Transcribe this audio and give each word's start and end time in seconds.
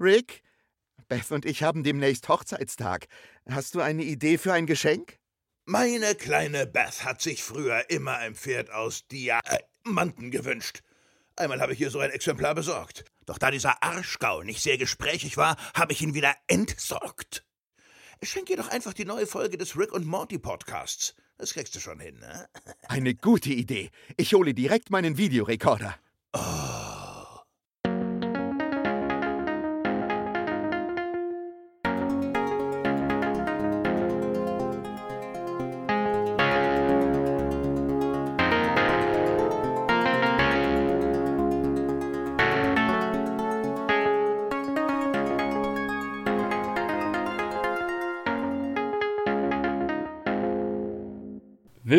Rick, 0.00 0.42
Beth 1.08 1.30
und 1.30 1.44
ich 1.44 1.62
haben 1.62 1.82
demnächst 1.82 2.28
Hochzeitstag. 2.28 3.06
Hast 3.50 3.74
du 3.74 3.80
eine 3.80 4.02
Idee 4.02 4.38
für 4.38 4.52
ein 4.52 4.66
Geschenk? 4.66 5.18
Meine 5.66 6.14
kleine 6.14 6.66
Beth 6.66 7.04
hat 7.04 7.20
sich 7.20 7.42
früher 7.42 7.90
immer 7.90 8.16
ein 8.16 8.34
Pferd 8.34 8.70
aus 8.70 9.06
Diamanten 9.08 10.30
gewünscht. 10.30 10.80
Einmal 11.36 11.60
habe 11.60 11.74
ich 11.74 11.80
ihr 11.80 11.90
so 11.90 11.98
ein 12.00 12.10
Exemplar 12.10 12.54
besorgt. 12.54 13.04
Doch 13.26 13.38
da 13.38 13.50
dieser 13.50 13.82
Arschgau 13.82 14.42
nicht 14.42 14.62
sehr 14.62 14.78
gesprächig 14.78 15.36
war, 15.36 15.56
habe 15.74 15.92
ich 15.92 16.00
ihn 16.00 16.14
wieder 16.14 16.34
entsorgt. 16.46 17.44
Schenk 18.22 18.50
ihr 18.50 18.56
doch 18.56 18.68
einfach 18.68 18.94
die 18.94 19.04
neue 19.04 19.26
Folge 19.26 19.58
des 19.58 19.76
Rick 19.76 19.92
und 19.92 20.06
Morty 20.06 20.38
Podcasts. 20.38 21.14
Das 21.38 21.54
kriegst 21.54 21.74
du 21.74 21.80
schon 21.80 22.00
hin, 22.00 22.18
ne? 22.18 22.48
Eine 22.88 23.14
gute 23.14 23.50
Idee. 23.50 23.90
Ich 24.16 24.34
hole 24.34 24.54
direkt 24.54 24.90
meinen 24.90 25.16
Videorekorder. 25.16 25.94
Oh. 26.34 26.79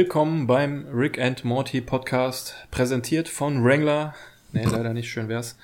Willkommen 0.06 0.48
beim 0.48 0.88
Rick 0.92 1.20
and 1.22 1.46
Morty 1.46 1.80
Podcast, 1.80 2.56
präsentiert 2.72 3.30
von 3.30 3.64
Wrangler. 3.64 4.16
Nee, 4.52 4.66
leider 4.66 4.94
nicht, 4.96 5.12
schön 5.12 5.28
wär's. 5.30 5.58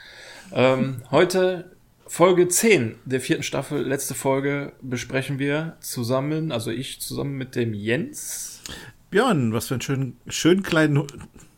Ähm, 0.52 1.02
heute 1.10 1.72
Folge 2.05 2.48
10 2.48 3.00
der 3.05 3.20
vierten 3.20 3.41
Staffel, 3.41 3.82
letzte 3.82 4.13
Folge, 4.13 4.73
besprechen 4.84 5.40
wir 5.40 5.76
zusammen, 5.79 6.52
also 6.52 6.70
ich 6.70 7.02
zusammen 7.02 7.35
mit 7.40 7.55
dem 7.55 7.74
Jens. 7.74 8.62
Björn, 9.10 9.54
was 9.54 9.70
für 9.70 9.74
einen 9.74 9.82
schönen, 9.82 10.18
schönen 10.27 10.62
kleinen. 10.62 11.07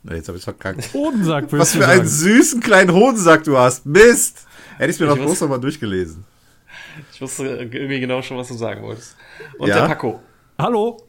Na, 0.03 0.15
jetzt 0.15 0.29
habe 0.29 0.37
ich 0.37 0.45
verkackt. 0.45 0.93
Hodensack, 0.93 1.51
Was 1.51 1.73
für 1.75 1.85
einen 1.85 2.07
süßen 2.07 2.61
kleinen 2.61 2.93
Hodensack 2.93 3.43
du 3.43 3.57
hast. 3.57 3.85
Mist! 3.85 4.47
Hätte 4.77 4.91
ich 4.93 4.99
mir 5.01 5.07
noch 5.07 5.17
bloß 5.17 5.31
wusste- 5.31 5.43
noch 5.43 5.49
mal 5.51 5.57
durchgelesen. 5.59 6.23
Ich 7.11 7.19
wusste 7.19 7.45
irgendwie 7.45 7.99
genau 7.99 8.21
schon, 8.21 8.37
was 8.37 8.47
du 8.47 8.53
sagen 8.53 8.81
wolltest. 8.83 9.17
Und 9.57 9.67
Ja? 9.67 9.81
der 9.81 9.87
Paco. 9.87 10.21
Hallo? 10.57 11.05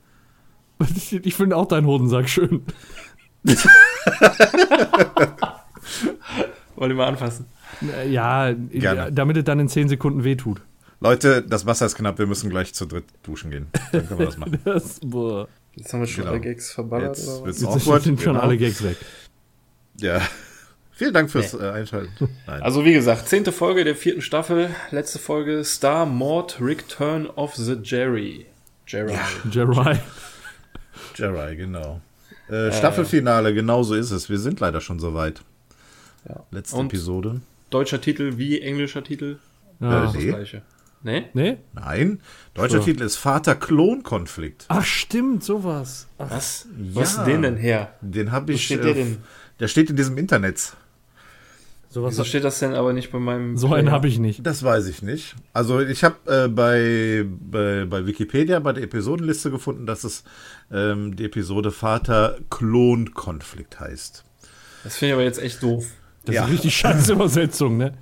Ich 1.23 1.35
finde 1.35 1.57
auch 1.57 1.67
deinen 1.67 1.87
Hodensack 1.87 2.29
schön. 2.29 2.63
Wollen 6.77 6.91
wir 6.91 6.97
mal 6.97 7.09
anfassen? 7.09 7.47
Äh, 7.83 8.09
Ja, 8.11 8.53
Gerne. 8.53 9.13
damit 9.13 9.37
es 9.37 9.45
dann 9.45 9.61
in 9.61 9.69
10 9.69 9.89
Sekunden 9.89 10.25
wehtut. 10.25 10.61
Leute, 11.01 11.43
das 11.43 11.65
Wasser 11.67 11.87
ist 11.87 11.95
knapp. 11.95 12.19
Wir 12.19 12.27
müssen 12.27 12.51
gleich 12.51 12.75
zu 12.75 12.85
dritt 12.87 13.05
duschen 13.23 13.51
gehen. 13.51 13.69
Dann 13.93 14.07
können 14.07 14.19
wir 14.21 14.27
das 14.27 14.37
machen. 14.37 14.59
Das, 14.65 15.01
boah. 15.01 15.49
Jetzt 15.75 15.93
haben 15.93 16.01
wir 16.01 16.07
schon 16.07 16.25
Genau. 16.25 16.33
alle 16.33 16.41
Gags 16.41 16.73
verballert, 16.73 17.17
Jetzt 17.17 17.45
wird's 17.45 17.61
Jetzt 17.63 17.71
awkward. 17.87 18.03
sind 18.03 18.21
schon 18.21 18.33
genau. 18.35 18.45
alle 18.45 18.59
Gags 18.59 18.83
weg. 18.83 18.97
Ja. 19.99 20.21
Vielen 20.93 21.15
Dank 21.15 21.31
fürs 21.31 21.55
äh, 21.55 21.71
Einschalten. 21.71 22.11
Nein. 22.47 22.61
Also 22.63 22.85
wie 22.85 22.93
gesagt, 22.93 23.29
zehnte 23.29 23.53
Folge 23.53 23.85
der 23.85 23.95
vierten 23.97 24.21
Staffel, 24.21 24.69
letzte 24.91 25.19
Folge 25.19 25.65
Star 25.65 26.05
Mord 26.05 26.59
Return 26.61 27.27
of 27.29 27.55
the 27.55 27.77
Jerry. 27.83 28.45
Jerry. 28.87 29.15
Jerai. 29.51 30.01
Jerai, 31.21 31.55
genau. 31.55 32.01
Äh, 32.49 32.73
Staffelfinale, 32.73 33.55
genau 33.55 33.83
so 33.83 33.95
ist 33.95 34.11
es. 34.11 34.29
Wir 34.29 34.39
sind 34.39 34.61
leider 34.61 34.81
schon 34.81 34.99
soweit. 34.99 35.43
Ja. 36.29 36.45
Letzte 36.51 36.77
Und- 36.77 36.87
Episode. 36.87 37.41
Deutscher 37.71 38.01
Titel 38.01 38.37
wie 38.37 38.61
englischer 38.61 39.05
Titel? 39.05 39.39
Ja. 39.79 40.03
Das 40.05 40.15
Nee. 40.15 40.27
gleiche. 40.27 40.63
Nee? 41.03 41.25
Nee? 41.33 41.57
Nein. 41.73 42.21
Deutscher 42.55 42.79
So. 42.79 42.85
Titel 42.85 43.03
ist 43.05 43.17
Vater-Klon-Konflikt. 43.17 44.67
Ach, 44.69 44.85
stimmt, 44.85 45.43
sowas. 45.45 46.09
Ach, 46.19 46.31
Was? 46.31 46.67
Wo 46.77 47.01
ist 47.01 47.17
Ja. 47.19 47.25
denn 47.25 47.43
denn 47.43 47.57
her? 47.57 47.95
Den 48.01 48.33
habe 48.33 48.49
Wo 48.49 48.53
ich. 48.57 48.65
steht 48.67 48.81
äh, 48.81 48.85
der 48.85 48.95
denn? 48.95 49.19
Der 49.61 49.69
steht 49.69 49.89
in 49.91 49.97
diesem 49.97 50.19
Internet. 50.19 50.75
Sowas. 51.91 52.13
Wieso 52.15 52.25
steht 52.25 52.45
das 52.45 52.59
denn 52.61 52.73
aber 52.73 52.95
nicht 52.95 53.13
bei 53.13 53.19
meinem 53.19 53.59
so 53.59 53.75
einen 53.75 53.91
habe 53.91 54.09
ich 54.09 54.19
nicht. 54.19 54.47
Das 54.47 54.63
weiß 54.63 54.87
ich 54.87 55.03
nicht. 55.03 55.35
Also 55.53 55.81
ich 55.81 56.03
habe 56.05 56.17
äh, 56.27 56.49
bei, 56.49 57.27
bei, 57.29 57.85
bei 57.85 58.07
Wikipedia 58.07 58.59
bei 58.61 58.73
der 58.73 58.85
Episodenliste 58.85 59.51
gefunden, 59.51 59.85
dass 59.87 60.05
es 60.05 60.23
ähm, 60.73 61.17
die 61.17 61.25
Episode 61.25 61.71
Vater-Klon-Konflikt 61.73 63.81
heißt. 63.81 64.25
Das 64.85 64.97
finde 64.97 65.09
ich 65.11 65.15
aber 65.15 65.25
jetzt 65.25 65.43
echt 65.43 65.63
doof. 65.63 65.85
Das 66.25 66.35
Ja. 66.35 66.45
ist 66.45 66.51
richtig 66.53 66.75
scheiß 66.77 67.09
Übersetzung, 67.11 67.77
ne? 67.77 67.93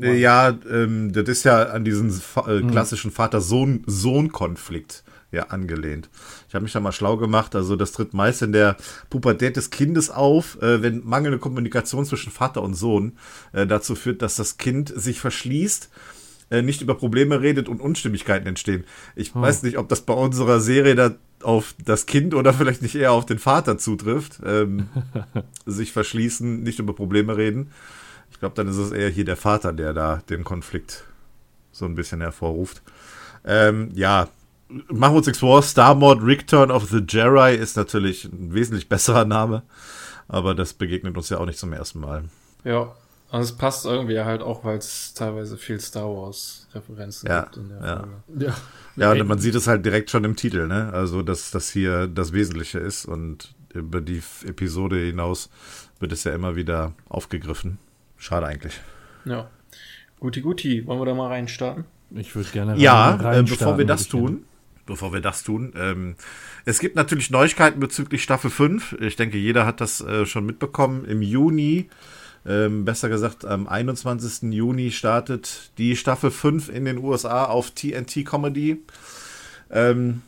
Äh, 0.00 0.18
Ja, 0.18 0.56
ähm, 0.70 1.12
das 1.12 1.28
ist 1.28 1.44
ja 1.44 1.64
an 1.64 1.84
diesen 1.84 2.10
äh, 2.46 2.60
klassischen 2.62 3.10
Vater-Sohn-Sohn-Konflikt 3.10 5.02
ja 5.30 5.44
angelehnt. 5.48 6.08
Ich 6.48 6.54
habe 6.54 6.62
mich 6.62 6.72
da 6.72 6.80
mal 6.80 6.92
schlau 6.92 7.16
gemacht. 7.16 7.54
Also 7.54 7.76
das 7.76 7.92
tritt 7.92 8.14
meist 8.14 8.42
in 8.42 8.52
der 8.52 8.76
Pubertät 9.10 9.56
des 9.56 9.70
Kindes 9.70 10.10
auf, 10.10 10.60
äh, 10.62 10.82
wenn 10.82 11.04
mangelnde 11.04 11.38
Kommunikation 11.38 12.04
zwischen 12.04 12.32
Vater 12.32 12.62
und 12.62 12.74
Sohn 12.74 13.18
äh, 13.52 13.66
dazu 13.66 13.94
führt, 13.94 14.22
dass 14.22 14.36
das 14.36 14.56
Kind 14.56 14.92
sich 14.94 15.20
verschließt, 15.20 15.90
äh, 16.50 16.62
nicht 16.62 16.80
über 16.80 16.94
Probleme 16.94 17.42
redet 17.42 17.68
und 17.68 17.80
Unstimmigkeiten 17.80 18.46
entstehen. 18.46 18.84
Ich 19.16 19.34
weiß 19.34 19.62
nicht, 19.64 19.76
ob 19.76 19.88
das 19.88 20.00
bei 20.00 20.14
unserer 20.14 20.60
Serie 20.60 20.94
da 20.94 21.14
auf 21.42 21.74
das 21.84 22.06
Kind 22.06 22.34
oder 22.34 22.54
vielleicht 22.54 22.82
nicht 22.82 22.94
eher 22.94 23.12
auf 23.12 23.26
den 23.26 23.38
Vater 23.38 23.76
zutrifft. 23.76 24.40
Ähm, 24.44 24.88
sich 25.66 25.92
verschließen, 25.92 26.62
nicht 26.62 26.78
über 26.78 26.94
Probleme 26.94 27.36
reden. 27.36 27.70
Ich 28.30 28.40
glaube, 28.40 28.54
dann 28.54 28.68
ist 28.68 28.76
es 28.76 28.92
eher 28.92 29.08
hier 29.10 29.24
der 29.24 29.36
Vater, 29.36 29.72
der 29.72 29.92
da 29.92 30.22
den 30.30 30.44
Konflikt 30.44 31.04
so 31.70 31.84
ein 31.84 31.94
bisschen 31.94 32.20
hervorruft. 32.20 32.82
Ähm, 33.44 33.90
ja, 33.94 34.28
machen 34.68 35.14
wir 35.14 35.18
uns 35.18 35.26
nichts 35.26 35.40
vor. 35.40 35.62
Star 35.62 35.94
Mord 35.94 36.22
Return 36.22 36.70
of 36.70 36.88
the 36.90 37.02
Jedi 37.06 37.56
ist 37.56 37.76
natürlich 37.76 38.24
ein 38.24 38.52
wesentlich 38.54 38.88
besserer 38.88 39.24
Name, 39.24 39.62
aber 40.28 40.54
das 40.54 40.74
begegnet 40.74 41.16
uns 41.16 41.28
ja 41.30 41.38
auch 41.38 41.46
nicht 41.46 41.58
zum 41.58 41.72
ersten 41.72 42.00
Mal. 42.00 42.24
Ja. 42.64 42.94
Also 43.30 43.52
es 43.52 43.58
passt 43.58 43.84
irgendwie 43.84 44.18
halt 44.20 44.40
auch, 44.40 44.64
weil 44.64 44.78
es 44.78 45.12
teilweise 45.12 45.58
viel 45.58 45.78
Star 45.80 46.06
Wars 46.08 46.66
Referenzen 46.72 47.28
Ja, 47.28 47.42
gibt 47.42 47.58
in 47.58 47.68
der 47.68 47.78
ja. 47.86 47.96
Folge. 47.98 48.46
Ja. 48.46 48.56
Ja, 48.96 49.12
und 49.20 49.28
man 49.28 49.38
sieht 49.38 49.54
es 49.54 49.66
halt 49.66 49.84
direkt 49.84 50.10
schon 50.10 50.24
im 50.24 50.34
Titel, 50.34 50.66
ne? 50.66 50.90
Also, 50.94 51.20
dass 51.20 51.50
das 51.50 51.68
hier 51.70 52.06
das 52.06 52.32
Wesentliche 52.32 52.78
ist 52.78 53.04
und 53.04 53.54
über 53.74 54.00
die 54.00 54.22
Episode 54.46 54.96
hinaus 54.96 55.50
wird 56.00 56.12
es 56.12 56.24
ja 56.24 56.32
immer 56.34 56.56
wieder 56.56 56.94
aufgegriffen. 57.10 57.78
Schade 58.16 58.46
eigentlich. 58.46 58.80
Ja. 59.26 59.50
Guti 60.20 60.40
guti, 60.40 60.86
wollen 60.86 60.98
wir 60.98 61.04
da 61.04 61.14
mal 61.14 61.28
reinstarten? 61.28 61.84
Ich 62.12 62.34
würde 62.34 62.48
gerne 62.48 62.72
rein- 62.72 62.80
Ja, 62.80 63.10
äh, 63.10 63.12
reinstarten, 63.12 63.44
bevor 63.44 63.78
wir 63.78 63.84
das 63.84 64.08
tun, 64.08 64.44
bevor 64.88 65.12
wir 65.12 65.20
das 65.20 65.44
tun, 65.44 65.72
ähm, 65.76 66.16
es 66.64 66.80
gibt 66.80 66.96
natürlich 66.96 67.30
Neuigkeiten 67.30 67.78
bezüglich 67.78 68.22
Staffel 68.22 68.50
5. 68.50 68.96
Ich 69.00 69.14
denke, 69.14 69.38
jeder 69.38 69.64
hat 69.64 69.80
das 69.80 70.00
äh, 70.00 70.26
schon 70.26 70.44
mitbekommen. 70.44 71.04
Im 71.04 71.22
Juni, 71.22 71.88
ähm, 72.44 72.84
besser 72.84 73.08
gesagt 73.08 73.44
am 73.44 73.68
21. 73.68 74.52
Juni 74.52 74.90
startet 74.90 75.70
die 75.78 75.94
Staffel 75.94 76.30
5 76.30 76.68
in 76.70 76.86
den 76.86 76.98
USA 76.98 77.44
auf 77.44 77.70
TNT 77.70 78.24
Comedy. 78.24 78.82
Ähm, 79.70 80.22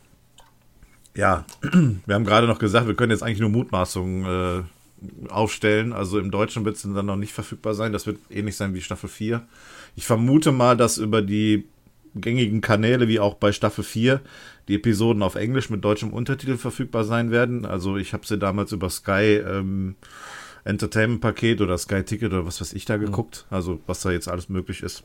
ja, 1.16 1.44
wir 2.06 2.14
haben 2.14 2.24
gerade 2.24 2.46
noch 2.46 2.58
gesagt, 2.58 2.86
wir 2.86 2.94
können 2.94 3.10
jetzt 3.10 3.22
eigentlich 3.22 3.40
nur 3.40 3.50
Mutmaßungen 3.50 4.24
äh, 4.60 5.30
aufstellen. 5.30 5.92
Also 5.92 6.18
im 6.18 6.30
Deutschen 6.30 6.64
wird 6.64 6.76
es 6.76 6.82
dann 6.82 7.06
noch 7.06 7.16
nicht 7.16 7.32
verfügbar 7.32 7.74
sein. 7.74 7.92
Das 7.92 8.06
wird 8.06 8.18
ähnlich 8.30 8.56
sein 8.56 8.74
wie 8.74 8.82
Staffel 8.82 9.08
4. 9.08 9.42
Ich 9.96 10.06
vermute 10.06 10.52
mal, 10.52 10.76
dass 10.76 10.98
über 10.98 11.22
die 11.22 11.66
gängigen 12.14 12.60
Kanäle, 12.60 13.08
wie 13.08 13.20
auch 13.20 13.34
bei 13.34 13.52
Staffel 13.52 13.84
4, 13.84 14.20
die 14.68 14.74
Episoden 14.76 15.22
auf 15.22 15.34
Englisch 15.34 15.70
mit 15.70 15.84
deutschem 15.84 16.12
Untertitel 16.12 16.56
verfügbar 16.56 17.04
sein 17.04 17.30
werden. 17.30 17.66
Also 17.66 17.96
ich 17.96 18.12
habe 18.12 18.26
sie 18.26 18.38
damals 18.38 18.72
über 18.72 18.88
Sky 18.90 19.42
ähm, 19.44 19.96
Entertainment 20.64 21.20
Paket 21.20 21.60
oder 21.60 21.76
Sky 21.78 22.02
Ticket 22.02 22.32
oder 22.32 22.46
was 22.46 22.60
weiß 22.60 22.72
ich 22.74 22.84
da 22.84 22.96
geguckt. 22.96 23.46
Also 23.50 23.80
was 23.86 24.00
da 24.00 24.10
jetzt 24.10 24.28
alles 24.28 24.48
möglich 24.48 24.82
ist. 24.82 25.04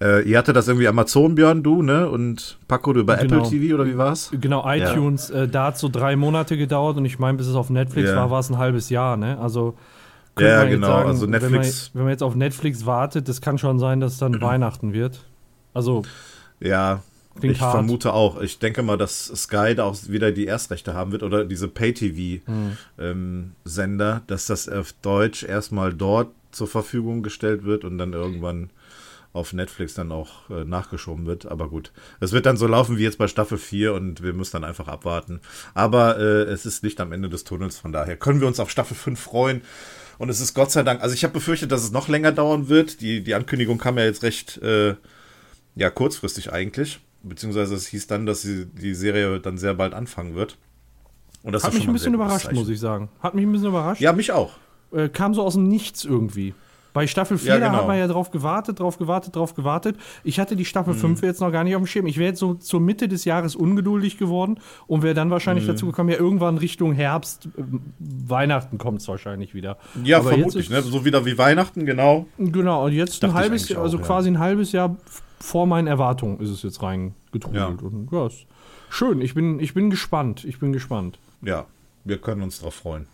Äh, 0.00 0.28
ihr 0.28 0.38
hatte 0.38 0.52
das 0.52 0.66
irgendwie 0.66 0.88
Amazon, 0.88 1.36
Björn, 1.36 1.62
du, 1.62 1.80
ne? 1.82 2.08
Und 2.10 2.58
Paco, 2.66 2.92
du 2.92 3.00
über 3.00 3.16
Genau. 3.16 3.36
Apple 3.38 3.48
TV 3.50 3.74
oder 3.76 3.86
wie 3.86 3.96
war's? 3.96 4.30
Genau, 4.40 4.68
iTunes, 4.68 5.30
äh, 5.30 5.46
da 5.46 5.66
hat 5.66 5.78
so 5.78 5.88
drei 5.88 6.16
Monate 6.16 6.56
gedauert 6.56 6.96
und 6.96 7.04
ich 7.04 7.18
meine, 7.20 7.38
bis 7.38 7.46
es 7.46 7.54
auf 7.54 7.70
Netflix 7.70 8.10
Ja. 8.10 8.16
war, 8.16 8.30
war 8.30 8.40
es 8.40 8.50
ein 8.50 8.58
halbes 8.58 8.90
Jahr, 8.90 9.16
ne? 9.16 9.38
Also 9.38 9.76
Ja, 10.38 10.64
genau, 10.64 10.92
also 10.96 11.22
wenn 11.30 11.30
man, 11.40 11.52
Netflix- 11.52 11.90
wenn 11.94 12.02
man 12.02 12.10
jetzt 12.10 12.24
auf 12.24 12.34
Netflix 12.34 12.84
wartet, 12.86 13.28
das 13.28 13.40
kann 13.40 13.56
schon 13.56 13.78
sein, 13.78 14.00
dass 14.00 14.14
es 14.14 14.18
dann 14.18 14.40
Weihnachten 14.40 14.92
wird. 14.92 15.24
Also, 15.74 16.02
Ja, 16.58 17.02
Klingt 17.38 17.56
ich 17.56 17.60
hart. 17.60 17.72
vermute 17.72 18.12
auch. 18.12 18.40
Ich 18.40 18.58
denke 18.58 18.82
mal, 18.82 18.96
dass 18.96 19.26
Sky 19.26 19.74
da 19.74 19.84
auch 19.84 19.96
wieder 20.08 20.32
die 20.32 20.46
Erstrechte 20.46 20.94
haben 20.94 21.12
wird 21.12 21.22
oder 21.22 21.44
diese 21.44 21.68
Pay-TV-Sender, 21.68 24.22
dass 24.26 24.46
das 24.46 24.68
auf 24.68 24.92
Deutsch 25.02 25.42
erstmal 25.42 25.92
dort 25.92 26.30
zur 26.52 26.68
Verfügung 26.68 27.22
gestellt 27.22 27.64
wird 27.64 27.84
und 27.84 27.98
dann 27.98 28.12
irgendwann 28.12 28.70
auf 29.32 29.52
Netflix 29.52 29.94
dann 29.94 30.12
auch 30.12 30.48
äh, 30.48 30.64
nachgeschoben 30.64 31.26
wird. 31.26 31.46
Aber 31.46 31.68
gut, 31.68 31.90
es 32.20 32.32
wird 32.32 32.46
dann 32.46 32.56
so 32.56 32.68
laufen 32.68 32.96
wie 32.96 33.02
jetzt 33.02 33.18
bei 33.18 33.26
Staffel 33.26 33.58
4 33.58 33.92
und 33.92 34.22
wir 34.22 34.32
müssen 34.32 34.52
dann 34.52 34.64
einfach 34.64 34.86
abwarten. 34.86 35.40
Aber 35.74 36.18
äh, 36.18 36.44
es 36.44 36.64
ist 36.64 36.84
Licht 36.84 37.00
am 37.00 37.12
Ende 37.12 37.28
des 37.28 37.42
Tunnels, 37.42 37.78
von 37.78 37.92
daher 37.92 38.16
können 38.16 38.40
wir 38.40 38.46
uns 38.46 38.60
auf 38.60 38.70
Staffel 38.70 38.96
5 38.96 39.20
freuen. 39.20 39.62
Und 40.18 40.28
es 40.28 40.40
ist 40.40 40.54
Gott 40.54 40.70
sei 40.70 40.84
Dank, 40.84 41.02
also 41.02 41.12
ich 41.12 41.24
habe 41.24 41.34
befürchtet, 41.34 41.72
dass 41.72 41.82
es 41.82 41.90
noch 41.90 42.08
länger 42.08 42.30
dauern 42.30 42.68
wird. 42.68 43.00
Die, 43.00 43.24
die 43.24 43.34
Ankündigung 43.34 43.78
kam 43.78 43.98
ja 43.98 44.04
jetzt 44.04 44.22
recht 44.22 44.62
äh, 44.62 44.94
ja, 45.74 45.90
kurzfristig 45.90 46.52
eigentlich. 46.52 47.00
Beziehungsweise 47.24 47.74
es 47.74 47.86
hieß 47.86 48.06
dann, 48.06 48.26
dass 48.26 48.42
sie, 48.42 48.66
die 48.66 48.94
Serie 48.94 49.40
dann 49.40 49.58
sehr 49.58 49.74
bald 49.74 49.94
anfangen 49.94 50.34
wird. 50.34 50.58
Und 51.42 51.52
das 51.52 51.64
Hat 51.64 51.74
mich 51.74 51.86
ein 51.86 51.92
bisschen 51.92 52.14
überrascht, 52.14 52.52
muss 52.52 52.68
ich 52.68 52.80
sagen. 52.80 53.08
Hat 53.20 53.34
mich 53.34 53.44
ein 53.44 53.52
bisschen 53.52 53.68
überrascht. 53.68 54.00
Ja, 54.00 54.12
mich 54.12 54.32
auch. 54.32 54.52
Äh, 54.92 55.08
kam 55.08 55.34
so 55.34 55.42
aus 55.42 55.54
dem 55.54 55.68
Nichts 55.68 56.04
irgendwie. 56.04 56.54
Bei 56.94 57.08
Staffel 57.08 57.38
4 57.38 57.48
ja, 57.48 57.58
genau. 57.58 57.72
hat 57.72 57.88
man 57.88 57.98
ja 57.98 58.06
drauf 58.06 58.30
gewartet, 58.30 58.78
drauf 58.78 58.98
gewartet, 58.98 59.34
drauf 59.34 59.54
gewartet. 59.54 59.96
Ich 60.22 60.38
hatte 60.38 60.54
die 60.54 60.64
Staffel 60.64 60.94
mhm. 60.94 61.16
5 61.16 61.22
jetzt 61.22 61.40
noch 61.40 61.50
gar 61.50 61.64
nicht 61.64 61.74
auf 61.74 61.82
dem 61.82 61.88
Schirm. 61.88 62.06
Ich 62.06 62.18
wäre 62.18 62.28
jetzt 62.28 62.38
so 62.38 62.54
zur 62.54 62.80
Mitte 62.80 63.08
des 63.08 63.24
Jahres 63.24 63.56
ungeduldig 63.56 64.16
geworden 64.16 64.60
und 64.86 65.02
wäre 65.02 65.12
dann 65.12 65.28
wahrscheinlich 65.28 65.64
mhm. 65.64 65.72
dazu 65.72 65.86
gekommen, 65.86 66.10
ja, 66.10 66.18
irgendwann 66.18 66.56
Richtung 66.56 66.92
Herbst, 66.92 67.46
äh, 67.46 67.62
Weihnachten 67.98 68.78
kommt 68.78 69.00
es 69.00 69.08
wahrscheinlich 69.08 69.54
wieder. 69.54 69.76
Ja, 70.04 70.18
Aber 70.18 70.30
vermutlich, 70.30 70.70
ne? 70.70 70.82
So 70.82 71.04
wieder 71.04 71.26
wie 71.26 71.36
Weihnachten, 71.36 71.84
genau. 71.84 72.26
Genau, 72.38 72.86
und 72.86 72.92
jetzt 72.92 73.24
ein 73.24 73.34
halbes 73.34 73.68
Jahr, 73.68 73.82
also 73.82 73.98
ja. 73.98 74.04
quasi 74.04 74.30
ein 74.30 74.38
halbes 74.38 74.70
Jahr 74.70 74.96
vor 75.40 75.66
meinen 75.66 75.86
Erwartungen 75.86 76.40
ist 76.40 76.50
es 76.50 76.62
jetzt 76.62 76.82
reingetrudelt. 76.82 77.80
Ja. 77.80 77.86
Und 77.86 78.08
ja, 78.12 78.26
ist 78.26 78.46
schön. 78.88 79.20
Ich 79.20 79.34
bin, 79.34 79.60
ich 79.60 79.74
bin 79.74 79.90
gespannt. 79.90 80.44
Ich 80.44 80.58
bin 80.58 80.72
gespannt. 80.72 81.18
Ja, 81.42 81.66
wir 82.04 82.18
können 82.18 82.42
uns 82.42 82.60
drauf 82.60 82.74
freuen. 82.74 83.06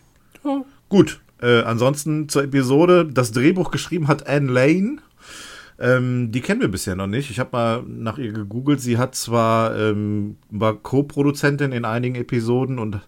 Ja. 0.44 0.64
Gut, 0.88 1.20
äh, 1.40 1.62
ansonsten 1.62 2.28
zur 2.28 2.44
Episode. 2.44 3.06
Das 3.06 3.32
Drehbuch 3.32 3.70
geschrieben 3.70 4.08
hat 4.08 4.26
Anne 4.26 4.50
Lane. 4.50 4.98
Ähm, 5.78 6.30
die 6.30 6.42
kennen 6.42 6.60
wir 6.60 6.68
bisher 6.68 6.94
noch 6.94 7.06
nicht. 7.06 7.30
Ich 7.30 7.40
habe 7.40 7.50
mal 7.52 7.82
nach 7.86 8.18
ihr 8.18 8.32
gegoogelt. 8.32 8.80
Sie 8.80 8.98
hat 8.98 9.14
zwar 9.14 9.76
ähm, 9.76 10.36
war 10.50 10.74
Co-Produzentin 10.74 11.72
in 11.72 11.86
einigen 11.86 12.16
Episoden 12.16 12.78
und 12.78 13.00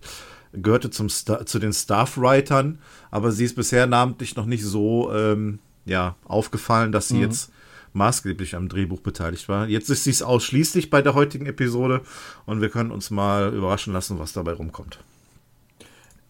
gehörte 0.55 0.91
zum 0.91 1.09
Star 1.09 1.47
zu 1.47 1.59
den 1.59 1.73
Staff-Writern, 1.73 2.79
aber 3.11 3.33
sie 3.33 3.45
ist 3.45 3.57
bisher 3.57 3.87
namentlich 3.87 4.37
noch 4.37 4.47
nicht 4.47 4.65
so 4.65 5.13
ähm, 5.13 5.59
ja, 5.85 6.17
aufgefallen, 6.25 6.93
dass 6.93 7.09
sie 7.09 7.17
mhm. 7.17 7.23
jetzt 7.23 7.51
maßgeblich 7.93 8.57
am 8.57 8.69
Drehbuch 8.69 9.01
beteiligt 9.01 9.49
war. 9.49 9.69
Jetzt 9.69 9.91
ist 9.91 10.05
sie 10.05 10.11
es 10.11 10.23
ausschließlich 10.23 10.91
bei 10.91 11.03
der 11.03 11.15
heutigen 11.15 11.47
Episode 11.47 12.03
und 12.47 12.61
wir 12.61 12.69
können 12.69 12.91
uns 12.91 13.11
mal 13.11 13.53
überraschen 13.53 13.93
lassen, 13.93 14.19
was 14.19 14.33
dabei 14.33 14.53
rumkommt. 14.53 14.99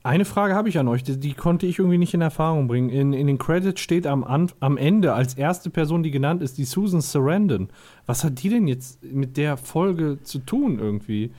Eine 0.04 0.24
Frage 0.24 0.54
habe 0.54 0.68
ich 0.68 0.78
an 0.78 0.88
euch, 0.88 1.04
die, 1.04 1.16
die, 1.16 1.32
konnte 1.32 1.64
ich 1.66 1.78
irgendwie 1.78 1.98
nicht 1.98 2.12
in 2.12 2.22
Erfahrung 2.22 2.66
bringen. 2.66 2.88
In, 2.88 3.12
in 3.12 3.28
den 3.28 3.38
Credits 3.38 3.80
steht 3.80 4.04
am, 4.06 4.24
am 4.24 4.76
Ende 4.76 5.14
als 5.14 5.34
erste 5.34 5.70
Person, 5.70 6.02
die 6.02 6.10
genannt 6.10 6.42
ist, 6.42 6.58
die 6.58 6.64
Susan 6.64 7.00
Sarandon. 7.00 7.68
Was 8.06 8.24
hat 8.24 8.42
die 8.42 8.48
denn 8.48 8.66
jetzt 8.66 9.04
mit 9.04 9.36
der 9.36 9.56
Folge 9.56 10.18
zu 10.24 10.40
tun 10.40 10.80
irgendwie? 10.80 11.30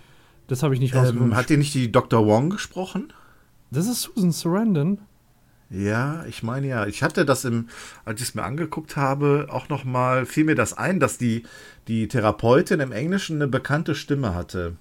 Das 0.47 0.63
habe 0.63 0.73
ich 0.73 0.79
nicht 0.79 0.95
rausgefunden. 0.95 1.31
Ähm, 1.31 1.35
hat 1.35 1.49
die 1.49 1.57
nicht 1.57 1.73
die 1.73 1.91
Dr. 1.91 2.25
Wong 2.25 2.51
gesprochen? 2.51 3.11
Das 3.69 3.85
ist 3.87 4.03
Susan 4.03 4.31
Sarandon. 4.31 4.99
Ja, 5.73 6.23
ich 6.29 6.43
meine 6.43 6.67
ja, 6.67 6.85
ich 6.85 7.01
hatte 7.01 7.25
das 7.25 7.45
im, 7.45 7.67
als 8.05 8.21
ich 8.21 8.29
es 8.29 8.35
mir 8.35 8.43
angeguckt 8.43 8.95
habe, 8.95 9.47
auch 9.49 9.69
noch 9.69 9.83
mal 9.85 10.27
fiel 10.27 10.43
mir 10.43 10.55
das 10.55 10.77
ein, 10.77 10.99
dass 10.99 11.17
die 11.17 11.43
die 11.87 12.07
Therapeutin 12.07 12.79
im 12.79 12.91
Englischen 12.91 13.37
eine 13.37 13.47
bekannte 13.47 13.95
Stimme 13.95 14.35
hatte. 14.35 14.73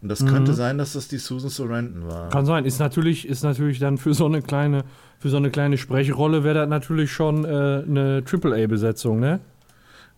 Und 0.00 0.08
das 0.08 0.20
mhm. 0.20 0.28
könnte 0.28 0.54
sein, 0.54 0.78
dass 0.78 0.92
das 0.92 1.08
die 1.08 1.18
Susan 1.18 1.50
Sarandon 1.50 2.08
war. 2.08 2.28
Kann 2.30 2.46
sein. 2.46 2.64
Ist 2.64 2.78
natürlich, 2.78 3.26
ist 3.26 3.42
natürlich 3.42 3.80
dann 3.80 3.98
für 3.98 4.14
so 4.14 4.26
eine 4.26 4.42
kleine, 4.42 4.84
für 5.18 5.28
so 5.28 5.36
eine 5.36 5.50
kleine 5.50 5.76
Sprechrolle 5.76 6.44
wäre 6.44 6.54
das 6.54 6.68
natürlich 6.68 7.12
schon 7.12 7.44
äh, 7.44 7.48
eine 7.48 8.24
Triple-A-Besetzung, 8.24 9.18
ne? 9.18 9.40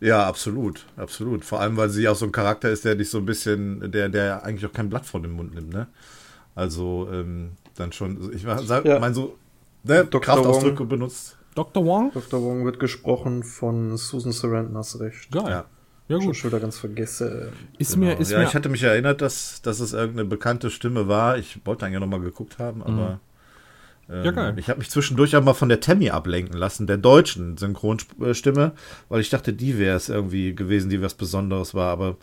Ja, 0.01 0.27
absolut, 0.27 0.85
absolut. 0.97 1.45
Vor 1.45 1.61
allem, 1.61 1.77
weil 1.79 1.89
sie 1.89 2.09
auch 2.09 2.17
so 2.17 2.27
ein 2.27 2.33
Charakter 2.33 2.71
ist, 2.71 2.85
der 2.85 2.95
dich 2.95 3.09
so 3.09 3.19
ein 3.19 3.27
bisschen, 3.27 3.91
der, 3.91 4.11
der 4.11 4.45
eigentlich 4.45 4.67
auch 4.67 4.75
kein 4.75 4.91
Blatt 4.91 5.07
vor 5.07 5.21
den 5.23 5.33
Mund 5.33 5.55
nimmt, 5.55 5.73
ne? 5.73 5.87
Also, 6.55 7.09
ähm, 7.13 7.53
dann 7.77 7.93
schon, 7.93 8.33
ich 8.35 8.43
ja. 8.43 8.99
meine 8.99 9.15
so, 9.15 9.37
ne, 9.85 10.07
Kraftausdrücke 10.07 10.81
Wong. 10.81 10.89
benutzt. 10.89 11.39
Dr. 11.55 11.85
Wong? 11.85 12.11
Dr. 12.13 12.43
Wong 12.43 12.65
wird 12.65 12.81
gesprochen 12.81 13.45
von 13.45 13.97
Susan 13.97 14.33
Sarandon, 14.33 14.77
hast 14.77 14.99
recht. 14.99 15.31
Geil. 15.31 15.49
Ja. 15.49 15.65
Ja, 16.09 16.19
gut. 16.19 16.37
Schon 16.37 16.51
wieder 16.51 16.61
ganz 16.61 16.79
vergesse. 16.79 17.53
Ist 17.79 17.95
genau. 17.95 18.07
mir, 18.07 18.19
ist 18.19 18.31
ja, 18.31 18.39
mir 18.39 18.45
ich 18.45 18.55
hatte 18.55 18.69
mich 18.69 18.83
erinnert, 18.83 19.23
dass, 19.23 19.63
dass 19.63 19.81
es 19.81 19.95
irgendeine 19.95 20.29
bekannte 20.29 20.71
Stimme 20.71 21.09
war. 21.09 21.39
Ich 21.39 21.61
wollte 21.65 21.87
eigentlich 21.87 22.01
nochmal 22.01 22.21
geguckt 22.21 22.59
haben, 22.59 22.81
mhm. 22.81 22.87
aber. 22.87 23.11
Mhm. 23.11 23.19
Ähm, 24.11 24.25
ja, 24.25 24.31
geil. 24.33 24.55
Ich 24.59 24.69
habe 24.69 24.81
mich 24.81 24.91
zwischendurch 24.91 25.35
auch 25.35 25.43
mal 25.43 25.55
von 25.55 25.71
der 25.71 25.81
Tammy 25.81 26.11
ablenken 26.11 26.59
lassen, 26.59 26.87
der 26.87 26.99
deutschen 26.99 27.57
Synchronstimme, 27.57 28.73
weil 29.09 29.21
ich 29.23 29.31
dachte, 29.31 29.55
die 29.55 29.79
wäre 29.79 29.97
es 29.97 30.11
irgendwie 30.11 30.55
gewesen, 30.55 30.91
die 30.91 31.01
was 31.01 31.15
Besonderes 31.15 31.73
war, 31.73 31.91
aber 31.91 32.19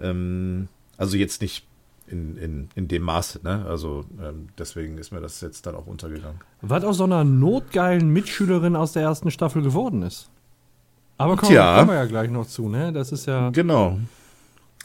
ähm, 0.00 0.66
also 0.96 1.16
jetzt 1.16 1.40
nicht 1.40 1.66
in, 2.10 2.36
in, 2.36 2.68
in 2.74 2.88
dem 2.88 3.02
Maße, 3.02 3.40
ne? 3.42 3.64
Also 3.66 4.04
ähm, 4.20 4.48
deswegen 4.58 4.98
ist 4.98 5.12
mir 5.12 5.20
das 5.20 5.40
jetzt 5.40 5.66
dann 5.66 5.74
auch 5.74 5.86
untergegangen. 5.86 6.40
Was 6.62 6.84
aus 6.84 6.96
so 6.98 7.04
einer 7.04 7.24
notgeilen 7.24 8.10
Mitschülerin 8.10 8.76
aus 8.76 8.92
der 8.92 9.02
ersten 9.02 9.30
Staffel 9.30 9.62
geworden 9.62 10.02
ist. 10.02 10.28
Aber 11.18 11.36
kommen, 11.36 11.52
Tja. 11.52 11.78
kommen 11.78 11.90
wir 11.90 11.96
ja 11.96 12.06
gleich 12.06 12.30
noch 12.30 12.46
zu, 12.46 12.68
ne? 12.68 12.92
Das 12.92 13.12
ist 13.12 13.26
ja. 13.26 13.50
Genau. 13.50 13.98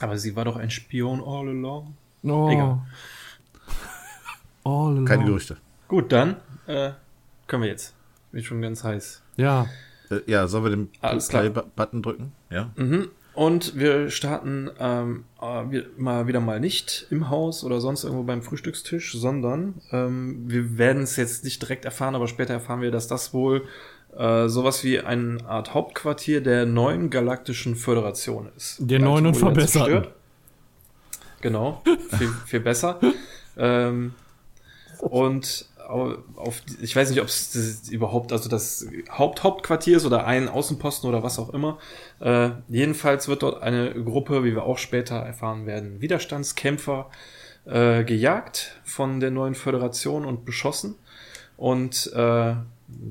Aber 0.02 0.18
sie 0.18 0.36
war 0.36 0.46
doch 0.46 0.58
ein 0.58 0.70
Spion 0.70 1.22
all 1.26 1.48
along. 1.48 1.96
Oh. 2.24 2.50
Egal. 2.50 2.80
all 4.64 4.92
along. 4.92 5.06
Keine 5.06 5.26
Gerüchte. 5.26 5.58
Gut, 5.88 6.12
dann 6.12 6.38
äh, 6.68 6.92
können 7.48 7.64
wir 7.64 7.70
jetzt. 7.70 7.94
Bin 8.32 8.44
schon 8.44 8.62
ganz 8.62 8.84
heiß. 8.84 9.22
Ja. 9.38 9.68
Äh, 10.10 10.20
ja, 10.28 10.48
sollen 10.48 10.64
wir 10.66 10.72
den 10.72 10.90
Play-Button 10.92 12.04
drücken? 12.04 12.32
Ja. 12.50 12.70
Mhm. 12.76 13.10
Und 13.36 13.78
wir 13.78 14.10
starten 14.10 14.72
ähm, 14.80 15.26
äh, 15.42 15.82
mal 15.98 16.28
wieder 16.28 16.40
mal 16.40 16.62
nicht 16.62 17.08
im 17.10 17.30
Haus 17.30 17.66
oder 17.66 17.82
sonst 17.82 18.06
irgendwo 18.06 18.24
beim 18.24 18.42
Frühstückstisch, 18.42 19.14
sondern 19.14 19.82
ähm, 19.92 20.46
wir 20.48 20.78
werden 20.78 21.04
es 21.04 21.18
jetzt 21.18 21.44
nicht 21.44 21.62
direkt 21.62 21.84
erfahren, 21.84 22.16
aber 22.16 22.30
später 22.30 22.54
erfahren 22.54 22.80
wir, 22.80 22.92
dass 22.92 23.08
das 23.08 23.34
wohl 23.34 23.68
äh, 24.18 24.48
sowas 24.48 24.86
wie 24.86 25.02
eine 25.02 25.46
Art 25.46 25.74
Hauptquartier 25.74 26.40
der 26.40 26.66
neuen 26.66 27.10
galaktischen 27.10 27.76
Föderation 27.76 28.50
ist. 28.56 28.78
Der 28.80 29.00
neuen 29.00 29.28
und 29.28 29.36
verbessert. 29.36 30.14
Genau, 31.42 31.84
viel, 32.18 32.30
viel 32.46 32.62
besser. 32.62 33.02
ähm, 33.58 34.14
und 35.00 35.68
auf, 35.88 36.62
ich 36.82 36.96
weiß 36.96 37.10
nicht, 37.10 37.22
ob 37.22 37.28
es 37.28 37.90
überhaupt, 37.90 38.32
also 38.32 38.50
das 38.50 38.88
Haupthauptquartier 39.10 39.98
ist 39.98 40.06
oder 40.06 40.26
ein 40.26 40.50
Außenposten 40.50 41.10
oder 41.10 41.24
was 41.24 41.40
auch 41.40 41.54
immer. 41.54 41.78
Äh, 42.20 42.52
jedenfalls 42.68 43.28
wird 43.28 43.44
dort 43.44 43.62
eine 43.62 43.94
Gruppe, 43.94 44.44
wie 44.44 44.54
wir 44.54 44.64
auch 44.64 44.78
später 44.78 45.16
erfahren 45.16 45.66
werden, 45.66 46.02
Widerstandskämpfer 46.02 47.10
äh, 47.66 48.04
gejagt 48.04 48.80
von 48.84 49.20
der 49.20 49.32
neuen 49.32 49.56
Föderation 49.56 50.26
und 50.26 50.46
beschossen. 50.46 50.96
Und 51.58 52.12
äh, 52.14 52.56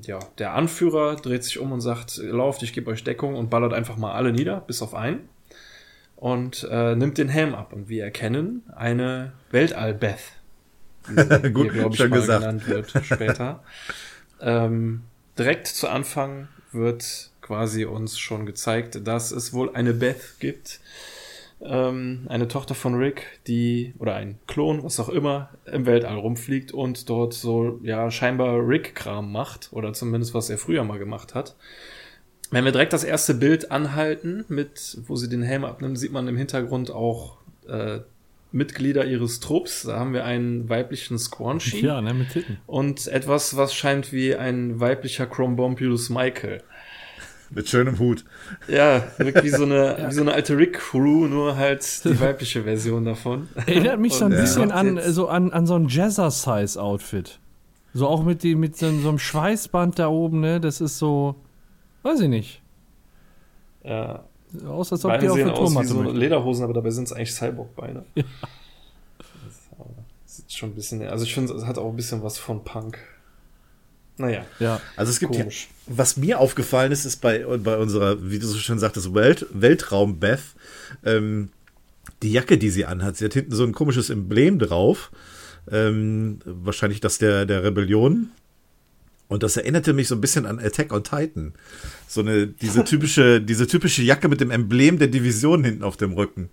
ja, 0.03 0.19
der 0.39 0.55
Anführer 0.55 1.17
dreht 1.17 1.45
sich 1.45 1.59
um 1.59 1.73
und 1.73 1.81
sagt, 1.81 2.19
lauft, 2.19 2.63
ich 2.63 2.73
gebe 2.73 2.91
euch 2.91 3.05
Deckung 3.05 3.35
und 3.35 3.51
ballert 3.51 3.73
einfach 3.73 3.97
mal 3.97 4.13
alle 4.13 4.33
nieder, 4.33 4.61
bis 4.61 4.83
auf 4.83 4.95
einen. 4.95 5.29
Und 6.17 6.67
äh, 6.71 6.95
nimmt 6.95 7.19
den 7.19 7.29
Helm 7.29 7.55
ab. 7.55 7.73
Und 7.73 7.89
wir 7.89 8.05
erkennen 8.05 8.63
eine 8.75 9.33
Weltall-Beth. 9.51 10.21
Gut, 11.53 11.73
glaube 11.73 11.91
ich, 11.91 11.97
schon 11.97 12.11
gesagt. 12.11 12.41
genannt 12.41 12.69
wird 12.69 13.05
später. 13.05 13.63
ähm, 14.41 15.03
direkt 15.39 15.67
zu 15.67 15.89
Anfang 15.89 16.49
wird 16.73 17.31
quasi 17.41 17.85
uns 17.85 18.19
schon 18.19 18.47
gezeigt, 18.47 19.07
dass 19.07 19.31
es 19.31 19.53
wohl 19.53 19.75
eine 19.75 19.93
Beth 19.93 20.39
gibt, 20.41 20.81
ähm, 21.61 22.27
eine 22.29 22.49
Tochter 22.49 22.75
von 22.75 22.95
Rick, 22.95 23.27
die, 23.47 23.95
oder 23.99 24.15
ein 24.15 24.39
Klon, 24.47 24.83
was 24.83 24.99
auch 24.99 25.09
immer, 25.09 25.51
im 25.67 25.87
Weltall 25.87 26.19
rumfliegt 26.19 26.73
und 26.73 27.09
dort 27.09 27.35
so, 27.35 27.81
ja, 27.83 28.11
scheinbar 28.11 28.67
Rick-Kram 28.67 29.31
macht, 29.31 29.69
oder 29.73 29.93
zumindest 29.93 30.35
was 30.35 30.51
er 30.51 30.59
früher 30.59 30.85
mal 30.85 30.99
gemacht 30.99 31.35
hat. 31.35 31.55
Wenn 32.51 32.65
wir 32.65 32.73
direkt 32.73 32.93
das 32.93 33.05
erste 33.05 33.35
Bild 33.35 33.71
anhalten, 33.71 34.45
mit, 34.49 34.99
wo 35.07 35.17
sie 35.17 35.29
den 35.29 35.43
Helm 35.43 35.65
abnimmt, 35.65 35.99
sieht 35.99 36.13
man 36.13 36.29
im 36.29 36.37
Hintergrund 36.37 36.91
auch 36.91 37.39
äh, 37.69 38.01
Mitglieder 38.55 39.05
ihres 39.05 39.41
Trupps. 39.41 39.83
Da 39.83 39.99
haben 39.99 40.13
wir 40.13 40.25
einen 40.25 40.69
weiblichen 40.69 41.19
Squanchy. 41.19 41.85
Ja, 41.85 42.01
ne, 42.01 42.15
mit 42.15 42.31
Titten. 42.31 42.59
Und 42.67 43.09
etwas, 43.09 43.57
was 43.57 43.75
scheint 43.75 44.13
wie 44.13 44.35
ein 44.35 44.81
weiblicher 44.81 45.27
Chrombompius 45.27 46.09
Michael. 46.09 46.63
Mit 47.51 47.69
schönem 47.69 47.99
Hut. 47.99 48.25
Ja, 48.69 49.05
wie 49.19 49.49
so 49.49 49.65
eine, 49.65 49.99
ja. 49.99 50.09
wie 50.09 50.15
so 50.15 50.23
eine 50.23 50.33
alte 50.33 50.57
Rick-Crew, 50.57 51.27
nur 51.27 51.57
halt 51.57 52.05
die 52.05 52.19
weibliche 52.21 52.63
Version 52.63 53.05
davon. 53.05 53.49
Erinnert 53.67 54.01
mich 54.01 54.15
so 54.15 54.25
ein 54.25 54.31
bisschen 54.31 54.71
an, 54.71 55.01
so 55.09 55.29
an, 55.29 55.53
an 55.53 55.67
so 55.67 55.75
ein 55.75 55.89
Jazzercise-Outfit. 55.89 57.41
So 57.93 58.09
auch 58.09 58.25
mit, 58.25 58.43
die, 58.43 58.55
mit 58.55 58.77
so, 58.77 58.91
so, 58.99 59.09
einem 59.09 59.19
Schweißband 59.19 59.99
da 59.99 60.09
oben, 60.09 60.41
ne? 60.41 60.61
Das 60.61 60.81
ist 60.81 60.99
so, 60.99 61.37
weiß 62.03 62.21
ich 62.21 62.29
nicht. 62.29 62.63
Ja. 63.85 64.25
Aus, 64.67 64.93
als 64.93 65.05
ob 65.05 65.11
Beine 65.11 65.23
die 65.23 65.29
auf 65.31 65.37
der 65.37 65.55
aus 65.55 65.75
wie 65.77 65.85
so 65.85 66.03
Lederhosen, 66.03 66.65
aber 66.65 66.73
dabei 66.73 66.91
sind 66.91 67.05
es 67.05 67.13
eigentlich 67.13 67.35
Cyborg-Beine. 67.35 68.05
Ja. 68.15 68.25
Das, 70.27 70.37
sieht 70.37 70.53
schon 70.53 70.71
ein 70.71 70.75
bisschen, 70.75 71.03
also 71.03 71.25
ich 71.25 71.35
finde, 71.35 71.55
es 71.55 71.65
hat 71.65 71.79
auch 71.79 71.89
ein 71.89 71.97
bisschen 71.97 72.23
was 72.23 72.39
von 72.39 72.65
Punk. 72.65 72.99
Naja. 74.17 74.45
Ja. 74.61 74.81
Also 74.97 75.11
es 75.11 75.19
gibt 75.19 75.33
Komisch. 75.33 75.69
hier, 75.87 75.97
was 75.97 76.17
mir 76.17 76.39
aufgefallen 76.39 76.93
ist, 76.93 77.05
ist 77.05 77.21
bei, 77.21 77.45
bei 77.59 77.77
unserer, 77.77 78.31
wie 78.31 78.39
du 78.39 78.47
so 78.47 78.59
schön 78.59 78.79
sagtest, 78.79 79.15
Welt, 79.15 79.47
Weltraum-Beth, 79.53 80.43
ähm, 81.05 81.51
die 82.23 82.33
Jacke, 82.33 82.59
die 82.59 82.71
sie 82.71 82.85
anhat. 82.85 83.17
Sie 83.17 83.25
hat 83.25 83.35
hinten 83.35 83.55
so 83.55 83.65
ein 83.65 83.73
komisches 83.73 84.11
Emblem 84.11 84.59
drauf. 84.59 85.11
Ähm, 85.71 86.41
wahrscheinlich 86.45 87.01
das 87.01 87.19
der, 87.19 87.47
der 87.47 87.65
Rebellion. 87.65 88.31
Und 89.29 89.43
das 89.43 89.57
erinnerte 89.57 89.93
mich 89.93 90.09
so 90.09 90.15
ein 90.15 90.21
bisschen 90.21 90.47
an 90.47 90.59
Attack 90.59 90.93
on 90.93 91.03
Titan. 91.03 91.55
So 92.07 92.21
eine, 92.21 92.47
diese 92.47 92.85
typische, 92.85 93.41
diese 93.43 93.67
typische 93.67 94.03
Jacke 94.03 94.29
mit 94.29 94.41
dem 94.41 94.51
Emblem 94.51 94.99
der 94.99 95.09
Division 95.09 95.65
hinten 95.65 95.83
auf 95.83 95.97
dem 95.97 96.13
Rücken. 96.13 96.51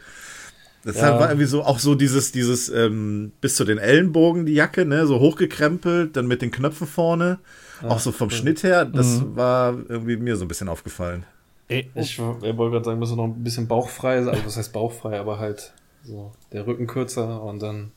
Das 0.84 0.98
ja. 0.98 1.20
war 1.20 1.30
irgendwie 1.30 1.46
so, 1.46 1.64
auch 1.64 1.80
so 1.80 1.94
dieses, 1.96 2.32
dieses, 2.32 2.70
ähm, 2.70 3.34
bis 3.40 3.56
zu 3.56 3.66
den 3.66 3.78
Ellenbogen 3.78 4.46
die 4.46 4.54
Jacke, 4.54 4.86
ne, 4.86 5.06
so 5.06 5.20
hochgekrempelt, 5.20 6.16
dann 6.16 6.28
mit 6.28 6.42
den 6.42 6.50
Knöpfen 6.50 6.88
vorne. 6.88 7.40
Ja, 7.84 7.90
auch 7.90 8.00
so 8.00 8.12
vom 8.12 8.30
ja. 8.30 8.36
Schnitt 8.36 8.64
her, 8.64 8.86
das 8.86 9.20
mhm. 9.20 9.36
war 9.36 9.78
irgendwie 9.90 10.18
mir 10.18 10.36
so 10.38 10.46
ein 10.46 10.48
bisschen 10.48 10.70
aufgefallen. 10.70 11.26
Ich, 11.68 11.88
ich 11.96 12.20
wollte 12.20 12.56
gerade 12.56 12.84
sagen, 12.84 13.00
müssen 13.00 13.18
noch 13.18 13.26
ein 13.26 13.44
bisschen 13.44 13.68
bauchfrei, 13.68 14.18
also 14.18 14.32
was 14.46 14.58
heißt 14.58 14.74
bauchfrei, 14.74 15.20
aber 15.20 15.40
halt 15.40 15.74
so 16.04 16.34
der 16.52 16.68
Rücken 16.68 16.88
kürzer 16.88 17.42
und 17.44 17.62
dann 17.62 17.92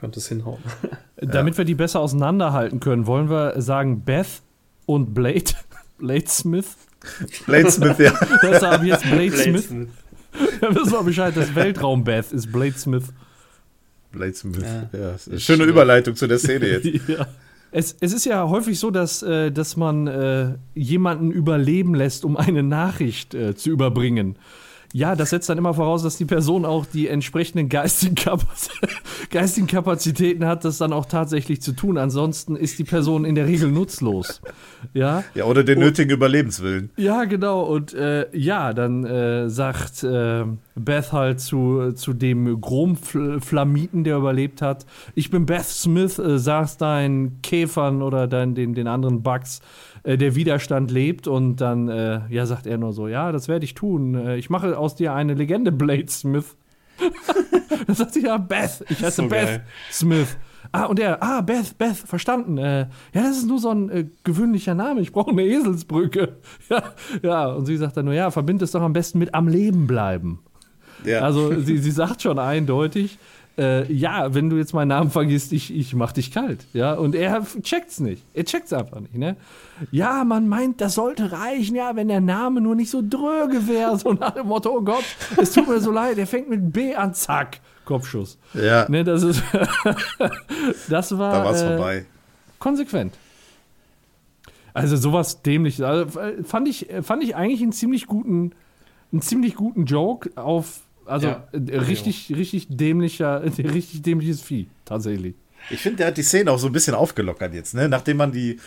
könnte 0.00 0.18
es 0.18 0.28
hinhauen. 0.28 0.62
Damit 1.16 1.58
wir 1.58 1.64
die 1.64 1.74
besser 1.74 2.00
auseinanderhalten 2.00 2.80
können, 2.80 3.06
wollen 3.06 3.28
wir 3.28 3.60
sagen 3.60 4.00
Beth 4.00 4.42
und 4.86 5.12
Blade. 5.14 5.52
Blade 5.98 6.28
Smith. 6.28 6.76
Blade 7.46 7.70
Smith, 7.70 7.98
ja. 7.98 8.12
Das 8.42 8.62
haben 8.62 8.84
jetzt 8.86 9.02
Blade, 9.02 9.30
Blade 9.30 9.42
Smith. 9.42 9.66
Smith. 9.66 9.88
Ja, 10.62 10.74
wissen 10.74 10.92
wir 10.92 11.02
Bescheid, 11.02 11.36
das 11.36 11.54
Weltraum 11.54 12.04
Beth 12.04 12.32
ist 12.32 12.50
Blade 12.50 12.78
Smith. 12.78 13.04
Blade 14.12 14.34
Smith, 14.34 14.64
ja. 14.92 14.98
ja 14.98 15.38
schöne 15.38 15.64
Überleitung 15.64 16.16
zu 16.16 16.26
der 16.26 16.38
Szene 16.38 16.66
jetzt. 16.66 17.08
ja. 17.08 17.26
Es, 17.72 17.96
es, 18.00 18.12
ist 18.12 18.24
ja 18.24 18.48
häufig 18.48 18.80
so, 18.80 18.90
dass, 18.90 19.22
äh, 19.22 19.52
dass 19.52 19.76
man 19.76 20.08
äh, 20.08 20.54
jemanden 20.74 21.30
überleben 21.30 21.94
lässt, 21.94 22.24
um 22.24 22.36
eine 22.36 22.64
Nachricht 22.64 23.34
äh, 23.34 23.54
zu 23.54 23.70
überbringen. 23.70 24.36
Ja, 24.92 25.14
das 25.14 25.30
setzt 25.30 25.48
dann 25.48 25.56
immer 25.56 25.72
voraus, 25.72 26.02
dass 26.02 26.16
die 26.16 26.24
Person 26.24 26.64
auch 26.64 26.84
die 26.84 27.06
entsprechenden 27.06 27.68
geistigen, 27.68 28.16
Kapaz 28.16 28.70
geistigen 29.30 29.68
Kapazitäten 29.68 30.44
hat, 30.46 30.64
das 30.64 30.78
dann 30.78 30.92
auch 30.92 31.06
tatsächlich 31.06 31.62
zu 31.62 31.72
tun. 31.72 31.96
Ansonsten 31.96 32.56
ist 32.56 32.78
die 32.78 32.84
Person 32.84 33.24
in 33.24 33.36
der 33.36 33.46
Regel 33.46 33.70
nutzlos. 33.70 34.42
Ja, 34.92 35.22
ja 35.34 35.44
oder 35.44 35.62
den 35.62 35.78
und, 35.78 35.84
nötigen 35.84 36.10
Überlebenswillen. 36.10 36.90
Ja, 36.96 37.24
genau. 37.24 37.62
Und 37.62 37.94
äh, 37.94 38.26
ja, 38.36 38.72
dann 38.72 39.04
äh, 39.04 39.48
sagt 39.48 40.02
äh, 40.02 40.44
Beth 40.74 41.12
halt 41.12 41.40
zu, 41.40 41.92
zu 41.92 42.12
dem 42.12 42.60
Chromflamiten, 42.60 44.02
der 44.02 44.16
überlebt 44.16 44.60
hat: 44.60 44.86
Ich 45.14 45.30
bin 45.30 45.46
Beth 45.46 45.66
Smith, 45.66 46.18
äh, 46.18 46.38
sagst 46.38 46.80
deinen 46.80 47.40
Käfern 47.42 48.02
oder 48.02 48.26
dein, 48.26 48.56
den, 48.56 48.74
den 48.74 48.88
anderen 48.88 49.22
Bugs 49.22 49.60
äh, 50.02 50.16
der 50.16 50.34
Widerstand 50.34 50.90
lebt 50.90 51.26
und 51.26 51.56
dann 51.56 51.88
äh, 51.88 52.20
ja, 52.28 52.46
sagt 52.46 52.66
er 52.66 52.78
nur 52.78 52.92
so, 52.92 53.08
ja, 53.08 53.32
das 53.32 53.48
werde 53.48 53.64
ich 53.64 53.74
tun. 53.74 54.14
Äh, 54.14 54.36
ich 54.36 54.50
mache 54.50 54.76
aus 54.76 54.94
dir 54.94 55.14
eine 55.14 55.34
Legende, 55.34 55.72
Blade 55.72 56.08
Smith. 56.08 56.56
dann 57.86 57.96
sagt 57.96 58.14
sie, 58.14 58.24
ja, 58.24 58.36
Beth, 58.36 58.84
ich 58.88 59.02
heiße 59.02 59.22
so 59.22 59.28
Beth 59.28 59.46
geil. 59.46 59.64
Smith. 59.90 60.36
Ah, 60.72 60.84
und 60.84 61.00
er, 61.00 61.22
ah, 61.22 61.40
Beth, 61.40 61.78
Beth, 61.78 61.96
verstanden. 61.96 62.58
Äh, 62.58 62.80
ja, 63.12 63.22
das 63.22 63.38
ist 63.38 63.48
nur 63.48 63.58
so 63.58 63.70
ein 63.70 63.90
äh, 63.90 64.06
gewöhnlicher 64.24 64.74
Name. 64.74 65.00
Ich 65.00 65.12
brauche 65.12 65.30
eine 65.30 65.42
Eselsbrücke. 65.42 66.36
ja, 66.68 66.82
ja, 67.22 67.46
und 67.46 67.66
sie 67.66 67.76
sagt 67.76 67.96
dann 67.96 68.04
nur, 68.04 68.14
ja, 68.14 68.30
verbind 68.30 68.62
es 68.62 68.72
doch 68.72 68.82
am 68.82 68.92
besten 68.92 69.18
mit 69.18 69.34
am 69.34 69.48
Leben 69.48 69.86
bleiben. 69.86 70.40
Ja. 71.04 71.20
Also 71.20 71.58
sie, 71.60 71.78
sie 71.78 71.90
sagt 71.90 72.22
schon 72.22 72.38
eindeutig, 72.38 73.18
äh, 73.58 73.92
ja, 73.92 74.32
wenn 74.34 74.48
du 74.48 74.56
jetzt 74.56 74.72
meinen 74.72 74.88
Namen 74.88 75.10
vergisst, 75.10 75.52
ich, 75.52 75.74
ich 75.74 75.94
mach 75.94 76.12
dich 76.12 76.32
kalt. 76.32 76.66
Ja, 76.72 76.94
und 76.94 77.14
er 77.14 77.44
checkt's 77.62 78.00
nicht. 78.00 78.22
Er 78.32 78.44
checkt's 78.44 78.72
einfach 78.72 79.00
nicht, 79.00 79.16
ne? 79.16 79.36
Ja, 79.90 80.24
man 80.24 80.48
meint, 80.48 80.80
das 80.80 80.94
sollte 80.94 81.32
reichen, 81.32 81.76
ja, 81.76 81.96
wenn 81.96 82.08
der 82.08 82.20
Name 82.20 82.60
nur 82.60 82.74
nicht 82.74 82.90
so 82.90 83.02
dröge 83.06 83.68
wäre. 83.68 83.98
So 83.98 84.12
nach 84.12 84.34
dem 84.34 84.46
Motto, 84.46 84.70
oh 84.70 84.82
Gott, 84.82 85.04
es 85.36 85.52
tut 85.52 85.68
mir 85.68 85.80
so 85.80 85.90
leid, 85.90 86.18
er 86.18 86.26
fängt 86.26 86.48
mit 86.48 86.72
B 86.72 86.94
an, 86.94 87.14
zack, 87.14 87.60
Kopfschuss. 87.84 88.38
Ja. 88.54 88.88
Ne, 88.88 89.04
das 89.04 89.22
ist, 89.22 89.42
das 90.88 91.18
war. 91.18 91.32
Da 91.32 91.44
war's 91.44 91.62
äh, 91.62 91.76
vorbei. 91.76 92.06
Konsequent. 92.58 93.14
Also 94.72 94.96
sowas 94.96 95.42
dämliches. 95.42 95.82
Also, 95.82 96.20
fand 96.44 96.68
ich, 96.68 96.88
fand 97.02 97.24
ich 97.24 97.34
eigentlich 97.34 97.62
einen 97.62 97.72
ziemlich 97.72 98.06
guten, 98.06 98.52
einen 99.12 99.22
ziemlich 99.22 99.56
guten 99.56 99.86
Joke 99.86 100.30
auf 100.36 100.82
also 101.10 101.26
ja. 101.26 101.48
Äh, 101.52 101.78
richtig, 101.78 102.32
richtig 102.34 102.66
dämlicher, 102.70 103.42
richtig 103.58 104.02
dämliches 104.02 104.40
Vieh, 104.40 104.68
tatsächlich. 104.84 105.34
Ich 105.68 105.80
finde, 105.80 105.98
der 105.98 106.06
hat 106.08 106.16
die 106.16 106.22
Szene 106.22 106.50
auch 106.50 106.58
so 106.58 106.68
ein 106.68 106.72
bisschen 106.72 106.94
aufgelockert 106.94 107.52
jetzt, 107.52 107.74
ne? 107.74 107.88
Nachdem 107.88 108.16
man 108.16 108.32
die, 108.32 108.58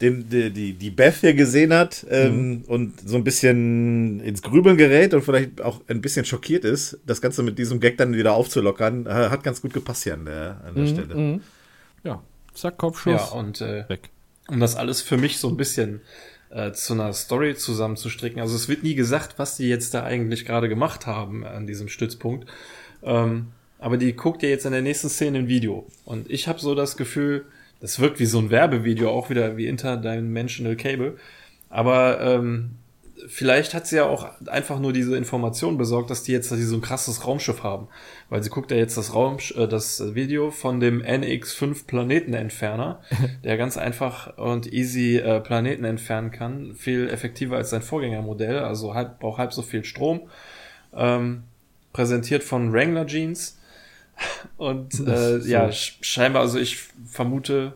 den, 0.00 0.28
die, 0.28 0.50
die, 0.50 0.72
die 0.74 0.90
Beth 0.90 1.16
hier 1.16 1.34
gesehen 1.34 1.72
hat 1.72 2.06
ähm, 2.10 2.48
mhm. 2.48 2.64
und 2.66 3.08
so 3.08 3.16
ein 3.16 3.24
bisschen 3.24 4.20
ins 4.20 4.42
Grübeln 4.42 4.76
gerät 4.76 5.14
und 5.14 5.22
vielleicht 5.22 5.60
auch 5.60 5.80
ein 5.88 6.00
bisschen 6.00 6.24
schockiert 6.24 6.64
ist, 6.64 6.98
das 7.06 7.20
Ganze 7.20 7.42
mit 7.42 7.58
diesem 7.58 7.80
Gag 7.80 7.96
dann 7.96 8.14
wieder 8.14 8.34
aufzulockern, 8.34 9.06
äh, 9.06 9.10
hat 9.10 9.42
ganz 9.42 9.62
gut 9.62 9.72
gepasst 9.72 10.04
hier 10.04 10.14
an 10.14 10.26
der, 10.26 10.60
an 10.66 10.74
der 10.74 10.84
mhm, 10.84 10.88
Stelle. 10.88 11.14
Mhm. 11.14 11.40
Ja, 12.04 12.22
zack, 12.52 12.76
Kopfschuss. 12.78 13.30
Ja, 13.32 13.38
und 13.38 13.60
äh, 13.60 13.88
weg. 13.88 14.10
Um 14.48 14.60
das 14.60 14.76
alles 14.76 15.00
für 15.00 15.16
mich 15.16 15.38
so 15.38 15.48
ein 15.48 15.56
bisschen 15.56 16.02
äh, 16.54 16.72
zu 16.72 16.94
einer 16.94 17.12
Story 17.12 17.56
zusammenzustricken. 17.56 18.40
Also 18.40 18.54
es 18.54 18.68
wird 18.68 18.82
nie 18.82 18.94
gesagt, 18.94 19.38
was 19.38 19.56
die 19.56 19.68
jetzt 19.68 19.92
da 19.92 20.04
eigentlich 20.04 20.46
gerade 20.46 20.68
gemacht 20.68 21.06
haben 21.06 21.44
an 21.44 21.66
diesem 21.66 21.88
Stützpunkt. 21.88 22.48
Ähm, 23.02 23.48
aber 23.78 23.96
die 23.96 24.14
guckt 24.14 24.42
ja 24.42 24.48
jetzt 24.48 24.64
in 24.64 24.72
der 24.72 24.80
nächsten 24.80 25.08
Szene 25.08 25.38
ein 25.38 25.48
Video. 25.48 25.86
Und 26.04 26.30
ich 26.30 26.48
habe 26.48 26.60
so 26.60 26.74
das 26.74 26.96
Gefühl, 26.96 27.44
das 27.80 27.98
wirkt 27.98 28.20
wie 28.20 28.26
so 28.26 28.38
ein 28.38 28.50
Werbevideo, 28.50 29.10
auch 29.10 29.30
wieder 29.30 29.56
wie 29.56 29.66
Interdimensional 29.66 30.76
Cable. 30.76 31.16
Aber 31.68 32.20
ähm, 32.20 32.76
vielleicht 33.26 33.74
hat 33.74 33.86
sie 33.86 33.96
ja 33.96 34.04
auch 34.06 34.28
einfach 34.46 34.78
nur 34.78 34.92
diese 34.92 35.16
Information 35.16 35.78
besorgt, 35.78 36.10
dass 36.10 36.22
die 36.22 36.32
jetzt 36.32 36.50
dass 36.50 36.58
die 36.58 36.64
so 36.64 36.76
ein 36.76 36.82
krasses 36.82 37.26
Raumschiff 37.26 37.62
haben. 37.62 37.88
Weil 38.28 38.42
sie 38.42 38.50
guckt 38.50 38.70
ja 38.70 38.76
jetzt 38.76 38.96
das 38.96 39.14
Raum, 39.14 39.38
äh, 39.56 39.66
das 39.66 40.14
Video 40.14 40.50
von 40.50 40.80
dem 40.80 41.02
NX5 41.02 41.86
Planetenentferner, 41.86 43.00
der 43.44 43.56
ganz 43.56 43.76
einfach 43.76 44.36
und 44.36 44.72
easy 44.72 45.16
äh, 45.16 45.40
Planeten 45.40 45.84
entfernen 45.84 46.30
kann. 46.30 46.74
Viel 46.74 47.08
effektiver 47.08 47.56
als 47.56 47.70
sein 47.70 47.82
Vorgängermodell, 47.82 48.58
also 48.58 48.94
halb, 48.94 49.20
braucht 49.20 49.38
halb 49.38 49.52
so 49.52 49.62
viel 49.62 49.84
Strom. 49.84 50.22
Ähm, 50.94 51.44
präsentiert 51.92 52.42
von 52.42 52.72
Wrangler 52.72 53.06
Jeans. 53.06 53.58
Und 54.56 54.94
äh, 55.00 55.40
so. 55.40 55.48
ja, 55.48 55.72
scheinbar, 55.72 56.42
also 56.42 56.58
ich 56.58 56.78
vermute, 57.06 57.74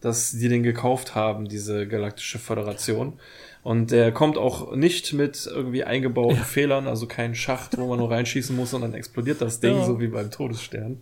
dass 0.00 0.32
die 0.32 0.48
den 0.48 0.62
gekauft 0.62 1.14
haben, 1.14 1.48
diese 1.48 1.86
galaktische 1.86 2.38
Föderation. 2.38 3.18
Und 3.66 3.90
der 3.90 4.12
kommt 4.12 4.38
auch 4.38 4.76
nicht 4.76 5.12
mit 5.12 5.50
irgendwie 5.52 5.82
eingebauten 5.82 6.36
ja. 6.36 6.44
Fehlern, 6.44 6.86
also 6.86 7.08
kein 7.08 7.34
Schacht, 7.34 7.76
wo 7.76 7.88
man 7.88 7.98
nur 7.98 8.08
reinschießen 8.12 8.54
muss 8.54 8.72
und 8.74 8.82
dann 8.82 8.94
explodiert 8.94 9.42
das 9.42 9.58
Ding, 9.58 9.74
ja. 9.74 9.84
so 9.84 9.98
wie 9.98 10.06
beim 10.06 10.30
Todesstern. 10.30 10.98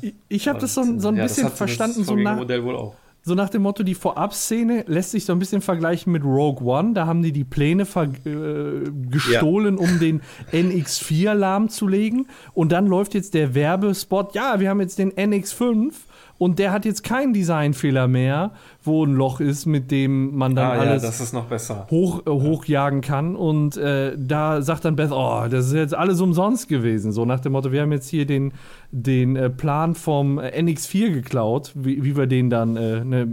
Ich, 0.00 0.14
ich 0.28 0.46
habe 0.46 0.60
das 0.60 0.74
so, 0.74 0.84
so 1.00 1.08
ein 1.08 1.16
ja, 1.16 1.24
bisschen 1.24 1.50
verstanden, 1.50 2.04
so 2.04 2.14
nach, 2.14 2.36
Modell 2.36 2.62
wohl 2.62 2.76
auch. 2.76 2.94
so 3.22 3.34
nach 3.34 3.50
dem 3.50 3.62
Motto, 3.62 3.82
die 3.82 3.96
Vorab-Szene 3.96 4.84
lässt 4.86 5.10
sich 5.10 5.24
so 5.24 5.32
ein 5.32 5.40
bisschen 5.40 5.60
vergleichen 5.60 6.12
mit 6.12 6.22
Rogue 6.22 6.64
One. 6.64 6.92
Da 6.92 7.06
haben 7.06 7.20
die 7.20 7.32
die 7.32 7.42
Pläne 7.42 7.82
äh, 7.82 8.88
gestohlen, 9.10 9.76
um 9.76 9.98
den 9.98 10.22
NX4 10.52 11.34
lahmzulegen. 11.34 12.28
Und 12.54 12.70
dann 12.70 12.86
läuft 12.86 13.12
jetzt 13.14 13.34
der 13.34 13.56
Werbespot, 13.56 14.36
ja, 14.36 14.60
wir 14.60 14.70
haben 14.70 14.80
jetzt 14.80 15.00
den 15.00 15.10
NX5 15.10 15.94
und 16.38 16.58
der 16.58 16.72
hat 16.72 16.84
jetzt 16.84 17.02
keinen 17.02 17.32
Designfehler 17.32 18.08
mehr, 18.08 18.52
wo 18.82 19.04
ein 19.04 19.14
Loch 19.14 19.40
ist, 19.40 19.66
mit 19.66 19.90
dem 19.90 20.36
man 20.36 20.54
dann 20.54 20.66
ah, 20.66 20.80
alles 20.80 21.32
ja, 21.32 21.86
hoch, 21.90 22.26
äh, 22.26 22.30
hochjagen 22.30 23.00
kann. 23.00 23.36
Und 23.36 23.76
äh, 23.76 24.14
da 24.18 24.60
sagt 24.60 24.84
dann 24.84 24.96
Beth, 24.96 25.12
oh, 25.12 25.46
das 25.50 25.68
ist 25.68 25.72
jetzt 25.72 25.94
alles 25.94 26.20
umsonst 26.20 26.68
gewesen. 26.68 27.12
So 27.12 27.24
nach 27.24 27.40
dem 27.40 27.52
Motto, 27.52 27.72
wir 27.72 27.82
haben 27.82 27.92
jetzt 27.92 28.08
hier 28.08 28.26
den, 28.26 28.52
den 28.90 29.36
äh, 29.36 29.48
Plan 29.48 29.94
vom 29.94 30.38
äh, 30.38 30.48
NX4 30.60 31.12
geklaut, 31.12 31.72
wie, 31.74 32.04
wie 32.04 32.16
wir 32.16 32.26
den 32.26 32.50
dann 32.50 32.76
äh, 32.76 33.04
ne, 33.04 33.26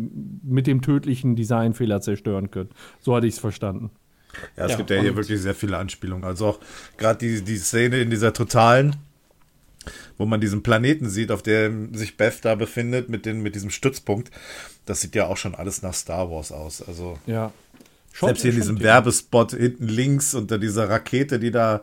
mit 0.43 0.67
dem 0.67 0.81
tödlichen 0.81 1.35
Designfehler 1.35 1.99
zerstören 1.99 2.51
können. 2.51 2.69
So 2.99 3.15
hatte 3.15 3.27
ich 3.27 3.33
es 3.33 3.39
verstanden. 3.39 3.91
Ja, 4.57 4.65
es 4.65 4.71
ja, 4.71 4.77
gibt 4.77 4.89
ja 4.89 5.01
hier 5.01 5.15
wirklich 5.15 5.41
sehr 5.41 5.55
viele 5.55 5.77
Anspielungen. 5.77 6.23
Also 6.23 6.47
auch 6.47 6.59
gerade 6.97 7.19
die, 7.19 7.43
die 7.43 7.57
Szene 7.57 7.97
in 7.97 8.09
dieser 8.09 8.33
totalen 8.33 8.95
wo 10.17 10.25
man 10.25 10.41
diesen 10.41 10.63
Planeten 10.63 11.09
sieht, 11.09 11.31
auf 11.31 11.41
dem 11.41 11.93
sich 11.93 12.17
Beth 12.17 12.39
da 12.43 12.55
befindet, 12.55 13.09
mit, 13.09 13.25
den, 13.25 13.41
mit 13.41 13.55
diesem 13.55 13.69
Stützpunkt. 13.69 14.31
Das 14.85 15.01
sieht 15.01 15.15
ja 15.15 15.27
auch 15.27 15.37
schon 15.37 15.55
alles 15.55 15.81
nach 15.81 15.93
Star 15.93 16.29
Wars 16.29 16.51
aus. 16.51 16.81
Also, 16.87 17.17
ja. 17.25 17.51
Schon, 18.11 18.27
selbst 18.27 18.41
hier 18.43 18.51
in 18.51 18.57
diesem 18.57 18.79
Werbespot 18.79 19.51
hinten 19.51 19.87
links 19.87 20.35
unter 20.35 20.59
dieser 20.59 20.87
Rakete, 20.87 21.39
die 21.39 21.49
da 21.49 21.81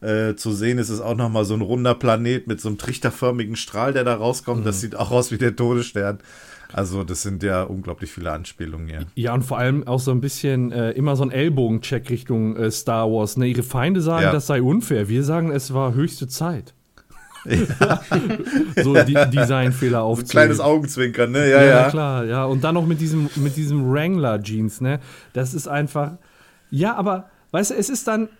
äh, 0.00 0.34
zu 0.36 0.52
sehen 0.52 0.78
ist, 0.78 0.90
ist 0.90 1.00
auch 1.00 1.16
nochmal 1.16 1.44
so 1.44 1.54
ein 1.54 1.60
runder 1.60 1.94
Planet 1.94 2.46
mit 2.46 2.60
so 2.60 2.68
einem 2.68 2.78
trichterförmigen 2.78 3.56
Strahl, 3.56 3.92
der 3.92 4.04
da 4.04 4.14
rauskommt. 4.14 4.60
Mhm. 4.60 4.64
Das 4.64 4.80
sieht 4.80 4.94
auch 4.94 5.10
aus 5.10 5.30
wie 5.30 5.38
der 5.38 5.56
Todesstern. 5.56 6.18
Also, 6.72 7.04
das 7.04 7.22
sind 7.22 7.42
ja 7.42 7.64
unglaublich 7.64 8.10
viele 8.10 8.32
Anspielungen, 8.32 8.88
ja. 8.88 9.00
Ja, 9.14 9.34
und 9.34 9.42
vor 9.42 9.58
allem 9.58 9.86
auch 9.86 10.00
so 10.00 10.10
ein 10.10 10.20
bisschen 10.20 10.72
äh, 10.72 10.92
immer 10.92 11.16
so 11.16 11.22
ein 11.22 11.30
Ellbogencheck 11.30 12.08
Richtung 12.08 12.56
äh, 12.56 12.70
Star 12.70 13.10
Wars. 13.10 13.36
Ne? 13.36 13.46
Ihre 13.46 13.62
Feinde 13.62 14.00
sagen, 14.00 14.24
ja. 14.24 14.32
das 14.32 14.46
sei 14.46 14.62
unfair. 14.62 15.08
Wir 15.08 15.22
sagen, 15.22 15.50
es 15.50 15.74
war 15.74 15.94
höchste 15.94 16.28
Zeit. 16.28 16.72
so 18.82 18.94
die 18.94 19.14
Designfehler 19.14 20.02
aufzählen. 20.02 20.26
So 20.26 20.38
ein 20.38 20.44
kleines 20.44 20.60
Augenzwinkern, 20.60 21.30
ne? 21.32 21.50
Ja, 21.50 21.62
ja, 21.62 21.64
ja. 21.64 21.90
klar, 21.90 22.24
ja. 22.24 22.44
Und 22.44 22.62
dann 22.62 22.74
noch 22.74 22.86
mit 22.86 23.00
diesem, 23.00 23.28
mit 23.36 23.56
diesem 23.56 23.90
Wrangler-Jeans, 23.92 24.80
ne? 24.80 25.00
Das 25.32 25.54
ist 25.54 25.66
einfach. 25.68 26.12
Ja, 26.70 26.94
aber 26.94 27.28
Weißt 27.52 27.70
du, 27.70 27.74
es 27.74 27.90
ist 27.90 28.08
dann 28.08 28.30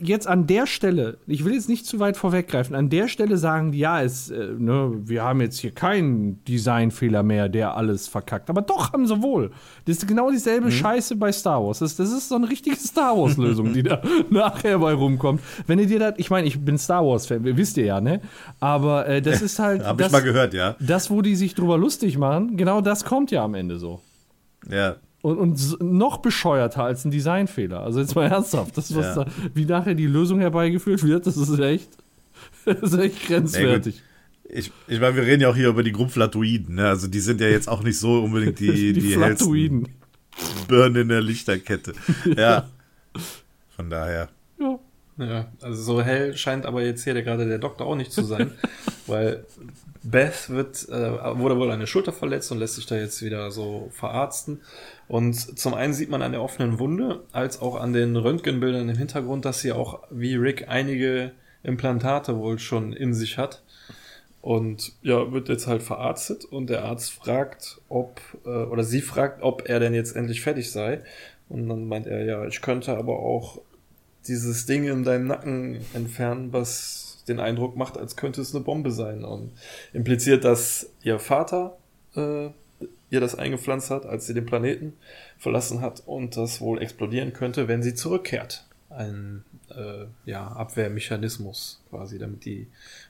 jetzt 0.00 0.26
an 0.26 0.46
der 0.46 0.66
Stelle, 0.66 1.18
ich 1.26 1.44
will 1.44 1.52
jetzt 1.52 1.68
nicht 1.68 1.84
zu 1.84 2.00
weit 2.00 2.16
vorweggreifen, 2.16 2.74
an 2.74 2.88
der 2.88 3.06
Stelle 3.06 3.36
sagen 3.36 3.70
die, 3.72 3.80
ja, 3.80 4.00
es, 4.00 4.30
äh, 4.30 4.48
ne, 4.58 4.92
wir 5.04 5.22
haben 5.22 5.42
jetzt 5.42 5.58
hier 5.58 5.72
keinen 5.72 6.42
Designfehler 6.46 7.22
mehr, 7.22 7.50
der 7.50 7.76
alles 7.76 8.08
verkackt. 8.08 8.48
Aber 8.48 8.62
doch 8.62 8.94
haben 8.94 9.06
sie 9.06 9.22
wohl. 9.22 9.50
Das 9.84 9.98
ist 9.98 10.08
genau 10.08 10.30
dieselbe 10.30 10.68
mhm. 10.68 10.70
Scheiße 10.70 11.16
bei 11.16 11.30
Star 11.32 11.62
Wars. 11.62 11.80
Das, 11.80 11.96
das 11.96 12.10
ist 12.10 12.30
so 12.30 12.36
eine 12.36 12.48
richtige 12.48 12.76
Star 12.76 13.14
Wars-Lösung, 13.14 13.74
die 13.74 13.82
da 13.82 14.00
nachher 14.30 14.78
bei 14.78 14.94
rumkommt. 14.94 15.42
Wenn 15.66 15.78
ihr 15.78 15.86
dir 15.86 15.98
das, 15.98 16.14
ich 16.16 16.30
meine, 16.30 16.46
ich 16.46 16.58
bin 16.58 16.78
Star 16.78 17.04
Wars-Fan, 17.04 17.44
wisst 17.44 17.76
ihr 17.76 17.84
ja, 17.84 18.00
ne? 18.00 18.22
Aber 18.58 19.06
äh, 19.06 19.20
das 19.20 19.42
ist 19.42 19.58
halt. 19.58 19.84
Hab 19.84 19.98
das, 19.98 20.06
ich 20.06 20.12
mal 20.14 20.22
gehört, 20.22 20.54
ja. 20.54 20.76
Das, 20.80 21.10
wo 21.10 21.20
die 21.20 21.36
sich 21.36 21.54
drüber 21.54 21.76
lustig 21.76 22.16
machen, 22.16 22.56
genau 22.56 22.80
das 22.80 23.04
kommt 23.04 23.30
ja 23.30 23.44
am 23.44 23.52
Ende 23.52 23.78
so. 23.78 24.00
Ja. 24.70 24.96
Und, 25.22 25.38
und 25.38 25.80
noch 25.80 26.18
bescheuerter 26.18 26.82
als 26.82 27.04
ein 27.04 27.12
Designfehler. 27.12 27.80
Also 27.80 28.00
jetzt 28.00 28.14
mal 28.14 28.26
ernsthaft. 28.30 28.76
Das, 28.76 28.94
was 28.94 29.16
ja. 29.16 29.24
da, 29.24 29.30
wie 29.54 29.64
nachher 29.64 29.94
die 29.94 30.06
Lösung 30.06 30.40
herbeigeführt 30.40 31.04
wird, 31.04 31.26
das 31.26 31.36
ist 31.36 31.58
echt, 31.58 31.88
das 32.64 32.92
ist 32.92 32.98
echt 32.98 33.26
grenzwertig. 33.26 34.02
ich, 34.44 34.72
ich 34.88 35.00
meine, 35.00 35.16
wir 35.16 35.22
reden 35.22 35.42
ja 35.42 35.48
auch 35.48 35.56
hier 35.56 35.68
über 35.68 35.84
die 35.84 35.92
Gruppflatoiden, 35.92 36.74
ne? 36.74 36.88
Also 36.88 37.06
die 37.06 37.20
sind 37.20 37.40
ja 37.40 37.48
jetzt 37.48 37.68
auch 37.68 37.84
nicht 37.84 37.98
so 37.98 38.22
unbedingt 38.22 38.58
die, 38.58 38.72
die, 38.92 38.92
die 38.94 39.12
Flatoiden. 39.12 39.88
Birnen 40.66 41.02
in 41.02 41.08
der 41.08 41.20
Lichterkette. 41.20 41.92
Ja. 42.36 42.68
Von 43.76 43.90
daher. 43.90 44.28
Ja. 45.18 45.52
Also 45.60 45.82
so 45.82 46.02
hell 46.02 46.36
scheint 46.36 46.66
aber 46.66 46.82
jetzt 46.82 47.04
hier 47.04 47.20
gerade 47.22 47.46
der 47.46 47.58
Doktor 47.58 47.86
auch 47.86 47.96
nicht 47.96 48.12
zu 48.12 48.24
sein, 48.24 48.52
weil 49.06 49.44
Beth 50.02 50.50
wird, 50.50 50.88
äh, 50.88 51.38
wurde 51.38 51.58
wohl 51.58 51.70
eine 51.70 51.86
Schulter 51.86 52.12
verletzt 52.12 52.50
und 52.50 52.58
lässt 52.58 52.74
sich 52.74 52.86
da 52.86 52.96
jetzt 52.96 53.22
wieder 53.22 53.50
so 53.50 53.88
verarzten. 53.92 54.60
Und 55.08 55.58
zum 55.58 55.74
einen 55.74 55.92
sieht 55.92 56.10
man 56.10 56.22
an 56.22 56.32
der 56.32 56.42
offenen 56.42 56.78
Wunde, 56.78 57.22
als 57.32 57.60
auch 57.60 57.76
an 57.76 57.92
den 57.92 58.16
Röntgenbildern 58.16 58.88
im 58.88 58.96
Hintergrund, 58.96 59.44
dass 59.44 59.60
sie 59.60 59.72
auch 59.72 60.02
wie 60.10 60.34
Rick 60.34 60.68
einige 60.68 61.32
Implantate 61.62 62.36
wohl 62.38 62.58
schon 62.58 62.92
in 62.92 63.14
sich 63.14 63.38
hat. 63.38 63.62
Und 64.40 64.92
ja, 65.02 65.30
wird 65.30 65.48
jetzt 65.48 65.68
halt 65.68 65.84
verarztet 65.84 66.44
und 66.44 66.68
der 66.68 66.84
Arzt 66.84 67.12
fragt, 67.12 67.80
ob, 67.88 68.20
äh, 68.44 68.48
oder 68.48 68.82
sie 68.82 69.00
fragt, 69.00 69.40
ob 69.42 69.68
er 69.68 69.78
denn 69.78 69.94
jetzt 69.94 70.16
endlich 70.16 70.40
fertig 70.40 70.72
sei. 70.72 71.02
Und 71.48 71.68
dann 71.68 71.86
meint 71.86 72.08
er, 72.08 72.24
ja, 72.24 72.44
ich 72.44 72.60
könnte 72.60 72.96
aber 72.96 73.20
auch 73.20 73.60
dieses 74.28 74.66
Ding 74.66 74.84
in 74.84 75.04
deinem 75.04 75.26
Nacken 75.26 75.80
entfernen, 75.94 76.52
was 76.52 77.24
den 77.28 77.40
Eindruck 77.40 77.76
macht, 77.76 77.96
als 77.96 78.16
könnte 78.16 78.40
es 78.40 78.54
eine 78.54 78.64
Bombe 78.64 78.90
sein 78.90 79.24
und 79.24 79.52
impliziert, 79.92 80.44
dass 80.44 80.90
ihr 81.02 81.18
Vater 81.18 81.76
äh, 82.16 82.48
ihr 83.10 83.20
das 83.20 83.34
eingepflanzt 83.34 83.90
hat, 83.90 84.06
als 84.06 84.26
sie 84.26 84.34
den 84.34 84.46
Planeten 84.46 84.94
verlassen 85.38 85.82
hat 85.82 86.02
und 86.06 86.36
das 86.36 86.60
wohl 86.60 86.80
explodieren 86.80 87.32
könnte, 87.32 87.68
wenn 87.68 87.82
sie 87.82 87.94
zurückkehrt. 87.94 88.64
Ein 88.88 89.44
äh, 89.70 90.06
ja, 90.24 90.48
Abwehrmechanismus 90.48 91.82
quasi, 91.90 92.18
damit 92.18 92.44
die, 92.44 92.68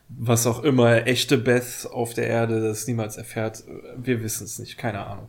was 0.09 0.47
auch 0.47 0.65
immer, 0.65 1.07
echte 1.07 1.39
Beth 1.39 1.89
auf 1.91 2.15
der 2.15 2.27
Erde 2.27 2.61
das 2.61 2.87
niemals 2.87 3.17
erfährt. 3.17 3.63
Wir 3.97 4.23
wissen 4.23 4.45
es 4.45 4.59
nicht, 4.59 4.77
keine 4.77 5.07
Ahnung. 5.07 5.29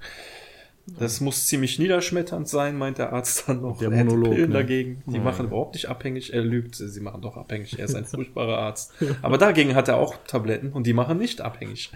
Das 0.86 1.22
muss 1.22 1.48
ziemlich 1.48 1.80
niederschmetternd 1.80 2.48
sein, 2.48 2.78
meint 2.78 2.98
der 2.98 3.14
Arzt 3.14 3.46
dann 3.48 3.62
noch. 3.62 3.78
Der 3.78 3.90
Monolog. 3.90 4.34
Pillen 4.34 4.50
ne? 4.50 4.54
dagegen, 4.58 5.04
die 5.06 5.16
ja. 5.16 5.24
machen 5.24 5.46
überhaupt 5.46 5.76
nicht 5.76 5.88
abhängig. 5.88 6.34
Er 6.34 6.42
lügt, 6.42 6.76
sie 6.76 7.00
machen 7.00 7.22
doch 7.22 7.38
abhängig. 7.38 7.80
Er 7.80 7.86
ist 7.86 7.96
ein 7.96 8.06
furchtbarer 8.06 8.58
Arzt. 8.58 8.92
Aber 9.22 9.38
dagegen 9.38 9.76
hat 9.76 9.88
er 9.88 9.98
auch 9.98 10.16
Tabletten 10.28 10.74
und 10.74 10.86
die 10.86 10.94
machen 10.94 11.18
nicht 11.18 11.40
abhängig. 11.40 11.92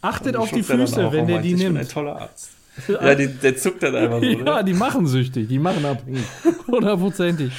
Achtet 0.00 0.36
auf 0.36 0.52
die 0.52 0.62
Füße, 0.62 1.10
wenn 1.10 1.26
der 1.26 1.40
die 1.40 1.54
nimmt. 1.54 1.60
Ich 1.60 1.66
bin 1.66 1.76
ein 1.76 1.88
toller 1.88 2.20
Arzt. 2.20 2.50
Ja, 2.86 3.14
die, 3.16 3.26
der 3.26 3.56
zuckt 3.56 3.82
dann 3.82 3.96
einfach 3.96 4.20
so. 4.20 4.26
Ja, 4.28 4.40
oder? 4.42 4.62
die 4.62 4.74
machen 4.74 5.08
süchtig, 5.08 5.48
die 5.48 5.58
machen 5.58 5.84
abhängig. 5.84 6.22
Hundertprozentig. 6.68 7.52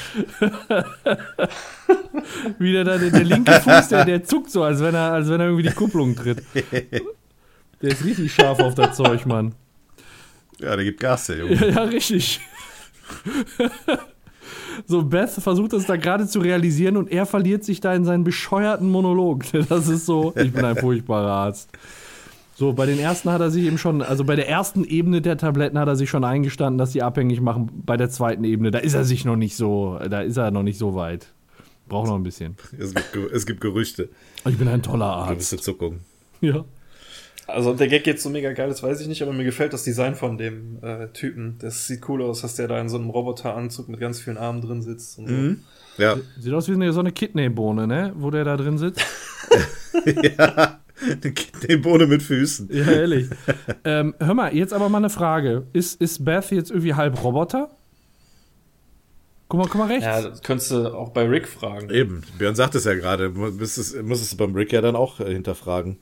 Wieder 2.58 2.86
da 2.86 2.98
der, 2.98 3.12
der, 3.12 3.24
linke 3.26 3.52
Fuß, 3.52 3.90
der, 3.90 4.06
der 4.06 4.24
zuckt 4.24 4.50
so, 4.50 4.64
als 4.64 4.80
wenn, 4.80 4.96
er, 4.96 5.12
als 5.12 5.28
wenn 5.28 5.42
er 5.42 5.48
irgendwie 5.48 5.68
die 5.68 5.76
Kupplung 5.76 6.16
tritt. 6.16 6.42
Der 7.82 7.92
ist 7.92 8.06
richtig 8.06 8.34
scharf 8.34 8.60
auf 8.60 8.76
das 8.76 8.96
Zeug, 8.96 9.26
Mann. 9.26 9.54
Ja, 10.60 10.76
der 10.76 10.86
gibt 10.86 11.00
Gas, 11.00 11.28
der 11.28 11.38
Junge. 11.40 11.56
Ja, 11.56 11.68
ja 11.68 11.84
richtig. 11.84 12.40
so, 14.86 15.04
Beth 15.04 15.32
versucht 15.32 15.74
das 15.74 15.86
da 15.86 15.96
gerade 15.96 16.28
zu 16.28 16.40
realisieren 16.40 16.98
und 16.98 17.12
er 17.12 17.26
verliert 17.26 17.64
sich 17.64 17.80
da 17.82 17.94
in 17.94 18.06
seinen 18.06 18.24
bescheuerten 18.24 18.90
Monolog. 18.90 19.46
Das 19.70 19.88
ist 19.88 20.06
so, 20.06 20.34
ich 20.36 20.52
bin 20.52 20.66
ein 20.66 20.76
furchtbarer 20.78 21.32
Arzt. 21.32 21.70
So, 22.56 22.74
bei 22.74 22.86
den 22.86 23.00
ersten 23.00 23.32
hat 23.32 23.40
er 23.40 23.52
sich 23.52 23.64
eben 23.66 23.78
schon, 23.78 24.02
also 24.02 24.26
bei 24.26 24.36
der 24.36 24.50
ersten 24.50 24.84
Ebene 24.84 25.22
der 25.22 25.38
Tabletten 25.38 25.80
hat 25.80 25.88
er 25.88 25.96
sich 25.96 26.10
schon 26.10 26.26
eingestanden, 26.26 26.78
dass 26.78 26.92
sie 26.92 27.02
abhängig 27.02 27.40
machen. 27.40 27.70
Bei 27.86 27.96
der 27.96 28.10
zweiten 28.10 28.44
Ebene, 28.44 28.70
da 28.70 28.80
ist 28.80 28.96
er 28.96 29.06
sich 29.06 29.24
noch 29.24 29.38
nicht 29.38 29.56
so, 29.56 29.98
da 30.10 30.22
ist 30.22 30.36
er 30.36 30.52
noch 30.52 30.64
nicht 30.64 30.78
so 30.78 30.94
weit. 30.94 31.32
Braucht 31.88 32.08
noch 32.08 32.16
ein 32.16 32.24
bisschen. 32.24 32.58
Es 32.78 32.94
gibt, 32.94 33.16
es 33.32 33.46
gibt 33.46 33.62
Gerüchte. 33.62 34.10
Ich 34.46 34.58
bin 34.58 34.68
ein 34.68 34.82
toller 34.82 35.06
Arzt. 35.06 35.32
Gewisse 35.32 35.58
Zuckung. 35.58 36.02
Ja. 36.42 36.66
Also 37.50 37.74
der 37.74 37.88
Gag 37.88 38.04
geht 38.04 38.22
so 38.22 38.30
mega 38.30 38.54
geil, 38.54 38.70
das 38.70 38.84
weiß 38.84 39.02
ich 39.02 39.08
nicht, 39.08 39.22
aber 39.22 39.34
mir 39.34 39.44
gefällt 39.44 39.74
das 39.74 39.84
Design 39.84 40.16
von 40.16 40.38
dem 40.38 40.80
äh, 40.82 41.08
Typen. 41.10 41.58
Das 41.60 41.88
sieht 41.88 42.08
cool 42.10 42.22
aus, 42.22 42.42
dass 42.42 42.56
der 42.56 42.68
da 42.68 42.80
in 42.80 42.90
so 42.90 42.98
einem 42.98 43.10
Roboteranzug 43.10 43.90
mit 43.90 44.00
ganz 44.00 44.20
vielen 44.20 44.38
Armen 44.38 44.62
drin 44.62 44.82
sitzt. 44.82 45.18
Und 45.20 45.28
so. 45.28 45.34
Mhm. 45.34 45.64
Ja. 45.98 46.18
Sieht 46.40 46.54
aus 46.54 46.68
wie 46.70 46.74
eine, 46.74 46.94
so 46.94 47.02
eine 47.02 47.12
Kidneybohne, 47.12 47.86
ne? 47.86 48.14
Wo 48.16 48.32
der 48.32 48.46
da 48.46 48.56
drin 48.56 48.78
sitzt. 48.78 49.06
ja, 50.38 50.80
eine 51.02 51.32
Kidneybohne 51.34 52.08
mit 52.08 52.24
Füßen. 52.24 52.70
Ja, 52.72 52.86
ehrlich. 52.86 53.28
ähm, 53.84 54.16
hör 54.20 54.34
mal, 54.34 54.56
jetzt 54.56 54.74
aber 54.74 54.88
mal 54.90 55.00
eine 55.00 55.10
Frage. 55.10 55.68
Ist, 55.74 56.02
ist 56.02 56.24
Beth 56.24 56.52
jetzt 56.52 56.72
irgendwie 56.72 56.94
halb 56.94 57.22
Roboter? 57.24 57.70
Guck 59.50 59.60
mal, 59.60 59.68
guck 59.68 59.80
mal 59.80 59.88
rechts. 59.88 60.06
Ja, 60.06 60.22
das 60.22 60.42
könntest 60.44 60.72
du 60.72 60.96
auch 60.96 61.10
bei 61.10 61.24
Rick 61.28 61.48
fragen. 61.48 61.90
Eben, 61.90 62.22
Björn 62.38 62.56
sagt 62.56 62.76
es 62.76 62.86
ja 62.86 62.94
gerade. 62.94 63.30
Müsstest 63.30 63.96
es 63.96 64.36
beim 64.36 64.54
Rick 64.54 64.72
ja 64.72 64.82
dann 64.82 64.96
auch 64.96 65.20
äh, 65.20 65.34
hinterfragen. 65.34 65.98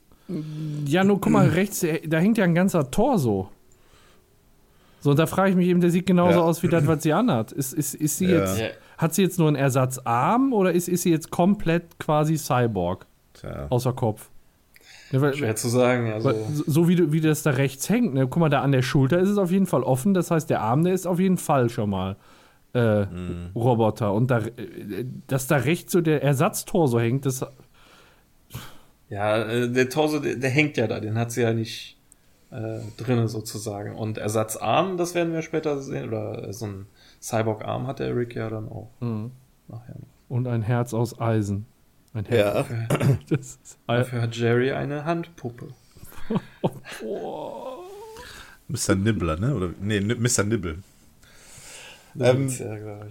Ja, 0.85 1.03
nur 1.03 1.21
guck 1.21 1.31
mal 1.31 1.47
rechts, 1.49 1.85
da 2.07 2.17
hängt 2.17 2.37
ja 2.37 2.43
ein 2.43 2.55
ganzer 2.55 2.89
Torso. 2.91 3.49
So, 4.99 5.11
und 5.11 5.19
da 5.19 5.25
frage 5.25 5.51
ich 5.51 5.55
mich 5.55 5.67
eben, 5.67 5.79
der 5.79 5.91
sieht 5.91 6.05
genauso 6.05 6.39
ja. 6.39 6.45
aus 6.45 6.63
wie 6.63 6.67
das, 6.67 6.87
was 6.87 7.03
sie 7.03 7.13
anhat. 7.13 7.51
Ist, 7.51 7.73
ist, 7.73 7.93
ist 7.95 8.17
sie 8.17 8.27
ja. 8.27 8.39
jetzt, 8.39 8.61
hat 8.97 9.13
sie 9.13 9.23
jetzt 9.23 9.39
nur 9.39 9.47
einen 9.47 9.55
Ersatzarm 9.55 10.53
oder 10.53 10.71
ist, 10.71 10.87
ist 10.89 11.03
sie 11.03 11.11
jetzt 11.11 11.31
komplett 11.31 11.99
quasi 11.99 12.37
Cyborg? 12.37 13.05
Tja. 13.33 13.67
Außer 13.69 13.93
Kopf. 13.93 14.29
Ja, 15.11 15.21
weil, 15.21 15.33
Schwer 15.33 15.55
zu 15.55 15.69
sagen. 15.69 16.11
Also. 16.11 16.33
So 16.65 16.89
wie, 16.89 17.11
wie 17.11 17.21
das 17.21 17.43
da 17.43 17.51
rechts 17.51 17.89
hängt, 17.89 18.13
ne? 18.13 18.27
guck 18.27 18.41
mal, 18.41 18.49
da 18.49 18.61
an 18.61 18.71
der 18.71 18.81
Schulter 18.81 19.19
ist 19.19 19.29
es 19.29 19.37
auf 19.37 19.51
jeden 19.51 19.67
Fall 19.67 19.83
offen. 19.83 20.13
Das 20.13 20.31
heißt, 20.31 20.49
der 20.49 20.61
Arm, 20.61 20.83
der 20.83 20.93
ist 20.93 21.07
auf 21.07 21.19
jeden 21.19 21.37
Fall 21.37 21.69
schon 21.69 21.89
mal 21.89 22.17
äh, 22.73 23.05
mhm. 23.05 23.51
Roboter. 23.55 24.13
Und 24.13 24.29
da, 24.31 24.39
äh, 24.39 25.05
dass 25.27 25.47
da 25.47 25.57
rechts 25.57 25.93
so 25.93 26.01
der 26.01 26.23
Ersatztorso 26.23 26.99
hängt, 26.99 27.25
das 27.25 27.45
ja, 29.09 29.43
äh, 29.43 29.69
der 29.69 29.89
Torso, 29.89 30.19
der, 30.19 30.35
der, 30.35 30.49
hängt 30.49 30.77
ja 30.77 30.87
da, 30.87 30.99
den 30.99 31.17
hat 31.17 31.31
sie 31.31 31.41
ja 31.41 31.53
nicht 31.53 31.97
äh, 32.51 32.79
drinne 32.97 33.27
sozusagen. 33.27 33.95
Und 33.95 34.17
Ersatzarm, 34.17 34.97
das 34.97 35.15
werden 35.15 35.33
wir 35.33 35.41
später 35.41 35.81
sehen, 35.81 36.09
oder 36.09 36.51
so 36.53 36.65
ein 36.65 36.85
Cyborg-Arm 37.21 37.87
hat 37.87 37.99
der 37.99 38.15
Rick 38.15 38.35
ja 38.35 38.49
dann 38.49 38.67
auch. 38.69 38.89
Mhm. 38.99 39.31
Nachher 39.67 39.95
noch. 39.95 40.07
Und 40.29 40.47
ein 40.47 40.61
Herz 40.61 40.93
aus 40.93 41.19
Eisen. 41.19 41.65
Ein 42.13 42.25
Herz. 42.25 42.67
Ja. 42.69 42.97
das 43.29 43.59
Dafür 43.87 44.21
hat 44.21 44.35
Jerry 44.35 44.71
eine 44.71 45.05
Handpuppe. 45.05 45.69
oh. 47.05 47.83
Mr. 48.67 48.95
Nibbler, 48.95 49.39
ne? 49.39 49.55
Oder, 49.55 49.69
nee, 49.79 50.01
Mr. 50.01 50.43
Nibble. 50.43 50.79
Ähm, 52.19 52.51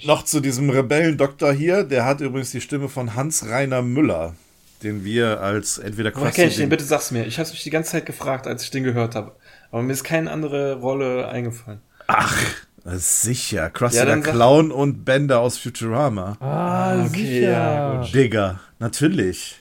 noch 0.04 0.24
zu 0.24 0.40
diesem 0.40 0.68
Rebellendoktor 0.68 1.52
hier, 1.52 1.84
der 1.84 2.04
hat 2.04 2.20
übrigens 2.20 2.50
die 2.50 2.60
Stimme 2.60 2.88
von 2.88 3.14
Hans-Rainer 3.14 3.80
Müller 3.80 4.34
den 4.82 5.04
wir 5.04 5.40
als 5.40 5.78
entweder 5.78 6.12
Woher 6.14 6.30
kenne 6.30 6.48
ich 6.48 6.56
den? 6.56 6.68
Bitte 6.68 6.84
sag's 6.84 7.10
mir. 7.10 7.26
Ich 7.26 7.38
habe 7.38 7.48
mich 7.48 7.62
die 7.62 7.70
ganze 7.70 7.92
Zeit 7.92 8.06
gefragt, 8.06 8.46
als 8.46 8.62
ich 8.62 8.70
den 8.70 8.84
gehört 8.84 9.14
habe. 9.14 9.32
Aber 9.70 9.82
mir 9.82 9.92
ist 9.92 10.04
keine 10.04 10.30
andere 10.30 10.76
Rolle 10.76 11.28
eingefallen. 11.28 11.80
Ach, 12.06 12.36
sicher. 12.84 13.70
Krusty 13.70 13.98
ja, 13.98 14.04
der 14.04 14.20
Clown 14.20 14.70
und 14.70 15.04
Bender 15.04 15.40
aus 15.40 15.58
Futurama. 15.58 16.36
Ah, 16.40 17.04
okay, 17.04 17.08
sicher. 17.08 17.50
Ja, 17.50 18.04
Digga, 18.04 18.60
natürlich. 18.78 19.56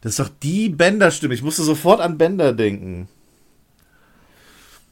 Das 0.00 0.12
ist 0.12 0.20
doch 0.20 0.30
die 0.42 0.68
Bender-Stimme. 0.68 1.34
Ich 1.34 1.42
musste 1.42 1.62
sofort 1.62 2.00
an 2.00 2.18
Bender 2.18 2.52
denken. 2.52 3.08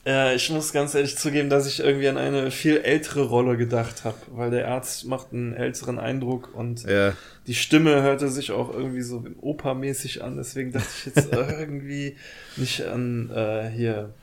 Ja, 0.06 0.32
ich 0.32 0.48
muss 0.50 0.72
ganz 0.72 0.94
ehrlich 0.94 1.18
zugeben, 1.18 1.50
dass 1.50 1.66
ich 1.66 1.80
irgendwie 1.80 2.06
an 2.06 2.16
eine 2.16 2.52
viel 2.52 2.76
ältere 2.76 3.22
Rolle 3.24 3.56
gedacht 3.56 4.04
habe, 4.04 4.16
weil 4.28 4.52
der 4.52 4.68
Arzt 4.68 5.04
macht 5.04 5.32
einen 5.32 5.52
älteren 5.52 5.98
Eindruck 5.98 6.54
und 6.54 6.84
ja. 6.84 7.12
die 7.48 7.56
Stimme 7.56 8.02
hörte 8.02 8.28
sich 8.28 8.52
auch 8.52 8.72
irgendwie 8.72 9.02
so 9.02 9.24
Opermäßig 9.40 10.22
an, 10.22 10.36
deswegen 10.36 10.70
dachte 10.70 10.86
ich 10.96 11.06
jetzt 11.06 11.32
irgendwie 11.32 12.16
nicht 12.56 12.86
an 12.86 13.30
äh, 13.34 13.68
hier 13.68 14.14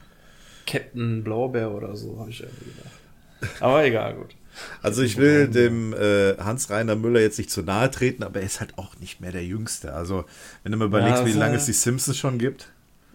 Captain 0.66 1.22
Blaubeer 1.22 1.72
oder 1.72 1.98
so, 1.98 2.18
habe 2.18 2.30
ich 2.30 2.40
irgendwie 2.40 2.72
gedacht. 2.72 3.60
Aber 3.60 3.84
egal, 3.84 4.14
gut. 4.14 4.36
Also 4.82 5.02
ich 5.02 5.18
will 5.18 5.50
dem 5.50 5.94
äh, 5.94 6.38
Hans-Reiner 6.38 6.96
Müller 6.96 7.20
jetzt 7.20 7.40
nicht 7.40 7.52
zu 7.52 7.62
nahe 7.62 7.92
treten, 7.92 8.24
aber 8.24 8.40
er 8.40 8.46
ist 8.46 8.62
halt 8.62 8.78
auch 8.78 8.98
nicht 9.00 9.20
mehr 9.20 9.34
der 9.34 9.44
Jüngste. 9.44 9.94
Also 9.94 10.24
wenn 10.62 10.72
du 10.72 10.78
mal 10.78 10.86
überlegst, 10.86 11.22
ja, 11.22 11.26
wie 11.26 11.34
lange 11.34 11.58
es 11.58 11.66
die 11.66 11.74
Simpsons 11.74 12.18
schon 12.18 12.38
gibt. 12.38 12.70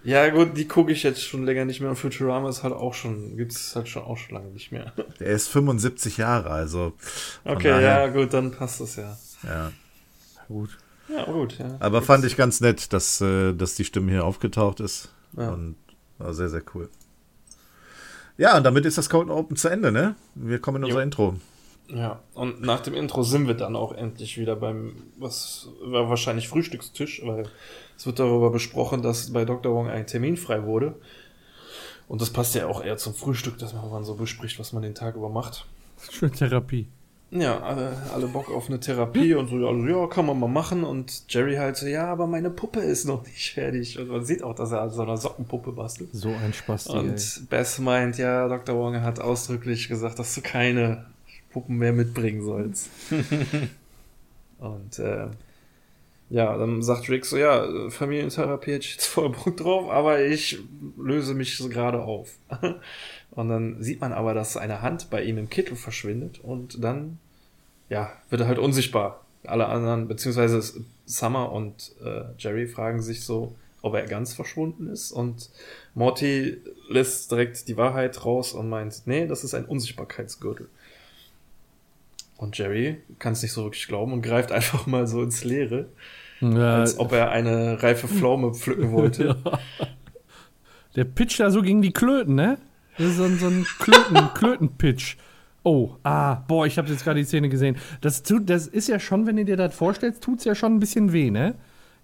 Ja 0.09 0.31
gut, 0.31 0.57
die 0.57 0.67
gucke 0.67 0.91
ich 0.91 1.03
jetzt 1.03 1.23
schon 1.23 1.45
länger 1.45 1.67
nicht 1.67 1.81
mehr 1.83 1.91
und 1.91 1.97
Futurama 1.97 2.49
ist 2.49 2.63
halt 2.63 2.73
auch 2.73 2.95
schon, 2.95 3.37
gibt 3.37 3.53
es 3.53 3.77
halt 3.77 3.89
schon 3.89 4.05
auch 4.05 4.17
schon 4.17 4.37
lange 4.37 4.49
nicht 4.49 4.73
mehr. 4.73 4.95
Er 5.19 5.33
ist 5.33 5.49
75 5.49 6.17
Jahre, 6.17 6.49
also. 6.49 6.95
Okay, 7.45 7.69
daher, 7.69 7.81
ja 7.81 8.07
gut, 8.07 8.33
dann 8.33 8.51
passt 8.51 8.81
das 8.81 8.97
ja. 8.97 9.19
Ja. 9.43 9.71
Gut. 10.49 10.79
Ja, 11.11 11.27
gut, 11.27 11.59
ja. 11.59 11.77
Aber 11.81 12.01
fand 12.01 12.25
ich 12.25 12.39
ganz 12.39 12.63
nett, 12.63 12.95
dass, 12.95 13.21
äh, 13.21 13.53
dass 13.53 13.75
die 13.75 13.85
Stimme 13.85 14.11
hier 14.11 14.25
aufgetaucht 14.25 14.81
ist. 14.81 15.11
Ja. 15.37 15.51
Und 15.51 15.77
war 16.17 16.33
sehr, 16.33 16.49
sehr 16.49 16.63
cool. 16.75 16.89
Ja, 18.39 18.57
und 18.57 18.65
damit 18.65 18.87
ist 18.87 18.97
das 18.97 19.11
Code 19.11 19.31
Open 19.31 19.57
zu 19.57 19.69
Ende, 19.69 19.93
ne? 19.93 20.15
Wir 20.35 20.59
kommen 20.59 20.79
in 20.79 20.85
unser 20.85 21.01
jo. 21.01 21.05
Intro. 21.05 21.37
Ja, 21.89 22.23
und 22.33 22.63
nach 22.63 22.81
dem 22.81 22.95
Intro 22.95 23.25
sind 23.25 23.47
wir 23.47 23.55
dann 23.55 23.77
auch 23.77 23.93
endlich 23.93 24.39
wieder 24.39 24.57
beim, 24.57 24.95
was 25.19 25.69
war 25.83 26.09
wahrscheinlich 26.09 26.49
Frühstückstisch, 26.49 27.21
weil 27.27 27.45
es 27.99 28.07
wird 28.07 28.21
darüber 28.21 28.51
besprochen, 28.51 29.03
dass 29.03 29.33
bei 29.33 29.45
Dr. 29.45 29.75
Wong 29.75 29.89
ein 29.89 30.07
Termin 30.07 30.37
frei 30.37 30.65
wurde. 30.65 30.95
Und 32.07 32.23
das 32.23 32.31
passt 32.31 32.55
ja 32.55 32.69
auch 32.69 32.83
eher 32.83 32.97
zum 32.97 33.13
Frühstück, 33.13 33.59
dass 33.59 33.75
man 33.75 34.05
so 34.05 34.15
bespricht, 34.15 34.59
was 34.61 34.73
man 34.73 34.83
den 34.83 34.95
Tag 34.95 35.17
über 35.17 35.29
macht. 35.29 35.67
Schön 36.09 36.33
Therapie. 36.33 36.87
Ja, 37.31 37.61
alle, 37.61 37.95
alle 38.15 38.29
Bock 38.29 38.51
auf 38.51 38.69
eine 38.69 38.81
Therapie 38.81 39.35
und 39.35 39.49
so, 39.49 39.57
also, 39.57 39.87
ja, 39.87 40.07
kann 40.07 40.25
man 40.25 40.39
mal 40.39 40.49
machen. 40.49 40.85
Und 40.85 41.25
Jerry 41.29 41.57
halt 41.57 41.77
so, 41.77 41.87
ja, 41.87 42.07
aber 42.07 42.29
meine 42.29 42.51
Puppe 42.51 42.81
ist 42.81 43.05
noch 43.05 43.27
nicht 43.27 43.53
fertig. 43.53 43.99
Und 43.99 44.09
man 44.09 44.25
sieht 44.25 44.45
auch, 44.45 44.55
dass 44.55 44.71
er 44.71 44.81
an 44.83 44.91
so 44.91 45.03
einer 45.03 45.17
Sockenpuppe 45.17 45.73
bastelt. 45.73 46.11
So 46.13 46.29
ein 46.29 46.53
Spaß. 46.53 46.87
Und 46.87 47.19
ey. 47.19 47.43
Bess 47.51 47.81
meint, 47.81 48.17
ja, 48.17 48.47
Dr. 48.49 48.77
Wong 48.77 49.03
hat 49.03 49.21
ausdrücklich 49.21 49.89
gesagt, 49.89 50.21
dass 50.21 50.37
du 50.37 50.41
keine 50.41 51.05
Puppen 51.51 51.77
mehr 51.77 51.93
mitbringen 51.93 52.43
sollst. 52.43 52.89
und 54.59 54.99
äh, 55.01 55.27
ja, 56.31 56.57
dann 56.59 56.83
sagt 56.83 57.09
Rick 57.09 57.25
so, 57.25 57.37
ja, 57.37 57.89
Familientherapie 57.91 58.73
hätte 58.73 58.85
ich 58.85 58.97
jetzt 58.97 59.07
voll 59.07 59.31
Bock 59.31 59.57
drauf, 59.57 59.91
aber 59.91 60.25
ich 60.25 60.59
löse 60.99 61.35
mich 61.35 61.57
so 61.57 61.69
gerade 61.69 62.03
auf. 62.03 62.31
Und 63.31 63.49
dann 63.49 63.83
sieht 63.83 64.01
man 64.01 64.13
aber, 64.13 64.35
dass 64.35 64.57
eine 64.57 64.83
Hand 64.83 65.11
bei 65.11 65.23
ihm 65.23 65.39
im 65.39 65.49
Kittel 65.49 65.77
verschwindet 65.77 66.41
und 66.43 66.83
dann, 66.83 67.19
ja, 67.89 68.13
wird 68.31 68.41
er 68.41 68.49
halt 68.49 68.59
unsichtbar. 68.59 69.25
Alle 69.45 69.67
anderen, 69.67 70.09
beziehungsweise 70.09 70.83
Summer 71.07 71.53
und 71.53 71.93
äh, 72.05 72.23
Jerry 72.39 72.67
fragen 72.67 73.01
sich 73.01 73.23
so, 73.23 73.55
ob 73.81 73.95
er 73.95 74.07
ganz 74.07 74.35
verschwunden 74.35 74.89
ist 74.89 75.13
und 75.13 75.51
Morty 75.95 76.61
lässt 76.89 77.31
direkt 77.31 77.69
die 77.69 77.77
Wahrheit 77.77 78.25
raus 78.25 78.55
und 78.55 78.69
meint, 78.69 79.03
nee, 79.05 79.27
das 79.27 79.45
ist 79.45 79.55
ein 79.55 79.67
Unsichtbarkeitsgürtel. 79.67 80.69
Und 82.39 82.57
Jerry 82.57 82.99
kann 83.19 83.35
es 83.35 83.43
nicht 83.43 83.53
so 83.53 83.65
wirklich 83.65 83.89
glauben 83.89 84.13
und 84.13 84.23
greift 84.23 84.53
einfach 84.59 84.87
mal 84.87 85.07
so 85.07 85.23
ins 85.23 85.45
Leere, 85.45 85.91
ja. 86.41 86.77
als 86.77 86.99
ob 86.99 87.13
er 87.13 87.31
eine 87.31 87.83
reife 87.83 88.09
Pflaume 88.09 88.55
pflücken 88.55 88.93
wollte. 88.93 89.37
Ja. 89.45 89.59
Der 90.97 91.05
pitcht 91.05 91.39
da 91.39 91.51
so 91.51 91.63
gegen 91.63 91.81
die 91.81 91.93
Klöten, 91.93 92.35
ne? 92.35 92.59
Das 92.97 93.09
ist 93.09 93.17
so 93.19 93.25
ein, 93.25 93.39
so 93.39 93.47
ein 93.47 93.65
Klöten, 93.79 94.17
Klötenpitch. 94.35 95.17
Oh, 95.63 95.91
ah, 96.03 96.37
boah, 96.49 96.67
ich 96.67 96.79
habe 96.79 96.89
jetzt 96.89 97.05
gerade 97.05 97.21
die 97.21 97.27
Szene 97.27 97.49
gesehen. 97.49 97.77
Das, 98.01 98.23
tut, 98.23 98.49
das 98.51 98.67
ist 98.67 98.89
ja 98.89 98.99
schon, 98.99 99.27
wenn 99.27 99.37
du 99.37 99.45
dir 99.45 99.57
das 99.57 99.75
vorstellst, 99.75 100.25
tut 100.25 100.39
es 100.39 100.45
ja 100.45 100.55
schon 100.55 100.75
ein 100.75 100.81
bisschen 100.81 101.13
weh, 101.13 101.31
ne? 101.31 101.55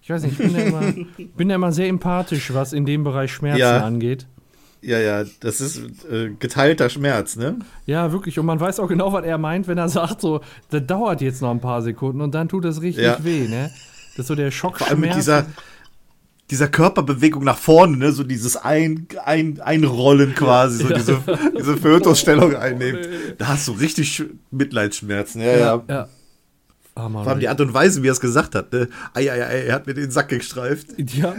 Ich 0.01 0.09
weiß 0.11 0.23
nicht, 0.23 0.39
ich 0.39 0.45
bin 0.45 0.55
ja 0.55 0.61
immer, 0.61 0.93
bin 1.35 1.49
immer 1.49 1.71
sehr 1.71 1.87
empathisch, 1.87 2.53
was 2.53 2.73
in 2.73 2.85
dem 2.85 3.03
Bereich 3.03 3.31
Schmerzen 3.31 3.59
ja. 3.59 3.83
angeht. 3.83 4.27
Ja, 4.85 4.99
ja, 4.99 5.23
das 5.39 5.61
ist 5.61 5.81
äh, 6.11 6.29
geteilter 6.37 6.89
Schmerz, 6.89 7.35
ne? 7.37 7.57
Ja, 7.87 8.11
wirklich. 8.11 8.37
Und 8.37 8.45
man 8.45 8.59
weiß 8.59 8.79
auch 8.79 8.87
genau, 8.87 9.11
was 9.11 9.25
er 9.25 9.39
meint, 9.39 9.67
wenn 9.67 9.79
er 9.79 9.89
sagt, 9.89 10.21
so, 10.21 10.41
das 10.69 10.85
dauert 10.85 11.21
jetzt 11.21 11.41
noch 11.41 11.49
ein 11.49 11.59
paar 11.59 11.81
Sekunden 11.81 12.21
und 12.21 12.35
dann 12.35 12.47
tut 12.47 12.65
das 12.65 12.81
richtig 12.81 13.03
ja. 13.03 13.23
weh, 13.23 13.47
ne? 13.47 13.71
Das 14.15 14.19
ist 14.19 14.27
so 14.27 14.35
der 14.35 14.51
Schockschmerz. 14.51 14.89
Vor 14.89 14.97
allem 14.97 15.09
mit 15.09 15.15
dieser, 15.15 15.47
dieser 16.51 16.67
Körperbewegung 16.67 17.43
nach 17.43 17.57
vorne, 17.57 17.97
ne, 17.97 18.11
so 18.11 18.23
dieses 18.23 18.57
ein, 18.57 19.07
ein, 19.25 19.59
Einrollen 19.59 20.35
quasi, 20.35 20.83
so 20.83 20.89
ja. 20.89 20.97
diese, 20.97 21.19
diese 21.57 21.77
Fötusstellung 21.81 22.55
einnehmen. 22.55 23.01
Da 23.39 23.47
hast 23.47 23.67
du 23.67 23.71
richtig 23.71 24.23
Mitleidsschmerzen. 24.51 25.41
Ja, 25.41 25.57
ja. 25.57 25.83
ja. 25.89 26.09
Oh, 26.95 27.09
Vor 27.09 27.27
allem 27.27 27.39
die 27.39 27.49
Art 27.49 27.59
und 27.59 27.73
Weise, 27.73 28.03
wie 28.03 28.07
er 28.07 28.13
es 28.13 28.21
gesagt 28.21 28.53
hat. 28.53 28.71
Ne? 28.71 28.87
Ei, 29.15 29.31
ei, 29.31 29.45
ei, 29.45 29.65
er 29.65 29.73
hat 29.73 29.87
mir 29.87 29.95
den 29.95 30.11
Sack 30.11 30.29
gestreift. 30.29 30.89
Ja. 30.97 31.35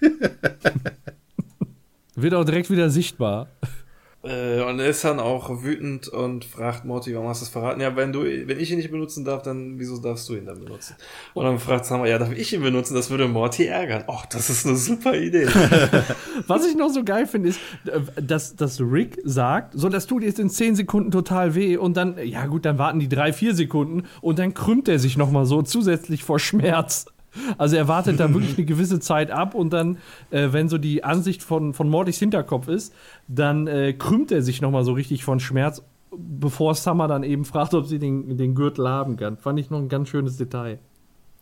Wird 2.16 2.34
auch 2.34 2.44
direkt 2.44 2.70
wieder 2.70 2.90
sichtbar. 2.90 3.48
Äh, 4.24 4.62
und 4.62 4.80
er 4.80 4.88
ist 4.88 5.04
dann 5.04 5.20
auch 5.20 5.62
wütend 5.62 6.08
und 6.08 6.46
fragt 6.46 6.84
Morty, 6.86 7.14
warum 7.14 7.28
hast 7.28 7.42
du 7.42 7.44
es 7.44 7.50
verraten? 7.50 7.80
Ja, 7.80 7.94
wenn 7.94 8.12
du, 8.12 8.22
wenn 8.22 8.58
ich 8.58 8.70
ihn 8.70 8.78
nicht 8.78 8.90
benutzen 8.90 9.24
darf, 9.24 9.42
dann 9.42 9.78
wieso 9.78 9.98
darfst 9.98 10.28
du 10.28 10.34
ihn 10.34 10.46
dann 10.46 10.60
benutzen? 10.60 10.96
Und 11.34 11.44
dann 11.44 11.58
fragt 11.58 11.84
Summer, 11.84 12.06
ja, 12.06 12.18
darf 12.18 12.32
ich 12.32 12.52
ihn 12.54 12.62
benutzen? 12.62 12.94
Das 12.94 13.10
würde 13.10 13.28
Morty 13.28 13.66
ärgern. 13.66 14.04
Och, 14.08 14.24
das 14.26 14.48
ist 14.48 14.66
eine 14.66 14.76
super 14.76 15.14
Idee. 15.14 15.46
Was 16.46 16.66
ich 16.66 16.74
noch 16.74 16.88
so 16.88 17.04
geil 17.04 17.26
finde, 17.26 17.50
ist, 17.50 17.60
äh, 17.86 18.00
dass, 18.22 18.56
dass 18.56 18.80
Rick 18.80 19.18
sagt, 19.24 19.74
so, 19.74 19.90
das 19.90 20.06
tut 20.06 20.22
jetzt 20.22 20.38
in 20.38 20.48
10 20.48 20.76
Sekunden 20.76 21.10
total 21.10 21.54
weh 21.54 21.76
und 21.76 21.96
dann, 21.96 22.16
ja 22.24 22.46
gut, 22.46 22.64
dann 22.64 22.78
warten 22.78 23.00
die 23.00 23.08
drei, 23.10 23.34
vier 23.34 23.54
Sekunden 23.54 24.04
und 24.22 24.38
dann 24.38 24.54
krümmt 24.54 24.88
er 24.88 24.98
sich 24.98 25.18
nochmal 25.18 25.44
so 25.44 25.60
zusätzlich 25.60 26.24
vor 26.24 26.38
Schmerz. 26.38 27.06
Also 27.58 27.76
er 27.76 27.88
wartet 27.88 28.20
da 28.20 28.32
wirklich 28.32 28.54
eine 28.58 28.66
gewisse 28.66 29.00
Zeit 29.00 29.30
ab 29.30 29.54
und 29.54 29.72
dann, 29.72 29.98
äh, 30.30 30.48
wenn 30.52 30.68
so 30.68 30.78
die 30.78 31.04
Ansicht 31.04 31.42
von, 31.42 31.74
von 31.74 31.88
Mortys 31.88 32.18
Hinterkopf 32.18 32.68
ist, 32.68 32.94
dann 33.28 33.66
äh, 33.66 33.92
krümmt 33.92 34.32
er 34.32 34.42
sich 34.42 34.60
nochmal 34.60 34.84
so 34.84 34.92
richtig 34.92 35.24
von 35.24 35.40
Schmerz, 35.40 35.82
bevor 36.16 36.74
Summer 36.74 37.08
dann 37.08 37.22
eben 37.22 37.44
fragt, 37.44 37.74
ob 37.74 37.86
sie 37.86 37.98
den, 37.98 38.36
den 38.36 38.54
Gürtel 38.54 38.88
haben 38.88 39.16
kann. 39.16 39.36
Fand 39.36 39.58
ich 39.58 39.70
noch 39.70 39.78
ein 39.78 39.88
ganz 39.88 40.08
schönes 40.08 40.36
Detail. 40.36 40.78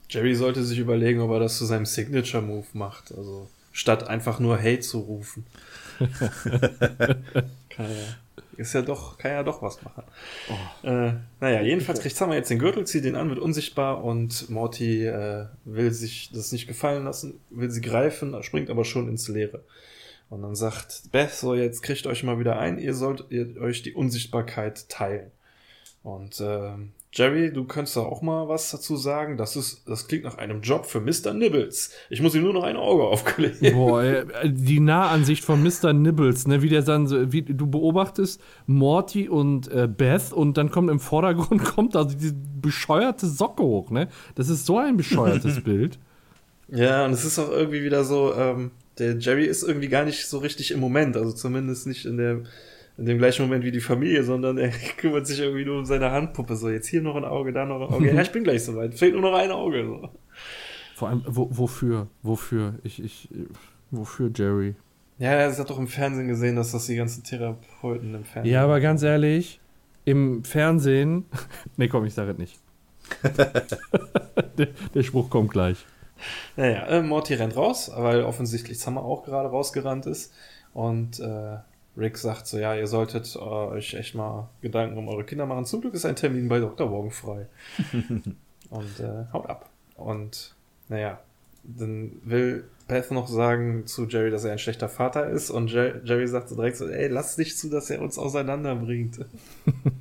Jerry 0.08 0.34
sollte 0.34 0.62
sich 0.62 0.78
überlegen, 0.78 1.20
ob 1.20 1.30
er 1.30 1.40
das 1.40 1.56
zu 1.58 1.64
seinem 1.64 1.86
Signature-Move 1.86 2.66
macht. 2.74 3.14
Also 3.16 3.48
statt 3.72 4.08
einfach 4.08 4.38
nur 4.38 4.58
Hey 4.58 4.80
zu 4.80 4.98
rufen. 4.98 5.46
ja. 6.00 7.86
Ist 8.56 8.74
ja 8.74 8.82
doch, 8.82 9.18
kann 9.18 9.32
ja 9.32 9.42
doch 9.42 9.62
was 9.62 9.82
machen. 9.82 10.04
Oh. 10.48 10.86
Äh, 10.86 11.14
naja, 11.40 11.62
jedenfalls 11.62 12.00
kriegt 12.00 12.16
Summer 12.16 12.34
jetzt 12.34 12.50
den 12.50 12.58
Gürtel, 12.58 12.86
zieht 12.86 13.04
ihn 13.04 13.16
an, 13.16 13.28
wird 13.28 13.38
unsichtbar 13.38 14.04
und 14.04 14.50
Morty 14.50 15.06
äh, 15.06 15.46
will 15.64 15.90
sich 15.92 16.30
das 16.32 16.52
nicht 16.52 16.66
gefallen 16.66 17.04
lassen, 17.04 17.40
will 17.50 17.70
sie 17.70 17.80
greifen, 17.80 18.42
springt 18.42 18.70
aber 18.70 18.84
schon 18.84 19.08
ins 19.08 19.28
Leere. 19.28 19.64
Und 20.28 20.42
dann 20.42 20.54
sagt 20.54 21.12
Beth 21.12 21.32
so, 21.32 21.54
jetzt 21.54 21.82
kriegt 21.82 22.06
euch 22.06 22.22
mal 22.22 22.38
wieder 22.38 22.58
ein, 22.58 22.78
ihr 22.78 22.94
sollt 22.94 23.26
ihr, 23.30 23.60
euch 23.60 23.82
die 23.82 23.92
Unsichtbarkeit 23.92 24.88
teilen. 24.88 25.30
Und 26.02 26.40
äh, 26.40 26.72
Jerry, 27.14 27.52
du 27.52 27.64
könntest 27.64 27.96
da 27.96 28.00
auch 28.00 28.22
mal 28.22 28.48
was 28.48 28.70
dazu 28.70 28.96
sagen. 28.96 29.36
Das 29.36 29.54
ist, 29.54 29.86
das 29.86 30.08
klingt 30.08 30.24
nach 30.24 30.38
einem 30.38 30.62
Job 30.62 30.86
für 30.86 30.98
Mr. 30.98 31.34
Nibbles. 31.34 31.90
Ich 32.08 32.22
muss 32.22 32.34
ihm 32.34 32.42
nur 32.42 32.54
noch 32.54 32.62
ein 32.62 32.76
Auge 32.76 33.02
aufkleben. 33.02 33.74
Boah, 33.74 34.02
ey, 34.02 34.24
die 34.44 34.80
Nahansicht 34.80 35.44
von 35.44 35.62
Mr. 35.62 35.92
Nibbles, 35.92 36.46
ne, 36.46 36.62
wie 36.62 36.70
der 36.70 36.80
dann 36.80 37.06
so, 37.06 37.30
wie 37.30 37.42
du 37.42 37.66
beobachtest 37.66 38.40
Morty 38.66 39.28
und 39.28 39.70
äh, 39.70 39.88
Beth 39.88 40.32
und 40.32 40.56
dann 40.56 40.70
kommt 40.70 40.90
im 40.90 41.00
Vordergrund 41.00 41.62
kommt 41.64 41.94
da 41.94 42.04
diese 42.04 42.34
bescheuerte 42.34 43.26
Socke 43.26 43.62
hoch, 43.62 43.90
ne? 43.90 44.08
Das 44.34 44.48
ist 44.48 44.64
so 44.64 44.78
ein 44.78 44.96
bescheuertes 44.96 45.60
Bild. 45.64 45.98
Ja, 46.68 47.04
und 47.04 47.12
es 47.12 47.26
ist 47.26 47.38
auch 47.38 47.50
irgendwie 47.50 47.84
wieder 47.84 48.04
so, 48.04 48.34
ähm, 48.34 48.70
der 48.98 49.18
Jerry 49.18 49.44
ist 49.44 49.62
irgendwie 49.62 49.88
gar 49.88 50.06
nicht 50.06 50.26
so 50.26 50.38
richtig 50.38 50.70
im 50.70 50.80
Moment, 50.80 51.18
also 51.18 51.32
zumindest 51.32 51.86
nicht 51.86 52.06
in 52.06 52.16
der 52.16 52.40
in 52.98 53.06
dem 53.06 53.18
gleichen 53.18 53.42
Moment 53.42 53.64
wie 53.64 53.70
die 53.70 53.80
Familie, 53.80 54.22
sondern 54.22 54.58
er 54.58 54.70
kümmert 54.96 55.26
sich 55.26 55.40
irgendwie 55.40 55.64
nur 55.64 55.78
um 55.78 55.84
seine 55.84 56.10
Handpuppe. 56.10 56.56
So, 56.56 56.68
jetzt 56.68 56.86
hier 56.86 57.02
noch 57.02 57.16
ein 57.16 57.24
Auge, 57.24 57.52
da 57.52 57.64
noch 57.64 57.88
ein 57.88 57.94
Auge. 57.94 58.06
Ja, 58.14 58.20
ich 58.20 58.32
bin 58.32 58.44
gleich 58.44 58.64
soweit. 58.64 58.94
Fehlt 58.94 59.14
nur 59.14 59.22
noch 59.22 59.34
ein 59.34 59.50
Auge. 59.50 59.84
So. 59.84 60.08
Vor 60.96 61.08
allem, 61.08 61.22
wo, 61.26 61.48
wofür? 61.50 62.08
Wofür? 62.22 62.74
Ich, 62.84 63.02
ich, 63.02 63.28
wofür 63.90 64.30
Jerry? 64.34 64.74
Ja, 65.18 65.30
er 65.30 65.56
hat 65.56 65.70
doch 65.70 65.78
im 65.78 65.88
Fernsehen 65.88 66.28
gesehen, 66.28 66.56
dass 66.56 66.72
das 66.72 66.86
die 66.86 66.96
ganzen 66.96 67.22
Therapeuten 67.22 68.14
im 68.14 68.24
Fernsehen. 68.24 68.52
Ja, 68.52 68.64
aber 68.64 68.80
ganz 68.80 69.02
ehrlich, 69.02 69.60
im 70.04 70.44
Fernsehen. 70.44 71.24
nee, 71.76 71.88
komm, 71.88 72.04
ich 72.04 72.14
sage 72.14 72.32
es 72.32 72.38
nicht. 72.38 72.58
der, 74.58 74.68
der, 74.94 75.02
Spruch 75.02 75.28
kommt 75.28 75.50
gleich. 75.50 75.84
Naja, 76.56 76.86
äh, 76.86 77.02
Morty 77.02 77.34
rennt 77.34 77.56
raus, 77.56 77.90
weil 77.94 78.22
offensichtlich 78.22 78.78
Summer 78.78 79.02
auch 79.02 79.24
gerade 79.24 79.48
rausgerannt 79.48 80.06
ist. 80.06 80.32
Und 80.72 81.20
äh, 81.20 81.56
Rick 81.96 82.16
sagt 82.16 82.46
so, 82.46 82.58
ja, 82.58 82.74
ihr 82.74 82.86
solltet 82.86 83.36
äh, 83.36 83.38
euch 83.38 83.94
echt 83.94 84.14
mal 84.14 84.48
Gedanken 84.62 84.96
um 84.96 85.08
eure 85.08 85.24
Kinder 85.24 85.46
machen. 85.46 85.66
Zum 85.66 85.80
Glück 85.80 85.94
ist 85.94 86.06
ein 86.06 86.16
Termin 86.16 86.48
bei 86.48 86.58
Dr. 86.58 86.90
Wong 86.90 87.10
frei. 87.10 87.46
und 88.70 89.00
äh, 89.00 89.32
haut 89.32 89.48
ab. 89.48 89.68
Und 89.96 90.54
naja, 90.88 91.20
dann 91.64 92.12
will 92.24 92.64
Beth 92.88 93.10
noch 93.10 93.28
sagen 93.28 93.86
zu 93.86 94.06
Jerry, 94.06 94.30
dass 94.30 94.44
er 94.44 94.52
ein 94.52 94.58
schlechter 94.58 94.88
Vater 94.88 95.28
ist. 95.28 95.50
Und 95.50 95.70
Jer 95.70 96.02
Jerry 96.04 96.26
sagt 96.26 96.48
so 96.48 96.56
direkt 96.56 96.76
so, 96.76 96.88
ey, 96.88 97.08
lass 97.08 97.38
nicht 97.38 97.58
zu, 97.58 97.68
dass 97.68 97.90
er 97.90 98.00
uns 98.00 98.18
auseinanderbringt. 98.18 99.20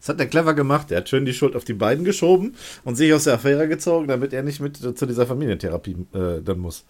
Das 0.00 0.10
hat 0.10 0.20
er 0.20 0.26
clever 0.26 0.54
gemacht. 0.54 0.92
Er 0.92 0.98
hat 0.98 1.08
schön 1.08 1.24
die 1.24 1.34
Schuld 1.34 1.56
auf 1.56 1.64
die 1.64 1.74
beiden 1.74 2.04
geschoben 2.04 2.54
und 2.84 2.94
sich 2.94 3.12
aus 3.12 3.24
der 3.24 3.34
Affäre 3.34 3.66
gezogen, 3.66 4.06
damit 4.06 4.32
er 4.32 4.44
nicht 4.44 4.60
mit 4.60 4.76
zu 4.76 5.06
dieser 5.06 5.26
Familientherapie 5.26 5.96
äh, 6.14 6.40
dann 6.42 6.58
muss. 6.58 6.84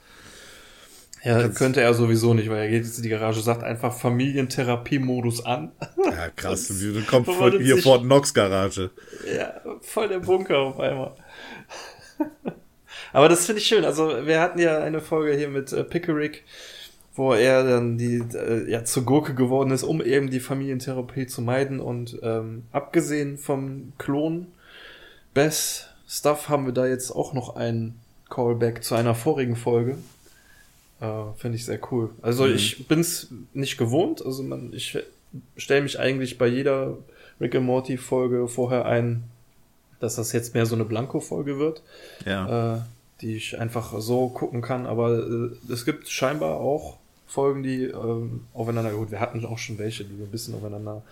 Ja, 1.25 1.43
das 1.43 1.57
könnte 1.57 1.81
er 1.81 1.93
sowieso 1.95 2.35
nicht, 2.35 2.49
weil 2.51 2.59
er 2.59 2.69
geht 2.69 2.85
jetzt 2.85 2.99
in 2.99 3.03
die 3.03 3.09
Garage, 3.09 3.41
sagt 3.41 3.65
einfach 3.65 3.93
Familientherapie-Modus 3.93 5.45
an. 5.45 5.73
Ja, 6.05 6.29
krass. 6.35 6.69
Du 6.79 7.03
kommst 7.03 7.31
von 7.31 7.61
hier 7.61 7.79
Fort 7.79 8.03
Knox 8.03 8.33
Garage. 8.33 8.91
Ja, 9.37 9.55
voll 9.81 10.09
der 10.09 10.21
Bunker 10.21 10.59
auf 10.59 10.79
einmal. 10.79 11.15
Aber 13.13 13.29
das 13.29 13.47
finde 13.47 13.61
ich 13.61 13.67
schön. 13.67 13.85
Also, 13.85 14.27
wir 14.27 14.41
hatten 14.41 14.59
ja 14.59 14.79
eine 14.79 15.01
Folge 15.01 15.37
hier 15.37 15.49
mit 15.49 15.73
äh, 15.73 15.85
Pickerick, 15.85 16.45
wo 17.15 17.33
er 17.33 17.65
dann 17.65 17.99
die 17.99 18.23
äh, 18.35 18.71
ja 18.71 18.85
zur 18.85 19.05
Gurke 19.05 19.35
geworden 19.35 19.71
ist, 19.71 19.83
um 19.83 20.03
eben 20.03 20.31
die 20.31 20.41
Familientherapie 20.41 21.27
zu 21.27 21.43
meiden. 21.43 21.81
Und 21.81 22.19
ähm, 22.23 22.65
abgesehen 22.73 23.39
vom 23.39 23.95
Klon 23.99 24.49
Bess 25.35 25.89
Stuff 26.09 26.49
haben 26.49 26.67
wir 26.67 26.73
da 26.73 26.87
jetzt 26.87 27.11
auch 27.11 27.33
noch 27.33 27.57
ein 27.57 27.97
Callback 28.31 28.85
zu 28.85 28.95
einer 28.95 29.15
vorigen 29.15 29.57
Folge. 29.57 29.99
Äh, 31.01 31.23
Finde 31.37 31.57
ich 31.57 31.65
sehr 31.65 31.81
cool. 31.91 32.11
Also 32.23 32.45
mhm. 32.45 32.55
ich 32.55 32.87
bin's 32.89 33.29
nicht 33.53 33.77
gewohnt. 33.77 34.25
Also 34.25 34.43
man, 34.43 34.73
ich 34.73 34.99
stelle 35.57 35.83
mich 35.83 35.99
eigentlich 35.99 36.39
bei 36.39 36.47
jeder 36.47 36.97
Rick 37.41 37.55
and 37.55 37.67
Morty 37.67 37.97
Folge 37.97 38.49
vorher 38.49 38.87
ein, 38.87 39.25
dass 40.01 40.17
das 40.17 40.33
jetzt 40.33 40.55
mehr 40.55 40.67
so 40.67 40.75
eine 40.75 40.85
Blanko-Folge 40.85 41.59
wird. 41.59 41.83
Ja. 42.25 42.77
Äh, 42.77 42.81
die 43.21 43.37
ich 43.37 43.59
einfach 43.59 43.99
so 43.99 44.29
gucken 44.29 44.61
kann. 44.61 44.87
Aber 44.87 45.19
äh, 45.19 45.73
es 45.73 45.85
gibt 45.85 46.09
scheinbar 46.09 46.61
auch 46.61 46.99
Folgen, 47.27 47.63
die 47.63 47.85
ähm, 47.85 48.47
aufeinander, 48.55 48.93
gut, 48.93 49.11
wir 49.11 49.21
hatten 49.21 49.45
auch 49.45 49.59
schon 49.59 49.79
welche, 49.79 50.05
die 50.05 50.23
ein 50.23 50.31
bisschen 50.31 50.55
aufeinander 50.55 51.03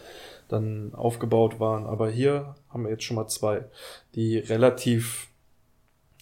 dann 0.48 0.92
aufgebaut 0.94 1.58
waren. 1.60 1.86
Aber 1.86 2.10
hier 2.10 2.54
haben 2.70 2.84
wir 2.84 2.90
jetzt 2.90 3.04
schon 3.04 3.16
mal 3.16 3.28
zwei, 3.28 3.64
die 4.14 4.38
relativ, 4.38 5.28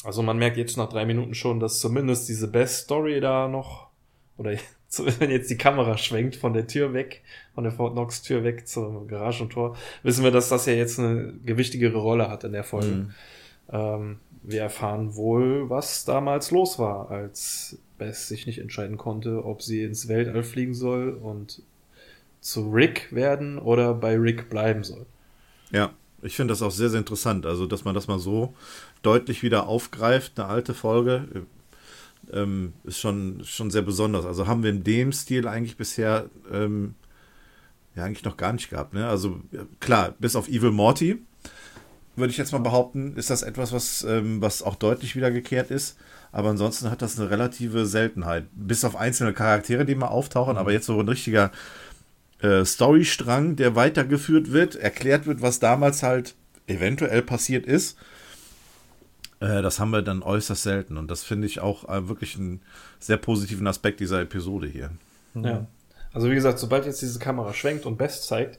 also 0.04 0.22
man 0.22 0.38
merkt 0.38 0.56
jetzt 0.56 0.76
nach 0.76 0.88
drei 0.88 1.04
Minuten 1.04 1.34
schon, 1.34 1.60
dass 1.60 1.80
zumindest 1.80 2.28
diese 2.28 2.48
Best 2.48 2.84
Story 2.84 3.20
da 3.20 3.48
noch, 3.48 3.88
oder 4.36 4.52
wenn 5.18 5.30
jetzt 5.30 5.50
die 5.50 5.58
Kamera 5.58 5.96
schwenkt 5.96 6.36
von 6.36 6.52
der 6.52 6.66
Tür 6.66 6.92
weg, 6.92 7.22
von 7.54 7.64
der 7.64 7.72
Fort 7.72 7.92
Knox 7.92 8.22
Tür 8.22 8.44
weg 8.44 8.66
zum 8.66 9.08
Garagentor, 9.08 9.76
wissen 10.02 10.24
wir, 10.24 10.30
dass 10.30 10.48
das 10.48 10.66
ja 10.66 10.72
jetzt 10.72 10.98
eine 10.98 11.34
gewichtigere 11.44 11.98
Rolle 11.98 12.28
hat 12.28 12.44
in 12.44 12.52
der 12.52 12.64
Folge. 12.64 12.86
Mhm. 12.86 13.14
Ähm, 13.70 14.18
wir 14.42 14.60
erfahren 14.60 15.14
wohl, 15.14 15.70
was 15.70 16.04
damals 16.04 16.50
los 16.50 16.78
war, 16.78 17.10
als 17.10 17.78
Bess 17.98 18.28
sich 18.28 18.46
nicht 18.46 18.58
entscheiden 18.58 18.98
konnte, 18.98 19.44
ob 19.44 19.62
sie 19.62 19.84
ins 19.84 20.08
Weltall 20.08 20.42
fliegen 20.42 20.74
soll 20.74 21.10
und 21.10 21.62
zu 22.40 22.68
Rick 22.70 23.12
werden 23.12 23.58
oder 23.58 23.94
bei 23.94 24.16
Rick 24.16 24.50
bleiben 24.50 24.82
soll. 24.82 25.06
Ja, 25.70 25.92
ich 26.22 26.36
finde 26.36 26.52
das 26.52 26.62
auch 26.62 26.70
sehr, 26.70 26.88
sehr 26.88 27.00
interessant. 27.00 27.46
Also, 27.46 27.66
dass 27.66 27.84
man 27.84 27.94
das 27.94 28.06
mal 28.06 28.18
so 28.18 28.54
deutlich 29.02 29.42
wieder 29.42 29.66
aufgreift, 29.66 30.38
eine 30.38 30.48
alte 30.48 30.74
Folge, 30.74 31.28
ähm, 32.32 32.72
ist 32.84 33.00
schon, 33.00 33.42
schon 33.44 33.70
sehr 33.70 33.82
besonders. 33.82 34.24
Also 34.24 34.46
haben 34.46 34.62
wir 34.62 34.70
in 34.70 34.84
dem 34.84 35.12
Stil 35.12 35.48
eigentlich 35.48 35.76
bisher 35.76 36.26
ähm, 36.50 36.94
ja 37.94 38.04
eigentlich 38.04 38.24
noch 38.24 38.36
gar 38.36 38.52
nicht 38.52 38.70
gehabt. 38.70 38.94
Ne? 38.94 39.06
Also 39.06 39.40
klar, 39.80 40.14
bis 40.18 40.36
auf 40.36 40.48
Evil 40.48 40.70
Morty, 40.70 41.18
würde 42.14 42.30
ich 42.30 42.38
jetzt 42.38 42.52
mal 42.52 42.58
behaupten, 42.58 43.16
ist 43.16 43.30
das 43.30 43.42
etwas, 43.42 43.72
was, 43.72 44.04
ähm, 44.04 44.40
was 44.40 44.62
auch 44.62 44.76
deutlich 44.76 45.16
wiedergekehrt 45.16 45.70
ist. 45.70 45.96
Aber 46.30 46.50
ansonsten 46.50 46.90
hat 46.90 47.02
das 47.02 47.18
eine 47.18 47.30
relative 47.30 47.86
Seltenheit. 47.86 48.46
Bis 48.54 48.84
auf 48.84 48.96
einzelne 48.96 49.32
Charaktere, 49.34 49.84
die 49.84 49.94
mal 49.94 50.06
auftauchen, 50.06 50.54
mhm. 50.54 50.58
aber 50.58 50.72
jetzt 50.72 50.86
so 50.86 50.98
ein 50.98 51.08
richtiger 51.08 51.50
äh, 52.42 52.64
Storystrang, 52.64 53.56
der 53.56 53.76
weitergeführt 53.76 54.52
wird, 54.52 54.76
erklärt 54.76 55.26
wird, 55.26 55.42
was 55.42 55.58
damals 55.60 56.02
halt 56.02 56.34
eventuell 56.66 57.22
passiert 57.22 57.66
ist. 57.66 57.96
Äh, 59.40 59.62
das 59.62 59.80
haben 59.80 59.90
wir 59.90 60.02
dann 60.02 60.22
äußerst 60.22 60.62
selten. 60.62 60.96
Und 60.96 61.10
das 61.10 61.24
finde 61.24 61.46
ich 61.46 61.60
auch 61.60 61.88
äh, 61.88 62.08
wirklich 62.08 62.36
einen 62.36 62.60
sehr 62.98 63.16
positiven 63.16 63.66
Aspekt 63.66 64.00
dieser 64.00 64.20
Episode 64.20 64.66
hier. 64.66 64.90
Ja. 65.34 65.66
Also 66.12 66.30
wie 66.30 66.34
gesagt, 66.34 66.58
sobald 66.58 66.84
jetzt 66.84 67.00
diese 67.00 67.18
Kamera 67.18 67.54
schwenkt 67.54 67.86
und 67.86 67.96
Best 67.96 68.26
zeigt, 68.26 68.58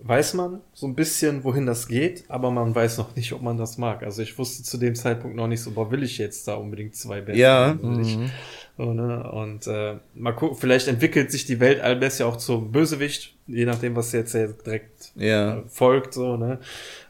weiß 0.00 0.34
man 0.34 0.60
so 0.72 0.86
ein 0.86 0.94
bisschen, 0.94 1.44
wohin 1.44 1.66
das 1.66 1.88
geht, 1.88 2.24
aber 2.28 2.50
man 2.50 2.74
weiß 2.74 2.98
noch 2.98 3.16
nicht, 3.16 3.32
ob 3.32 3.42
man 3.42 3.56
das 3.56 3.78
mag. 3.78 4.02
Also 4.02 4.22
ich 4.22 4.38
wusste 4.38 4.62
zu 4.62 4.78
dem 4.78 4.94
Zeitpunkt 4.94 5.36
noch 5.36 5.48
nicht 5.48 5.60
so, 5.60 5.72
boah, 5.72 5.90
will 5.90 6.02
ich 6.02 6.18
jetzt 6.18 6.46
da 6.46 6.54
unbedingt 6.54 6.94
zwei 6.94 7.20
Bässe? 7.20 7.38
Ja. 7.38 7.76
Mhm. 7.80 8.30
So, 8.76 8.92
ne? 8.92 9.30
Und 9.32 9.66
äh, 9.66 9.96
mal 10.14 10.32
gucken, 10.32 10.56
vielleicht 10.56 10.86
entwickelt 10.86 11.32
sich 11.32 11.46
die 11.46 11.58
Welt 11.58 11.80
allbess 11.80 12.18
ja 12.18 12.26
auch 12.26 12.36
zum 12.36 12.70
Bösewicht, 12.70 13.34
je 13.48 13.64
nachdem, 13.64 13.96
was 13.96 14.12
jetzt 14.12 14.34
direkt 14.34 15.12
ja. 15.16 15.58
äh, 15.58 15.62
folgt. 15.66 16.14
So, 16.14 16.36
ne? 16.36 16.60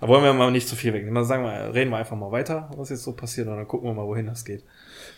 Aber 0.01 0.15
wollen 0.15 0.25
wir 0.25 0.33
mal 0.33 0.51
nicht 0.51 0.69
zu 0.69 0.77
viel 0.77 0.95
wegnehmen. 0.95 1.15
Mal 1.15 1.25
sagen 1.25 1.45
wir, 1.45 1.75
reden 1.75 1.91
wir 1.91 1.99
einfach 1.99 2.17
mal 2.17 2.33
weiter, 2.33 2.71
was 2.77 2.89
jetzt 2.89 3.05
so 3.05 3.13
passiert, 3.13 3.49
und 3.49 3.57
dann 3.57 3.69
gucken 3.69 3.89
wir 3.89 3.95
mal, 3.95 4.07
wohin 4.07 4.27
das 4.27 4.45
geht. 4.45 4.65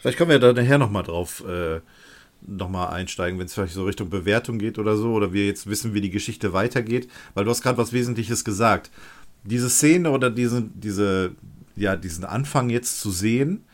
Vielleicht 0.01 0.19
kommen 0.19 0.31
wir 0.31 0.41
da 0.41 0.53
nachher 0.53 0.79
nochmal 0.79 1.05
drauf. 1.05 1.45
Äh 1.49 1.81
nochmal 2.47 2.89
einsteigen, 2.95 3.39
wenn 3.39 3.47
es 3.47 3.55
vielleicht 3.55 3.75
so 3.75 3.85
Richtung 3.85 4.11
Bewertung 4.11 4.59
geht 4.59 4.79
oder 4.79 4.97
so, 4.97 5.13
oder 5.13 5.33
wir 5.33 5.47
jetzt 5.47 5.69
wissen, 5.69 5.95
wie 5.95 6.01
die 6.01 6.11
Geschichte 6.11 6.53
weitergeht, 6.53 7.09
weil 7.35 7.45
du 7.45 7.51
hast 7.51 7.63
gerade 7.63 7.79
was 7.79 7.93
Wesentliches 7.93 8.45
gesagt. 8.45 8.91
Diese 9.45 9.71
Szene 9.71 10.11
oder 10.11 10.31
diesen, 10.31 10.79
diese, 10.79 11.33
ja, 11.77 11.97
diesen 11.97 12.25
Anfang 12.25 12.71
jetzt 12.71 13.01
zu 13.01 13.11
sehen 13.11 13.65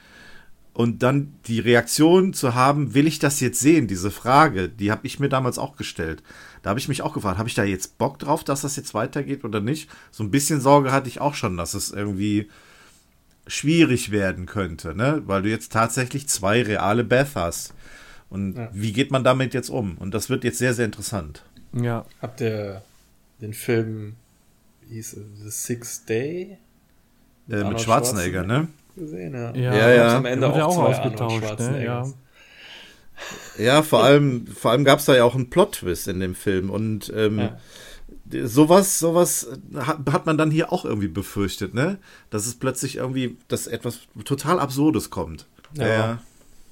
und 0.73 1.03
dann 1.03 1.33
die 1.47 1.61
Reaktion 1.61 2.33
zu 2.35 2.55
haben, 2.55 2.95
will 2.95 3.07
ich 3.07 3.19
das 3.19 3.41
jetzt 3.41 3.61
sehen, 3.61 3.87
diese 3.87 4.11
Frage, 4.11 4.69
die 4.69 4.91
habe 4.91 5.07
ich 5.07 5.19
mir 5.19 5.29
damals 5.29 5.59
auch 5.59 5.77
gestellt. 5.77 6.23
Da 6.63 6.71
habe 6.71 6.79
ich 6.79 6.89
mich 6.89 7.03
auch 7.03 7.15
gefragt, 7.15 7.39
habe 7.39 7.49
ich 7.49 7.55
da 7.55 7.65
jetzt 7.65 7.97
Bock 7.97 8.19
drauf, 8.19 8.45
dass 8.45 8.61
das 8.61 8.77
jetzt 8.77 8.93
weitergeht 8.93 9.45
oder 9.45 9.61
nicht? 9.61 9.89
So 10.11 10.23
ein 10.23 10.31
bisschen 10.31 10.61
Sorge 10.61 10.93
hatte 10.93 11.09
ich 11.09 11.21
auch 11.21 11.35
schon, 11.35 11.57
dass 11.57 11.75
es 11.75 11.93
irgendwie 11.93 12.49
schwierig 13.47 14.11
werden 14.11 14.47
könnte, 14.47 14.95
ne? 14.95 15.23
Weil 15.27 15.43
du 15.43 15.49
jetzt 15.49 15.73
tatsächlich 15.73 16.29
zwei 16.29 16.63
reale 16.63 17.05
Beth 17.05 17.37
hast. 17.37 17.73
Und 18.29 18.57
ja. 18.57 18.69
wie 18.73 18.93
geht 18.93 19.11
man 19.11 19.25
damit 19.25 19.55
jetzt 19.55 19.71
um? 19.71 19.97
Und 19.99 20.13
das 20.13 20.29
wird 20.31 20.45
jetzt 20.45 20.59
sehr, 20.59 20.75
sehr 20.75 20.85
interessant. 20.85 21.45
Ja. 21.73 22.05
Habt 22.21 22.41
ihr 22.41 22.83
den 23.41 23.53
Film, 23.53 24.17
wie 24.83 24.95
hieß 24.95 25.13
es, 25.15 25.43
The 25.43 25.51
Sixth 25.51 26.09
Day? 26.09 26.59
Mit, 27.47 27.61
äh, 27.61 27.65
mit 27.65 27.81
Schwarzenegger, 27.81 28.43
ne? 28.43 28.69
Gesehen, 28.97 29.35
ja. 29.35 29.55
Ja, 29.55 29.75
ja. 29.75 29.91
ja. 29.91 30.17
Am 30.17 30.25
Ende 30.25 30.53
auch, 30.53 30.77
auch 30.77 30.85
ausgetauscht, 30.85 31.61
ne? 31.61 31.85
Ja. 31.85 32.07
Ja, 33.59 33.83
vor 33.83 34.05
allem, 34.05 34.47
vor 34.47 34.73
allem 34.73 34.85
gab 34.85 34.99
es 34.99 35.07
da 35.07 35.17
ja 35.17 35.25
auch 35.25 35.35
einen 35.35 35.49
Plot-Twist 35.49 36.09
in 36.09 36.21
dem 36.21 36.35
Film 36.35 36.69
und 36.69 37.11
ähm, 37.17 37.39
ja. 37.39 38.47
sowas, 38.47 38.99
sowas 38.99 39.49
hat, 39.75 40.01
hat, 40.13 40.27
man 40.27 40.37
dann 40.37 40.51
hier 40.51 40.73
auch 40.73 40.85
irgendwie 40.85 41.09
befürchtet, 41.09 41.73
ne? 41.73 41.99
Dass 42.29 42.47
es 42.47 42.57
plötzlich 42.57 42.97
irgendwie, 42.97 43.39
dass 43.49 43.67
etwas 43.67 44.01
total 44.25 44.61
Absurdes 44.61 45.09
kommt. 45.09 45.47
Ja. 45.75 45.87
ja. 45.87 46.19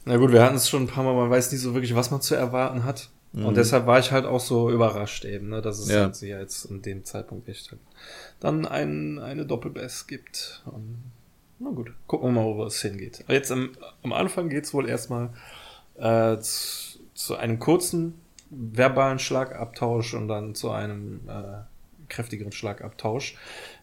Na 0.04 0.16
gut, 0.16 0.32
wir 0.32 0.42
hatten 0.42 0.56
es 0.56 0.68
schon 0.68 0.82
ein 0.82 0.86
paar 0.86 1.04
Mal, 1.04 1.14
man 1.14 1.30
weiß 1.30 1.50
nicht 1.52 1.60
so 1.60 1.74
wirklich, 1.74 1.94
was 1.94 2.10
man 2.10 2.20
zu 2.20 2.34
erwarten 2.34 2.84
hat. 2.84 3.10
Mhm. 3.32 3.46
Und 3.46 3.56
deshalb 3.56 3.86
war 3.86 3.98
ich 3.98 4.12
halt 4.12 4.26
auch 4.26 4.40
so 4.40 4.70
überrascht 4.70 5.24
eben, 5.24 5.48
ne, 5.48 5.60
dass 5.60 5.78
es 5.78 5.88
ja. 5.88 6.02
halt 6.02 6.20
ja 6.20 6.38
jetzt 6.38 6.66
in 6.66 6.82
dem 6.82 7.04
Zeitpunkt 7.04 7.48
echt 7.48 7.70
halt 7.70 7.80
dann 8.40 8.66
ein, 8.66 9.18
eine 9.18 9.44
Doppelbass 9.46 10.06
gibt. 10.06 10.62
Und, 10.66 11.02
na 11.58 11.70
gut, 11.70 11.92
gucken 12.06 12.34
wir 12.34 12.42
mal, 12.42 12.54
wo 12.54 12.64
es 12.64 12.80
hingeht. 12.80 13.24
Jetzt 13.28 13.50
am, 13.50 13.72
am 14.02 14.12
Anfang 14.12 14.48
geht's 14.48 14.72
wohl 14.74 14.88
erstmal 14.88 15.30
äh, 15.96 16.38
zu, 16.38 16.98
zu 17.14 17.36
einem 17.36 17.58
kurzen 17.58 18.20
verbalen 18.50 19.18
Schlagabtausch 19.18 20.14
und 20.14 20.28
dann 20.28 20.54
zu 20.54 20.70
einem 20.70 21.22
äh, 21.28 21.62
kräftigeren 22.08 22.52
Schlagabtausch. 22.52 23.36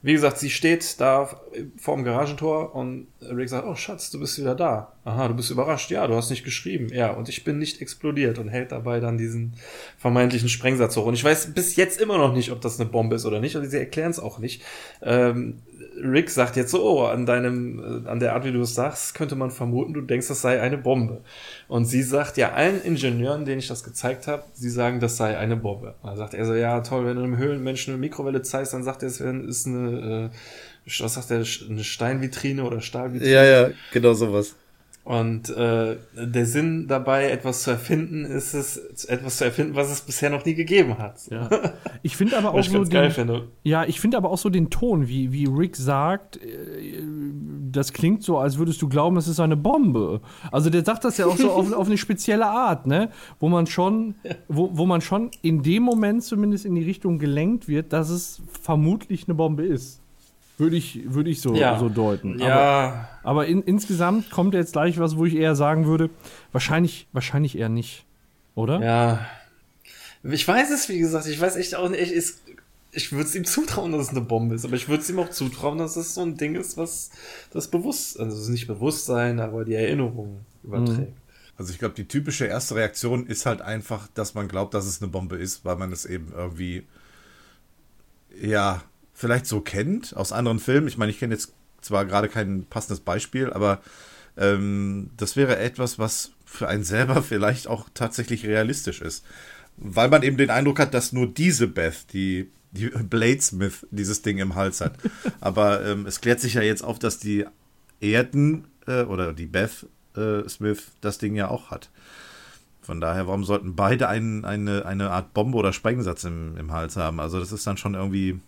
Wie 0.04 0.14
gesagt, 0.14 0.40
sie 0.40 0.50
steht 0.50 1.00
da 1.00 1.30
vor 1.78 1.96
dem 1.96 2.04
Garagentor 2.04 2.74
und 2.74 3.08
Rick 3.22 3.50
sagt, 3.50 3.68
oh 3.68 3.76
Schatz, 3.76 4.10
du 4.10 4.20
bist 4.20 4.40
wieder 4.40 4.56
da. 4.56 4.94
Aha, 5.06 5.28
du 5.28 5.36
bist 5.36 5.52
überrascht. 5.52 5.92
Ja, 5.92 6.08
du 6.08 6.16
hast 6.16 6.32
nicht 6.32 6.44
geschrieben. 6.44 6.90
Ja, 6.92 7.12
und 7.12 7.30
ich 7.30 7.44
bin 7.44 7.60
nicht 7.60 7.82
explodiert 7.82 8.40
und 8.40 8.50
hält 8.50 8.72
dabei 8.72 9.00
dann 9.00 9.20
diesen 9.20 9.54
vermeintlichen 10.00 10.50
Sprengsatz 10.50 10.98
hoch. 10.98 11.06
Und 11.06 11.14
ich 11.14 11.24
weiß 11.24 11.54
bis 11.54 11.76
jetzt 11.76 12.02
immer 12.02 12.18
noch 12.18 12.34
nicht, 12.34 12.52
ob 12.52 12.62
das 12.62 12.80
eine 12.80 12.90
Bombe 12.90 13.16
ist 13.16 13.26
oder 13.26 13.40
nicht. 13.40 13.56
Und 13.56 13.70
sie 13.70 13.78
erklären 13.78 14.10
es 14.10 14.20
auch 14.20 14.40
nicht. 14.40 14.64
Ähm, 15.04 15.60
Rick 16.04 16.30
sagt 16.30 16.56
jetzt 16.56 16.72
so, 16.72 16.84
oh, 16.84 17.06
an 17.06 17.26
deinem, 17.26 18.04
äh, 18.06 18.10
an 18.10 18.20
der 18.20 18.34
Art, 18.34 18.46
wie 18.46 18.52
du 18.52 18.62
es 18.62 18.76
sagst, 18.76 19.14
könnte 19.14 19.36
man 19.36 19.52
vermuten, 19.52 19.94
du 19.94 20.02
denkst, 20.02 20.28
das 20.28 20.42
sei 20.42 20.62
eine 20.62 20.78
Bombe. 20.78 21.22
Und 21.68 21.86
sie 21.86 22.04
sagt 22.04 22.38
ja 22.38 22.54
allen 22.54 22.82
Ingenieuren, 22.82 23.46
denen 23.46 23.60
ich 23.60 23.68
das 23.68 23.84
gezeigt 23.84 24.28
habe, 24.28 24.44
sie 24.54 24.70
sagen, 24.70 25.00
das 25.00 25.18
sei 25.18 25.38
eine 25.38 25.56
Bombe. 25.56 25.96
Und 26.02 26.10
dann 26.10 26.18
sagt 26.18 26.34
er 26.34 26.46
so, 26.46 26.54
ja 26.54 26.82
toll, 26.82 27.06
wenn 27.06 27.18
du 27.18 27.24
einem 27.24 27.38
Höhlenmenschen 27.38 27.94
eine 27.94 28.02
Mikrowelle 28.02 28.42
zeigst, 28.42 28.74
dann 28.74 28.84
sagt 28.84 29.04
er, 29.04 29.08
es 29.08 29.20
ist 29.20 29.68
eine, 29.68 30.32
äh, 30.32 31.00
was 31.00 31.14
sagt 31.14 31.32
er, 31.32 31.44
eine 31.70 31.84
Steinvitrine 31.84 32.64
oder 32.64 32.82
Stahlvitrine. 32.82 33.32
Ja, 33.32 33.44
ja, 33.44 33.70
genau 33.92 34.14
sowas. 34.14 34.56
Und 35.04 35.50
äh, 35.50 35.98
der 36.16 36.46
Sinn 36.46 36.88
dabei, 36.88 37.32
etwas 37.32 37.64
zu 37.64 37.72
erfinden, 37.72 38.24
ist 38.24 38.54
es, 38.54 39.06
etwas 39.06 39.38
zu 39.38 39.46
erfinden, 39.46 39.76
was 39.76 39.92
es 39.92 40.02
bisher 40.02 40.30
noch 40.30 40.46
nie 40.46 40.54
gegeben 40.54 40.98
hat. 41.00 41.28
Ja. 41.30 41.50
Ich 42.04 42.18
finde 42.18 42.36
aber 42.38 42.56
auch 42.56 42.64
so 42.64 42.84
den, 42.84 43.42
ja, 43.62 43.84
ich 43.86 44.00
finde 44.00 44.18
aber 44.18 44.32
auch 44.32 44.38
so 44.38 44.50
den 44.50 44.72
Ton, 44.72 45.08
wie, 45.08 45.32
wie 45.32 45.46
Rick 45.46 45.76
sagt, 45.76 46.38
äh, 46.38 47.04
das 47.72 47.94
klingt 47.94 48.24
so, 48.24 48.40
als 48.40 48.58
würdest 48.58 48.82
du 48.82 48.90
glauben, 48.90 49.18
es 49.18 49.28
ist 49.28 49.40
eine 49.40 49.56
Bombe. 49.56 50.22
Also 50.52 50.72
der 50.72 50.84
sagt 50.84 51.06
das 51.06 51.18
ja 51.18 51.28
auch 51.28 51.38
so 51.38 51.52
auf, 51.52 51.72
auf 51.78 51.88
eine 51.88 51.98
spezielle 51.98 52.48
Art, 52.48 52.88
ne? 52.88 53.10
Wo 53.40 53.50
man 53.50 53.68
schon, 53.68 54.16
wo, 54.48 54.72
wo 54.74 54.88
man 54.88 55.02
schon 55.02 55.30
in 55.44 55.62
dem 55.62 55.84
Moment 55.84 56.24
zumindest 56.24 56.66
in 56.66 56.74
die 56.74 56.84
Richtung 56.84 57.20
gelenkt 57.20 57.68
wird, 57.68 57.94
dass 57.94 58.10
es 58.10 58.42
vermutlich 58.62 59.28
eine 59.28 59.36
Bombe 59.36 59.64
ist. 59.64 60.01
Würde 60.62 60.76
ich, 60.76 61.02
würde 61.12 61.32
ich 61.32 61.42
so, 61.42 61.56
Ja. 61.56 61.80
so 61.80 61.90
deuten. 61.90 62.38
Ja. 62.38 62.48
Aber, 62.48 63.10
aber 63.24 63.48
in, 63.48 63.64
insgesamt 63.64 64.30
kommt 64.30 64.54
jetzt 64.54 64.74
gleich 64.74 65.00
was, 65.00 65.18
wo 65.18 65.26
ich 65.26 65.36
eher 65.36 65.56
sagen 65.56 65.88
würde, 65.88 66.12
wahrscheinlich, 66.52 67.08
wahrscheinlich 67.14 67.58
eher 67.58 67.68
nicht. 67.68 68.06
Oder? 68.54 68.80
Ja. 68.80 69.26
Ich 70.24 70.48
weiß 70.48 70.70
es, 70.70 70.88
wie 70.88 71.00
gesagt, 71.00 71.26
ich 71.26 71.42
weiß 71.42 71.56
echt 71.56 71.74
auch 71.74 71.90
nicht. 71.90 72.12
Ich, 72.12 72.34
ich 72.92 73.12
würde 73.12 73.24
es 73.24 73.34
ihm 73.34 73.44
zutrauen, 73.46 73.92
dass 73.92 74.04
es 74.04 74.10
eine 74.10 74.22
Bombe 74.22 74.54
ist, 74.54 74.64
aber 74.64 74.76
ich 74.76 74.88
würde 74.88 75.02
es 75.02 75.10
ihm 75.10 75.18
auch 75.18 75.32
zutrauen, 75.32 75.80
dass 75.80 75.96
es 75.96 76.14
so 76.14 76.22
ein 76.22 76.38
Ding 76.38 76.54
ist, 76.54 76.78
was 76.78 77.10
das 77.52 77.68
Bewusst, 77.68 78.20
also 78.20 78.38
es 78.38 78.44
ist 78.44 78.50
nicht 78.50 78.68
Bewusstsein, 78.68 79.40
aber 79.40 79.66
die 79.66 79.74
Erinnerung 79.74 80.46
überträgt. 80.64 81.14
Also 81.58 81.74
ich 81.74 81.80
glaube, 81.80 81.96
die 81.96 82.08
typische 82.08 82.46
erste 82.46 82.76
Reaktion 82.76 83.26
ist 83.26 83.48
halt 83.48 83.62
einfach, 83.62 84.08
dass 84.14 84.36
man 84.36 84.48
glaubt, 84.48 84.76
dass 84.76 84.86
es 84.86 85.02
eine 85.02 85.10
Bombe 85.10 85.38
ist, 85.38 85.66
weil 85.66 85.76
man 85.78 85.92
es 85.92 86.06
eben 86.06 86.32
irgendwie, 86.36 86.84
ja, 88.40 88.84
vielleicht 89.22 89.46
so 89.46 89.62
kennt 89.62 90.18
aus 90.18 90.32
anderen 90.32 90.60
Filmen. 90.60 90.88
Ich 90.88 90.98
meine, 90.98 91.12
ich 91.12 91.20
kenne 91.20 91.36
jetzt 91.36 91.54
zwar 91.80 92.06
gerade 92.06 92.28
kein 92.28 92.66
passendes 92.66 93.02
Beispiel, 93.02 93.54
aber 93.54 93.82
ähm, 94.36 95.12
das 95.16 95.36
wäre 95.36 95.58
etwas, 95.60 96.00
was 96.00 96.32
für 96.44 96.68
einen 96.68 96.84
selber 96.84 97.22
vielleicht 97.24 97.68
auch 97.68 97.88
tatsächlich 97.94 98.46
realistisch 98.46 99.02
ist. 99.02 99.24
Weil 99.78 100.10
man 100.10 100.24
eben 100.24 100.38
den 100.38 100.50
Eindruck 100.50 100.80
hat, 100.80 100.94
dass 100.94 101.14
nur 101.14 101.28
diese 101.28 101.68
Beth, 101.68 102.12
die, 102.14 102.50
die 102.72 102.88
Bladesmith, 103.10 103.86
dieses 103.92 104.24
Ding 104.24 104.40
im 104.40 104.56
Hals 104.56 104.82
hat. 104.82 104.94
Aber 105.40 105.86
ähm, 105.86 106.08
es 106.08 106.20
klärt 106.20 106.40
sich 106.40 106.56
ja 106.56 106.62
jetzt 106.62 106.84
auf, 106.84 106.98
dass 106.98 107.20
die 107.20 107.46
Erden 108.00 108.66
äh, 108.88 109.04
oder 109.04 109.34
die 109.34 109.46
Beth 109.46 109.86
äh, 110.16 110.50
Smith 110.50 110.84
das 111.02 111.20
Ding 111.20 111.36
ja 111.36 111.48
auch 111.48 111.70
hat. 111.70 111.92
Von 112.82 113.00
daher, 113.00 113.28
warum 113.28 113.44
sollten 113.44 113.76
beide 113.76 114.10
ein, 114.10 114.44
eine, 114.44 114.86
eine 114.88 115.12
Art 115.12 115.36
Bombe 115.36 115.60
oder 115.60 115.72
Sprengsatz 115.72 116.24
im, 116.24 116.58
im 116.58 116.72
Hals 116.72 116.98
haben? 116.98 117.20
Also 117.20 117.40
das 117.40 117.52
ist 117.52 117.68
dann 117.68 117.78
schon 117.78 117.94
irgendwie. 117.94 118.40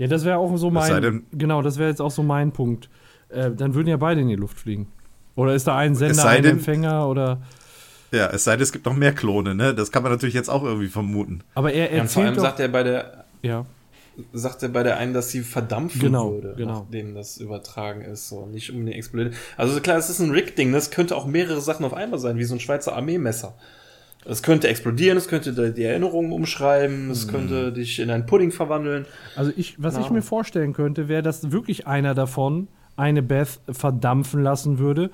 Ja, 0.00 0.06
das 0.06 0.24
wäre 0.24 0.38
auch 0.38 0.56
so 0.56 0.70
mein. 0.70 1.02
denn- 1.02 1.24
Genau, 1.32 1.60
das 1.60 1.76
wäre 1.78 1.90
jetzt 1.90 2.00
auch 2.00 2.10
so 2.10 2.22
mein 2.22 2.52
Punkt. 2.52 2.88
Äh, 3.28 3.50
dann 3.50 3.74
würden 3.74 3.86
ja 3.88 3.98
beide 3.98 4.22
in 4.22 4.28
die 4.28 4.34
Luft 4.34 4.58
fliegen. 4.58 4.88
Oder 5.36 5.54
ist 5.54 5.66
da 5.66 5.76
ein 5.76 5.94
Sender, 5.94 6.14
sei 6.14 6.38
ein 6.38 6.42
denn- 6.42 6.52
Empfänger 6.52 7.06
oder. 7.06 7.42
Ja, 8.10 8.28
es 8.28 8.44
sei 8.44 8.52
denn, 8.56 8.62
es 8.62 8.72
gibt 8.72 8.86
noch 8.86 8.96
mehr 8.96 9.12
Klone, 9.12 9.54
ne? 9.54 9.74
Das 9.74 9.92
kann 9.92 10.02
man 10.02 10.10
natürlich 10.10 10.34
jetzt 10.34 10.48
auch 10.48 10.64
irgendwie 10.64 10.88
vermuten. 10.88 11.42
Aber 11.54 11.72
er 11.74 11.94
Ja, 11.94 12.00
und 12.00 12.10
vor 12.10 12.22
allem 12.22 12.28
erzählt 12.30 12.36
doch. 12.38 12.42
sagt 12.42 12.60
er 12.60 12.68
bei 12.68 12.82
der, 12.82 13.24
ja. 13.42 13.66
sagt 14.32 14.62
er 14.62 14.70
bei 14.70 14.82
der 14.82 14.96
einen, 14.96 15.12
dass 15.12 15.28
sie 15.30 15.42
verdampfen 15.42 16.00
Genau, 16.00 16.32
würde, 16.32 16.54
genau. 16.56 16.80
nachdem 16.80 17.14
das 17.14 17.36
übertragen 17.36 18.00
ist, 18.00 18.28
so 18.30 18.46
nicht 18.46 18.70
unbedingt 18.70 18.96
explodiert. 18.96 19.34
Also 19.58 19.80
klar, 19.80 19.98
es 19.98 20.08
ist 20.10 20.18
ein 20.18 20.30
Rick-Ding, 20.30 20.72
das 20.72 20.90
könnte 20.90 21.14
auch 21.14 21.26
mehrere 21.26 21.60
Sachen 21.60 21.84
auf 21.84 21.92
einmal 21.94 22.18
sein, 22.18 22.36
wie 22.38 22.44
so 22.44 22.54
ein 22.54 22.60
Schweizer 22.60 22.96
Armeemesser. 22.96 23.54
Es 24.26 24.42
könnte 24.42 24.68
explodieren, 24.68 25.16
es 25.16 25.28
könnte 25.28 25.72
die 25.72 25.82
Erinnerungen 25.82 26.32
umschreiben, 26.32 27.10
es 27.10 27.26
könnte 27.26 27.72
dich 27.72 27.98
in 28.00 28.10
einen 28.10 28.26
Pudding 28.26 28.52
verwandeln. 28.52 29.06
Also 29.34 29.50
ich, 29.56 29.82
was 29.82 29.94
ich 29.96 30.02
Genau. 30.02 30.14
mir 30.14 30.22
vorstellen 30.22 30.72
könnte, 30.74 31.08
wäre, 31.08 31.22
dass 31.22 31.50
wirklich 31.52 31.86
einer 31.86 32.14
davon 32.14 32.68
eine 32.96 33.22
Beth 33.22 33.60
verdampfen 33.70 34.42
lassen 34.42 34.78
würde. 34.78 35.10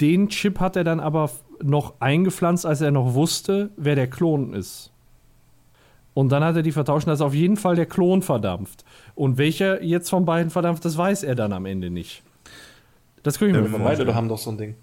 Den 0.00 0.28
Chip 0.30 0.58
hat 0.58 0.76
er 0.76 0.84
dann 0.84 1.00
aber 1.00 1.30
noch 1.62 1.94
eingepflanzt, 2.00 2.64
als 2.64 2.80
er 2.80 2.92
noch 2.92 3.12
wusste, 3.14 3.70
wer 3.76 3.94
der 3.94 4.06
Klon 4.08 4.54
ist. 4.54 4.90
Und 6.14 6.30
dann 6.32 6.42
hat 6.42 6.56
er 6.56 6.62
die 6.62 6.72
vertauscht, 6.72 7.06
dass 7.06 7.20
auf 7.20 7.34
jeden 7.34 7.56
Fall 7.56 7.76
der 7.76 7.86
Klon 7.86 8.22
verdampft. 8.22 8.84
Und 9.14 9.36
welcher 9.38 9.82
jetzt 9.82 10.08
von 10.08 10.24
beiden 10.24 10.50
verdampft, 10.50 10.84
das 10.84 10.96
weiß 10.96 11.24
er 11.24 11.34
dann 11.34 11.52
am 11.52 11.66
Ende 11.66 11.90
nicht. 11.90 12.22
Das 13.22 13.38
könnte 13.38 13.56
ich 13.56 13.60
mir 13.60 13.66
Ähm, 13.66 13.82
vorstellen. 13.82 13.98
Beide 14.06 14.14
haben 14.14 14.28
doch 14.28 14.38
so 14.38 14.50
ein 14.50 14.56
Ding. 14.58 14.74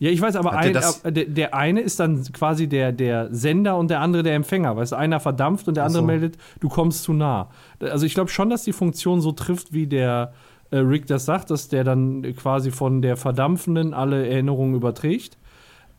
Ja, 0.00 0.10
ich 0.10 0.20
weiß, 0.20 0.34
aber 0.36 0.54
ein, 0.54 0.72
das- 0.72 1.04
äh, 1.04 1.12
der, 1.12 1.26
der 1.26 1.54
eine 1.54 1.80
ist 1.82 2.00
dann 2.00 2.24
quasi 2.32 2.66
der, 2.66 2.90
der 2.90 3.28
Sender 3.34 3.76
und 3.76 3.90
der 3.90 4.00
andere 4.00 4.22
der 4.22 4.34
Empfänger. 4.34 4.74
Weißt 4.74 4.92
du, 4.92 4.96
einer 4.96 5.20
verdampft 5.20 5.68
und 5.68 5.76
der 5.76 5.84
andere 5.84 6.00
so. 6.00 6.06
meldet, 6.06 6.38
du 6.58 6.70
kommst 6.70 7.02
zu 7.02 7.12
nah. 7.12 7.50
Also 7.80 8.06
ich 8.06 8.14
glaube 8.14 8.30
schon, 8.30 8.48
dass 8.48 8.64
die 8.64 8.72
Funktion 8.72 9.20
so 9.20 9.32
trifft, 9.32 9.74
wie 9.74 9.86
der 9.86 10.32
äh, 10.70 10.78
Rick 10.78 11.06
das 11.06 11.26
sagt, 11.26 11.50
dass 11.50 11.68
der 11.68 11.84
dann 11.84 12.22
quasi 12.34 12.70
von 12.70 13.02
der 13.02 13.18
Verdampfenden 13.18 13.92
alle 13.92 14.26
Erinnerungen 14.26 14.74
überträgt. 14.74 15.36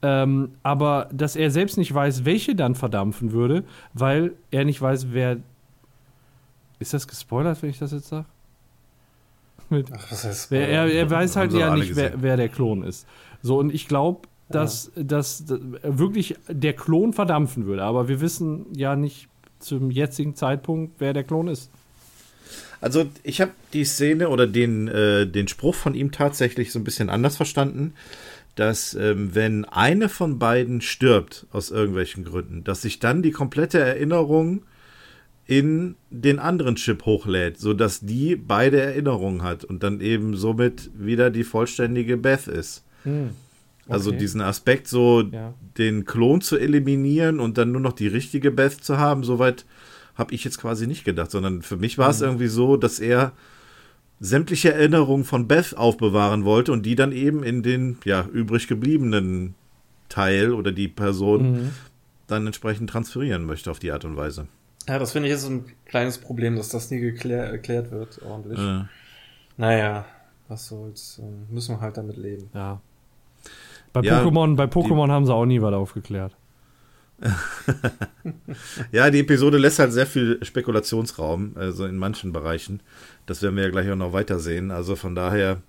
Ähm, 0.02 0.54
aber 0.64 1.08
dass 1.14 1.36
er 1.36 1.52
selbst 1.52 1.78
nicht 1.78 1.94
weiß, 1.94 2.26
welche 2.26 2.56
dann 2.56 2.74
verdampfen 2.74 3.34
würde, 3.34 3.64
weil 3.94 4.32
er 4.50 4.66
nicht 4.66 4.82
weiß, 4.82 5.08
wer. 5.12 5.38
Ist 6.80 6.96
das 6.96 7.08
gespoilert, 7.08 7.62
wenn 7.62 7.70
ich 7.70 7.78
das 7.78 7.92
jetzt 7.92 8.08
sage? 8.08 8.26
Ach, 9.94 10.12
was 10.12 10.26
heißt 10.26 10.52
er, 10.52 10.88
er 10.92 11.10
weiß 11.10 11.36
halt 11.36 11.54
ja 11.54 11.74
nicht, 11.76 11.96
wer, 11.96 12.22
wer 12.22 12.36
der 12.36 12.50
Klon 12.50 12.84
ist. 12.84 13.08
So, 13.42 13.58
und 13.58 13.74
ich 13.74 13.88
glaube, 13.88 14.28
dass, 14.50 14.92
dass, 14.96 15.46
dass 15.46 15.62
wirklich 15.84 16.36
der 16.48 16.74
Klon 16.74 17.14
verdampfen 17.14 17.66
würde. 17.66 17.84
Aber 17.84 18.08
wir 18.08 18.22
wissen 18.22 18.66
ja 18.76 18.96
nicht 18.96 19.28
zum 19.60 19.92
jetzigen 19.92 20.36
Zeitpunkt, 20.36 20.96
wer 21.00 21.14
der 21.14 21.24
Klon 21.24 21.48
ist. 21.48 21.70
Also 22.82 23.06
ich 23.24 23.42
habe 23.42 23.52
die 23.74 23.86
Szene 23.86 24.30
oder 24.30 24.48
den, 24.48 24.88
äh, 24.88 25.28
den 25.28 25.48
Spruch 25.48 25.76
von 25.76 25.94
ihm 25.94 26.12
tatsächlich 26.12 26.72
so 26.72 26.80
ein 26.80 26.84
bisschen 26.84 27.10
anders 27.10 27.38
verstanden, 27.38 27.94
dass 28.56 28.96
ähm, 28.96 29.34
wenn 29.34 29.66
eine 29.66 30.10
von 30.10 30.40
beiden 30.40 30.82
stirbt 30.82 31.46
aus 31.52 31.72
irgendwelchen 31.72 32.26
Gründen, 32.26 32.64
dass 32.64 32.82
sich 32.82 33.00
dann 33.00 33.22
die 33.22 33.32
komplette 33.32 33.80
Erinnerung 33.80 34.64
in 35.46 35.96
den 36.10 36.40
anderen 36.40 36.76
Chip 36.76 37.06
hochlädt, 37.06 37.60
sodass 37.60 38.00
die 38.02 38.36
beide 38.36 38.82
Erinnerungen 38.82 39.44
hat 39.44 39.64
und 39.64 39.84
dann 39.84 40.02
eben 40.02 40.36
somit 40.36 40.90
wieder 40.96 41.30
die 41.30 41.44
vollständige 41.44 42.18
Beth 42.18 42.48
ist. 42.48 42.84
Also 43.88 44.10
Okay. 44.12 44.20
diesen 44.20 44.42
Aspekt, 44.42 44.88
so 44.88 45.22
Ja. 45.22 45.54
den 45.78 46.06
Klon 46.06 46.42
zu 46.42 46.58
eliminieren 46.58 47.40
und 47.40 47.58
dann 47.58 47.72
nur 47.72 47.82
noch 47.82 47.94
die 47.94 48.08
richtige 48.08 48.52
Beth 48.52 48.84
zu 48.84 48.98
haben, 48.98 49.24
soweit 49.24 49.66
habe 50.16 50.34
ich 50.34 50.44
jetzt 50.44 50.60
quasi 50.60 50.88
nicht 50.88 51.04
gedacht, 51.04 51.32
sondern 51.32 51.62
für 51.62 51.78
mich 51.78 51.98
war 51.98 52.10
es 52.10 52.22
irgendwie 52.22 52.48
so, 52.48 52.78
dass 52.78 53.00
er 53.00 53.32
sämtliche 54.20 54.72
Erinnerungen 54.74 55.24
von 55.26 55.48
Beth 55.48 55.76
aufbewahren 55.76 56.46
wollte 56.46 56.72
und 56.72 56.86
die 56.86 56.96
dann 56.96 57.12
eben 57.12 57.44
in 57.44 57.64
den 57.64 57.98
ja 58.06 58.26
übrig 58.32 58.68
gebliebenen 58.68 59.56
Teil 60.10 60.54
oder 60.54 60.72
die 60.72 60.88
Person 60.88 61.72
dann 62.28 62.46
entsprechend 62.46 62.90
transferieren 62.90 63.46
möchte 63.46 63.72
auf 63.72 63.80
die 63.80 63.92
Art 63.92 64.06
und 64.06 64.16
Weise. 64.16 64.48
Ja, 64.88 65.00
das 65.00 65.12
finde 65.12 65.28
ich 65.28 65.34
ist 65.34 65.46
ein 65.48 65.66
kleines 65.86 66.18
Problem, 66.18 66.56
dass 66.56 66.70
das 66.70 66.92
nie 66.92 67.00
geklär, 67.00 67.46
erklärt 67.46 67.92
wird, 67.92 68.22
ordentlich. 68.22 68.60
Äh, 68.60 68.84
Naja, 69.58 70.06
was 70.48 70.68
soll's. 70.68 71.20
ähm, 71.22 71.46
Müssen 71.50 71.76
wir 71.76 71.82
halt 71.82 71.98
damit 71.98 72.18
leben. 72.18 72.50
Ja. 72.54 72.82
Bei 73.94 74.02
Ja, 74.02 74.24
Pokémon, 74.24 74.56
bei 74.56 74.66
Pokémon 74.66 75.10
haben 75.12 75.26
sie 75.26 75.34
auch 75.34 75.46
nie 75.46 75.62
was 75.62 75.74
aufgeklärt. 75.74 76.36
ja, 78.92 79.10
die 79.12 79.20
Episode 79.20 79.58
lässt 79.58 79.78
halt 79.80 79.94
sehr 79.94 80.08
viel 80.08 80.44
Spekulationsraum, 80.44 81.52
also 81.56 81.86
in 81.86 81.98
manchen 81.98 82.32
Bereichen. 82.34 82.82
Das 83.28 83.42
werden 83.44 83.56
wir 83.58 83.64
ja 83.66 83.70
gleich 83.70 83.90
auch 83.92 83.96
noch 83.96 84.14
weiter 84.14 84.40
sehen. 84.40 84.72
Also 84.72 84.96
von 84.96 85.14
daher, 85.14 85.62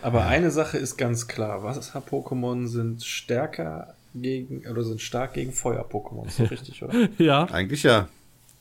Aber 0.00 0.24
eine 0.26 0.50
Sache 0.50 0.78
ist 0.78 0.96
ganz 0.96 1.28
klar. 1.28 1.62
Wasser-Pokémon 1.62 2.66
sind 2.68 3.02
stärker 3.04 3.94
gegen, 4.14 4.66
oder 4.70 4.82
sind 4.82 5.00
stark 5.00 5.34
gegen 5.34 5.52
Feuer-Pokémon. 5.52 6.26
Ist 6.26 6.40
doch 6.40 6.50
richtig, 6.50 6.82
oder? 6.82 6.94
Ja. 7.18 7.44
eigentlich 7.50 7.82
ja. 7.82 8.08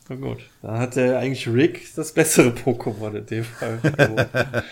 Na 0.09 0.15
gut. 0.15 0.39
Dann 0.61 0.79
hat 0.79 0.95
der 0.97 1.19
eigentlich 1.19 1.47
Rick 1.47 1.87
das 1.95 2.11
bessere 2.13 2.49
Pokémon 2.49 3.15
in 3.15 3.25
dem 3.25 3.43
Fall. 3.45 3.79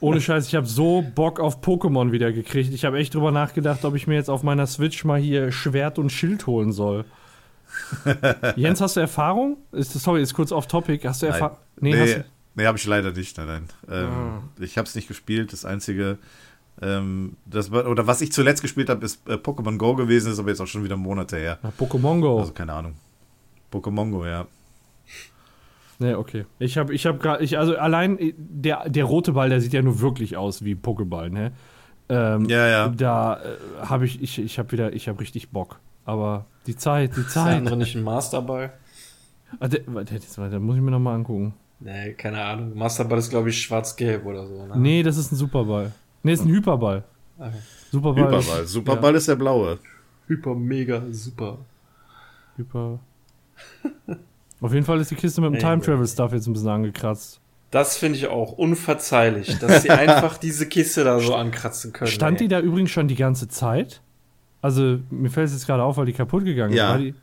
Ohne 0.00 0.20
Scheiß, 0.20 0.46
ich 0.46 0.54
habe 0.54 0.66
so 0.66 1.04
Bock 1.14 1.40
auf 1.40 1.60
Pokémon 1.62 2.10
wieder 2.12 2.32
gekriegt. 2.32 2.72
Ich 2.72 2.84
habe 2.84 2.98
echt 2.98 3.14
drüber 3.14 3.30
nachgedacht, 3.32 3.84
ob 3.84 3.94
ich 3.94 4.06
mir 4.06 4.14
jetzt 4.14 4.30
auf 4.30 4.42
meiner 4.42 4.66
Switch 4.66 5.04
mal 5.04 5.20
hier 5.20 5.52
Schwert 5.52 5.98
und 5.98 6.10
Schild 6.10 6.46
holen 6.46 6.72
soll. 6.72 7.04
Jens, 8.56 8.80
hast 8.80 8.96
du 8.96 9.00
Erfahrung? 9.00 9.58
Ist, 9.72 9.92
sorry, 9.92 10.22
ist 10.22 10.34
kurz 10.34 10.52
off 10.52 10.66
topic. 10.66 11.06
Hast 11.06 11.22
du. 11.22 11.26
Erfahrung? 11.26 11.56
Nee, 11.80 11.94
nee, 11.94 12.24
du, 12.56 12.66
habe 12.66 12.78
ich 12.78 12.86
leider 12.86 13.12
nicht. 13.12 13.36
Nein, 13.38 13.46
nein. 13.46 13.68
Ähm, 13.90 14.08
Ah. 14.08 14.42
Ich 14.58 14.76
habe 14.78 14.86
es 14.86 14.94
nicht 14.94 15.08
gespielt. 15.08 15.52
Das 15.52 15.64
einzige, 15.64 16.18
ähm, 16.82 17.36
das, 17.46 17.70
oder 17.70 18.06
was 18.06 18.20
ich 18.22 18.32
zuletzt 18.32 18.62
gespielt 18.62 18.88
habe, 18.88 19.04
ist 19.04 19.26
äh, 19.28 19.34
Pokémon 19.34 19.76
Go 19.76 19.94
gewesen, 19.94 20.32
ist 20.32 20.38
aber 20.38 20.48
jetzt 20.48 20.60
auch 20.60 20.66
schon 20.66 20.84
wieder 20.84 20.96
Monate 20.96 21.36
her. 21.36 21.58
Pokémon 21.78 22.20
Go. 22.20 22.40
Also 22.40 22.52
keine 22.52 22.72
Ahnung. 22.72 22.94
Pokémon 23.72 24.10
Go, 24.10 24.24
ja. 24.24 24.46
Nee, 26.00 26.14
okay. 26.14 26.46
Ich 26.58 26.76
habe 26.78 26.92
ich 26.94 27.06
hab 27.06 27.20
gerade, 27.20 27.44
ich, 27.44 27.58
also 27.58 27.76
allein 27.76 28.18
äh, 28.18 28.34
der, 28.36 28.88
der 28.88 29.04
rote 29.04 29.32
Ball, 29.32 29.48
der 29.50 29.60
sieht 29.60 29.72
ja 29.74 29.82
nur 29.82 30.00
wirklich 30.00 30.36
aus 30.36 30.64
wie 30.64 30.74
Pokéball, 30.74 31.28
ne? 31.30 31.52
Ähm, 32.08 32.46
Ja, 32.46 32.66
ja. 32.66 32.88
Da 32.88 33.34
äh, 33.36 33.86
habe 33.86 34.06
ich, 34.06 34.20
ich, 34.22 34.38
ich 34.38 34.58
habe 34.58 34.72
wieder, 34.72 34.92
ich 34.94 35.08
habe 35.08 35.20
richtig 35.20 35.50
Bock. 35.50 35.78
Aber 36.06 36.46
die 36.66 36.74
Zeit, 36.74 37.16
die 37.16 37.20
ist 37.20 37.36
der 37.36 37.44
Zeit. 37.44 37.56
andere 37.58 37.76
nicht 37.76 37.94
ein 37.94 38.02
Masterball? 38.02 38.72
Ah, 39.60 39.68
der, 39.68 39.80
warte, 39.86 40.14
jetzt, 40.14 40.36
warte, 40.38 40.58
muss 40.58 40.76
ich 40.76 40.82
mir 40.82 40.90
noch 40.90 40.98
mal 40.98 41.14
angucken. 41.14 41.54
Nee, 41.80 42.14
keine 42.14 42.42
Ahnung. 42.42 42.76
Masterball 42.76 43.18
ist, 43.18 43.30
glaube 43.30 43.50
ich, 43.50 43.60
schwarz-gelb 43.62 44.24
oder 44.26 44.46
so. 44.46 44.66
Ne? 44.66 44.76
Nee, 44.76 45.02
das 45.02 45.16
ist 45.18 45.32
ein 45.32 45.36
Superball. 45.36 45.92
Nee, 46.22 46.32
ist 46.32 46.44
ein 46.44 46.50
Hyperball. 46.50 47.04
Okay. 47.38 47.50
Superball. 47.90 48.24
Hyperball. 48.24 48.62
ist- 48.64 48.72
Superball 48.72 49.14
ist 49.14 49.28
der 49.28 49.36
blaue. 49.36 49.78
Hyper, 50.26 50.54
mega, 50.54 51.02
super. 51.10 51.58
Ja, 52.56 52.64
Hyper. 52.64 53.00
Auf 54.60 54.72
jeden 54.74 54.84
Fall 54.84 55.00
ist 55.00 55.10
die 55.10 55.14
Kiste 55.14 55.40
mit 55.40 55.52
dem 55.54 55.58
Time. 55.58 55.80
Travel 55.80 56.06
Stuff 56.06 56.32
jetzt 56.32 56.46
ein 56.46 56.52
bisschen 56.52 56.68
angekratzt. 56.68 57.40
Das 57.70 57.96
finde 57.96 58.18
ich 58.18 58.26
auch 58.26 58.52
unverzeihlich, 58.52 59.58
dass 59.58 59.82
sie 59.82 59.90
einfach 59.90 60.38
diese 60.38 60.66
Kiste 60.66 61.04
da 61.04 61.20
so 61.20 61.34
ankratzen 61.34 61.92
können. 61.92 62.10
Stand 62.10 62.40
ey. 62.40 62.46
die 62.46 62.48
da 62.48 62.60
übrigens 62.60 62.90
schon 62.90 63.08
die 63.08 63.14
ganze 63.14 63.48
Zeit? 63.48 64.02
Also, 64.60 64.98
mir 65.10 65.30
fällt 65.30 65.46
es 65.46 65.54
jetzt 65.54 65.66
gerade 65.66 65.82
auf, 65.82 65.96
weil 65.96 66.06
die 66.06 66.12
kaputt 66.12 66.44
gegangen 66.44 66.74
Ja. 66.74 66.88
ist. 66.88 66.90
War 66.92 66.98
die, 66.98 67.14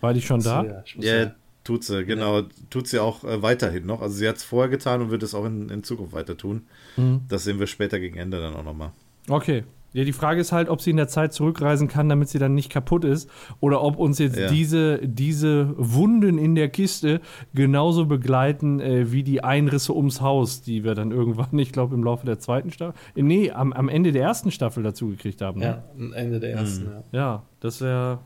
war 0.00 0.14
die 0.14 0.22
schon 0.22 0.40
da? 0.42 0.64
Ja, 0.64 0.84
Ja, 0.98 1.16
ja. 1.24 1.34
Tut 1.64 1.82
sie, 1.82 2.04
genau. 2.04 2.42
Tut 2.70 2.86
sie 2.86 3.00
auch 3.00 3.24
äh, 3.24 3.42
weiterhin 3.42 3.86
noch. 3.86 4.00
Also 4.00 4.14
sie 4.14 4.28
hat 4.28 4.36
es 4.36 4.44
vorher 4.44 4.68
getan 4.70 5.02
und 5.02 5.10
wird 5.10 5.24
es 5.24 5.34
auch 5.34 5.44
in, 5.44 5.68
in 5.68 5.82
Zukunft 5.82 6.12
weiter 6.14 6.36
tun. 6.36 6.62
Mhm. 6.96 7.22
Das 7.28 7.42
sehen 7.42 7.58
wir 7.58 7.66
später 7.66 7.98
gegen 7.98 8.16
Ende 8.16 8.40
dann 8.40 8.54
auch 8.54 8.62
nochmal. 8.62 8.92
Okay. 9.28 9.64
Ja, 9.96 10.04
die 10.04 10.12
Frage 10.12 10.42
ist 10.42 10.52
halt, 10.52 10.68
ob 10.68 10.82
sie 10.82 10.90
in 10.90 10.98
der 10.98 11.08
Zeit 11.08 11.32
zurückreisen 11.32 11.88
kann, 11.88 12.10
damit 12.10 12.28
sie 12.28 12.38
dann 12.38 12.54
nicht 12.54 12.70
kaputt 12.70 13.02
ist, 13.02 13.30
oder 13.60 13.82
ob 13.82 13.96
uns 13.96 14.18
jetzt 14.18 14.36
ja. 14.36 14.46
diese, 14.46 14.98
diese 15.02 15.74
Wunden 15.78 16.36
in 16.36 16.54
der 16.54 16.68
Kiste 16.68 17.22
genauso 17.54 18.04
begleiten 18.04 18.78
äh, 18.78 19.10
wie 19.10 19.22
die 19.22 19.42
Einrisse 19.42 19.96
ums 19.96 20.20
Haus, 20.20 20.60
die 20.60 20.84
wir 20.84 20.94
dann 20.94 21.12
irgendwann, 21.12 21.58
ich 21.58 21.72
glaube, 21.72 21.94
im 21.94 22.04
Laufe 22.04 22.26
der 22.26 22.38
zweiten 22.38 22.70
Staffel, 22.72 22.92
äh, 23.14 23.22
nee, 23.22 23.50
am, 23.50 23.72
am 23.72 23.88
Ende 23.88 24.12
der 24.12 24.22
ersten 24.22 24.50
Staffel 24.50 24.82
dazu 24.82 25.08
gekriegt 25.08 25.40
haben. 25.40 25.60
Ne? 25.60 25.64
Ja, 25.64 25.84
am 25.98 26.12
Ende 26.12 26.40
der 26.40 26.52
ersten, 26.52 26.84
mhm. 26.84 26.90
ja. 27.12 27.18
Ja, 27.18 27.42
das 27.60 27.80
wäre. 27.80 28.18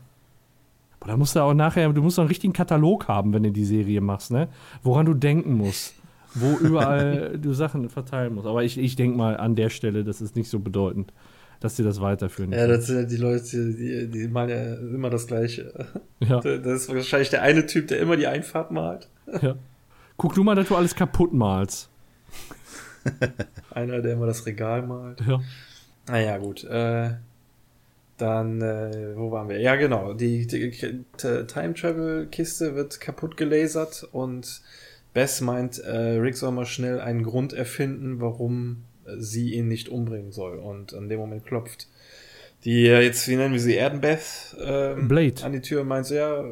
Da 1.07 1.15
musst 1.15 1.37
du 1.37 1.39
auch 1.39 1.53
nachher, 1.53 1.93
du 1.93 2.01
musst 2.01 2.19
auch 2.19 2.23
einen 2.23 2.27
richtigen 2.27 2.51
Katalog 2.51 3.07
haben, 3.07 3.33
wenn 3.33 3.43
du 3.43 3.51
die 3.51 3.63
Serie 3.63 4.01
machst, 4.01 4.29
ne? 4.29 4.49
Woran 4.83 5.05
du 5.05 5.13
denken 5.13 5.55
musst. 5.55 5.95
Wo 6.35 6.57
überall 6.61 7.39
du 7.39 7.53
Sachen 7.53 7.89
verteilen 7.89 8.35
musst. 8.35 8.45
Aber 8.45 8.65
ich, 8.65 8.77
ich 8.77 8.97
denke 8.97 9.17
mal 9.17 9.37
an 9.37 9.55
der 9.55 9.69
Stelle, 9.69 10.03
das 10.03 10.19
ist 10.19 10.35
nicht 10.35 10.49
so 10.49 10.59
bedeutend 10.59 11.13
dass 11.61 11.77
sie 11.77 11.83
das 11.83 12.01
weiterführen. 12.01 12.51
Ja, 12.51 12.67
das 12.67 12.87
sind 12.87 12.97
ja 12.97 13.03
die 13.03 13.17
Leute, 13.17 13.73
die, 13.73 14.07
die 14.07 14.27
malen 14.27 14.49
ja 14.49 14.73
immer 14.75 15.09
das 15.09 15.27
Gleiche. 15.27 15.73
Ja. 16.23 16.39
Das 16.39 16.83
ist 16.83 16.89
wahrscheinlich 16.93 17.31
der 17.31 17.41
eine 17.41 17.65
Typ, 17.65 17.87
der 17.87 17.99
immer 17.99 18.15
die 18.15 18.27
Einfahrt 18.27 18.69
malt. 18.69 19.09
Ja. 19.41 19.55
Guck 20.17 20.35
du 20.35 20.43
mal, 20.43 20.53
dass 20.53 20.67
du 20.67 20.75
alles 20.75 20.93
kaputt 20.93 21.33
malst. 21.33 21.89
Einer, 23.71 24.03
der 24.03 24.13
immer 24.13 24.27
das 24.27 24.45
Regal 24.45 24.83
malt. 24.83 25.19
Ja. 25.27 25.41
Naja, 26.07 26.37
gut. 26.37 26.63
Äh, 26.63 27.15
dann, 28.17 28.61
äh, 28.61 29.15
wo 29.15 29.31
waren 29.31 29.49
wir? 29.49 29.59
Ja, 29.59 29.77
genau. 29.77 30.13
Die, 30.13 30.45
die 30.45 30.69
Time 31.17 31.73
Travel 31.73 32.27
Kiste 32.27 32.75
wird 32.75 33.01
kaputt 33.01 33.35
gelasert 33.35 34.07
und 34.11 34.61
Bess 35.15 35.41
meint, 35.41 35.79
äh, 35.79 36.19
Rick 36.19 36.37
soll 36.37 36.51
mal 36.51 36.67
schnell 36.67 37.01
einen 37.01 37.23
Grund 37.23 37.51
erfinden, 37.51 38.21
warum 38.21 38.83
sie 39.17 39.53
ihn 39.53 39.67
nicht 39.67 39.89
umbringen 39.89 40.31
soll. 40.31 40.57
Und 40.57 40.93
an 40.93 41.09
dem 41.09 41.19
Moment 41.19 41.45
klopft 41.45 41.87
die, 42.63 42.83
jetzt, 42.83 43.27
wie 43.27 43.35
nennen 43.35 43.53
wir 43.53 43.59
sie, 43.59 43.75
Erdenbeth 43.75 44.55
ähm, 44.63 45.07
Blade. 45.07 45.43
an 45.43 45.51
die 45.51 45.61
Tür 45.61 45.81
und 45.81 45.87
meint 45.87 46.05
so, 46.05 46.15
ja, 46.15 46.43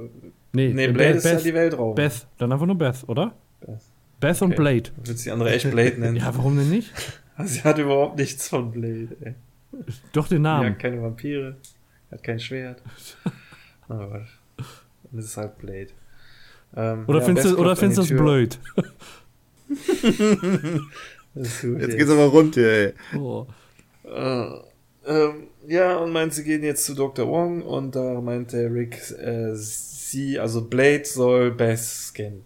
nee, 0.53 0.73
nee 0.73 0.87
Blade 0.87 1.13
Beth, 1.13 1.15
ist 1.17 1.23
ja 1.25 1.35
die 1.35 1.53
Weltraum. 1.53 1.95
Beth, 1.95 2.25
dann 2.37 2.51
einfach 2.51 2.65
nur 2.65 2.77
Beth, 2.77 3.03
oder? 3.07 3.35
Beth, 3.59 3.79
Beth 4.19 4.35
okay. 4.35 4.45
und 4.45 4.55
Blade. 4.55 4.89
Willst 5.03 5.25
du 5.25 5.29
die 5.29 5.31
andere 5.31 5.51
echt 5.51 5.69
Blade 5.69 5.99
nennen? 5.99 6.15
ja, 6.17 6.35
warum 6.35 6.57
denn 6.57 6.69
nicht? 6.69 6.91
Also, 7.35 7.53
sie 7.53 7.63
hat 7.63 7.77
überhaupt 7.77 8.17
nichts 8.17 8.47
von 8.47 8.71
Blade, 8.71 9.09
ey. 9.21 9.35
Doch 10.13 10.27
den 10.27 10.41
Namen. 10.41 10.65
Sie 10.65 10.71
hat 10.71 10.79
keine 10.79 11.01
Vampire, 11.01 11.57
hat 12.11 12.23
kein 12.23 12.39
Schwert. 12.39 12.81
Aber 13.87 14.25
dann 14.57 15.19
ist 15.19 15.25
es 15.25 15.37
halt 15.37 15.59
Blade. 15.59 15.89
Ähm, 16.75 17.03
oder 17.07 17.19
ja, 17.19 17.25
findest 17.25 17.51
du, 17.51 17.57
oder 17.57 17.75
findest 17.75 17.97
du 17.97 18.01
das 18.01 18.09
blöd? 18.09 18.59
Jetzt 21.39 21.97
geht's 21.97 22.11
aber 22.11 22.25
rund 22.25 22.55
hier, 22.55 22.71
ey. 22.71 22.93
Oh. 23.17 23.45
Äh, 24.03 24.47
ähm, 25.07 25.47
ja, 25.67 25.97
und 25.97 26.11
meint, 26.11 26.33
sie 26.33 26.43
gehen 26.43 26.63
jetzt 26.63 26.85
zu 26.85 26.93
Dr. 26.93 27.27
Wong 27.27 27.61
und 27.61 27.95
da 27.95 28.19
meint 28.21 28.53
der 28.53 28.73
Rick, 28.73 28.97
äh, 29.11 29.53
sie, 29.55 30.39
also 30.39 30.65
Blade 30.65 31.05
soll 31.05 31.51
Beth 31.51 31.79
scannen. 31.79 32.43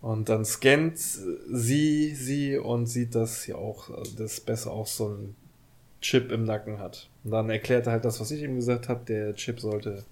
Und 0.00 0.28
dann 0.28 0.44
scannt 0.44 0.98
sie 0.98 2.14
sie 2.14 2.58
und 2.58 2.86
sieht, 2.86 3.14
dass 3.14 3.42
sie 3.42 3.54
auch, 3.54 3.90
dass 4.18 4.40
Beth 4.40 4.66
auch 4.66 4.86
so 4.86 5.06
einen 5.06 5.36
Chip 6.00 6.30
im 6.30 6.44
Nacken 6.44 6.78
hat. 6.78 7.08
Und 7.24 7.30
dann 7.30 7.48
erklärt 7.48 7.86
er 7.86 7.92
halt 7.92 8.04
das, 8.04 8.20
was 8.20 8.30
ich 8.30 8.42
ihm 8.42 8.56
gesagt 8.56 8.88
habe, 8.88 9.04
der 9.06 9.34
Chip 9.34 9.60
sollte 9.60 10.04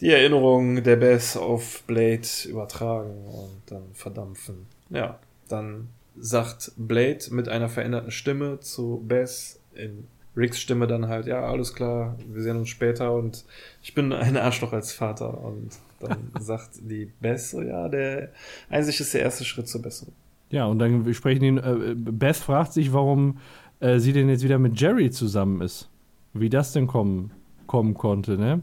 die 0.00 0.10
Erinnerung 0.10 0.82
der 0.82 0.96
Beth 0.96 1.36
auf 1.36 1.82
Blade 1.82 2.26
übertragen 2.46 3.24
und 3.26 3.60
dann 3.66 3.92
verdampfen. 3.94 4.66
Ja, 4.90 5.18
dann 5.48 5.88
sagt 6.20 6.72
Blade 6.76 7.24
mit 7.30 7.48
einer 7.48 7.68
veränderten 7.68 8.10
Stimme 8.10 8.60
zu 8.60 9.02
Bess 9.06 9.60
in 9.74 10.06
Ricks 10.38 10.60
Stimme 10.60 10.86
dann 10.86 11.08
halt, 11.08 11.26
ja, 11.26 11.40
alles 11.40 11.74
klar, 11.74 12.16
wir 12.32 12.42
sehen 12.42 12.56
uns 12.56 12.68
später 12.68 13.12
und 13.12 13.44
ich 13.82 13.94
bin 13.94 14.12
ein 14.12 14.36
Arschloch 14.36 14.72
als 14.72 14.92
Vater. 14.92 15.42
Und 15.42 15.70
dann 16.00 16.30
sagt 16.40 16.70
die 16.80 17.10
Bess 17.20 17.50
so, 17.50 17.60
ja, 17.60 17.88
der 17.88 18.30
Einsicht 18.70 19.00
ist 19.00 19.14
der 19.14 19.22
erste 19.22 19.44
Schritt 19.44 19.68
zur 19.68 19.82
Besserung. 19.82 20.14
Ja, 20.50 20.66
und 20.66 20.78
dann 20.78 21.12
sprechen 21.12 21.44
ihn, 21.44 21.58
äh, 21.58 21.94
Beth 21.94 22.36
fragt 22.36 22.72
sich, 22.72 22.92
warum 22.92 23.38
äh, 23.80 23.98
sie 23.98 24.12
denn 24.12 24.28
jetzt 24.28 24.44
wieder 24.44 24.58
mit 24.58 24.80
Jerry 24.80 25.10
zusammen 25.10 25.60
ist. 25.60 25.90
Wie 26.32 26.48
das 26.48 26.72
denn 26.72 26.86
kommen, 26.86 27.32
kommen 27.66 27.94
konnte, 27.94 28.38
ne? 28.38 28.62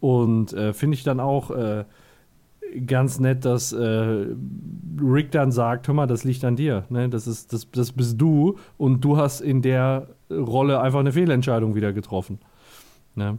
Und 0.00 0.52
äh, 0.52 0.74
finde 0.74 0.96
ich 0.96 1.04
dann 1.04 1.20
auch, 1.20 1.50
äh, 1.50 1.84
ganz 2.86 3.18
nett, 3.18 3.44
dass 3.44 3.72
äh, 3.72 4.26
Rick 5.00 5.30
dann 5.30 5.52
sagt, 5.52 5.88
hör 5.88 5.94
mal, 5.94 6.06
das 6.06 6.24
liegt 6.24 6.44
an 6.44 6.56
dir. 6.56 6.84
Ne? 6.88 7.08
Das, 7.08 7.26
ist, 7.26 7.52
das, 7.52 7.70
das 7.70 7.92
bist 7.92 8.20
du 8.20 8.58
und 8.76 9.04
du 9.04 9.16
hast 9.16 9.40
in 9.40 9.62
der 9.62 10.08
Rolle 10.30 10.80
einfach 10.80 11.00
eine 11.00 11.12
Fehlentscheidung 11.12 11.74
wieder 11.74 11.92
getroffen. 11.92 12.38
Ne? 13.14 13.38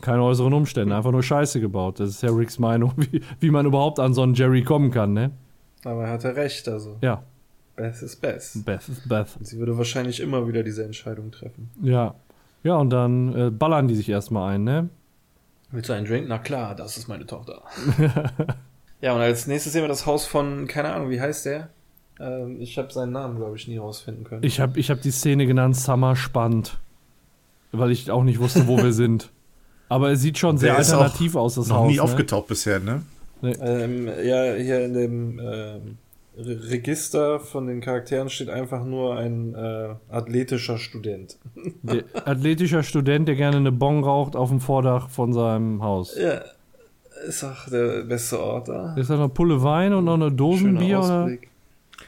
Keine 0.00 0.22
äußeren 0.22 0.52
Umstände, 0.52 0.96
einfach 0.96 1.12
nur 1.12 1.22
Scheiße 1.22 1.60
gebaut. 1.60 2.00
Das 2.00 2.10
ist 2.10 2.22
ja 2.22 2.30
Ricks 2.30 2.58
Meinung, 2.58 2.92
wie, 2.96 3.20
wie 3.40 3.50
man 3.50 3.66
überhaupt 3.66 3.98
an 3.98 4.14
so 4.14 4.22
einen 4.22 4.34
Jerry 4.34 4.62
kommen 4.62 4.90
kann. 4.90 5.12
Ne? 5.12 5.30
Aber 5.84 6.04
er 6.04 6.10
hatte 6.10 6.34
recht, 6.36 6.68
also. 6.68 6.96
Ja. 7.02 7.22
Beth 7.76 8.02
ist 8.02 8.20
Beth. 8.20 8.52
Beth 8.64 8.88
ist 8.88 9.08
Beth. 9.08 9.36
Und 9.38 9.46
sie 9.46 9.58
würde 9.58 9.76
wahrscheinlich 9.76 10.20
immer 10.20 10.46
wieder 10.46 10.62
diese 10.62 10.84
Entscheidung 10.84 11.32
treffen. 11.32 11.70
Ja. 11.82 12.14
Ja, 12.62 12.76
und 12.76 12.90
dann 12.90 13.34
äh, 13.34 13.50
ballern 13.50 13.88
die 13.88 13.94
sich 13.94 14.08
erstmal 14.08 14.54
ein, 14.54 14.64
ne? 14.64 14.88
Willst 15.74 15.88
du 15.88 15.92
einen 15.92 16.06
Drink? 16.06 16.26
Na 16.28 16.38
klar, 16.38 16.76
das 16.76 16.96
ist 16.96 17.08
meine 17.08 17.26
Tochter. 17.26 17.62
ja, 19.00 19.12
und 19.12 19.20
als 19.20 19.48
nächstes 19.48 19.72
sehen 19.72 19.82
wir 19.82 19.88
das 19.88 20.06
Haus 20.06 20.24
von, 20.24 20.68
keine 20.68 20.92
Ahnung, 20.92 21.10
wie 21.10 21.20
heißt 21.20 21.46
der? 21.46 21.70
Ähm, 22.20 22.60
ich 22.60 22.78
habe 22.78 22.92
seinen 22.92 23.10
Namen, 23.10 23.36
glaube 23.36 23.56
ich, 23.56 23.66
nie 23.66 23.78
rausfinden 23.78 24.22
können. 24.22 24.44
Ich 24.44 24.60
habe 24.60 24.78
ich 24.78 24.88
hab 24.90 25.02
die 25.02 25.10
Szene 25.10 25.46
genannt 25.46 25.76
Summer 25.76 26.14
Spannend. 26.14 26.78
Weil 27.72 27.90
ich 27.90 28.08
auch 28.12 28.22
nicht 28.22 28.38
wusste, 28.38 28.68
wo 28.68 28.76
wir 28.76 28.92
sind. 28.92 29.30
Aber 29.88 30.12
es 30.12 30.20
sieht 30.20 30.38
schon 30.38 30.58
sehr 30.58 30.76
alternativ 30.76 31.34
aus, 31.34 31.56
das 31.56 31.66
noch 31.66 31.76
Haus. 31.76 31.82
Noch 31.82 31.90
nie 31.90 31.96
ne? 31.96 32.02
aufgetaucht 32.02 32.46
bisher, 32.46 32.78
ne? 32.78 33.02
Nee. 33.42 33.56
Ähm, 33.60 34.06
ja, 34.06 34.54
hier 34.54 34.84
in 34.84 34.94
dem 34.94 35.40
ähm, 35.40 35.98
Register 36.36 37.38
von 37.38 37.66
den 37.66 37.80
Charakteren 37.80 38.28
steht 38.28 38.48
einfach 38.48 38.84
nur 38.84 39.16
ein 39.16 39.54
äh, 39.54 39.94
athletischer 40.10 40.78
Student. 40.78 41.38
Der 41.82 42.04
athletischer 42.24 42.82
Student, 42.82 43.28
der 43.28 43.36
gerne 43.36 43.58
eine 43.58 43.72
Bon 43.72 44.02
raucht 44.02 44.34
auf 44.34 44.48
dem 44.48 44.60
Vordach 44.60 45.08
von 45.10 45.32
seinem 45.32 45.82
Haus. 45.82 46.16
Ja, 46.16 46.42
ist 47.26 47.44
auch 47.44 47.68
der 47.68 48.02
beste 48.02 48.40
Ort 48.40 48.68
da. 48.68 48.94
Ist 48.96 49.10
da 49.10 49.16
noch 49.16 49.32
Pulle 49.32 49.62
Wein 49.62 49.94
und 49.94 50.04
noch 50.04 50.14
eine 50.14 50.32
Dosenbier? 50.32 50.98
Oder? 50.98 51.30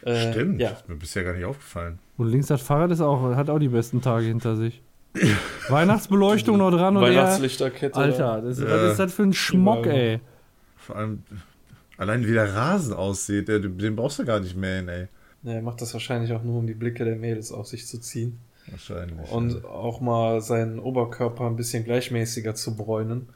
Äh, 0.02 0.32
Stimmt, 0.32 0.60
ja. 0.60 0.70
ist 0.70 0.88
mir 0.88 0.96
bisher 0.96 1.24
gar 1.24 1.32
nicht 1.32 1.44
aufgefallen. 1.44 1.98
Und 2.16 2.28
links 2.28 2.48
das 2.48 2.62
Fahrrad 2.62 2.90
ist 2.90 3.00
auch, 3.00 3.34
hat 3.36 3.48
auch 3.48 3.58
die 3.58 3.68
besten 3.68 4.00
Tage 4.00 4.26
hinter 4.26 4.56
sich. 4.56 4.82
Weihnachtsbeleuchtung 5.68 6.58
noch 6.58 6.70
dran 6.70 6.96
und 6.96 7.02
Weihnachtslichterkette. 7.02 7.96
Alter, 7.96 8.42
das, 8.42 8.58
ja. 8.58 8.66
was 8.66 8.92
ist 8.92 8.98
das 8.98 9.14
für 9.14 9.22
ein 9.22 9.32
Schmock, 9.32 9.86
ey? 9.86 10.20
Vor 10.76 10.96
allem, 10.96 11.22
Allein 11.98 12.26
wie 12.26 12.32
der 12.32 12.54
Rasen 12.54 12.92
aussieht, 12.92 13.48
den 13.48 13.96
brauchst 13.96 14.18
du 14.18 14.24
gar 14.24 14.40
nicht 14.40 14.56
mehr 14.56 14.76
hin, 14.76 14.88
ey. 14.88 15.08
Ja, 15.42 15.52
er 15.52 15.62
macht 15.62 15.80
das 15.80 15.92
wahrscheinlich 15.92 16.32
auch 16.32 16.42
nur, 16.42 16.58
um 16.58 16.66
die 16.66 16.74
Blicke 16.74 17.04
der 17.04 17.16
Mädels 17.16 17.52
auf 17.52 17.66
sich 17.66 17.86
zu 17.86 17.98
ziehen. 17.98 18.38
Wahrscheinlich. 18.68 19.30
Und 19.30 19.62
ja. 19.62 19.64
auch 19.68 20.00
mal 20.00 20.40
seinen 20.40 20.78
Oberkörper 20.78 21.46
ein 21.46 21.56
bisschen 21.56 21.84
gleichmäßiger 21.84 22.54
zu 22.54 22.76
bräunen. 22.76 23.28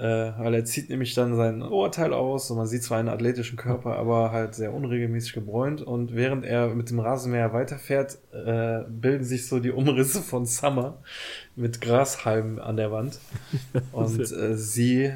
Äh, 0.00 0.32
weil 0.38 0.54
er 0.54 0.64
zieht 0.64 0.88
nämlich 0.88 1.12
dann 1.12 1.36
sein 1.36 1.60
Oberteil 1.60 2.14
aus 2.14 2.50
und 2.50 2.56
man 2.56 2.66
sieht 2.66 2.82
zwar 2.82 2.96
einen 2.96 3.10
athletischen 3.10 3.58
Körper, 3.58 3.96
aber 3.96 4.32
halt 4.32 4.54
sehr 4.54 4.72
unregelmäßig 4.72 5.34
gebräunt. 5.34 5.82
Und 5.82 6.14
während 6.14 6.46
er 6.46 6.74
mit 6.74 6.88
dem 6.88 7.00
Rasenmäher 7.00 7.52
weiterfährt, 7.52 8.16
äh, 8.32 8.80
bilden 8.88 9.24
sich 9.24 9.46
so 9.46 9.60
die 9.60 9.70
Umrisse 9.70 10.22
von 10.22 10.46
Summer 10.46 11.02
mit 11.54 11.82
Grashalmen 11.82 12.58
an 12.58 12.78
der 12.78 12.90
Wand. 12.90 13.18
Und 13.92 14.18
äh, 14.18 14.56
sie 14.56 15.12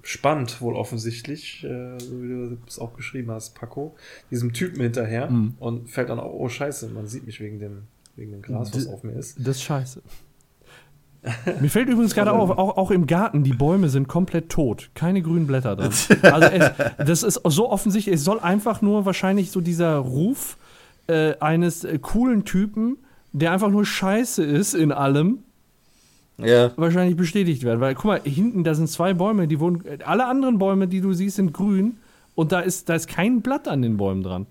spannt 0.00 0.62
wohl 0.62 0.76
offensichtlich, 0.76 1.62
äh, 1.64 1.98
so 1.98 2.22
wie 2.22 2.28
du 2.28 2.58
es 2.66 2.78
auch 2.78 2.94
geschrieben 2.94 3.30
hast, 3.32 3.54
Paco, 3.54 3.94
diesem 4.30 4.54
Typen 4.54 4.80
hinterher 4.80 5.28
mhm. 5.28 5.56
und 5.58 5.90
fällt 5.90 6.08
dann 6.08 6.18
auch, 6.18 6.32
oh 6.32 6.48
scheiße, 6.48 6.88
man 6.88 7.06
sieht 7.06 7.26
mich 7.26 7.38
wegen 7.40 7.58
dem, 7.58 7.82
wegen 8.16 8.32
dem 8.32 8.40
Gras, 8.40 8.72
was 8.72 8.84
D 8.86 8.90
auf 8.90 9.04
mir 9.04 9.12
ist. 9.12 9.36
Das 9.38 9.56
ist 9.56 9.62
scheiße. 9.62 10.00
Mir 11.60 11.70
fällt 11.70 11.88
übrigens 11.88 12.14
gerade 12.14 12.32
auf, 12.32 12.50
auch, 12.50 12.76
auch, 12.76 12.90
im 12.90 13.06
Garten, 13.06 13.44
die 13.44 13.52
Bäume 13.52 13.88
sind 13.88 14.08
komplett 14.08 14.48
tot. 14.48 14.90
Keine 14.94 15.22
grünen 15.22 15.46
Blätter 15.46 15.76
drin. 15.76 15.92
Also 16.22 16.48
es, 16.48 16.70
das 16.98 17.22
ist 17.22 17.40
so 17.44 17.70
offensichtlich, 17.70 18.16
es 18.16 18.24
soll 18.24 18.40
einfach 18.40 18.82
nur 18.82 19.06
wahrscheinlich 19.06 19.52
so 19.52 19.60
dieser 19.60 19.98
Ruf 19.98 20.56
äh, 21.06 21.34
eines 21.38 21.84
äh, 21.84 21.98
coolen 22.00 22.44
Typen, 22.44 22.98
der 23.32 23.52
einfach 23.52 23.70
nur 23.70 23.86
scheiße 23.86 24.42
ist 24.42 24.74
in 24.74 24.90
allem, 24.90 25.44
ja. 26.38 26.72
wahrscheinlich 26.76 27.16
bestätigt 27.16 27.62
werden. 27.62 27.80
Weil, 27.80 27.94
guck 27.94 28.04
mal, 28.06 28.20
hinten, 28.24 28.64
da 28.64 28.74
sind 28.74 28.88
zwei 28.88 29.14
Bäume, 29.14 29.46
die 29.46 29.60
wurden. 29.60 29.82
Alle 30.04 30.26
anderen 30.26 30.58
Bäume, 30.58 30.88
die 30.88 31.00
du 31.00 31.12
siehst, 31.12 31.36
sind 31.36 31.52
grün 31.52 31.98
und 32.34 32.50
da 32.50 32.60
ist, 32.60 32.88
da 32.88 32.94
ist 32.94 33.06
kein 33.06 33.42
Blatt 33.42 33.68
an 33.68 33.82
den 33.82 33.96
Bäumen 33.96 34.24
dran. 34.24 34.46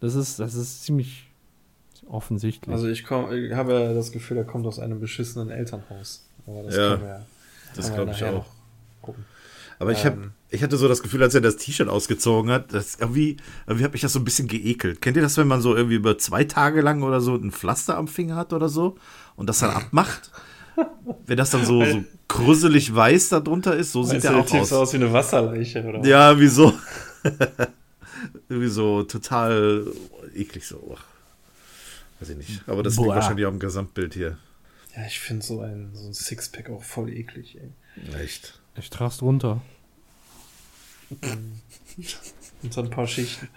Das 0.00 0.14
ist, 0.14 0.38
das 0.38 0.54
ist 0.54 0.84
ziemlich 0.84 1.23
offensichtlich. 2.08 2.74
Also 2.74 2.88
ich, 2.88 3.04
komm, 3.04 3.32
ich 3.32 3.52
habe 3.52 3.72
ja 3.72 3.94
das 3.94 4.12
Gefühl, 4.12 4.38
er 4.38 4.44
kommt 4.44 4.66
aus 4.66 4.78
einem 4.78 5.00
beschissenen 5.00 5.50
Elternhaus. 5.50 6.26
Aber 6.46 6.62
das 6.62 6.76
ja, 6.76 6.94
ja 6.94 7.26
das 7.74 7.92
glaube 7.92 8.12
ich 8.12 8.24
auch. 8.24 8.46
Gucken. 9.02 9.24
Aber 9.78 9.92
ich, 9.92 10.06
hab, 10.06 10.14
ähm, 10.14 10.32
ich 10.50 10.62
hatte 10.62 10.76
so 10.76 10.88
das 10.88 11.02
Gefühl, 11.02 11.22
als 11.22 11.34
er 11.34 11.40
das 11.40 11.56
T-Shirt 11.56 11.88
ausgezogen 11.88 12.50
hat, 12.50 12.72
dass 12.72 12.96
irgendwie, 12.96 13.36
irgendwie 13.66 13.84
hat 13.84 13.92
mich 13.92 14.02
das 14.02 14.12
so 14.12 14.20
ein 14.20 14.24
bisschen 14.24 14.48
geekelt. 14.48 15.00
Kennt 15.00 15.16
ihr 15.16 15.22
das, 15.22 15.36
wenn 15.36 15.48
man 15.48 15.60
so 15.60 15.74
irgendwie 15.74 15.96
über 15.96 16.16
zwei 16.18 16.44
Tage 16.44 16.80
lang 16.80 17.02
oder 17.02 17.20
so 17.20 17.34
ein 17.34 17.50
Pflaster 17.50 17.96
am 17.96 18.08
Finger 18.08 18.36
hat 18.36 18.52
oder 18.52 18.68
so 18.68 18.96
und 19.36 19.48
das 19.48 19.58
dann 19.58 19.70
abmacht? 19.70 20.30
Wenn 21.26 21.36
das 21.36 21.50
dann 21.50 21.64
so, 21.64 21.84
so 21.84 22.02
krüsselig 22.26 22.92
weiß 22.92 23.28
darunter 23.28 23.76
ist, 23.76 23.92
so 23.92 24.02
sieht 24.02 24.24
er 24.24 24.36
auch 24.38 24.52
aus. 24.52 24.72
aus 24.72 24.92
wie 24.92 24.96
eine 24.96 25.12
Wasserleiche, 25.12 25.84
oder? 25.84 26.04
Ja, 26.04 26.36
wieso? 26.36 26.72
irgendwie 28.48 28.68
so 28.68 29.04
total 29.04 29.86
eklig 30.34 30.66
so. 30.66 30.96
Weiß 32.24 32.30
ich 32.30 32.36
nicht. 32.38 32.66
Aber 32.66 32.82
das 32.82 32.96
Boah. 32.96 33.02
liegt 33.02 33.16
wahrscheinlich 33.16 33.44
auch 33.44 33.50
im 33.50 33.58
Gesamtbild 33.58 34.14
hier. 34.14 34.38
Ja, 34.96 35.04
ich 35.06 35.20
finde 35.20 35.44
so 35.44 35.60
ein, 35.60 35.90
so 35.92 36.06
ein 36.06 36.14
Sixpack 36.14 36.70
auch 36.70 36.82
voll 36.82 37.12
eklig, 37.12 37.58
ey. 37.60 37.70
Echt? 38.18 38.58
Ich 38.76 38.88
trag's 38.88 39.18
drunter. 39.18 39.60
Und 41.20 42.72
so 42.72 42.80
ein 42.80 42.88
paar 42.88 43.06
Schichten. 43.06 43.48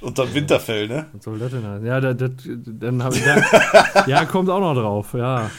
Unter 0.00 0.32
Winterfell, 0.32 0.86
ne? 0.86 1.08
Was 1.12 1.24
soll 1.24 1.40
das 1.40 1.50
denn 1.50 1.66
heißen? 1.66 1.86
Ja, 1.86 2.00
das, 2.00 2.16
das, 2.16 2.30
dann 2.46 3.02
habe 3.02 3.16
ich. 3.16 3.26
Ja, 3.26 4.04
ja, 4.06 4.24
kommt 4.26 4.48
auch 4.48 4.60
noch 4.60 4.74
drauf, 4.80 5.12
ja. 5.14 5.50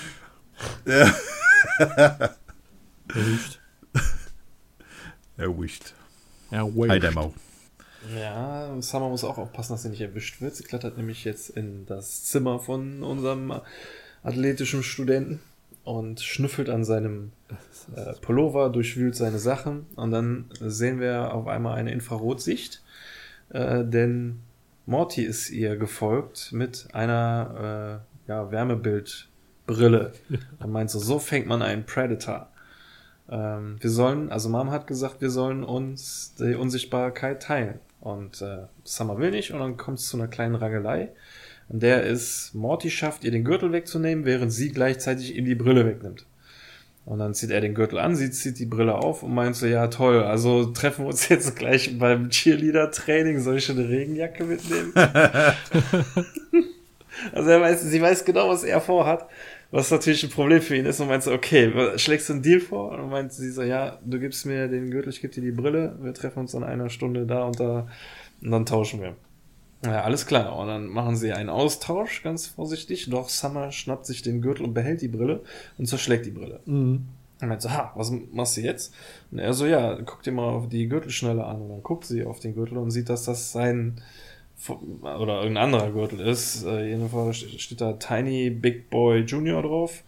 Ja. 0.86 1.14
Erwischt. 3.14 3.60
Erwischt. 5.36 5.94
Erwischt. 6.52 6.90
Hi, 6.90 7.00
Demo. 7.02 7.34
Ja, 8.14 8.76
Summer 8.82 9.10
muss 9.10 9.24
auch 9.24 9.38
aufpassen, 9.38 9.74
dass 9.74 9.84
sie 9.84 9.90
nicht 9.90 10.02
erwischt 10.02 10.42
wird. 10.42 10.56
Sie 10.56 10.64
klettert 10.64 10.98
nämlich 10.98 11.24
jetzt 11.24 11.50
in 11.50 11.86
das 11.86 12.24
Zimmer 12.26 12.60
von 12.60 13.04
unserem 13.04 13.54
athletischen 14.24 14.84
Studenten 14.84 15.40
und 15.84 16.20
schnüffelt 16.20 16.70
an 16.70 16.84
seinem 16.84 17.32
äh, 17.96 18.14
Pullover, 18.22 18.70
durchwühlt 18.70 19.16
seine 19.16 19.40
Sachen 19.40 19.86
und 19.96 20.12
dann 20.12 20.50
sehen 20.60 21.00
wir 21.00 21.34
auf 21.34 21.48
einmal 21.48 21.78
eine 21.78 21.92
Infrarotsicht, 21.92 22.84
äh, 23.50 23.84
denn 23.86 24.42
Morty 24.88 25.24
ist 25.24 25.50
ihr 25.52 25.78
gefolgt 25.78 26.52
mit 26.52 26.88
einer 26.94 28.02
äh, 28.28 28.30
ja, 28.30 28.52
Wärmebildbrille. 28.52 30.14
Er 30.60 30.68
meint 30.68 30.90
so, 30.90 31.00
so 31.00 31.20
fängt 31.20 31.48
man 31.48 31.62
einen 31.62 31.86
Predator. 31.86 32.50
Ähm, 33.30 33.78
wir 33.80 33.90
sollen, 33.90 34.32
also 34.32 34.50
Mom 34.50 34.72
hat 34.72 34.88
gesagt, 34.88 35.22
wir 35.22 35.30
sollen 35.30 35.64
uns 35.64 36.36
die 36.40 36.56
Unsichtbarkeit 36.56 37.42
teilen. 37.42 37.80
Und 38.06 38.42
äh, 38.44 38.68
Summer 38.84 39.18
will 39.18 39.32
nicht 39.32 39.52
und 39.52 39.58
dann 39.58 39.78
kommt 39.78 39.98
es 39.98 40.08
zu 40.08 40.16
einer 40.16 40.28
kleinen 40.28 40.54
Rangelei. 40.54 41.10
Und 41.70 41.82
der 41.82 42.04
ist, 42.04 42.54
Morty 42.54 42.92
schafft, 42.92 43.24
ihr 43.24 43.32
den 43.32 43.44
Gürtel 43.44 43.72
wegzunehmen, 43.72 44.26
während 44.26 44.54
sie 44.54 44.70
gleichzeitig 44.72 45.36
ihm 45.36 45.46
die 45.46 45.56
Brille 45.56 45.88
wegnimmt. 45.88 46.24
Und 47.06 47.18
dann 47.18 47.34
zieht 47.34 47.50
er 47.50 47.62
den 47.62 47.74
Gürtel 47.74 47.98
an, 47.98 48.16
sie 48.16 48.30
zieht 48.30 48.60
die 48.60 48.68
Brille 48.68 48.94
auf 48.94 49.24
und 49.24 49.34
meint 49.34 49.56
so, 49.56 49.66
ja 49.66 49.88
toll, 49.88 50.22
also 50.22 50.66
treffen 50.66 51.06
wir 51.06 51.10
uns 51.10 51.30
jetzt 51.30 51.56
gleich 51.56 51.98
beim 51.98 52.30
Cheerleader-Training, 52.30 53.40
soll 53.40 53.58
ich 53.58 53.66
schon 53.66 53.80
eine 53.80 53.90
Regenjacke 53.90 54.44
mitnehmen? 54.44 54.94
also 57.34 57.50
er 57.50 57.60
weiß, 57.60 57.82
sie 57.82 58.02
weiß 58.04 58.24
genau, 58.24 58.50
was 58.50 58.64
er 58.64 58.82
vorhat, 58.82 59.28
was 59.72 59.92
natürlich 59.92 60.24
ein 60.24 60.30
Problem 60.30 60.62
für 60.62 60.76
ihn 60.76 60.86
ist 60.86 61.00
und 61.00 61.08
meint 61.08 61.24
so, 61.24 61.32
okay, 61.32 61.98
schlägst 61.98 62.30
du 62.30 62.34
einen 62.34 62.42
Deal 62.42 62.60
vor? 62.60 62.92
Und 62.92 63.10
meint 63.10 63.34
sie 63.34 63.52
so, 63.52 63.62
ja, 63.62 64.00
du 64.06 64.20
gibst 64.20 64.46
mir 64.46 64.68
den 64.68 64.92
Gürtel, 64.92 65.10
ich 65.10 65.22
gebe 65.22 65.34
dir 65.34 65.42
die 65.42 65.52
Brille, 65.52 65.98
wir 66.02 66.14
treffen 66.14 66.40
uns 66.40 66.54
in 66.54 66.64
einer 66.64 66.90
Stunde 66.90 67.26
da 67.26 67.44
und 67.44 67.60
da 67.60 67.88
und 68.42 68.52
dann 68.52 68.66
tauschen 68.66 69.02
wir. 69.02 69.16
Ja, 69.84 70.04
alles 70.04 70.26
klar. 70.26 70.58
Und 70.58 70.68
dann 70.68 70.88
machen 70.88 71.16
sie 71.16 71.34
einen 71.34 71.50
Austausch, 71.50 72.24
ganz 72.24 72.48
vorsichtig. 72.48 73.10
Doch 73.10 73.30
Summer 73.30 73.72
schnappt 73.72 74.06
sich 74.06 74.22
den 74.22 74.42
Gürtel 74.42 74.66
und 74.66 74.74
behält 74.74 75.02
die 75.02 75.08
Brille 75.08 75.42
und 75.78 75.88
zerschlägt 75.88 76.26
die 76.26 76.32
Brille. 76.32 76.60
Mhm. 76.66 77.08
Und 77.42 77.48
meint 77.48 77.62
so, 77.62 77.70
ha, 77.70 77.92
was 77.96 78.12
machst 78.32 78.58
du 78.58 78.62
jetzt? 78.62 78.94
Und 79.32 79.40
er 79.40 79.54
so, 79.54 79.66
ja, 79.66 79.96
guck 80.06 80.24
dir 80.24 80.32
mal 80.32 80.50
auf 80.50 80.70
die 80.70 80.88
Gürtelschnelle 80.88 81.44
an. 81.44 81.62
Und 81.62 81.70
dann 81.70 81.84
guckt 81.84 82.06
sie 82.06 82.24
auf 82.24 82.40
den 82.40 82.56
Gürtel 82.56 82.78
und 82.78 82.92
sieht, 82.92 83.10
dass 83.10 83.26
das 83.26 83.52
sein 83.52 84.02
oder 84.70 85.42
irgendein 85.42 85.58
anderer 85.58 85.92
Gürtel 85.92 86.20
ist. 86.22 86.64
Äh, 86.64 86.90
jedenfalls 86.90 87.38
steht 87.38 87.82
da 87.82 87.94
Tiny 87.94 88.50
Big 88.50 88.90
Boy 88.90 89.22
Junior 89.22 89.62
drauf. 89.62 90.04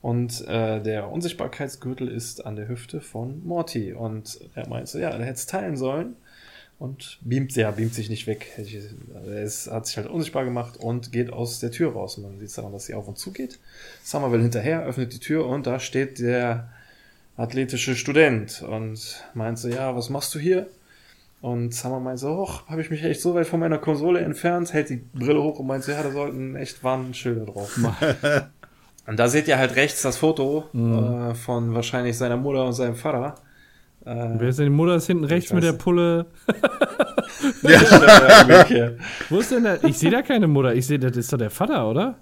Und 0.00 0.46
äh, 0.46 0.80
der 0.80 1.10
Unsichtbarkeitsgürtel 1.10 2.08
ist 2.08 2.46
an 2.46 2.56
der 2.56 2.68
Hüfte 2.68 3.00
von 3.00 3.44
Morty. 3.44 3.92
Und 3.92 4.38
er 4.54 4.68
meint 4.68 4.88
so, 4.88 4.98
ja, 4.98 5.10
er 5.10 5.24
hätte 5.24 5.34
es 5.34 5.46
teilen 5.46 5.76
sollen 5.76 6.16
und 6.78 7.18
beamt, 7.22 7.56
ja, 7.56 7.70
beamt 7.72 7.94
sich 7.94 8.08
nicht 8.08 8.26
weg. 8.26 8.52
Er 8.56 9.42
ist, 9.42 9.70
hat 9.70 9.86
sich 9.86 9.96
halt 9.96 10.06
unsichtbar 10.06 10.44
gemacht 10.44 10.76
und 10.76 11.10
geht 11.10 11.32
aus 11.32 11.58
der 11.58 11.72
Tür 11.72 11.92
raus. 11.92 12.18
Man 12.18 12.38
sieht 12.38 12.56
daran, 12.56 12.72
dass 12.72 12.86
sie 12.86 12.94
auf 12.94 13.08
und 13.08 13.18
zu 13.18 13.32
geht. 13.32 13.58
Summer 14.04 14.30
will 14.30 14.42
hinterher, 14.42 14.84
öffnet 14.84 15.12
die 15.12 15.18
Tür 15.18 15.46
und 15.46 15.66
da 15.66 15.80
steht 15.80 16.20
der 16.20 16.70
athletische 17.36 17.96
Student 17.96 18.62
und 18.62 19.24
meint 19.34 19.58
so, 19.58 19.68
ja, 19.68 19.96
was 19.96 20.08
machst 20.10 20.34
du 20.34 20.38
hier? 20.38 20.68
Und 21.40 21.72
Summer 21.72 22.00
meint 22.00 22.18
so, 22.18 22.30
och, 22.30 22.68
habe 22.68 22.80
ich 22.80 22.90
mich 22.90 23.04
echt 23.04 23.20
so 23.20 23.34
weit 23.34 23.46
von 23.46 23.60
meiner 23.60 23.78
Konsole 23.78 24.20
entfernt, 24.20 24.72
hält 24.72 24.90
die 24.90 24.96
Brille 24.96 25.40
hoch 25.40 25.60
und 25.60 25.68
meint 25.68 25.84
so, 25.84 25.92
ja, 25.92 26.02
da 26.02 26.10
sollten 26.10 26.56
echt 26.56 26.82
Warnschilder 26.82 27.46
drauf. 27.46 27.78
und 29.06 29.18
da 29.18 29.28
seht 29.28 29.46
ihr 29.46 29.58
halt 29.58 29.76
rechts 29.76 30.02
das 30.02 30.16
Foto 30.16 30.64
mhm. 30.72 31.30
äh, 31.30 31.34
von 31.34 31.74
wahrscheinlich 31.74 32.18
seiner 32.18 32.36
Mutter 32.36 32.64
und 32.64 32.72
seinem 32.72 32.96
Vater 32.96 33.36
äh, 34.04 34.34
Wer 34.38 34.48
ist 34.48 34.58
denn 34.58 34.66
die 34.66 34.70
Mutter 34.70 34.96
ist 34.96 35.06
hinten 35.06 35.24
rechts 35.24 35.50
mit 35.52 35.62
der 35.64 35.74
Pulle? 35.74 36.26
ja, 37.62 37.80
Wo 39.28 39.38
ist 39.38 39.52
denn 39.52 39.62
der? 39.64 39.84
Ich 39.84 39.98
sehe 39.98 40.10
da 40.10 40.22
keine 40.22 40.48
Mutter. 40.48 40.74
Ich 40.74 40.86
sehe, 40.86 40.98
das 40.98 41.14
ist 41.16 41.32
doch 41.32 41.38
der 41.38 41.50
Vater, 41.50 41.88
oder? 41.88 42.16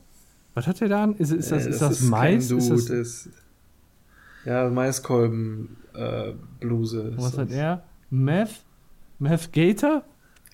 Was 0.55 0.67
hat 0.67 0.79
der 0.81 0.89
da 0.89 1.05
an? 1.05 1.15
Ist, 1.17 1.33
ist 1.33 1.51
das, 1.53 1.65
ist 1.67 1.81
das, 1.81 2.01
das 2.01 2.03
Mais? 2.03 2.51
Ist 2.51 2.71
das 2.71 2.91
ist, 2.91 3.31
ja, 4.45 4.69
Maiskolben-Bluse. 4.69 7.15
Äh, 7.15 7.19
Was 7.19 7.39
hat 7.39 7.53
er? 7.53 7.85
Meth? 8.11 8.66
Meth 9.19 9.53
Gator? 9.53 10.03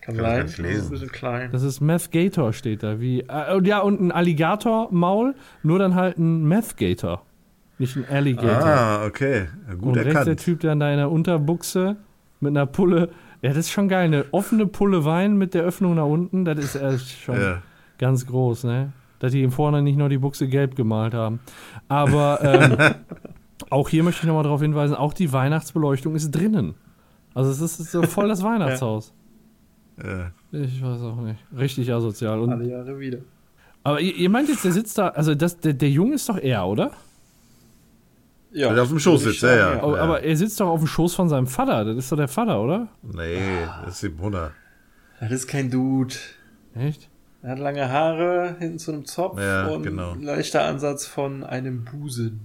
Kann, 0.00 0.16
Kann 0.16 0.24
sein. 0.24 0.40
Das 0.40 0.58
ist 0.58 0.84
ein 0.84 0.90
bisschen 0.90 1.12
klein. 1.12 1.50
Das 1.52 1.62
ist 1.62 1.80
Meth 1.80 2.10
Gator 2.10 2.52
steht 2.52 2.82
da. 2.82 3.00
Wie, 3.00 3.20
äh, 3.20 3.62
ja, 3.62 3.78
und 3.80 4.00
ein 4.00 4.10
Alligator-Maul, 4.10 5.34
nur 5.62 5.78
dann 5.78 5.94
halt 5.94 6.18
ein 6.18 6.44
Meth 6.44 6.76
Gator. 6.76 7.22
Nicht 7.78 7.96
ein 7.96 8.04
Alligator. 8.08 8.64
Ah, 8.64 9.06
okay. 9.06 9.48
Ja, 9.68 9.74
gut 9.74 9.88
Und 9.88 9.96
erkannt. 9.96 10.14
rechts 10.14 10.24
der 10.26 10.36
Typ 10.36 10.60
dann 10.60 10.80
da 10.80 10.90
in 10.90 10.98
der 10.98 11.10
Unterbuchse 11.10 11.96
mit 12.40 12.50
einer 12.50 12.66
Pulle. 12.66 13.10
Ja, 13.42 13.50
das 13.50 13.58
ist 13.58 13.70
schon 13.70 13.88
geil. 13.88 14.04
Eine 14.04 14.26
offene 14.32 14.66
Pulle 14.66 15.04
Wein 15.04 15.36
mit 15.36 15.54
der 15.54 15.62
Öffnung 15.62 15.94
nach 15.94 16.06
unten, 16.06 16.44
das 16.44 16.58
ist 16.58 16.74
äh, 16.76 16.98
schon 16.98 17.40
ja. 17.40 17.62
ganz 17.98 18.26
groß, 18.26 18.64
ne? 18.64 18.92
Dass 19.18 19.32
die 19.32 19.42
ihm 19.42 19.52
vorne 19.52 19.82
nicht 19.82 19.96
nur 19.96 20.08
die 20.08 20.18
Buchse 20.18 20.48
gelb 20.48 20.74
gemalt 20.74 21.14
haben. 21.14 21.40
Aber 21.88 22.40
ähm, 22.42 22.76
auch 23.70 23.88
hier 23.88 24.02
möchte 24.02 24.22
ich 24.22 24.26
nochmal 24.26 24.42
darauf 24.42 24.60
hinweisen, 24.62 24.94
auch 24.94 25.12
die 25.12 25.32
Weihnachtsbeleuchtung 25.32 26.16
ist 26.16 26.32
drinnen. 26.32 26.74
Also 27.34 27.50
es 27.50 27.60
ist 27.60 27.90
so 27.90 28.02
voll 28.02 28.28
das 28.28 28.42
Weihnachtshaus. 28.44 29.12
Ja. 30.02 30.30
Ich 30.52 30.82
weiß 30.82 31.02
auch 31.02 31.20
nicht. 31.20 31.38
Richtig 31.56 31.92
asozial. 31.92 32.40
Und, 32.40 32.50
Alle 32.50 32.68
Jahre 32.68 32.98
wieder. 32.98 33.18
Aber 33.84 34.00
ihr, 34.00 34.14
ihr 34.14 34.30
meint 34.30 34.48
jetzt, 34.48 34.64
der 34.64 34.72
sitzt 34.72 34.98
da, 34.98 35.08
also 35.08 35.34
das, 35.34 35.58
der, 35.58 35.72
der 35.72 35.90
Junge 35.90 36.14
ist 36.14 36.28
doch 36.28 36.38
er, 36.38 36.66
oder? 36.66 36.92
Ja. 38.52 38.68
Weil 38.68 38.76
er 38.76 38.82
auf 38.82 38.88
dem 38.88 38.98
Schoß 38.98 39.22
sitzt, 39.22 39.42
ja, 39.42 39.56
ja, 39.56 39.74
ja. 39.76 39.82
Aber 39.82 40.22
er 40.22 40.36
sitzt 40.36 40.60
doch 40.60 40.68
auf 40.68 40.80
dem 40.80 40.86
Schoß 40.86 41.14
von 41.14 41.28
seinem 41.28 41.46
Vater. 41.46 41.84
Das 41.84 41.96
ist 41.96 42.12
doch 42.12 42.16
der 42.16 42.28
Vater, 42.28 42.60
oder? 42.60 42.88
Nee, 43.02 43.38
das 43.84 43.94
ist 43.94 44.02
die 44.02 44.22
Mutter. 44.22 44.52
Das 45.20 45.30
ist 45.32 45.46
kein 45.46 45.70
Dude. 45.70 46.14
Echt? 46.74 47.08
Er 47.42 47.52
hat 47.52 47.58
lange 47.58 47.88
Haare, 47.88 48.56
hinten 48.58 48.78
zu 48.78 48.92
einem 48.92 49.04
Zopf 49.04 49.38
ja, 49.40 49.66
und 49.68 49.82
genau. 49.82 50.12
ein 50.12 50.22
leichter 50.22 50.64
Ansatz 50.64 51.06
von 51.06 51.42
einem 51.42 51.84
Busen. 51.84 52.40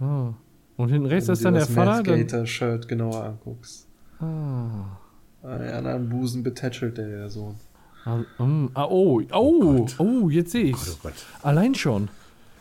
Oh. 0.00 0.34
Und 0.76 0.90
hinten 0.90 1.06
rechts 1.06 1.28
ist 1.28 1.44
dann 1.44 1.54
der 1.54 1.66
Vater? 1.66 2.06
Wenn 2.06 2.20
du 2.20 2.24
das 2.24 2.30
Skater-Shirt 2.30 2.88
genauer 2.88 3.24
anguckst. 3.24 3.85
Ah. 4.20 4.98
Einen 5.42 5.70
anderen 5.70 6.08
Busen 6.08 6.42
betätschelt 6.42 6.98
der, 6.98 7.08
der 7.08 7.30
Sohn. 7.30 7.56
Ah, 8.04 8.20
um, 8.38 8.70
ah, 8.74 8.84
oh, 8.84 9.20
oh, 9.32 9.62
oh, 9.62 9.86
oh, 9.98 10.28
jetzt 10.30 10.52
sehe 10.52 10.66
ich. 10.66 10.76
Oh 10.76 11.08
Allein 11.42 11.74
schon. 11.74 12.08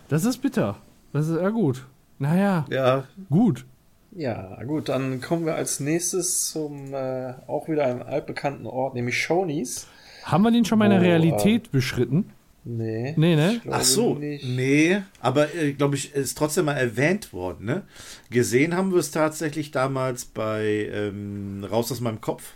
Das 0.10 0.26
ist 0.26 0.42
bitter. 0.42 0.76
Das 1.14 1.28
ist 1.28 1.40
ja 1.40 1.50
gut. 1.50 1.86
Naja. 2.20 2.66
Ja. 2.70 3.04
Gut. 3.30 3.66
Ja, 4.12 4.64
gut, 4.64 4.88
dann 4.90 5.20
kommen 5.20 5.46
wir 5.46 5.56
als 5.56 5.82
nächstes 5.82 6.50
zum 6.50 6.94
äh, 6.94 7.34
auch 7.48 7.68
wieder 7.68 7.86
einem 7.86 8.02
altbekannten 8.02 8.66
Ort, 8.66 8.94
nämlich 8.94 9.22
Shoney's. 9.22 9.88
Haben 10.24 10.44
wir 10.44 10.52
den 10.52 10.64
schon 10.64 10.80
mal 10.80 10.86
in 10.86 10.92
der 10.92 11.02
Realität 11.02 11.68
äh, 11.68 11.70
beschritten? 11.72 12.32
Nee. 12.68 13.14
Nee, 13.16 13.36
ne? 13.36 13.62
Ach 13.70 13.84
so, 13.84 14.16
nicht. 14.16 14.44
nee, 14.44 14.98
aber 15.22 15.54
äh, 15.54 15.74
glaube 15.74 15.96
ich, 15.96 16.16
ist 16.16 16.36
trotzdem 16.36 16.66
mal 16.66 16.74
erwähnt 16.74 17.32
worden, 17.32 17.66
ne? 17.66 17.84
Gesehen 18.32 18.76
haben 18.76 18.92
wir 18.92 18.98
es 18.98 19.12
tatsächlich 19.12 19.70
damals 19.70 20.26
bei 20.26 20.90
ähm, 20.92 21.64
Raus 21.70 21.92
aus 21.92 22.02
meinem 22.02 22.22
Kopf. 22.22 22.54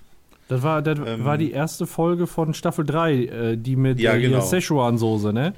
Das 0.47 0.64
war, 0.64 0.82
das 0.82 0.97
ähm, 1.05 1.26
war 1.26 1.38
die 1.38 1.51
erste 1.51 1.86
Folge 1.86 2.26
von 2.26 2.55
Staffel 2.55 2.84
3, 2.86 3.14
äh, 3.14 3.57
die 3.57 3.76
mit 3.76 3.99
ja, 3.99 4.16
äh, 4.16 4.22
genau. 4.22 4.41
Szechuan-Soße, 4.41 5.32
ne? 5.32 5.53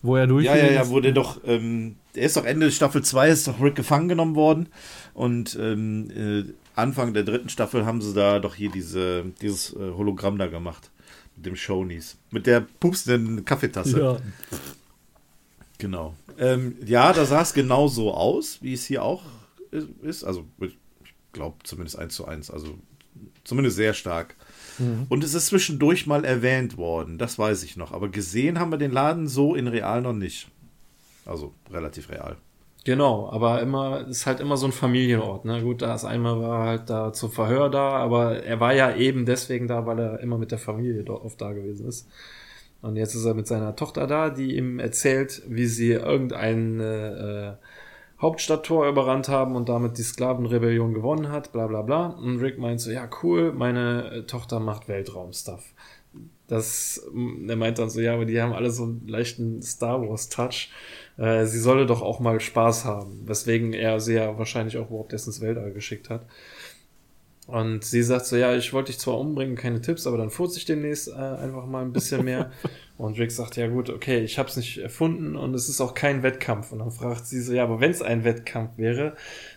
Wo 0.00 0.16
er 0.16 0.26
durch. 0.26 0.46
Ja, 0.46 0.56
ja, 0.56 0.72
ja, 0.72 0.88
wo 0.88 1.00
der 1.00 1.12
doch, 1.12 1.38
ähm, 1.44 1.96
der 2.14 2.22
ist 2.22 2.38
doch 2.38 2.46
Ende 2.46 2.70
Staffel 2.70 3.02
2 3.02 3.28
ist 3.28 3.48
doch 3.48 3.62
Rick 3.62 3.74
gefangen 3.74 4.08
genommen 4.08 4.34
worden. 4.34 4.70
Und 5.12 5.58
ähm, 5.60 6.10
äh, 6.16 6.44
Anfang 6.74 7.12
der 7.12 7.24
dritten 7.24 7.50
Staffel 7.50 7.84
haben 7.84 8.00
sie 8.00 8.14
da 8.14 8.38
doch 8.38 8.54
hier 8.54 8.70
diese, 8.70 9.24
dieses 9.42 9.74
äh, 9.74 9.92
Hologramm 9.94 10.38
da 10.38 10.46
gemacht. 10.46 10.90
Dem 11.42 11.56
Shonies. 11.56 12.18
Mit 12.30 12.46
der 12.46 12.60
pupsenden 12.60 13.44
Kaffeetasse. 13.44 14.00
Ja. 14.00 14.16
Genau. 15.78 16.14
Ähm, 16.38 16.76
ja, 16.84 17.12
da 17.12 17.24
sah 17.24 17.42
es 17.42 17.54
genau 17.54 17.88
so 17.88 18.12
aus, 18.12 18.58
wie 18.62 18.74
es 18.74 18.84
hier 18.84 19.02
auch 19.02 19.22
ist. 20.02 20.24
Also, 20.24 20.44
ich 20.60 20.76
glaube 21.32 21.56
zumindest 21.64 21.98
eins 21.98 22.14
zu 22.14 22.26
eins. 22.26 22.50
Also 22.50 22.78
zumindest 23.44 23.76
sehr 23.76 23.94
stark. 23.94 24.36
Mhm. 24.78 25.06
Und 25.08 25.24
es 25.24 25.34
ist 25.34 25.46
zwischendurch 25.46 26.06
mal 26.06 26.24
erwähnt 26.24 26.76
worden, 26.76 27.18
das 27.18 27.38
weiß 27.38 27.62
ich 27.62 27.76
noch. 27.76 27.92
Aber 27.92 28.08
gesehen 28.08 28.58
haben 28.58 28.70
wir 28.70 28.78
den 28.78 28.92
Laden 28.92 29.28
so 29.28 29.54
in 29.54 29.66
real 29.66 30.02
noch 30.02 30.12
nicht. 30.12 30.48
Also 31.24 31.54
relativ 31.70 32.10
real. 32.10 32.36
Genau, 32.90 33.30
aber 33.30 33.62
immer, 33.62 34.08
ist 34.08 34.26
halt 34.26 34.40
immer 34.40 34.56
so 34.56 34.66
ein 34.66 34.72
Familienort, 34.72 35.44
ne? 35.44 35.62
Gut, 35.62 35.80
da 35.80 35.94
ist 35.94 36.04
einmal 36.04 36.40
war 36.40 36.66
halt 36.66 36.90
da 36.90 37.12
zum 37.12 37.30
Verhör 37.30 37.70
da, 37.70 37.90
aber 37.90 38.42
er 38.42 38.58
war 38.58 38.74
ja 38.74 38.96
eben 38.96 39.26
deswegen 39.26 39.68
da, 39.68 39.86
weil 39.86 40.00
er 40.00 40.18
immer 40.18 40.38
mit 40.38 40.50
der 40.50 40.58
Familie 40.58 41.04
dort 41.04 41.24
oft 41.24 41.40
da 41.40 41.52
gewesen 41.52 41.86
ist. 41.86 42.08
Und 42.82 42.96
jetzt 42.96 43.14
ist 43.14 43.24
er 43.24 43.34
mit 43.34 43.46
seiner 43.46 43.76
Tochter 43.76 44.08
da, 44.08 44.30
die 44.30 44.56
ihm 44.56 44.80
erzählt, 44.80 45.40
wie 45.46 45.66
sie 45.66 45.92
irgendein 45.92 46.80
äh, 46.80 47.52
Hauptstadttor 48.20 48.88
überrannt 48.88 49.28
haben 49.28 49.54
und 49.54 49.68
damit 49.68 49.96
die 49.96 50.02
Sklavenrebellion 50.02 50.92
gewonnen 50.92 51.30
hat, 51.30 51.52
bla 51.52 51.68
bla 51.68 51.82
bla. 51.82 52.06
Und 52.08 52.40
Rick 52.40 52.58
meint 52.58 52.80
so, 52.80 52.90
ja 52.90 53.08
cool, 53.22 53.52
meine 53.52 54.10
äh, 54.10 54.22
Tochter 54.24 54.58
macht 54.58 54.88
Weltraumstuff. 54.88 55.62
Das, 56.50 57.00
er 57.46 57.54
meint 57.54 57.78
dann 57.78 57.90
so, 57.90 58.00
ja, 58.00 58.12
aber 58.12 58.24
die 58.24 58.40
haben 58.42 58.52
alle 58.52 58.70
so 58.70 58.82
einen 58.82 59.06
leichten 59.06 59.62
Star 59.62 60.02
Wars 60.02 60.30
Touch. 60.30 60.70
Äh, 61.16 61.46
sie 61.46 61.60
solle 61.60 61.86
doch 61.86 62.02
auch 62.02 62.18
mal 62.18 62.40
Spaß 62.40 62.84
haben, 62.84 63.22
weswegen 63.24 63.72
er 63.72 64.00
sie 64.00 64.14
ja 64.14 64.36
wahrscheinlich 64.36 64.76
auch 64.76 64.88
überhaupt 64.88 65.12
erst 65.12 65.28
ins 65.28 65.40
Weltall 65.40 65.72
geschickt 65.72 66.10
hat. 66.10 66.26
Und 67.46 67.84
sie 67.84 68.02
sagt 68.02 68.26
so, 68.26 68.36
ja, 68.36 68.54
ich 68.56 68.72
wollte 68.72 68.90
dich 68.90 68.98
zwar 68.98 69.18
umbringen, 69.18 69.54
keine 69.54 69.80
Tipps, 69.80 70.08
aber 70.08 70.18
dann 70.18 70.30
furze 70.30 70.58
ich 70.58 70.64
demnächst 70.64 71.06
äh, 71.08 71.12
einfach 71.12 71.66
mal 71.66 71.82
ein 71.82 71.92
bisschen 71.92 72.24
mehr. 72.24 72.50
und 72.98 73.18
Rick 73.18 73.30
sagt, 73.30 73.56
ja 73.56 73.68
gut, 73.68 73.88
okay, 73.88 74.18
ich 74.18 74.36
habe 74.38 74.48
es 74.48 74.56
nicht 74.56 74.78
erfunden 74.78 75.36
und 75.36 75.54
es 75.54 75.68
ist 75.68 75.80
auch 75.80 75.94
kein 75.94 76.24
Wettkampf. 76.24 76.72
Und 76.72 76.80
dann 76.80 76.90
fragt 76.90 77.26
sie 77.26 77.40
so, 77.40 77.52
ja, 77.52 77.62
aber 77.62 77.80
wenn 77.80 77.92
es 77.92 78.02
ein 78.02 78.24
Wettkampf 78.24 78.76
wäre, 78.76 79.14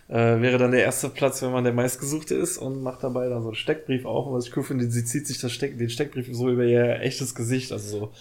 äh, 0.08 0.40
wäre 0.40 0.58
dann 0.58 0.72
der 0.72 0.82
erste 0.82 1.08
Platz, 1.08 1.40
wenn 1.42 1.52
man 1.52 1.64
der 1.64 1.72
meistgesuchte 1.72 2.34
ist 2.34 2.58
und 2.58 2.82
macht 2.82 3.02
dabei 3.02 3.28
dann 3.28 3.42
so 3.42 3.48
einen 3.48 3.54
Steckbrief 3.54 4.04
auf. 4.04 4.26
Und 4.26 4.34
was 4.34 4.46
ich 4.46 4.56
cool 4.56 4.62
finde, 4.62 4.90
sie 4.90 5.04
zieht 5.04 5.26
sich 5.26 5.38
das 5.38 5.52
Steck, 5.52 5.78
den 5.78 5.88
Steckbrief 5.88 6.28
so 6.30 6.50
über 6.50 6.64
ihr 6.64 7.00
echtes 7.00 7.34
Gesicht, 7.34 7.72
also 7.72 7.98
so, 7.98 8.12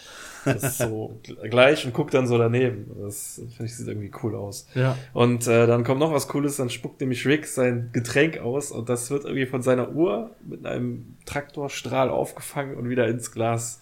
das 0.46 0.64
ist 0.64 0.78
so 0.78 1.20
gleich 1.50 1.86
und 1.86 1.94
guckt 1.94 2.14
dann 2.14 2.26
so 2.26 2.38
daneben. 2.38 2.90
Das 3.02 3.42
finde 3.50 3.66
ich 3.66 3.76
sieht 3.76 3.88
irgendwie 3.88 4.12
cool 4.24 4.36
aus. 4.36 4.68
Ja. 4.76 4.98
Und 5.12 5.48
äh, 5.48 5.68
dann 5.68 5.84
kommt 5.84 6.00
noch 6.00 6.14
was 6.14 6.30
Cooles, 6.30 6.56
dann 6.56 6.70
spuckt 6.70 7.02
nämlich 7.02 7.26
Rick 7.26 7.48
sein 7.48 7.90
Getränk 7.92 8.38
aus 8.38 8.72
und 8.72 8.88
das 8.88 9.12
wird 9.12 9.26
irgendwie 9.26 9.46
von 9.46 9.62
seiner 9.62 9.92
Uhr 9.92 10.32
mit 10.48 10.66
einem 10.66 11.18
Traktorstrahl 11.26 12.10
aufgefangen 12.10 12.76
und 12.76 12.90
wieder 12.90 13.08
ins 13.08 13.32
Glas. 13.34 13.82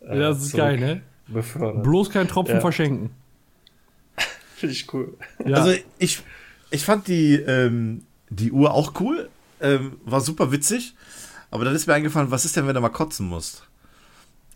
Äh, 0.00 0.18
ja, 0.18 0.28
das 0.30 0.42
ist 0.42 0.56
geil, 0.56 0.78
ne? 0.78 1.02
Befördert. 1.28 1.84
Bloß 1.84 2.10
kein 2.10 2.26
Tropfen 2.26 2.56
ja. 2.56 2.60
verschenken. 2.60 3.10
Finde 4.56 4.72
ich 4.72 4.92
cool. 4.92 5.14
Ja. 5.44 5.58
Also 5.58 5.80
ich 5.98 6.24
ich 6.70 6.84
fand 6.84 7.08
die, 7.08 7.34
ähm, 7.34 8.04
die 8.28 8.52
Uhr 8.52 8.72
auch 8.72 9.00
cool. 9.00 9.28
Ähm, 9.60 10.00
war 10.04 10.20
super 10.20 10.52
witzig. 10.52 10.94
Aber 11.50 11.64
dann 11.64 11.74
ist 11.74 11.86
mir 11.86 11.94
eingefallen, 11.94 12.30
was 12.30 12.44
ist 12.44 12.56
denn, 12.56 12.66
wenn 12.66 12.74
du 12.74 12.80
mal 12.80 12.90
kotzen 12.90 13.26
musst? 13.26 13.64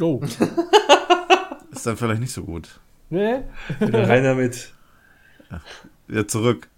Oh. 0.01 0.21
ist 1.71 1.87
dann 1.87 1.97
vielleicht 1.97 2.21
nicht 2.21 2.33
so 2.33 2.45
gut. 2.45 2.81
Nee. 3.11 3.43
Wieder 3.81 4.09
rein 4.09 4.25
damit. 4.25 4.73
Ja, 5.51 5.61
wieder 6.07 6.29
zurück. 6.29 6.69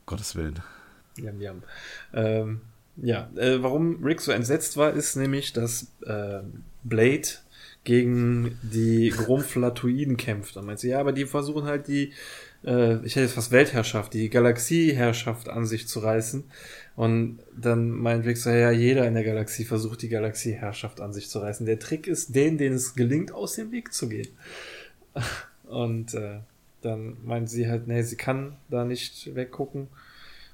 Um 0.00 0.06
Gottes 0.06 0.36
Willen. 0.36 0.60
Jam, 1.16 1.40
jam. 1.40 1.62
Ähm, 2.12 2.60
ja, 2.96 3.30
äh, 3.36 3.62
warum 3.62 4.02
Rick 4.04 4.20
so 4.20 4.32
entsetzt 4.32 4.76
war, 4.76 4.92
ist 4.92 5.16
nämlich, 5.16 5.52
dass 5.52 5.92
äh, 6.06 6.40
Blade 6.84 7.28
gegen 7.84 8.58
die 8.62 9.10
Gromflatoiden 9.10 10.16
kämpft. 10.16 10.56
Und 10.56 10.66
meint 10.66 10.78
sie, 10.78 10.90
ja, 10.90 11.00
aber 11.00 11.12
die 11.12 11.26
versuchen 11.26 11.64
halt 11.64 11.88
die 11.88 12.12
äh, 12.64 12.96
ich 13.04 13.16
hätte 13.16 13.26
jetzt 13.26 13.34
fast 13.34 13.52
Weltherrschaft, 13.52 14.14
die 14.14 14.30
Galaxieherrschaft 14.30 15.48
an 15.48 15.66
sich 15.66 15.88
zu 15.88 16.00
reißen. 16.00 16.44
Und 16.96 17.38
dann 17.56 17.90
meint 17.90 18.26
Rick 18.26 18.38
so, 18.38 18.50
ja, 18.50 18.70
jeder 18.70 19.06
in 19.06 19.14
der 19.14 19.24
Galaxie 19.24 19.64
versucht, 19.64 20.02
die 20.02 20.08
Galaxieherrschaft 20.08 21.00
an 21.00 21.12
sich 21.12 21.28
zu 21.28 21.38
reißen. 21.38 21.66
Der 21.66 21.78
Trick 21.78 22.06
ist, 22.06 22.34
den, 22.34 22.58
denen 22.58 22.76
es 22.76 22.94
gelingt, 22.94 23.32
aus 23.32 23.54
dem 23.54 23.70
Weg 23.70 23.92
zu 23.92 24.08
gehen. 24.08 24.28
Und 25.68 26.14
äh, 26.14 26.38
dann 26.82 27.16
meint 27.24 27.50
sie 27.50 27.68
halt, 27.68 27.86
nee, 27.86 28.02
sie 28.02 28.16
kann 28.16 28.56
da 28.68 28.84
nicht 28.84 29.34
weggucken. 29.34 29.88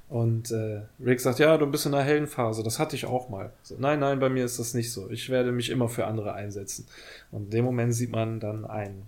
Und 0.08 0.50
äh, 0.50 0.82
Rick 1.04 1.20
sagt, 1.20 1.38
ja, 1.38 1.56
du 1.56 1.66
bist 1.66 1.86
in 1.86 1.94
einer 1.94 2.04
hellen 2.04 2.26
Phase, 2.26 2.62
das 2.62 2.78
hatte 2.78 2.94
ich 2.94 3.06
auch 3.06 3.30
mal. 3.30 3.52
So, 3.62 3.76
nein, 3.78 4.00
nein, 4.00 4.20
bei 4.20 4.28
mir 4.28 4.44
ist 4.44 4.58
das 4.58 4.74
nicht 4.74 4.92
so. 4.92 5.10
Ich 5.10 5.30
werde 5.30 5.50
mich 5.50 5.70
immer 5.70 5.88
für 5.88 6.06
andere 6.06 6.34
einsetzen. 6.34 6.86
Und 7.30 7.44
in 7.44 7.50
dem 7.50 7.64
Moment 7.64 7.94
sieht 7.94 8.12
man 8.12 8.38
dann 8.38 8.64
ein 8.64 9.06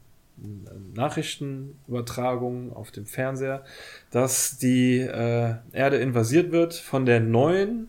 Nachrichtenübertragung 0.94 2.72
auf 2.74 2.90
dem 2.90 3.06
Fernseher, 3.06 3.64
dass 4.10 4.58
die 4.58 4.98
äh, 4.98 5.54
Erde 5.72 5.96
invasiert 5.96 6.52
wird 6.52 6.74
von 6.74 7.06
der 7.06 7.20
neuen 7.20 7.88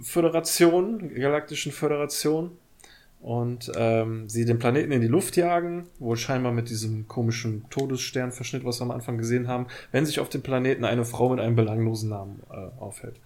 Föderation, 0.00 1.14
Galaktischen 1.14 1.72
Föderation, 1.72 2.58
und 3.20 3.72
ähm, 3.76 4.28
sie 4.28 4.44
den 4.44 4.58
Planeten 4.58 4.92
in 4.92 5.00
die 5.00 5.08
Luft 5.08 5.36
jagen, 5.36 5.86
wohl 5.98 6.16
scheinbar 6.16 6.52
mit 6.52 6.68
diesem 6.68 7.08
komischen 7.08 7.68
Todessternverschnitt, 7.70 8.64
was 8.64 8.78
wir 8.80 8.84
am 8.84 8.90
Anfang 8.90 9.18
gesehen 9.18 9.48
haben, 9.48 9.66
wenn 9.90 10.06
sich 10.06 10.20
auf 10.20 10.28
dem 10.28 10.42
Planeten 10.42 10.84
eine 10.84 11.04
Frau 11.04 11.30
mit 11.30 11.40
einem 11.40 11.56
belanglosen 11.56 12.10
Namen 12.10 12.42
äh, 12.50 12.80
aufhält. 12.80 13.16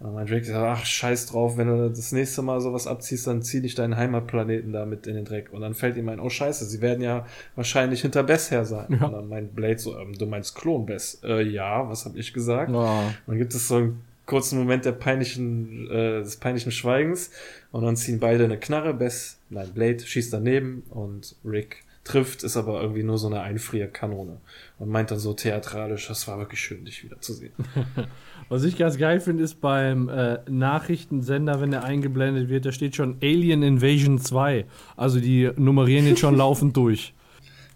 Und 0.00 0.14
mein 0.14 0.26
Drake 0.26 0.44
sagt, 0.44 0.58
ach, 0.58 0.84
scheiß 0.84 1.26
drauf, 1.26 1.56
wenn 1.56 1.68
du 1.68 1.88
das 1.88 2.12
nächste 2.12 2.42
Mal 2.42 2.60
sowas 2.60 2.86
abziehst, 2.86 3.26
dann 3.26 3.42
zieh 3.42 3.60
dich 3.60 3.74
deinen 3.74 3.96
Heimatplaneten 3.96 4.72
da 4.72 4.84
mit 4.86 5.06
in 5.06 5.14
den 5.14 5.24
Dreck. 5.24 5.52
Und 5.52 5.60
dann 5.60 5.74
fällt 5.74 5.96
ihm 5.96 6.08
ein, 6.08 6.20
oh 6.20 6.28
scheiße, 6.28 6.64
sie 6.64 6.80
werden 6.80 7.02
ja 7.02 7.26
wahrscheinlich 7.54 8.02
hinter 8.02 8.22
Bess 8.22 8.50
her 8.50 8.64
sein. 8.64 8.98
Ja. 9.00 9.06
Und 9.06 9.12
dann 9.12 9.28
meint 9.28 9.54
Blade 9.54 9.78
so, 9.78 9.96
ähm, 9.98 10.12
du 10.18 10.26
meinst 10.26 10.54
Klon 10.56 10.84
Bess. 10.84 11.20
Äh, 11.24 11.42
ja, 11.42 11.88
was 11.88 12.04
hab 12.04 12.16
ich 12.16 12.32
gesagt? 12.32 12.70
Oh. 12.72 13.02
Dann 13.26 13.38
gibt 13.38 13.54
es 13.54 13.68
so 13.68 13.76
einen 13.76 14.02
kurzen 14.26 14.58
Moment 14.58 14.84
der 14.84 14.92
peinlichen, 14.92 15.88
äh, 15.90 16.20
des 16.20 16.36
peinlichen 16.36 16.72
Schweigens. 16.72 17.30
Und 17.70 17.84
dann 17.84 17.96
ziehen 17.96 18.18
beide 18.18 18.44
eine 18.44 18.58
Knarre. 18.58 18.94
Bess, 18.94 19.38
nein, 19.48 19.70
Blade 19.72 20.00
schießt 20.00 20.32
daneben 20.32 20.82
und 20.90 21.36
Rick 21.44 21.83
trifft, 22.04 22.42
ist 22.42 22.56
aber 22.56 22.80
irgendwie 22.80 23.02
nur 23.02 23.18
so 23.18 23.26
eine 23.26 23.40
Einfrierkanone. 23.40 24.38
Und 24.78 24.90
meint 24.90 25.10
dann 25.10 25.18
so 25.18 25.32
theatralisch, 25.32 26.08
das 26.08 26.28
war 26.28 26.38
wirklich 26.38 26.60
schön, 26.60 26.84
dich 26.84 27.02
wiederzusehen. 27.02 27.52
Was 28.48 28.62
ich 28.64 28.76
ganz 28.76 28.98
geil 28.98 29.20
finde, 29.20 29.42
ist 29.42 29.60
beim 29.60 30.08
äh, 30.08 30.38
Nachrichtensender, 30.48 31.60
wenn 31.60 31.72
er 31.72 31.84
eingeblendet 31.84 32.48
wird, 32.48 32.66
da 32.66 32.72
steht 32.72 32.94
schon 32.94 33.16
Alien 33.22 33.62
Invasion 33.62 34.18
2. 34.18 34.66
Also 34.96 35.18
die 35.18 35.50
nummerieren 35.56 36.06
jetzt 36.06 36.20
schon 36.20 36.36
laufend 36.36 36.76
durch. 36.76 37.14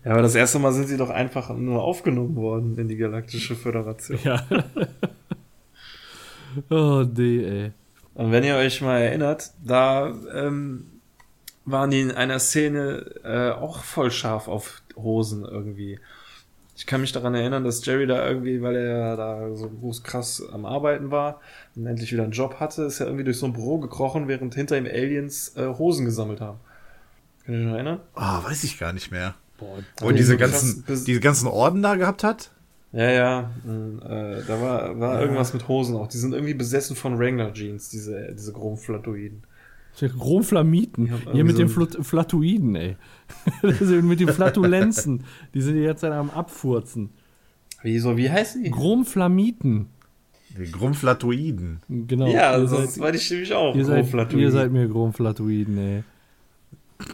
Ja, 0.04 0.12
aber 0.12 0.22
das 0.22 0.34
erste 0.34 0.58
Mal 0.58 0.72
sind 0.72 0.88
sie 0.88 0.96
doch 0.96 1.10
einfach 1.10 1.54
nur 1.56 1.82
aufgenommen 1.82 2.36
worden 2.36 2.78
in 2.78 2.88
die 2.88 2.96
Galaktische 2.96 3.56
Föderation. 3.56 4.18
Ja. 4.22 4.46
oh, 6.70 7.04
nee, 7.16 7.44
ey. 7.44 7.72
Und 8.14 8.32
wenn 8.32 8.44
ihr 8.44 8.56
euch 8.56 8.80
mal 8.80 8.98
erinnert, 8.98 9.52
da 9.64 10.12
ähm, 10.34 10.97
waren 11.70 11.90
die 11.90 12.00
in 12.00 12.10
einer 12.10 12.38
Szene 12.38 13.10
äh, 13.24 13.50
auch 13.50 13.82
voll 13.82 14.10
scharf 14.10 14.48
auf 14.48 14.82
Hosen 14.96 15.44
irgendwie. 15.44 16.00
Ich 16.76 16.86
kann 16.86 17.00
mich 17.00 17.12
daran 17.12 17.34
erinnern, 17.34 17.64
dass 17.64 17.84
Jerry 17.84 18.06
da 18.06 18.26
irgendwie, 18.28 18.62
weil 18.62 18.76
er 18.76 19.16
da 19.16 19.54
so 19.56 19.68
groß 19.68 20.04
krass 20.04 20.42
am 20.52 20.64
Arbeiten 20.64 21.10
war 21.10 21.40
und 21.74 21.86
endlich 21.86 22.12
wieder 22.12 22.22
einen 22.22 22.32
Job 22.32 22.60
hatte, 22.60 22.84
ist 22.84 23.00
er 23.00 23.06
irgendwie 23.06 23.24
durch 23.24 23.38
so 23.38 23.46
ein 23.46 23.52
Büro 23.52 23.78
gekrochen, 23.78 24.28
während 24.28 24.54
hinter 24.54 24.78
ihm 24.78 24.86
Aliens 24.86 25.56
äh, 25.56 25.66
Hosen 25.66 26.04
gesammelt 26.04 26.40
haben. 26.40 26.60
Kann 27.44 27.54
ich 27.54 27.60
mich 27.60 27.68
noch 27.68 27.74
erinnern? 27.74 28.00
Ah, 28.14 28.44
weiß 28.44 28.62
ich 28.64 28.78
gar 28.78 28.92
nicht 28.92 29.10
mehr. 29.10 29.34
Boah, 29.58 29.78
Wo 30.00 30.08
er 30.08 30.12
diese 30.12 30.36
ganzen, 30.36 30.84
diese 30.86 31.20
ganzen 31.20 31.48
Orden 31.48 31.82
da 31.82 31.96
gehabt 31.96 32.22
hat? 32.22 32.52
Ja, 32.92 33.10
ja. 33.10 33.50
Und, 33.64 34.00
äh, 34.02 34.42
da 34.46 34.60
war, 34.60 35.00
war 35.00 35.14
ja. 35.14 35.20
irgendwas 35.20 35.52
mit 35.52 35.66
Hosen 35.66 35.96
auch. 35.96 36.06
Die 36.06 36.16
sind 36.16 36.32
irgendwie 36.32 36.54
besessen 36.54 36.94
von 36.94 37.18
Wrangler 37.18 37.52
Jeans, 37.52 37.90
diese, 37.90 38.34
diese 38.34 38.52
Chromflatoiden. 38.52 39.42
Chromflamiten. 40.06 41.12
Hier 41.32 41.44
mit 41.44 41.56
so 41.56 41.62
den 41.62 41.68
Fl 41.68 42.02
Flatoiden, 42.02 42.76
ey. 42.76 42.96
mit 44.02 44.20
den 44.20 44.28
Flatulenzen. 44.28 45.24
Die 45.54 45.60
sind 45.60 45.82
jetzt 45.82 46.04
am 46.04 46.30
Abfurzen. 46.30 47.10
Wieso, 47.82 48.16
wie 48.16 48.30
heißen 48.30 48.62
die? 48.62 48.70
Chromflamiten. 48.70 49.86
Die 50.56 50.70
Chromflatoiden. 50.70 51.80
Genau. 51.88 52.26
Ja, 52.26 52.50
also 52.50 52.78
das 52.78 52.98
weiß 52.98 53.16
ich 53.16 53.30
nämlich 53.30 53.52
auch. 53.52 53.74
Ihr 53.74 53.84
seid, 53.84 54.32
ihr 54.32 54.50
seid 54.50 54.72
mir 54.72 54.88
Chromflatoiden, 54.88 55.78
ey. 55.78 56.04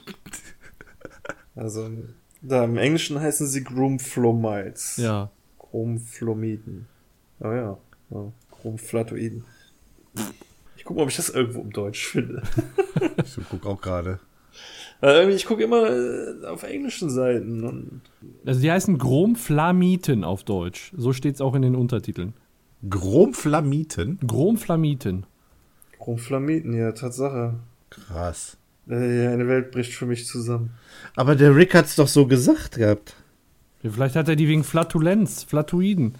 Also, 1.56 1.88
da 2.42 2.64
im 2.64 2.76
Englischen 2.76 3.20
heißen 3.20 3.46
sie 3.46 3.62
Chromflomites. 3.62 4.96
Ja. 4.96 5.30
Chromflomiden. 5.58 6.86
Oh 7.38 7.52
ja. 7.52 7.78
ja. 8.10 8.32
Chromflatoiden. 8.50 9.44
Ich 10.84 10.86
gucke 10.86 10.98
mal, 10.98 11.04
ob 11.04 11.08
ich 11.08 11.16
das 11.16 11.30
irgendwo 11.30 11.62
im 11.62 11.72
Deutsch 11.72 12.06
finde. 12.06 12.42
ich 13.24 13.48
gucke 13.48 13.66
auch 13.66 13.80
gerade. 13.80 14.20
Ich 15.30 15.46
gucke 15.46 15.64
immer 15.64 15.88
äh, 15.88 16.44
auf 16.44 16.62
englischen 16.62 17.08
Seiten. 17.08 18.02
Also 18.44 18.60
die 18.60 18.70
heißen 18.70 18.98
Gromflamiten 18.98 20.24
auf 20.24 20.44
Deutsch. 20.44 20.92
So 20.94 21.14
steht 21.14 21.36
es 21.36 21.40
auch 21.40 21.54
in 21.54 21.62
den 21.62 21.74
Untertiteln. 21.74 22.34
Gromflamiten? 22.90 24.18
Gromflamiten. 24.26 25.24
Gromflamiten, 25.98 26.74
ja, 26.74 26.92
Tatsache. 26.92 27.54
Krass. 27.88 28.58
Äh, 28.86 29.28
eine 29.28 29.48
Welt 29.48 29.70
bricht 29.70 29.94
für 29.94 30.04
mich 30.04 30.26
zusammen. 30.26 30.74
Aber 31.16 31.34
der 31.34 31.56
Rick 31.56 31.74
hat 31.74 31.86
es 31.86 31.96
doch 31.96 32.08
so 32.08 32.26
gesagt 32.26 32.76
gehabt. 32.76 33.16
Ja, 33.82 33.90
vielleicht 33.90 34.16
hat 34.16 34.28
er 34.28 34.36
die 34.36 34.48
wegen 34.48 34.64
Flatulenz, 34.64 35.44
Flatuiden. 35.44 36.16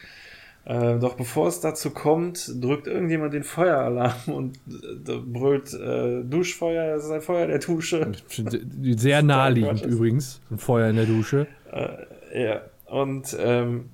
Äh, 0.65 0.99
doch 0.99 1.15
bevor 1.15 1.47
es 1.47 1.61
dazu 1.61 1.89
kommt, 1.89 2.51
drückt 2.61 2.87
irgendjemand 2.87 3.33
den 3.33 3.43
Feueralarm 3.43 4.13
und 4.27 4.57
äh, 4.67 5.17
brüllt 5.17 5.73
äh, 5.73 6.23
Duschfeuer, 6.23 6.95
es 6.95 7.05
ist 7.05 7.11
ein 7.11 7.21
Feuer 7.21 7.45
in 7.45 7.49
der 7.49 7.59
Dusche. 7.59 8.11
Sehr 8.95 9.23
naheliegend 9.23 9.81
übrigens, 9.85 10.41
ein 10.51 10.57
Feuer 10.57 10.89
in 10.89 10.97
der 10.97 11.05
Dusche. 11.05 11.47
Äh, 11.71 12.43
ja, 12.43 12.61
und 12.85 13.35
ähm, 13.39 13.89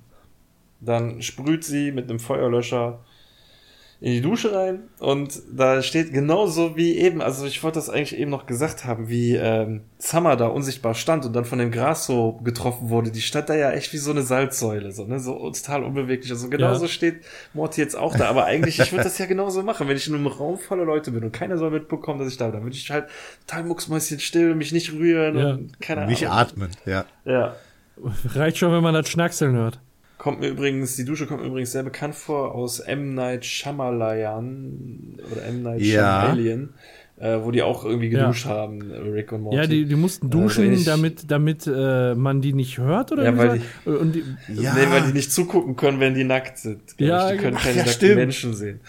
dann 0.80 1.22
sprüht 1.22 1.64
sie 1.64 1.92
mit 1.92 2.10
einem 2.10 2.18
Feuerlöscher 2.18 3.00
in 4.00 4.12
die 4.12 4.20
Dusche 4.20 4.54
rein 4.54 4.80
und 4.98 5.40
da 5.50 5.82
steht 5.82 6.12
genauso 6.12 6.76
wie 6.76 6.98
eben, 6.98 7.22
also 7.22 7.46
ich 7.46 7.62
wollte 7.62 7.76
das 7.76 7.88
eigentlich 7.88 8.18
eben 8.18 8.30
noch 8.30 8.44
gesagt 8.44 8.84
haben, 8.84 9.08
wie 9.08 9.36
ähm, 9.36 9.82
Summer 9.98 10.36
da 10.36 10.48
unsichtbar 10.48 10.94
stand 10.94 11.24
und 11.24 11.32
dann 11.32 11.46
von 11.46 11.58
dem 11.58 11.70
Gras 11.70 12.04
so 12.04 12.32
getroffen 12.44 12.90
wurde, 12.90 13.10
die 13.10 13.22
stand 13.22 13.48
da 13.48 13.54
ja 13.54 13.70
echt 13.72 13.94
wie 13.94 13.96
so 13.96 14.10
eine 14.10 14.20
Salzsäule, 14.20 14.92
so, 14.92 15.06
ne, 15.06 15.18
so 15.18 15.50
total 15.50 15.82
unbeweglich. 15.82 16.30
Also 16.30 16.50
genauso 16.50 16.84
ja. 16.84 16.88
steht 16.90 17.24
Morty 17.54 17.80
jetzt 17.80 17.96
auch 17.96 18.14
da, 18.14 18.28
aber 18.28 18.44
eigentlich, 18.44 18.78
ich 18.78 18.92
würde 18.92 19.04
das 19.04 19.16
ja 19.16 19.24
genauso 19.24 19.62
machen, 19.62 19.88
wenn 19.88 19.96
ich 19.96 20.06
in 20.06 20.14
einem 20.14 20.26
Raum 20.26 20.58
voller 20.58 20.84
Leute 20.84 21.10
bin 21.10 21.24
und 21.24 21.32
keiner 21.32 21.56
soll 21.56 21.70
mitbekommen, 21.70 22.18
dass 22.18 22.28
ich 22.28 22.36
da 22.36 22.46
bin, 22.46 22.54
dann 22.54 22.62
würde 22.64 22.76
ich 22.76 22.90
halt 22.90 23.06
total 23.46 23.64
mucksmäuschen 23.64 24.20
still, 24.20 24.54
mich 24.54 24.72
nicht 24.72 24.92
rühren 24.92 25.38
ja. 25.38 25.50
und 25.52 25.80
keine 25.80 26.02
Ahnung. 26.02 26.10
Nicht 26.10 26.28
atmen, 26.28 26.70
ja. 26.84 27.06
Ja. 27.24 27.56
Reicht 28.34 28.58
schon, 28.58 28.72
wenn 28.72 28.82
man 28.82 28.92
das 28.92 29.08
Schnackseln 29.08 29.56
hört. 29.56 29.80
Kommt 30.18 30.40
mir 30.40 30.48
übrigens, 30.48 30.96
die 30.96 31.04
Dusche 31.04 31.26
kommt 31.26 31.42
mir 31.42 31.48
übrigens 31.48 31.72
sehr 31.72 31.82
bekannt 31.82 32.14
vor 32.14 32.54
aus 32.54 32.80
M. 32.80 33.14
Night 33.14 33.44
Shyamalan 33.44 35.18
oder 35.30 35.44
M. 35.44 35.62
Night 35.62 35.80
ja. 35.82 36.34
Shyamalan, 36.34 36.70
äh, 37.18 37.38
wo 37.42 37.50
die 37.50 37.62
auch 37.62 37.84
irgendwie 37.84 38.08
geduscht 38.08 38.46
ja. 38.46 38.52
haben, 38.52 38.80
Rick 38.90 39.32
und 39.32 39.42
Morty. 39.42 39.56
Ja, 39.56 39.66
die, 39.66 39.84
die 39.84 39.94
mussten 39.94 40.30
duschen, 40.30 40.70
also 40.70 40.84
damit, 40.84 41.30
damit 41.30 41.66
äh, 41.66 42.14
man 42.14 42.40
die 42.40 42.54
nicht 42.54 42.78
hört, 42.78 43.12
oder? 43.12 43.24
Ja, 43.24 43.36
weil 43.36 43.60
die, 43.84 43.90
und 43.90 44.14
die, 44.14 44.24
ja. 44.48 44.74
Nee, 44.74 44.90
weil 44.90 45.02
die 45.02 45.12
nicht 45.12 45.32
zugucken 45.32 45.76
können, 45.76 46.00
wenn 46.00 46.14
die 46.14 46.24
nackt 46.24 46.58
sind. 46.58 46.80
Ja, 46.98 47.30
die 47.30 47.36
können 47.36 47.56
keine 47.56 47.84
nackten 47.84 48.14
Menschen 48.14 48.54
sehen. 48.54 48.80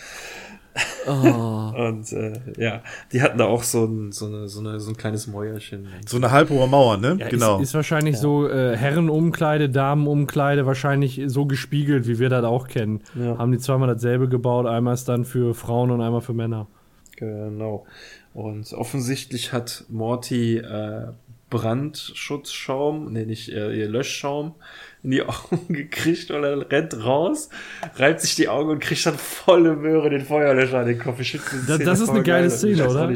Oh. 1.08 1.12
Und 1.78 2.12
äh, 2.12 2.34
ja, 2.58 2.82
die 3.12 3.22
hatten 3.22 3.38
da 3.38 3.46
auch 3.46 3.64
so 3.64 3.86
ein, 3.86 4.12
so, 4.12 4.26
eine, 4.26 4.48
so, 4.48 4.60
eine, 4.60 4.80
so 4.80 4.92
ein 4.92 4.98
kleines 4.98 5.28
Mäuerchen. 5.28 5.88
So 6.06 6.18
eine 6.18 6.32
halbhohe 6.32 6.68
Mauer, 6.68 6.98
ne? 6.98 7.18
Ja, 7.20 7.30
genau. 7.30 7.58
Ist, 7.58 7.70
ist 7.70 7.74
wahrscheinlich 7.76 8.16
ja. 8.16 8.22
so 8.22 8.50
äh, 8.50 8.76
Herrenumkleide, 8.76 9.70
Damenumkleide, 9.70 10.66
wahrscheinlich 10.66 11.22
so 11.28 11.46
gespiegelt, 11.46 12.08
wie 12.08 12.20
wir 12.20 12.30
das 12.30 12.44
auch 12.44 12.68
kennen. 12.68 13.02
Ja. 13.16 13.38
Haben 13.38 13.52
die 13.52 13.60
zweimal 13.60 13.94
dasselbe 13.94 14.28
gebaut, 14.28 14.66
einmal 14.66 14.94
ist 14.94 15.08
dann 15.08 15.26
für 15.26 15.54
Frauen 15.54 15.92
und 15.92 16.02
einmal 16.02 16.22
für 16.22 16.34
Männer. 16.34 16.68
Genau. 17.16 17.86
Und 18.34 18.72
offensichtlich 18.74 19.54
hat 19.54 19.86
Morty 19.90 20.58
äh, 20.58 21.08
Brandschutzschaum, 21.50 23.12
nee, 23.14 23.26
nicht 23.26 23.50
äh, 23.50 23.86
Löschschaum 23.86 24.56
in 25.04 25.12
die 25.12 25.22
Augen 25.22 25.68
gekriegt 25.70 26.32
und 26.32 26.44
er 26.44 26.70
rennt 26.70 27.04
raus, 27.04 27.50
reibt 27.96 28.22
sich 28.22 28.36
die 28.36 28.48
Augen 28.50 28.70
und 28.70 28.80
kriegt 28.80 29.06
dann 29.06 29.18
volle 29.18 29.76
Möhre 29.76 30.10
den 30.10 30.26
Feuerlöscher 30.26 30.80
an 30.80 30.88
den 30.88 31.00
Kopf. 31.00 31.20
Ich 31.20 31.40
das, 31.68 31.80
das 31.80 32.00
ist 32.00 32.10
eine 32.10 32.24
geile 32.24 32.48
geil. 32.48 32.58
Szene, 32.58 32.90
oder? 32.90 33.14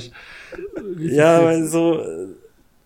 Ja, 1.00 1.44
weil 1.44 1.66
so, 1.66 2.06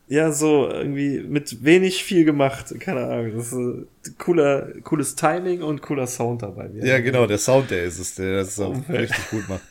ja, 0.07 0.31
so 0.31 0.69
irgendwie 0.69 1.21
mit 1.21 1.63
wenig 1.63 2.03
viel 2.03 2.25
gemacht. 2.25 2.73
Keine 2.79 3.05
Ahnung. 3.05 3.31
Das 3.35 3.51
ist 3.51 4.17
cooler, 4.19 4.69
cooles 4.83 5.15
Timing 5.15 5.63
und 5.63 5.81
cooler 5.81 6.07
Sound 6.07 6.43
dabei. 6.43 6.69
Ja, 6.73 6.99
genau, 6.99 7.25
der 7.25 7.39
Sound, 7.39 7.71
der 7.71 7.83
ist 7.83 7.99
es, 7.99 8.15
der 8.15 8.37
das 8.37 8.59
auch 8.59 8.75
richtig 8.89 9.29
gut 9.29 9.49
macht. 9.49 9.61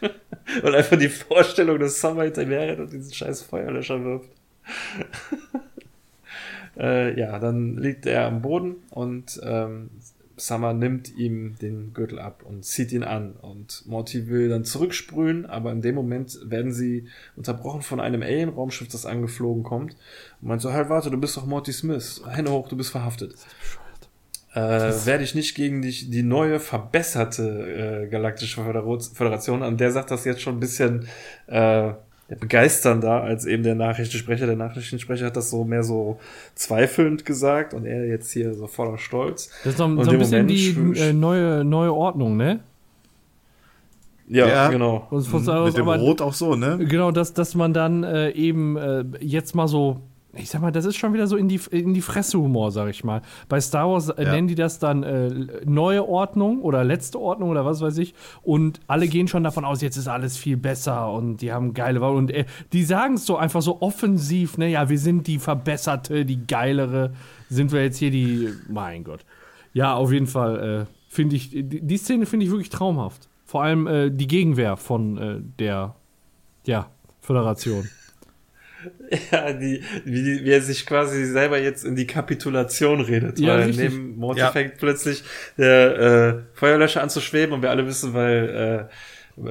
und 0.62 0.74
einfach 0.74 0.96
die 0.96 1.08
Vorstellung, 1.08 1.78
dass 1.78 2.00
Summer 2.00 2.24
hinterher 2.24 2.78
und 2.78 2.92
diesen 2.92 3.12
scheiß 3.12 3.42
Feuerlöscher 3.42 4.02
wirft. 4.04 4.30
Äh, 6.76 7.18
ja, 7.18 7.38
dann 7.38 7.76
liegt 7.76 8.06
er 8.06 8.26
am 8.26 8.42
Boden 8.42 8.76
und 8.90 9.40
ähm, 9.44 9.90
Summer 10.36 10.72
nimmt 10.72 11.16
ihm 11.16 11.56
den 11.60 11.92
Gürtel 11.92 12.18
ab 12.18 12.42
und 12.44 12.64
zieht 12.64 12.92
ihn 12.92 13.04
an. 13.04 13.32
Und 13.40 13.84
Morty 13.86 14.28
will 14.28 14.48
dann 14.48 14.64
zurücksprühen, 14.64 15.46
aber 15.46 15.72
in 15.72 15.82
dem 15.82 15.94
Moment 15.94 16.38
werden 16.44 16.72
sie 16.72 17.06
unterbrochen 17.36 17.82
von 17.82 18.00
einem 18.00 18.22
Alien-Raumschiff, 18.22 18.88
das 18.88 19.06
angeflogen 19.06 19.62
kommt. 19.62 19.96
Und 20.40 20.48
meint 20.48 20.62
so, 20.62 20.72
halt, 20.72 20.88
warte, 20.88 21.10
du 21.10 21.18
bist 21.18 21.36
doch 21.36 21.46
Morty 21.46 21.72
Smith. 21.72 22.22
Hände 22.28 22.50
hoch, 22.50 22.68
du 22.68 22.76
bist 22.76 22.90
verhaftet. 22.90 23.34
Äh, 24.54 24.58
werde 25.06 25.24
ich 25.24 25.34
nicht 25.34 25.54
gegen 25.54 25.80
dich 25.80 26.10
die 26.10 26.22
neue, 26.22 26.60
verbesserte 26.60 28.04
äh, 28.04 28.08
Galaktische 28.08 28.62
Föderation, 29.14 29.62
an 29.62 29.78
der 29.78 29.92
sagt 29.92 30.10
das 30.10 30.26
jetzt 30.26 30.42
schon 30.42 30.56
ein 30.56 30.60
bisschen 30.60 31.08
äh, 31.46 31.92
begeisternder 32.28 33.22
als 33.22 33.46
eben 33.46 33.62
der 33.62 33.74
Nachrichtensprecher. 33.74 34.46
Der 34.46 34.56
Nachrichtensprecher 34.56 35.26
hat 35.26 35.36
das 35.36 35.50
so 35.50 35.64
mehr 35.64 35.82
so 35.82 36.18
zweifelnd 36.54 37.24
gesagt 37.24 37.74
und 37.74 37.84
er 37.84 38.06
jetzt 38.06 38.30
hier 38.32 38.54
so 38.54 38.66
voller 38.66 38.98
Stolz. 38.98 39.50
Das 39.64 39.72
ist 39.72 39.78
so, 39.78 40.02
so 40.02 40.10
ein 40.10 40.18
bisschen 40.18 40.46
Moment 40.46 40.50
die 40.50 41.00
äh, 41.00 41.12
neue, 41.12 41.64
neue 41.64 41.92
Ordnung, 41.92 42.36
ne? 42.36 42.60
Ja, 44.28 44.46
ja, 44.46 44.68
genau. 44.70 45.08
Mit 45.10 45.76
dem 45.76 45.88
Rot 45.88 46.22
auch 46.22 46.32
so, 46.32 46.54
ne? 46.54 46.78
Genau, 46.78 47.10
dass, 47.10 47.34
dass 47.34 47.54
man 47.54 47.74
dann 47.74 48.02
äh, 48.02 48.30
eben 48.30 48.76
äh, 48.76 49.04
jetzt 49.20 49.54
mal 49.54 49.68
so 49.68 50.00
ich 50.34 50.48
sag 50.48 50.62
mal, 50.62 50.72
das 50.72 50.86
ist 50.86 50.96
schon 50.96 51.12
wieder 51.12 51.26
so 51.26 51.36
in 51.36 51.48
die, 51.48 51.60
in 51.70 51.92
die 51.92 52.00
Fresse-Humor, 52.00 52.70
sag 52.72 52.88
ich 52.88 53.04
mal. 53.04 53.20
Bei 53.48 53.60
Star 53.60 53.90
Wars 53.90 54.08
äh, 54.08 54.24
ja. 54.24 54.32
nennen 54.32 54.48
die 54.48 54.54
das 54.54 54.78
dann 54.78 55.02
äh, 55.02 55.30
neue 55.66 56.08
Ordnung 56.08 56.62
oder 56.62 56.84
letzte 56.84 57.20
Ordnung 57.20 57.50
oder 57.50 57.66
was 57.66 57.82
weiß 57.82 57.98
ich. 57.98 58.14
Und 58.42 58.80
alle 58.86 59.08
gehen 59.08 59.28
schon 59.28 59.44
davon 59.44 59.64
aus, 59.64 59.82
jetzt 59.82 59.96
ist 59.96 60.08
alles 60.08 60.38
viel 60.38 60.56
besser 60.56 61.12
und 61.12 61.38
die 61.38 61.52
haben 61.52 61.74
geile 61.74 62.00
Wahl. 62.00 62.14
Und 62.14 62.30
äh, 62.30 62.46
die 62.72 62.84
sagen 62.84 63.14
es 63.14 63.26
so 63.26 63.36
einfach 63.36 63.60
so 63.60 63.82
offensiv, 63.82 64.56
ne? 64.56 64.68
Ja, 64.68 64.88
wir 64.88 64.98
sind 64.98 65.26
die 65.26 65.38
verbesserte, 65.38 66.24
die 66.24 66.46
geilere. 66.46 67.12
Sind 67.50 67.70
wir 67.70 67.82
jetzt 67.82 67.98
hier 67.98 68.10
die. 68.10 68.48
Mein 68.70 69.04
Gott. 69.04 69.26
Ja, 69.74 69.94
auf 69.94 70.12
jeden 70.12 70.26
Fall 70.26 70.86
äh, 70.88 70.92
finde 71.08 71.36
ich, 71.36 71.50
die, 71.50 71.80
die 71.82 71.96
Szene 71.98 72.24
finde 72.24 72.46
ich 72.46 72.50
wirklich 72.50 72.70
traumhaft. 72.70 73.28
Vor 73.44 73.62
allem 73.62 73.86
äh, 73.86 74.10
die 74.10 74.26
Gegenwehr 74.26 74.78
von 74.78 75.18
äh, 75.18 75.40
der 75.58 75.94
ja, 76.64 76.88
Föderation. 77.20 77.86
Ja, 79.30 79.52
die, 79.52 79.82
wie, 80.04 80.44
wie 80.44 80.50
er 80.50 80.62
sich 80.62 80.86
quasi 80.86 81.24
selber 81.24 81.58
jetzt 81.58 81.84
in 81.84 81.96
die 81.96 82.06
Kapitulation 82.06 83.00
redet. 83.00 83.38
Ja, 83.38 83.48
weil 83.48 83.66
richtig. 83.66 83.90
neben 83.90 84.16
Morty 84.16 84.40
ja. 84.40 84.50
fängt 84.50 84.78
plötzlich 84.78 85.22
der 85.58 85.98
äh, 85.98 86.34
Feuerlöscher 86.54 87.02
an 87.02 87.10
zu 87.10 87.20
schweben 87.20 87.52
und 87.52 87.62
wir 87.62 87.70
alle 87.70 87.86
wissen, 87.86 88.14
weil 88.14 88.88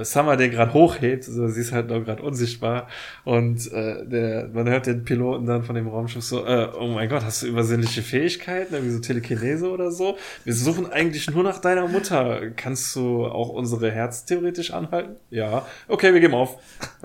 Summer 0.03 0.37
den 0.37 0.51
gerade 0.51 0.73
hochhebt, 0.73 1.23
so, 1.23 1.47
sie 1.47 1.61
ist 1.61 1.71
halt 1.71 1.89
noch 1.89 2.03
gerade 2.03 2.21
unsichtbar 2.21 2.87
und 3.23 3.71
äh, 3.71 4.05
der, 4.05 4.49
man 4.53 4.69
hört 4.69 4.85
den 4.85 5.03
Piloten 5.03 5.45
dann 5.45 5.63
von 5.63 5.75
dem 5.75 5.87
Raumschiff 5.87 6.23
so, 6.23 6.45
äh, 6.45 6.69
oh 6.79 6.87
mein 6.87 7.09
Gott, 7.09 7.23
hast 7.23 7.43
du 7.43 7.47
übersinnliche 7.47 8.01
Fähigkeiten, 8.01 8.73
irgendwie 8.73 8.93
so 8.93 8.99
Telekinese 8.99 9.69
oder 9.69 9.91
so? 9.91 10.17
Wir 10.43 10.53
suchen 10.53 10.91
eigentlich 10.91 11.29
nur 11.29 11.43
nach 11.43 11.59
deiner 11.59 11.87
Mutter. 11.87 12.51
Kannst 12.55 12.95
du 12.95 13.25
auch 13.25 13.49
unsere 13.49 13.91
Herz 13.91 14.25
theoretisch 14.25 14.71
anhalten? 14.71 15.15
Ja. 15.29 15.65
Okay, 15.87 16.13
wir 16.13 16.19
geben 16.19 16.35
auf. 16.35 16.57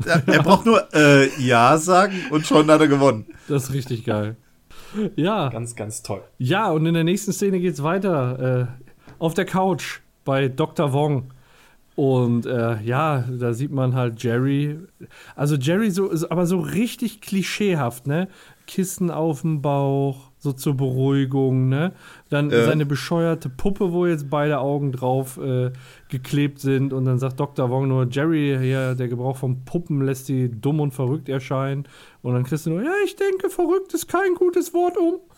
Ja, 0.06 0.22
er 0.26 0.42
braucht 0.42 0.66
nur 0.66 0.86
äh, 0.94 1.28
Ja 1.38 1.78
sagen 1.78 2.14
und 2.30 2.46
schon 2.46 2.70
hat 2.70 2.80
er 2.80 2.88
gewonnen. 2.88 3.26
Das 3.48 3.64
ist 3.64 3.72
richtig 3.72 4.04
geil. 4.04 4.36
Ja. 5.16 5.48
Ganz, 5.48 5.76
ganz 5.76 6.02
toll. 6.02 6.22
Ja, 6.38 6.70
und 6.70 6.86
in 6.86 6.94
der 6.94 7.04
nächsten 7.04 7.32
Szene 7.32 7.60
geht's 7.60 7.82
weiter. 7.82 8.68
Äh, 8.78 8.86
auf 9.18 9.34
der 9.34 9.44
Couch 9.44 10.00
bei 10.24 10.48
Dr. 10.48 10.92
Wong. 10.92 11.32
Und 11.96 12.44
äh, 12.44 12.78
ja, 12.82 13.24
da 13.26 13.54
sieht 13.54 13.72
man 13.72 13.94
halt 13.94 14.22
Jerry. 14.22 14.78
Also 15.34 15.56
Jerry 15.56 15.90
so, 15.90 16.12
aber 16.28 16.44
so 16.44 16.60
richtig 16.60 17.22
klischeehaft, 17.22 18.06
ne? 18.06 18.28
Kissen 18.66 19.10
auf 19.10 19.40
dem 19.40 19.62
Bauch, 19.62 20.30
so 20.38 20.52
zur 20.52 20.74
Beruhigung, 20.74 21.70
ne? 21.70 21.92
Dann 22.28 22.50
äh. 22.50 22.66
seine 22.66 22.84
bescheuerte 22.84 23.48
Puppe, 23.48 23.92
wo 23.92 24.04
jetzt 24.04 24.28
beide 24.28 24.58
Augen 24.58 24.92
drauf 24.92 25.38
äh, 25.38 25.72
geklebt 26.10 26.58
sind. 26.58 26.92
Und 26.92 27.06
dann 27.06 27.18
sagt 27.18 27.40
Dr. 27.40 27.70
Wong 27.70 27.88
nur, 27.88 28.06
Jerry, 28.10 28.58
hier, 28.60 28.94
der 28.94 29.08
Gebrauch 29.08 29.38
von 29.38 29.64
Puppen 29.64 30.02
lässt 30.02 30.26
sie 30.26 30.50
dumm 30.50 30.80
und 30.80 30.92
verrückt 30.92 31.30
erscheinen. 31.30 31.88
Und 32.20 32.34
dann 32.34 32.44
kriegst 32.44 32.66
du 32.66 32.70
nur, 32.70 32.82
ja, 32.82 32.92
ich 33.06 33.16
denke, 33.16 33.48
verrückt 33.48 33.94
ist 33.94 34.06
kein 34.06 34.34
gutes 34.34 34.74
Wort 34.74 34.98
um. 34.98 35.14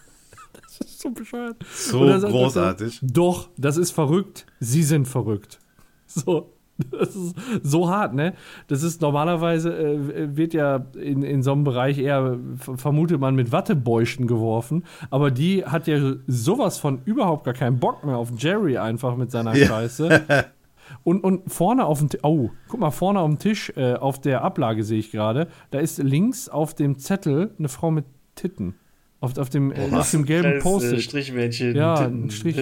Das 0.61 0.81
ist 0.81 1.01
so 1.01 1.11
bescheuert. 1.11 1.57
So 1.73 2.01
großartig. 2.01 3.01
Er, 3.01 3.09
Doch, 3.09 3.49
das 3.57 3.77
ist 3.77 3.93
verrückt. 3.93 4.45
Sie 4.59 4.83
sind 4.83 5.07
verrückt. 5.07 5.61
So. 6.15 6.55
Das 6.91 7.17
ist 7.17 7.35
so 7.63 7.91
hart, 7.91 8.15
ne? 8.15 8.35
Das 8.69 8.85
ist 8.85 9.01
normalerweise, 9.01 9.77
äh, 9.77 10.37
wird 10.37 10.55
ja 10.55 10.87
in, 10.97 11.23
in 11.23 11.43
so 11.43 11.53
einem 11.53 11.65
Bereich 11.65 11.99
eher, 11.99 12.39
vermutet 12.57 13.21
man, 13.21 13.35
mit 13.35 13.51
Wattebäuschen 13.51 14.29
geworfen. 14.29 14.85
Aber 15.11 15.33
die 15.33 15.65
hat 15.65 15.89
ja 15.89 16.15
sowas 16.29 16.79
von 16.79 17.01
überhaupt 17.05 17.45
gar 17.45 17.55
keinen 17.55 17.81
Bock 17.81 18.05
mehr 18.05 18.17
auf 18.17 18.31
Jerry 18.37 18.79
einfach 18.79 19.17
mit 19.17 19.33
seiner 19.33 19.57
ja. 19.57 19.67
Scheiße. 19.67 20.25
Und, 21.05 21.23
und 21.23 21.53
vorne 21.53 21.85
auf 21.85 21.99
dem 21.99 22.09
Tisch, 22.09 22.25
oh, 22.25 22.49
guck 22.69 22.81
mal, 22.81 22.91
vorne 22.91 23.21
auf 23.21 23.29
dem 23.29 23.39
Tisch, 23.39 23.71
äh, 23.77 23.93
auf 23.93 24.23
der 24.23 24.43
Ablage 24.43 24.85
sehe 24.85 24.99
ich 24.99 25.11
gerade, 25.11 25.49
da 25.71 25.81
ist 25.81 25.99
links 25.99 26.49
auf 26.49 26.73
dem 26.73 26.99
Zettel 26.99 27.55
eine 27.59 27.69
Frau 27.69 27.91
mit 27.91 28.07
Titten. 28.37 28.75
Auf, 29.21 29.37
auf 29.37 29.51
dem, 29.51 29.71
äh, 29.71 29.91
auf 29.93 30.11
dem 30.13 30.25
gelben 30.25 30.61
Post-it. 30.61 31.03
Strichmännchen 31.03 31.77
ja, 31.77 31.97
Titten, 31.97 32.25
ein 32.25 32.31
Strich. 32.31 32.57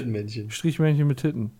Strichmännchen 0.49 1.07
mit 1.07 1.18
Titten. 1.18 1.53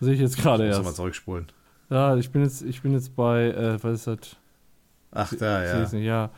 Sehe 0.00 0.14
ich 0.14 0.20
jetzt 0.20 0.38
gerade 0.38 0.66
erst. 0.66 0.78
Muss 0.80 0.88
mal 0.88 0.94
zurückspulen. 0.94 1.46
Ja, 1.90 2.16
ich 2.16 2.30
bin 2.30 2.42
jetzt, 2.42 2.62
ich 2.62 2.82
bin 2.82 2.92
jetzt 2.92 3.14
bei, 3.16 3.48
äh, 3.50 3.82
was 3.82 3.94
ist 3.94 4.06
das? 4.06 4.36
Ach, 5.12 5.32
da, 5.34 5.64
ja. 5.64 5.80
Nicht, 5.80 5.92
ja. 6.04 6.30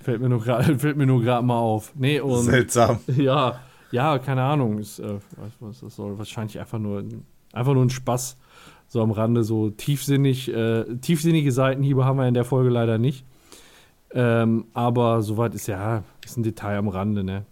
Fällt 0.00 0.20
mir 0.20 0.28
nur 0.28 0.40
gerade, 0.40 0.78
fällt 0.78 0.96
mir 0.96 1.06
nur 1.06 1.22
gerade 1.22 1.44
mal 1.44 1.58
auf. 1.58 1.92
Nee, 1.96 2.20
und. 2.20 2.44
Seltsam. 2.44 3.00
Ja, 3.16 3.60
ja, 3.90 4.18
keine 4.18 4.42
Ahnung. 4.42 4.78
Ist, 4.78 4.98
äh, 5.00 5.18
was 5.60 5.80
das 5.80 5.96
soll. 5.96 6.18
Wahrscheinlich 6.18 6.58
einfach 6.58 6.78
nur, 6.78 7.04
einfach 7.52 7.74
nur 7.74 7.84
ein 7.84 7.90
Spaß. 7.90 8.36
So 8.86 9.02
am 9.02 9.10
Rande, 9.10 9.44
so 9.44 9.70
tiefsinnig, 9.70 10.52
äh, 10.52 10.84
tiefsinnige 11.00 11.50
Seitenhiebe 11.50 12.04
haben 12.04 12.18
wir 12.18 12.28
in 12.28 12.34
der 12.34 12.44
Folge 12.44 12.70
leider 12.70 12.98
nicht. 12.98 13.24
Ähm, 14.12 14.66
aber 14.74 15.22
soweit 15.22 15.54
ist 15.54 15.66
ja, 15.66 16.04
ist 16.24 16.36
ein 16.36 16.42
Detail 16.44 16.76
am 16.76 16.88
Rande, 16.88 17.24
ne? 17.24 17.46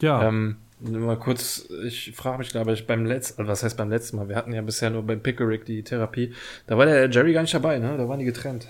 Ja. 0.00 0.26
Ähm, 0.26 0.56
mal 0.80 1.18
kurz, 1.18 1.68
ich 1.84 2.12
frage 2.14 2.38
mich, 2.38 2.50
glaube 2.50 2.72
ich, 2.72 2.86
beim 2.86 3.04
letzten, 3.06 3.46
was 3.46 3.62
heißt 3.62 3.76
beim 3.76 3.90
letzten 3.90 4.16
Mal? 4.16 4.28
Wir 4.28 4.36
hatten 4.36 4.52
ja 4.52 4.62
bisher 4.62 4.90
nur 4.90 5.02
beim 5.02 5.20
Pickerick 5.20 5.64
die 5.64 5.82
Therapie. 5.82 6.32
Da 6.66 6.78
war 6.78 6.86
der 6.86 7.10
Jerry 7.10 7.32
gar 7.32 7.42
nicht 7.42 7.54
dabei, 7.54 7.78
ne? 7.78 7.96
Da 7.96 8.08
waren 8.08 8.18
die 8.18 8.24
getrennt. 8.24 8.68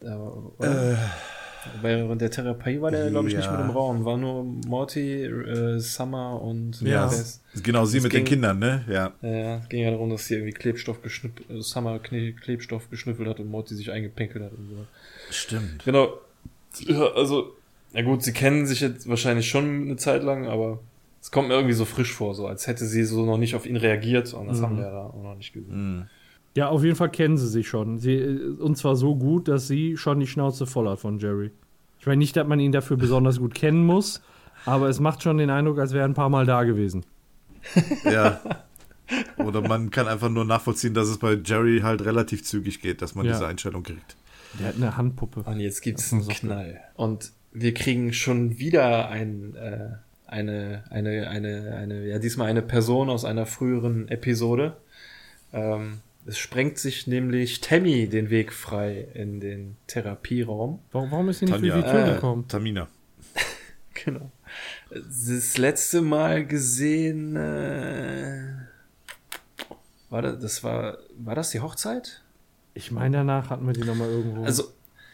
Da, 0.00 0.32
äh, 0.60 0.96
Während 1.82 2.20
der 2.20 2.30
Therapie 2.30 2.80
war 2.80 2.90
der, 2.90 3.10
glaube 3.10 3.28
ich, 3.28 3.34
ja. 3.34 3.40
nicht 3.40 3.50
mit 3.50 3.60
im 3.60 3.70
Raum. 3.70 4.04
War 4.04 4.16
nur 4.16 4.44
Morty, 4.44 5.24
äh, 5.24 5.78
Summer 5.80 6.40
und 6.40 6.80
ja. 6.80 7.10
Genau, 7.62 7.84
sie 7.84 8.00
mit 8.00 8.12
ging, 8.12 8.20
den 8.20 8.26
Kindern, 8.26 8.58
ne? 8.58 8.84
Ja. 8.88 9.12
Ja, 9.22 9.58
ging 9.68 9.82
ja 9.82 9.90
darum, 9.90 10.10
dass 10.10 10.26
sie 10.26 10.34
irgendwie 10.34 10.52
Klebstoff 10.52 11.02
geschnüffelt, 11.02 11.50
äh, 11.50 11.60
Summer 11.60 11.98
Klebstoff 11.98 12.90
geschnüffelt 12.90 13.28
hat 13.28 13.40
und 13.40 13.50
Morty 13.50 13.74
sich 13.74 13.90
eingepinkelt 13.90 14.44
hat 14.44 14.52
und 14.52 14.68
so. 14.70 14.86
Stimmt. 15.30 15.84
Genau, 15.84 16.18
ja, 16.86 17.12
also, 17.12 17.56
ja 17.92 18.02
gut, 18.02 18.22
sie 18.22 18.32
kennen 18.32 18.66
sich 18.66 18.80
jetzt 18.80 19.08
wahrscheinlich 19.08 19.48
schon 19.48 19.82
eine 19.82 19.96
Zeit 19.96 20.22
lang, 20.22 20.46
aber 20.46 20.80
es 21.28 21.32
kommt 21.32 21.48
mir 21.48 21.54
irgendwie 21.56 21.74
so 21.74 21.84
frisch 21.84 22.14
vor, 22.14 22.34
so 22.34 22.46
als 22.46 22.66
hätte 22.66 22.86
sie 22.86 23.04
so 23.04 23.26
noch 23.26 23.36
nicht 23.36 23.54
auf 23.54 23.66
ihn 23.66 23.76
reagiert 23.76 24.32
und 24.32 24.48
das 24.48 24.60
mhm. 24.60 24.62
haben 24.62 24.76
wir 24.78 24.90
da 24.90 25.04
auch 25.08 25.22
noch 25.22 25.34
nicht 25.34 25.52
gesehen. 25.52 25.98
Mhm. 25.98 26.06
Ja, 26.56 26.70
auf 26.70 26.82
jeden 26.82 26.96
Fall 26.96 27.10
kennen 27.10 27.36
sie 27.36 27.48
sich 27.48 27.68
schon. 27.68 27.98
Sie, 27.98 28.18
und 28.58 28.78
zwar 28.78 28.96
so 28.96 29.14
gut, 29.14 29.46
dass 29.46 29.68
sie 29.68 29.98
schon 29.98 30.20
die 30.20 30.26
Schnauze 30.26 30.64
voll 30.64 30.88
hat 30.88 31.00
von 31.00 31.18
Jerry. 31.18 31.50
Ich 32.00 32.06
meine 32.06 32.16
nicht, 32.16 32.34
dass 32.34 32.46
man 32.46 32.60
ihn 32.60 32.72
dafür 32.72 32.96
besonders 32.96 33.40
gut 33.40 33.54
kennen 33.54 33.84
muss, 33.84 34.22
aber 34.64 34.88
es 34.88 35.00
macht 35.00 35.22
schon 35.22 35.36
den 35.36 35.50
Eindruck, 35.50 35.78
als 35.78 35.92
wäre 35.92 36.04
er 36.04 36.08
ein 36.08 36.14
paar 36.14 36.30
Mal 36.30 36.46
da 36.46 36.64
gewesen. 36.64 37.04
Ja. 38.04 38.40
Oder 39.36 39.60
man 39.60 39.90
kann 39.90 40.08
einfach 40.08 40.30
nur 40.30 40.46
nachvollziehen, 40.46 40.94
dass 40.94 41.08
es 41.08 41.18
bei 41.18 41.34
Jerry 41.34 41.80
halt 41.82 42.04
relativ 42.06 42.42
zügig 42.42 42.80
geht, 42.80 43.02
dass 43.02 43.14
man 43.14 43.26
ja. 43.26 43.32
diese 43.32 43.46
Einstellung 43.46 43.82
kriegt. 43.82 44.16
Der 44.58 44.68
hat 44.68 44.76
eine 44.76 44.96
Handpuppe. 44.96 45.42
Und 45.42 45.60
jetzt 45.60 45.82
gibt 45.82 45.98
es 45.98 46.12
einen 46.12 46.26
Knall. 46.28 46.80
Und 46.94 47.32
wir 47.52 47.74
kriegen 47.74 48.12
schon 48.12 48.58
wieder 48.58 49.08
ein, 49.08 49.54
äh, 49.56 49.90
eine, 50.28 50.84
eine, 50.90 51.28
eine, 51.28 51.74
eine, 51.76 52.06
ja, 52.06 52.18
diesmal 52.18 52.48
eine 52.48 52.62
Person 52.62 53.10
aus 53.10 53.24
einer 53.24 53.46
früheren 53.46 54.08
Episode. 54.08 54.76
Ähm, 55.52 56.00
es 56.26 56.38
sprengt 56.38 56.78
sich 56.78 57.06
nämlich 57.06 57.60
Tammy 57.60 58.08
den 58.08 58.28
Weg 58.28 58.52
frei 58.52 59.08
in 59.14 59.40
den 59.40 59.76
Therapieraum. 59.86 60.80
Warum, 60.92 61.10
warum 61.10 61.28
ist 61.30 61.38
sie 61.38 61.46
nicht 61.46 61.54
Tanja, 61.54 61.74
durch 61.74 61.86
die 61.86 61.90
Tür 61.90 62.06
äh, 62.06 62.14
gekommen? 62.14 62.46
Tamina. 62.48 62.88
genau. 64.04 64.30
Das 64.90 65.56
letzte 65.56 66.02
Mal 66.02 66.46
gesehen, 66.46 67.36
äh, 67.36 68.42
war 70.10 70.22
das, 70.22 70.38
das 70.38 70.64
war, 70.64 70.98
war 71.16 71.34
das 71.34 71.50
die 71.50 71.60
Hochzeit? 71.60 72.22
Ich 72.74 72.90
meine, 72.90 73.18
danach 73.18 73.50
hatten 73.50 73.66
wir 73.66 73.72
die 73.72 73.84
nochmal 73.84 74.10
irgendwo. 74.10 74.44
Also, 74.44 74.64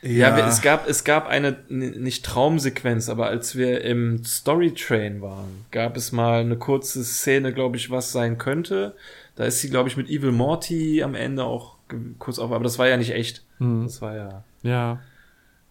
ja, 0.04 0.36
ja 0.36 0.46
es 0.46 0.60
gab, 0.60 0.86
es 0.86 1.02
gab 1.04 1.26
eine, 1.28 1.56
nicht 1.68 2.26
Traumsequenz, 2.26 3.08
aber 3.08 3.28
als 3.28 3.56
wir 3.56 3.80
im 3.80 4.22
Storytrain 4.22 5.22
waren, 5.22 5.64
gab 5.70 5.96
es 5.96 6.12
mal 6.12 6.40
eine 6.40 6.58
kurze 6.58 7.02
Szene, 7.04 7.54
glaube 7.54 7.78
ich, 7.78 7.90
was 7.90 8.12
sein 8.12 8.36
könnte. 8.36 8.94
Da 9.34 9.44
ist 9.44 9.60
sie, 9.60 9.70
glaube 9.70 9.88
ich, 9.88 9.96
mit 9.96 10.10
Evil 10.10 10.30
Morty 10.30 11.02
am 11.02 11.14
Ende 11.14 11.44
auch 11.44 11.76
kurz 12.18 12.38
auf, 12.38 12.52
aber 12.52 12.64
das 12.64 12.78
war 12.78 12.86
ja 12.86 12.98
nicht 12.98 13.12
echt. 13.12 13.44
Mhm. 13.58 13.84
Das 13.84 14.02
war 14.02 14.14
ja. 14.14 14.44
Ja. 14.62 15.02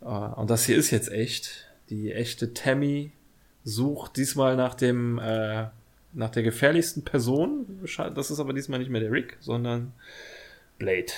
Uh, 0.02 0.40
und 0.40 0.50
das 0.50 0.66
hier 0.66 0.78
ist 0.78 0.90
jetzt 0.90 1.12
echt. 1.12 1.68
Die 1.90 2.12
echte 2.12 2.56
Tammy 2.56 3.12
sucht 3.64 4.18
diesmal 4.18 4.56
nach 4.56 4.74
dem, 4.74 5.20
äh, 5.20 5.66
nach 6.14 6.32
der 6.32 6.44
gefährlichsten 6.44 7.04
Person. 7.04 7.66
Das 8.16 8.32
ist 8.32 8.40
aber 8.40 8.54
diesmal 8.54 8.80
nicht 8.80 8.90
mehr 8.90 9.02
der 9.02 9.12
Rick, 9.12 9.38
sondern 9.42 9.94
Blade 10.80 11.14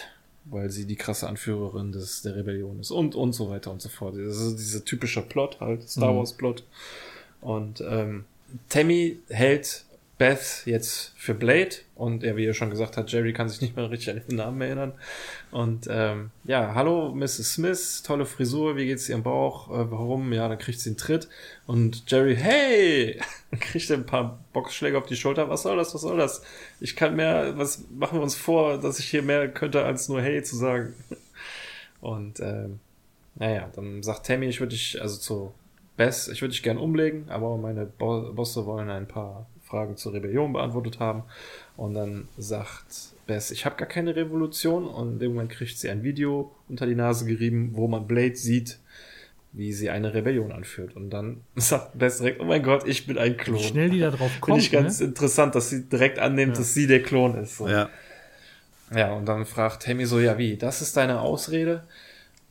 weil 0.46 0.70
sie 0.70 0.86
die 0.86 0.96
krasse 0.96 1.28
Anführerin 1.28 1.92
des, 1.92 2.22
der 2.22 2.36
Rebellion 2.36 2.80
ist 2.80 2.92
und, 2.92 3.16
und 3.16 3.34
so 3.34 3.50
weiter 3.50 3.72
und 3.72 3.82
so 3.82 3.90
fort. 3.90 4.16
Das 4.18 4.38
ist 4.38 4.58
dieser 4.58 4.86
typische 4.86 5.22
Plot 5.22 5.60
halt, 5.60 5.90
Star 5.90 6.14
mhm. 6.14 6.18
Wars 6.18 6.34
Plot. 6.34 6.64
Und 7.42 7.82
ähm, 7.82 8.26
Tammy 8.70 9.20
hält 9.30 9.85
Beth 10.18 10.64
jetzt 10.66 11.14
für 11.18 11.34
Blade 11.34 11.76
und 11.94 12.24
er, 12.24 12.38
wie 12.38 12.46
er 12.46 12.54
schon 12.54 12.70
gesagt 12.70 12.96
hat, 12.96 13.12
Jerry 13.12 13.34
kann 13.34 13.50
sich 13.50 13.60
nicht 13.60 13.76
mehr 13.76 13.92
richtig 13.92 14.12
an 14.12 14.22
den 14.28 14.38
Namen 14.38 14.62
erinnern. 14.62 14.94
Und 15.52 15.88
ähm, 15.90 16.32
ja, 16.46 16.74
hallo 16.74 17.14
Mrs. 17.14 17.56
Smith, 17.56 18.02
tolle 18.02 18.26
Frisur, 18.26 18.78
wie 18.78 18.86
geht's 18.86 19.10
ihrem 19.10 19.24
Bauch? 19.24 19.70
Äh, 19.70 19.92
warum? 19.92 20.32
Ja, 20.32 20.48
dann 20.48 20.58
kriegt 20.58 20.80
sie 20.80 20.92
einen 20.92 20.98
Tritt. 20.98 21.28
Und 21.68 22.10
Jerry, 22.10 22.36
hey! 22.38 23.20
Kriegt 23.60 23.90
er 23.90 23.98
ein 23.98 24.06
paar 24.06 24.40
Boxschläge 24.54 24.98
auf 24.98 25.06
die 25.06 25.16
Schulter. 25.18 25.50
Was 25.50 25.64
soll 25.64 25.78
das? 25.78 25.94
Was 25.94 26.02
soll 26.02 26.18
das? 26.18 26.44
Ich 26.80 26.96
kann 26.96 27.16
mehr, 27.16 27.58
was 27.58 27.86
machen 27.90 28.20
wir 28.20 28.24
uns 28.24 28.36
vor, 28.36 28.78
dass 28.78 29.00
ich 29.00 29.10
hier 29.10 29.22
mehr 29.22 29.50
könnte, 29.50 29.84
als 29.84 30.08
nur 30.08 30.22
hey 30.22 30.42
zu 30.44 30.56
sagen. 30.56 30.94
Und 32.02 32.40
ähm, 32.40 32.80
naja, 33.36 33.70
dann 33.76 34.02
sagt 34.02 34.26
Tammy, 34.26 34.48
ich 34.48 34.60
würde 34.62 34.72
dich, 34.72 35.02
also 35.02 35.18
zu 35.18 35.54
Bess, 35.98 36.28
ich 36.28 36.42
würde 36.42 36.52
dich 36.52 36.64
gern 36.64 36.78
umlegen, 36.78 37.30
aber 37.30 37.58
meine 37.58 37.86
Bo 37.86 38.34
Bosse 38.34 38.66
wollen 38.66 38.90
ein 38.90 39.08
paar 39.08 39.48
Fragen 39.66 39.98
zur 39.98 40.14
Rebellion 40.14 40.54
beantwortet 40.54 41.00
haben. 41.00 41.24
Und 41.76 41.96
dann 41.96 42.28
sagt 42.38 43.14
Bess, 43.28 43.52
ich 43.52 43.66
habe 43.66 43.76
gar 43.76 43.88
keine 43.88 44.16
Revolution. 44.16 44.88
Und 44.88 45.14
in 45.14 45.20
dem 45.20 45.34
Moment 45.34 45.52
kriegt 45.52 45.78
sie 45.78 45.90
ein 45.90 46.04
Video 46.04 46.52
unter 46.70 46.86
die 46.86 46.96
Nase 46.96 47.26
gerieben, 47.26 47.72
wo 47.74 47.88
man 47.88 48.08
Blade 48.08 48.36
sieht, 48.36 48.80
wie 49.52 49.74
sie 49.74 49.90
eine 49.90 50.14
Rebellion 50.14 50.52
anführt. 50.52 50.96
Und 50.96 51.10
dann 51.10 51.42
sagt 51.56 51.98
Bess 51.98 52.20
direkt, 52.20 52.40
oh 52.40 52.46
mein 52.46 52.64
Gott, 52.64 52.88
ich 52.88 53.08
bin 53.08 53.18
ein 53.18 53.38
Klon. 53.38 53.60
Wie 53.60 53.64
schnell 53.64 53.90
die 53.90 54.00
da 54.00 54.12
drauf 54.12 54.32
kommt. 54.40 54.62
Finde 54.62 54.62
ich 54.62 54.72
ganz 54.72 55.00
ne? 55.00 55.08
interessant, 55.08 55.56
dass 55.56 55.70
sie 55.70 55.86
direkt 55.90 56.20
annimmt, 56.20 56.54
ja. 56.54 56.60
dass 56.60 56.74
sie 56.74 56.88
der 56.88 57.02
Klon 57.02 57.36
ist. 57.36 57.58
So. 57.58 57.68
Ja. 57.68 57.90
Ja, 58.96 59.14
und 59.14 59.26
dann 59.26 59.46
fragt 59.46 59.84
Tammy 59.84 60.06
so, 60.06 60.20
ja 60.20 60.38
wie, 60.38 60.58
das 60.58 60.84
ist 60.84 60.96
deine 60.96 61.20
Ausrede? 61.20 61.84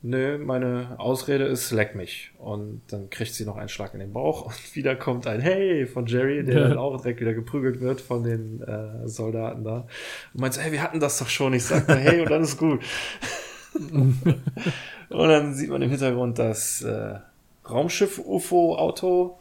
Nö, 0.05 0.37
meine 0.37 0.95
Ausrede 0.99 1.45
ist, 1.45 1.71
leck 1.71 1.95
mich. 1.95 2.31
Und 2.37 2.81
dann 2.87 3.09
kriegt 3.09 3.33
sie 3.33 3.45
noch 3.45 3.57
einen 3.57 3.69
Schlag 3.69 3.93
in 3.93 3.99
den 3.99 4.13
Bauch 4.13 4.45
und 4.45 4.55
wieder 4.75 4.95
kommt 4.95 5.27
ein 5.27 5.41
Hey 5.41 5.85
von 5.85 6.05
Jerry, 6.05 6.43
der 6.43 6.55
ja. 6.55 6.67
dann 6.69 6.77
auch 6.77 6.97
direkt 7.01 7.19
wieder 7.19 7.33
geprügelt 7.33 7.81
wird 7.81 8.01
von 8.01 8.23
den 8.23 8.61
äh, 8.61 9.07
Soldaten 9.07 9.63
da. 9.63 9.87
Und 10.33 10.41
meint 10.41 10.53
so, 10.53 10.61
hey, 10.61 10.71
wir 10.71 10.83
hatten 10.83 10.99
das 10.99 11.17
doch 11.17 11.29
schon. 11.29 11.53
Ich 11.53 11.63
sag 11.63 11.87
hey 11.87 12.21
und 12.21 12.29
dann 12.29 12.43
ist 12.43 12.57
gut. 12.57 12.83
und 13.89 14.37
dann 15.09 15.53
sieht 15.53 15.69
man 15.69 15.81
im 15.81 15.89
Hintergrund 15.89 16.39
das 16.39 16.81
äh, 16.83 17.15
Raumschiff-UFO-Auto 17.69 19.39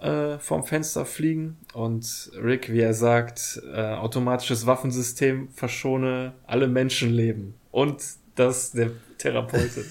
äh, 0.00 0.38
vom 0.38 0.64
Fenster 0.64 1.06
fliegen 1.06 1.56
und 1.72 2.30
Rick, 2.42 2.70
wie 2.70 2.80
er 2.80 2.92
sagt, 2.92 3.62
äh, 3.72 3.94
automatisches 3.94 4.66
Waffensystem 4.66 5.48
verschone 5.48 6.34
alle 6.46 6.68
Menschenleben 6.68 7.54
und 7.70 8.02
das 8.34 8.72
der 8.72 8.90
Therapeutin. 9.18 9.84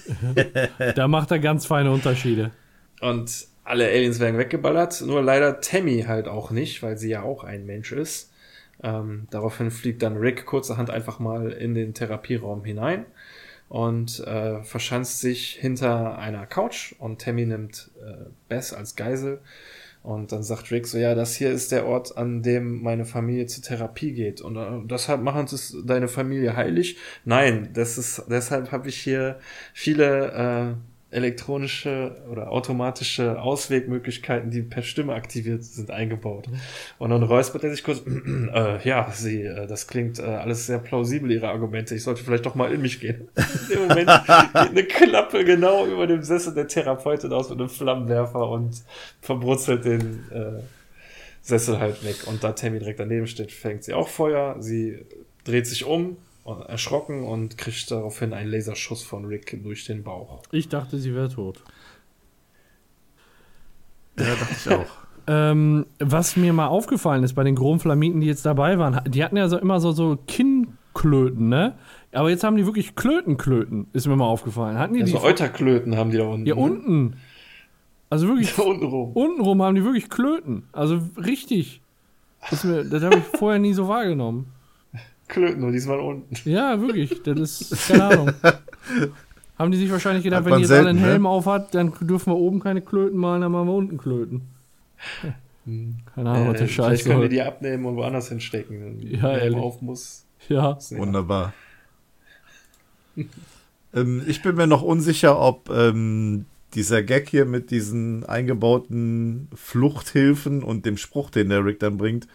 da 0.96 1.08
macht 1.08 1.32
er 1.32 1.40
ganz 1.40 1.66
feine 1.66 1.92
Unterschiede. 1.92 2.52
Und 3.02 3.48
alle 3.64 3.88
Aliens 3.88 4.20
werden 4.20 4.38
weggeballert, 4.38 5.02
nur 5.02 5.22
leider 5.22 5.60
Tammy 5.60 6.04
halt 6.08 6.28
auch 6.28 6.52
nicht, 6.52 6.84
weil 6.84 6.98
sie 6.98 7.10
ja 7.10 7.24
auch 7.24 7.44
ein 7.44 7.66
Mensch 7.66 7.92
ist. 7.92 8.32
Ähm, 8.84 9.28
daraufhin 9.32 9.72
fliegt 9.72 10.04
dann 10.04 10.18
Rick 10.18 10.46
kurzerhand 10.46 10.90
einfach 10.90 11.20
mal 11.20 11.52
in 11.52 11.74
den 11.74 11.94
Therapieraum 11.94 12.64
hinein 12.64 13.06
und 13.70 14.20
äh, 14.20 14.64
verschanzt 14.64 15.22
sich 15.22 15.58
hinter 15.60 16.20
einer 16.20 16.46
Couch 16.46 16.94
und 17.00 17.22
Tammy 17.22 17.46
nimmt 17.46 17.90
äh, 18.02 18.30
Bess 18.48 18.74
als 18.74 18.96
Geisel 18.96 19.42
und 20.06 20.32
dann 20.32 20.44
sagt 20.44 20.72
Rick 20.72 20.86
so, 20.86 21.00
ja, 21.00 21.16
das 21.16 21.36
hier 21.36 21.50
ist 21.50 21.72
der 21.72 21.88
Ort, 21.88 22.16
an 22.16 22.44
dem 22.44 22.84
meine 22.84 23.06
Familie 23.06 23.48
zur 23.48 23.64
Therapie 23.64 24.14
geht. 24.14 24.40
Und 24.40 24.56
äh, 24.56 24.86
deshalb 24.86 25.22
machen 25.22 25.46
es 25.46 25.76
deine 25.84 26.08
Familie 26.08 26.56
heilig? 26.56 26.98
Nein, 27.24 27.72
das 27.74 27.98
ist, 27.98 28.24
deshalb 28.30 28.72
habe 28.72 28.88
ich 28.88 28.98
hier 28.98 29.40
viele 29.74 30.76
äh, 30.78 30.95
elektronische 31.16 32.16
oder 32.30 32.52
automatische 32.52 33.42
Auswegmöglichkeiten, 33.42 34.52
die 34.52 34.62
per 34.62 34.84
Stimme 34.84 35.14
aktiviert 35.14 35.64
sind, 35.64 35.90
eingebaut. 35.90 36.50
Und 37.00 37.10
dann 37.10 37.24
räuspert 37.24 37.64
er 37.64 37.72
sich 37.72 37.84
kurz, 37.84 38.04
äh, 38.54 38.88
ja, 38.88 39.10
sie, 39.14 39.44
äh, 39.44 39.66
das 39.66 39.88
klingt 39.88 40.20
äh, 40.20 40.24
alles 40.24 40.68
sehr 40.68 40.80
plausibel, 40.80 41.32
ihre 41.32 41.48
Argumente. 41.48 41.96
Ich 41.96 42.04
sollte 42.04 42.24
vielleicht 42.24 42.46
doch 42.46 42.56
mal 42.56 42.72
in 42.74 42.82
mich 42.82 43.00
gehen. 43.00 43.30
dem 43.70 43.88
Moment 43.88 44.10
geht 44.10 44.56
eine 44.56 44.84
Klappe 44.84 45.46
genau 45.46 45.86
über 45.88 46.06
dem 46.06 46.22
Sessel 46.22 46.54
der 46.54 46.68
Therapeutin 46.68 47.32
aus 47.32 47.50
mit 47.50 47.60
einem 47.60 47.70
Flammenwerfer 47.70 48.50
und 48.50 48.84
verbrutzelt 49.22 49.86
den 49.86 50.24
äh, 50.32 50.62
Sessel 51.42 51.80
halt 51.80 52.04
weg. 52.04 52.28
Und 52.28 52.44
da 52.44 52.52
Tammy 52.52 52.80
direkt 52.80 53.00
daneben 53.00 53.28
steht, 53.28 53.52
fängt 53.52 53.84
sie 53.84 53.94
auch 53.94 54.10
Feuer. 54.10 54.58
Sie 54.60 55.00
dreht 55.46 55.68
sich 55.68 55.86
um, 55.86 56.18
erschrocken 56.46 57.24
und 57.24 57.58
kriegt 57.58 57.90
daraufhin 57.90 58.34
einen 58.34 58.52
Laserschuss 58.52 59.04
von 59.04 59.26
Rick 59.26 59.60
durch 59.64 59.86
den 59.86 60.04
Bauch. 60.04 60.44
Ich 60.52 60.70
dachte, 60.70 61.00
sie 61.00 61.14
wäre 61.14 61.30
tot. 61.30 61.64
Ja, 64.20 64.26
dachte 64.36 64.56
ich 64.56 64.74
auch. 64.74 64.86
ähm, 65.28 65.86
was 66.00 66.38
mir 66.38 66.54
mal 66.54 66.68
aufgefallen 66.68 67.24
ist 67.24 67.34
bei 67.34 67.44
den 67.44 67.56
Gromflamiten, 67.56 68.22
die 68.22 68.28
jetzt 68.28 68.46
dabei 68.46 68.78
waren, 68.78 69.02
die 69.08 69.24
hatten 69.24 69.38
ja 69.38 69.48
so 69.48 69.58
immer 69.58 69.80
so, 69.80 69.92
so 69.92 70.18
Kinnklöten, 70.28 71.50
ne? 71.50 71.76
Aber 72.12 72.30
jetzt 72.30 72.44
haben 72.44 72.56
die 72.56 72.66
wirklich 72.66 72.96
Klötenklöten, 72.96 73.88
ist 73.92 74.08
mir 74.08 74.16
mal 74.16 74.26
aufgefallen. 74.26 74.78
Hatten 74.78 74.94
die 74.94 75.02
also 75.02 75.18
die 75.18 75.24
Euterklöten 75.24 75.98
haben 75.98 76.12
die 76.12 76.18
da 76.18 76.26
unten. 76.26 76.46
Ja, 76.46 76.56
ne? 76.56 76.62
unten. 76.62 77.16
Also 78.10 78.28
wirklich. 78.28 78.56
Ja, 78.58 78.64
untenrum. 78.64 79.12
Untenrum 79.14 79.62
haben 79.62 79.76
die 79.76 79.84
wirklich 79.84 80.10
Klöten. 80.10 80.64
Also 80.72 81.02
richtig. 81.18 81.82
Das, 82.50 82.62
das 82.62 83.04
habe 83.04 83.18
ich 83.18 83.24
vorher 83.38 83.60
nie 83.60 83.74
so 83.74 83.88
wahrgenommen. 83.88 84.55
Klöten, 85.28 85.62
nur 85.62 85.72
diesmal 85.72 86.00
unten. 86.00 86.36
Ja, 86.48 86.80
wirklich. 86.80 87.22
Das 87.24 87.62
ist, 87.62 87.88
keine 87.88 88.04
Ahnung. 88.06 88.34
Haben 89.58 89.72
die 89.72 89.78
sich 89.78 89.92
wahrscheinlich 89.92 90.24
gedacht, 90.24 90.46
wenn 90.46 90.54
ihr 90.54 90.60
jetzt 90.60 90.72
alle 90.72 90.90
einen 90.90 91.00
Helm 91.00 91.24
ne? 91.24 91.30
auf 91.30 91.46
hat, 91.46 91.74
dann 91.74 91.94
dürfen 92.02 92.32
wir 92.32 92.38
oben 92.38 92.60
keine 92.60 92.82
Klöten 92.82 93.18
malen, 93.18 93.42
dann 93.42 93.52
machen 93.52 93.68
wir 93.68 93.74
unten 93.74 93.98
Klöten. 93.98 94.42
Hm. 95.66 95.96
Keine 96.14 96.30
Ahnung, 96.30 96.48
äh, 96.48 96.52
was 96.52 96.60
der 96.60 96.68
Scheiß 96.68 96.86
Vielleicht 96.86 97.06
können 97.06 97.22
wir 97.22 97.30
die 97.30 97.42
abnehmen 97.42 97.86
und 97.86 97.96
woanders 97.96 98.30
hinstecken, 98.30 99.00
ja, 99.02 99.36
ehrlich. 99.38 99.58
auf 99.58 99.82
muss. 99.82 100.26
Ja. 100.50 100.78
Wunderbar. 100.92 101.54
ähm, 103.94 104.24
ich 104.28 104.42
bin 104.42 104.56
mir 104.56 104.68
noch 104.68 104.82
unsicher, 104.82 105.40
ob 105.40 105.70
ähm, 105.70 106.46
dieser 106.76 107.02
Gag 107.02 107.30
hier 107.30 107.46
mit 107.46 107.72
diesen 107.72 108.26
eingebauten 108.26 109.48
Fluchthilfen 109.56 110.64
und 110.64 110.86
dem 110.86 110.98
Spruch, 110.98 111.30
den 111.30 111.50
der 111.50 111.66
Rick 111.66 111.80
dann 111.80 111.98
bringt, 111.98 112.28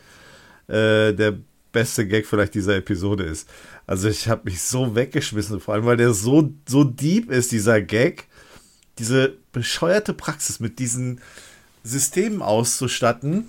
äh, 0.68 1.12
der 1.12 1.38
beste 1.72 2.06
Gag 2.06 2.26
vielleicht 2.26 2.54
dieser 2.54 2.76
Episode 2.76 3.24
ist. 3.24 3.48
Also 3.86 4.08
ich 4.08 4.28
habe 4.28 4.42
mich 4.44 4.62
so 4.62 4.94
weggeschmissen, 4.94 5.60
vor 5.60 5.74
allem 5.74 5.86
weil 5.86 5.96
der 5.96 6.12
so, 6.12 6.52
so 6.66 6.84
deep 6.84 7.30
ist, 7.30 7.52
dieser 7.52 7.80
Gag. 7.80 8.26
Diese 8.98 9.34
bescheuerte 9.52 10.12
Praxis 10.12 10.60
mit 10.60 10.78
diesen 10.78 11.20
Systemen 11.82 12.42
auszustatten, 12.42 13.48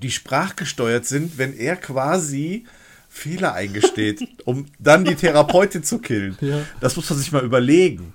die 0.00 0.10
sprachgesteuert 0.10 1.06
sind, 1.06 1.38
wenn 1.38 1.56
er 1.56 1.76
quasi 1.76 2.66
Fehler 3.08 3.52
eingesteht, 3.54 4.26
um 4.44 4.66
dann 4.78 5.04
die 5.04 5.14
Therapeutin 5.14 5.84
zu 5.84 5.98
killen. 5.98 6.36
Ja. 6.40 6.64
Das 6.80 6.96
muss 6.96 7.08
man 7.10 7.18
sich 7.18 7.30
mal 7.30 7.44
überlegen. 7.44 8.12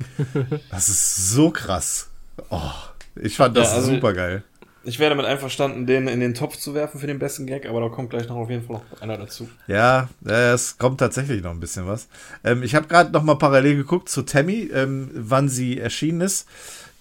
Das 0.72 0.90
ist 0.90 1.30
so 1.30 1.52
krass. 1.52 2.10
Oh, 2.50 2.72
ich 3.16 3.38
fand 3.38 3.56
das 3.56 3.70
ja, 3.70 3.76
also 3.76 3.94
super 3.94 4.14
geil. 4.14 4.44
Ich 4.88 5.00
wäre 5.00 5.10
damit 5.10 5.26
einverstanden, 5.26 5.86
den 5.86 6.08
in 6.08 6.22
den 6.22 6.34
Topf 6.34 6.56
zu 6.56 6.74
werfen 6.74 7.02
für 7.02 7.08
den 7.08 7.20
besten 7.20 7.46
Gag, 7.46 7.68
aber 7.68 7.82
da 7.82 7.90
kommt 7.90 8.10
gleich 8.10 8.30
noch 8.30 8.38
auf 8.38 8.50
jeden 8.50 8.66
Fall 8.66 8.78
noch 8.78 9.02
einer 9.02 9.18
dazu. 9.18 9.50
Ja, 9.68 10.08
es 10.24 10.78
kommt 10.78 11.02
tatsächlich 11.02 11.44
noch 11.44 11.52
ein 11.52 11.60
bisschen 11.60 11.88
was. 11.88 12.08
Ähm, 12.46 12.64
ich 12.64 12.74
habe 12.74 12.88
gerade 12.88 13.12
noch 13.12 13.22
mal 13.22 13.36
parallel 13.36 13.76
geguckt 13.76 14.08
zu 14.08 14.22
Tammy, 14.22 14.70
ähm, 14.74 15.10
wann 15.14 15.50
sie 15.50 15.78
erschienen 15.78 16.22
ist. 16.22 16.48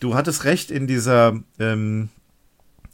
Du 0.01 0.16
hattest 0.16 0.43
recht, 0.43 0.72
in 0.72 0.89
dieser 0.89 1.39
ähm, 1.61 2.09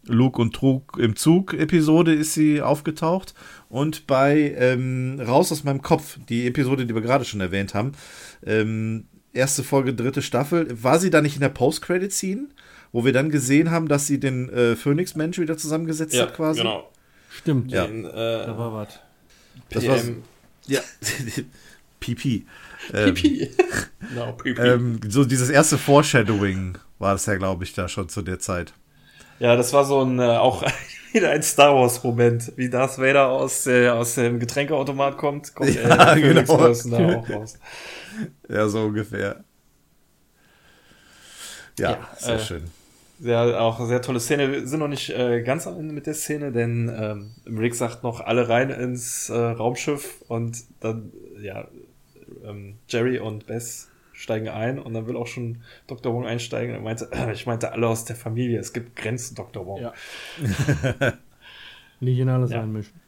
Luke 0.05 0.39
und 0.39 0.55
Trug 0.55 0.99
im 0.99 1.17
Zug-Episode 1.17 2.13
ist 2.13 2.35
sie 2.35 2.61
aufgetaucht. 2.61 3.33
Und 3.71 4.07
bei 4.07 4.55
ähm, 4.59 5.23
Raus 5.27 5.51
aus 5.53 5.65
meinem 5.65 5.81
Kopf, 5.81 6.19
die 6.29 6.47
Episode, 6.47 6.85
die 6.85 6.95
wir 6.95 7.01
gerade 7.01 7.25
schon 7.25 7.41
erwähnt 7.41 7.73
haben, 7.73 7.93
ähm, 8.45 9.07
erste 9.33 9.65
Folge, 9.65 9.95
dritte 9.95 10.21
Staffel, 10.21 10.69
war 10.83 10.99
sie 10.99 11.09
da 11.09 11.23
nicht 11.23 11.37
in 11.37 11.41
der 11.41 11.49
Post-Credit-Scene? 11.49 12.49
Wo 12.93 13.05
wir 13.05 13.13
dann 13.13 13.31
gesehen 13.31 13.71
haben, 13.71 13.89
dass 13.89 14.07
sie 14.07 14.21
den 14.21 14.49
äh, 14.51 14.77
Phoenix-Mensch 14.77 15.39
wieder 15.39 15.57
zusammengesetzt 15.57 16.15
ja, 16.15 16.23
hat, 16.23 16.35
quasi. 16.35 16.61
Genau. 16.61 16.91
Stimmt. 17.31 17.73
Ja. 17.73 17.87
Den, 17.87 18.05
äh, 18.05 18.11
da 18.11 18.59
war 18.59 18.75
was. 18.75 19.01
Das 19.71 19.87
war 19.87 19.99
ja 20.67 20.81
PP. 22.01 22.45
Ähm, 22.93 23.15
PP. 23.15 23.51
no, 24.15 24.33
PP. 24.33 24.59
Ähm, 24.61 25.01
so 25.09 25.25
dieses 25.25 25.49
erste 25.49 25.79
Foreshadowing 25.79 26.77
war 26.99 27.13
das 27.13 27.27
ja, 27.27 27.37
glaube 27.37 27.65
ich, 27.65 27.73
da 27.73 27.89
schon 27.89 28.09
zu 28.09 28.23
der 28.23 28.39
Zeit. 28.39 28.75
Ja, 29.39 29.57
das 29.57 29.73
war 29.73 29.85
so 29.85 30.03
ein 30.03 30.19
äh, 30.19 30.37
auch 30.37 30.63
wieder 31.13 31.31
ein 31.31 31.43
Star 31.43 31.75
Wars 31.75 32.05
Moment, 32.05 32.53
wie 32.57 32.69
Darth 32.69 32.99
Vader 32.99 33.29
aus, 33.29 33.67
äh, 33.67 33.89
aus 33.89 34.17
dem 34.17 34.39
Getränkeautomat 34.39 35.17
kommt, 35.17 35.55
kommt 35.55 35.75
ja, 35.75 36.15
äh, 36.15 36.21
genau. 36.21 36.43
da 36.43 37.17
auch 37.17 37.31
raus. 37.31 37.59
Ja, 38.49 38.69
so 38.69 38.83
ungefähr. 38.83 39.45
Ja, 41.79 41.91
ja 41.91 42.09
sehr 42.19 42.35
äh, 42.35 42.39
schön 42.39 42.82
sehr, 43.23 43.63
auch 43.63 43.87
sehr 43.87 44.03
tolle 44.03 44.19
Szene. 44.19 44.51
Wir 44.51 44.67
sind 44.67 44.81
noch 44.81 44.89
nicht 44.89 45.11
äh, 45.11 45.43
ganz 45.43 45.69
am 45.69 45.79
Ende 45.79 45.95
mit 45.95 46.07
der 46.07 46.15
Szene, 46.15 46.51
denn 46.51 46.93
ähm, 46.95 47.31
Rick 47.59 47.77
sagt 47.77 48.03
noch 48.03 48.21
alle 48.21 48.49
rein 48.49 48.71
ins 48.71 49.31
äh, 49.31 49.37
Raumschiff 49.37 50.25
und 50.27 50.65
dann, 50.81 51.13
ja, 51.41 51.69
ähm, 52.45 52.79
Jerry 52.89 53.21
und 53.21 53.47
Bess 53.47 53.91
steigen 54.13 54.49
ein 54.49 54.81
und 54.81 54.93
dann 54.95 55.07
will 55.07 55.17
auch 55.17 55.29
schon 55.29 55.63
Dr. 55.87 56.13
Wong 56.13 56.27
einsteigen. 56.27 56.75
Er 56.75 56.81
meinte, 56.81 57.11
äh, 57.13 57.33
ich 57.33 57.47
meinte 57.47 57.71
alle 57.73 57.87
aus 57.87 58.05
der 58.05 58.17
Familie, 58.17 58.59
es 58.59 58.73
gibt 58.73 58.97
Grenzen, 58.97 59.37
Dr. 59.37 59.67
Wong. 59.67 59.81
Ja. 59.81 59.93
nicht 62.01 62.19
in 62.19 62.29
alles 62.29 62.51
ja. 62.51 62.63
einmischen. 62.63 63.02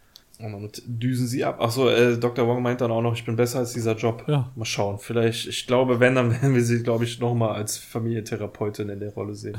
Und 0.45 0.53
damit 0.53 0.83
düsen 0.87 1.27
sie 1.27 1.45
ab. 1.45 1.61
Achso, 1.61 1.89
äh, 1.89 2.19
Dr. 2.19 2.47
Wong 2.47 2.63
meint 2.63 2.81
dann 2.81 2.91
auch 2.91 3.01
noch, 3.01 3.15
ich 3.15 3.25
bin 3.25 3.37
besser 3.37 3.61
als 3.61 3.73
dieser 3.73 3.97
Job. 3.97 4.25
Ja. 4.29 4.53
Mal 4.55 4.65
schauen. 4.65 4.99
Vielleicht, 4.99 5.47
ich 5.47 5.67
glaube, 5.67 6.01
wenn, 6.01 6.15
dann 6.15 6.31
werden 6.43 6.55
wir 6.55 6.63
sie, 6.63 6.83
glaube 6.83 7.05
ich, 7.05 7.19
nochmal 7.19 7.55
als 7.55 7.79
Familientherapeutin 7.79 8.89
in 8.89 9.01
der 9.01 9.15
Rolle 9.15 9.35
sehen. 9.35 9.59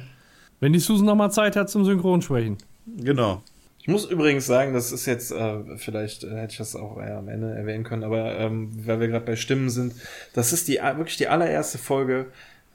wenn 0.60 0.72
die 0.72 0.80
Susan 0.80 1.06
nochmal 1.06 1.30
Zeit 1.30 1.54
hat 1.56 1.70
zum 1.70 1.84
Synchronsprechen. 1.84 2.58
Genau. 2.98 3.42
Ich 3.86 3.88
muss 3.92 4.04
übrigens 4.04 4.46
sagen, 4.46 4.74
das 4.74 4.90
ist 4.90 5.06
jetzt, 5.06 5.30
äh, 5.30 5.76
vielleicht 5.76 6.24
äh, 6.24 6.30
hätte 6.30 6.52
ich 6.52 6.58
das 6.58 6.74
auch 6.74 6.98
eher 6.98 7.18
am 7.18 7.28
Ende 7.28 7.54
erwähnen 7.54 7.84
können, 7.84 8.02
aber 8.02 8.36
ähm, 8.36 8.70
weil 8.84 8.98
wir 8.98 9.06
gerade 9.06 9.24
bei 9.24 9.36
Stimmen 9.36 9.70
sind, 9.70 9.94
das 10.34 10.52
ist 10.52 10.66
die 10.66 10.78
wirklich 10.78 11.18
die 11.18 11.28
allererste 11.28 11.78
Folge, 11.78 12.26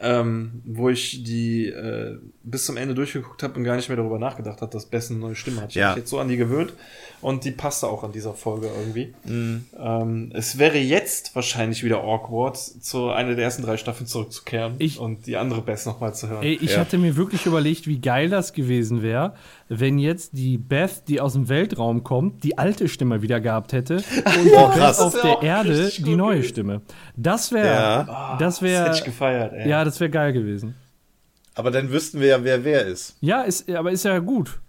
ähm, 0.02 0.62
wo 0.66 0.90
ich 0.90 1.24
die 1.24 1.68
äh, 1.68 2.18
bis 2.44 2.66
zum 2.66 2.78
Ende 2.78 2.96
durchgeguckt 2.96 3.44
habe 3.44 3.54
und 3.56 3.64
gar 3.64 3.76
nicht 3.76 3.88
mehr 3.88 3.98
darüber 3.98 4.18
nachgedacht 4.18 4.62
habe, 4.62 4.72
dass 4.72 4.88
Bess 4.88 5.12
eine 5.12 5.20
neue 5.20 5.36
Stimme 5.36 5.62
hat. 5.62 5.70
Ich 5.70 5.76
ja. 5.76 5.90
habe 5.90 5.96
mich 5.96 6.04
jetzt 6.04 6.10
so 6.10 6.20
an 6.20 6.28
die 6.28 6.38
gewöhnt 6.38 6.74
und 7.22 7.46
die 7.46 7.52
passte 7.52 7.88
auch 7.88 8.04
an 8.04 8.12
dieser 8.12 8.34
Folge 8.34 8.68
irgendwie. 8.68 9.14
Mhm. 9.26 9.66
Ähm, 9.80 10.32
es 10.34 10.58
wäre 10.58 10.80
jetzt 10.80 11.36
wahrscheinlich 11.36 11.84
wieder 11.84 12.04
awkward, 12.04 12.58
zu 12.58 13.10
einer 13.10 13.36
der 13.36 13.44
ersten 13.44 13.62
drei 13.62 13.78
Staffeln 13.78 14.08
zurückzukehren 14.08 14.76
ich, 14.80 14.98
und 14.98 15.28
die 15.28 15.38
andere 15.38 15.62
Bess 15.62 15.86
nochmal 15.86 16.16
zu 16.16 16.30
hören. 16.30 16.44
Ey, 16.44 16.58
ich 16.62 16.72
ja. 16.72 16.80
hatte 16.80 16.98
mir 16.98 17.16
wirklich 17.16 17.46
überlegt, 17.46 17.86
wie 17.86 18.00
geil 18.00 18.30
das 18.30 18.54
gewesen 18.54 19.04
wäre, 19.04 19.36
wenn 19.74 19.98
jetzt 20.00 20.34
die 20.34 20.58
Beth, 20.58 21.04
die 21.08 21.22
aus 21.22 21.32
dem 21.32 21.48
Weltraum 21.48 22.04
kommt, 22.04 22.44
die 22.44 22.58
alte 22.58 22.90
Stimme 22.90 23.22
wieder 23.22 23.40
gehabt 23.40 23.72
hätte 23.72 23.96
und 24.42 24.52
ja, 24.52 24.68
Beth 24.68 25.00
auf 25.00 25.22
der 25.22 25.42
Erde 25.42 25.90
die 25.98 26.16
neue 26.16 26.38
gewesen. 26.38 26.50
Stimme. 26.50 26.82
Das 27.16 27.54
wäre, 27.54 27.68
ja. 27.68 28.38
das 28.38 28.62
wäre, 28.62 28.86
das 28.86 28.98
hätte 28.98 29.00
ich 29.00 29.06
gefeiert. 29.06 29.54
Ey. 29.54 29.70
Ja, 29.70 29.86
das 29.86 30.00
wäre 30.02 30.10
geil 30.10 30.34
gewesen. 30.34 30.76
Aber 31.56 31.72
dann 31.72 31.90
wüssten 31.90 32.20
wir 32.20 32.28
ja, 32.28 32.44
wer 32.44 32.66
wer 32.66 32.86
ist. 32.86 33.16
Ja, 33.22 33.44
ist, 33.44 33.70
aber 33.70 33.92
ist 33.92 34.04
ja 34.04 34.20
gut. 34.20 34.60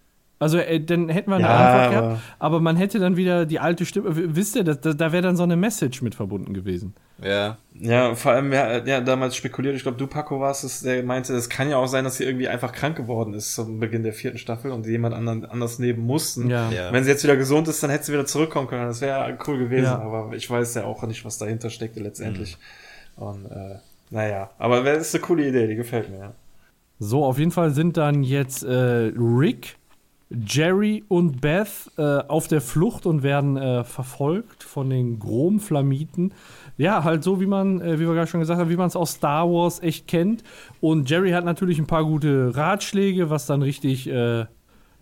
Also 0.43 0.59
äh, 0.59 0.81
dann 0.81 1.09
hätten 1.09 1.31
wir 1.31 1.37
eine 1.37 1.45
ja, 1.45 1.57
Antwort 1.57 1.91
gehabt, 1.91 2.07
aber, 2.07 2.21
aber 2.39 2.61
man 2.61 2.77
hätte 2.77 2.99
dann 2.99 3.17
wieder 3.17 3.47
die 3.47 3.61
alte 3.61 3.87
Stimme. 3.87 4.09
Wisst 4.13 4.57
ihr, 4.57 4.65
da, 4.65 4.75
da 4.75 5.13
wäre 5.13 5.23
dann 5.23 5.37
so 5.37 5.45
eine 5.45 5.57
Message 5.57 6.03
mit 6.03 6.15
verbunden 6.15 6.53
gewesen. 6.53 6.95
Ja. 7.23 7.59
Ja, 7.75 8.15
vor 8.15 8.33
allem, 8.33 8.53
ja, 8.53 8.85
ja 8.85 9.01
damals 9.01 9.37
spekuliert, 9.37 9.77
ich 9.77 9.83
glaube, 9.83 9.97
du 9.97 10.07
Paco 10.07 10.41
warst 10.41 10.65
es, 10.65 10.81
der 10.81 11.03
meinte, 11.05 11.35
es 11.35 11.49
kann 11.49 11.71
ja 11.71 11.77
auch 11.77 11.87
sein, 11.87 12.05
dass 12.05 12.17
sie 12.17 12.25
irgendwie 12.25 12.49
einfach 12.49 12.73
krank 12.73 12.97
geworden 12.97 13.35
ist 13.35 13.55
zum 13.55 13.81
Beginn 13.81 14.03
der 14.03 14.13
vierten 14.13 14.39
Staffel 14.39 14.73
und 14.73 14.87
jemand 14.87 15.15
anderen, 15.15 15.45
anders 15.45 15.79
nehmen 15.79 16.05
mussten. 16.05 16.51
Ja. 16.51 16.71
ja. 16.71 16.93
Wenn 16.93 17.05
sie 17.05 17.11
jetzt 17.11 17.23
wieder 17.23 17.37
gesund 17.37 17.69
ist, 17.69 17.83
dann 17.83 17.91
hätte 17.91 18.05
sie 18.05 18.13
wieder 18.13 18.27
zurückkommen 18.27 18.67
können. 18.67 18.87
Das 18.87 19.01
wäre 19.01 19.39
cool 19.47 19.59
gewesen, 19.59 19.85
ja. 19.85 20.01
aber 20.01 20.33
ich 20.35 20.51
weiß 20.51 20.75
ja 20.75 20.85
auch 20.85 21.03
nicht, 21.05 21.25
was 21.25 21.39
dahinter 21.39 21.71
steckte 21.71 22.01
letztendlich. 22.01 22.59
Mhm. 23.17 23.23
Und 23.23 23.47
äh, 23.47 23.77
naja, 24.11 24.51
aber 24.59 24.83
das 24.83 25.09
ist 25.09 25.15
eine 25.15 25.23
coole 25.23 25.49
Idee, 25.49 25.67
die 25.69 25.77
gefällt 25.77 26.11
mir, 26.11 26.19
ja. 26.19 26.33
So, 26.99 27.25
auf 27.25 27.39
jeden 27.39 27.51
Fall 27.51 27.71
sind 27.71 27.97
dann 27.97 28.23
jetzt 28.23 28.63
äh, 28.63 29.13
Rick, 29.17 29.77
Jerry 30.47 31.05
und 31.09 31.41
Beth 31.41 31.91
äh, 31.97 32.03
auf 32.03 32.49
der 32.49 32.61
Flucht 32.61 33.07
und 33.07 33.23
werden 33.23 33.57
äh, 33.57 33.85
verfolgt 33.85 34.63
von 34.63 34.91
den 34.91 35.19
Grom-Flamiten. 35.19 36.33
Ja, 36.77 37.05
halt 37.05 37.23
so, 37.23 37.41
wie 37.41 37.47
man, 37.47 37.81
äh, 37.81 37.99
wie 37.99 38.07
wir 38.07 38.15
gerade 38.15 38.27
schon 38.27 38.41
gesagt 38.41 38.61
haben, 38.61 38.71
wie 38.71 38.77
man 38.77 38.89
es 38.89 38.97
aus 38.97 39.13
Star 39.13 39.49
Wars 39.49 39.83
echt 39.83 40.07
kennt. 40.07 40.43
Und 40.81 41.11
Jerry 41.11 41.33
hat 41.33 41.45
natürlich 41.45 41.79
ein 41.79 41.87
paar 41.87 42.05
gute 42.05 42.57
Ratschläge, 42.57 43.31
was 43.31 43.47
dann 43.47 43.63
richtig, 43.63 44.09
äh, 44.09 44.47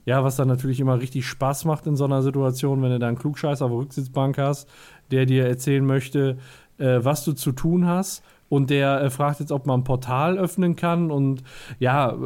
ja, 0.05 0.25
was 0.25 0.37
dann 0.37 0.49
natürlich 0.49 0.81
immer 0.81 1.01
richtig 1.01 1.27
Spaß 1.27 1.65
macht 1.65 1.87
in 1.87 1.97
so 1.97 2.05
einer 2.05 2.23
Situation, 2.23 2.83
wenn 2.83 2.91
du 2.91 2.99
da 2.99 3.09
einen 3.09 3.19
Klugscheißer 3.19 3.65
auf 3.65 3.71
der 3.71 3.81
Rücksitzbank 3.81 4.39
hast, 4.39 4.69
der 5.11 5.27
dir 5.27 5.47
erzählen 5.47 5.85
möchte, 5.85 6.39
äh, 6.79 6.99
was 7.03 7.25
du 7.25 7.33
zu 7.33 7.53
tun 7.53 7.87
hast. 7.87 8.23
Und 8.51 8.69
der 8.69 9.01
äh, 9.01 9.11
fragt 9.11 9.39
jetzt, 9.39 9.53
ob 9.53 9.67
man 9.67 9.81
ein 9.81 9.85
Portal 9.85 10.37
öffnen 10.37 10.75
kann. 10.75 11.13
Und 11.13 11.45
ja, 11.79 12.19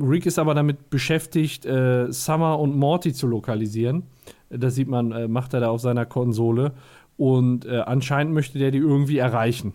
Rick 0.00 0.24
ist 0.24 0.38
aber 0.38 0.54
damit 0.54 0.88
beschäftigt, 0.88 1.66
äh, 1.66 2.10
Summer 2.10 2.58
und 2.58 2.76
Morty 2.76 3.12
zu 3.12 3.26
lokalisieren. 3.26 4.04
Das 4.48 4.74
sieht 4.74 4.88
man, 4.88 5.12
äh, 5.12 5.28
macht 5.28 5.52
er 5.52 5.60
da 5.60 5.68
auf 5.68 5.82
seiner 5.82 6.06
Konsole. 6.06 6.72
Und 7.18 7.66
äh, 7.66 7.80
anscheinend 7.80 8.32
möchte 8.32 8.58
der 8.58 8.70
die 8.70 8.78
irgendwie 8.78 9.18
erreichen. 9.18 9.74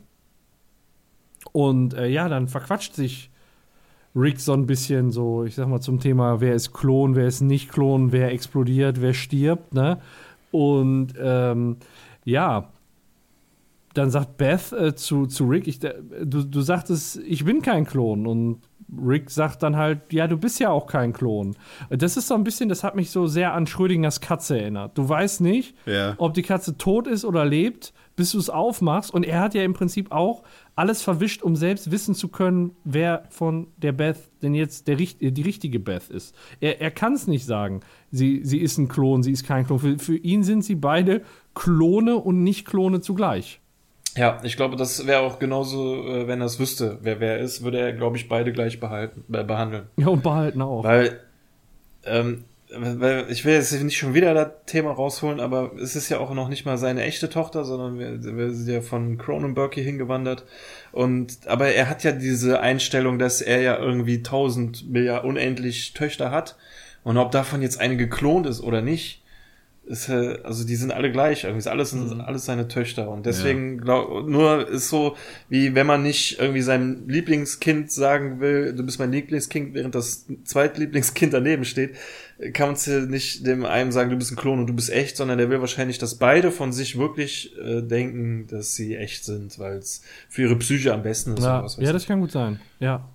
Und 1.51 1.93
äh, 1.93 2.07
ja, 2.07 2.27
dann 2.27 2.47
verquatscht 2.47 2.95
sich 2.95 3.29
Rick 4.15 4.39
so 4.39 4.53
ein 4.53 4.65
bisschen 4.65 5.11
so, 5.11 5.43
ich 5.43 5.53
sag 5.53 5.67
mal, 5.67 5.81
zum 5.81 5.99
Thema, 5.99 6.41
wer 6.41 6.55
ist 6.55 6.73
Klon, 6.73 7.15
wer 7.15 7.27
ist 7.27 7.41
nicht 7.41 7.71
Klon, 7.71 8.11
wer 8.11 8.31
explodiert, 8.31 9.01
wer 9.01 9.13
stirbt, 9.13 9.73
ne? 9.73 9.99
Und 10.51 11.13
ähm, 11.21 11.77
ja, 12.25 12.69
dann 13.93 14.09
sagt 14.09 14.37
Beth 14.37 14.71
äh, 14.71 14.95
zu, 14.95 15.25
zu 15.25 15.45
Rick, 15.45 15.67
ich, 15.67 15.79
du, 15.79 16.43
du 16.43 16.61
sagtest, 16.61 17.17
ich 17.25 17.45
bin 17.45 17.61
kein 17.61 17.85
Klon. 17.85 18.25
Und 18.25 18.61
Rick 18.97 19.29
sagt 19.29 19.63
dann 19.63 19.77
halt, 19.77 20.11
ja, 20.11 20.27
du 20.27 20.37
bist 20.37 20.59
ja 20.59 20.69
auch 20.69 20.87
kein 20.87 21.13
Klon. 21.13 21.55
Das 21.89 22.17
ist 22.17 22.27
so 22.27 22.35
ein 22.35 22.43
bisschen, 22.43 22.69
das 22.69 22.83
hat 22.83 22.95
mich 22.95 23.11
so 23.11 23.27
sehr 23.27 23.53
an 23.53 23.67
Schrödingers 23.67 24.19
Katze 24.19 24.59
erinnert. 24.59 24.97
Du 24.97 25.07
weißt 25.07 25.41
nicht, 25.41 25.75
ja. 25.85 26.15
ob 26.17 26.33
die 26.33 26.41
Katze 26.41 26.77
tot 26.77 27.07
ist 27.07 27.23
oder 27.23 27.45
lebt, 27.45 27.93
bis 28.15 28.31
du 28.31 28.39
es 28.39 28.49
aufmachst. 28.49 29.13
Und 29.13 29.23
er 29.23 29.39
hat 29.39 29.53
ja 29.53 29.63
im 29.63 29.73
Prinzip 29.73 30.11
auch 30.11 30.43
alles 30.75 31.01
verwischt, 31.01 31.41
um 31.41 31.55
selbst 31.55 31.91
wissen 31.91 32.15
zu 32.15 32.27
können, 32.27 32.71
wer 32.83 33.23
von 33.29 33.67
der 33.77 33.93
Beth 33.93 34.17
denn 34.41 34.53
jetzt 34.53 34.87
der, 34.87 34.95
die 34.95 35.41
richtige 35.41 35.79
Beth 35.79 36.09
ist. 36.09 36.35
Er, 36.59 36.81
er 36.81 36.91
kann 36.91 37.13
es 37.13 37.27
nicht 37.27 37.45
sagen. 37.45 37.81
Sie, 38.09 38.41
sie 38.43 38.59
ist 38.59 38.77
ein 38.77 38.89
Klon, 38.89 39.23
sie 39.23 39.31
ist 39.31 39.45
kein 39.45 39.65
Klon. 39.65 39.79
Für, 39.79 39.99
für 39.99 40.17
ihn 40.17 40.43
sind 40.43 40.63
sie 40.65 40.75
beide 40.75 41.21
Klone 41.53 42.17
und 42.17 42.43
nicht 42.43 42.65
Klone 42.65 42.99
zugleich. 42.99 43.60
Ja, 44.15 44.39
ich 44.43 44.57
glaube, 44.57 44.75
das 44.75 45.07
wäre 45.07 45.21
auch 45.21 45.39
genauso, 45.39 46.05
äh, 46.07 46.27
wenn 46.27 46.41
er 46.41 46.47
es 46.47 46.59
wüsste, 46.59 46.97
wer 47.01 47.19
wer 47.19 47.39
ist, 47.39 47.63
würde 47.63 47.79
er, 47.79 47.93
glaube 47.93 48.17
ich, 48.17 48.27
beide 48.27 48.51
gleich 48.51 48.79
behalten, 48.79 49.23
äh, 49.33 49.43
behandeln. 49.43 49.83
Ja, 49.97 50.07
und 50.07 50.23
behalten 50.23 50.61
auch. 50.61 50.83
Weil, 50.83 51.19
ähm, 52.05 52.43
weil 52.77 53.25
ich 53.29 53.45
will 53.45 53.53
jetzt 53.53 53.71
nicht 53.71 53.97
schon 53.97 54.13
wieder 54.13 54.33
das 54.33 54.49
Thema 54.65 54.91
rausholen, 54.91 55.39
aber 55.39 55.71
es 55.81 55.95
ist 55.95 56.09
ja 56.09 56.19
auch 56.19 56.33
noch 56.33 56.49
nicht 56.49 56.65
mal 56.65 56.77
seine 56.77 57.03
echte 57.03 57.29
Tochter, 57.29 57.63
sondern 57.63 57.99
wir, 57.99 58.37
wir 58.37 58.51
sind 58.51 58.73
ja 58.73 58.81
von 58.81 59.17
Cronenberg 59.17 59.73
hier 59.73 59.83
hingewandert. 59.83 60.45
Und, 60.91 61.39
aber 61.47 61.69
er 61.69 61.89
hat 61.89 62.03
ja 62.03 62.11
diese 62.11 62.59
Einstellung, 62.59 63.17
dass 63.17 63.41
er 63.41 63.61
ja 63.61 63.77
irgendwie 63.77 64.23
tausend 64.23 64.89
Milliarden 64.89 65.29
unendlich 65.29 65.93
Töchter 65.93 66.31
hat. 66.31 66.55
Und 67.03 67.17
ob 67.17 67.31
davon 67.31 67.61
jetzt 67.61 67.79
eine 67.79 67.97
geklont 67.97 68.45
ist 68.45 68.61
oder 68.61 68.81
nicht, 68.81 69.20
ist 69.91 70.09
also 70.09 70.65
die 70.65 70.75
sind 70.75 70.91
alle 70.91 71.11
gleich, 71.11 71.43
irgendwie 71.43 71.59
ist 71.59 71.67
alles, 71.67 71.93
mhm. 71.93 72.21
alles 72.21 72.45
seine 72.45 72.67
Töchter 72.67 73.09
und 73.09 73.25
deswegen 73.25 73.77
ja. 73.77 73.83
glaub, 73.83 74.27
nur 74.27 74.67
ist 74.69 74.89
so, 74.89 75.15
wie 75.49 75.75
wenn 75.75 75.85
man 75.85 76.01
nicht 76.01 76.39
irgendwie 76.39 76.61
seinem 76.61 77.07
Lieblingskind 77.07 77.91
sagen 77.91 78.39
will, 78.39 78.73
du 78.73 78.83
bist 78.83 78.99
mein 78.99 79.11
Lieblingskind, 79.11 79.73
während 79.73 79.93
das 79.93 80.25
Zweitlieblingskind 80.45 81.33
daneben 81.33 81.65
steht, 81.65 81.95
kann 82.53 82.67
man 82.67 82.75
es 82.75 82.85
ja 82.85 83.01
nicht 83.01 83.45
dem 83.45 83.65
einen 83.65 83.91
sagen, 83.91 84.09
du 84.09 84.15
bist 84.15 84.31
ein 84.31 84.37
Klon 84.37 84.59
und 84.59 84.67
du 84.67 84.73
bist 84.73 84.89
echt, 84.89 85.17
sondern 85.17 85.37
der 85.37 85.49
will 85.49 85.59
wahrscheinlich, 85.59 85.97
dass 85.97 86.15
beide 86.15 86.51
von 86.51 86.71
sich 86.71 86.97
wirklich 86.97 87.55
äh, 87.59 87.81
denken, 87.81 88.47
dass 88.47 88.75
sie 88.75 88.95
echt 88.95 89.25
sind, 89.25 89.59
weil 89.59 89.77
es 89.77 90.01
für 90.29 90.43
ihre 90.43 90.55
Psyche 90.55 90.93
am 90.93 91.03
besten 91.03 91.35
ist. 91.35 91.43
Ja, 91.43 91.65
ja 91.77 91.93
das 91.93 92.07
kann 92.07 92.21
gut 92.21 92.31
sein, 92.31 92.59
ja. 92.79 93.07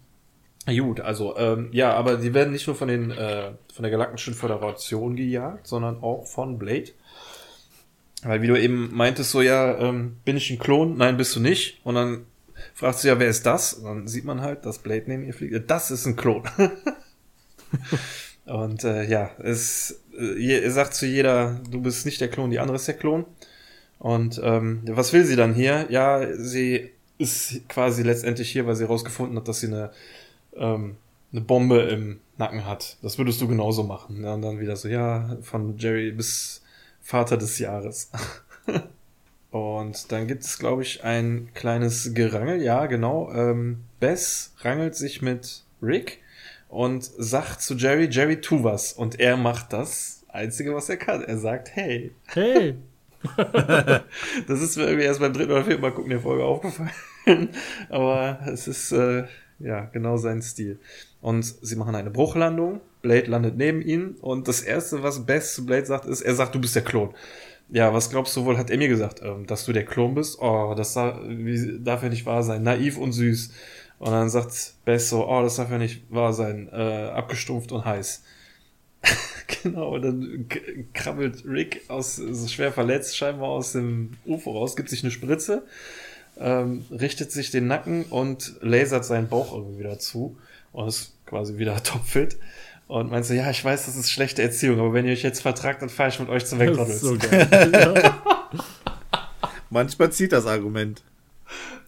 Gut, 0.67 1.01
also 1.01 1.37
ähm, 1.37 1.69
ja, 1.73 1.93
aber 1.93 2.17
die 2.17 2.35
werden 2.35 2.53
nicht 2.53 2.67
nur 2.67 2.75
von 2.75 2.89
den 2.89 3.13
äh, 3.13 3.53
von 3.73 3.83
der 3.83 3.91
Galaktischen 3.91 4.35
Föderation 4.35 5.15
gejagt, 5.15 5.67
sondern 5.67 6.03
auch 6.03 6.27
von 6.27 6.59
Blade. 6.59 6.91
Weil 8.23 8.43
wie 8.43 8.49
du 8.49 8.61
eben 8.61 8.95
meintest, 8.95 9.31
so 9.31 9.43
ja, 9.43 9.79
ähm, 9.79 10.17
bin 10.25 10.37
ich 10.37 10.51
ein 10.51 10.59
Klon? 10.59 10.97
Nein, 10.97 11.17
bist 11.17 11.37
du 11.37 11.41
nicht. 11.41 11.81
Und 11.85 11.95
dann 11.95 12.27
fragst 12.75 13.05
du 13.05 13.09
ja, 13.09 13.19
wer 13.21 13.29
ist 13.29 13.47
das? 13.47 13.75
Und 13.75 13.85
dann 13.85 14.09
sieht 14.09 14.25
man 14.25 14.41
halt, 14.41 14.67
dass 14.67 14.79
Blade 14.79 15.05
neben 15.07 15.25
ihr 15.25 15.35
fliegt. 15.35 15.71
Das 15.71 15.93
ist 15.93 16.07
ein 16.07 16.17
Klon. 16.17 16.43
Und 18.47 18.85
äh, 18.85 19.05
ja, 19.05 19.31
es 19.39 20.03
äh, 20.19 20.69
sagt 20.71 20.95
zu 20.95 21.07
jeder, 21.07 21.61
du 21.71 21.81
bist 21.83 22.07
nicht 22.07 22.21
der 22.21 22.29
Klon, 22.29 22.51
die 22.51 22.59
andere 22.59 22.77
ist 22.77 22.89
der 22.89 22.97
Klon. 22.97 23.25
Und 23.99 24.41
ähm, 24.43 24.83
was 24.87 25.13
will 25.13 25.25
sie 25.25 25.37
dann 25.37 25.55
hier? 25.55 25.87
Ja, 25.91 26.27
sie 26.37 26.91
ist 27.19 27.69
quasi 27.69 28.03
letztendlich 28.03 28.51
hier, 28.51 28.67
weil 28.67 28.77
sie 28.77 28.85
herausgefunden 28.85 29.37
hat, 29.37 29.49
dass 29.49 29.61
sie 29.61 29.69
eine 29.69 29.91
ähm, 30.59 30.97
eine 31.33 31.41
Bombe 31.41 31.81
im 31.83 32.21
Nacken 32.39 32.67
hat. 32.67 32.97
Das 33.03 33.19
würdest 33.19 33.41
du 33.41 33.49
genauso 33.49 33.83
machen. 33.83 34.23
Ja, 34.23 34.35
und 34.35 34.43
dann 34.43 34.61
wieder 34.61 34.77
so, 34.77 34.89
ja, 34.89 35.37
von 35.43 35.77
Jerry 35.79 36.11
bis 36.13 36.63
Vater 37.01 37.37
des 37.37 37.59
Jahres. 37.59 38.11
und 39.51 40.13
dann 40.13 40.27
gibt 40.27 40.43
es, 40.43 40.59
glaube 40.59 40.83
ich, 40.83 41.05
ein 41.05 41.49
kleines 41.55 42.15
Gerangel. 42.15 42.63
Ja, 42.63 42.87
genau. 42.87 43.33
Ähm, 43.33 43.85
Bess 44.01 44.55
rangelt 44.61 44.97
sich 44.97 45.23
mit 45.23 45.65
Rick 45.83 46.21
und 46.69 47.05
sagt 47.05 47.63
zu 47.63 47.75
Jerry, 47.75 48.09
Jerry, 48.11 48.41
tu 48.41 48.65
was. 48.65 48.93
Und 48.93 49.21
er 49.21 49.37
macht 49.37 49.73
das 49.73 50.25
Einzige, 50.29 50.75
was 50.75 50.89
er 50.89 50.97
kann. 50.97 51.23
Er 51.23 51.39
sagt, 51.39 51.75
hey. 51.75 52.13
Hey. 52.27 52.75
das 53.37 54.61
ist 54.61 54.77
mir 54.77 54.85
irgendwie 54.85 55.05
erst 55.05 55.21
beim 55.21 55.33
dritten 55.33 55.53
oder 55.53 55.65
vierten 55.65 55.83
Mal 55.83 55.93
gucken 55.93 56.11
der 56.11 56.21
Folge 56.21 56.45
aufgefallen. 56.45 56.91
Aber 57.89 58.41
es 58.47 58.69
ist, 58.69 58.93
äh, 58.93 59.25
ja, 59.59 59.87
genau 59.87 60.17
sein 60.17 60.43
Stil. 60.43 60.79
Und 61.21 61.43
sie 61.45 61.77
machen 61.77 61.95
eine 61.95 62.11
Bruchlandung. 62.11 62.81
Blade 63.03 63.31
landet 63.31 63.57
neben 63.57 63.81
ihnen. 63.81 64.17
Und 64.17 64.49
das 64.49 64.63
erste, 64.63 65.03
was 65.03 65.25
Bess 65.25 65.55
zu 65.55 65.65
Blade 65.65 65.87
sagt, 65.87 66.07
ist, 66.07 66.23
er 66.23 66.35
sagt, 66.35 66.55
du 66.55 66.61
bist 66.61 66.75
der 66.75 66.85
Klon. 66.85 67.15
Ja, 67.69 67.93
was 67.93 68.11
glaubst 68.11 68.37
du 68.37 68.45
wohl, 68.45 68.59
hat 68.59 68.71
er 68.71 68.79
mir 68.79 68.89
gesagt, 68.89 69.21
ähm, 69.23 69.47
dass 69.47 69.65
du 69.65 69.73
der 69.73 69.85
Klon 69.85 70.15
bist? 70.15 70.39
Oh, 70.41 70.75
das 70.77 70.95
darf, 70.95 71.17
ja 72.03 72.09
nicht 72.09 72.27
wahr 72.27 72.43
sein. 72.43 72.63
Naiv 72.63 72.99
und 72.99 73.13
süß. 73.13 73.53
Und 73.99 74.11
dann 74.11 74.29
sagt 74.29 74.75
Bess 74.85 75.09
so, 75.09 75.27
oh, 75.27 75.43
das 75.43 75.57
darf 75.57 75.71
ja 75.71 75.79
nicht 75.79 76.05
wahr 76.11 76.33
sein. 76.33 76.69
Äh, 76.73 77.11
abgestumpft 77.13 77.73
und 77.73 77.85
heiß. 77.85 78.23
genau, 79.63 79.95
und 79.95 80.03
dann 80.03 80.49
krabbelt 80.93 81.45
Rick 81.47 81.83
aus, 81.89 82.17
so 82.17 82.49
schwer 82.49 82.73
verletzt, 82.73 83.17
scheinbar 83.17 83.49
aus 83.49 83.73
dem 83.73 84.13
UFO 84.27 84.53
raus, 84.53 84.77
gibt 84.77 84.91
sich 84.91 85.03
eine 85.03 85.11
Spritze 85.11 85.65
ähm, 86.39 86.85
richtet 86.91 87.33
sich 87.33 87.51
den 87.51 87.67
Nacken 87.67 88.05
und 88.05 88.55
lasert 88.61 89.05
seinen 89.05 89.29
Bauch 89.29 89.53
irgendwie 89.53 89.81
wieder 89.81 89.99
zu 89.99 90.37
und 90.73 90.89
ist 90.89 91.15
quasi 91.27 91.59
wieder 91.59 91.83
topfit. 91.83 92.37
Und 92.89 93.11
meinst 93.11 93.31
du, 93.31 93.35
ja, 93.35 93.51
ich 93.51 93.65
weiß, 93.65 93.87
das 93.87 93.97
ist 93.97 94.13
schlechte 94.13 94.43
Erziehung, 94.43 94.79
aber 94.79 94.93
wenn 94.93 95.07
ihr 95.07 95.13
euch 95.13 95.23
jetzt 95.23 95.43
vertragt, 95.43 95.83
dann 95.83 95.89
fahre 95.89 96.11
ich 96.11 96.21
mit 96.21 96.29
euch 96.29 96.47
zum 96.47 96.59
McDonalds. 96.59 97.01
So 97.01 97.17
Manchmal 99.71 100.13
zieht 100.13 100.31
das 100.31 100.47
Argument. 100.47 101.03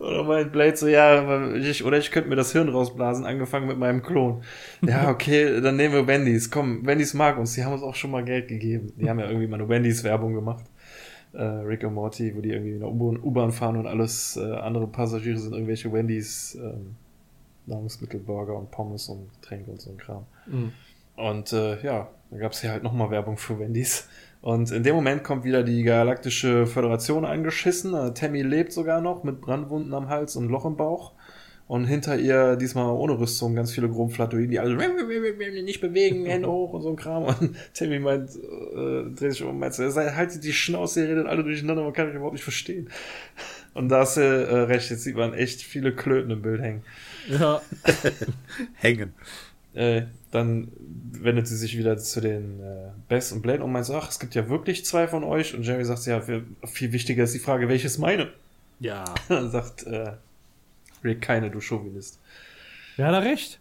Oder 0.00 0.24
meint 0.24 0.52
Blade 0.52 0.76
so, 0.76 0.88
ja, 0.88 1.54
ich, 1.54 1.84
oder 1.84 1.98
ich 1.98 2.10
könnte 2.10 2.28
mir 2.28 2.36
das 2.36 2.52
Hirn 2.52 2.68
rausblasen, 2.68 3.24
angefangen 3.24 3.68
mit 3.68 3.78
meinem 3.78 4.02
Klon. 4.02 4.42
Ja, 4.84 5.08
okay, 5.10 5.60
dann 5.60 5.76
nehmen 5.76 5.94
wir 5.94 6.06
Wendy's. 6.06 6.50
Komm, 6.50 6.84
Wendy's 6.84 7.14
mag 7.14 7.38
uns, 7.38 7.54
die 7.54 7.64
haben 7.64 7.74
uns 7.74 7.82
auch 7.82 7.94
schon 7.94 8.10
mal 8.10 8.24
Geld 8.24 8.48
gegeben. 8.48 8.92
Die 8.96 9.08
haben 9.08 9.20
ja 9.20 9.26
irgendwie 9.26 9.46
mal 9.46 9.60
eine 9.60 9.68
Wendy's-Werbung 9.68 10.34
gemacht 10.34 10.64
äh, 11.32 11.42
Rick 11.42 11.84
und 11.84 11.94
Morty, 11.94 12.34
wo 12.36 12.40
die 12.40 12.50
irgendwie 12.50 12.72
in 12.72 12.80
der 12.80 12.90
U-Bahn 12.90 13.52
fahren 13.52 13.76
und 13.76 13.86
alles 13.86 14.36
äh, 14.36 14.54
andere 14.54 14.86
Passagiere 14.86 15.38
sind 15.38 15.52
irgendwelche 15.52 15.92
Wendys, 15.92 16.56
ähm, 16.60 16.96
Nahrungsmittel, 17.66 18.20
Burger 18.20 18.56
und 18.56 18.70
Pommes 18.70 19.08
und 19.08 19.30
Getränke 19.40 19.70
und 19.70 19.80
so 19.80 19.90
ein 19.90 19.98
Kram. 19.98 20.24
Mhm. 20.46 20.72
Und 21.16 21.52
äh, 21.52 21.82
ja, 21.82 22.08
da 22.30 22.38
gab 22.38 22.52
es 22.52 22.60
hier 22.60 22.70
halt 22.70 22.82
nochmal 22.82 23.10
Werbung 23.10 23.36
für 23.36 23.58
Wendys. 23.58 24.08
Und 24.40 24.70
in 24.70 24.84
dem 24.84 24.94
Moment 24.94 25.24
kommt 25.24 25.44
wieder 25.44 25.64
die 25.64 25.82
Galaktische 25.82 26.66
Föderation 26.66 27.24
eingeschissen. 27.24 27.92
Äh, 27.92 28.14
Tammy 28.14 28.42
lebt 28.42 28.72
sogar 28.72 29.00
noch 29.00 29.24
mit 29.24 29.40
Brandwunden 29.40 29.92
am 29.94 30.08
Hals 30.08 30.36
und 30.36 30.48
Loch 30.48 30.64
im 30.64 30.76
Bauch. 30.76 31.12
Und 31.68 31.84
hinter 31.84 32.18
ihr 32.18 32.56
diesmal 32.56 32.90
ohne 32.96 33.18
Rüstung 33.18 33.54
ganz 33.54 33.72
viele 33.72 33.90
Grumflatoiden, 33.90 34.50
die 34.50 34.58
alle 34.58 34.74
nicht 35.62 35.82
bewegen, 35.82 36.24
Hände 36.24 36.48
hoch 36.50 36.72
und 36.72 36.80
so 36.80 36.88
ein 36.88 36.96
Kram. 36.96 37.24
Und 37.24 37.54
Timmy 37.74 37.98
meint, 37.98 38.30
äh, 38.30 39.14
dreht 39.14 39.32
sich 39.32 39.42
um 39.42 39.50
und 39.50 39.58
meint, 39.58 39.74
so, 39.74 39.84
haltet 39.84 40.42
die 40.44 40.54
Schnauze, 40.54 41.02
ihr 41.02 41.10
redet 41.10 41.26
alle 41.26 41.44
durcheinander, 41.44 41.84
man 41.84 41.92
kann 41.92 42.06
mich 42.06 42.16
überhaupt 42.16 42.32
nicht 42.32 42.42
verstehen. 42.42 42.88
Und 43.74 43.90
da 43.90 44.00
hast 44.00 44.16
du 44.16 44.22
äh, 44.22 44.60
recht, 44.62 44.90
jetzt 44.90 45.04
sieht 45.04 45.14
man 45.14 45.34
echt 45.34 45.60
viele 45.60 45.94
Klöten 45.94 46.30
im 46.30 46.40
Bild 46.40 46.62
hängen. 46.62 46.82
Ja. 47.28 47.60
hängen. 48.74 49.12
Äh, 49.74 50.04
dann 50.30 50.72
wendet 51.12 51.46
sie 51.46 51.56
sich 51.56 51.76
wieder 51.76 51.98
zu 51.98 52.22
den 52.22 52.60
äh, 52.60 52.88
Bess 53.08 53.30
und 53.30 53.42
Blade 53.42 53.62
und 53.62 53.72
meint 53.72 53.84
so, 53.84 53.94
ach, 53.94 54.08
es 54.08 54.18
gibt 54.18 54.34
ja 54.34 54.48
wirklich 54.48 54.86
zwei 54.86 55.06
von 55.06 55.22
euch. 55.22 55.54
Und 55.54 55.64
Jerry 55.64 55.84
sagt, 55.84 56.06
ja, 56.06 56.22
viel 56.64 56.92
wichtiger 56.92 57.24
ist 57.24 57.34
die 57.34 57.38
Frage, 57.38 57.68
welches 57.68 57.98
meine? 57.98 58.32
Ja. 58.80 59.04
sagt 59.28 59.86
äh, 59.86 60.12
Rick, 61.04 61.20
keine, 61.20 61.50
du 61.50 61.60
Chauvinist. 61.60 62.20
Ja, 62.96 63.06
hat 63.06 63.14
er 63.14 63.22
recht. 63.22 63.60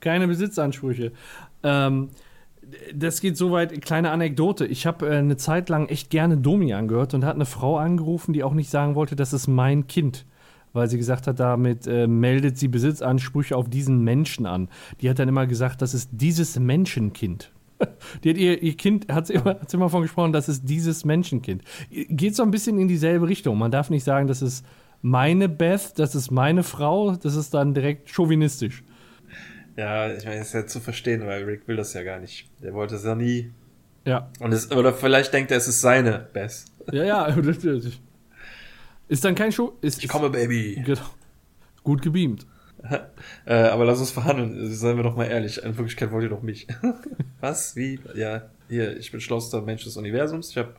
Keine 0.00 0.26
Besitzansprüche. 0.26 1.12
Ähm, 1.62 2.10
das 2.94 3.20
geht 3.20 3.36
soweit, 3.36 3.82
kleine 3.82 4.10
Anekdote. 4.10 4.66
Ich 4.66 4.86
habe 4.86 5.08
äh, 5.08 5.18
eine 5.18 5.36
Zeit 5.36 5.68
lang 5.68 5.88
echt 5.88 6.10
gerne 6.10 6.36
Domi 6.36 6.72
angehört 6.74 7.14
und 7.14 7.24
hat 7.24 7.34
eine 7.34 7.46
Frau 7.46 7.78
angerufen, 7.78 8.32
die 8.32 8.44
auch 8.44 8.54
nicht 8.54 8.70
sagen 8.70 8.94
wollte, 8.94 9.16
das 9.16 9.32
ist 9.32 9.46
mein 9.46 9.86
Kind. 9.86 10.26
Weil 10.72 10.88
sie 10.88 10.96
gesagt 10.96 11.26
hat, 11.26 11.38
damit 11.38 11.86
äh, 11.86 12.06
meldet 12.06 12.56
sie 12.56 12.68
Besitzansprüche 12.68 13.56
auf 13.56 13.68
diesen 13.68 14.02
Menschen 14.04 14.46
an. 14.46 14.68
Die 15.00 15.10
hat 15.10 15.18
dann 15.18 15.28
immer 15.28 15.46
gesagt, 15.46 15.82
das 15.82 15.92
ist 15.92 16.10
dieses 16.12 16.58
Menschenkind. 16.58 17.52
Die 18.24 18.30
hat 18.30 18.36
ihr, 18.36 18.62
ihr 18.62 18.76
Kind, 18.76 19.12
hat 19.12 19.26
sie, 19.26 19.34
immer, 19.34 19.50
hat 19.60 19.70
sie 19.70 19.76
immer 19.76 19.90
von 19.90 20.02
gesprochen, 20.02 20.32
das 20.32 20.48
ist 20.48 20.68
dieses 20.68 21.04
Menschenkind. 21.04 21.62
Geht 21.90 22.36
so 22.36 22.42
ein 22.42 22.50
bisschen 22.50 22.78
in 22.78 22.88
dieselbe 22.88 23.28
Richtung. 23.28 23.58
Man 23.58 23.70
darf 23.70 23.90
nicht 23.90 24.04
sagen, 24.04 24.28
das 24.28 24.40
ist 24.40 24.64
meine 25.02 25.48
Beth, 25.48 25.92
das 25.98 26.14
ist 26.14 26.30
meine 26.30 26.62
Frau, 26.62 27.16
das 27.16 27.34
ist 27.34 27.52
dann 27.52 27.74
direkt 27.74 28.08
chauvinistisch. 28.08 28.82
Ja, 29.76 30.12
ich 30.12 30.24
meine, 30.24 30.38
das 30.38 30.48
ist 30.48 30.54
ja 30.54 30.66
zu 30.66 30.80
verstehen, 30.80 31.26
weil 31.26 31.44
Rick 31.44 31.66
will 31.66 31.76
das 31.76 31.94
ja 31.94 32.02
gar 32.02 32.20
nicht. 32.20 32.48
Der 32.62 32.72
wollte 32.74 32.94
es 32.94 33.04
ja 33.04 33.14
nie. 33.14 33.52
Ja. 34.04 34.30
Und 34.38 34.52
es, 34.52 34.70
oder 34.70 34.92
vielleicht 34.92 35.32
denkt 35.32 35.50
er, 35.50 35.58
es 35.58 35.68
ist 35.68 35.80
seine 35.80 36.28
Beth. 36.32 36.64
Ja, 36.90 37.04
ja. 37.04 37.26
Ist 39.08 39.24
dann 39.26 39.34
kein 39.34 39.52
Show. 39.52 39.76
Ist, 39.82 40.02
ich 40.02 40.08
komme, 40.08 40.30
Baby. 40.30 40.82
Genau. 40.86 41.02
Gut 41.82 42.00
gebeamt. 42.00 42.46
äh, 43.44 43.54
aber 43.54 43.84
lass 43.84 44.00
uns 44.00 44.10
verhandeln. 44.10 44.72
Seien 44.72 44.96
wir 44.96 45.02
doch 45.02 45.16
mal 45.16 45.26
ehrlich. 45.26 45.62
In 45.62 45.76
Wirklichkeit 45.76 46.10
wollt 46.12 46.24
ihr 46.24 46.30
doch 46.30 46.40
mich. 46.40 46.66
Was? 47.40 47.76
Wie? 47.76 48.00
Ja, 48.14 48.48
hier, 48.68 48.96
ich 48.96 49.12
bin 49.12 49.20
schlauster 49.20 49.60
Mensch 49.60 49.84
des 49.84 49.96
Universums. 49.96 50.50
Ich 50.50 50.56
habe 50.56 50.74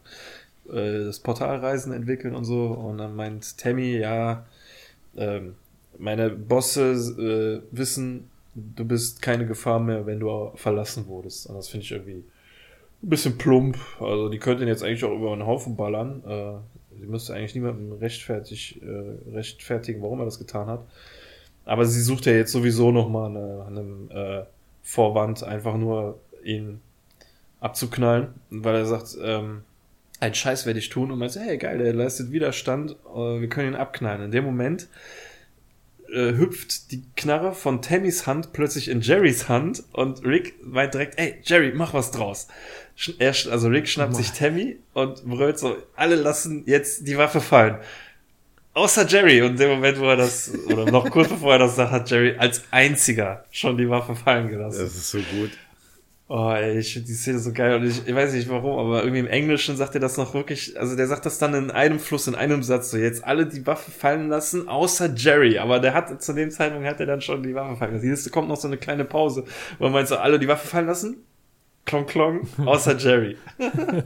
äh, 0.73 1.05
das 1.05 1.19
Portalreisen 1.19 1.93
entwickeln 1.93 2.35
und 2.35 2.45
so. 2.45 2.67
Und 2.67 2.97
dann 2.97 3.15
meint 3.15 3.57
Tammy, 3.57 3.97
ja, 3.97 4.45
ähm, 5.15 5.55
meine 5.97 6.29
Bosse 6.29 6.91
äh, 6.91 7.75
wissen, 7.75 8.29
du 8.55 8.85
bist 8.85 9.21
keine 9.21 9.45
Gefahr 9.45 9.79
mehr, 9.79 10.05
wenn 10.05 10.19
du 10.19 10.51
verlassen 10.55 11.07
wurdest. 11.07 11.47
Und 11.47 11.55
das 11.55 11.69
finde 11.69 11.85
ich 11.85 11.91
irgendwie 11.91 12.23
ein 13.03 13.09
bisschen 13.09 13.37
plump. 13.37 13.77
Also 13.99 14.29
die 14.29 14.39
könnten 14.39 14.67
jetzt 14.67 14.83
eigentlich 14.83 15.03
auch 15.03 15.15
über 15.15 15.33
einen 15.33 15.45
Haufen 15.45 15.75
ballern. 15.75 16.23
Äh, 16.25 16.99
sie 16.99 17.07
müsste 17.07 17.33
eigentlich 17.33 17.55
niemandem 17.55 17.93
rechtfertig, 17.93 18.81
äh, 18.81 19.31
rechtfertigen, 19.31 20.01
warum 20.01 20.19
er 20.19 20.25
das 20.25 20.39
getan 20.39 20.67
hat. 20.67 20.85
Aber 21.65 21.85
sie 21.85 22.01
sucht 22.01 22.25
ja 22.25 22.33
jetzt 22.33 22.51
sowieso 22.51 22.91
nochmal 22.91 23.29
eine, 23.29 23.65
einem 23.65 24.09
äh, 24.11 24.43
Vorwand, 24.81 25.43
einfach 25.43 25.77
nur 25.77 26.19
ihn 26.43 26.81
abzuknallen, 27.61 28.33
weil 28.49 28.75
er 28.75 28.85
sagt, 28.85 29.17
ähm, 29.21 29.63
ein 30.23 30.33
Scheiß 30.33 30.65
werde 30.65 30.79
ich 30.79 30.89
tun 30.89 31.11
und 31.11 31.19
meint, 31.19 31.35
hey 31.35 31.57
geil, 31.57 31.77
der 31.77 31.93
leistet 31.93 32.31
Widerstand, 32.31 32.95
äh, 33.13 33.41
wir 33.41 33.49
können 33.49 33.73
ihn 33.73 33.75
abknallen. 33.75 34.23
In 34.23 34.31
dem 34.31 34.45
Moment 34.45 34.87
äh, 36.13 36.33
hüpft 36.33 36.91
die 36.91 37.03
Knarre 37.15 37.53
von 37.53 37.81
Tammys 37.81 38.25
Hand 38.25 38.53
plötzlich 38.53 38.87
in 38.87 39.01
Jerrys 39.01 39.49
Hand 39.49 39.83
und 39.91 40.23
Rick 40.25 40.55
meint 40.63 40.93
direkt, 40.93 41.19
ey, 41.19 41.35
Jerry, 41.43 41.73
mach 41.75 41.93
was 41.93 42.11
draus. 42.11 42.47
Er, 43.19 43.35
also 43.49 43.67
Rick 43.67 43.89
schnappt 43.89 44.15
sich 44.15 44.31
Tammy 44.31 44.77
und 44.93 45.25
brüllt 45.25 45.59
so, 45.59 45.75
alle 45.95 46.15
lassen 46.15 46.63
jetzt 46.67 47.07
die 47.07 47.17
Waffe 47.17 47.41
fallen. 47.41 47.77
Außer 48.75 49.05
Jerry. 49.05 49.41
Und 49.41 49.51
in 49.51 49.57
dem 49.57 49.69
Moment, 49.71 49.99
wo 49.99 50.05
er 50.05 50.15
das, 50.15 50.51
oder 50.67 50.89
noch 50.89 51.09
kurz 51.09 51.29
bevor 51.29 51.53
er 51.53 51.59
das 51.59 51.75
sagt, 51.75 51.91
hat 51.91 52.09
Jerry 52.09 52.35
als 52.37 52.63
einziger 52.71 53.45
schon 53.51 53.77
die 53.77 53.89
Waffe 53.89 54.15
fallen 54.15 54.47
gelassen. 54.47 54.79
Das 54.79 54.95
ist 54.95 55.11
so 55.11 55.19
gut. 55.19 55.51
Oh, 56.35 56.49
ey, 56.49 56.79
ich 56.79 56.93
finde 56.93 57.09
die 57.09 57.13
Szene 57.13 57.37
so 57.37 57.53
geil 57.53 57.75
und 57.75 57.85
ich, 57.85 58.07
ich 58.07 58.15
weiß 58.15 58.33
nicht 58.33 58.49
warum, 58.49 58.79
aber 58.79 59.03
irgendwie 59.03 59.19
im 59.19 59.27
Englischen 59.27 59.77
sagt 59.77 59.93
er 59.93 60.01
das 60.01 60.17
noch 60.17 60.33
wirklich, 60.33 60.79
also 60.79 60.95
der 60.95 61.05
sagt 61.05 61.27
das 61.27 61.37
dann 61.37 61.53
in 61.53 61.69
einem 61.69 61.99
Fluss, 61.99 62.25
in 62.25 62.33
einem 62.33 62.63
Satz, 62.63 62.89
so 62.89 62.97
jetzt 62.97 63.23
alle 63.23 63.45
die 63.45 63.67
Waffe 63.67 63.91
fallen 63.91 64.29
lassen, 64.29 64.67
außer 64.67 65.13
Jerry, 65.13 65.59
aber 65.59 65.79
der 65.79 65.93
hat, 65.93 66.23
zu 66.23 66.33
dem 66.33 66.49
Zeitpunkt 66.49 66.87
hat 66.87 66.99
er 66.99 67.05
dann 67.05 67.21
schon 67.21 67.43
die 67.43 67.53
Waffe 67.53 67.75
fallen 67.75 67.93
lassen. 67.93 68.09
Jetzt 68.09 68.31
kommt 68.31 68.47
noch 68.47 68.55
so 68.55 68.67
eine 68.67 68.77
kleine 68.77 69.05
Pause, 69.05 69.45
wo 69.77 69.85
er 69.85 69.91
meint 69.91 70.07
so, 70.07 70.17
alle 70.17 70.39
die 70.39 70.47
Waffe 70.47 70.67
fallen 70.67 70.87
lassen? 70.87 71.17
Klong, 71.85 72.07
klong, 72.07 72.47
außer 72.65 72.97
Jerry. 72.97 73.37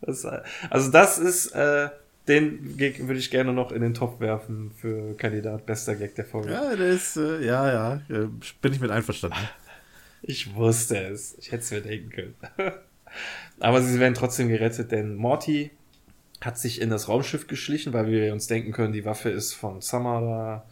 das, 0.00 0.26
also 0.68 0.90
das 0.90 1.18
ist, 1.18 1.52
äh, 1.52 1.90
den 2.26 2.76
Gag 2.76 3.06
würde 3.06 3.20
ich 3.20 3.30
gerne 3.30 3.52
noch 3.52 3.70
in 3.70 3.82
den 3.82 3.94
Topf 3.94 4.18
werfen 4.20 4.72
für 4.76 5.14
Kandidat 5.16 5.64
bester 5.64 5.94
Gag 5.94 6.16
der 6.16 6.24
Folge. 6.24 6.50
Ja, 6.50 6.74
der 6.74 6.88
ist, 6.88 7.16
äh, 7.16 7.44
ja, 7.44 7.72
ja, 7.72 7.94
äh, 8.08 8.26
bin 8.60 8.72
ich 8.72 8.80
mit 8.80 8.90
einverstanden. 8.90 9.38
Ich 10.22 10.54
wusste 10.54 10.98
es. 10.98 11.36
Ich 11.38 11.52
hätte 11.52 11.62
es 11.62 11.70
mir 11.70 11.80
denken 11.80 12.10
können. 12.10 12.34
Aber 13.60 13.82
sie 13.82 13.98
werden 13.98 14.14
trotzdem 14.14 14.48
gerettet, 14.48 14.92
denn 14.92 15.14
Morty 15.14 15.70
hat 16.40 16.58
sich 16.58 16.80
in 16.80 16.90
das 16.90 17.08
Raumschiff 17.08 17.46
geschlichen, 17.46 17.92
weil 17.92 18.06
wir 18.06 18.32
uns 18.32 18.46
denken 18.46 18.72
können, 18.72 18.92
die 18.92 19.04
Waffe 19.04 19.30
ist 19.30 19.52
von 19.52 19.80
Samara, 19.80 20.64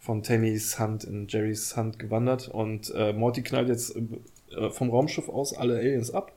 von 0.00 0.22
Tammys 0.22 0.78
Hand 0.78 1.04
in 1.04 1.28
Jerrys 1.28 1.76
Hand 1.76 1.98
gewandert 1.98 2.48
und 2.48 2.92
äh, 2.94 3.12
Morty 3.12 3.42
knallt 3.42 3.68
jetzt 3.68 3.94
äh, 4.56 4.70
vom 4.70 4.90
Raumschiff 4.90 5.28
aus 5.28 5.56
alle 5.56 5.76
Aliens 5.78 6.10
ab 6.12 6.32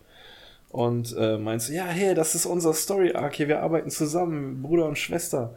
und 0.69 1.15
äh, 1.17 1.37
meinst, 1.37 1.69
ja, 1.69 1.85
hey, 1.85 2.13
das 2.13 2.35
ist 2.35 2.45
unser 2.45 2.73
Story-Arc 2.73 3.35
hier, 3.35 3.47
wir 3.47 3.61
arbeiten 3.61 3.89
zusammen, 3.89 4.61
Bruder 4.61 4.87
und 4.87 4.97
Schwester. 4.97 5.55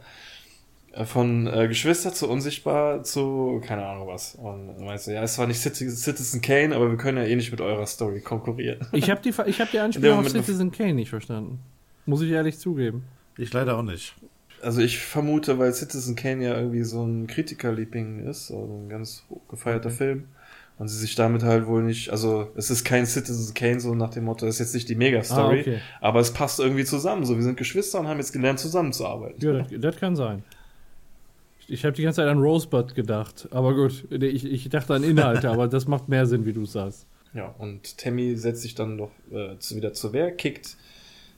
Äh, 0.93 1.05
von 1.05 1.47
äh, 1.47 1.67
Geschwister 1.67 2.13
zu 2.13 2.29
unsichtbar 2.29 3.03
zu 3.03 3.61
keine 3.65 3.85
Ahnung 3.85 4.07
was. 4.07 4.35
Und 4.35 4.79
meinst 4.79 5.07
du, 5.07 5.11
ja, 5.11 5.23
es 5.23 5.37
war 5.37 5.47
nicht 5.47 5.59
Citizen 5.59 6.41
Kane, 6.41 6.75
aber 6.75 6.89
wir 6.89 6.97
können 6.97 7.17
ja 7.17 7.25
eh 7.25 7.35
nicht 7.35 7.51
mit 7.51 7.61
eurer 7.61 7.85
Story 7.85 8.21
konkurrieren. 8.21 8.87
Ich 8.91 9.09
habe 9.09 9.21
die, 9.21 9.33
ich 9.45 9.61
hab 9.61 9.71
die 9.71 9.79
Anspielung 9.79 10.19
auf 10.19 10.29
Citizen 10.29 10.71
Kane 10.71 10.93
nicht 10.93 11.09
verstanden. 11.09 11.59
Muss 12.05 12.21
ich 12.21 12.31
ehrlich 12.31 12.57
zugeben. 12.57 13.03
Ich 13.37 13.53
leider 13.53 13.77
auch 13.77 13.83
nicht. 13.83 14.15
Also 14.61 14.81
ich 14.81 14.99
vermute, 14.99 15.57
weil 15.59 15.73
Citizen 15.73 16.15
Kane 16.15 16.43
ja 16.43 16.57
irgendwie 16.57 16.83
so 16.83 17.03
ein 17.03 17.27
Kritikerliebling 17.27 18.27
ist, 18.27 18.51
also 18.51 18.83
ein 18.83 18.89
ganz 18.89 19.23
gefeierter 19.49 19.87
okay. 19.87 19.95
Film, 19.95 20.23
und 20.79 20.87
sie 20.87 20.97
sich 20.97 21.15
damit 21.15 21.43
halt 21.43 21.67
wohl 21.67 21.83
nicht, 21.83 22.09
also 22.09 22.51
es 22.55 22.69
ist 22.69 22.83
kein 22.83 23.05
Citizen 23.05 23.53
Kane 23.53 23.79
so 23.79 23.95
nach 23.95 24.09
dem 24.09 24.25
Motto, 24.25 24.45
das 24.45 24.55
ist 24.55 24.59
jetzt 24.59 24.73
nicht 24.73 24.89
die 24.89 24.95
Mega-Story, 24.95 25.57
ah, 25.57 25.61
okay. 25.61 25.79
aber 26.01 26.19
es 26.19 26.31
passt 26.31 26.59
irgendwie 26.59 26.83
zusammen. 26.85 27.25
So, 27.25 27.35
wir 27.35 27.43
sind 27.43 27.57
Geschwister 27.57 27.99
und 27.99 28.07
haben 28.07 28.17
jetzt 28.17 28.33
gelernt, 28.33 28.59
zusammenzuarbeiten. 28.59 29.39
Ja, 29.39 29.53
das, 29.53 29.67
das 29.79 29.95
kann 29.97 30.15
sein. 30.15 30.43
Ich 31.69 31.85
habe 31.85 31.95
die 31.95 32.03
ganze 32.03 32.17
Zeit 32.17 32.27
an 32.27 32.39
Rosebud 32.39 32.95
gedacht, 32.95 33.47
aber 33.51 33.75
gut, 33.75 34.05
ich, 34.11 34.45
ich 34.45 34.69
dachte 34.69 34.93
an 34.93 35.03
Inhalte, 35.03 35.49
aber 35.51 35.67
das 35.67 35.87
macht 35.87 36.09
mehr 36.09 36.25
Sinn, 36.25 36.45
wie 36.45 36.53
du 36.53 36.65
sagst. 36.65 37.07
Ja, 37.33 37.53
und 37.57 37.97
Tammy 37.97 38.35
setzt 38.35 38.63
sich 38.63 38.75
dann 38.75 38.95
noch 38.95 39.11
äh, 39.31 39.55
wieder 39.75 39.93
zur 39.93 40.13
Wehr, 40.13 40.31
kickt 40.31 40.77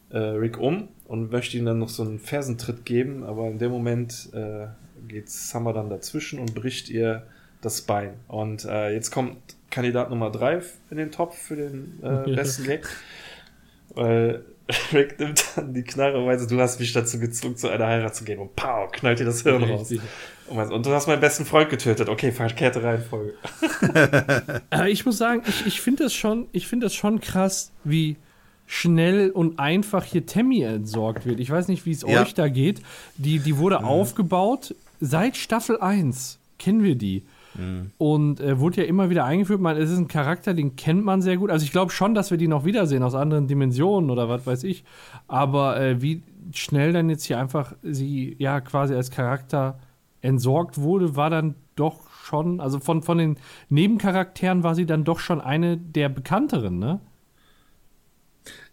äh, 0.09 0.17
Rick 0.17 0.57
um 0.57 0.87
und 1.05 1.31
möchte 1.31 1.57
ihm 1.57 1.65
dann 1.65 1.79
noch 1.79 1.89
so 1.89 2.03
einen 2.03 2.19
Fersentritt 2.19 2.85
geben, 2.85 3.23
aber 3.23 3.47
in 3.47 3.59
dem 3.59 3.71
Moment 3.71 4.29
äh, 4.33 4.67
geht 5.07 5.29
Summer 5.29 5.73
dann 5.73 5.89
dazwischen 5.89 6.39
und 6.39 6.55
bricht 6.55 6.89
ihr 6.89 7.23
das 7.61 7.81
Bein. 7.81 8.13
Und 8.27 8.65
äh, 8.65 8.93
jetzt 8.93 9.11
kommt 9.11 9.37
Kandidat 9.69 10.09
Nummer 10.09 10.31
3 10.31 10.61
in 10.89 10.97
den 10.97 11.11
Topf 11.11 11.37
für 11.37 11.55
den 11.55 11.99
äh, 12.01 12.31
besten 12.35 12.65
Gag. 12.65 12.87
Weil 13.93 14.45
Rick 14.93 15.19
nimmt 15.19 15.43
dann 15.55 15.73
die 15.73 15.83
Knarre 15.83 16.17
und 16.17 16.25
meint, 16.25 16.49
du 16.49 16.59
hast 16.59 16.79
mich 16.79 16.93
dazu 16.93 17.19
gezwungen, 17.19 17.55
zu 17.57 17.69
einer 17.69 17.87
Heirat 17.87 18.15
zu 18.15 18.23
gehen. 18.23 18.39
Und 18.39 18.55
pow, 18.55 18.91
knallt 18.91 19.19
dir 19.19 19.25
das 19.25 19.43
Hirn 19.43 19.63
raus. 19.63 19.91
Und, 19.91 20.55
meint, 20.55 20.71
und 20.71 20.85
du 20.85 20.91
hast 20.91 21.07
meinen 21.07 21.21
besten 21.21 21.45
Freund 21.45 21.69
getötet. 21.69 22.09
Okay, 22.09 22.31
verkehrte 22.31 22.83
Reihenfolge. 22.83 23.33
ich 24.87 25.05
muss 25.05 25.17
sagen, 25.17 25.43
ich, 25.47 25.65
ich 25.65 25.81
finde 25.81 26.03
das, 26.03 26.13
schon, 26.13 26.47
find 26.53 26.83
das 26.83 26.93
schon 26.93 27.19
krass, 27.19 27.71
wie 27.83 28.17
schnell 28.65 29.31
und 29.31 29.59
einfach 29.59 30.05
hier 30.05 30.25
Tammy 30.25 30.61
entsorgt 30.61 31.25
wird. 31.25 31.39
Ich 31.39 31.49
weiß 31.49 31.67
nicht, 31.67 31.85
wie 31.85 31.91
es 31.91 32.03
ja. 32.03 32.21
euch 32.21 32.33
da 32.33 32.47
geht. 32.47 32.81
Die, 33.17 33.39
die 33.39 33.57
wurde 33.57 33.79
mhm. 33.79 33.85
aufgebaut 33.85 34.75
seit 35.01 35.35
Staffel 35.35 35.79
1. 35.79 36.39
Kennen 36.57 36.83
wir 36.83 36.95
die. 36.95 37.23
Mhm. 37.55 37.91
Und 37.97 38.39
äh, 38.39 38.59
wurde 38.59 38.81
ja 38.81 38.87
immer 38.87 39.09
wieder 39.09 39.25
eingeführt. 39.25 39.59
Man, 39.59 39.77
es 39.77 39.89
ist 39.89 39.97
ein 39.97 40.07
Charakter, 40.07 40.53
den 40.53 40.75
kennt 40.75 41.03
man 41.03 41.21
sehr 41.21 41.37
gut. 41.37 41.49
Also 41.49 41.63
ich 41.65 41.71
glaube 41.71 41.91
schon, 41.91 42.13
dass 42.13 42.31
wir 42.31 42.37
die 42.37 42.47
noch 42.47 42.65
wiedersehen 42.65 43.03
aus 43.03 43.15
anderen 43.15 43.47
Dimensionen 43.47 44.09
oder 44.09 44.29
was 44.29 44.45
weiß 44.45 44.63
ich. 44.63 44.83
Aber 45.27 45.79
äh, 45.79 46.01
wie 46.01 46.23
schnell 46.53 46.93
dann 46.93 47.09
jetzt 47.09 47.25
hier 47.25 47.39
einfach 47.39 47.73
sie 47.83 48.35
ja 48.39 48.61
quasi 48.61 48.95
als 48.95 49.11
Charakter 49.11 49.79
entsorgt 50.21 50.77
wurde, 50.79 51.15
war 51.15 51.29
dann 51.29 51.55
doch 51.75 52.09
schon, 52.23 52.59
also 52.59 52.79
von, 52.79 53.01
von 53.01 53.17
den 53.17 53.37
Nebencharakteren 53.69 54.63
war 54.63 54.75
sie 54.75 54.85
dann 54.85 55.03
doch 55.03 55.19
schon 55.19 55.41
eine 55.41 55.77
der 55.77 56.09
bekannteren, 56.09 56.79
ne? 56.79 56.99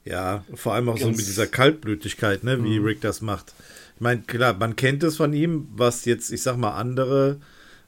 Ja, 0.04 0.44
vor 0.54 0.74
allem 0.74 0.88
auch 0.88 0.94
Ganz 0.94 1.02
so 1.02 1.08
mit 1.08 1.18
dieser 1.18 1.46
Kaltblütigkeit, 1.46 2.42
ne, 2.44 2.62
wie 2.64 2.78
mhm. 2.78 2.84
Rick 2.84 3.00
das 3.02 3.20
macht. 3.20 3.52
Ich 3.96 4.00
meine, 4.00 4.22
klar, 4.22 4.54
man 4.54 4.76
kennt 4.76 5.02
es 5.02 5.16
von 5.16 5.32
ihm, 5.32 5.68
was 5.74 6.04
jetzt, 6.04 6.30
ich 6.30 6.42
sag 6.42 6.56
mal, 6.56 6.72
andere 6.72 7.40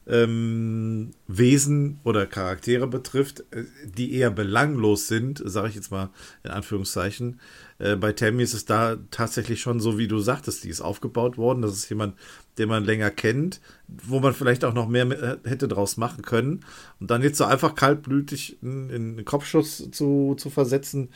ähm, 0.07 1.11
Wesen 1.27 1.99
oder 2.03 2.25
Charaktere 2.25 2.87
betrifft, 2.87 3.41
äh, 3.51 3.65
die 3.85 4.13
eher 4.13 4.31
belanglos 4.31 5.07
sind, 5.07 5.41
sage 5.45 5.69
ich 5.69 5.75
jetzt 5.75 5.91
mal 5.91 6.09
in 6.43 6.51
Anführungszeichen. 6.51 7.39
Äh, 7.77 7.95
bei 7.95 8.11
Tammy 8.11 8.43
ist 8.43 8.53
es 8.53 8.65
da 8.65 8.97
tatsächlich 9.11 9.61
schon 9.61 9.79
so, 9.79 9.97
wie 9.97 10.07
du 10.07 10.19
sagtest, 10.19 10.63
die 10.63 10.69
ist 10.69 10.81
aufgebaut 10.81 11.37
worden. 11.37 11.61
Das 11.61 11.73
ist 11.73 11.89
jemand, 11.89 12.15
den 12.57 12.69
man 12.69 12.83
länger 12.83 13.11
kennt, 13.11 13.61
wo 13.87 14.19
man 14.19 14.33
vielleicht 14.33 14.65
auch 14.65 14.73
noch 14.73 14.87
mehr 14.87 15.05
äh, 15.11 15.37
hätte 15.47 15.67
draus 15.67 15.97
machen 15.97 16.23
können. 16.23 16.65
Und 16.99 17.11
dann 17.11 17.21
jetzt 17.21 17.37
so 17.37 17.45
einfach 17.45 17.75
kaltblütig 17.75 18.57
in, 18.61 18.89
in 18.89 19.25
Kopfschuss 19.25 19.91
zu, 19.91 20.35
zu 20.35 20.49
versetzen, 20.49 21.09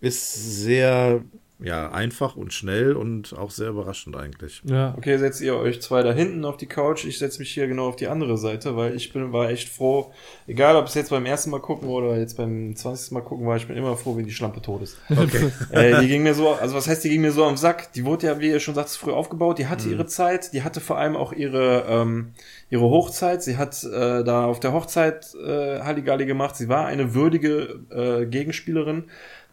ist 0.00 0.62
sehr 0.62 1.22
ja, 1.64 1.90
einfach 1.90 2.36
und 2.36 2.52
schnell 2.52 2.92
und 2.92 3.32
auch 3.32 3.50
sehr 3.50 3.70
überraschend 3.70 4.16
eigentlich. 4.16 4.60
Ja. 4.64 4.94
Okay, 4.98 5.16
setzt 5.16 5.40
ihr 5.40 5.56
euch 5.56 5.80
zwei 5.80 6.02
da 6.02 6.12
hinten 6.12 6.44
auf 6.44 6.58
die 6.58 6.66
Couch. 6.66 7.06
Ich 7.06 7.18
setze 7.18 7.38
mich 7.38 7.50
hier 7.50 7.66
genau 7.66 7.88
auf 7.88 7.96
die 7.96 8.06
andere 8.06 8.36
Seite, 8.36 8.76
weil 8.76 8.94
ich 8.94 9.14
bin, 9.14 9.32
war 9.32 9.48
echt 9.48 9.70
froh, 9.70 10.12
egal 10.46 10.76
ob 10.76 10.86
es 10.86 10.94
jetzt 10.94 11.08
beim 11.08 11.24
ersten 11.24 11.48
Mal 11.48 11.60
gucken 11.60 11.88
oder 11.88 12.18
jetzt 12.18 12.36
beim 12.36 12.76
20. 12.76 13.12
Mal 13.12 13.22
gucken 13.22 13.46
war, 13.46 13.56
ich 13.56 13.66
bin 13.66 13.78
immer 13.78 13.96
froh, 13.96 14.14
wenn 14.14 14.26
die 14.26 14.32
Schlampe 14.32 14.60
tot 14.60 14.82
ist. 14.82 14.98
Okay. 15.10 15.50
äh, 15.70 16.00
die 16.02 16.08
ging 16.08 16.22
mir 16.22 16.34
so, 16.34 16.52
also 16.52 16.74
was 16.74 16.86
heißt, 16.86 17.02
die 17.02 17.08
ging 17.08 17.22
mir 17.22 17.32
so 17.32 17.44
am 17.44 17.56
Sack? 17.56 17.92
Die 17.94 18.04
wurde 18.04 18.26
ja, 18.26 18.38
wie 18.40 18.50
ihr 18.50 18.60
schon 18.60 18.74
sagt, 18.74 18.90
früh 18.90 19.12
aufgebaut. 19.12 19.58
Die 19.58 19.66
hatte 19.66 19.86
mhm. 19.86 19.92
ihre 19.94 20.06
Zeit, 20.06 20.52
die 20.52 20.62
hatte 20.62 20.80
vor 20.80 20.98
allem 20.98 21.16
auch 21.16 21.32
ihre, 21.32 21.86
ähm, 21.88 22.32
ihre 22.68 22.84
Hochzeit. 22.84 23.42
Sie 23.42 23.56
hat 23.56 23.82
äh, 23.84 24.22
da 24.22 24.44
auf 24.44 24.60
der 24.60 24.74
Hochzeit 24.74 25.34
äh, 25.34 25.80
Halligalli 25.80 26.26
gemacht. 26.26 26.56
Sie 26.56 26.68
war 26.68 26.84
eine 26.84 27.14
würdige 27.14 27.80
äh, 27.90 28.26
Gegenspielerin 28.26 29.04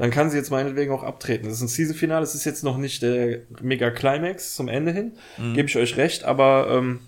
dann 0.01 0.09
kann 0.09 0.31
sie 0.31 0.37
jetzt 0.37 0.49
meinetwegen 0.49 0.91
auch 0.91 1.03
abtreten. 1.03 1.45
Das 1.45 1.57
ist 1.57 1.61
ein 1.61 1.67
Season-Finale, 1.67 2.23
es 2.23 2.33
ist 2.33 2.43
jetzt 2.43 2.63
noch 2.63 2.77
nicht 2.77 3.03
der 3.03 3.41
Mega-Climax 3.61 4.55
zum 4.55 4.67
Ende 4.67 4.91
hin, 4.91 5.11
mhm. 5.37 5.53
gebe 5.53 5.69
ich 5.69 5.77
euch 5.77 5.95
recht, 5.95 6.23
aber 6.23 6.69
ähm, 6.71 7.01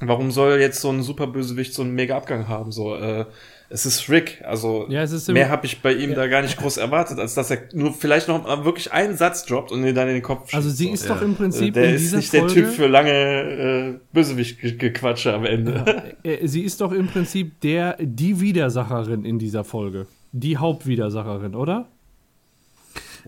warum 0.00 0.30
soll 0.30 0.58
jetzt 0.58 0.80
so 0.80 0.88
ein 0.88 1.02
Superbösewicht 1.02 1.74
so 1.74 1.82
einen 1.82 1.94
Mega-Abgang 1.94 2.48
haben? 2.48 2.72
So, 2.72 2.96
äh, 2.96 3.26
es 3.68 3.84
ist 3.84 4.08
Rick, 4.08 4.42
also 4.42 4.86
ja, 4.88 5.04
mehr 5.28 5.50
habe 5.50 5.66
ich 5.66 5.82
bei 5.82 5.92
ihm 5.92 6.10
ja. 6.10 6.16
da 6.16 6.28
gar 6.28 6.40
nicht 6.40 6.56
groß 6.56 6.78
erwartet, 6.78 7.18
als 7.18 7.34
dass 7.34 7.50
er 7.50 7.58
nur 7.74 7.92
vielleicht 7.92 8.26
noch 8.26 8.42
mal 8.42 8.64
wirklich 8.64 8.90
einen 8.90 9.18
Satz 9.18 9.44
droppt 9.44 9.70
und 9.70 9.84
ihn 9.84 9.94
dann 9.94 10.08
in 10.08 10.14
den 10.14 10.22
Kopf 10.22 10.46
schießt. 10.46 10.54
Also 10.54 10.70
sie 10.70 10.88
ist 10.88 11.02
so. 11.02 11.12
doch 11.12 11.20
im 11.20 11.36
Prinzip 11.36 11.74
der 11.74 11.90
in 11.90 11.96
ist 11.96 12.14
nicht 12.14 12.30
Folge, 12.30 12.54
der 12.54 12.64
Typ 12.64 12.72
für 12.72 12.86
lange 12.86 13.10
äh, 13.10 13.98
Bösewicht-Gequatsche 14.14 15.34
am 15.34 15.44
Ende. 15.44 16.14
Ja, 16.24 16.30
äh, 16.30 16.48
sie 16.48 16.62
ist 16.62 16.80
doch 16.80 16.92
im 16.92 17.06
Prinzip 17.06 17.60
der 17.60 17.98
die 18.00 18.40
Widersacherin 18.40 19.26
in 19.26 19.38
dieser 19.38 19.62
Folge, 19.62 20.06
die 20.32 20.56
Hauptwidersacherin, 20.56 21.54
oder? 21.54 21.86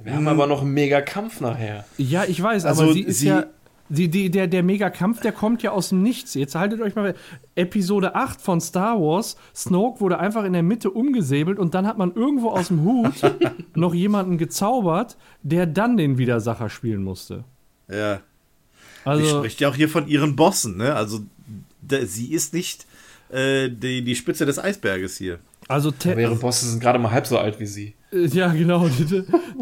Wir 0.03 0.15
haben 0.15 0.29
aber 0.29 0.47
noch 0.47 0.63
einen 0.63 0.73
Mega-Kampf 0.73 1.41
nachher. 1.41 1.85
Ja, 1.99 2.25
ich 2.25 2.43
weiß, 2.43 2.65
also 2.65 2.85
aber 2.85 2.93
sie 2.93 3.03
ist 3.03 3.21
sie 3.21 3.29
ja. 3.29 3.47
Die, 3.89 4.09
die, 4.09 4.31
der, 4.31 4.47
der 4.47 4.63
Mega-Kampf, 4.63 5.21
der 5.21 5.33
kommt 5.33 5.63
ja 5.63 5.73
aus 5.73 5.91
dem 5.91 6.03
Nichts. 6.03 6.33
Jetzt 6.33 6.55
haltet 6.55 6.81
euch 6.81 6.95
mal. 6.95 7.15
Episode 7.57 8.15
8 8.15 8.41
von 8.41 8.59
Star 8.59 8.99
Wars. 8.99 9.37
Snoke 9.55 10.01
wurde 10.01 10.19
einfach 10.19 10.45
in 10.45 10.55
der 10.55 10.63
Mitte 10.63 10.91
umgesäbelt 10.91 11.59
und 11.59 11.75
dann 11.75 11.87
hat 11.87 11.99
man 11.99 12.15
irgendwo 12.15 12.49
aus 12.49 12.69
dem 12.69 12.85
Hut 12.85 13.13
noch 13.75 13.93
jemanden 13.93 14.39
gezaubert, 14.39 15.19
der 15.43 15.67
dann 15.67 15.99
den 15.99 16.17
Widersacher 16.17 16.71
spielen 16.71 17.03
musste. 17.03 17.45
Ja. 17.91 18.21
Also, 19.05 19.25
sie 19.27 19.31
spricht 19.31 19.61
ja 19.61 19.69
auch 19.69 19.75
hier 19.75 19.91
von 19.91 20.09
ihren 20.09 20.37
Bossen, 20.37 20.79
ne? 20.79 20.95
Also, 20.95 21.21
sie 22.05 22.33
ist 22.33 22.55
nicht 22.55 22.87
äh, 23.29 23.69
die, 23.69 24.03
die 24.03 24.17
Spitze 24.17 24.47
des 24.47 24.59
Eisberges 24.59 25.19
hier. 25.19 25.39
Also, 25.69 25.93
aber 26.05 26.21
ihre 26.21 26.37
Bosse 26.37 26.67
sind 26.67 26.81
gerade 26.81 26.99
mal 26.99 27.11
halb 27.11 27.27
so 27.27 27.39
alt 27.39 27.61
wie 27.61 27.67
sie. 27.67 27.95
Äh, 28.13 28.27
ja, 28.27 28.49
genau. 28.53 28.89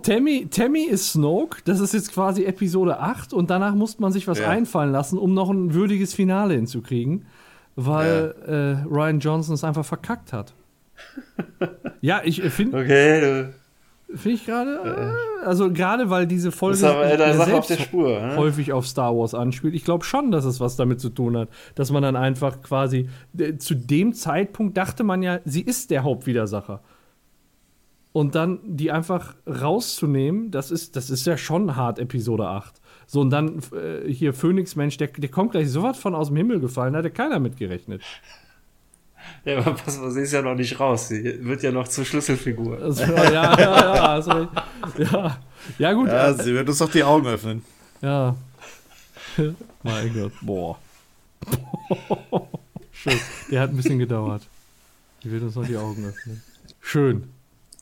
Tammy, 0.02 0.48
Tammy 0.50 0.84
ist 0.84 1.12
Snoke. 1.12 1.58
Das 1.64 1.80
ist 1.80 1.94
jetzt 1.94 2.12
quasi 2.12 2.44
Episode 2.44 2.98
8 3.00 3.32
und 3.32 3.50
danach 3.50 3.74
muss 3.74 3.98
man 3.98 4.12
sich 4.12 4.26
was 4.26 4.38
ja. 4.38 4.48
einfallen 4.48 4.92
lassen, 4.92 5.18
um 5.18 5.34
noch 5.34 5.50
ein 5.50 5.74
würdiges 5.74 6.14
Finale 6.14 6.54
hinzukriegen, 6.54 7.26
weil 7.76 8.34
ja. 8.46 8.52
äh, 8.52 8.76
Ryan 8.84 9.20
Johnson 9.20 9.54
es 9.54 9.64
einfach 9.64 9.84
verkackt 9.84 10.32
hat. 10.32 10.54
ja, 12.00 12.20
ich 12.24 12.42
äh, 12.42 12.50
finde. 12.50 12.78
Okay. 12.78 13.48
Finde 14.14 14.36
ich 14.36 14.46
gerade. 14.46 15.14
Äh, 15.40 15.44
also 15.46 15.72
gerade 15.72 16.10
weil 16.10 16.26
diese 16.26 16.52
Folge 16.52 16.88
aber, 16.88 17.04
äh, 17.04 17.16
selbst 17.16 17.52
auf 17.52 17.66
der 17.66 17.76
Spur, 17.76 18.08
ne? 18.20 18.36
häufig 18.36 18.72
auf 18.72 18.86
Star 18.86 19.16
Wars 19.16 19.34
anspielt. 19.34 19.74
Ich 19.74 19.84
glaube 19.84 20.04
schon, 20.04 20.30
dass 20.30 20.44
es 20.44 20.60
was 20.60 20.76
damit 20.76 21.00
zu 21.00 21.10
tun 21.10 21.36
hat, 21.36 21.48
dass 21.74 21.90
man 21.90 22.02
dann 22.02 22.16
einfach 22.16 22.62
quasi 22.62 23.08
zu 23.58 23.74
dem 23.74 24.12
Zeitpunkt 24.12 24.76
dachte 24.76 25.04
man 25.04 25.22
ja, 25.22 25.40
sie 25.44 25.62
ist 25.62 25.90
der 25.90 26.02
Hauptwidersacher 26.02 26.80
und 28.12 28.34
dann 28.34 28.58
die 28.64 28.90
einfach 28.90 29.36
rauszunehmen, 29.46 30.50
das 30.50 30.70
ist, 30.70 30.96
das 30.96 31.10
ist 31.10 31.26
ja 31.26 31.36
schon 31.36 31.76
hart, 31.76 31.98
Episode 31.98 32.48
8. 32.48 32.80
So, 33.06 33.20
und 33.20 33.30
dann 33.30 33.60
äh, 33.72 34.10
hier 34.12 34.32
Phoenix 34.32 34.76
Mensch, 34.76 34.96
der, 34.96 35.08
der 35.08 35.28
kommt 35.28 35.52
gleich 35.52 35.70
so 35.70 35.82
was 35.82 35.98
von 35.98 36.14
aus 36.14 36.28
dem 36.28 36.36
Himmel 36.36 36.60
gefallen, 36.60 36.92
da 36.92 37.00
hatte 37.00 37.10
keiner 37.10 37.38
mitgerechnet. 37.38 38.02
Ja, 39.44 39.58
aber 39.58 39.74
pass 39.74 39.98
mal, 39.98 40.10
sie 40.10 40.22
ist 40.22 40.32
ja 40.32 40.42
noch 40.42 40.54
nicht 40.54 40.78
raus. 40.78 41.08
Sie 41.08 41.44
wird 41.44 41.62
ja 41.62 41.72
noch 41.72 41.88
zur 41.88 42.04
Schlüsselfigur. 42.04 42.80
Also, 42.80 43.04
ja, 43.04 43.30
ja, 43.30 43.60
ja, 43.60 44.04
also, 44.12 44.48
ja. 44.98 45.38
Ja, 45.78 45.92
gut. 45.92 46.08
Ja, 46.08 46.32
sie 46.34 46.54
wird 46.54 46.68
uns 46.68 46.78
doch 46.78 46.90
die 46.90 47.04
Augen 47.04 47.26
öffnen. 47.26 47.64
Ja. 48.02 48.36
mein 49.82 50.14
Gott, 50.14 50.32
boah. 50.42 50.78
Schön. 52.92 53.18
Der 53.50 53.62
hat 53.62 53.70
ein 53.70 53.76
bisschen 53.76 53.98
gedauert. 53.98 54.42
Die 55.22 55.30
wird 55.30 55.42
uns 55.42 55.54
noch 55.54 55.66
die 55.66 55.76
Augen 55.76 56.04
öffnen. 56.04 56.42
Schön. 56.80 57.30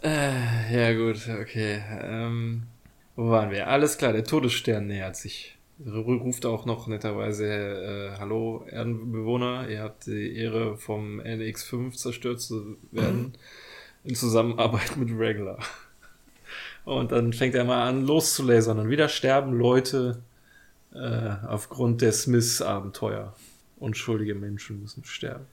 Äh, 0.02 0.74
ja, 0.74 0.92
gut, 0.94 1.28
okay. 1.40 1.82
Ähm, 2.02 2.64
wo 3.16 3.30
waren 3.30 3.50
wir? 3.50 3.68
Alles 3.68 3.98
klar, 3.98 4.12
der 4.12 4.24
Todesstern 4.24 4.86
nähert 4.86 5.16
sich. 5.16 5.57
Ruft 5.86 6.44
auch 6.44 6.66
noch 6.66 6.88
netterweise, 6.88 7.46
äh, 7.46 8.18
hallo 8.18 8.64
Erdenbewohner, 8.68 9.68
ihr 9.68 9.82
habt 9.82 10.06
die 10.06 10.36
Ehre 10.36 10.76
vom 10.76 11.20
NX5 11.20 11.92
zerstört 11.92 12.40
zu 12.40 12.76
werden, 12.90 13.34
in 14.02 14.16
Zusammenarbeit 14.16 14.96
mit 14.96 15.10
Regular. 15.16 15.58
Und 16.84 17.12
dann 17.12 17.32
fängt 17.32 17.54
er 17.54 17.64
mal 17.64 17.86
an 17.86 18.04
loszulasern 18.04 18.80
und 18.80 18.90
wieder 18.90 19.08
sterben 19.08 19.52
Leute 19.52 20.22
äh, 20.94 21.34
aufgrund 21.46 22.02
der 22.02 22.12
Smiths-Abenteuer. 22.12 23.34
Unschuldige 23.78 24.34
Menschen 24.34 24.82
müssen 24.82 25.04
sterben. 25.04 25.46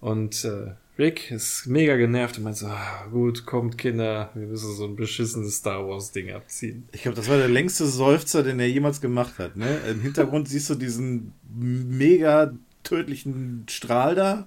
Und 0.00 0.44
äh, 0.44 0.72
Rick 0.96 1.32
ist 1.32 1.66
mega 1.66 1.96
genervt 1.96 2.38
und 2.38 2.44
meint 2.44 2.56
so, 2.56 2.66
ah, 2.66 3.06
gut, 3.10 3.46
kommt 3.46 3.76
Kinder, 3.78 4.30
wir 4.34 4.46
müssen 4.46 4.76
so 4.76 4.84
ein 4.84 4.94
beschissenes 4.94 5.56
Star 5.56 5.86
Wars 5.88 6.12
Ding 6.12 6.30
abziehen. 6.30 6.88
Ich 6.92 7.02
glaube, 7.02 7.16
das 7.16 7.28
war 7.28 7.36
der 7.36 7.48
längste 7.48 7.86
Seufzer, 7.86 8.44
den 8.44 8.60
er 8.60 8.68
jemals 8.68 9.00
gemacht 9.00 9.38
hat. 9.38 9.56
Ne? 9.56 9.78
Im 9.90 10.00
Hintergrund 10.00 10.48
siehst 10.48 10.70
du 10.70 10.76
diesen 10.76 11.32
mega 11.52 12.54
tödlichen 12.84 13.66
Strahl 13.68 14.14
da 14.14 14.46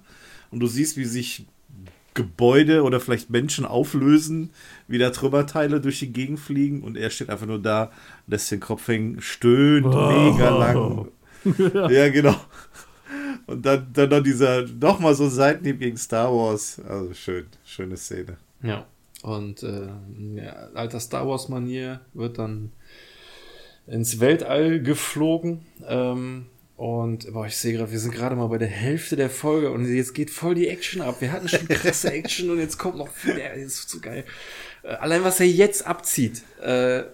und 0.50 0.60
du 0.60 0.66
siehst, 0.66 0.96
wie 0.96 1.04
sich 1.04 1.46
Gebäude 2.14 2.82
oder 2.82 2.98
vielleicht 2.98 3.30
Menschen 3.30 3.64
auflösen, 3.66 4.50
wie 4.88 4.98
da 4.98 5.10
Trümmerteile 5.10 5.80
durch 5.80 5.98
die 5.98 6.12
Gegend 6.12 6.40
fliegen 6.40 6.82
und 6.82 6.96
er 6.96 7.10
steht 7.10 7.28
einfach 7.28 7.46
nur 7.46 7.60
da, 7.60 7.92
lässt 8.26 8.50
den 8.50 8.60
Kopf 8.60 8.88
hängen, 8.88 9.20
stöhnt 9.20 9.86
oh. 9.86 10.10
mega 10.10 10.48
lang. 10.48 11.08
ja, 11.92 12.08
genau. 12.08 12.34
Und 13.48 13.64
dann, 13.64 13.90
dann 13.94 14.10
noch 14.10 14.22
dieser, 14.22 14.66
nochmal 14.66 15.14
so 15.14 15.26
Seitenhieb 15.26 15.80
gegen 15.80 15.96
Star 15.96 16.30
Wars. 16.30 16.78
Also 16.86 17.14
schön, 17.14 17.46
schöne 17.64 17.96
Szene. 17.96 18.36
Ja. 18.62 18.86
Und 19.22 19.62
äh, 19.62 19.88
ja, 20.34 20.52
alter 20.74 21.00
Star 21.00 21.26
Wars-Manier 21.26 22.02
wird 22.12 22.38
dann 22.38 22.72
ins 23.86 24.20
Weltall 24.20 24.80
geflogen. 24.82 25.64
Ähm, 25.88 26.46
und 26.76 27.32
boah, 27.32 27.46
ich 27.46 27.56
sehe 27.56 27.72
gerade, 27.72 27.90
wir 27.90 27.98
sind 27.98 28.14
gerade 28.14 28.36
mal 28.36 28.48
bei 28.48 28.58
der 28.58 28.68
Hälfte 28.68 29.16
der 29.16 29.30
Folge 29.30 29.70
und 29.70 29.90
jetzt 29.92 30.12
geht 30.12 30.28
voll 30.30 30.54
die 30.54 30.68
Action 30.68 31.00
ab. 31.00 31.16
Wir 31.20 31.32
hatten 31.32 31.48
schon 31.48 31.66
krasse 31.68 32.12
Action 32.12 32.50
und 32.50 32.58
jetzt 32.58 32.76
kommt 32.76 32.98
noch 32.98 33.08
viel. 33.08 33.34
Das 33.34 33.56
ist 33.56 33.88
so 33.88 33.98
geil. 33.98 34.24
Äh, 34.82 34.88
allein 34.88 35.24
was 35.24 35.40
er 35.40 35.46
jetzt 35.46 35.86
abzieht. 35.86 36.42
Äh, 36.60 37.04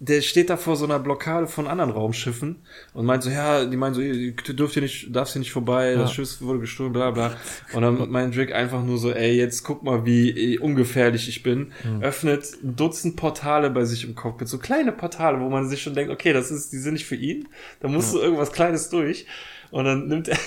der 0.00 0.20
steht 0.20 0.48
da 0.48 0.56
vor 0.56 0.76
so 0.76 0.84
einer 0.84 1.00
Blockade 1.00 1.48
von 1.48 1.66
anderen 1.66 1.90
Raumschiffen 1.90 2.56
und 2.94 3.04
meint 3.04 3.24
so, 3.24 3.30
ja, 3.30 3.64
die 3.64 3.76
meinen 3.76 3.94
so, 3.94 4.00
ihr 4.00 4.32
dürft 4.32 4.74
hier 4.74 4.82
nicht, 4.82 5.14
darfst 5.14 5.32
hier 5.32 5.40
nicht 5.40 5.52
vorbei, 5.52 5.92
ja. 5.92 5.98
das 5.98 6.12
Schiff 6.12 6.40
wurde 6.40 6.60
gestohlen, 6.60 6.92
bla 6.92 7.10
bla. 7.10 7.36
Und 7.72 7.82
dann 7.82 8.08
meint 8.10 8.36
Drake 8.36 8.54
einfach 8.54 8.82
nur 8.84 8.98
so, 8.98 9.12
ey, 9.12 9.36
jetzt 9.36 9.64
guck 9.64 9.82
mal, 9.82 10.06
wie 10.06 10.58
ungefährlich 10.58 11.28
ich 11.28 11.42
bin. 11.42 11.72
Mhm. 11.82 12.02
Öffnet 12.02 12.44
ein 12.62 12.76
Dutzend 12.76 13.16
Portale 13.16 13.70
bei 13.70 13.84
sich 13.84 14.04
im 14.04 14.14
Cockpit, 14.14 14.48
so 14.48 14.58
kleine 14.58 14.92
Portale, 14.92 15.40
wo 15.40 15.48
man 15.48 15.68
sich 15.68 15.82
schon 15.82 15.94
denkt, 15.94 16.12
okay, 16.12 16.32
das 16.32 16.52
ist, 16.52 16.72
die 16.72 16.78
sind 16.78 16.92
nicht 16.94 17.06
für 17.06 17.16
ihn, 17.16 17.48
da 17.80 17.88
muss 17.88 18.06
ja. 18.06 18.12
so 18.12 18.22
irgendwas 18.22 18.52
Kleines 18.52 18.90
durch. 18.90 19.26
Und 19.70 19.84
dann 19.84 20.06
nimmt 20.06 20.28
er 20.28 20.38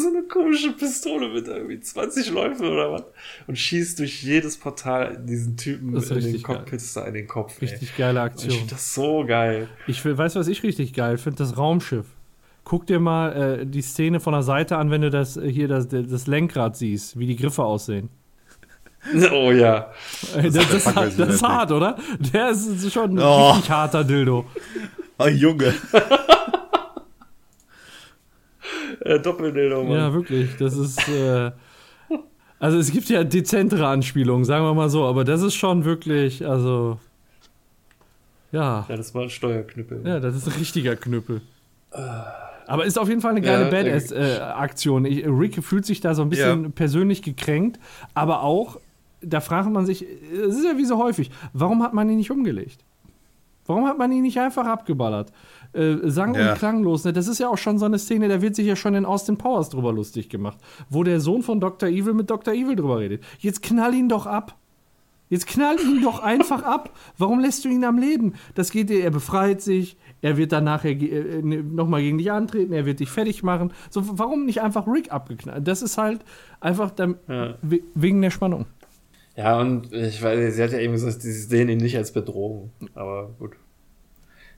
so 0.00 0.08
eine 0.08 0.22
komische 0.22 0.72
Pistole 0.72 1.28
mit 1.28 1.46
irgendwie 1.48 1.80
20 1.80 2.30
Läufen 2.30 2.66
oder 2.66 2.92
was 2.92 3.04
und 3.46 3.56
schießt 3.56 3.98
durch 3.98 4.22
jedes 4.22 4.56
Portal 4.56 5.22
diesen 5.24 5.56
Typen 5.56 5.94
in 5.96 6.20
den 6.20 6.42
Cockpits 6.42 6.94
da 6.94 7.04
in 7.04 7.14
den 7.14 7.26
Kopf. 7.26 7.60
Richtig 7.60 7.90
ey. 7.92 7.98
geile 7.98 8.20
Aktion. 8.22 8.50
ich 8.50 8.58
finde 8.58 8.74
das 8.74 8.94
so 8.94 9.24
geil. 9.26 9.68
Ich 9.86 10.04
weiß, 10.04 10.36
was 10.36 10.48
ich 10.48 10.62
richtig 10.62 10.92
geil 10.94 11.18
finde, 11.18 11.38
das 11.38 11.56
Raumschiff. 11.56 12.06
Guck 12.64 12.86
dir 12.86 13.00
mal 13.00 13.60
äh, 13.60 13.66
die 13.66 13.82
Szene 13.82 14.20
von 14.20 14.32
der 14.32 14.42
Seite 14.42 14.76
an, 14.76 14.90
wenn 14.90 15.00
du 15.02 15.10
das 15.10 15.36
äh, 15.36 15.50
hier 15.50 15.68
das, 15.68 15.88
das 15.88 16.26
Lenkrad 16.26 16.76
siehst, 16.76 17.18
wie 17.18 17.26
die 17.26 17.36
Griffe 17.36 17.64
aussehen. 17.64 18.10
Oh 19.32 19.50
ja. 19.50 19.92
Das, 20.34 20.52
das, 20.52 20.84
das, 20.84 21.16
das 21.16 21.34
ist 21.36 21.42
hart, 21.42 21.72
oder? 21.72 21.96
Der 22.34 22.50
ist 22.50 22.92
schon 22.92 23.16
ein 23.16 23.18
oh. 23.18 23.52
richtig 23.52 23.70
harter 23.70 24.04
Dildo. 24.04 24.44
Oh, 25.18 25.26
Junge. 25.26 25.74
äh, 29.00 29.18
Doppeldildo, 29.20 29.84
Mann. 29.84 29.92
Ja, 29.92 30.12
wirklich. 30.12 30.56
Das 30.58 30.76
ist. 30.76 31.08
Äh, 31.08 31.50
also, 32.58 32.78
es 32.78 32.92
gibt 32.92 33.08
ja 33.08 33.24
dezentere 33.24 33.86
Anspielungen, 33.86 34.44
sagen 34.44 34.64
wir 34.64 34.74
mal 34.74 34.90
so, 34.90 35.04
aber 35.04 35.24
das 35.24 35.42
ist 35.42 35.54
schon 35.54 35.84
wirklich. 35.84 36.46
Also. 36.46 36.98
Ja. 38.52 38.84
Ja, 38.88 38.96
das 38.96 39.14
war 39.14 39.22
ein 39.22 39.30
Steuerknüppel. 39.30 40.02
Ja, 40.04 40.20
das 40.20 40.34
ist 40.34 40.46
ein 40.48 40.54
richtiger 40.54 40.96
Knüppel. 40.96 41.40
Aber 42.70 42.84
ist 42.84 42.98
auf 42.98 43.08
jeden 43.08 43.20
Fall 43.20 43.32
eine 43.32 43.40
geile 43.40 43.64
ja, 43.64 43.70
Badass-Aktion. 43.70 45.04
Äh, 45.04 45.26
Rick 45.26 45.62
fühlt 45.64 45.84
sich 45.84 46.00
da 46.00 46.14
so 46.14 46.22
ein 46.22 46.28
bisschen 46.28 46.64
ja. 46.64 46.68
persönlich 46.68 47.20
gekränkt, 47.20 47.80
aber 48.14 48.44
auch, 48.44 48.78
da 49.22 49.40
fragt 49.40 49.70
man 49.70 49.86
sich, 49.86 50.06
es 50.32 50.56
ist 50.56 50.64
ja 50.64 50.78
wie 50.78 50.84
so 50.84 50.96
häufig, 50.96 51.32
warum 51.52 51.82
hat 51.82 51.94
man 51.94 52.08
ihn 52.08 52.16
nicht 52.16 52.30
umgelegt? 52.30 52.84
Warum 53.66 53.86
hat 53.86 53.98
man 53.98 54.12
ihn 54.12 54.22
nicht 54.22 54.38
einfach 54.38 54.66
abgeballert? 54.66 55.32
Äh, 55.72 56.10
sang- 56.10 56.34
ja. 56.34 56.50
und 56.52 56.58
klanglos. 56.58 57.04
Ne? 57.04 57.12
Das 57.12 57.28
ist 57.28 57.38
ja 57.38 57.48
auch 57.48 57.58
schon 57.58 57.78
so 57.78 57.84
eine 57.84 57.98
Szene, 57.98 58.28
da 58.28 58.42
wird 58.42 58.56
sich 58.56 58.66
ja 58.66 58.74
schon 58.76 58.94
in 58.94 59.04
Austin 59.04 59.36
Powers 59.36 59.68
drüber 59.68 59.92
lustig 59.92 60.28
gemacht, 60.28 60.58
wo 60.88 61.04
der 61.04 61.20
Sohn 61.20 61.42
von 61.42 61.60
Dr. 61.60 61.88
Evil 61.88 62.14
mit 62.14 62.28
Dr. 62.28 62.52
Evil 62.54 62.74
drüber 62.76 62.98
redet. 62.98 63.22
Jetzt 63.38 63.62
knall 63.62 63.94
ihn 63.94 64.08
doch 64.08 64.26
ab. 64.26 64.56
Jetzt 65.28 65.46
knall 65.46 65.76
ihn 65.78 66.02
doch 66.02 66.18
einfach 66.24 66.64
ab. 66.64 66.90
Warum 67.16 67.38
lässt 67.38 67.64
du 67.64 67.68
ihn 67.68 67.84
am 67.84 67.98
Leben? 67.98 68.34
Das 68.56 68.72
geht 68.72 68.90
dir, 68.90 69.04
er 69.04 69.12
befreit 69.12 69.62
sich, 69.62 69.96
er 70.22 70.36
wird 70.36 70.50
dann 70.50 70.64
nachher 70.64 70.90
äh, 70.90 71.40
ne, 71.40 71.62
nochmal 71.62 72.02
gegen 72.02 72.18
dich 72.18 72.32
antreten, 72.32 72.72
er 72.72 72.84
wird 72.84 72.98
dich 72.98 73.10
fertig 73.10 73.44
machen. 73.44 73.72
So, 73.90 74.18
warum 74.18 74.44
nicht 74.46 74.60
einfach 74.62 74.88
Rick 74.88 75.12
abgeknallt? 75.12 75.68
Das 75.68 75.82
ist 75.82 75.96
halt 75.98 76.24
einfach 76.60 76.90
dann, 76.90 77.14
ja. 77.28 77.54
wegen 77.62 78.20
der 78.20 78.30
Spannung. 78.30 78.66
Ja, 79.36 79.60
und 79.60 79.92
ich 79.92 80.20
weiß, 80.20 80.56
sie 80.56 80.62
hat 80.62 80.72
ja 80.72 80.80
eben 80.80 80.94
gesagt, 80.94 81.22
sie 81.22 81.32
sehen 81.32 81.68
ihn 81.68 81.78
nicht 81.78 81.96
als 81.96 82.12
Bedrohung. 82.12 82.72
Aber 82.94 83.30
gut. 83.38 83.52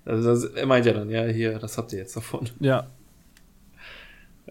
Also 0.04 0.28
das, 0.28 0.44
er 0.44 0.66
meint 0.66 0.86
ja 0.86 0.92
dann, 0.92 1.10
ja, 1.10 1.24
hier, 1.24 1.58
das 1.58 1.78
habt 1.78 1.92
ihr 1.92 2.00
jetzt 2.00 2.16
davon. 2.16 2.48
Ja. 2.60 2.88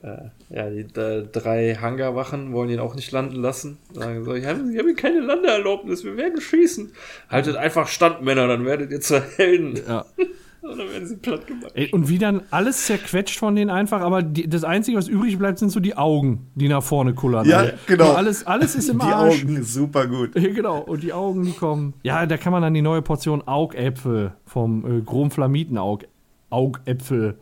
Äh, 0.01 0.29
ja, 0.49 0.69
die 0.69 0.87
äh, 0.99 1.27
drei 1.31 1.75
Hangarwachen 1.75 2.53
wollen 2.53 2.69
ihn 2.69 2.79
auch 2.79 2.95
nicht 2.95 3.11
landen 3.11 3.35
lassen. 3.35 3.77
Sagen 3.93 4.23
so, 4.23 4.33
ich 4.33 4.45
habe 4.45 4.59
hab 4.59 4.97
keine 4.97 5.19
Landeerlaubnis, 5.19 6.03
wir 6.03 6.17
werden 6.17 6.41
schießen. 6.41 6.93
Haltet 7.29 7.55
einfach 7.55 7.87
Standmänner, 7.87 8.47
dann 8.47 8.65
werdet 8.65 8.91
ihr 8.91 9.01
zu 9.01 9.21
Helden. 9.21 9.79
Ja. 9.87 10.05
Und 10.61 10.77
dann 10.77 10.89
werden 10.89 11.07
sie 11.07 11.15
platt 11.17 11.47
gemacht. 11.47 11.71
Ey, 11.73 11.89
und 11.91 12.07
wie 12.07 12.19
dann 12.19 12.43
alles 12.51 12.85
zerquetscht 12.85 13.39
von 13.39 13.55
denen 13.55 13.71
einfach, 13.71 14.01
aber 14.01 14.21
die, 14.21 14.47
das 14.47 14.63
Einzige, 14.63 14.97
was 14.97 15.07
übrig 15.07 15.39
bleibt, 15.39 15.57
sind 15.57 15.71
so 15.71 15.79
die 15.79 15.97
Augen, 15.97 16.51
die 16.53 16.67
nach 16.67 16.83
vorne 16.83 17.15
kullern. 17.15 17.47
Ja, 17.47 17.57
also, 17.57 17.73
genau. 17.87 18.11
Alles, 18.11 18.45
alles 18.45 18.75
ist 18.75 18.87
im 18.89 18.99
die 18.99 19.05
Arsch. 19.05 19.41
Die 19.41 19.47
Augen, 19.47 19.63
super 19.63 20.05
gut. 20.07 20.35
Ja, 20.35 20.49
genau. 20.53 20.79
Und 20.79 21.01
die 21.01 21.13
Augen, 21.13 21.43
die 21.43 21.53
kommen. 21.53 21.95
Ja, 22.03 22.25
da 22.27 22.37
kann 22.37 22.51
man 22.51 22.61
dann 22.61 22.75
die 22.75 22.83
neue 22.83 23.01
Portion 23.01 23.41
Augäpfel 23.47 24.33
vom 24.45 24.99
äh, 24.99 25.01
Chromflamiten 25.01 25.79
Aug 25.79 26.05
Augäpfel 26.51 27.39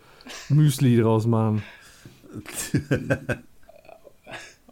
Müsli 0.50 0.98
draus 0.98 1.28
machen. 1.28 1.64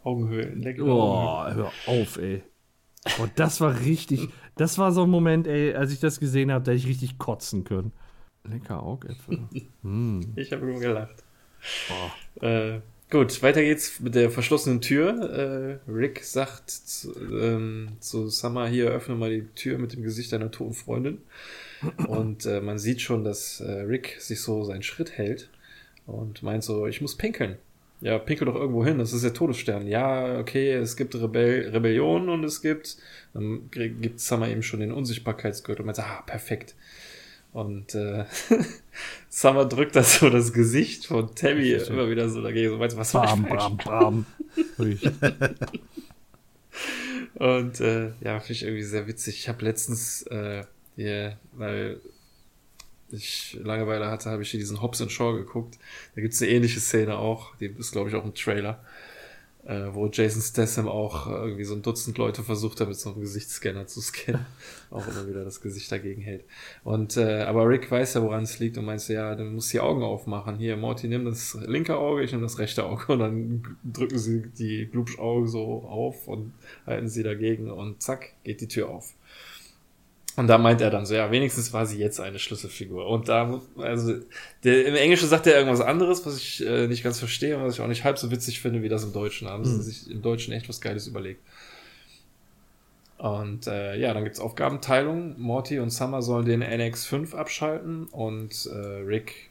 Augenhöhlen, 0.02 0.62
lecker. 0.62 0.84
Oh, 0.84 1.44
hör 1.52 1.70
auf, 1.86 2.16
ey. 2.18 2.42
Und 3.18 3.32
das 3.36 3.60
war 3.60 3.80
richtig, 3.80 4.28
das 4.56 4.78
war 4.78 4.92
so 4.92 5.02
ein 5.02 5.10
Moment, 5.10 5.46
ey, 5.46 5.74
als 5.74 5.92
ich 5.92 6.00
das 6.00 6.20
gesehen 6.20 6.50
habe, 6.52 6.64
da 6.64 6.72
hätte 6.72 6.80
ich 6.80 6.86
richtig 6.88 7.18
kotzen 7.18 7.64
können. 7.64 7.92
Lecker 8.44 8.82
Augäpfel. 8.82 9.40
mm. 9.82 10.20
Ich 10.36 10.52
habe 10.52 10.66
nur 10.66 10.80
gelacht. 10.80 11.24
Äh, 12.40 12.80
gut, 13.10 13.42
weiter 13.42 13.62
geht's 13.62 14.00
mit 14.00 14.14
der 14.14 14.30
verschlossenen 14.30 14.80
Tür. 14.80 15.80
Äh, 15.86 15.90
Rick 15.90 16.24
sagt 16.24 16.70
zu, 16.70 17.14
ähm, 17.32 17.96
zu 18.00 18.28
Summer, 18.28 18.68
hier 18.68 18.90
öffne 18.90 19.16
mal 19.16 19.30
die 19.30 19.46
Tür 19.54 19.78
mit 19.78 19.92
dem 19.92 20.02
Gesicht 20.02 20.32
deiner 20.32 20.50
toten 20.50 20.74
Freundin. 20.74 21.18
Und 22.08 22.46
äh, 22.46 22.60
man 22.60 22.78
sieht 22.78 23.00
schon, 23.00 23.24
dass 23.24 23.60
äh, 23.60 23.70
Rick 23.82 24.16
sich 24.20 24.40
so 24.40 24.64
seinen 24.64 24.82
Schritt 24.82 25.12
hält 25.12 25.48
und 26.06 26.42
meint 26.42 26.64
so, 26.64 26.86
ich 26.86 27.00
muss 27.00 27.16
pinkeln. 27.16 27.56
Ja, 28.00 28.18
pinkel 28.18 28.46
doch 28.46 28.54
irgendwo 28.54 28.84
hin, 28.84 28.98
das 28.98 29.12
ist 29.12 29.24
der 29.24 29.34
Todesstern. 29.34 29.88
Ja, 29.88 30.38
okay, 30.38 30.72
es 30.72 30.96
gibt 30.96 31.16
Rebell 31.16 31.68
Rebellion 31.70 32.28
und 32.28 32.44
es 32.44 32.62
gibt, 32.62 32.96
dann 33.34 33.68
gibt 33.72 34.20
Summer 34.20 34.48
eben 34.48 34.62
schon 34.62 34.80
den 34.80 34.92
Unsichtbarkeitsgürtel 34.92 35.82
und 35.82 35.86
meint, 35.86 35.98
ah, 35.98 36.22
perfekt. 36.24 36.76
Und 37.58 37.92
äh, 37.96 38.24
Summer 39.28 39.64
drückt 39.64 39.96
das 39.96 40.20
so 40.20 40.30
das 40.30 40.52
Gesicht 40.52 41.06
von 41.06 41.34
Tammy 41.34 41.72
immer 41.72 42.08
wieder 42.08 42.28
so 42.28 42.40
dagegen. 42.40 42.70
So, 42.70 42.78
was 42.78 43.12
bam, 43.12 43.46
bam, 43.46 43.76
bam. 43.78 44.26
Und 47.34 47.80
äh, 47.80 48.12
ja, 48.20 48.38
finde 48.38 48.52
ich 48.52 48.62
irgendwie 48.62 48.84
sehr 48.84 49.08
witzig. 49.08 49.40
Ich 49.40 49.48
habe 49.48 49.64
letztens 49.64 50.22
äh, 50.28 50.66
hier, 50.94 51.36
weil 51.54 51.98
ich 53.10 53.58
Langeweile 53.60 54.08
hatte, 54.08 54.30
habe 54.30 54.42
ich 54.42 54.52
hier 54.52 54.60
diesen 54.60 54.80
Hobbs 54.80 55.02
and 55.02 55.10
Shaw 55.10 55.32
geguckt. 55.36 55.80
Da 56.14 56.20
gibt 56.20 56.34
es 56.34 56.42
eine 56.42 56.52
ähnliche 56.52 56.78
Szene 56.78 57.18
auch. 57.18 57.56
Die 57.56 57.66
ist, 57.66 57.90
glaube 57.90 58.08
ich, 58.08 58.14
auch 58.14 58.24
im 58.24 58.34
Trailer 58.36 58.84
äh, 59.68 59.92
wo 59.92 60.08
Jason 60.10 60.40
Statham 60.40 60.88
auch 60.88 61.26
äh, 61.26 61.30
irgendwie 61.30 61.64
so 61.64 61.74
ein 61.74 61.82
Dutzend 61.82 62.16
Leute 62.16 62.42
versucht 62.42 62.80
hat, 62.80 62.88
mit 62.88 62.96
so 62.96 63.10
einem 63.10 63.20
Gesichtsscanner 63.20 63.86
zu 63.86 64.00
scannen. 64.00 64.46
auch 64.90 65.06
immer 65.06 65.28
wieder 65.28 65.44
das 65.44 65.60
Gesicht 65.60 65.92
dagegen 65.92 66.22
hält. 66.22 66.44
Und, 66.84 67.18
äh, 67.18 67.42
aber 67.42 67.68
Rick 67.68 67.90
weiß 67.90 68.14
ja, 68.14 68.22
woran 68.22 68.44
es 68.44 68.58
liegt 68.58 68.78
und 68.78 68.86
meint 68.86 69.02
so, 69.02 69.12
ja, 69.12 69.34
dann 69.34 69.54
muss 69.54 69.68
die 69.68 69.80
Augen 69.80 70.02
aufmachen. 70.02 70.56
Hier, 70.56 70.78
Morty, 70.78 71.06
nimm 71.06 71.26
das 71.26 71.58
linke 71.66 71.96
Auge, 71.96 72.22
ich 72.22 72.32
nehme 72.32 72.44
das 72.44 72.58
rechte 72.58 72.84
Auge. 72.84 73.12
Und 73.12 73.18
dann 73.18 73.62
drücken 73.84 74.18
sie 74.18 74.48
die 74.58 74.86
Glubschaugen 74.86 75.46
so 75.46 75.82
auf 75.82 76.26
und 76.28 76.54
halten 76.86 77.08
sie 77.08 77.22
dagegen 77.22 77.70
und 77.70 78.02
zack, 78.02 78.32
geht 78.44 78.62
die 78.62 78.68
Tür 78.68 78.88
auf. 78.88 79.14
Und 80.38 80.46
da 80.46 80.56
meint 80.56 80.80
er 80.80 80.90
dann 80.90 81.04
so, 81.04 81.16
ja, 81.16 81.32
wenigstens 81.32 81.72
war 81.72 81.84
sie 81.84 81.98
jetzt 81.98 82.20
eine 82.20 82.38
Schlüsselfigur. 82.38 83.08
Und 83.08 83.28
da, 83.28 83.60
also, 83.76 84.14
der, 84.62 84.86
im 84.86 84.94
Englischen 84.94 85.28
sagt 85.28 85.48
er 85.48 85.54
irgendwas 85.54 85.80
anderes, 85.80 86.24
was 86.24 86.36
ich 86.36 86.64
äh, 86.64 86.86
nicht 86.86 87.02
ganz 87.02 87.18
verstehe 87.18 87.56
und 87.56 87.64
was 87.64 87.74
ich 87.74 87.80
auch 87.80 87.88
nicht 87.88 88.04
halb 88.04 88.18
so 88.18 88.30
witzig 88.30 88.60
finde, 88.60 88.80
wie 88.84 88.88
das 88.88 89.02
im 89.02 89.12
Deutschen. 89.12 89.48
haben 89.48 89.62
mhm. 89.62 89.82
sie 89.82 89.82
sich 89.82 90.08
im 90.08 90.22
Deutschen 90.22 90.54
echt 90.54 90.68
was 90.68 90.80
Geiles 90.80 91.08
überlegt. 91.08 91.40
Und 93.16 93.66
äh, 93.66 93.98
ja, 93.98 94.14
dann 94.14 94.22
gibt's 94.22 94.38
Aufgabenteilung. 94.38 95.34
Morty 95.40 95.80
und 95.80 95.90
Summer 95.90 96.22
sollen 96.22 96.46
den 96.46 96.62
NX5 96.62 97.34
abschalten 97.34 98.06
und 98.06 98.70
äh, 98.72 98.76
Rick 98.76 99.50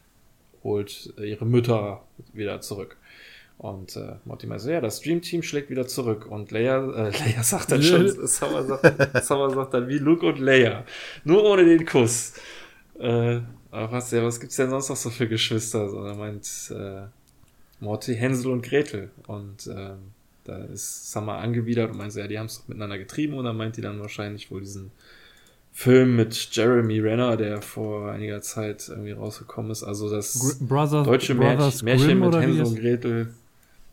holt 0.63 1.13
ihre 1.21 1.45
Mütter 1.45 2.01
wieder 2.31 2.61
zurück. 2.61 2.96
Und 3.57 3.95
äh, 3.95 4.13
Mortimer 4.25 4.59
so, 4.59 4.69
ja, 4.69 4.81
das 4.81 5.01
Dream 5.01 5.21
Team 5.21 5.41
schlägt 5.41 5.71
wieder 5.71 5.87
zurück. 5.87 6.27
Und 6.27 6.51
Leia, 6.51 6.77
äh, 6.77 7.09
Leia 7.19 7.43
sagt 7.43 7.71
dann 7.71 7.81
schon, 7.83 8.07
Summer 8.27 8.63
sagt, 8.63 9.25
Summer 9.25 9.49
sagt 9.49 9.73
dann 9.73 9.87
wie 9.87 9.97
Luke 9.97 10.25
und 10.25 10.39
Leia. 10.39 10.85
Nur 11.23 11.43
ohne 11.43 11.65
den 11.65 11.85
Kuss. 11.85 12.33
Äh, 12.99 13.39
aber 13.71 13.91
was, 13.91 14.11
ja, 14.11 14.23
was 14.23 14.39
gibt's 14.39 14.55
denn 14.57 14.69
sonst 14.69 14.89
noch 14.89 14.95
so 14.95 15.09
für 15.09 15.27
Geschwister? 15.27 15.89
So, 15.89 16.03
er 16.03 16.15
meint 16.15 16.47
äh, 16.71 17.07
Morty, 17.79 18.15
Hänsel 18.15 18.51
und 18.51 18.61
Gretel. 18.61 19.09
Und 19.25 19.65
äh, 19.67 19.95
da 20.43 20.57
ist 20.65 21.11
Summer 21.11 21.37
angewidert 21.37 21.91
und 21.91 21.97
meint 21.97 22.13
so, 22.13 22.19
ja, 22.19 22.27
die 22.27 22.37
haben 22.37 22.45
es 22.45 22.59
doch 22.59 22.67
miteinander 22.67 22.99
getrieben. 22.99 23.33
Und 23.33 23.45
dann 23.45 23.57
meint 23.57 23.75
die 23.77 23.81
dann 23.81 23.99
wahrscheinlich 23.99 24.51
wohl 24.51 24.61
diesen 24.61 24.91
Film 25.73 26.15
mit 26.15 26.49
Jeremy 26.51 26.99
Renner, 26.99 27.37
der 27.37 27.61
vor 27.63 28.11
einiger 28.11 28.41
Zeit 28.41 28.87
irgendwie 28.87 29.11
rausgekommen 29.11 29.71
ist. 29.71 29.83
Also 29.83 30.09
das 30.09 30.57
Brothers, 30.59 31.05
deutsche 31.05 31.35
Brothers 31.35 31.81
Märchen, 31.81 32.19
Märchen 32.19 32.19
mit 32.19 32.35
Hänsel 32.35 32.65
und 32.65 32.79
Gretel. 32.79 33.33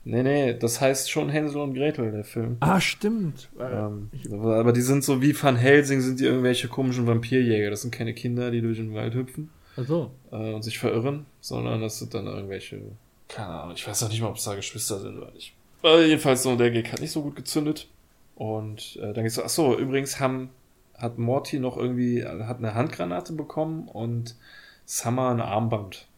Nee, 0.07 0.23
nee, 0.23 0.55
das 0.55 0.81
heißt 0.81 1.11
schon 1.11 1.31
Hänsel 1.31 1.63
und 1.63 1.75
Gretel, 1.75 2.13
der 2.13 2.25
Film. 2.25 2.59
Ah, 2.61 2.81
stimmt. 2.81 3.49
Ähm, 3.59 4.11
aber 4.31 4.73
die 4.73 4.83
sind 4.83 5.03
so 5.03 5.23
wie 5.23 5.41
Van 5.41 5.57
Helsing, 5.57 6.03
sind 6.03 6.21
die 6.21 6.25
irgendwelche 6.25 6.69
komischen 6.69 7.07
Vampirjäger. 7.07 7.71
Das 7.71 7.83
sind 7.83 7.91
keine 7.91 8.13
Kinder, 8.13 8.51
die 8.51 8.61
durch 8.61 8.77
den 8.77 8.93
Wald 8.93 9.15
hüpfen. 9.15 9.51
Ach 9.77 9.87
so. 9.87 10.11
Äh, 10.31 10.53
und 10.53 10.63
sich 10.63 10.79
verirren, 10.79 11.25
sondern 11.41 11.81
das 11.81 11.99
sind 11.99 12.13
dann 12.13 12.27
irgendwelche, 12.27 12.81
keine 13.29 13.49
Ahnung, 13.49 13.75
ich 13.75 13.87
weiß 13.87 14.03
auch 14.03 14.11
nicht 14.11 14.21
mal, 14.21 14.29
ob 14.29 14.37
es 14.37 14.45
da 14.45 14.55
Geschwister 14.55 15.01
sind 15.01 15.17
oder 15.17 15.33
nicht. 15.33 15.55
Aber 15.83 16.05
jedenfalls 16.05 16.43
so, 16.43 16.55
der 16.55 16.71
Gag 16.71 16.93
hat 16.93 17.01
nicht 17.01 17.13
so 17.13 17.23
gut 17.23 17.37
gezündet. 17.37 17.89
Und 18.37 18.97
äh, 18.97 19.13
dann 19.13 19.25
geht's 19.25 19.37
so, 19.37 19.43
ach 19.43 19.49
so, 19.49 19.79
übrigens 19.79 20.21
haben, 20.21 20.51
hat 20.99 21.19
Morty 21.19 21.59
noch 21.59 21.77
irgendwie, 21.77 22.25
hat 22.25 22.59
eine 22.59 22.75
Handgranate 22.75 23.33
bekommen 23.33 23.89
und 23.89 24.37
Summer 24.85 25.31
ein 25.31 25.41
Armband. 25.41 26.09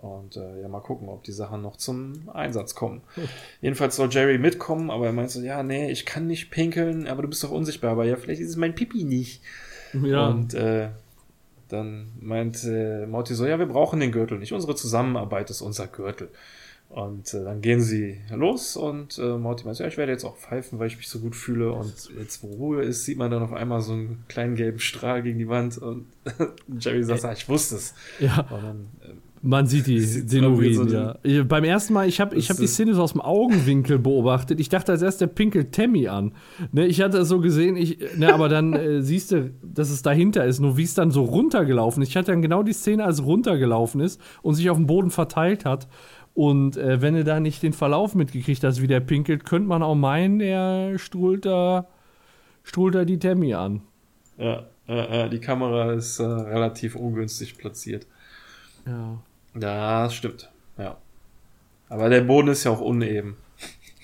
Und 0.00 0.36
äh, 0.36 0.62
ja, 0.62 0.68
mal 0.68 0.80
gucken, 0.80 1.08
ob 1.08 1.24
die 1.24 1.32
Sachen 1.32 1.62
noch 1.62 1.76
zum 1.76 2.28
Einsatz 2.32 2.74
kommen. 2.74 3.02
Jedenfalls 3.60 3.96
soll 3.96 4.08
Jerry 4.10 4.38
mitkommen, 4.38 4.90
aber 4.90 5.06
er 5.06 5.12
meint 5.12 5.30
so, 5.30 5.40
ja, 5.40 5.62
nee, 5.62 5.90
ich 5.90 6.06
kann 6.06 6.26
nicht 6.26 6.50
pinkeln, 6.50 7.06
aber 7.08 7.22
du 7.22 7.28
bist 7.28 7.42
doch 7.42 7.50
unsichtbar. 7.50 7.92
Aber 7.92 8.04
ja, 8.04 8.16
vielleicht 8.16 8.40
ist 8.40 8.50
es 8.50 8.56
mein 8.56 8.74
Pipi 8.74 9.04
nicht. 9.04 9.42
Ja. 9.92 10.28
Und 10.28 10.54
äh, 10.54 10.90
dann 11.68 12.12
meint 12.20 12.64
äh, 12.64 13.06
Morty 13.06 13.34
so, 13.34 13.46
ja, 13.46 13.58
wir 13.58 13.66
brauchen 13.66 14.00
den 14.00 14.12
Gürtel 14.12 14.38
nicht. 14.38 14.52
Unsere 14.52 14.74
Zusammenarbeit 14.74 15.50
ist 15.50 15.60
unser 15.60 15.86
Gürtel. 15.86 16.30
Und 16.88 17.34
äh, 17.34 17.44
dann 17.44 17.60
gehen 17.60 17.82
sie 17.82 18.18
los 18.30 18.74
und 18.74 19.18
äh, 19.18 19.36
Morty 19.36 19.66
meint, 19.66 19.78
ja, 19.78 19.86
ich 19.86 19.98
werde 19.98 20.12
jetzt 20.12 20.24
auch 20.24 20.38
pfeifen, 20.38 20.78
weil 20.78 20.86
ich 20.86 20.96
mich 20.96 21.08
so 21.08 21.18
gut 21.18 21.36
fühle. 21.36 21.70
Und 21.72 22.10
jetzt, 22.18 22.42
wo 22.42 22.46
Ruhe 22.48 22.82
ist, 22.82 23.04
sieht 23.04 23.18
man 23.18 23.30
dann 23.30 23.42
auf 23.42 23.52
einmal 23.52 23.82
so 23.82 23.92
einen 23.92 24.24
kleinen 24.28 24.54
gelben 24.54 24.78
Strahl 24.78 25.22
gegen 25.22 25.38
die 25.38 25.48
Wand 25.48 25.76
und 25.76 26.06
Jerry 26.80 27.04
sagt, 27.04 27.26
ah, 27.26 27.32
ich 27.32 27.46
wusste 27.46 27.76
es. 27.76 27.94
Ja. 28.18 28.40
Und 28.50 28.62
dann 28.62 28.86
äh, 29.02 29.12
man 29.42 29.66
sieht 29.66 29.86
die, 29.86 30.26
den 30.26 30.44
Urin, 30.44 30.74
so 30.74 30.84
ja. 30.86 31.42
Beim 31.44 31.64
ersten 31.64 31.94
Mal, 31.94 32.08
ich 32.08 32.20
habe 32.20 32.36
ich 32.36 32.50
hab 32.50 32.56
die 32.56 32.66
Szene 32.66 32.94
so 32.94 33.02
aus 33.02 33.12
dem 33.12 33.20
Augenwinkel 33.20 33.98
beobachtet. 33.98 34.60
Ich 34.60 34.68
dachte 34.68 34.92
als 34.92 35.02
erst, 35.02 35.20
der 35.20 35.26
pinkelt 35.28 35.72
Tammy 35.72 36.08
an. 36.08 36.32
Ne, 36.72 36.86
ich 36.86 37.00
hatte 37.00 37.18
das 37.18 37.28
so 37.28 37.40
gesehen, 37.40 37.76
ich, 37.76 37.98
ne, 38.16 38.32
aber 38.32 38.48
dann 38.48 38.72
äh, 38.72 39.02
siehst 39.02 39.32
du, 39.32 39.52
dass 39.62 39.90
es 39.90 40.02
dahinter 40.02 40.44
ist. 40.44 40.60
Nur 40.60 40.76
wie 40.76 40.82
es 40.82 40.94
dann 40.94 41.10
so 41.10 41.24
runtergelaufen 41.24 42.02
ist. 42.02 42.10
Ich 42.10 42.16
hatte 42.16 42.32
dann 42.32 42.42
genau 42.42 42.62
die 42.62 42.72
Szene, 42.72 43.04
als 43.04 43.20
es 43.20 43.24
runtergelaufen 43.24 44.00
ist 44.00 44.20
und 44.42 44.54
sich 44.54 44.70
auf 44.70 44.76
dem 44.76 44.86
Boden 44.86 45.10
verteilt 45.10 45.64
hat. 45.64 45.88
Und 46.34 46.76
äh, 46.76 47.02
wenn 47.02 47.14
du 47.14 47.24
da 47.24 47.40
nicht 47.40 47.62
den 47.62 47.72
Verlauf 47.72 48.14
mitgekriegt 48.14 48.62
hast, 48.62 48.80
wie 48.80 48.86
der 48.86 49.00
pinkelt, 49.00 49.44
könnte 49.44 49.68
man 49.68 49.82
auch 49.82 49.96
meinen, 49.96 50.40
er 50.40 50.98
strahlt 50.98 51.44
da, 51.44 51.88
strahlt 52.62 52.94
da 52.94 53.04
die 53.04 53.18
Tammy 53.18 53.54
an. 53.54 53.82
Ja, 54.36 54.66
äh, 54.86 55.28
die 55.28 55.40
Kamera 55.40 55.92
ist 55.92 56.20
äh, 56.20 56.24
relativ 56.24 56.94
ungünstig 56.94 57.58
platziert. 57.58 58.06
Ja. 58.86 59.18
Ja, 59.54 60.04
das 60.04 60.14
stimmt. 60.14 60.50
Ja. 60.76 60.96
Aber 61.88 62.08
der 62.08 62.20
Boden 62.22 62.48
ist 62.48 62.64
ja 62.64 62.70
auch 62.70 62.80
uneben. 62.80 63.36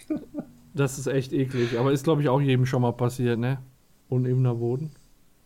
das 0.75 0.99
ist 0.99 1.07
echt 1.07 1.33
eklig. 1.33 1.79
Aber 1.79 1.93
ist, 1.93 2.05
glaube 2.05 2.23
ich, 2.23 2.29
auch 2.29 2.41
jedem 2.41 2.67
schon 2.67 2.83
mal 2.83 2.93
passiert, 2.93 3.39
ne? 3.39 3.59
Unebener 4.09 4.55
Boden. 4.55 4.91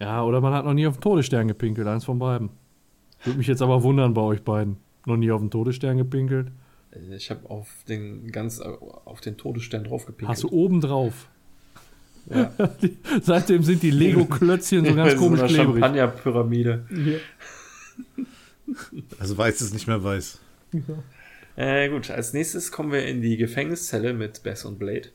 Ja, 0.01 0.23
oder 0.23 0.41
man 0.41 0.53
hat 0.53 0.65
noch 0.65 0.75
nie 0.75 0.87
auf 0.87 0.97
den 0.97 1.01
Todesstern 1.01 1.49
gepinkelt, 1.49 1.87
eins 1.87 2.05
von 2.05 2.19
beiden. 2.19 2.51
Würde 3.25 3.39
mich 3.39 3.49
jetzt 3.49 3.63
aber 3.63 3.83
wundern 3.83 4.15
bei 4.15 4.23
euch 4.23 4.43
beiden. 4.43 4.77
Noch 5.07 5.17
nie 5.17 5.31
auf 5.31 5.41
den 5.41 5.51
Todesstern 5.51 5.97
gepinkelt? 5.97 6.49
Ich 7.17 7.31
habe 7.31 7.49
auf 7.51 7.69
den 7.89 8.31
ganz 8.31 8.61
auf 8.61 9.21
den 9.21 9.37
Todesstern 9.37 9.85
drauf 9.85 10.07
gepinkelt. 10.07 10.29
Hast 10.29 10.45
du 10.45 10.51
oben 10.51 10.81
drauf? 10.81 11.29
Ja. 12.31 12.53
Seitdem 13.23 13.63
sind 13.63 13.83
die 13.83 13.91
Lego-Klötzchen 13.91 14.85
so 14.85 14.95
ganz 14.97 15.17
komisch 15.17 15.41
so 15.41 15.47
klebrig. 15.47 15.83
Champagner-Pyramide. 15.83 16.87
Ja. 16.91 18.25
Also 19.19 19.37
weiß 19.37 19.61
es 19.61 19.73
nicht 19.73 19.87
mehr 19.87 20.03
weiß. 20.03 20.39
Ja. 20.73 20.81
Äh, 21.57 21.89
gut, 21.89 22.11
als 22.11 22.33
nächstes 22.33 22.71
kommen 22.71 22.93
wir 22.93 23.05
in 23.07 23.21
die 23.21 23.37
Gefängniszelle 23.37 24.13
mit 24.13 24.43
Bess 24.43 24.65
und 24.65 24.79
Blade. 24.79 25.09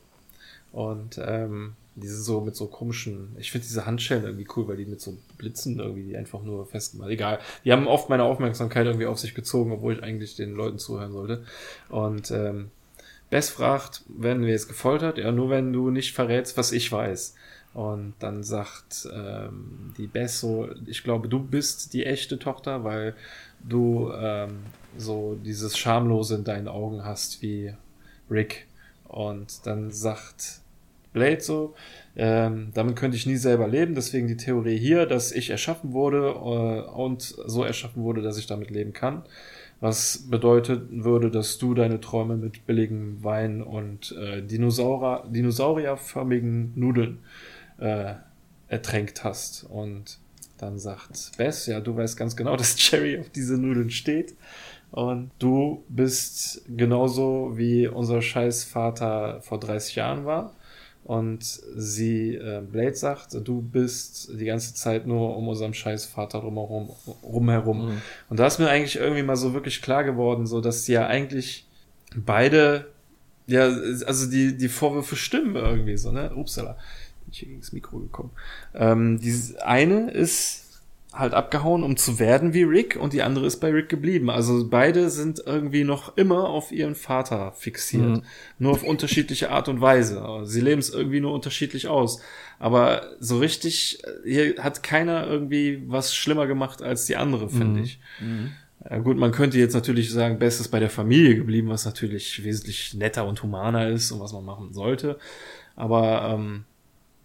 Und 0.72 1.18
ähm, 1.24 1.74
diese 1.94 2.20
so 2.20 2.40
mit 2.40 2.56
so 2.56 2.66
komischen, 2.66 3.36
ich 3.38 3.52
finde 3.52 3.66
diese 3.66 3.86
Handschellen 3.86 4.24
irgendwie 4.24 4.48
cool, 4.56 4.66
weil 4.68 4.76
die 4.76 4.86
mit 4.86 5.00
so 5.00 5.16
Blitzen 5.38 5.78
irgendwie 5.78 6.02
die 6.02 6.16
einfach 6.16 6.42
nur 6.42 6.66
festgemacht. 6.66 7.10
Egal. 7.10 7.38
Die 7.64 7.72
haben 7.72 7.86
oft 7.86 8.08
meine 8.08 8.24
Aufmerksamkeit 8.24 8.86
irgendwie 8.86 9.06
auf 9.06 9.18
sich 9.18 9.34
gezogen, 9.34 9.72
obwohl 9.72 9.94
ich 9.94 10.02
eigentlich 10.02 10.36
den 10.36 10.54
Leuten 10.54 10.78
zuhören 10.78 11.12
sollte. 11.12 11.44
Und 11.88 12.30
ähm, 12.30 12.70
Bess 13.30 13.50
fragt, 13.50 14.02
werden 14.08 14.44
wir 14.44 14.52
jetzt 14.52 14.68
gefoltert? 14.68 15.18
Ja, 15.18 15.32
nur 15.32 15.50
wenn 15.50 15.72
du 15.72 15.90
nicht 15.90 16.12
verrätst, 16.12 16.56
was 16.56 16.72
ich 16.72 16.90
weiß. 16.90 17.34
Und 17.74 18.14
dann 18.20 18.44
sagt 18.44 19.08
ähm, 19.12 19.92
die 19.98 20.06
Bess 20.06 20.40
so, 20.40 20.68
ich 20.86 21.02
glaube, 21.02 21.28
du 21.28 21.40
bist 21.40 21.92
die 21.92 22.06
echte 22.06 22.38
Tochter, 22.38 22.84
weil 22.84 23.14
du 23.68 24.12
ähm, 24.16 24.60
so 24.96 25.36
dieses 25.44 25.76
Schamlose 25.76 26.36
in 26.36 26.44
deinen 26.44 26.68
Augen 26.68 27.04
hast 27.04 27.42
wie 27.42 27.74
Rick. 28.30 28.68
Und 29.08 29.66
dann 29.66 29.90
sagt 29.90 30.60
Blade 31.12 31.40
so. 31.40 31.74
Ähm, 32.16 32.68
damit 32.74 32.94
könnte 32.94 33.16
ich 33.16 33.26
nie 33.26 33.36
selber 33.36 33.66
leben, 33.66 33.96
deswegen 33.96 34.28
die 34.28 34.36
Theorie 34.36 34.76
hier, 34.76 35.06
dass 35.06 35.32
ich 35.32 35.50
erschaffen 35.50 35.92
wurde 35.92 36.28
äh, 36.28 36.90
und 36.90 37.22
so 37.22 37.64
erschaffen 37.64 38.04
wurde, 38.04 38.22
dass 38.22 38.38
ich 38.38 38.46
damit 38.46 38.70
leben 38.70 38.92
kann. 38.92 39.22
Was 39.80 40.30
bedeutet 40.30 40.82
würde, 40.90 41.30
dass 41.30 41.58
du 41.58 41.74
deine 41.74 42.00
Träume 42.00 42.36
mit 42.36 42.66
billigem 42.66 43.22
Wein 43.24 43.62
und 43.62 44.12
äh, 44.12 44.42
Dinosaurier, 44.42 45.24
dinosaurierförmigen 45.28 46.72
Nudeln 46.76 47.18
äh, 47.84 48.14
ertränkt 48.68 49.24
hast. 49.24 49.64
Und 49.64 50.18
dann 50.58 50.78
sagt 50.78 51.32
Bess, 51.36 51.66
ja, 51.66 51.80
du 51.80 51.96
weißt 51.96 52.16
ganz 52.16 52.36
genau, 52.36 52.56
dass 52.56 52.76
Jerry 52.90 53.18
auf 53.18 53.30
diese 53.30 53.58
Nudeln 53.58 53.90
steht. 53.90 54.34
Und 54.90 55.30
du 55.38 55.84
bist 55.88 56.62
genauso 56.68 57.52
wie 57.56 57.88
unser 57.88 58.22
Scheißvater 58.22 59.40
vor 59.42 59.58
30 59.58 59.96
Jahren 59.96 60.24
war 60.24 60.54
und 61.04 61.44
sie, 61.44 62.34
äh, 62.34 62.62
Blade 62.62 62.94
sagt, 62.94 63.34
du 63.34 63.60
bist 63.60 64.30
die 64.40 64.46
ganze 64.46 64.74
Zeit 64.74 65.06
nur 65.06 65.36
um 65.36 65.48
unserem 65.48 65.74
scheiß 65.74 66.06
Vater 66.06 66.40
drumherum, 66.40 66.90
rumherum. 67.22 67.86
Mhm. 67.86 68.02
Und 68.30 68.40
da 68.40 68.46
ist 68.46 68.58
mir 68.58 68.70
eigentlich 68.70 68.96
irgendwie 68.96 69.22
mal 69.22 69.36
so 69.36 69.52
wirklich 69.52 69.82
klar 69.82 70.02
geworden, 70.02 70.46
so 70.46 70.62
dass 70.62 70.86
sie 70.86 70.94
ja 70.94 71.06
eigentlich 71.06 71.66
beide, 72.16 72.86
ja, 73.46 73.64
also 73.64 74.30
die, 74.30 74.56
die 74.56 74.68
Vorwürfe 74.68 75.16
stimmen 75.16 75.56
irgendwie 75.56 75.98
so, 75.98 76.10
ne? 76.10 76.34
Upsala. 76.34 76.78
Ich 77.34 77.40
hier 77.40 77.58
das 77.58 77.72
Mikro 77.72 77.98
gekommen. 77.98 78.30
Ähm, 78.74 79.18
die 79.18 79.34
eine 79.64 80.10
ist 80.10 80.82
halt 81.12 81.34
abgehauen, 81.34 81.82
um 81.82 81.96
zu 81.96 82.18
werden 82.18 82.54
wie 82.54 82.62
Rick 82.62 82.96
und 82.96 83.12
die 83.12 83.22
andere 83.22 83.46
ist 83.46 83.58
bei 83.58 83.70
Rick 83.70 83.88
geblieben. 83.88 84.30
Also 84.30 84.68
beide 84.68 85.10
sind 85.10 85.42
irgendwie 85.44 85.84
noch 85.84 86.16
immer 86.16 86.48
auf 86.48 86.72
ihren 86.72 86.94
Vater 86.94 87.52
fixiert. 87.52 88.02
Mhm. 88.02 88.22
Nur 88.58 88.72
auf 88.72 88.82
unterschiedliche 88.82 89.50
Art 89.50 89.68
und 89.68 89.80
Weise. 89.80 90.24
Sie 90.44 90.60
leben 90.60 90.80
es 90.80 90.90
irgendwie 90.90 91.20
nur 91.20 91.32
unterschiedlich 91.32 91.88
aus. 91.88 92.20
Aber 92.58 93.02
so 93.20 93.38
richtig, 93.38 94.02
hier 94.24 94.56
hat 94.58 94.82
keiner 94.82 95.26
irgendwie 95.26 95.82
was 95.86 96.14
schlimmer 96.14 96.46
gemacht 96.46 96.82
als 96.82 97.06
die 97.06 97.16
andere, 97.16 97.48
finde 97.48 97.78
mhm. 97.78 97.84
ich. 97.84 98.00
Mhm. 98.20 98.52
Ja, 98.88 98.98
gut, 98.98 99.16
man 99.16 99.32
könnte 99.32 99.58
jetzt 99.58 99.74
natürlich 99.74 100.10
sagen, 100.12 100.38
Bestes 100.38 100.68
bei 100.68 100.78
der 100.78 100.90
Familie 100.90 101.36
geblieben, 101.36 101.68
was 101.68 101.84
natürlich 101.84 102.44
wesentlich 102.44 102.94
netter 102.94 103.26
und 103.26 103.42
humaner 103.42 103.88
ist 103.88 104.12
und 104.12 104.20
was 104.20 104.32
man 104.32 104.44
machen 104.44 104.72
sollte. 104.72 105.18
Aber 105.76 106.34
ähm, 106.34 106.64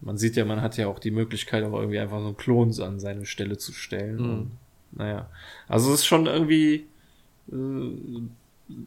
man 0.00 0.16
sieht 0.16 0.36
ja, 0.36 0.44
man 0.44 0.62
hat 0.62 0.76
ja 0.76 0.86
auch 0.86 0.98
die 0.98 1.10
Möglichkeit, 1.10 1.64
auch 1.64 1.78
irgendwie 1.78 1.98
einfach 1.98 2.20
so 2.20 2.26
einen 2.26 2.36
Klon 2.36 2.72
an 2.80 3.00
seine 3.00 3.26
Stelle 3.26 3.58
zu 3.58 3.72
stellen. 3.72 4.16
Mhm. 4.16 4.30
Und, 4.30 4.50
naja. 4.92 5.28
Also 5.68 5.92
es 5.92 6.00
ist 6.00 6.06
schon 6.06 6.26
irgendwie, 6.26 6.86
äh, 7.52 7.56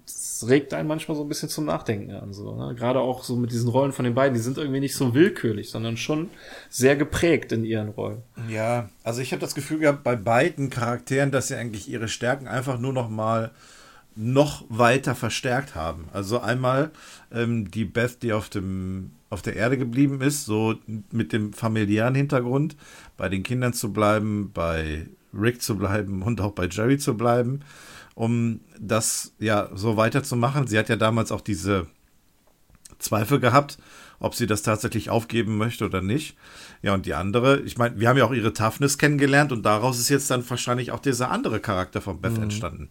es 0.05 0.45
regt 0.47 0.73
einen 0.73 0.87
manchmal 0.87 1.15
so 1.15 1.23
ein 1.23 1.29
bisschen 1.29 1.49
zum 1.49 1.65
Nachdenken 1.65 2.11
an. 2.11 2.33
So, 2.33 2.55
ne? 2.55 2.75
Gerade 2.75 2.99
auch 2.99 3.23
so 3.23 3.35
mit 3.35 3.51
diesen 3.51 3.69
Rollen 3.69 3.91
von 3.91 4.05
den 4.05 4.15
beiden, 4.15 4.33
die 4.33 4.39
sind 4.39 4.57
irgendwie 4.57 4.79
nicht 4.79 4.95
so 4.95 5.13
willkürlich, 5.13 5.69
sondern 5.69 5.97
schon 5.97 6.29
sehr 6.69 6.95
geprägt 6.95 7.51
in 7.51 7.63
ihren 7.63 7.89
Rollen. 7.89 8.23
Ja, 8.49 8.89
also 9.03 9.21
ich 9.21 9.31
habe 9.31 9.41
das 9.41 9.55
Gefühl 9.55 9.79
gehabt 9.79 10.03
bei 10.03 10.15
beiden 10.15 10.69
Charakteren, 10.69 11.31
dass 11.31 11.49
sie 11.49 11.55
eigentlich 11.55 11.89
ihre 11.89 12.07
Stärken 12.07 12.47
einfach 12.47 12.79
nur 12.79 12.93
noch 12.93 13.09
mal 13.09 13.51
noch 14.15 14.63
weiter 14.69 15.15
verstärkt 15.15 15.75
haben. 15.75 16.07
Also 16.13 16.39
einmal 16.39 16.91
ähm, 17.31 17.71
die 17.71 17.85
Beth, 17.85 18.21
die 18.21 18.33
auf 18.33 18.49
dem 18.49 19.11
auf 19.33 19.41
der 19.41 19.55
Erde 19.55 19.77
geblieben 19.77 20.21
ist, 20.21 20.45
so 20.45 20.75
mit 21.11 21.33
dem 21.33 21.53
familiären 21.53 22.15
Hintergrund, 22.15 22.77
bei 23.17 23.29
den 23.29 23.43
Kindern 23.43 23.73
zu 23.73 23.91
bleiben, 23.91 24.51
bei 24.53 25.07
Rick 25.33 25.61
zu 25.61 25.77
bleiben 25.77 26.21
und 26.21 26.39
auch 26.39 26.51
bei 26.51 26.67
Jerry 26.67 26.97
zu 26.97 27.17
bleiben, 27.17 27.61
um 28.15 28.61
das 28.79 29.33
ja 29.39 29.69
so 29.73 29.97
weiterzumachen. 29.97 30.67
Sie 30.67 30.77
hat 30.77 30.89
ja 30.89 30.95
damals 30.95 31.31
auch 31.31 31.41
diese 31.41 31.87
Zweifel 32.99 33.39
gehabt, 33.39 33.79
ob 34.19 34.35
sie 34.35 34.47
das 34.47 34.61
tatsächlich 34.61 35.09
aufgeben 35.09 35.57
möchte 35.57 35.85
oder 35.85 36.01
nicht. 36.01 36.37
Ja, 36.81 36.93
und 36.93 37.05
die 37.05 37.15
andere, 37.15 37.59
ich 37.61 37.77
meine, 37.77 37.99
wir 37.99 38.07
haben 38.07 38.17
ja 38.17 38.25
auch 38.25 38.33
ihre 38.33 38.53
Toughness 38.53 38.97
kennengelernt 38.97 39.51
und 39.51 39.63
daraus 39.63 39.99
ist 39.99 40.09
jetzt 40.09 40.29
dann 40.31 40.47
wahrscheinlich 40.49 40.91
auch 40.91 40.99
dieser 40.99 41.31
andere 41.31 41.59
Charakter 41.59 41.99
von 41.99 42.21
Beth 42.21 42.37
mhm. 42.37 42.43
entstanden 42.43 42.89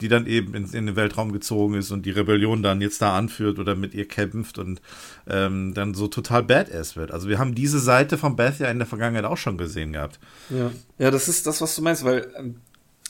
die 0.00 0.08
dann 0.08 0.26
eben 0.26 0.54
in, 0.54 0.64
in, 0.64 0.86
den 0.86 0.96
Weltraum 0.96 1.32
gezogen 1.32 1.74
ist 1.74 1.90
und 1.90 2.04
die 2.04 2.10
Rebellion 2.10 2.62
dann 2.62 2.80
jetzt 2.80 3.00
da 3.00 3.16
anführt 3.16 3.58
oder 3.58 3.74
mit 3.74 3.94
ihr 3.94 4.08
kämpft 4.08 4.58
und 4.58 4.80
ähm, 5.28 5.72
dann 5.74 5.94
so 5.94 6.08
total 6.08 6.42
badass 6.42 6.96
wird. 6.96 7.12
Also 7.12 7.28
wir 7.28 7.38
haben 7.38 7.54
diese 7.54 7.78
Seite 7.78 8.18
von 8.18 8.36
Beth 8.36 8.58
ja 8.58 8.70
in 8.70 8.78
der 8.78 8.86
Vergangenheit 8.86 9.24
auch 9.24 9.36
schon 9.36 9.56
gesehen 9.56 9.92
gehabt. 9.92 10.18
Ja, 10.50 10.70
ja 10.98 11.10
das 11.10 11.28
ist 11.28 11.46
das, 11.46 11.60
was 11.60 11.76
du 11.76 11.82
meinst, 11.82 12.04
weil 12.04 12.26
ähm, 12.36 12.56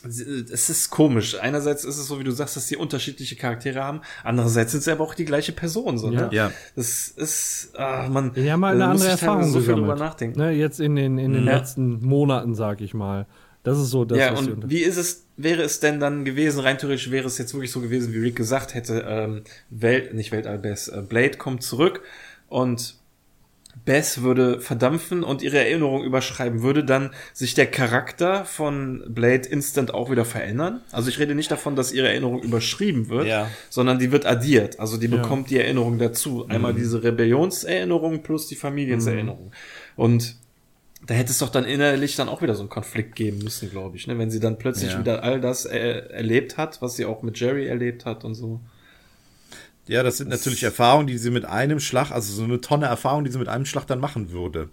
es 0.05 0.69
ist 0.69 0.91
komisch. 0.91 1.39
Einerseits 1.41 1.85
ist 1.85 1.97
es 1.97 2.07
so, 2.07 2.19
wie 2.19 2.25
du 2.25 2.31
sagst, 2.31 2.57
dass 2.57 2.69
sie 2.69 2.77
unterschiedliche 2.77 3.37
Charaktere 3.37 3.83
haben. 3.83 4.03
Andererseits 4.23 4.73
sind 4.73 4.83
sie 4.83 4.93
aber 4.93 5.05
auch 5.05 5.15
die 5.15 5.25
gleiche 5.25 5.53
Person. 5.53 5.99
So, 5.99 6.11
ne? 6.11 6.29
ja. 6.31 6.51
Das 6.77 7.09
ist, 7.09 7.71
ah, 7.79 8.09
man. 8.11 8.33
Die 8.35 8.51
haben 8.51 8.61
mal 8.61 8.75
eine 8.75 8.87
andere 8.87 9.11
Erfahrung 9.11 9.51
so 9.51 9.61
viel 9.61 9.75
drüber 9.75 9.97
nachdenken. 9.97 10.39
Ne, 10.39 10.51
jetzt 10.51 10.81
in 10.81 10.97
den, 10.97 11.19
in 11.19 11.33
den 11.33 11.47
ja. 11.47 11.57
letzten 11.57 12.05
Monaten, 12.05 12.55
sag 12.55 12.81
ich 12.81 12.93
mal. 12.93 13.27
Das 13.65 13.79
ist 13.79 13.91
so 13.91 14.05
das. 14.05 14.19
Ja, 14.19 14.35
und 14.35 14.71
wie 14.71 14.83
ist 14.83 14.99
es, 14.99 15.25
wäre 15.37 15.63
es 15.63 15.81
denn 15.81 15.99
dann 15.99 16.25
gewesen, 16.25 16.61
rein 16.61 16.79
theoretisch 16.79 17.11
wäre 17.11 17.27
es 17.27 17.39
jetzt 17.39 17.55
wirklich 17.55 17.73
so 17.73 17.81
gewesen, 17.81 18.13
wie 18.13 18.19
Rick 18.19 18.37
gesagt 18.37 18.75
hätte, 18.75 19.05
ähm, 19.09 19.43
Welt, 19.71 20.15
nicht 20.15 20.33
Weltall 20.33 20.59
Bess, 20.59 20.89
äh, 20.89 21.03
Blade 21.03 21.39
kommt 21.39 21.63
zurück 21.63 22.03
und 22.49 22.97
Bess 23.85 24.23
würde 24.23 24.61
verdampfen 24.61 25.25
und 25.25 25.43
ihre 25.43 25.59
Erinnerung 25.59 26.05
überschreiben, 26.05 26.63
würde 26.63 26.85
dann 26.85 27.11
sich 27.33 27.55
der 27.55 27.67
Charakter 27.67 28.45
von 28.45 29.03
Blade 29.09 29.49
instant 29.49 29.93
auch 29.93 30.11
wieder 30.11 30.25
verändern? 30.25 30.83
Also 30.93 31.09
ich 31.09 31.19
rede 31.19 31.35
nicht 31.35 31.51
davon, 31.51 31.75
dass 31.75 31.91
ihre 31.93 32.09
Erinnerung 32.09 32.43
überschrieben 32.43 33.09
wird, 33.09 33.27
ja. 33.27 33.49
sondern 33.71 33.99
die 33.99 34.13
wird 34.13 34.27
addiert. 34.27 34.79
Also 34.79 34.97
die 34.97 35.09
bekommt 35.09 35.51
ja. 35.51 35.59
die 35.59 35.65
Erinnerung 35.65 35.99
dazu. 35.99 36.47
Einmal 36.49 36.73
mhm. 36.73 36.77
diese 36.77 37.03
Rebellionserinnerung 37.03 38.23
plus 38.23 38.47
die 38.47 38.57
Familienserinnerung. 38.57 39.47
Mhm. 39.47 39.51
Und 39.97 40.37
da 41.07 41.15
hätte 41.15 41.33
es 41.33 41.39
doch 41.39 41.51
dann 41.51 41.65
innerlich 41.65 42.17
dann 42.17 42.29
auch 42.29 42.41
wieder 42.41 42.55
so 42.55 42.63
einen 42.63 42.71
Konflikt 42.71 43.15
geben 43.15 43.39
müssen, 43.39 43.71
glaube 43.71 43.97
ich, 43.97 44.07
ne? 44.07 44.19
wenn 44.19 44.31
sie 44.31 44.41
dann 44.41 44.59
plötzlich 44.59 44.93
ja. 44.93 44.99
wieder 44.99 45.23
all 45.23 45.41
das 45.41 45.67
äh, 45.67 45.79
erlebt 46.09 46.57
hat, 46.57 46.81
was 46.81 46.97
sie 46.97 47.05
auch 47.05 47.23
mit 47.23 47.39
Jerry 47.39 47.67
erlebt 47.67 48.05
hat 48.07 48.25
und 48.25 48.35
so. 48.35 48.61
Ja, 49.87 50.03
das 50.03 50.17
sind 50.17 50.31
das 50.31 50.41
natürlich 50.41 50.63
Erfahrungen, 50.63 51.07
die 51.07 51.19
sie 51.19 51.31
mit 51.31 51.45
einem 51.45 51.79
Schlag, 51.79 52.11
also 52.11 52.33
so 52.33 52.45
eine 52.45 52.61
Tonne 52.61 52.87
Erfahrung, 52.87 53.25
die 53.25 53.31
sie 53.31 53.39
mit 53.39 53.49
einem 53.49 53.67
Schlag 53.67 53.87
dann 53.87 54.01
machen 54.01 54.31
würde. 54.31 54.71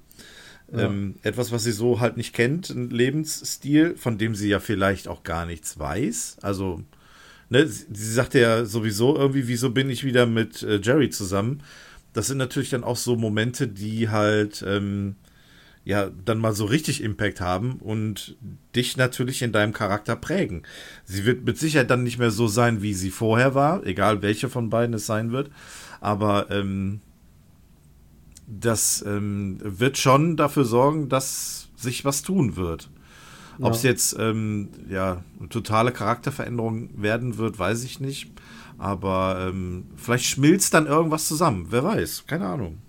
Ja. 0.72 0.86
Ähm, 0.86 1.16
etwas, 1.22 1.52
was 1.52 1.66
sie 1.66 1.74
so 1.74 2.00
halt 2.00 2.16
nicht 2.16 2.34
kennt, 2.34 2.70
ein 2.70 2.90
Lebensstil, 2.90 3.98
von 3.98 4.18
dem 4.18 4.36
sie 4.36 4.48
ja 4.48 4.62
vielleicht 4.62 5.10
auch 5.10 5.24
gar 5.24 5.46
nichts 5.46 5.78
weiß. 5.78 6.38
Also, 6.42 6.82
ne, 7.50 7.68
sie, 7.68 7.88
sie 7.92 8.14
sagte 8.14 8.40
ja 8.40 8.64
sowieso 8.64 9.18
irgendwie, 9.18 9.50
wieso 9.50 9.72
bin 9.72 9.90
ich 9.90 10.06
wieder 10.06 10.26
mit 10.26 10.64
äh, 10.64 10.80
Jerry 10.82 11.10
zusammen? 11.10 11.62
Das 12.14 12.28
sind 12.28 12.38
natürlich 12.38 12.70
dann 12.70 12.86
auch 12.86 12.96
so 12.96 13.18
Momente, 13.18 13.68
die 13.68 14.08
halt, 14.08 14.64
ähm, 14.66 15.16
ja 15.84 16.10
dann 16.26 16.38
mal 16.38 16.54
so 16.54 16.66
richtig 16.66 17.02
Impact 17.04 17.42
haben 17.42 17.78
und 17.80 18.38
dich 18.76 18.98
natürlich 18.98 19.42
in 19.42 19.52
deinem 19.52 19.74
Charakter 19.74 20.16
prägen. 20.16 20.64
Sie 21.06 21.26
wird 21.26 21.44
mit 21.44 21.58
Sicherheit 21.58 21.90
dann 21.90 22.04
nicht 22.04 22.20
mehr 22.20 22.32
so 22.32 22.48
sein, 22.48 22.82
wie 22.82 22.94
sie 22.94 23.10
vorher 23.10 23.56
war, 23.56 23.86
egal 23.86 24.22
welche 24.22 24.50
von 24.50 24.70
beiden 24.70 24.96
es 24.96 25.06
sein 25.06 25.32
wird. 25.32 25.50
Aber 26.00 26.52
ähm, 26.52 27.02
das 28.48 29.04
ähm, 29.08 29.58
wird 29.62 29.98
schon 29.98 30.38
dafür 30.38 30.66
sorgen, 30.66 31.10
dass 31.10 31.70
sich 31.76 32.06
was 32.06 32.22
tun 32.22 32.56
wird. 32.56 32.90
Ja. 33.58 33.66
Ob 33.66 33.74
es 33.74 33.84
jetzt 33.84 34.16
ähm, 34.20 34.70
ja 34.90 35.24
eine 35.40 35.50
totale 35.50 35.92
Charakterveränderung 35.92 37.02
werden 37.02 37.38
wird, 37.38 37.58
weiß 37.58 37.84
ich 37.84 38.00
nicht. 38.00 38.32
Aber 38.78 39.48
ähm, 39.48 39.86
vielleicht 39.96 40.26
schmilzt 40.26 40.74
dann 40.74 40.88
irgendwas 40.88 41.28
zusammen. 41.28 41.68
Wer 41.70 41.84
weiß, 41.84 42.26
keine 42.28 42.48
Ahnung. 42.48 42.80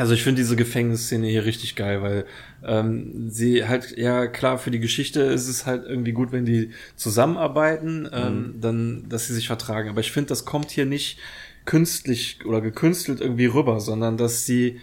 Also 0.00 0.14
ich 0.14 0.22
finde 0.22 0.40
diese 0.40 0.56
Gefängnisszene 0.56 1.26
hier 1.26 1.44
richtig 1.44 1.76
geil, 1.76 2.00
weil 2.00 2.24
ähm, 2.64 3.28
sie 3.28 3.68
halt, 3.68 3.98
ja 3.98 4.28
klar, 4.28 4.56
für 4.56 4.70
die 4.70 4.80
Geschichte 4.80 5.20
ist 5.20 5.46
es 5.46 5.66
halt 5.66 5.84
irgendwie 5.86 6.12
gut, 6.12 6.32
wenn 6.32 6.46
die 6.46 6.70
zusammenarbeiten, 6.96 8.08
ähm, 8.10 8.34
mhm. 8.34 8.60
dann, 8.62 9.04
dass 9.10 9.26
sie 9.26 9.34
sich 9.34 9.46
vertragen. 9.46 9.90
Aber 9.90 10.00
ich 10.00 10.10
finde, 10.10 10.28
das 10.28 10.46
kommt 10.46 10.70
hier 10.70 10.86
nicht 10.86 11.18
künstlich 11.66 12.38
oder 12.46 12.62
gekünstelt 12.62 13.20
irgendwie 13.20 13.44
rüber, 13.44 13.78
sondern 13.78 14.16
dass 14.16 14.46
sie 14.46 14.80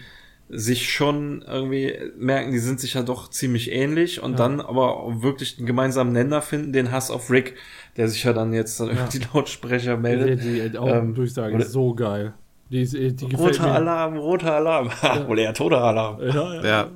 sich 0.49 0.93
schon 0.93 1.43
irgendwie 1.47 1.97
merken, 2.15 2.51
die 2.51 2.59
sind 2.59 2.79
sich 2.79 2.93
ja 2.93 3.01
doch 3.01 3.31
ziemlich 3.31 3.71
ähnlich 3.71 4.21
und 4.21 4.33
ja. 4.33 4.37
dann 4.37 4.61
aber 4.61 5.23
wirklich 5.23 5.57
einen 5.57 5.65
gemeinsamen 5.65 6.13
Nenner 6.13 6.43
finden, 6.43 6.73
den 6.73 6.91
Hass 6.91 7.09
auf 7.09 7.31
Rick, 7.31 7.55
der 7.97 8.07
sich 8.07 8.23
ja 8.23 8.33
dann 8.33 8.53
jetzt 8.53 8.79
dann 8.79 8.95
ja. 8.95 9.07
die 9.11 9.21
Lautsprecher 9.33 9.97
meldet. 9.97 10.43
Die, 10.43 10.69
die 10.69 10.77
Augendurchsage 10.77 11.55
ähm, 11.55 11.61
ist 11.61 11.71
so 11.71 11.95
geil. 11.95 12.35
Die, 12.69 12.85
die, 12.85 13.15
die 13.15 13.35
roter 13.35 13.71
Alarm, 13.71 14.17
roter 14.17 14.55
Alarm. 14.55 14.89
Ja. 15.01 15.25
Oder 15.27 15.41
eher 15.43 15.53
toter 15.53 15.83
Alarm. 15.83 16.21
Ja, 16.21 16.53
ja. 16.55 16.65
ja. 16.65 16.87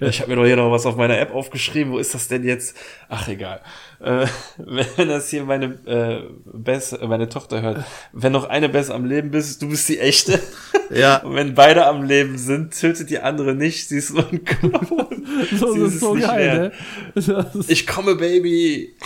Ich 0.00 0.20
habe 0.20 0.30
mir 0.30 0.36
doch 0.36 0.46
hier 0.46 0.56
noch 0.56 0.70
was 0.70 0.86
auf 0.86 0.96
meiner 0.96 1.18
App 1.18 1.34
aufgeschrieben. 1.34 1.92
Wo 1.92 1.98
ist 1.98 2.14
das 2.14 2.28
denn 2.28 2.44
jetzt? 2.44 2.76
Ach, 3.08 3.28
egal. 3.28 3.60
Äh, 4.00 4.26
wenn 4.58 5.08
das 5.08 5.30
hier 5.30 5.44
meine 5.44 5.66
äh, 5.86 6.22
Bess, 6.44 6.92
äh, 6.92 7.06
meine 7.06 7.28
Tochter 7.28 7.62
hört, 7.62 7.84
wenn 8.12 8.32
noch 8.32 8.48
eine 8.48 8.68
Bess 8.68 8.90
am 8.90 9.04
Leben 9.04 9.30
bist, 9.30 9.62
du 9.62 9.68
bist 9.68 9.88
die 9.88 9.98
echte. 9.98 10.40
Ja. 10.92 11.18
Und 11.18 11.36
wenn 11.36 11.54
beide 11.54 11.86
am 11.86 12.02
Leben 12.02 12.36
sind, 12.36 12.76
tötet 12.76 13.10
die 13.10 13.20
andere 13.20 13.54
nicht. 13.54 13.88
Sie 13.88 13.98
ist 13.98 14.12
nur 14.12 14.28
ein 14.28 14.44
Klon. 14.44 15.24
so, 15.56 15.72
Sie 15.72 15.80
ist 15.82 16.00
so 16.00 16.14
geil, 16.14 16.72
ne? 17.14 17.50
Ich 17.68 17.86
komme, 17.86 18.16
Baby. 18.16 18.96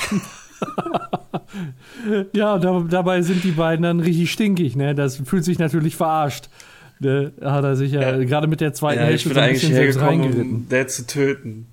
ja, 2.32 2.58
da, 2.58 2.84
dabei 2.88 3.22
sind 3.22 3.44
die 3.44 3.52
beiden 3.52 3.82
dann 3.82 4.00
richtig 4.00 4.32
stinkig, 4.32 4.76
ne? 4.76 4.94
Das 4.94 5.16
fühlt 5.16 5.44
sich 5.44 5.58
natürlich 5.58 5.96
verarscht. 5.96 6.48
Ne? 7.00 7.32
Hat 7.42 7.64
er 7.64 7.76
sich 7.76 7.92
ja, 7.92 8.16
ja. 8.16 8.24
gerade 8.24 8.46
mit 8.46 8.60
der 8.60 8.72
zweiten 8.72 9.00
ja, 9.00 9.06
Hälfte 9.06 9.34
so 9.34 9.40
ein 9.40 9.52
bisschen 9.52 9.74
selbst 9.74 10.00
reingeritten. 10.00 10.54
Um 10.54 10.68
der 10.68 10.88
zu 10.88 11.06
töten. 11.06 11.66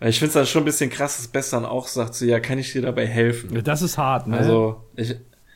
Ich 0.00 0.18
finde 0.18 0.28
es 0.28 0.34
dann 0.34 0.46
schon 0.46 0.62
ein 0.62 0.66
bisschen 0.66 0.90
krass, 0.90 1.16
dass 1.18 1.28
Bess 1.28 1.50
dann 1.50 1.64
auch 1.64 1.86
sagt 1.86 2.14
so, 2.14 2.24
ja, 2.24 2.40
kann 2.40 2.58
ich 2.58 2.72
dir 2.72 2.82
dabei 2.82 3.06
helfen? 3.06 3.62
Das 3.62 3.82
ist 3.82 3.98
hart, 3.98 4.26
ne? 4.26 4.38
Also, 4.38 4.82
ich, 4.96 5.14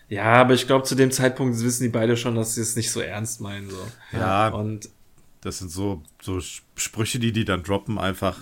ja, 0.09 0.25
aber 0.25 0.55
ich 0.55 0.67
glaube, 0.67 0.85
zu 0.85 0.95
dem 0.95 1.11
Zeitpunkt 1.11 1.59
wissen 1.61 1.83
die 1.83 1.89
beide 1.89 2.17
schon, 2.17 2.37
dass 2.37 2.55
sie 2.55 2.61
es 2.61 2.77
nicht 2.77 2.91
so 2.91 3.01
ernst 3.01 3.41
meinen, 3.41 3.69
so. 3.71 3.79
Ja. 4.13 4.49
Und 4.49 4.89
das 5.41 5.59
sind 5.59 5.71
so, 5.71 6.03
so 6.23 6.41
Sprüche, 6.77 7.19
die 7.19 7.33
die 7.33 7.45
dann 7.45 7.65
droppen, 7.65 7.99
einfach, 7.99 8.39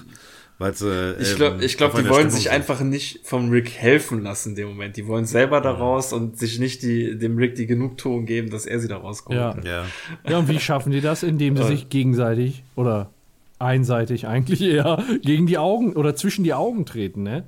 weil 0.59 0.75
sie. 0.75 0.89
Ähm, 0.89 1.17
ich 1.21 1.37
glaube, 1.37 1.65
ich 1.65 1.77
glaub, 1.77 1.95
die 1.97 2.09
wollen 2.09 2.31
sich 2.31 2.45
sind. 2.45 2.53
einfach 2.53 2.81
nicht 2.81 3.27
vom 3.27 3.51
Rick 3.51 3.71
helfen 3.73 4.23
lassen 4.23 4.51
in 4.51 4.55
dem 4.55 4.69
Moment. 4.69 4.97
Die 4.97 5.07
wollen 5.07 5.27
selber 5.27 5.61
da 5.61 5.73
raus 5.73 6.13
und 6.13 6.39
sich 6.39 6.59
nicht 6.59 6.83
die, 6.83 7.19
dem 7.19 7.37
Rick 7.37 7.57
die 7.57 7.67
Genugtuung 7.67 8.27
geben, 8.27 8.51
dass 8.51 8.67
er 8.67 8.79
sie 8.79 8.89
da 8.89 8.99
rauskommt. 8.99 9.37
Ja. 9.37 9.57
ja. 9.65 9.85
ja, 10.29 10.39
und 10.39 10.49
wie 10.49 10.61
schaffen 10.61 10.93
die 10.93 11.01
das? 11.01 11.23
Indem 11.23 11.57
sie 11.57 11.65
sich 11.65 11.89
gegenseitig 11.89 12.63
oder 12.77 13.11
einseitig 13.59 14.27
eigentlich 14.27 14.61
eher 14.63 15.03
gegen 15.23 15.47
die 15.47 15.59
Augen 15.59 15.95
oder 15.95 16.15
zwischen 16.17 16.45
die 16.45 16.55
Augen 16.55 16.87
treten, 16.87 17.23
ne? 17.23 17.45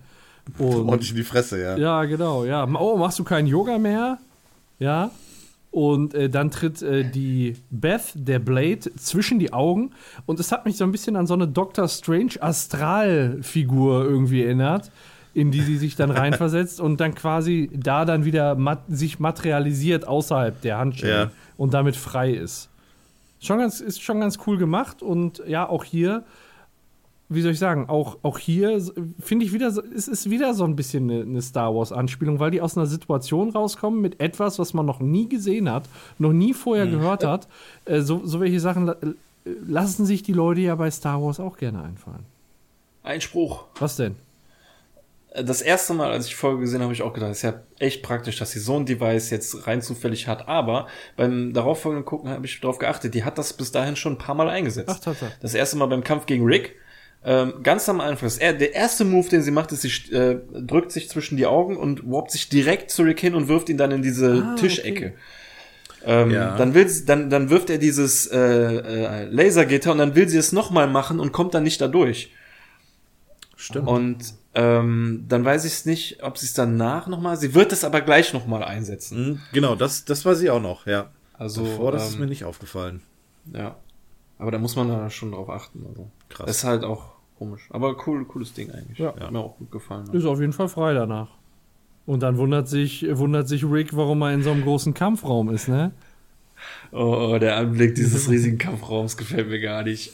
Und, 0.58 0.88
Ordentlich 0.88 1.10
in 1.10 1.16
die 1.16 1.24
Fresse, 1.24 1.60
ja. 1.60 1.76
Ja, 1.76 2.04
genau, 2.04 2.44
ja. 2.44 2.64
Oh, 2.64 2.96
machst 2.96 3.18
du 3.18 3.24
keinen 3.24 3.48
Yoga 3.48 3.78
mehr? 3.78 4.18
Ja. 4.78 5.10
Und 5.76 6.14
äh, 6.14 6.30
dann 6.30 6.50
tritt 6.50 6.80
äh, 6.80 7.04
die 7.04 7.54
Beth, 7.68 8.14
der 8.14 8.38
Blade, 8.38 8.90
zwischen 8.96 9.38
die 9.38 9.52
Augen. 9.52 9.90
Und 10.24 10.40
es 10.40 10.50
hat 10.50 10.64
mich 10.64 10.78
so 10.78 10.84
ein 10.84 10.90
bisschen 10.90 11.16
an 11.16 11.26
so 11.26 11.34
eine 11.34 11.46
Doctor 11.46 11.86
Strange 11.86 12.40
Astralfigur 12.40 14.02
irgendwie 14.06 14.42
erinnert, 14.42 14.90
in 15.34 15.50
die 15.50 15.60
sie 15.60 15.76
sich 15.76 15.94
dann 15.94 16.10
reinversetzt 16.12 16.80
und 16.80 16.98
dann 16.98 17.14
quasi 17.14 17.68
da 17.74 18.06
dann 18.06 18.24
wieder 18.24 18.54
mat 18.54 18.84
sich 18.88 19.18
materialisiert 19.20 20.08
außerhalb 20.08 20.58
der 20.62 20.78
Handschellen 20.78 21.28
ja. 21.28 21.32
und 21.58 21.74
damit 21.74 21.94
frei 21.94 22.30
ist. 22.30 22.70
Schon 23.38 23.58
ganz, 23.58 23.80
ist 23.80 24.00
schon 24.00 24.18
ganz 24.20 24.38
cool 24.46 24.56
gemacht 24.56 25.02
und 25.02 25.42
ja, 25.46 25.68
auch 25.68 25.84
hier, 25.84 26.24
wie 27.28 27.42
soll 27.42 27.52
ich 27.52 27.58
sagen, 27.58 27.88
auch, 27.88 28.18
auch 28.22 28.38
hier 28.38 28.80
finde 29.18 29.44
ich 29.44 29.52
wieder, 29.52 29.68
es 29.68 30.08
ist 30.08 30.30
wieder 30.30 30.54
so 30.54 30.64
ein 30.64 30.76
bisschen 30.76 31.10
eine, 31.10 31.22
eine 31.22 31.42
Star 31.42 31.74
Wars-Anspielung, 31.74 32.38
weil 32.38 32.50
die 32.50 32.60
aus 32.60 32.76
einer 32.76 32.86
Situation 32.86 33.50
rauskommen 33.50 34.00
mit 34.00 34.20
etwas, 34.20 34.58
was 34.58 34.74
man 34.74 34.86
noch 34.86 35.00
nie 35.00 35.28
gesehen 35.28 35.70
hat, 35.70 35.88
noch 36.18 36.32
nie 36.32 36.54
vorher 36.54 36.86
mhm. 36.86 36.92
gehört 36.92 37.24
hat. 37.24 37.48
Äh, 37.84 38.00
so, 38.00 38.24
so 38.24 38.40
welche 38.40 38.60
Sachen 38.60 38.92
lassen 39.44 40.06
sich 40.06 40.22
die 40.22 40.32
Leute 40.32 40.60
ja 40.60 40.74
bei 40.74 40.90
Star 40.90 41.22
Wars 41.22 41.40
auch 41.40 41.56
gerne 41.56 41.82
einfallen. 41.82 42.24
Ein 43.02 43.20
Spruch. 43.20 43.64
Was 43.78 43.96
denn? 43.96 44.16
das 45.42 45.60
erste 45.60 45.94
Mal, 45.94 46.10
als 46.10 46.26
ich 46.26 46.30
die 46.30 46.36
Folge 46.36 46.60
gesehen 46.60 46.76
habe, 46.76 46.84
habe 46.84 46.94
ich 46.94 47.02
auch 47.02 47.12
gedacht, 47.12 47.30
es 47.30 47.38
ist 47.38 47.42
ja 47.42 47.60
echt 47.78 48.02
praktisch, 48.02 48.38
dass 48.38 48.52
sie 48.52 48.58
so 48.58 48.76
ein 48.76 48.86
Device 48.86 49.30
jetzt 49.30 49.66
rein 49.66 49.82
zufällig 49.82 50.28
hat. 50.28 50.48
Aber 50.48 50.86
beim 51.16 51.52
darauffolgenden 51.52 52.04
Gucken 52.04 52.30
habe 52.30 52.46
ich 52.46 52.60
darauf 52.60 52.78
geachtet, 52.78 53.14
die 53.14 53.24
hat 53.24 53.38
das 53.38 53.52
bis 53.52 53.72
dahin 53.72 53.96
schon 53.96 54.14
ein 54.14 54.18
paar 54.18 54.34
Mal 54.34 54.48
eingesetzt. 54.48 54.90
Ach, 54.90 55.00
Tata. 55.00 55.30
Das 55.42 55.54
erste 55.54 55.76
Mal 55.76 55.86
beim 55.86 56.04
Kampf 56.04 56.26
gegen 56.26 56.44
Rick. 56.44 56.76
Ähm, 57.28 57.54
ganz 57.64 57.88
am 57.88 58.00
Anfang, 58.00 58.28
das, 58.28 58.38
der 58.38 58.72
erste 58.72 59.04
Move, 59.04 59.28
den 59.28 59.42
sie 59.42 59.50
macht, 59.50 59.72
ist, 59.72 59.82
sie 59.82 60.14
äh, 60.14 60.38
drückt 60.60 60.92
sich 60.92 61.08
zwischen 61.08 61.36
die 61.36 61.46
Augen 61.46 61.76
und 61.76 62.08
warpt 62.08 62.30
sich 62.30 62.48
direkt 62.48 62.92
zu 62.92 63.02
Rick 63.02 63.18
hin 63.18 63.34
und 63.34 63.48
wirft 63.48 63.68
ihn 63.68 63.76
dann 63.76 63.90
in 63.90 64.00
diese 64.00 64.44
ah, 64.44 64.54
Tischecke. 64.54 65.06
Okay. 65.06 65.14
Ähm, 66.04 66.30
ja. 66.30 66.56
dann, 66.56 66.74
will 66.74 66.88
sie, 66.88 67.04
dann, 67.04 67.28
dann 67.28 67.50
wirft 67.50 67.68
er 67.68 67.78
dieses 67.78 68.28
äh, 68.28 68.38
äh, 68.38 69.24
Lasergitter 69.24 69.90
und 69.90 69.98
dann 69.98 70.14
will 70.14 70.28
sie 70.28 70.38
es 70.38 70.52
nochmal 70.52 70.86
machen 70.86 71.18
und 71.18 71.32
kommt 71.32 71.52
dann 71.54 71.64
nicht 71.64 71.80
dadurch. 71.80 72.30
Stimmt. 73.56 73.88
Und 73.88 74.18
ähm, 74.54 75.24
dann 75.28 75.44
weiß 75.44 75.64
ich 75.64 75.72
es 75.72 75.84
nicht, 75.84 76.22
ob 76.22 76.38
sie 76.38 76.46
es 76.46 76.54
danach 76.54 77.08
nochmal. 77.08 77.36
Sie 77.36 77.54
wird 77.54 77.72
es 77.72 77.82
aber 77.82 78.02
gleich 78.02 78.34
nochmal 78.34 78.62
einsetzen. 78.62 79.18
Mhm, 79.18 79.40
genau, 79.52 79.74
das, 79.74 80.04
das 80.04 80.24
weiß 80.24 80.42
ich 80.42 80.50
auch 80.50 80.62
noch, 80.62 80.86
ja. 80.86 81.10
Also, 81.34 81.64
Davor, 81.64 81.90
das 81.90 82.02
ähm, 82.02 82.08
ist 82.08 82.18
mir 82.20 82.26
nicht 82.26 82.44
aufgefallen. 82.44 83.02
Ja. 83.52 83.74
Aber 84.38 84.52
da 84.52 84.58
muss 84.58 84.76
man 84.76 84.86
da 84.86 85.10
schon 85.10 85.32
drauf 85.32 85.50
achten. 85.50 85.84
Also. 85.88 86.08
Krass. 86.28 86.48
ist 86.48 86.62
halt 86.62 86.84
auch 86.84 87.15
komisch. 87.38 87.68
Aber 87.70 87.96
cool, 88.06 88.24
cooles 88.24 88.52
Ding 88.52 88.70
eigentlich. 88.70 88.98
Ja. 88.98 89.14
Hat 89.14 89.30
mir 89.30 89.38
auch 89.38 89.56
gut 89.58 89.70
gefallen. 89.70 90.08
Ist 90.12 90.24
auf 90.24 90.40
jeden 90.40 90.52
Fall 90.52 90.68
frei 90.68 90.94
danach. 90.94 91.28
Und 92.06 92.22
dann 92.22 92.36
wundert 92.38 92.68
sich, 92.68 93.06
wundert 93.10 93.48
sich 93.48 93.64
Rick, 93.64 93.96
warum 93.96 94.22
er 94.22 94.32
in 94.32 94.42
so 94.42 94.52
einem 94.52 94.62
großen 94.62 94.94
Kampfraum 94.94 95.50
ist, 95.50 95.68
ne? 95.68 95.92
Oh, 96.92 97.32
oh 97.34 97.38
der 97.38 97.56
Anblick 97.56 97.94
dieses 97.96 98.30
riesigen 98.30 98.58
Kampfraums 98.58 99.16
gefällt 99.16 99.48
mir 99.48 99.60
gar 99.60 99.82
nicht. 99.82 100.12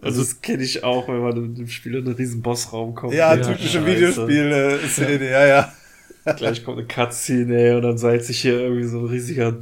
Also 0.00 0.20
das 0.20 0.40
kenne 0.40 0.62
ich 0.62 0.84
auch, 0.84 1.08
wenn 1.08 1.20
man 1.20 1.56
im 1.56 1.68
Spiel 1.68 1.96
in 1.96 2.06
einen 2.06 2.16
riesen 2.16 2.42
Bossraum 2.42 2.94
kommt. 2.94 3.14
Ja, 3.14 3.34
ja 3.34 3.42
typische 3.42 3.84
Videospiel-Szene, 3.84 5.30
ja. 5.30 5.46
ja, 5.46 5.72
ja. 6.26 6.32
Gleich 6.36 6.64
kommt 6.64 6.78
eine 6.78 6.86
Cutscene, 6.86 7.56
ey, 7.56 7.74
und 7.74 7.82
dann 7.82 7.98
seid 7.98 8.24
sich 8.24 8.40
hier 8.40 8.60
irgendwie 8.60 8.84
so 8.84 9.00
ein 9.00 9.06
riesiger. 9.06 9.56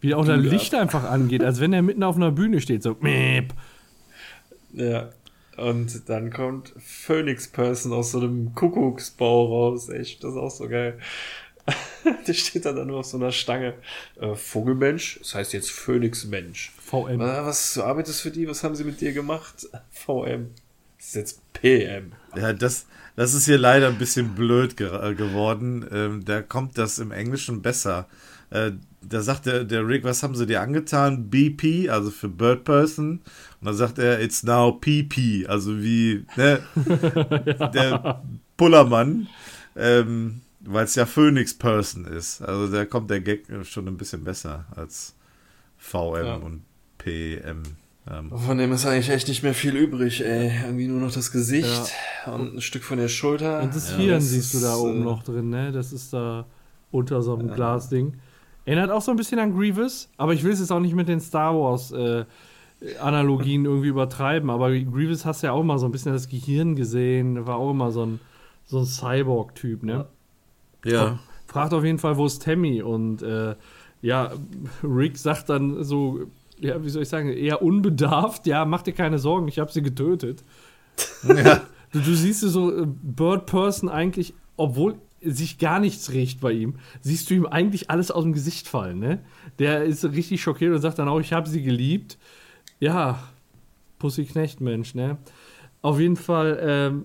Wie 0.00 0.14
auch 0.14 0.24
das 0.24 0.40
Licht 0.40 0.74
einfach 0.74 1.04
angeht, 1.04 1.42
als 1.42 1.60
wenn 1.60 1.72
er 1.72 1.82
mitten 1.82 2.02
auf 2.02 2.16
einer 2.16 2.30
Bühne 2.30 2.60
steht, 2.60 2.82
so. 2.82 2.96
Meep. 3.00 3.52
Ja. 4.72 5.10
Und 5.56 6.08
dann 6.08 6.30
kommt 6.30 6.72
Phoenix 6.78 7.48
Person 7.48 7.92
aus 7.92 8.12
so 8.12 8.20
einem 8.20 8.54
Kuckucksbau 8.54 9.46
raus. 9.46 9.88
Echt, 9.88 10.22
das 10.22 10.32
ist 10.32 10.38
auch 10.38 10.50
so 10.50 10.68
geil. 10.68 10.98
Der 12.26 12.34
steht 12.34 12.64
da 12.64 12.72
dann 12.72 12.88
nur 12.88 13.00
auf 13.00 13.06
so 13.06 13.16
einer 13.16 13.32
Stange. 13.32 13.74
Äh, 14.20 14.34
Vogelmensch, 14.34 15.18
das 15.20 15.34
heißt 15.34 15.52
jetzt 15.52 15.70
Phönixmensch. 15.70 16.72
VM. 16.78 17.18
Was, 17.18 17.74
du 17.74 17.82
arbeitest 17.82 18.20
für 18.20 18.30
die? 18.30 18.46
Was 18.48 18.62
haben 18.62 18.76
sie 18.76 18.84
mit 18.84 19.00
dir 19.00 19.12
gemacht? 19.12 19.68
VM. 19.90 20.50
Das 20.98 21.08
ist 21.08 21.14
jetzt 21.14 21.52
PM. 21.52 22.12
Ja, 22.36 22.52
das, 22.52 22.86
das 23.16 23.34
ist 23.34 23.46
hier 23.46 23.58
leider 23.58 23.88
ein 23.88 23.98
bisschen 23.98 24.34
blöd 24.34 24.76
ge 24.76 24.88
äh, 24.88 25.14
geworden. 25.14 25.86
Ähm, 25.90 26.24
da 26.24 26.42
kommt 26.42 26.78
das 26.78 26.98
im 26.98 27.10
Englischen 27.10 27.62
besser. 27.62 28.06
Äh, 28.50 28.72
da 29.08 29.22
sagt 29.22 29.46
der, 29.46 29.64
der 29.64 29.86
Rick, 29.86 30.04
was 30.04 30.22
haben 30.22 30.34
sie 30.34 30.46
dir 30.46 30.60
angetan? 30.60 31.30
BP, 31.30 31.88
also 31.90 32.10
für 32.10 32.28
Bird 32.28 32.64
Person. 32.64 33.20
Und 33.60 33.66
dann 33.66 33.74
sagt 33.74 33.98
er, 33.98 34.20
it's 34.20 34.42
now 34.42 34.72
PP, 34.72 35.46
also 35.48 35.78
wie 35.78 36.24
ne, 36.36 36.60
ja. 37.58 37.68
der 37.68 38.22
Pullermann. 38.56 39.28
Ähm, 39.76 40.40
weil 40.60 40.84
es 40.84 40.94
ja 40.94 41.06
Phoenix 41.06 41.54
Person 41.54 42.06
ist. 42.06 42.42
Also 42.42 42.72
da 42.72 42.84
kommt 42.84 43.10
der 43.10 43.20
Gag 43.20 43.46
schon 43.64 43.86
ein 43.86 43.96
bisschen 43.96 44.24
besser 44.24 44.66
als 44.74 45.14
VM 45.76 46.26
ja. 46.26 46.34
und 46.36 46.62
PM. 46.98 47.62
Ähm. 48.08 48.32
Von 48.36 48.58
dem 48.58 48.72
ist 48.72 48.86
eigentlich 48.86 49.10
echt 49.10 49.28
nicht 49.28 49.42
mehr 49.42 49.54
viel 49.54 49.76
übrig, 49.76 50.24
ey. 50.24 50.52
Irgendwie 50.64 50.88
nur 50.88 51.00
noch 51.00 51.12
das 51.12 51.30
Gesicht 51.30 51.92
ja. 52.26 52.32
und 52.32 52.56
ein 52.56 52.60
Stück 52.60 52.84
von 52.84 52.98
der 52.98 53.08
Schulter. 53.08 53.62
Und 53.62 53.74
das 53.74 53.94
Hirn 53.94 54.20
siehst 54.20 54.54
du 54.54 54.60
da 54.60 54.76
oben 54.76 55.02
äh, 55.02 55.04
noch 55.04 55.22
drin, 55.22 55.50
ne? 55.50 55.72
Das 55.72 55.92
ist 55.92 56.12
da 56.12 56.46
unter 56.90 57.22
so 57.22 57.34
einem 57.34 57.52
Glasding. 57.52 58.14
Erinnert 58.66 58.90
auch 58.90 59.00
so 59.00 59.12
ein 59.12 59.16
bisschen 59.16 59.38
an 59.38 59.56
Grievous, 59.56 60.10
aber 60.16 60.34
ich 60.34 60.42
will 60.42 60.52
es 60.52 60.58
jetzt 60.60 60.72
auch 60.72 60.80
nicht 60.80 60.94
mit 60.94 61.08
den 61.08 61.20
Star 61.20 61.54
Wars 61.54 61.92
äh, 61.92 62.24
Analogien 63.00 63.64
irgendwie 63.64 63.88
übertreiben. 63.88 64.50
Aber 64.50 64.70
Grievous 64.70 65.24
hast 65.24 65.42
ja 65.42 65.52
auch 65.52 65.62
mal 65.62 65.78
so 65.78 65.86
ein 65.86 65.92
bisschen 65.92 66.12
das 66.12 66.28
Gehirn 66.28 66.74
gesehen. 66.74 67.46
War 67.46 67.56
auch 67.56 67.70
immer 67.70 67.92
so 67.92 68.04
ein, 68.04 68.20
so 68.66 68.80
ein 68.80 68.84
Cyborg-Typ, 68.84 69.84
ne? 69.84 70.06
Ja. 70.84 71.20
Fragt 71.46 71.72
auf 71.74 71.84
jeden 71.84 71.98
Fall, 71.98 72.16
wo 72.16 72.26
ist 72.26 72.42
Tammy? 72.42 72.82
Und 72.82 73.22
äh, 73.22 73.54
ja, 74.02 74.32
Rick 74.82 75.16
sagt 75.16 75.48
dann 75.48 75.84
so, 75.84 76.26
ja, 76.58 76.82
wie 76.84 76.88
soll 76.88 77.02
ich 77.02 77.08
sagen, 77.08 77.28
eher 77.28 77.62
unbedarft, 77.62 78.46
ja, 78.46 78.64
mach 78.64 78.82
dir 78.82 78.92
keine 78.92 79.18
Sorgen, 79.18 79.46
ich 79.48 79.58
habe 79.58 79.72
sie 79.72 79.82
getötet. 79.82 80.44
Ja. 81.22 81.60
Du, 81.92 82.00
du 82.00 82.14
siehst 82.14 82.40
so 82.40 82.82
äh, 82.82 82.86
Bird 82.86 83.46
Person 83.46 83.88
eigentlich, 83.88 84.34
obwohl 84.56 84.96
sich 85.26 85.58
gar 85.58 85.80
nichts 85.80 86.12
riecht 86.12 86.40
bei 86.40 86.52
ihm, 86.52 86.74
siehst 87.00 87.30
du 87.30 87.34
ihm 87.34 87.46
eigentlich 87.46 87.90
alles 87.90 88.10
aus 88.10 88.22
dem 88.22 88.32
Gesicht 88.32 88.68
fallen, 88.68 88.98
ne? 88.98 89.20
Der 89.58 89.84
ist 89.84 90.04
richtig 90.04 90.42
schockiert 90.42 90.74
und 90.74 90.80
sagt 90.80 90.98
dann 90.98 91.08
auch, 91.08 91.20
ich 91.20 91.32
habe 91.32 91.48
sie 91.48 91.62
geliebt. 91.62 92.18
Ja, 92.80 93.22
Pussy 93.98 94.24
Knecht, 94.24 94.60
Mensch, 94.60 94.94
ne? 94.94 95.18
Auf 95.82 96.00
jeden 96.00 96.16
Fall 96.16 96.58
ähm, 96.60 97.04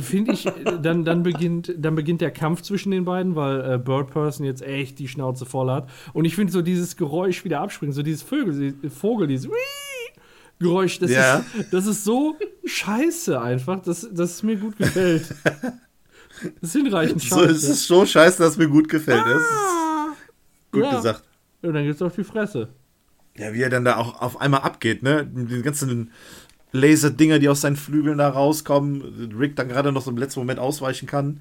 finde 0.00 0.32
ich, 0.32 0.44
dann, 0.82 1.04
dann, 1.04 1.22
beginnt, 1.22 1.72
dann 1.78 1.94
beginnt 1.94 2.20
der 2.20 2.32
Kampf 2.32 2.62
zwischen 2.62 2.90
den 2.90 3.04
beiden, 3.04 3.36
weil 3.36 3.74
äh, 3.74 3.78
Bird 3.78 4.10
Person 4.10 4.44
jetzt 4.44 4.62
echt 4.62 4.98
die 4.98 5.06
Schnauze 5.06 5.46
voll 5.46 5.70
hat. 5.70 5.88
Und 6.14 6.24
ich 6.24 6.34
finde 6.34 6.52
so 6.52 6.60
dieses 6.60 6.96
Geräusch 6.96 7.44
wieder 7.44 7.60
abspringen, 7.60 7.92
so 7.92 8.02
dieses 8.02 8.22
Vögel, 8.22 8.74
Vogel, 8.90 9.28
dieses 9.28 9.48
Geräusch, 10.58 10.98
das, 10.98 11.12
ja. 11.12 11.44
ist, 11.56 11.72
das 11.72 11.86
ist 11.86 12.02
so 12.02 12.34
scheiße 12.64 13.40
einfach, 13.40 13.80
dass, 13.82 14.00
dass 14.12 14.30
es 14.32 14.42
mir 14.42 14.56
gut 14.56 14.76
gefällt. 14.76 15.32
Das 16.60 16.70
ist 16.70 16.72
hinreichend 16.72 17.22
scheiße. 17.22 17.34
So, 17.34 17.50
es 17.50 17.64
ist 17.64 17.86
so 17.86 18.06
scheiße, 18.06 18.38
dass 18.38 18.52
es 18.52 18.58
mir 18.58 18.68
gut 18.68 18.88
gefällt. 18.88 19.24
Das 19.26 19.40
ist 19.40 20.72
gut 20.72 20.84
ja. 20.84 20.96
gesagt. 20.96 21.22
Und 21.62 21.74
dann 21.74 21.84
geht's 21.84 22.02
auf 22.02 22.14
die 22.14 22.24
Fresse. 22.24 22.68
Ja, 23.36 23.52
wie 23.54 23.62
er 23.62 23.70
dann 23.70 23.84
da 23.84 23.96
auch 23.96 24.20
auf 24.20 24.40
einmal 24.40 24.60
abgeht, 24.60 25.02
ne? 25.02 25.26
Die 25.26 25.62
ganzen 25.62 26.12
Laserdinger, 26.72 27.38
die 27.38 27.48
aus 27.48 27.60
seinen 27.60 27.76
Flügeln 27.76 28.18
da 28.18 28.28
rauskommen. 28.28 29.32
Rick 29.38 29.56
dann 29.56 29.68
gerade 29.68 29.92
noch 29.92 30.02
so 30.02 30.10
im 30.10 30.18
letzten 30.18 30.40
Moment 30.40 30.58
ausweichen 30.58 31.06
kann. 31.06 31.40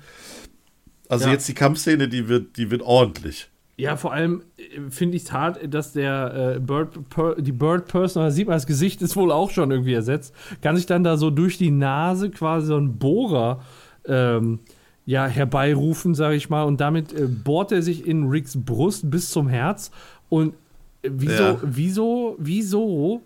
Also 1.09 1.25
ja. 1.25 1.31
jetzt 1.31 1.47
die 1.47 1.53
Kampfszene, 1.53 2.07
die 2.07 2.27
wird, 2.27 2.57
die 2.57 2.69
wird 2.71 2.81
ordentlich. 2.81 3.49
Ja, 3.77 3.95
vor 3.95 4.11
allem 4.11 4.41
äh, 4.57 4.89
finde 4.89 5.17
ich 5.17 5.23
es 5.23 5.31
hart, 5.31 5.59
dass 5.71 5.93
der 5.93 6.55
äh, 6.55 6.59
Bird, 6.59 7.09
per, 7.09 7.35
die 7.35 7.51
Bird 7.51 7.87
Person, 7.87 8.23
da 8.23 8.31
sieht 8.31 8.47
man, 8.47 8.55
das 8.55 8.65
Gesicht 8.65 9.01
ist 9.01 9.15
wohl 9.15 9.31
auch 9.31 9.51
schon 9.51 9.69
irgendwie 9.69 9.93
ersetzt, 9.93 10.33
kann 10.61 10.75
sich 10.75 10.87
dann 10.87 11.03
da 11.03 11.15
so 11.15 11.29
durch 11.29 11.57
die 11.57 11.71
Nase 11.71 12.31
quasi 12.31 12.67
so 12.67 12.77
ein 12.77 12.97
Bohrer 12.97 13.61
ähm, 14.05 14.59
ja, 15.07 15.25
herbeirufen, 15.25 16.13
sage 16.13 16.35
ich 16.35 16.49
mal, 16.49 16.63
und 16.63 16.81
damit 16.81 17.13
äh, 17.13 17.27
bohrt 17.27 17.71
er 17.71 17.81
sich 17.81 18.05
in 18.05 18.27
Ricks 18.27 18.57
Brust 18.57 19.09
bis 19.09 19.31
zum 19.31 19.47
Herz 19.47 19.89
und 20.27 20.53
äh, 21.01 21.09
wieso, 21.13 21.43
ja. 21.43 21.59
wieso, 21.63 22.35
wieso 22.37 23.21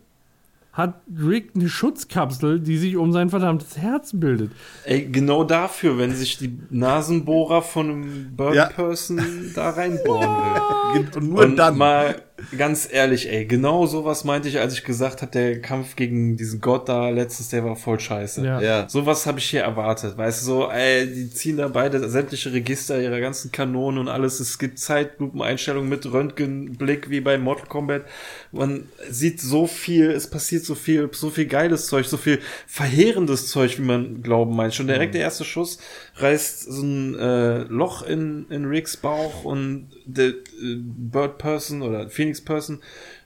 hat 0.73 1.01
Rick 1.19 1.51
eine 1.55 1.67
Schutzkapsel, 1.67 2.59
die 2.59 2.77
sich 2.77 2.95
um 2.95 3.11
sein 3.11 3.29
verdammtes 3.29 3.77
Herz 3.77 4.11
bildet. 4.13 4.51
Ey, 4.85 5.05
genau 5.05 5.43
dafür, 5.43 5.97
wenn 5.97 6.13
sich 6.13 6.37
die 6.37 6.57
Nasenbohrer 6.69 7.61
von 7.61 7.89
einem 7.89 8.35
Bird 8.37 8.55
ja. 8.55 8.67
Person 8.67 9.19
da 9.53 9.71
reinbohren 9.71 10.29
will. 10.29 11.07
Und 11.15 11.29
nur 11.29 11.43
Und 11.43 11.55
dann. 11.57 11.77
Mal 11.77 12.21
ganz 12.57 12.87
ehrlich, 12.91 13.29
ey, 13.29 13.45
genau 13.45 13.85
sowas 13.85 14.23
meinte 14.23 14.49
ich, 14.49 14.59
als 14.59 14.73
ich 14.73 14.83
gesagt 14.83 15.21
habe, 15.21 15.31
der 15.31 15.61
Kampf 15.61 15.95
gegen 15.95 16.37
diesen 16.37 16.61
Gott 16.61 16.89
da 16.89 17.09
letztens, 17.09 17.49
der 17.49 17.63
war 17.63 17.75
voll 17.75 17.99
scheiße. 17.99 18.45
Ja. 18.45 18.61
ja. 18.61 18.89
Sowas 18.89 19.25
habe 19.25 19.39
ich 19.39 19.49
hier 19.49 19.61
erwartet. 19.61 20.17
Weißt 20.17 20.41
du, 20.41 20.45
so, 20.45 20.69
ey, 20.69 21.07
die 21.07 21.29
ziehen 21.29 21.57
da 21.57 21.67
beide 21.67 22.07
sämtliche 22.09 22.51
Register 22.53 23.01
ihrer 23.01 23.19
ganzen 23.19 23.51
Kanonen 23.51 23.99
und 23.99 24.07
alles. 24.07 24.39
Es 24.39 24.57
gibt 24.59 24.79
Zeitlupeneinstellungen 24.79 25.89
mit 25.89 26.11
Röntgenblick 26.11 27.09
wie 27.09 27.21
bei 27.21 27.37
Mortal 27.37 27.67
Kombat. 27.67 28.03
Man 28.51 28.89
sieht 29.09 29.39
so 29.39 29.67
viel, 29.67 30.11
es 30.11 30.29
passiert 30.29 30.65
so 30.65 30.75
viel, 30.75 31.09
so 31.11 31.29
viel 31.29 31.45
geiles 31.45 31.87
Zeug, 31.87 32.05
so 32.05 32.17
viel 32.17 32.39
verheerendes 32.67 33.47
Zeug, 33.47 33.77
wie 33.77 33.83
man 33.83 34.21
glauben 34.21 34.55
meint. 34.55 34.73
Schon 34.73 34.87
direkt 34.87 35.13
mhm. 35.13 35.17
der 35.17 35.21
erste 35.21 35.45
Schuss 35.45 35.79
reißt 36.21 36.71
so 36.71 36.81
ein 36.81 37.17
äh, 37.17 37.63
Loch 37.63 38.03
in, 38.03 38.45
in 38.49 38.65
Ricks 38.65 38.97
Bauch 38.97 39.43
und 39.43 39.89
der 40.05 40.29
äh, 40.29 40.33
Bird 40.77 41.37
Person 41.37 41.81
oder 41.81 42.09
Phoenix 42.09 42.41
Person, 42.41 42.79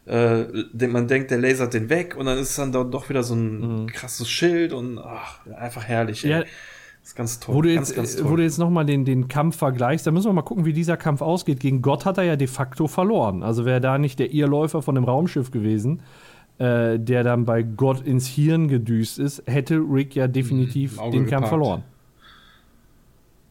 äh, 0.05 0.45
den 0.73 0.91
man 0.91 1.07
denkt, 1.07 1.31
der 1.31 1.39
lasert 1.39 1.73
den 1.73 1.89
weg 1.89 2.15
und 2.17 2.25
dann 2.25 2.37
ist 2.37 2.57
dann 2.57 2.71
doch 2.71 3.09
wieder 3.09 3.23
so 3.23 3.35
ein 3.35 3.83
mhm. 3.83 3.87
krasses 3.87 4.29
Schild 4.29 4.73
und 4.73 4.99
ach, 4.99 5.45
einfach 5.47 5.83
herrlich. 5.83 6.23
Ey. 6.25 6.31
Ja. 6.31 6.43
Das 7.05 7.11
ist 7.11 7.15
ganz 7.15 7.39
toll. 7.39 7.55
Wo 7.55 7.61
du 7.61 7.75
ganz, 7.75 7.89
jetzt, 7.89 7.97
ganz 7.97 8.15
toll. 8.15 8.31
Wo 8.31 8.35
du 8.35 8.41
jetzt 8.41 8.57
nochmal 8.57 8.83
den, 8.83 9.05
den 9.05 9.27
Kampf 9.27 9.57
vergleichst, 9.57 10.07
da 10.07 10.11
müssen 10.11 10.27
wir 10.27 10.33
mal 10.33 10.41
gucken, 10.41 10.65
wie 10.65 10.73
dieser 10.73 10.97
Kampf 10.97 11.21
ausgeht. 11.21 11.59
Gegen 11.59 11.83
Gott 11.83 12.03
hat 12.03 12.17
er 12.17 12.23
ja 12.23 12.35
de 12.35 12.47
facto 12.47 12.87
verloren. 12.87 13.43
Also 13.43 13.63
wäre 13.63 13.79
da 13.79 13.99
nicht 13.99 14.17
der 14.17 14.33
Irrläufer 14.33 14.81
von 14.81 14.95
dem 14.95 15.03
Raumschiff 15.03 15.51
gewesen, 15.51 16.01
äh, 16.57 16.97
der 16.97 17.23
dann 17.23 17.45
bei 17.45 17.61
Gott 17.61 18.01
ins 18.01 18.25
Hirn 18.25 18.67
gedüst 18.67 19.19
ist, 19.19 19.43
hätte 19.45 19.75
Rick 19.75 20.15
ja 20.15 20.27
definitiv 20.27 20.93
mhm, 20.93 21.11
den 21.11 21.11
geparkt. 21.11 21.29
Kampf 21.29 21.49
verloren. 21.49 21.83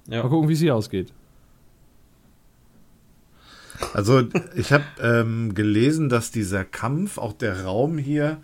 Ja. 0.06 0.22
Mal 0.22 0.28
gucken, 0.28 0.48
wie 0.48 0.52
es 0.52 0.60
hier 0.60 0.74
ausgeht. 0.74 1.12
Also 3.92 4.22
ich 4.54 4.72
habe 4.72 4.84
ähm, 5.00 5.54
gelesen, 5.54 6.08
dass 6.08 6.30
dieser 6.30 6.64
Kampf, 6.64 7.18
auch 7.18 7.32
der 7.32 7.64
Raum 7.64 7.98
hier, 7.98 8.38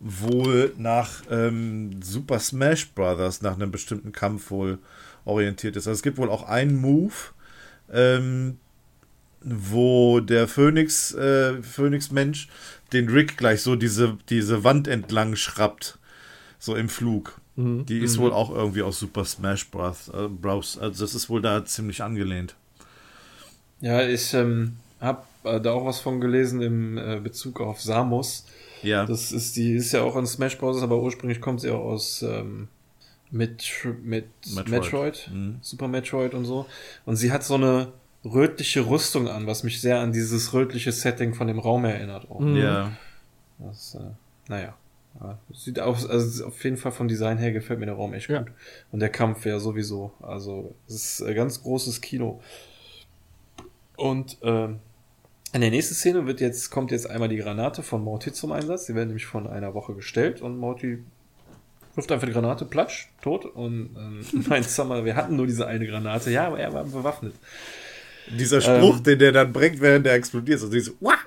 wohl 0.00 0.74
nach 0.76 1.22
ähm, 1.30 2.02
Super 2.02 2.38
Smash 2.38 2.90
Brothers, 2.92 3.42
nach 3.42 3.54
einem 3.54 3.70
bestimmten 3.70 4.12
Kampf 4.12 4.50
wohl 4.50 4.78
orientiert 5.24 5.76
ist. 5.76 5.86
Also 5.86 5.96
es 5.96 6.02
gibt 6.02 6.18
wohl 6.18 6.30
auch 6.30 6.42
einen 6.48 6.80
Move, 6.80 7.14
ähm, 7.90 8.58
wo 9.40 10.20
der 10.20 10.48
Phoenix, 10.48 11.14
äh, 11.14 11.62
Phoenix-Mensch 11.62 12.48
den 12.92 13.08
Rick 13.08 13.36
gleich 13.36 13.62
so 13.62 13.76
diese, 13.76 14.18
diese 14.28 14.64
Wand 14.64 14.88
entlang 14.88 15.36
schrappt. 15.36 15.98
So 16.58 16.76
im 16.76 16.88
Flug. 16.88 17.40
Mhm. 17.56 17.86
Die 17.86 17.98
ist 17.98 18.16
mhm. 18.16 18.22
wohl 18.22 18.32
auch 18.32 18.50
irgendwie 18.50 18.82
aus 18.82 18.98
Super 18.98 19.24
Smash 19.24 19.70
Bros. 19.70 20.08
Äh, 20.08 20.28
Bros. 20.28 20.78
Also 20.78 21.04
das 21.04 21.14
ist 21.14 21.28
wohl 21.28 21.42
da 21.42 21.64
ziemlich 21.64 22.02
angelehnt. 22.02 22.56
Ja, 23.80 24.06
ich 24.06 24.34
ähm, 24.34 24.76
habe 25.00 25.22
äh, 25.44 25.60
da 25.60 25.72
auch 25.72 25.84
was 25.84 26.00
von 26.00 26.20
gelesen 26.20 26.62
im 26.62 26.98
äh, 26.98 27.20
Bezug 27.20 27.60
auf 27.60 27.80
Samus. 27.80 28.46
Ja. 28.82 29.06
Das 29.06 29.32
ist 29.32 29.56
die 29.56 29.74
ist 29.74 29.92
ja 29.92 30.02
auch 30.02 30.16
in 30.16 30.26
Smash 30.26 30.58
Bros. 30.58 30.82
aber 30.82 31.00
ursprünglich 31.00 31.40
kommt 31.40 31.60
sie 31.60 31.70
auch 31.70 31.84
aus 31.84 32.22
ähm, 32.22 32.68
mit, 33.30 33.64
mit 34.02 34.26
Metroid, 34.54 34.68
Metroid 34.68 35.30
mhm. 35.32 35.58
Super 35.60 35.88
Metroid 35.88 36.34
und 36.34 36.44
so. 36.44 36.66
Und 37.04 37.16
sie 37.16 37.32
hat 37.32 37.44
so 37.44 37.54
eine 37.54 37.92
rötliche 38.24 38.88
Rüstung 38.88 39.28
an, 39.28 39.46
was 39.46 39.64
mich 39.64 39.80
sehr 39.80 40.00
an 40.00 40.12
dieses 40.12 40.52
rötliche 40.52 40.92
Setting 40.92 41.34
von 41.34 41.46
dem 41.46 41.58
Raum 41.58 41.84
erinnert. 41.84 42.30
Auch. 42.30 42.40
Ja. 42.40 42.92
Das, 43.58 43.96
äh, 43.96 44.00
naja. 44.48 44.74
Ja, 45.20 45.38
sieht 45.52 45.78
aus, 45.78 46.06
also 46.06 46.46
auf 46.46 46.62
jeden 46.64 46.76
Fall 46.76 46.92
vom 46.92 47.06
Design 47.08 47.38
her 47.38 47.52
gefällt 47.52 47.78
mir 47.78 47.86
der 47.86 47.94
Raum 47.94 48.14
echt 48.14 48.28
ja. 48.28 48.40
gut. 48.40 48.52
Und 48.90 49.00
der 49.00 49.10
Kampf 49.10 49.46
ja 49.46 49.60
sowieso. 49.60 50.12
Also, 50.20 50.74
es 50.88 50.94
ist 50.94 51.22
ein 51.22 51.34
ganz 51.34 51.62
großes 51.62 52.00
Kino. 52.00 52.40
Und 53.96 54.38
ähm, 54.42 54.80
in 55.52 55.60
der 55.60 55.70
nächsten 55.70 55.94
Szene 55.94 56.26
wird 56.26 56.40
jetzt, 56.40 56.70
kommt 56.70 56.90
jetzt 56.90 57.08
einmal 57.08 57.28
die 57.28 57.36
Granate 57.36 57.84
von 57.84 58.02
Morty 58.02 58.32
zum 58.32 58.50
Einsatz. 58.50 58.86
Sie 58.86 58.94
werden 58.96 59.08
nämlich 59.08 59.26
von 59.26 59.46
einer 59.46 59.72
Woche 59.72 59.94
gestellt 59.94 60.42
und 60.42 60.58
Morty 60.58 60.98
wirft 61.94 62.10
einfach 62.10 62.26
die 62.26 62.32
Granate, 62.32 62.64
platsch, 62.64 63.08
tot. 63.22 63.44
Und 63.44 63.96
ähm, 63.96 64.24
meint 64.48 64.68
Summer, 64.68 65.04
wir 65.04 65.14
hatten 65.14 65.36
nur 65.36 65.46
diese 65.46 65.68
eine 65.68 65.86
Granate. 65.86 66.32
Ja, 66.32 66.48
aber 66.48 66.58
er 66.58 66.72
war 66.72 66.84
bewaffnet. 66.84 67.34
Dieser 68.36 68.60
Spruch, 68.60 68.96
ähm, 68.96 69.02
den 69.04 69.18
der 69.18 69.32
dann 69.32 69.52
bringt, 69.52 69.80
während 69.80 70.06
der 70.06 70.14
explodiert, 70.14 70.58
so 70.58 70.68
dieses 70.68 70.94
Wah! 71.00 71.18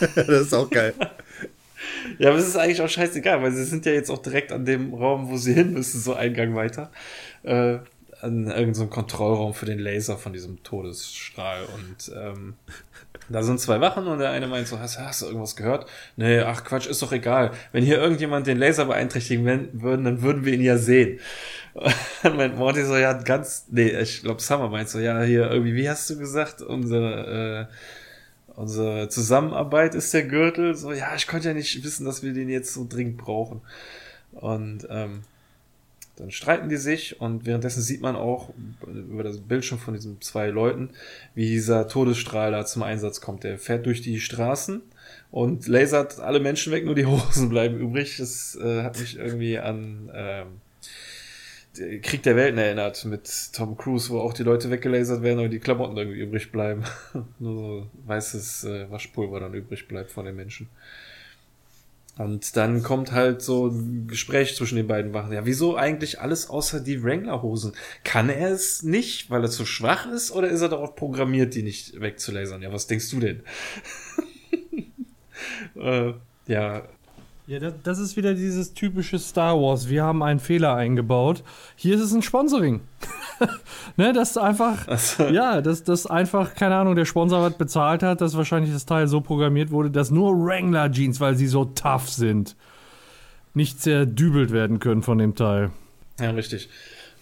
das 0.16 0.28
ist 0.28 0.54
auch 0.54 0.68
geil. 0.68 0.94
Ja, 2.18 2.30
aber 2.30 2.38
es 2.38 2.48
ist 2.48 2.56
eigentlich 2.56 2.82
auch 2.82 2.88
scheißegal, 2.88 3.42
weil 3.42 3.52
sie 3.52 3.64
sind 3.64 3.86
ja 3.86 3.92
jetzt 3.92 4.10
auch 4.10 4.22
direkt 4.22 4.52
an 4.52 4.64
dem 4.64 4.92
Raum, 4.94 5.30
wo 5.30 5.36
sie 5.36 5.54
hin 5.54 5.72
müssen, 5.72 6.00
so 6.00 6.14
Eingang 6.14 6.54
weiter. 6.54 6.90
Äh, 7.42 7.78
an 8.20 8.46
irgendeinem 8.46 8.74
so 8.74 8.86
Kontrollraum 8.88 9.54
für 9.54 9.66
den 9.66 9.78
Laser 9.78 10.18
von 10.18 10.32
diesem 10.32 10.62
Todesstrahl. 10.64 11.60
Und 11.74 12.12
ähm, 12.16 12.54
da 13.28 13.42
sind 13.42 13.60
zwei 13.60 13.80
Wachen 13.80 14.06
und 14.06 14.18
der 14.18 14.30
eine 14.30 14.46
meint 14.46 14.66
so, 14.66 14.78
hast, 14.78 14.98
hast 14.98 15.22
du 15.22 15.26
irgendwas 15.26 15.54
gehört? 15.54 15.86
Nee, 16.16 16.40
ach 16.40 16.64
Quatsch, 16.64 16.86
ist 16.86 17.02
doch 17.02 17.12
egal. 17.12 17.52
Wenn 17.72 17.84
hier 17.84 17.98
irgendjemand 17.98 18.46
den 18.46 18.58
Laser 18.58 18.86
beeinträchtigen 18.86 19.44
würden, 19.72 20.04
dann 20.04 20.22
würden 20.22 20.44
wir 20.44 20.54
ihn 20.54 20.62
ja 20.62 20.78
sehen. 20.78 21.20
Und 21.74 21.94
dann 22.22 22.36
meint 22.36 22.56
Morty 22.56 22.84
so, 22.84 22.96
ja, 22.96 23.12
ganz, 23.12 23.66
nee, 23.70 23.90
ich 23.90 24.22
glaube 24.22 24.40
Summer 24.40 24.68
meint 24.68 24.88
so, 24.88 24.98
ja, 24.98 25.22
hier 25.22 25.50
irgendwie, 25.50 25.74
wie 25.74 25.88
hast 25.88 26.10
du 26.10 26.18
gesagt, 26.18 26.62
unsere, 26.62 27.68
äh, 27.68 27.74
unsere 28.58 29.08
Zusammenarbeit 29.08 29.94
ist 29.94 30.12
der 30.12 30.24
Gürtel. 30.24 30.74
So, 30.74 30.92
ja, 30.92 31.14
ich 31.14 31.28
konnte 31.28 31.48
ja 31.48 31.54
nicht 31.54 31.84
wissen, 31.84 32.04
dass 32.04 32.22
wir 32.22 32.32
den 32.32 32.48
jetzt 32.48 32.74
so 32.74 32.86
dringend 32.88 33.16
brauchen. 33.16 33.60
Und 34.32 34.86
ähm, 34.90 35.22
dann 36.16 36.32
streiten 36.32 36.68
die 36.68 36.76
sich 36.76 37.20
und 37.20 37.46
währenddessen 37.46 37.80
sieht 37.80 38.00
man 38.00 38.16
auch 38.16 38.50
über 38.82 39.22
das 39.22 39.38
Bildschirm 39.38 39.78
von 39.78 39.94
diesen 39.94 40.20
zwei 40.20 40.48
Leuten, 40.48 40.90
wie 41.36 41.48
dieser 41.48 41.86
Todesstrahl 41.86 42.50
da 42.50 42.66
zum 42.66 42.82
Einsatz 42.82 43.20
kommt. 43.20 43.44
Der 43.44 43.58
fährt 43.58 43.86
durch 43.86 44.02
die 44.02 44.18
Straßen 44.18 44.82
und 45.30 45.68
lasert 45.68 46.18
alle 46.18 46.40
Menschen 46.40 46.72
weg, 46.72 46.84
nur 46.84 46.96
die 46.96 47.06
Hosen 47.06 47.48
bleiben 47.48 47.78
übrig. 47.78 48.16
Das 48.18 48.58
äh, 48.60 48.82
hat 48.82 48.98
mich 48.98 49.16
irgendwie 49.16 49.58
an 49.58 50.10
ähm, 50.12 50.46
Krieg 52.02 52.22
der 52.22 52.36
Welten 52.36 52.58
erinnert 52.58 53.04
mit 53.04 53.52
Tom 53.52 53.76
Cruise, 53.76 54.10
wo 54.10 54.20
auch 54.20 54.32
die 54.32 54.42
Leute 54.42 54.70
weggelasert 54.70 55.22
werden, 55.22 55.38
aber 55.38 55.48
die 55.48 55.58
Klamotten 55.58 55.96
irgendwie 55.96 56.20
übrig 56.20 56.52
bleiben. 56.52 56.84
nur 57.38 57.54
so 57.54 57.86
weißes 58.06 58.64
äh, 58.64 58.90
Waschpulver 58.90 59.40
dann 59.40 59.54
übrig 59.54 59.88
bleibt 59.88 60.10
von 60.10 60.24
den 60.24 60.36
Menschen. 60.36 60.68
Und 62.18 62.56
dann 62.56 62.82
kommt 62.82 63.12
halt 63.12 63.42
so 63.42 63.68
ein 63.68 64.08
Gespräch 64.08 64.56
zwischen 64.56 64.74
den 64.74 64.88
beiden 64.88 65.14
Wachen. 65.14 65.32
Ja, 65.32 65.46
wieso 65.46 65.76
eigentlich 65.76 66.20
alles 66.20 66.50
außer 66.50 66.80
die 66.80 67.02
Wrangler-Hosen? 67.04 67.74
Kann 68.02 68.28
er 68.28 68.50
es 68.50 68.82
nicht, 68.82 69.30
weil 69.30 69.42
er 69.42 69.50
zu 69.50 69.64
schwach 69.64 70.10
ist, 70.10 70.32
oder 70.32 70.48
ist 70.48 70.60
er 70.60 70.68
darauf 70.68 70.96
programmiert, 70.96 71.54
die 71.54 71.62
nicht 71.62 72.00
wegzulasern? 72.00 72.60
Ja, 72.60 72.72
was 72.72 72.88
denkst 72.88 73.08
du 73.10 73.20
denn? 73.20 73.42
äh, 75.76 76.12
ja, 76.48 76.88
ja, 77.48 77.58
das, 77.58 77.72
das, 77.82 77.98
ist 77.98 78.16
wieder 78.18 78.34
dieses 78.34 78.74
typische 78.74 79.18
Star 79.18 79.58
Wars. 79.58 79.88
Wir 79.88 80.04
haben 80.04 80.22
einen 80.22 80.38
Fehler 80.38 80.74
eingebaut. 80.74 81.42
Hier 81.76 81.94
ist 81.94 82.02
es 82.02 82.12
ein 82.12 82.20
Sponsoring. 82.20 82.80
ne, 83.96 84.12
das 84.12 84.32
ist 84.32 84.36
einfach, 84.36 84.86
so. 84.98 85.28
ja, 85.28 85.62
dass 85.62 85.82
das 85.82 86.06
einfach, 86.06 86.54
keine 86.54 86.76
Ahnung, 86.76 86.94
der 86.94 87.06
Sponsor 87.06 87.40
was 87.40 87.56
bezahlt 87.56 88.02
hat, 88.02 88.20
dass 88.20 88.36
wahrscheinlich 88.36 88.70
das 88.70 88.84
Teil 88.84 89.08
so 89.08 89.22
programmiert 89.22 89.70
wurde, 89.70 89.90
dass 89.90 90.10
nur 90.10 90.36
Wrangler 90.36 90.92
Jeans, 90.92 91.20
weil 91.20 91.36
sie 91.36 91.46
so 91.46 91.64
tough 91.64 92.10
sind, 92.10 92.54
nicht 93.54 93.80
zerdübelt 93.80 94.52
werden 94.52 94.78
können 94.78 95.02
von 95.02 95.16
dem 95.16 95.34
Teil. 95.34 95.70
Ja, 96.20 96.32
richtig. 96.32 96.68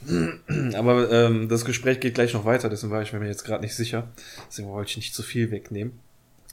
Aber 0.74 1.08
ähm, 1.12 1.48
das 1.48 1.64
Gespräch 1.64 2.00
geht 2.00 2.14
gleich 2.14 2.34
noch 2.34 2.44
weiter, 2.44 2.68
deswegen 2.68 2.92
war 2.92 3.00
ich 3.00 3.12
mir 3.12 3.24
jetzt 3.28 3.44
gerade 3.44 3.62
nicht 3.62 3.76
sicher. 3.76 4.08
Deswegen 4.48 4.68
wollte 4.70 4.90
ich 4.90 4.96
nicht 4.96 5.14
zu 5.14 5.22
viel 5.22 5.52
wegnehmen. 5.52 6.00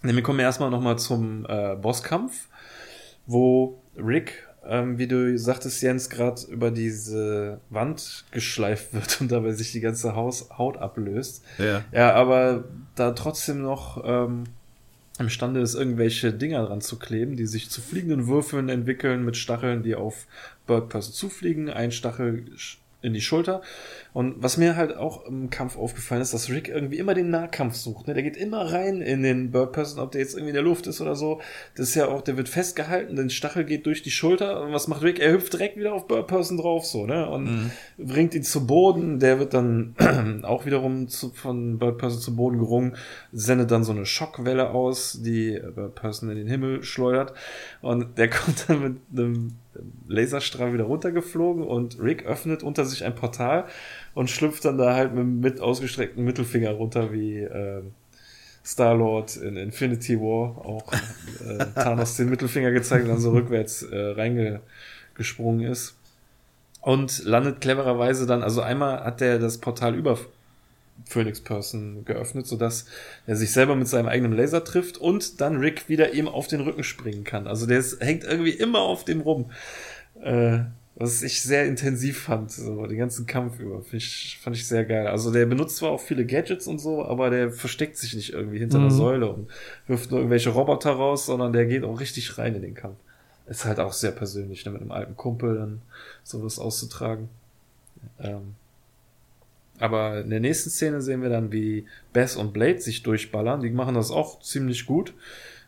Ne, 0.04 0.14
wir 0.16 0.22
kommen 0.22 0.40
erstmal 0.40 0.70
nochmal 0.70 1.00
zum 1.00 1.48
äh, 1.50 1.76
Bosskampf 1.76 2.50
wo 3.26 3.82
Rick, 3.98 4.48
ähm, 4.66 4.98
wie 4.98 5.08
du 5.08 5.38
sagtest, 5.38 5.82
Jens, 5.82 6.10
gerade 6.10 6.41
über 6.50 6.72
diese 6.72 7.60
Wand 7.70 8.26
geschleift 8.32 8.94
wird 8.94 9.22
und 9.22 9.32
dabei 9.32 9.52
sich 9.52 9.72
die 9.72 9.82
ganze 9.82 10.16
Haus 10.16 10.50
Haut 10.58 10.78
ablöst. 10.78 11.44
Ja. 11.58 11.84
Ja, 11.91 12.14
aber 12.14 12.66
da 12.95 13.12
trotzdem 13.12 13.62
noch 13.62 14.04
ähm, 14.06 14.45
imstande 15.20 15.60
ist, 15.60 15.76
irgendwelche 15.76 16.34
Dinger 16.34 16.66
dran 16.66 16.82
zu 16.82 16.98
kleben, 16.98 17.36
die 17.36 17.45
sich 17.45 17.70
zu 17.70 17.82
fliegenden 17.82 18.28
Würfeln 18.28 18.70
entwickeln 18.70 19.24
mit 19.24 19.38
Stacheln, 19.38 19.84
die 19.84 19.95
auf 19.95 20.26
Bird 20.66 20.90
Person 20.90 21.14
zufliegen. 21.14 21.70
Ein 21.70 21.91
Stachel 21.91 22.45
in 23.04 23.14
die 23.14 23.22
Schulter. 23.22 23.62
Und 24.14 24.36
was 24.42 24.58
mir 24.58 24.76
halt 24.76 24.96
auch 24.96 25.26
im 25.26 25.50
Kampf 25.50 25.78
aufgefallen 25.78 26.22
ist, 26.22 26.34
dass 26.34 26.50
Rick 26.50 26.70
irgendwie 26.70 27.00
immer 27.00 27.14
den 27.14 27.32
Nahkampf 27.32 27.76
sucht. 27.76 28.08
Ne? 28.08 28.14
Der 28.14 28.24
geht 28.24 28.38
immer 28.38 28.72
rein 28.72 29.02
in 29.02 29.24
den 29.24 29.52
Bird 29.52 29.74
Person, 29.74 30.00
ob 30.00 30.12
der 30.12 30.22
jetzt 30.22 30.34
irgendwie 30.34 30.50
in 30.50 30.56
der 30.56 30.64
Luft 30.64 30.88
ist 30.88 31.02
oder 31.02 31.16
so. 31.16 31.42
Das 31.76 31.90
ist 31.90 31.96
ja 31.96 32.08
auch, 32.08 32.22
der 32.22 32.38
wird 32.38 32.48
festgehalten, 32.48 33.16
den 33.16 33.30
Stachel 33.30 33.66
geht 33.66 33.86
durch 33.86 34.04
die 34.04 34.12
Schulter. 34.12 34.62
Und 34.62 34.72
was 34.72 34.88
macht 34.88 35.02
Rick? 35.02 35.20
Er 35.20 35.34
hüpft 35.34 35.54
direkt 35.54 35.78
wieder 35.78 35.94
auf 35.94 36.08
Bird 36.08 36.28
Person 36.28 36.58
drauf, 36.58 36.86
so, 36.86 37.06
ne? 37.06 37.28
Und 37.28 37.46
mhm. 37.46 37.72
bringt 37.98 38.36
ihn 38.36 38.44
zu 38.44 38.66
Boden. 38.66 39.20
Der 39.20 39.40
wird 39.40 39.54
dann 39.54 39.96
auch 40.44 40.66
wiederum 40.66 41.08
zu, 41.10 41.32
von 41.32 41.80
Bird 41.80 41.98
Person 41.98 42.22
zu 42.22 42.36
Boden 42.36 42.60
gerungen, 42.60 42.96
sendet 43.32 43.72
dann 43.72 43.84
so 43.84 43.92
eine 43.92 44.06
Schockwelle 44.06 44.70
aus, 44.70 45.20
die 45.24 45.60
Bird 45.76 45.96
Person 45.96 46.30
in 46.30 46.38
den 46.38 46.48
Himmel 46.48 46.84
schleudert. 46.84 47.34
Und 47.82 48.18
der 48.18 48.30
kommt 48.30 48.70
dann 48.70 48.82
mit 48.82 48.98
einem 49.12 49.56
Laserstrahl 50.08 50.74
wieder 50.74 50.86
runtergeflogen 50.86 51.64
und 51.64 52.00
Rick 52.00 52.26
öffnet 52.26 52.64
unter 52.64 52.86
sich 52.86 53.04
ein 53.04 53.16
Portal 53.16 53.66
und 54.14 54.30
schlüpft 54.30 54.66
dann 54.66 54.78
da 54.78 54.95
halt 54.95 55.14
mit, 55.14 55.26
mit 55.26 55.62
ausgestreckten 55.62 56.24
Mittelfinger 56.24 56.72
runter 56.72 57.12
wie 57.12 57.40
äh, 57.40 57.82
Star-Lord 58.66 59.38
in 59.38 59.58
Infinity 59.58 60.20
War 60.20 60.66
auch 60.66 60.94
äh, 60.94 61.66
Thanos 61.76 62.16
den 62.16 62.30
Mittelfinger 62.30 62.72
gezeigt 62.72 63.04
und 63.04 63.10
dann 63.10 63.20
so 63.20 63.32
rückwärts 63.32 63.84
äh, 63.84 63.98
reingesprungen 64.12 65.70
ist. 65.70 65.98
Und 66.82 67.24
landet 67.24 67.62
clevererweise 67.62 68.26
dann, 68.26 68.44
also 68.44 68.62
einmal 68.62 69.04
hat 69.04 69.22
der 69.22 69.40
das 69.40 69.58
Portal 69.58 69.95
über 69.95 70.18
Phoenix 71.06 71.42
Person 71.42 72.06
geöffnet, 72.06 72.48
sodass 72.48 72.86
er 73.28 73.36
sich 73.36 73.52
selber 73.52 73.76
mit 73.76 73.88
seinem 73.88 74.08
eigenen 74.08 74.34
Laser 74.34 74.64
trifft 74.64 74.98
und 74.98 75.42
dann 75.42 75.58
Rick 75.58 75.90
wieder 75.90 76.14
ihm 76.14 76.28
auf 76.28 76.48
den 76.48 76.62
Rücken 76.62 76.84
springen 76.84 77.24
kann. 77.24 77.48
Also 77.48 77.66
der 77.66 77.80
ist, 77.80 78.02
hängt 78.02 78.24
irgendwie 78.24 78.52
immer 78.52 78.80
auf 78.80 79.06
dem 79.06 79.22
rum. 79.22 79.52
Äh, 80.22 80.60
was 80.96 81.24
ich 81.24 81.42
sehr 81.42 81.66
intensiv 81.66 82.22
fand, 82.22 82.52
so 82.52 82.86
den 82.86 82.98
ganzen 82.98 83.26
Kampf 83.26 83.60
über. 83.60 83.84
Ich, 83.92 84.38
fand 84.42 84.56
ich 84.56 84.68
sehr 84.68 84.86
geil. 84.86 85.08
Also 85.08 85.32
der 85.32 85.48
benutzt 85.48 85.78
zwar 85.78 85.92
auch 85.92 86.00
viele 86.00 86.26
Gadgets 86.26 86.68
und 86.68 86.80
so, 86.80 87.04
aber 87.04 87.32
der 87.32 87.52
versteckt 87.52 87.98
sich 87.98 88.14
nicht 88.14 88.34
irgendwie 88.34 88.60
hinter 88.60 88.78
mhm. 88.78 88.86
einer 88.86 88.94
Säule 88.94 89.32
und 89.32 89.50
wirft 89.88 90.12
nur 90.12 90.20
irgendwelche 90.20 90.52
Roboter 90.52 90.92
raus, 90.92 91.26
sondern 91.26 91.52
der 91.52 91.66
geht 91.66 91.84
auch 91.84 92.00
richtig 92.00 92.38
rein 92.38 92.56
in 92.56 92.62
den 92.62 92.76
Kampf. 92.76 92.98
Ist 93.48 93.66
halt 93.66 93.80
auch 93.80 93.94
sehr 93.94 94.12
persönlich, 94.12 94.66
ne, 94.66 94.72
mit 94.72 94.82
einem 94.82 94.92
alten 94.92 95.18
Kumpel 95.18 95.56
dann 95.56 95.82
sowas 96.24 96.60
auszutragen. 96.60 97.28
Ähm, 98.20 98.56
aber 99.84 100.22
in 100.22 100.30
der 100.30 100.40
nächsten 100.40 100.70
Szene 100.70 101.02
sehen 101.02 101.22
wir 101.22 101.28
dann, 101.28 101.52
wie 101.52 101.86
Bess 102.14 102.38
und 102.38 102.54
Blade 102.54 102.80
sich 102.80 103.04
durchballern. 103.04 103.60
Die 103.60 103.70
machen 103.70 103.96
das 103.96 104.12
auch 104.12 104.40
ziemlich 104.40 104.86
gut. 104.86 105.14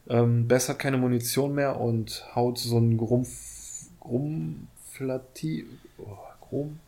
Ähm, 0.07 0.47
Bess 0.47 0.69
hat 0.69 0.79
keine 0.79 0.95
Munition 0.95 1.53
mehr 1.53 1.81
und 1.81 2.25
haut 2.33 2.57
so 2.57 2.77
einen 2.77 2.95
Grumpf, 2.95 3.89
Grumflati, 3.99 5.65
oh, 5.97 6.17
Grum. 6.39 6.79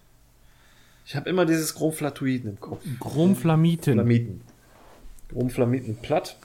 Ich 1.05 1.17
habe 1.17 1.29
immer 1.29 1.45
dieses 1.45 1.75
Grumflatoiden 1.75 2.51
im 2.51 2.59
Kopf. 2.61 2.81
Grumflamiten. 3.01 3.95
Flamiten. 3.95 4.41
Grumflamiten 5.27 5.97
platt. 5.97 6.37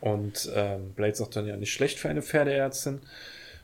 Und 0.00 0.48
ähm, 0.54 0.92
Blade 0.94 1.16
sagt 1.16 1.34
dann 1.34 1.48
ja 1.48 1.56
nicht 1.56 1.72
schlecht 1.72 1.98
für 1.98 2.08
eine 2.08 2.22
Pferdeärztin. 2.22 3.00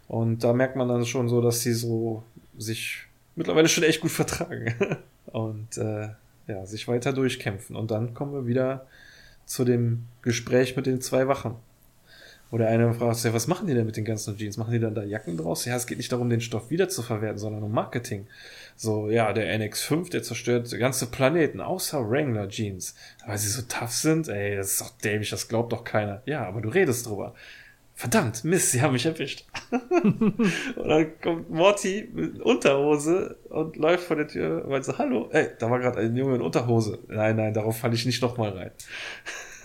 Und 0.09 0.43
da 0.43 0.53
merkt 0.53 0.75
man 0.75 0.89
dann 0.89 1.07
schon 1.07 1.29
so, 1.29 1.41
dass 1.41 1.61
sie 1.61 1.75
so 1.75 2.25
sich 2.57 3.05
mittlerweile 3.37 3.69
schon 3.69 3.85
echt 3.85 4.01
gut 4.01 4.11
vertragen. 4.11 4.75
und 5.33 5.77
äh, 5.79 6.09
ja, 6.47 6.67
sich 6.67 6.89
weiter 6.89 7.13
durchkämpfen. 7.13 7.77
Und 7.77 7.91
dann 7.91 8.15
kommen 8.15 8.33
wir 8.33 8.47
wieder 8.47 8.87
zu 9.45 9.65
dem 9.65 10.07
Gespräch 10.23 10.77
mit 10.77 10.87
den 10.87 11.01
zwei 11.01 11.29
Wachen. 11.29 11.57
Wo 12.51 12.57
der 12.57 12.69
eine 12.69 12.95
fragt, 12.95 13.23
was 13.35 13.47
machen 13.47 13.67
die 13.67 13.75
denn 13.75 13.85
mit 13.85 13.99
den 13.99 14.07
ganzen 14.07 14.37
Jeans? 14.39 14.57
Machen 14.57 14.73
die 14.73 14.81
dann 14.81 14.95
da 14.95 15.05
Jacken 15.05 15.37
draus? 15.37 15.67
Ja, 15.67 15.77
es 15.77 15.87
geht 15.87 15.99
nicht 15.99 16.11
darum, 16.11 16.31
den 16.31 16.41
Stoff 16.41 16.71
wiederzuverwerten, 16.71 17.39
sondern 17.39 17.63
um 17.63 17.73
Marketing. 17.73 18.27
So, 18.75 19.11
ja, 19.11 19.35
der 19.35 19.55
NX5, 19.59 20.11
der 20.11 20.23
zerstört 20.23 20.71
ganze 20.79 21.07
Planeten, 21.07 21.61
außer 21.61 22.09
Wrangler 22.09 22.49
Jeans. 22.49 22.95
Weil 23.27 23.37
sie 23.37 23.49
so 23.49 23.63
tough 23.69 23.93
sind, 23.93 24.29
ey, 24.29 24.57
das 24.57 24.73
ist 24.73 24.81
doch 24.81 24.91
dämlich, 25.05 25.29
das 25.29 25.49
glaubt 25.49 25.73
doch 25.73 25.85
keiner. 25.85 26.23
Ja, 26.25 26.47
aber 26.47 26.63
du 26.63 26.71
redest 26.71 27.07
drüber 27.07 27.35
verdammt, 27.99 28.45
Mist, 28.45 28.71
sie 28.71 28.81
haben 28.81 28.93
mich 28.93 29.05
erwischt. 29.05 29.45
und 29.73 30.89
dann 30.89 31.21
kommt 31.21 31.51
Morty 31.51 32.09
mit 32.15 32.41
Unterhose 32.41 33.37
und 33.49 33.75
läuft 33.75 34.05
vor 34.05 34.15
der 34.15 34.29
Tür 34.29 34.63
und 34.63 34.71
meint 34.71 34.85
so, 34.85 34.97
hallo, 34.99 35.29
ey, 35.33 35.49
da 35.59 35.69
war 35.69 35.81
gerade 35.81 35.99
ein 35.99 36.15
Junge 36.15 36.37
in 36.37 36.43
Unterhose. 36.43 37.01
Nein, 37.09 37.35
nein, 37.35 37.53
darauf 37.53 37.77
falle 37.77 37.97
ich 37.97 38.07
nicht 38.07 38.23
nochmal 38.23 38.51
rein. 38.51 38.71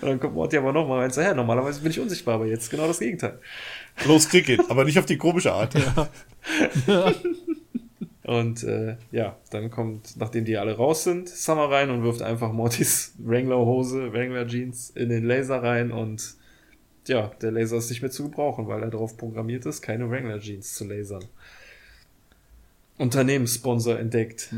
und 0.00 0.08
dann 0.08 0.20
kommt 0.20 0.34
Morty 0.34 0.56
aber 0.56 0.72
nochmal 0.72 0.98
rein 0.98 1.06
und 1.06 1.14
sagt, 1.14 1.26
ja, 1.26 1.34
normalerweise 1.34 1.80
bin 1.80 1.90
ich 1.90 1.98
unsichtbar, 1.98 2.36
aber 2.36 2.46
jetzt 2.46 2.70
genau 2.70 2.86
das 2.86 3.00
Gegenteil. 3.00 3.40
Los, 4.06 4.28
krieg 4.28 4.48
it, 4.48 4.60
aber 4.68 4.84
nicht 4.84 5.00
auf 5.00 5.06
die 5.06 5.18
komische 5.18 5.52
Art. 5.52 5.74
Ja. 5.74 6.08
Und 8.22 8.64
äh, 8.64 8.96
ja, 9.12 9.36
dann 9.50 9.70
kommt, 9.70 10.16
nachdem 10.16 10.44
die 10.44 10.56
alle 10.56 10.76
raus 10.76 11.04
sind, 11.04 11.28
Summer 11.28 11.70
rein 11.70 11.90
und 11.90 12.02
wirft 12.02 12.22
einfach 12.22 12.52
Mortys 12.52 13.14
Wrangler-Hose, 13.18 14.12
Wrangler-Jeans 14.12 14.90
in 14.90 15.10
den 15.10 15.24
Laser 15.24 15.62
rein 15.62 15.92
und 15.92 16.36
ja, 17.08 17.30
der 17.40 17.52
Laser 17.52 17.76
ist 17.76 17.90
nicht 17.90 18.02
mehr 18.02 18.10
zu 18.10 18.24
gebrauchen, 18.24 18.68
weil 18.68 18.82
er 18.82 18.90
darauf 18.90 19.16
programmiert 19.16 19.66
ist, 19.66 19.82
keine 19.82 20.10
Wrangler 20.10 20.40
Jeans 20.40 20.74
zu 20.74 20.84
lasern. 20.84 21.24
Unternehmenssponsor 22.98 23.98
entdeckt. 23.98 24.54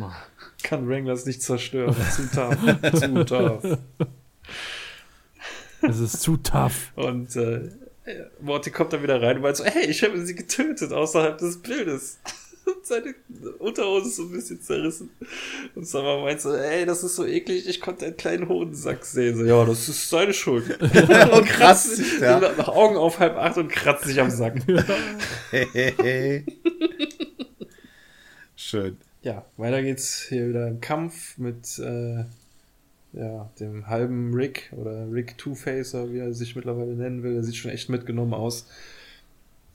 Kann 0.62 0.89
Wranglers 0.89 1.27
nicht 1.27 1.43
zerstören. 1.43 1.97
zu 2.15 2.31
tough. 2.31 2.57
zu 3.01 3.25
tough. 3.25 3.79
Es 5.83 5.99
ist 5.99 6.20
zu 6.20 6.37
tough. 6.37 6.93
Und 6.95 7.35
äh, 7.37 7.70
Morty 8.41 8.70
kommt 8.70 8.93
dann 8.93 9.03
wieder 9.03 9.20
rein 9.20 9.37
und 9.37 9.43
meint 9.43 9.57
so, 9.57 9.65
hey, 9.65 9.87
ich 9.87 10.03
habe 10.03 10.25
sie 10.25 10.35
getötet 10.35 10.93
außerhalb 10.93 11.39
des 11.39 11.59
Bildes 11.59 12.19
und 12.69 12.86
seine 12.86 13.15
Unterhose 13.59 14.09
ist 14.09 14.16
so 14.16 14.23
ein 14.24 14.32
bisschen 14.32 14.61
zerrissen. 14.61 15.11
Und 15.74 15.86
Summer 15.86 16.20
meint 16.20 16.40
so, 16.40 16.55
ey, 16.55 16.86
das 16.86 17.03
ist 17.03 17.16
so 17.16 17.27
eklig, 17.27 17.69
ich 17.69 17.81
konnte 17.81 18.07
einen 18.07 18.16
kleinen 18.16 18.49
Hodensack 18.49 19.05
sehen. 19.05 19.36
So, 19.36 19.45
ja, 19.45 19.65
das 19.65 19.89
ist 19.89 20.09
seine 20.09 20.35
Schuld. 20.35 20.81
und 20.82 21.47
kratzt 21.47 21.97
sich, 21.97 22.20
ja. 22.20 22.40
nach 22.40 22.69
Augen 22.69 22.97
auf 22.97 23.19
halb 23.19 23.36
acht 23.36 23.59
und 23.59 23.69
kratzt 23.69 24.05
sich 24.05 24.20
am 24.20 24.31
Sack. 24.31 24.62
Schön. 28.57 28.97
Ja, 29.23 29.45
weiter 29.57 29.82
geht's 29.82 30.27
hier 30.28 30.49
wieder 30.49 30.69
im 30.69 30.81
Kampf 30.81 31.39
mit 31.39 31.78
äh, 31.78 32.24
ja, 33.12 33.51
dem 33.59 33.89
halben 33.89 34.35
Rick 34.35 34.73
oder 34.77 35.11
Rick 35.11 35.39
Two-Facer, 35.39 36.12
wie 36.12 36.19
er 36.19 36.32
sich 36.35 36.55
mittlerweile 36.55 36.95
nennen 36.95 37.23
will. 37.23 37.35
Er 37.36 37.43
sieht 37.43 37.57
schon 37.57 37.70
echt 37.70 37.89
mitgenommen 37.89 38.35
aus 38.35 38.66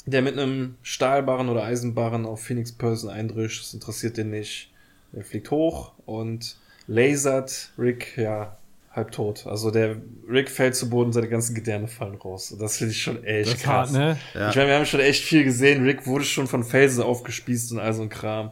der 0.05 0.21
mit 0.21 0.37
einem 0.37 0.75
Stahlbarren 0.81 1.49
oder 1.49 1.63
Eisenbarren 1.63 2.25
auf 2.25 2.43
Phoenix 2.43 2.71
Person 2.71 3.09
eindrischt. 3.09 3.63
Das 3.63 3.73
interessiert 3.73 4.17
den 4.17 4.31
nicht. 4.31 4.71
Er 5.13 5.23
fliegt 5.23 5.51
hoch 5.51 5.93
und 6.05 6.57
lasert 6.87 7.71
Rick, 7.77 8.17
ja, 8.17 8.57
halb 8.91 9.11
tot. 9.11 9.45
Also 9.47 9.71
der 9.71 9.97
Rick 10.29 10.49
fällt 10.49 10.75
zu 10.75 10.89
Boden, 10.89 11.13
seine 11.13 11.29
ganzen 11.29 11.55
Gedärme 11.55 11.87
fallen 11.87 12.15
raus. 12.15 12.51
Und 12.51 12.61
das 12.61 12.77
finde 12.77 12.93
ich 12.93 13.01
schon 13.01 13.23
echt 13.23 13.53
das 13.53 13.61
krass. 13.61 13.89
Hart, 13.89 13.91
ne? 13.91 14.19
ja. 14.33 14.49
Ich 14.49 14.55
meine, 14.55 14.69
wir 14.69 14.75
haben 14.75 14.85
schon 14.85 14.99
echt 14.99 15.23
viel 15.23 15.43
gesehen. 15.43 15.83
Rick 15.83 16.05
wurde 16.05 16.25
schon 16.25 16.47
von 16.47 16.63
Felsen 16.63 17.03
aufgespießt 17.03 17.71
und 17.71 17.79
all 17.79 17.93
so 17.93 18.03
ein 18.03 18.09
Kram. 18.09 18.51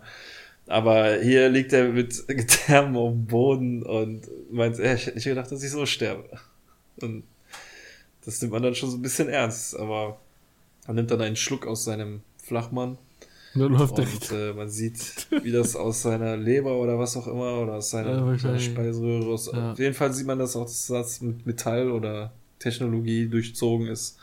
Aber 0.68 1.18
hier 1.18 1.50
liegt 1.50 1.74
er 1.74 1.90
mit 1.90 2.28
Gedärmen 2.28 2.96
auf 2.96 3.12
dem 3.12 3.26
Boden 3.26 3.84
und 3.84 4.28
meint, 4.52 4.80
ey, 4.80 4.96
ich 4.96 5.06
hätte 5.06 5.16
nicht 5.16 5.26
gedacht, 5.26 5.52
dass 5.52 5.64
ich 5.64 5.72
so 5.72 5.86
sterbe. 5.86 6.30
Und 7.02 7.24
das 8.26 8.42
nimmt 8.42 8.54
man 8.54 8.64
dann 8.64 8.76
schon 8.76 8.90
so 8.90 8.98
ein 8.98 9.02
bisschen 9.02 9.30
ernst. 9.30 9.78
Aber 9.78 10.20
Er 10.88 10.94
nimmt 10.94 11.12
dann 11.12 11.22
einen 11.22 11.36
Schluck 11.36 11.68
aus 11.68 11.84
seinem 11.84 12.22
Flachmann. 12.38 12.98
Und, 13.54 13.62
läuft 13.74 14.00
und 14.00 14.32
äh, 14.32 14.54
man 14.54 14.70
sieht, 14.70 15.28
wie 15.44 15.52
das 15.52 15.76
aus 15.76 16.04
seiner 16.04 16.38
Leber 16.38 16.78
oder 16.78 16.98
was 16.98 17.18
auch 17.18 17.28
immer 17.28 17.60
oder 17.60 17.74
aus 17.74 17.90
seiner, 17.90 18.38
seiner 18.38 18.60
Speiseröhre 18.60 19.26
aus. 19.26 19.52
Ja. 19.52 19.74
Auf 19.74 19.80
jeden 19.80 19.94
Fall 19.94 20.14
sieht 20.14 20.26
man, 20.26 20.40
dass 20.40 20.56
auch 20.56 20.66
das 20.66 21.22
mit 21.22 21.46
Metall 21.46 21.92
oder 21.92 22.32
Technologie 22.60 23.28
durchzogen 23.28 23.88
ist. 23.88 24.18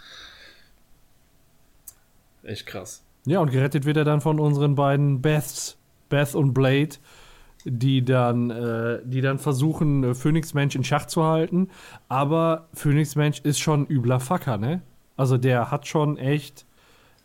Echt 2.42 2.66
krass. 2.66 3.02
Ja, 3.26 3.40
und 3.40 3.50
gerettet 3.50 3.84
wird 3.84 3.98
er 3.98 4.04
dann 4.04 4.22
von 4.22 4.40
unseren 4.40 4.74
beiden 4.74 5.20
Beths, 5.20 5.76
Beth 6.08 6.34
und 6.34 6.54
Blade, 6.54 6.96
die 7.64 8.02
dann, 8.02 8.50
äh, 8.50 9.00
die 9.04 9.20
dann 9.20 9.38
versuchen, 9.38 10.04
äh, 10.04 10.14
Phoenix 10.14 10.54
Mensch 10.54 10.74
in 10.74 10.84
Schach 10.84 11.06
zu 11.06 11.24
halten. 11.24 11.68
Aber 12.08 12.68
Phoenix 12.72 13.16
Mensch 13.16 13.40
ist 13.40 13.58
schon 13.58 13.86
übler 13.86 14.20
Facker, 14.20 14.56
ne? 14.56 14.80
Also 15.18 15.36
der 15.36 15.70
hat 15.70 15.86
schon 15.86 16.16
echt, 16.16 16.64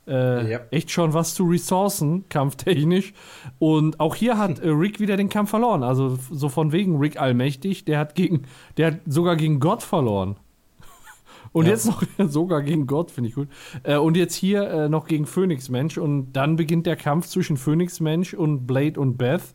äh, 0.07 0.51
ja. 0.51 0.59
echt 0.71 0.91
schon 0.91 1.13
was 1.13 1.35
zu 1.35 1.45
Ressourcen, 1.45 2.25
kampftechnisch. 2.29 3.13
Und 3.59 3.99
auch 3.99 4.15
hier 4.15 4.37
hat 4.37 4.59
äh, 4.59 4.69
Rick 4.69 4.99
wieder 4.99 5.15
den 5.15 5.29
Kampf 5.29 5.51
verloren. 5.51 5.83
Also 5.83 6.17
so 6.31 6.49
von 6.49 6.73
wegen 6.73 6.97
Rick 6.97 7.21
allmächtig, 7.21 7.85
der 7.85 7.99
hat 7.99 8.15
gegen, 8.15 8.43
der 8.77 8.87
hat 8.87 8.99
sogar 9.05 9.35
gegen 9.35 9.59
Gott 9.59 9.83
verloren. 9.83 10.37
Und 11.53 11.65
ja. 11.65 11.71
jetzt 11.71 11.85
noch 11.85 12.03
sogar 12.27 12.63
gegen 12.63 12.87
Gott, 12.87 13.11
finde 13.11 13.29
ich 13.29 13.35
gut. 13.35 13.47
Äh, 13.83 13.97
und 13.97 14.17
jetzt 14.17 14.33
hier 14.33 14.67
äh, 14.67 14.89
noch 14.89 15.05
gegen 15.05 15.27
Phoenix 15.27 15.69
Mensch. 15.69 15.99
Und 15.99 16.33
dann 16.33 16.55
beginnt 16.55 16.87
der 16.87 16.95
Kampf 16.95 17.27
zwischen 17.27 17.57
Phoenix 17.57 17.99
Mensch 17.99 18.33
und 18.33 18.65
Blade 18.65 18.99
und 18.99 19.17
Beth. 19.17 19.53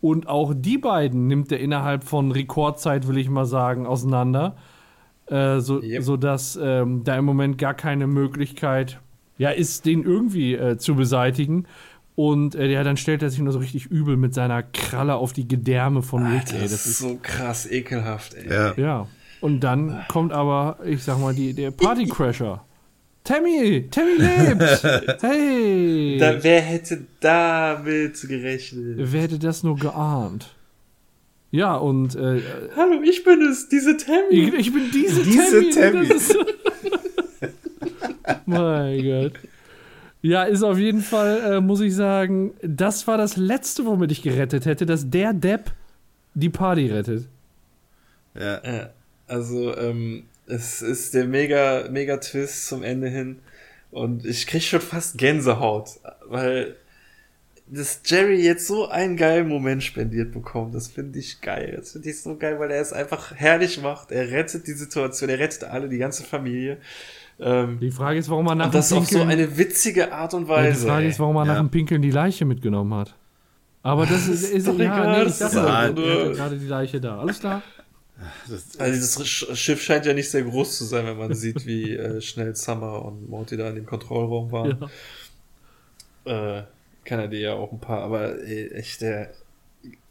Und 0.00 0.28
auch 0.28 0.54
die 0.54 0.78
beiden 0.78 1.26
nimmt 1.26 1.50
er 1.50 1.58
innerhalb 1.58 2.04
von 2.04 2.30
Rekordzeit, 2.30 3.08
will 3.08 3.18
ich 3.18 3.28
mal 3.28 3.46
sagen, 3.46 3.84
auseinander. 3.84 4.54
Äh, 5.30 5.60
so, 5.60 5.80
yep. 5.80 6.02
Sodass 6.02 6.58
ähm, 6.60 7.04
da 7.04 7.16
im 7.16 7.24
Moment 7.24 7.56
gar 7.56 7.74
keine 7.74 8.06
Möglichkeit 8.06 9.00
ja, 9.38 9.50
ist, 9.50 9.86
den 9.86 10.02
irgendwie 10.02 10.54
äh, 10.54 10.76
zu 10.76 10.96
beseitigen. 10.96 11.66
Und 12.14 12.54
äh, 12.54 12.66
ja, 12.66 12.82
dann 12.82 12.96
stellt 12.96 13.22
er 13.22 13.30
sich 13.30 13.40
nur 13.40 13.52
so 13.52 13.60
richtig 13.60 13.86
übel 13.86 14.16
mit 14.16 14.34
seiner 14.34 14.62
Kralle 14.62 15.14
auf 15.14 15.32
die 15.32 15.48
Gedärme 15.48 16.02
von 16.02 16.26
Rick. 16.26 16.40
Alter, 16.40 16.56
ey, 16.56 16.62
das, 16.62 16.72
das 16.72 16.86
ist 16.86 16.98
so 16.98 17.18
krass 17.22 17.70
ekelhaft, 17.70 18.34
ey. 18.34 18.50
Ja. 18.50 18.74
ja. 18.76 19.06
Und 19.40 19.60
dann 19.60 20.04
kommt 20.08 20.32
aber, 20.32 20.78
ich 20.84 21.02
sag 21.02 21.18
mal, 21.18 21.34
die, 21.34 21.54
der 21.54 21.70
Partycrasher. 21.70 22.62
Tammy, 23.24 23.88
Tammy 23.90 24.16
lebt. 24.18 24.82
Hey. 25.22 26.18
Da, 26.18 26.42
wer 26.42 26.60
hätte 26.60 27.06
damit 27.20 28.20
gerechnet? 28.20 28.96
Wer 28.98 29.22
hätte 29.22 29.38
das 29.38 29.62
nur 29.62 29.76
geahnt? 29.76 30.54
Ja, 31.50 31.74
und. 31.74 32.14
Äh, 32.14 32.42
Hallo, 32.76 33.02
ich 33.02 33.24
bin 33.24 33.42
es, 33.42 33.68
diese 33.68 33.96
Tammy. 33.96 34.28
Ich, 34.30 34.54
ich 34.54 34.72
bin 34.72 34.90
diese, 34.92 35.22
diese 35.22 35.70
Tammy. 35.70 36.08
Tammy. 36.08 36.44
mein 38.46 39.04
Gott. 39.04 39.32
Ja, 40.22 40.44
ist 40.44 40.62
auf 40.62 40.78
jeden 40.78 41.00
Fall, 41.00 41.54
äh, 41.54 41.60
muss 41.60 41.80
ich 41.80 41.94
sagen, 41.94 42.52
das 42.62 43.06
war 43.06 43.16
das 43.16 43.36
Letzte, 43.36 43.86
womit 43.86 44.12
ich 44.12 44.22
gerettet 44.22 44.66
hätte, 44.66 44.84
dass 44.84 45.08
der 45.08 45.32
Depp 45.32 45.72
die 46.34 46.50
Party 46.50 46.86
rettet. 46.88 47.26
Ja. 48.34 48.60
ja. 48.62 48.90
Also, 49.26 49.76
ähm, 49.76 50.24
es 50.46 50.82
ist 50.82 51.14
der 51.14 51.24
mega, 51.26 51.88
mega 51.90 52.18
Twist 52.18 52.66
zum 52.66 52.82
Ende 52.82 53.08
hin. 53.08 53.38
Und 53.90 54.24
ich 54.26 54.46
krieg 54.46 54.62
schon 54.62 54.80
fast 54.80 55.18
Gänsehaut, 55.18 55.88
weil 56.28 56.76
dass 57.72 58.00
Jerry 58.04 58.42
jetzt 58.44 58.66
so 58.66 58.88
einen 58.88 59.16
geilen 59.16 59.48
Moment 59.48 59.82
spendiert 59.82 60.32
bekommt, 60.32 60.74
das 60.74 60.88
finde 60.88 61.18
ich 61.18 61.40
geil. 61.40 61.74
Das 61.78 61.92
finde 61.92 62.10
ich 62.10 62.20
so 62.20 62.36
geil, 62.36 62.58
weil 62.58 62.70
er 62.70 62.80
es 62.80 62.92
einfach 62.92 63.34
herrlich 63.36 63.80
macht. 63.80 64.10
Er 64.10 64.30
rettet 64.30 64.66
die 64.66 64.72
Situation, 64.72 65.30
er 65.30 65.38
rettet 65.38 65.64
alle, 65.64 65.88
die 65.88 65.98
ganze 65.98 66.24
Familie. 66.24 66.78
Ähm, 67.38 67.78
die 67.80 67.92
Frage 67.92 68.18
ist, 68.18 68.28
warum 68.28 68.48
er 68.48 68.56
nach 68.56 68.66
und 68.66 68.74
das 68.74 68.88
dem 68.88 68.98
Pinkeln, 68.98 69.20
auf 69.20 69.26
so 69.26 69.32
eine 69.32 69.56
witzige 69.56 70.12
Art 70.12 70.34
und 70.34 70.48
Weise. 70.48 70.68
Ja, 70.68 70.74
die 70.74 70.90
Frage 70.90 71.06
ist, 71.08 71.20
warum 71.20 71.36
er 71.36 71.46
ja. 71.46 71.52
nach 71.52 71.60
dem 71.60 71.70
Pinkeln 71.70 72.02
die 72.02 72.10
Leiche 72.10 72.44
mitgenommen 72.44 72.92
hat. 72.94 73.14
Aber 73.82 74.04
das 74.04 74.28
ist, 74.28 74.42
ist, 74.42 74.50
ist 74.54 74.66
doch 74.66 74.78
ja, 74.78 74.84
egal. 74.84 75.24
Nee, 75.24 75.30
ich 75.30 75.38
dachte, 75.38 76.34
gerade 76.34 76.58
die 76.58 76.66
Leiche 76.66 77.00
da. 77.00 77.20
Alles 77.20 77.38
klar. 77.38 77.62
Also 78.78 79.22
das 79.22 79.26
Schiff 79.58 79.80
scheint 79.80 80.04
ja 80.04 80.12
nicht 80.12 80.30
sehr 80.30 80.42
groß 80.42 80.76
zu 80.76 80.84
sein, 80.84 81.06
wenn 81.06 81.16
man 81.16 81.34
sieht, 81.34 81.64
wie 81.64 81.94
äh, 81.94 82.20
schnell 82.20 82.54
Summer 82.54 83.02
und 83.04 83.30
Morty 83.30 83.56
da 83.56 83.68
in 83.70 83.76
dem 83.76 83.86
Kontrollraum 83.86 84.52
waren. 84.52 84.90
Ja. 86.26 86.58
Äh, 86.58 86.64
kann 87.04 87.20
er 87.20 87.28
dir 87.28 87.40
ja 87.40 87.52
auch 87.54 87.72
ein 87.72 87.80
paar, 87.80 88.02
aber 88.02 88.42
ey, 88.42 88.70
echt, 88.72 89.00
der 89.00 89.30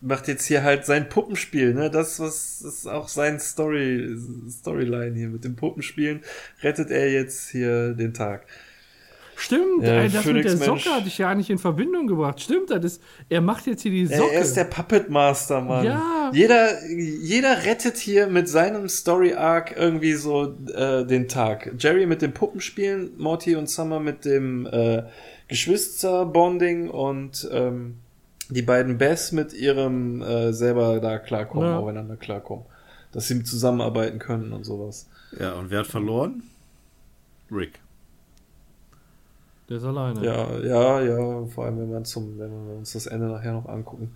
macht 0.01 0.27
jetzt 0.27 0.45
hier 0.45 0.63
halt 0.63 0.85
sein 0.85 1.09
Puppenspiel, 1.09 1.73
ne? 1.73 1.89
Das, 1.89 2.19
was 2.19 2.61
ist 2.61 2.87
auch 2.87 3.07
sein 3.07 3.39
Story, 3.39 4.15
Storyline 4.49 5.15
hier 5.15 5.27
mit 5.27 5.43
dem 5.43 5.55
Puppenspielen, 5.55 6.21
rettet 6.63 6.89
er 6.89 7.11
jetzt 7.11 7.49
hier 7.49 7.93
den 7.93 8.13
Tag. 8.13 8.45
Stimmt, 9.35 9.83
ja, 9.83 10.01
ey, 10.01 10.09
das 10.09 10.25
mit 10.25 10.43
der 10.43 10.57
Socke 10.57 10.89
hatte 10.89 11.07
ich 11.07 11.17
ja 11.17 11.33
nicht 11.33 11.49
in 11.49 11.59
Verbindung 11.59 12.07
gebracht. 12.07 12.41
Stimmt, 12.41 12.71
das 12.71 12.83
ist, 12.83 13.01
er 13.29 13.39
macht 13.39 13.67
jetzt 13.67 13.83
hier 13.83 13.91
die 13.91 14.05
Socke. 14.05 14.33
Er 14.33 14.41
ist 14.41 14.55
der 14.55 14.65
Puppet 14.65 15.09
Master, 15.09 15.61
Mann. 15.61 15.85
Ja. 15.85 16.29
Jeder, 16.33 16.85
jeder 16.89 17.63
rettet 17.63 17.95
hier 17.95 18.27
mit 18.27 18.49
seinem 18.49 18.89
Story 18.89 19.35
Arc 19.35 19.77
irgendwie 19.77 20.13
so 20.13 20.57
äh, 20.75 21.05
den 21.05 21.29
Tag. 21.29 21.71
Jerry 21.79 22.05
mit 22.05 22.21
dem 22.21 22.33
Puppenspielen, 22.33 23.11
Morty 23.17 23.55
und 23.55 23.69
Summer 23.69 24.01
mit 24.01 24.25
dem 24.25 24.65
äh, 24.65 25.03
Geschwisterbonding 25.49 26.89
und 26.89 27.49
ähm, 27.51 27.97
die 28.49 28.61
beiden 28.61 28.97
Bess 28.97 29.31
mit 29.31 29.53
ihrem 29.53 30.21
äh, 30.21 30.53
selber 30.53 30.99
da 30.99 31.19
klarkommen, 31.19 31.67
ja. 31.67 31.79
aufeinander 31.79 32.15
klarkommen. 32.15 32.65
Dass 33.11 33.27
sie 33.27 33.43
zusammenarbeiten 33.43 34.19
können 34.19 34.53
und 34.53 34.63
sowas. 34.63 35.09
Ja, 35.37 35.53
und 35.53 35.71
wer 35.71 35.79
hat 35.79 35.87
verloren? 35.87 36.43
Rick. 37.51 37.79
Der 39.67 39.77
ist 39.77 39.83
alleine. 39.83 40.23
Ja, 40.23 40.59
ja, 40.59 41.01
ja. 41.01 41.45
Vor 41.47 41.65
allem, 41.65 41.79
wenn, 41.79 41.91
man 41.91 42.05
zum, 42.05 42.37
wenn 42.37 42.51
wir 42.67 42.75
uns 42.75 42.93
das 42.93 43.07
Ende 43.07 43.27
nachher 43.27 43.53
noch 43.53 43.67
angucken. 43.67 44.15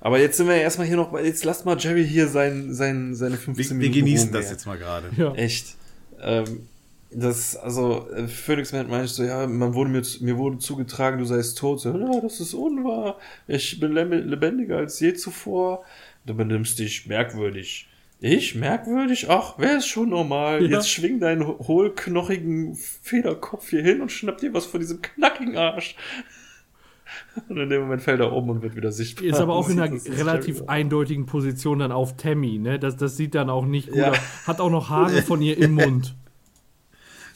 Aber 0.00 0.18
jetzt 0.20 0.36
sind 0.36 0.46
wir 0.46 0.56
ja 0.56 0.62
erstmal 0.62 0.86
hier 0.86 0.96
noch, 0.96 1.16
jetzt 1.18 1.44
lasst 1.44 1.64
mal 1.64 1.76
Jerry 1.78 2.06
hier 2.06 2.28
sein, 2.28 2.72
sein, 2.74 3.14
seine 3.14 3.36
15 3.36 3.56
wir, 3.56 3.76
Minuten. 3.76 3.94
Wir 3.94 4.02
genießen 4.02 4.32
das 4.32 4.50
jetzt 4.50 4.66
mal 4.66 4.78
gerade. 4.78 5.10
Ja. 5.16 5.34
Echt. 5.34 5.76
Ähm, 6.20 6.68
das, 7.10 7.56
also, 7.56 8.08
äh, 8.10 8.28
Phoenix 8.28 8.72
Man 8.72 8.88
meinte 8.88 9.08
so, 9.08 9.22
ja, 9.24 9.46
man 9.46 9.74
wurde 9.74 9.90
mir, 9.90 10.02
mir 10.20 10.36
wurde 10.36 10.58
zugetragen, 10.58 11.18
du 11.18 11.24
seist 11.24 11.58
tot. 11.58 11.80
So, 11.80 11.96
ja, 11.96 12.20
das 12.20 12.40
ist 12.40 12.54
unwahr. 12.54 13.18
Ich 13.46 13.80
bin 13.80 13.92
lebendiger 13.92 14.78
als 14.78 15.00
je 15.00 15.14
zuvor. 15.14 15.84
Du 16.26 16.34
benimmst 16.34 16.78
dich 16.78 17.06
merkwürdig. 17.06 17.88
Ich? 18.20 18.54
Merkwürdig? 18.54 19.30
Ach, 19.30 19.54
wer 19.58 19.78
ist 19.78 19.86
schon 19.86 20.10
normal? 20.10 20.62
Ja. 20.62 20.78
Jetzt 20.78 20.90
schwing 20.90 21.20
deinen 21.20 21.46
hohlknochigen 21.46 22.74
Federkopf 22.74 23.70
hier 23.70 23.82
hin 23.82 24.00
und 24.00 24.10
schnapp 24.10 24.38
dir 24.38 24.52
was 24.52 24.66
von 24.66 24.80
diesem 24.80 25.00
knackigen 25.00 25.56
Arsch. 25.56 25.94
Und 27.48 27.56
in 27.56 27.70
dem 27.70 27.80
Moment 27.82 28.02
fällt 28.02 28.20
er 28.20 28.32
um 28.34 28.50
und 28.50 28.60
wird 28.60 28.76
wieder 28.76 28.92
sichtbar. 28.92 29.24
Ist 29.24 29.40
aber 29.40 29.54
auch 29.54 29.70
in 29.70 29.80
einer 29.80 29.98
relativ 30.18 30.64
eindeutigen 30.66 31.24
Position 31.24 31.78
dann 31.78 31.90
auf 31.90 32.18
Tammy, 32.18 32.58
ne? 32.58 32.78
Das, 32.78 32.96
das 32.96 33.16
sieht 33.16 33.34
dann 33.34 33.48
auch 33.48 33.64
nicht 33.64 33.88
gut 33.88 33.96
ja. 33.96 34.12
Hat 34.46 34.60
auch 34.60 34.70
noch 34.70 34.90
Haare 34.90 35.22
von 35.22 35.40
ihr 35.40 35.56
im 35.56 35.72
Mund. 35.72 36.14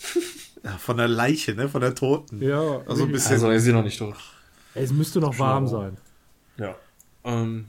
Ja, 0.65 0.79
von 0.79 0.97
der 0.97 1.09
Leiche, 1.09 1.57
ne? 1.57 1.69
Von 1.69 1.81
der 1.81 1.93
Toten. 1.93 2.41
Ja. 2.41 2.83
Also 2.87 3.03
ein 3.03 3.11
bisschen. 3.11 3.33
Also 3.33 3.49
er 3.49 3.57
ist 3.57 3.65
sie 3.65 3.73
noch 3.73 3.83
nicht 3.83 3.99
tot. 3.99 4.15
Es 4.75 4.93
müsste 4.93 5.19
noch 5.19 5.37
warm 5.41 5.67
sein. 5.67 5.97
Ja. 6.57 6.77
Ähm, 7.25 7.67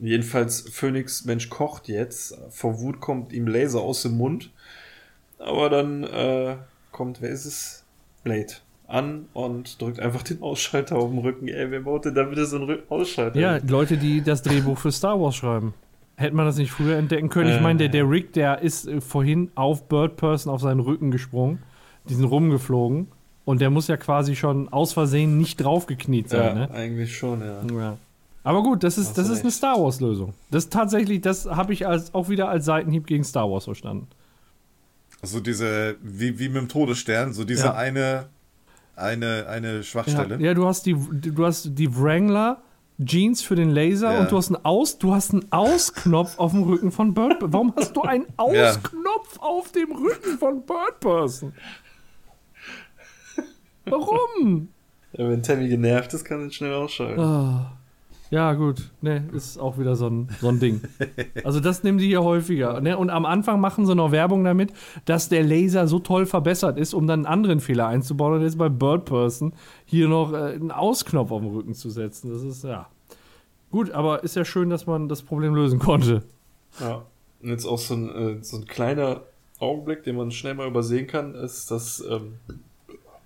Jedenfalls 0.00 0.62
Phoenix 0.70 1.26
Mensch 1.26 1.50
kocht 1.50 1.88
jetzt. 1.88 2.36
Vor 2.48 2.80
Wut 2.80 3.00
kommt 3.00 3.32
ihm 3.32 3.46
Laser 3.46 3.80
aus 3.80 4.02
dem 4.02 4.16
Mund. 4.16 4.50
Aber 5.38 5.68
dann 5.68 6.04
äh, 6.04 6.56
kommt, 6.90 7.20
wer 7.20 7.30
ist 7.30 7.44
es? 7.44 7.84
Blade 8.24 8.54
an 8.86 9.26
und 9.34 9.80
drückt 9.80 10.00
einfach 10.00 10.22
den 10.22 10.42
Ausschalter 10.42 10.96
auf 10.96 11.10
dem 11.10 11.18
Rücken. 11.18 11.48
Ey, 11.48 11.70
wer 11.70 11.80
baut 11.80 12.06
denn 12.06 12.14
da 12.14 12.24
bitte 12.24 12.44
so 12.44 12.56
einen 12.56 12.78
Ausschalter? 12.88 13.38
Ja, 13.38 13.58
Leute, 13.66 13.96
die 13.96 14.20
das 14.20 14.42
Drehbuch 14.42 14.78
für 14.78 14.90
Star 14.90 15.20
Wars 15.20 15.36
schreiben. 15.36 15.74
Hätte 16.16 16.34
man 16.34 16.44
das 16.44 16.56
nicht 16.56 16.72
früher 16.72 16.96
entdecken 16.96 17.28
können? 17.28 17.54
Ich 17.54 17.60
meine, 17.60 17.78
der, 17.78 17.88
der 17.88 18.10
Rick, 18.10 18.32
der 18.32 18.60
ist 18.60 18.88
äh, 18.88 19.00
vorhin 19.00 19.50
auf 19.54 19.88
Bird 19.88 20.16
Person 20.16 20.52
auf 20.52 20.60
seinen 20.60 20.80
Rücken 20.80 21.10
gesprungen. 21.10 21.62
Die 22.10 22.14
sind 22.14 22.24
rumgeflogen. 22.24 23.08
Und 23.44 23.60
der 23.60 23.70
muss 23.70 23.88
ja 23.88 23.96
quasi 23.96 24.36
schon 24.36 24.68
aus 24.68 24.92
Versehen 24.92 25.38
nicht 25.38 25.56
draufgekniet 25.56 26.28
sein, 26.28 26.56
ja, 26.56 26.66
ne? 26.66 26.70
eigentlich 26.70 27.16
schon, 27.16 27.40
ja. 27.40 27.62
ja. 27.72 27.96
Aber 28.44 28.62
gut, 28.62 28.84
das 28.84 28.96
ist, 28.96 29.18
das 29.18 29.28
ist 29.28 29.40
eine 29.40 29.50
Star 29.50 29.80
Wars-Lösung. 29.80 30.34
Das 30.50 30.68
tatsächlich, 30.68 31.20
das 31.20 31.46
habe 31.46 31.72
ich 31.72 31.86
als, 31.86 32.14
auch 32.14 32.28
wieder 32.28 32.48
als 32.48 32.64
Seitenhieb 32.64 33.06
gegen 33.06 33.24
Star 33.24 33.50
Wars 33.50 33.64
verstanden. 33.64 34.08
Also 35.22 35.40
diese, 35.40 35.96
wie, 36.02 36.38
wie 36.38 36.48
mit 36.48 36.56
dem 36.56 36.68
Todesstern, 36.68 37.32
so 37.32 37.44
diese 37.44 37.66
ja. 37.66 37.74
eine, 37.74 38.28
eine, 38.96 39.46
eine 39.48 39.82
Schwachstelle. 39.82 40.36
Ja, 40.36 40.46
ja, 40.46 40.54
du 40.54 40.66
hast 40.66 40.86
die, 40.86 40.94
du 40.94 41.44
hast 41.44 41.70
die 41.78 41.94
Wrangler 41.94 42.62
Jeans 43.04 43.42
für 43.42 43.56
den 43.56 43.70
Laser 43.70 44.12
ja. 44.12 44.20
und 44.20 44.30
du 44.30 44.36
hast 44.36 44.48
einen 44.48 44.64
Aus, 44.64 44.98
du 44.98 45.14
hast 45.14 45.32
einen 45.32 45.50
Ausknopf 45.50 46.38
auf 46.38 46.52
dem 46.52 46.62
Rücken 46.64 46.92
von 46.92 47.14
Bird. 47.14 47.36
Warum 47.40 47.74
hast 47.76 47.96
du 47.96 48.02
einen 48.02 48.26
Ausknopf 48.36 49.38
auf 49.38 49.72
dem 49.72 49.92
Rücken 49.92 50.38
von 50.38 50.64
Bird 50.64 51.00
Person? 51.00 51.52
Warum? 53.90 54.68
Ja, 55.12 55.28
wenn 55.28 55.42
Tammy 55.42 55.68
genervt 55.68 56.14
ist, 56.14 56.24
kann 56.24 56.44
er 56.44 56.52
schnell 56.52 56.72
ausschalten. 56.72 57.18
Oh. 57.18 57.66
Ja, 58.30 58.52
gut. 58.52 58.90
Ne, 59.00 59.28
ist 59.32 59.58
auch 59.58 59.76
wieder 59.76 59.96
so 59.96 60.06
ein, 60.06 60.28
so 60.40 60.48
ein 60.48 60.60
Ding. 60.60 60.80
Also 61.44 61.58
das 61.58 61.82
nehmen 61.82 61.98
die 61.98 62.06
hier 62.06 62.22
häufiger. 62.22 62.80
Ne? 62.80 62.96
Und 62.96 63.10
am 63.10 63.26
Anfang 63.26 63.60
machen 63.60 63.86
sie 63.86 63.94
noch 63.94 64.12
Werbung 64.12 64.44
damit, 64.44 64.72
dass 65.04 65.28
der 65.28 65.42
Laser 65.42 65.88
so 65.88 65.98
toll 65.98 66.26
verbessert 66.26 66.78
ist, 66.78 66.94
um 66.94 67.06
dann 67.08 67.20
einen 67.20 67.26
anderen 67.26 67.60
Fehler 67.60 67.88
einzubauen 67.88 68.34
und 68.34 68.42
jetzt 68.42 68.58
bei 68.58 68.68
Bird 68.68 69.04
Person 69.04 69.52
hier 69.84 70.06
noch 70.06 70.32
äh, 70.32 70.54
einen 70.54 70.70
Ausknopf 70.70 71.32
auf 71.32 71.40
dem 71.40 71.50
Rücken 71.50 71.74
zu 71.74 71.90
setzen. 71.90 72.32
Das 72.32 72.42
ist, 72.42 72.62
ja. 72.62 72.88
Gut, 73.72 73.90
aber 73.90 74.22
ist 74.22 74.36
ja 74.36 74.44
schön, 74.44 74.70
dass 74.70 74.86
man 74.86 75.08
das 75.08 75.22
Problem 75.22 75.54
lösen 75.54 75.80
konnte. 75.80 76.22
Ja. 76.78 77.02
Und 77.42 77.48
jetzt 77.48 77.66
auch 77.66 77.78
so 77.78 77.94
ein, 77.94 78.38
äh, 78.38 78.44
so 78.44 78.58
ein 78.58 78.66
kleiner 78.66 79.22
Augenblick, 79.58 80.04
den 80.04 80.16
man 80.16 80.30
schnell 80.30 80.54
mal 80.54 80.68
übersehen 80.68 81.06
kann, 81.06 81.34
ist, 81.34 81.70
dass 81.70 82.04
ähm, 82.08 82.34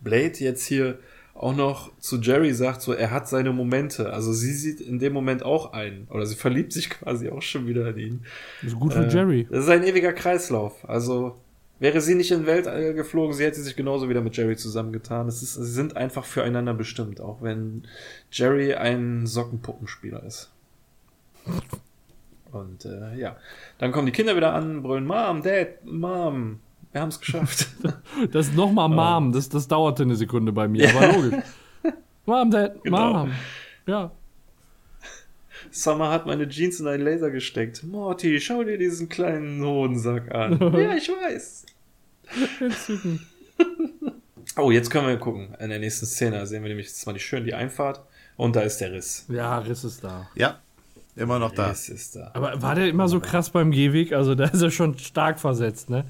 Blade 0.05 0.35
jetzt 0.39 0.67
hier 0.67 0.99
auch 1.35 1.55
noch 1.55 1.91
zu 1.99 2.21
Jerry 2.21 2.55
sagt, 2.55 2.81
so 2.81 2.93
er 2.93 3.11
hat 3.11 3.29
seine 3.29 3.53
Momente. 3.53 4.13
Also 4.13 4.33
sie 4.33 4.53
sieht 4.53 4.81
in 4.81 5.01
dem 5.01 5.13
Moment 5.13 5.43
auch 5.43 5.73
ein. 5.73 6.07
Oder 6.11 6.27
sie 6.27 6.37
verliebt 6.37 6.73
sich 6.73 6.91
quasi 6.91 7.29
auch 7.29 7.43
schon 7.43 7.67
wieder 7.67 7.89
in 7.91 7.99
ihn. 7.99 8.25
Das 8.63 8.73
ist 8.73 8.79
gut 8.79 8.93
für 8.93 9.07
äh, 9.07 9.09
Jerry. 9.09 9.47
Das 9.51 9.65
ist 9.65 9.71
ein 9.71 9.83
ewiger 9.85 10.13
Kreislauf. 10.13 10.89
Also 10.89 11.37
wäre 11.81 12.01
sie 12.01 12.15
nicht 12.15 12.31
in 12.31 12.47
Weltall 12.47 12.95
geflogen, 12.95 13.35
sie 13.35 13.45
hätte 13.45 13.61
sich 13.61 13.75
genauso 13.75 14.09
wieder 14.09 14.21
mit 14.21 14.37
Jerry 14.37 14.57
zusammengetan. 14.57 15.27
Es 15.27 15.43
ist, 15.43 15.55
sie 15.55 15.65
sind 15.65 15.97
einfach 15.97 16.25
füreinander 16.25 16.73
bestimmt, 16.73 17.21
auch 17.21 17.43
wenn 17.43 17.83
Jerry 18.31 18.75
ein 18.75 19.27
Sockenpuppenspieler 19.27 20.23
ist. 20.23 20.51
Und 22.53 22.85
äh, 22.85 23.17
ja, 23.17 23.37
dann 23.79 23.91
kommen 23.91 24.07
die 24.07 24.13
Kinder 24.13 24.37
wieder 24.37 24.55
an, 24.55 24.83
brüllen 24.83 25.05
Mom, 25.05 25.43
Dad, 25.43 25.85
Mom, 25.85 26.61
wir 26.95 27.01
haben 27.01 27.09
es 27.09 27.19
geschafft. 27.19 27.67
das 28.31 28.47
ist 28.47 28.55
nochmal 28.55 28.89
Mom, 28.89 29.33
das, 29.33 29.49
das 29.49 29.67
dauerte 29.67 30.05
eine 30.05 30.15
Sekunde 30.15 30.53
bei 30.53 30.69
mir, 30.69 30.89
aber 30.95 31.13
logisch. 31.13 31.43
Mom, 32.25 32.51
Dad, 32.53 32.81
genau. 32.85 33.13
Mom. 33.13 33.33
Ja. 33.85 34.13
Summer 35.73 36.11
hat 36.11 36.25
meine 36.25 36.49
Jeans 36.49 36.79
in 36.79 36.87
einen 36.87 37.03
Laser 37.03 37.33
gesteckt. 37.33 37.83
Morty, 37.83 38.39
schau 38.41 38.63
dir 38.63 38.79
diesen 38.79 39.09
kleinen 39.09 39.61
Hodensack 39.65 40.33
an. 40.33 40.57
ja, 40.73 40.95
ich 40.95 41.09
weiß. 41.09 41.67
Entzückend. 42.61 43.23
oh, 44.57 44.71
jetzt 44.71 44.89
können 44.89 45.09
wir 45.09 45.17
gucken. 45.17 45.53
In 45.59 45.71
der 45.71 45.81
nächsten 45.81 46.07
Szene 46.07 46.47
sehen 46.47 46.63
wir 46.63 46.69
nämlich 46.69 46.87
jetzt 46.87 47.05
mal 47.07 47.13
die 47.13 47.19
schön 47.19 47.45
die 47.45 47.55
Einfahrt. 47.55 48.03
Und 48.37 48.55
da 48.55 48.61
ist 48.61 48.79
der 48.79 48.93
Riss. 48.93 49.27
Ja, 49.29 49.59
Riss 49.59 49.83
ist 49.83 50.05
da. 50.05 50.31
Ja, 50.37 50.61
immer 51.17 51.41
noch 51.41 51.51
da. 51.51 51.71
Riss 51.71 51.89
ist 51.89 52.15
da. 52.15 52.31
Aber 52.35 52.63
war 52.63 52.77
der 52.77 52.89
immer 52.89 53.09
so 53.09 53.19
krass 53.19 53.51
beim 53.51 53.73
Gehweg? 53.73 54.13
Also 54.13 54.37
da 54.37 54.45
ist 54.45 54.63
er 54.63 54.71
schon 54.71 54.97
stark 54.99 55.41
versetzt, 55.41 55.91
ne? 55.91 56.05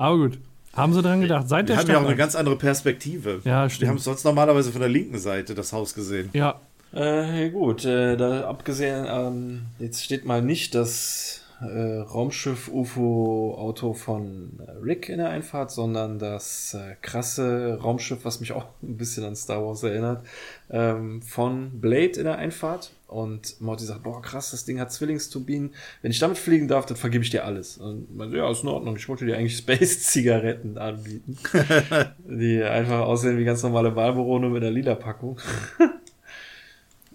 Aber 0.00 0.16
gut. 0.16 0.38
Haben 0.72 0.94
sie 0.94 1.02
dran 1.02 1.20
gedacht? 1.20 1.46
Seit 1.48 1.68
wir 1.68 1.76
haben 1.76 1.88
ja 1.88 1.98
auch 1.98 2.06
eine 2.06 2.16
ganz 2.16 2.34
andere 2.34 2.56
Perspektive. 2.56 3.42
Ja, 3.44 3.68
stimmt. 3.68 3.82
Wir 3.82 3.88
haben 3.90 3.98
sonst 3.98 4.24
normalerweise 4.24 4.72
von 4.72 4.80
der 4.80 4.88
linken 4.88 5.18
Seite 5.18 5.54
das 5.54 5.74
Haus 5.74 5.92
gesehen. 5.92 6.30
Ja. 6.32 6.58
Äh, 6.92 7.50
gut, 7.50 7.84
äh, 7.84 8.16
da 8.16 8.48
abgesehen, 8.48 9.06
ähm, 9.06 9.62
jetzt 9.78 10.02
steht 10.02 10.24
mal 10.24 10.40
nicht 10.40 10.74
das 10.74 11.39
äh, 11.60 11.98
Raumschiff-UFO-Auto 11.98 13.92
von 13.92 14.58
Rick 14.82 15.08
in 15.08 15.18
der 15.18 15.28
Einfahrt, 15.28 15.70
sondern 15.70 16.18
das 16.18 16.74
äh, 16.74 16.96
krasse 17.02 17.78
Raumschiff, 17.82 18.24
was 18.24 18.40
mich 18.40 18.52
auch 18.52 18.66
ein 18.82 18.96
bisschen 18.96 19.24
an 19.24 19.36
Star 19.36 19.64
Wars 19.64 19.82
erinnert, 19.82 20.24
ähm, 20.70 21.22
von 21.22 21.80
Blade 21.80 22.18
in 22.18 22.24
der 22.24 22.38
Einfahrt. 22.38 22.92
Und 23.06 23.60
Morty 23.60 23.84
sagt, 23.84 24.04
boah, 24.04 24.22
krass, 24.22 24.52
das 24.52 24.64
Ding 24.64 24.78
hat 24.78 24.92
Zwillingsturbinen. 24.92 25.74
Wenn 26.00 26.12
ich 26.12 26.20
damit 26.20 26.38
fliegen 26.38 26.68
darf, 26.68 26.86
dann 26.86 26.96
vergebe 26.96 27.24
ich 27.24 27.30
dir 27.30 27.44
alles. 27.44 27.76
Und 27.76 28.14
man, 28.16 28.32
ja, 28.32 28.48
ist 28.48 28.62
in 28.62 28.68
Ordnung. 28.68 28.94
Ich 28.96 29.08
wollte 29.08 29.26
dir 29.26 29.36
eigentlich 29.36 29.56
Space-Zigaretten 29.56 30.78
anbieten. 30.78 31.36
die 32.24 32.62
einfach 32.62 33.00
aussehen 33.00 33.36
wie 33.36 33.44
ganz 33.44 33.64
normale 33.64 33.90
Marlboro, 33.90 34.38
nur 34.38 34.50
mit 34.50 34.62
einer 34.62 34.70
lila 34.70 34.94
Packung. 34.94 35.40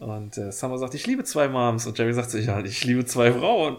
Und 0.06 0.38
äh, 0.38 0.52
Summer 0.52 0.78
sagt, 0.78 0.94
ich 0.94 1.08
liebe 1.08 1.24
zwei 1.24 1.48
Moms. 1.48 1.88
Und 1.88 1.98
Jerry 1.98 2.14
sagt 2.14 2.30
sich, 2.30 2.46
ja, 2.46 2.64
ich 2.64 2.84
liebe 2.84 3.06
zwei 3.06 3.34
Frauen. 3.34 3.78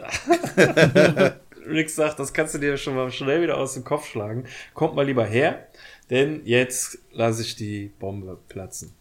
Rick 1.69 1.89
sagt, 1.89 2.19
das 2.19 2.33
kannst 2.33 2.55
du 2.55 2.59
dir 2.59 2.77
schon 2.77 2.97
mal 2.97 3.13
schnell 3.13 3.43
wieder 3.43 3.57
aus 3.57 3.75
dem 3.75 3.85
Kopf 3.85 4.09
schlagen. 4.09 4.45
Kommt 4.75 4.97
mal 4.97 5.07
lieber 5.07 5.25
her, 5.25 5.69
denn 6.11 6.41
jetzt 6.45 6.99
lasse 7.13 7.43
ich 7.43 7.55
die 7.55 7.93
Bombe 8.01 8.39
platzen. 8.49 8.93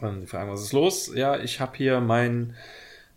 Und 0.00 0.20
die 0.20 0.26
fragen, 0.28 0.48
was 0.52 0.62
ist 0.62 0.72
los? 0.72 1.10
Ja, 1.16 1.36
ich 1.36 1.58
habe 1.58 1.76
hier 1.76 2.00
mein, 2.00 2.54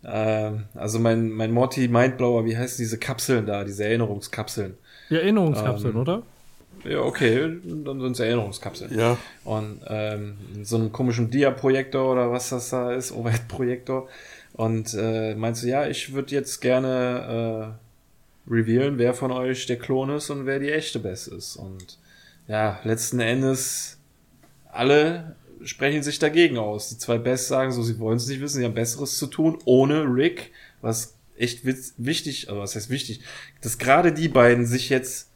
äh, 0.02 0.50
also 0.74 0.98
mein, 0.98 1.30
mein 1.30 1.52
Morty 1.52 1.86
Mindblower, 1.86 2.44
wie 2.46 2.56
heißt 2.56 2.80
diese 2.80 2.98
Kapseln 2.98 3.46
da, 3.46 3.62
diese 3.62 3.84
Erinnerungskapseln? 3.84 4.76
Ja, 5.08 5.18
Erinnerungskapseln, 5.18 5.94
ähm, 5.94 6.00
oder? 6.00 6.22
Ja, 6.84 7.00
okay, 7.00 7.58
dann 7.64 8.00
sind 8.00 8.12
es 8.12 8.20
Erinnerungskapseln. 8.20 8.98
Ja. 8.98 9.18
Und 9.44 9.80
ähm, 9.86 10.36
so 10.62 10.76
einem 10.76 10.92
komischen 10.92 11.30
Dia-Projektor 11.30 12.12
oder 12.12 12.30
was 12.30 12.50
das 12.50 12.70
da 12.70 12.92
ist, 12.92 13.12
Overhead-Projektor. 13.12 14.08
Und 14.54 14.94
äh, 14.94 15.34
meinst 15.34 15.62
du, 15.62 15.68
ja, 15.68 15.86
ich 15.86 16.12
würde 16.12 16.34
jetzt 16.34 16.60
gerne 16.60 17.76
äh, 18.48 18.50
revealen, 18.52 18.98
wer 18.98 19.14
von 19.14 19.30
euch 19.30 19.66
der 19.66 19.78
Klon 19.78 20.10
ist 20.10 20.30
und 20.30 20.46
wer 20.46 20.58
die 20.58 20.70
echte 20.70 20.98
Bess 20.98 21.26
ist. 21.26 21.56
Und 21.56 21.98
ja, 22.48 22.80
letzten 22.84 23.20
Endes 23.20 23.98
alle 24.72 25.36
sprechen 25.62 26.02
sich 26.02 26.18
dagegen 26.18 26.58
aus. 26.58 26.88
Die 26.88 26.98
zwei 26.98 27.18
Bess 27.18 27.48
sagen 27.48 27.72
so, 27.72 27.82
sie 27.82 27.98
wollen 27.98 28.16
es 28.16 28.26
nicht 28.26 28.40
wissen, 28.40 28.58
sie 28.58 28.64
haben 28.64 28.74
Besseres 28.74 29.18
zu 29.18 29.26
tun, 29.26 29.58
ohne 29.64 30.04
Rick, 30.04 30.52
was 30.80 31.16
echt 31.36 31.64
wichtig, 31.64 32.48
also 32.48 32.60
was 32.60 32.74
heißt 32.76 32.90
wichtig, 32.90 33.20
dass 33.62 33.78
gerade 33.78 34.12
die 34.12 34.28
beiden 34.28 34.66
sich 34.66 34.90
jetzt 34.90 35.29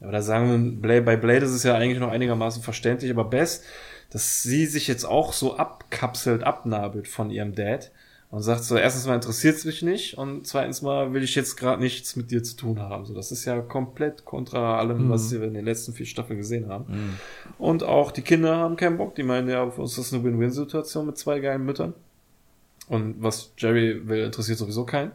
oder 0.00 0.22
sagen 0.22 0.82
wir, 0.82 1.04
bei 1.04 1.16
Blade 1.16 1.44
ist 1.44 1.52
es 1.52 1.62
ja 1.62 1.74
eigentlich 1.74 2.00
noch 2.00 2.10
einigermaßen 2.10 2.62
verständlich, 2.62 3.10
aber 3.10 3.24
Bess, 3.24 3.62
dass 4.10 4.42
sie 4.42 4.66
sich 4.66 4.88
jetzt 4.88 5.04
auch 5.04 5.32
so 5.32 5.56
abkapselt, 5.56 6.42
abnabelt 6.42 7.06
von 7.06 7.30
ihrem 7.30 7.54
Dad 7.54 7.90
und 8.30 8.42
sagt 8.42 8.62
so, 8.62 8.76
erstens 8.76 9.06
mal 9.06 9.16
interessiert 9.16 9.56
es 9.56 9.64
mich 9.64 9.82
nicht 9.82 10.16
und 10.16 10.46
zweitens 10.46 10.82
mal 10.82 11.12
will 11.12 11.22
ich 11.22 11.34
jetzt 11.34 11.56
gerade 11.56 11.82
nichts 11.82 12.14
mit 12.14 12.30
dir 12.30 12.42
zu 12.42 12.56
tun 12.56 12.80
haben. 12.80 13.04
So, 13.04 13.12
das 13.12 13.32
ist 13.32 13.44
ja 13.44 13.60
komplett 13.60 14.24
kontra 14.24 14.78
allem, 14.78 15.06
mhm. 15.06 15.10
was 15.10 15.32
wir 15.32 15.42
in 15.42 15.54
den 15.54 15.64
letzten 15.64 15.92
vier 15.92 16.06
Staffeln 16.06 16.38
gesehen 16.38 16.68
haben. 16.68 16.84
Mhm. 16.88 17.14
Und 17.58 17.82
auch 17.82 18.12
die 18.12 18.22
Kinder 18.22 18.56
haben 18.56 18.76
keinen 18.76 18.98
Bock, 18.98 19.16
die 19.16 19.24
meinen 19.24 19.48
ja, 19.48 19.68
für 19.70 19.82
uns 19.82 19.92
ist 19.92 19.98
das 19.98 20.14
eine 20.14 20.24
Win-Win-Situation 20.24 21.06
mit 21.06 21.18
zwei 21.18 21.40
geilen 21.40 21.64
Müttern. 21.64 21.92
Und 22.88 23.16
was 23.20 23.52
Jerry 23.58 24.08
will, 24.08 24.24
interessiert 24.24 24.58
sowieso 24.58 24.84
keinen. 24.84 25.12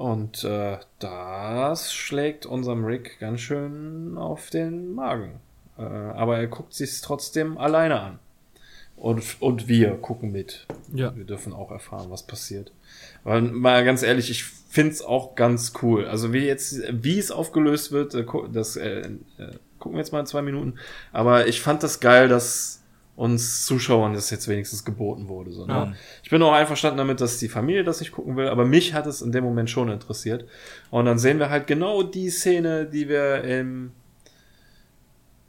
Und 0.00 0.44
äh, 0.44 0.78
das 0.98 1.92
schlägt 1.92 2.46
unserem 2.46 2.86
Rick 2.86 3.18
ganz 3.20 3.42
schön 3.42 4.16
auf 4.16 4.48
den 4.48 4.94
Magen. 4.94 5.40
Äh, 5.76 5.82
aber 5.82 6.38
er 6.38 6.46
guckt 6.46 6.72
sich 6.72 7.02
trotzdem 7.02 7.58
alleine 7.58 8.00
an. 8.00 8.18
Und, 8.96 9.22
und 9.40 9.68
wir 9.68 9.90
gucken 9.98 10.32
mit. 10.32 10.66
Ja. 10.94 11.14
Wir 11.14 11.24
dürfen 11.24 11.52
auch 11.52 11.70
erfahren, 11.70 12.06
was 12.08 12.22
passiert. 12.22 12.72
Weil 13.24 13.42
mal 13.42 13.84
ganz 13.84 14.02
ehrlich, 14.02 14.30
ich 14.30 14.44
find's 14.44 15.02
auch 15.02 15.34
ganz 15.34 15.74
cool. 15.82 16.06
Also 16.06 16.32
wie 16.32 16.46
jetzt, 16.46 16.80
wie 16.90 17.18
es 17.18 17.30
aufgelöst 17.30 17.92
wird, 17.92 18.14
äh, 18.14 18.24
das 18.54 18.76
äh, 18.76 19.00
äh, 19.00 19.10
gucken 19.78 19.96
wir 19.96 19.98
jetzt 19.98 20.12
mal 20.12 20.20
in 20.20 20.26
zwei 20.26 20.40
Minuten. 20.40 20.76
Aber 21.12 21.46
ich 21.46 21.60
fand 21.60 21.82
das 21.82 22.00
geil, 22.00 22.26
dass 22.26 22.79
uns 23.20 23.66
Zuschauern 23.66 24.14
das 24.14 24.30
jetzt 24.30 24.48
wenigstens 24.48 24.82
geboten 24.82 25.28
wurde. 25.28 25.52
So, 25.52 25.66
ne? 25.66 25.72
ja. 25.72 25.92
Ich 26.22 26.30
bin 26.30 26.42
auch 26.42 26.54
einverstanden 26.54 26.96
damit, 26.96 27.20
dass 27.20 27.36
die 27.36 27.50
Familie 27.50 27.84
das 27.84 28.00
nicht 28.00 28.12
gucken 28.12 28.34
will, 28.36 28.48
aber 28.48 28.64
mich 28.64 28.94
hat 28.94 29.06
es 29.06 29.20
in 29.20 29.30
dem 29.30 29.44
Moment 29.44 29.68
schon 29.68 29.90
interessiert. 29.90 30.46
Und 30.90 31.04
dann 31.04 31.18
sehen 31.18 31.38
wir 31.38 31.50
halt 31.50 31.66
genau 31.66 32.02
die 32.02 32.30
Szene, 32.30 32.86
die 32.86 33.10
wir 33.10 33.44
im 33.44 33.92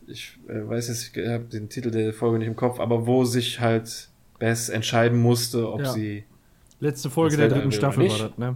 ich 0.05 0.37
äh, 0.49 0.67
weiß 0.67 0.89
jetzt, 0.89 1.15
ich 1.15 1.25
habe 1.25 1.45
den 1.45 1.69
Titel 1.69 1.91
der 1.91 2.11
Folge 2.13 2.39
nicht 2.39 2.49
im 2.49 2.57
Kopf, 2.57 2.81
aber 2.81 3.07
wo 3.07 3.23
sich 3.23 3.61
halt 3.61 4.09
Bess 4.37 4.67
entscheiden 4.67 5.17
musste, 5.17 5.71
ob 5.71 5.81
ja. 5.81 5.91
sie. 5.91 6.25
Letzte 6.81 7.09
Folge 7.09 7.37
der 7.37 7.47
dritten 7.47 7.71
Staffel 7.71 8.09
war 8.09 8.17
das, 8.17 8.37
ne? 8.37 8.55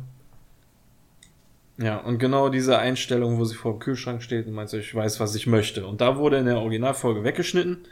Ja, 1.78 1.98
und 2.00 2.20
genau 2.20 2.50
diese 2.50 2.80
Einstellung, 2.80 3.38
wo 3.38 3.46
sie 3.46 3.56
vor 3.56 3.74
dem 3.74 3.80
Kühlschrank 3.80 4.22
steht 4.24 4.48
und 4.48 4.54
meint, 4.54 4.74
ich 4.74 4.94
weiß, 4.94 5.22
was 5.22 5.36
ich 5.36 5.48
möchte. 5.48 5.86
Und 5.88 6.02
da 6.02 6.18
wurde 6.18 6.38
in 6.38 6.46
der 6.46 6.58
Originalfolge 6.58 7.24
weggeschnitten. 7.24 7.86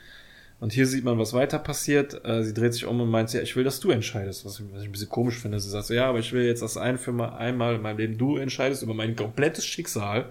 Und 0.64 0.72
hier 0.72 0.88
sieht 0.88 1.03
man, 1.03 1.19
was 1.19 1.34
weiter 1.34 1.60
passiert. 1.60 2.23
Äh, 2.23 2.41
sie 2.41 2.53
dreht 2.53 2.73
sich 2.73 2.85
um 2.85 3.02
und 3.02 3.10
meint, 3.10 3.34
ja, 3.34 3.41
ich 3.41 3.53
will, 3.57 3.65
dass 3.65 3.81
du 3.81 3.91
entscheidest, 3.91 4.45
was, 4.45 4.64
was 4.72 4.81
ich 4.81 4.88
ein 4.88 4.94
bisschen 4.94 5.10
komisch 5.10 5.38
finde. 5.38 5.60
Sie 5.60 5.69
sagt 5.69 5.88
so, 5.88 5.94
ja, 5.94 6.07
aber 6.07 6.19
ich 6.19 6.31
will 6.31 6.45
jetzt 6.45 6.61
das 6.61 6.77
ein 6.77 6.98
für 6.98 7.11
mal 7.11 7.35
einmal 7.35 7.76
in 7.76 7.81
meinem 7.81 7.98
Leben 7.98 8.18
du 8.18 8.38
entscheidest 8.38 8.81
über 8.81 8.94
mein 8.94 9.18
komplettes 9.18 9.65
Schicksal. 9.65 10.30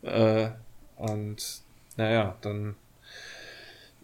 Äh, 0.00 0.48
und 0.96 1.60
naja, 1.98 2.36
dann 2.40 2.74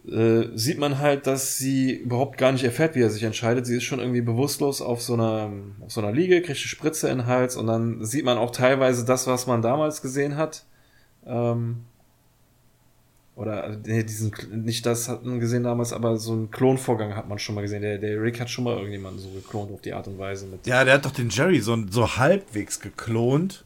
äh, 0.06 0.48
sieht 0.52 0.78
man 0.78 0.98
halt, 0.98 1.26
dass 1.26 1.56
sie 1.56 1.90
überhaupt 1.92 2.36
gar 2.36 2.52
nicht 2.52 2.64
erfährt, 2.64 2.94
wie 2.94 3.00
er 3.00 3.08
sich 3.08 3.22
entscheidet. 3.22 3.64
Sie 3.64 3.78
ist 3.78 3.84
schon 3.84 4.00
irgendwie 4.00 4.20
bewusstlos 4.20 4.82
auf 4.82 5.00
so 5.00 5.14
einer, 5.14 5.50
auf 5.80 5.90
so 5.90 6.02
einer 6.02 6.12
Liege, 6.12 6.42
kriegt 6.42 6.48
eine 6.50 6.68
Spritze 6.68 7.08
in 7.08 7.16
den 7.16 7.26
Hals 7.28 7.56
und 7.56 7.66
dann 7.66 8.04
sieht 8.04 8.26
man 8.26 8.36
auch 8.36 8.50
teilweise 8.50 9.06
das, 9.06 9.26
was 9.26 9.46
man 9.46 9.62
damals 9.62 10.02
gesehen 10.02 10.36
hat. 10.36 10.66
Ähm, 11.24 11.86
oder 13.36 13.76
nee, 13.84 14.02
diesen, 14.02 14.32
nicht 14.64 14.86
das 14.86 15.10
hat 15.10 15.24
man 15.24 15.38
gesehen 15.40 15.62
damals, 15.62 15.92
aber 15.92 16.16
so 16.16 16.32
einen 16.32 16.50
Klonvorgang 16.50 17.14
hat 17.14 17.28
man 17.28 17.38
schon 17.38 17.54
mal 17.54 17.60
gesehen. 17.60 17.82
Der, 17.82 17.98
der 17.98 18.20
Rick 18.20 18.40
hat 18.40 18.48
schon 18.48 18.64
mal 18.64 18.74
irgendjemanden 18.74 19.20
so 19.20 19.28
geklont 19.28 19.70
auf 19.72 19.82
die 19.82 19.92
Art 19.92 20.08
und 20.08 20.18
Weise. 20.18 20.46
Mit 20.46 20.66
ja, 20.66 20.82
der 20.84 20.94
hat 20.94 21.04
doch 21.04 21.10
den 21.12 21.28
Jerry 21.28 21.60
so, 21.60 21.76
so 21.90 22.16
halbwegs 22.16 22.80
geklont. 22.80 23.64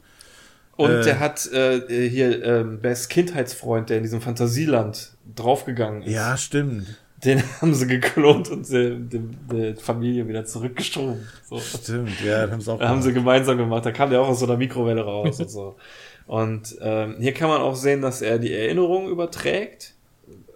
Und 0.74 0.90
äh, 0.90 1.04
der 1.04 1.20
hat 1.20 1.46
äh, 1.52 2.08
hier 2.08 2.44
äh, 2.44 2.64
Bess 2.64 3.08
Kindheitsfreund, 3.08 3.90
der 3.90 3.98
in 3.98 4.02
diesem 4.02 4.20
Fantasieland 4.20 5.12
draufgegangen 5.36 6.02
ist. 6.02 6.14
Ja, 6.14 6.36
stimmt. 6.36 6.98
Den 7.24 7.40
haben 7.60 7.72
sie 7.72 7.86
geklont 7.86 8.48
und 8.48 8.68
der 8.72 9.76
Familie 9.76 10.26
wieder 10.26 10.46
zurückgeschoben. 10.46 11.28
So. 11.48 11.60
Stimmt, 11.60 12.20
ja, 12.24 12.46
das 12.46 12.50
haben 12.50 12.60
sie 12.60 12.72
auch. 12.72 12.80
Haben 12.80 13.02
sie 13.02 13.12
gemeinsam 13.12 13.56
gemacht. 13.56 13.86
Da 13.86 13.92
kam 13.92 14.10
der 14.10 14.20
auch 14.20 14.28
aus 14.28 14.40
so 14.40 14.46
einer 14.46 14.56
Mikrowelle 14.56 15.02
raus 15.02 15.38
und 15.38 15.50
so. 15.50 15.76
Und 16.30 16.78
ähm, 16.80 17.16
hier 17.18 17.34
kann 17.34 17.48
man 17.48 17.60
auch 17.60 17.74
sehen, 17.74 18.02
dass 18.02 18.22
er 18.22 18.38
die 18.38 18.54
Erinnerung 18.54 19.08
überträgt. 19.08 19.96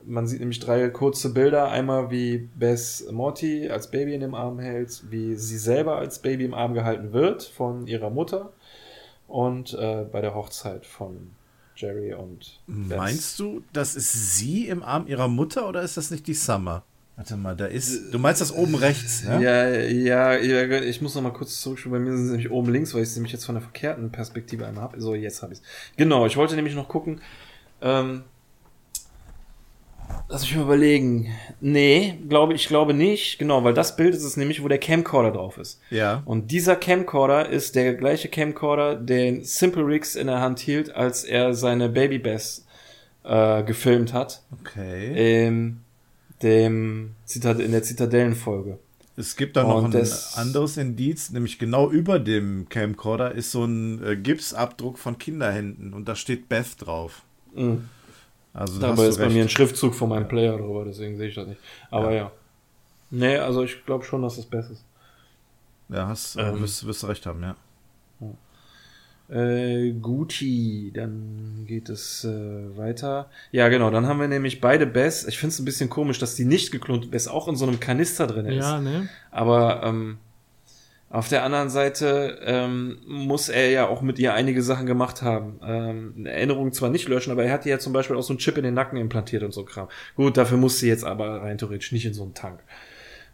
Man 0.04 0.28
sieht 0.28 0.38
nämlich 0.38 0.60
drei 0.60 0.88
kurze 0.90 1.34
Bilder. 1.34 1.68
Einmal 1.68 2.12
wie 2.12 2.48
Bess 2.54 3.08
Morty 3.10 3.68
als 3.68 3.90
Baby 3.90 4.14
in 4.14 4.20
dem 4.20 4.36
Arm 4.36 4.60
hält, 4.60 5.02
wie 5.10 5.34
sie 5.34 5.58
selber 5.58 5.96
als 5.96 6.20
Baby 6.20 6.44
im 6.44 6.54
Arm 6.54 6.74
gehalten 6.74 7.12
wird 7.12 7.42
von 7.42 7.88
ihrer 7.88 8.10
Mutter 8.10 8.52
und 9.26 9.74
äh, 9.74 10.04
bei 10.04 10.20
der 10.20 10.36
Hochzeit 10.36 10.86
von 10.86 11.32
Jerry 11.74 12.14
und 12.14 12.60
Bess. 12.68 12.96
Meinst 12.96 13.40
du, 13.40 13.64
das 13.72 13.96
ist 13.96 14.36
sie 14.36 14.68
im 14.68 14.84
Arm 14.84 15.08
ihrer 15.08 15.26
Mutter 15.26 15.68
oder 15.68 15.82
ist 15.82 15.96
das 15.96 16.12
nicht 16.12 16.28
die 16.28 16.34
Summer? 16.34 16.84
Warte 17.16 17.36
mal, 17.36 17.54
da 17.54 17.66
ist. 17.66 18.12
Du 18.12 18.18
meinst 18.18 18.40
das 18.40 18.52
oben 18.52 18.74
rechts, 18.74 19.24
ne? 19.24 19.40
Ja, 19.42 19.68
ja, 19.68 20.36
ja 20.36 20.80
ich 20.80 21.00
muss 21.00 21.14
noch 21.14 21.22
mal 21.22 21.32
kurz 21.32 21.60
zurückschauen. 21.60 21.92
Bei 21.92 21.98
mir 22.00 22.10
sind 22.16 22.26
sie 22.26 22.32
nämlich 22.32 22.50
oben 22.50 22.72
links, 22.72 22.92
weil 22.92 23.02
ich 23.02 23.10
sie 23.10 23.20
nämlich 23.20 23.32
jetzt 23.32 23.44
von 23.44 23.54
der 23.54 23.62
verkehrten 23.62 24.10
Perspektive 24.10 24.66
einmal 24.66 24.84
habe. 24.84 25.00
So, 25.00 25.14
jetzt 25.14 25.42
habe 25.42 25.52
ich 25.52 25.60
es. 25.60 25.64
Genau, 25.96 26.26
ich 26.26 26.36
wollte 26.36 26.56
nämlich 26.56 26.74
noch 26.74 26.88
gucken. 26.88 27.20
Ähm, 27.80 28.24
Lass 30.28 30.42
mich 30.42 30.56
mal 30.56 30.62
überlegen. 30.62 31.32
Nee, 31.60 32.18
glaube 32.28 32.54
ich 32.54 32.66
glaube 32.66 32.94
nicht. 32.94 33.38
Genau, 33.38 33.62
weil 33.62 33.74
das 33.74 33.94
Bild 33.94 34.14
ist 34.14 34.24
es 34.24 34.36
nämlich, 34.36 34.62
wo 34.62 34.68
der 34.68 34.78
Camcorder 34.78 35.30
drauf 35.30 35.58
ist. 35.58 35.80
Ja. 35.90 36.22
Und 36.24 36.50
dieser 36.50 36.76
Camcorder 36.76 37.48
ist 37.48 37.74
der 37.74 37.94
gleiche 37.94 38.28
Camcorder, 38.28 38.96
den 38.96 39.44
Simple 39.44 39.86
Rigs 39.86 40.16
in 40.16 40.26
der 40.26 40.40
Hand 40.40 40.60
hielt, 40.60 40.94
als 40.94 41.24
er 41.24 41.54
seine 41.54 41.88
Baby 41.88 42.18
Bass 42.18 42.66
äh, 43.22 43.62
gefilmt 43.62 44.12
hat. 44.12 44.42
Okay. 44.60 45.46
In 45.46 45.83
dem 46.44 47.16
Zitad 47.24 47.58
in 47.58 47.72
der 47.72 47.82
Zitadellenfolge. 47.82 48.78
Es 49.16 49.36
gibt 49.36 49.56
da 49.56 49.62
noch 49.62 49.84
ein 49.84 50.08
anderes 50.34 50.76
Indiz, 50.76 51.30
nämlich 51.30 51.58
genau 51.58 51.88
über 51.90 52.18
dem 52.18 52.68
Camcorder 52.68 53.32
ist 53.32 53.52
so 53.52 53.64
ein 53.64 54.04
äh, 54.04 54.16
Gipsabdruck 54.16 54.98
von 54.98 55.18
Kinderhänden 55.18 55.94
und 55.94 56.08
da 56.08 56.16
steht 56.16 56.48
Beth 56.48 56.66
drauf. 56.78 57.22
Mhm. 57.54 57.88
Also 58.52 58.80
Dabei 58.80 59.06
ist 59.06 59.18
recht. 59.18 59.28
bei 59.28 59.34
mir 59.34 59.42
ein 59.42 59.48
Schriftzug 59.48 59.94
von 59.94 60.08
meinem 60.08 60.28
Player 60.28 60.56
drüber, 60.56 60.84
deswegen 60.84 61.16
sehe 61.16 61.28
ich 61.28 61.34
das 61.34 61.46
nicht. 61.46 61.60
Aber 61.90 62.10
ja. 62.10 62.16
ja. 62.16 62.32
Nee, 63.10 63.36
also 63.36 63.62
ich 63.62 63.84
glaube 63.86 64.04
schon, 64.04 64.22
dass 64.22 64.36
das 64.36 64.46
besser 64.46 64.72
ist. 64.72 64.84
Ja, 65.88 66.08
hast, 66.08 66.36
ähm, 66.36 66.60
wirst, 66.60 66.86
wirst 66.86 67.02
du 67.02 67.06
recht 67.06 67.26
haben, 67.26 67.42
ja. 67.42 67.56
Äh, 69.30 69.92
Gucci, 69.92 70.92
dann 70.94 71.64
geht 71.66 71.88
es 71.88 72.24
äh, 72.24 72.76
weiter. 72.76 73.30
Ja, 73.52 73.68
genau, 73.68 73.90
dann 73.90 74.06
haben 74.06 74.20
wir 74.20 74.28
nämlich 74.28 74.60
beide 74.60 74.86
Bess. 74.86 75.26
Ich 75.26 75.38
finde 75.38 75.52
es 75.54 75.58
ein 75.58 75.64
bisschen 75.64 75.88
komisch, 75.88 76.18
dass 76.18 76.34
die 76.34 76.44
nicht 76.44 76.72
geklonte 76.72 77.08
Bess 77.08 77.26
auch 77.26 77.48
in 77.48 77.56
so 77.56 77.66
einem 77.66 77.80
Kanister 77.80 78.26
drin 78.26 78.46
ist. 78.46 78.64
Ja, 78.64 78.80
ne? 78.80 79.08
Aber 79.30 79.82
ähm, 79.82 80.18
auf 81.14 81.28
der 81.28 81.44
anderen 81.44 81.70
Seite 81.70 82.40
ähm, 82.44 82.98
muss 83.06 83.48
er 83.48 83.70
ja 83.70 83.86
auch 83.86 84.02
mit 84.02 84.18
ihr 84.18 84.34
einige 84.34 84.62
Sachen 84.62 84.84
gemacht 84.84 85.22
haben. 85.22 85.60
Ähm, 85.64 86.26
Erinnerungen 86.26 86.72
zwar 86.72 86.90
nicht 86.90 87.08
löschen, 87.08 87.30
aber 87.30 87.44
er 87.44 87.52
hat 87.52 87.64
ihr 87.66 87.70
ja 87.70 87.78
zum 87.78 87.92
Beispiel 87.92 88.16
auch 88.16 88.22
so 88.22 88.32
einen 88.32 88.40
Chip 88.40 88.58
in 88.58 88.64
den 88.64 88.74
Nacken 88.74 88.98
implantiert 88.98 89.44
und 89.44 89.54
so 89.54 89.64
Kram. 89.64 89.88
Gut, 90.16 90.36
dafür 90.36 90.58
muss 90.58 90.80
sie 90.80 90.88
jetzt 90.88 91.04
aber 91.04 91.42
rein 91.42 91.56
theoretisch 91.56 91.92
nicht 91.92 92.04
in 92.04 92.14
so 92.14 92.24
einen 92.24 92.34
Tank. 92.34 92.58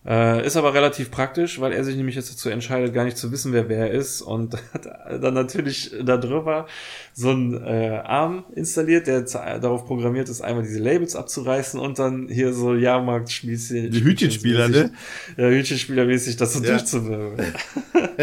Äh, 0.06 0.46
ist 0.46 0.56
aber 0.56 0.72
relativ 0.72 1.10
praktisch, 1.10 1.60
weil 1.60 1.72
er 1.72 1.84
sich 1.84 1.94
nämlich 1.94 2.16
jetzt 2.16 2.32
dazu 2.32 2.48
entscheidet, 2.48 2.94
gar 2.94 3.04
nicht 3.04 3.18
zu 3.18 3.30
wissen, 3.32 3.52
wer 3.52 3.68
wer 3.68 3.90
ist 3.90 4.22
und 4.22 4.56
hat 4.72 4.86
dann 5.22 5.34
natürlich 5.34 5.94
da 6.02 6.16
drüber 6.16 6.66
so 7.12 7.28
einen 7.28 7.62
äh, 7.62 8.00
Arm 8.02 8.44
installiert, 8.54 9.06
der 9.06 9.22
darauf 9.58 9.84
programmiert 9.84 10.30
ist, 10.30 10.40
einmal 10.40 10.62
diese 10.62 10.78
Labels 10.78 11.16
abzureißen 11.16 11.78
und 11.78 11.98
dann 11.98 12.28
hier 12.30 12.54
so 12.54 12.74
Jahrmarktspielchen. 12.74 13.90
Die 13.90 14.02
Hütchenspieler, 14.02 14.68
ne? 14.68 14.90
Ja, 15.36 15.48
Hütchenspielermäßig 15.48 16.38
das 16.38 16.54
so 16.54 16.64
ja. 16.64 16.70
durchzuwirbeln. 16.70 17.52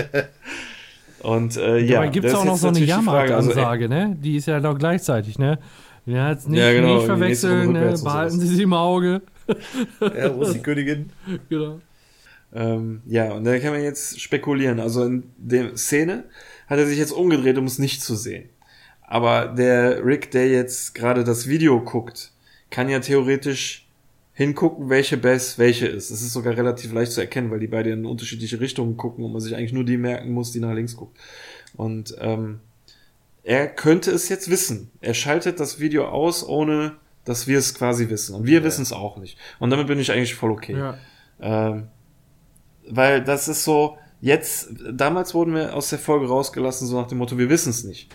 und 1.20 1.58
äh, 1.58 1.78
ja. 1.78 2.00
Dabei 2.00 2.08
gibt 2.08 2.26
es 2.26 2.34
auch 2.34 2.46
noch 2.46 2.58
so 2.58 2.70
eine 2.70 2.80
Jahrmarktansage, 2.80 3.86
also, 3.86 3.94
ne? 3.94 4.18
Die 4.20 4.38
ist 4.38 4.48
ja 4.48 4.60
noch 4.60 4.80
gleichzeitig, 4.80 5.38
ne? 5.38 5.60
Ja, 6.08 6.32
jetzt 6.32 6.50
nicht, 6.50 6.60
ja, 6.60 6.72
genau, 6.72 6.96
nicht 6.96 7.06
verwechseln, 7.06 7.74
ne? 7.74 7.94
behalten 8.04 8.40
Sie 8.40 8.48
sie 8.48 8.64
im 8.64 8.74
Auge 8.74 9.22
ja, 10.02 10.36
wo 10.36 10.44
ist 10.44 10.54
die 10.54 10.62
Königin? 10.62 11.12
Genau. 11.50 11.80
Ähm, 12.54 13.02
ja, 13.06 13.34
und 13.34 13.44
da 13.44 13.60
kann 13.60 13.72
man 13.72 13.84
jetzt 13.84 14.20
spekulieren. 14.20 14.80
Also 14.80 15.04
in 15.04 15.24
der 15.38 15.76
Szene 15.78 16.24
hat 16.68 16.80
er 16.80 16.86
sich 16.86 16.98
jetzt 16.98 17.12
umgedreht, 17.12 17.58
um 17.58 17.66
es 17.66 17.80
nicht 17.80 18.02
zu 18.02 18.16
sehen. 18.16 18.50
Aber 19.02 19.48
der 19.48 20.06
Rick, 20.06 20.32
der 20.32 20.50
jetzt 20.50 20.94
gerade 20.96 21.24
das 21.24 21.48
Video 21.48 21.82
guckt, 21.82 22.32
kann 22.70 22.90
ja 22.90 23.00
theoretisch 23.00 23.88
hingucken, 24.34 24.90
welche 24.90 25.18
Bess 25.18 25.58
welche 25.58 25.88
ist. 25.88 26.12
Es 26.12 26.22
ist 26.22 26.34
sogar 26.34 26.56
relativ 26.56 26.94
leicht 26.94 27.12
zu 27.12 27.22
erkennen, 27.22 27.50
weil 27.50 27.60
die 27.60 27.68
beide 27.68 27.90
in 27.90 28.06
unterschiedliche 28.06 28.60
Richtungen 28.60 28.98
gucken 28.98 29.24
und 29.24 29.32
man 29.32 29.42
sich 29.42 29.56
eigentlich 29.56 29.74
nur 29.74 29.86
die 29.86 29.98
merken 29.98 30.32
muss, 30.32 30.52
die 30.52 30.60
nach 30.60 30.74
links 30.74 30.96
guckt. 30.96 31.18
Und 31.76 32.16
ähm, 32.20 32.60
er 33.44 33.68
könnte 33.68 34.12
es 34.12 34.30
jetzt 34.30 34.50
wissen. 34.52 34.92
Er 35.00 35.14
schaltet 35.14 35.60
das 35.60 35.80
Video 35.80 36.08
aus, 36.08 36.48
ohne 36.48 36.98
dass 37.28 37.48
wir 37.48 37.60
es 37.60 37.74
quasi 37.74 38.10
wissen. 38.10 38.36
Und 38.36 38.46
wir 38.46 38.60
ja. 38.60 38.64
wissen 38.64 38.82
es 38.82 38.94
auch 38.94 39.18
nicht. 39.18 39.38
Und 39.60 39.70
damit 39.70 39.88
bin 39.88 40.00
ich 40.00 40.12
eigentlich 40.12 40.36
voll 40.36 40.52
okay. 40.52 40.78
Ja. 40.78 40.98
Ähm, 41.42 41.88
weil 42.90 43.24
das 43.24 43.48
ist 43.48 43.64
so, 43.64 43.98
jetzt, 44.22 44.70
damals 44.92 45.34
wurden 45.34 45.54
wir 45.54 45.76
aus 45.76 45.90
der 45.90 46.00
Folge 46.00 46.28
rausgelassen, 46.28 46.88
so 46.88 47.00
nach 47.00 47.08
dem 47.08 47.18
Motto, 47.18 47.38
wir 47.38 47.50
wissen 47.50 47.70
es 47.70 47.84
nicht. 47.84 48.10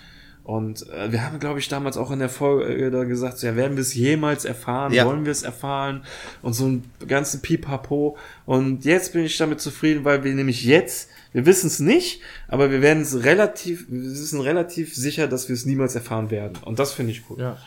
Und 0.44 0.88
äh, 0.90 1.12
wir 1.12 1.24
haben, 1.24 1.38
glaube 1.38 1.60
ich, 1.60 1.68
damals 1.68 1.96
auch 1.96 2.10
in 2.10 2.18
der 2.18 2.28
Folge 2.28 2.90
da 2.90 3.04
gesagt, 3.04 3.42
ja, 3.42 3.54
werden 3.54 3.76
wir 3.76 3.82
es 3.82 3.94
jemals 3.94 4.44
erfahren? 4.44 4.92
Ja. 4.92 5.06
Wollen 5.06 5.24
wir 5.24 5.30
es 5.30 5.42
erfahren? 5.42 6.04
Und 6.40 6.54
so 6.54 6.66
ein 6.66 6.84
ganzen 7.06 7.42
Pipapo. 7.42 8.16
Und 8.44 8.84
jetzt 8.84 9.12
bin 9.12 9.24
ich 9.24 9.36
damit 9.36 9.60
zufrieden, 9.60 10.04
weil 10.04 10.24
wir 10.24 10.34
nämlich 10.34 10.64
jetzt, 10.64 11.10
wir 11.32 11.46
wissen 11.46 11.68
es 11.68 11.78
nicht, 11.78 12.22
aber 12.48 12.70
wir 12.70 12.82
werden 12.82 13.02
es 13.02 13.22
relativ, 13.22 13.86
wir 13.88 14.02
wissen 14.02 14.40
relativ 14.40 14.96
sicher, 14.96 15.28
dass 15.28 15.48
wir 15.48 15.54
es 15.54 15.64
niemals 15.64 15.94
erfahren 15.94 16.30
werden. 16.30 16.58
Und 16.64 16.78
das 16.78 16.92
finde 16.92 17.12
ich 17.12 17.22
cool. 17.30 17.38
Ja. 17.38 17.58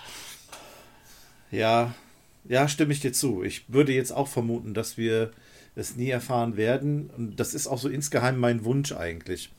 Ja, 1.55 1.95
ja, 2.47 2.67
stimme 2.67 2.93
ich 2.93 2.99
dir 2.99 3.13
zu. 3.13 3.43
Ich 3.43 3.65
würde 3.67 3.93
jetzt 3.93 4.11
auch 4.11 4.27
vermuten, 4.27 4.73
dass 4.73 4.97
wir 4.97 5.31
es 5.75 5.95
nie 5.95 6.09
erfahren 6.09 6.57
werden. 6.57 7.09
Und 7.17 7.39
das 7.39 7.53
ist 7.53 7.67
auch 7.67 7.79
so 7.79 7.89
insgeheim 7.89 8.37
mein 8.37 8.65
Wunsch 8.65 8.91
eigentlich. 8.91 9.51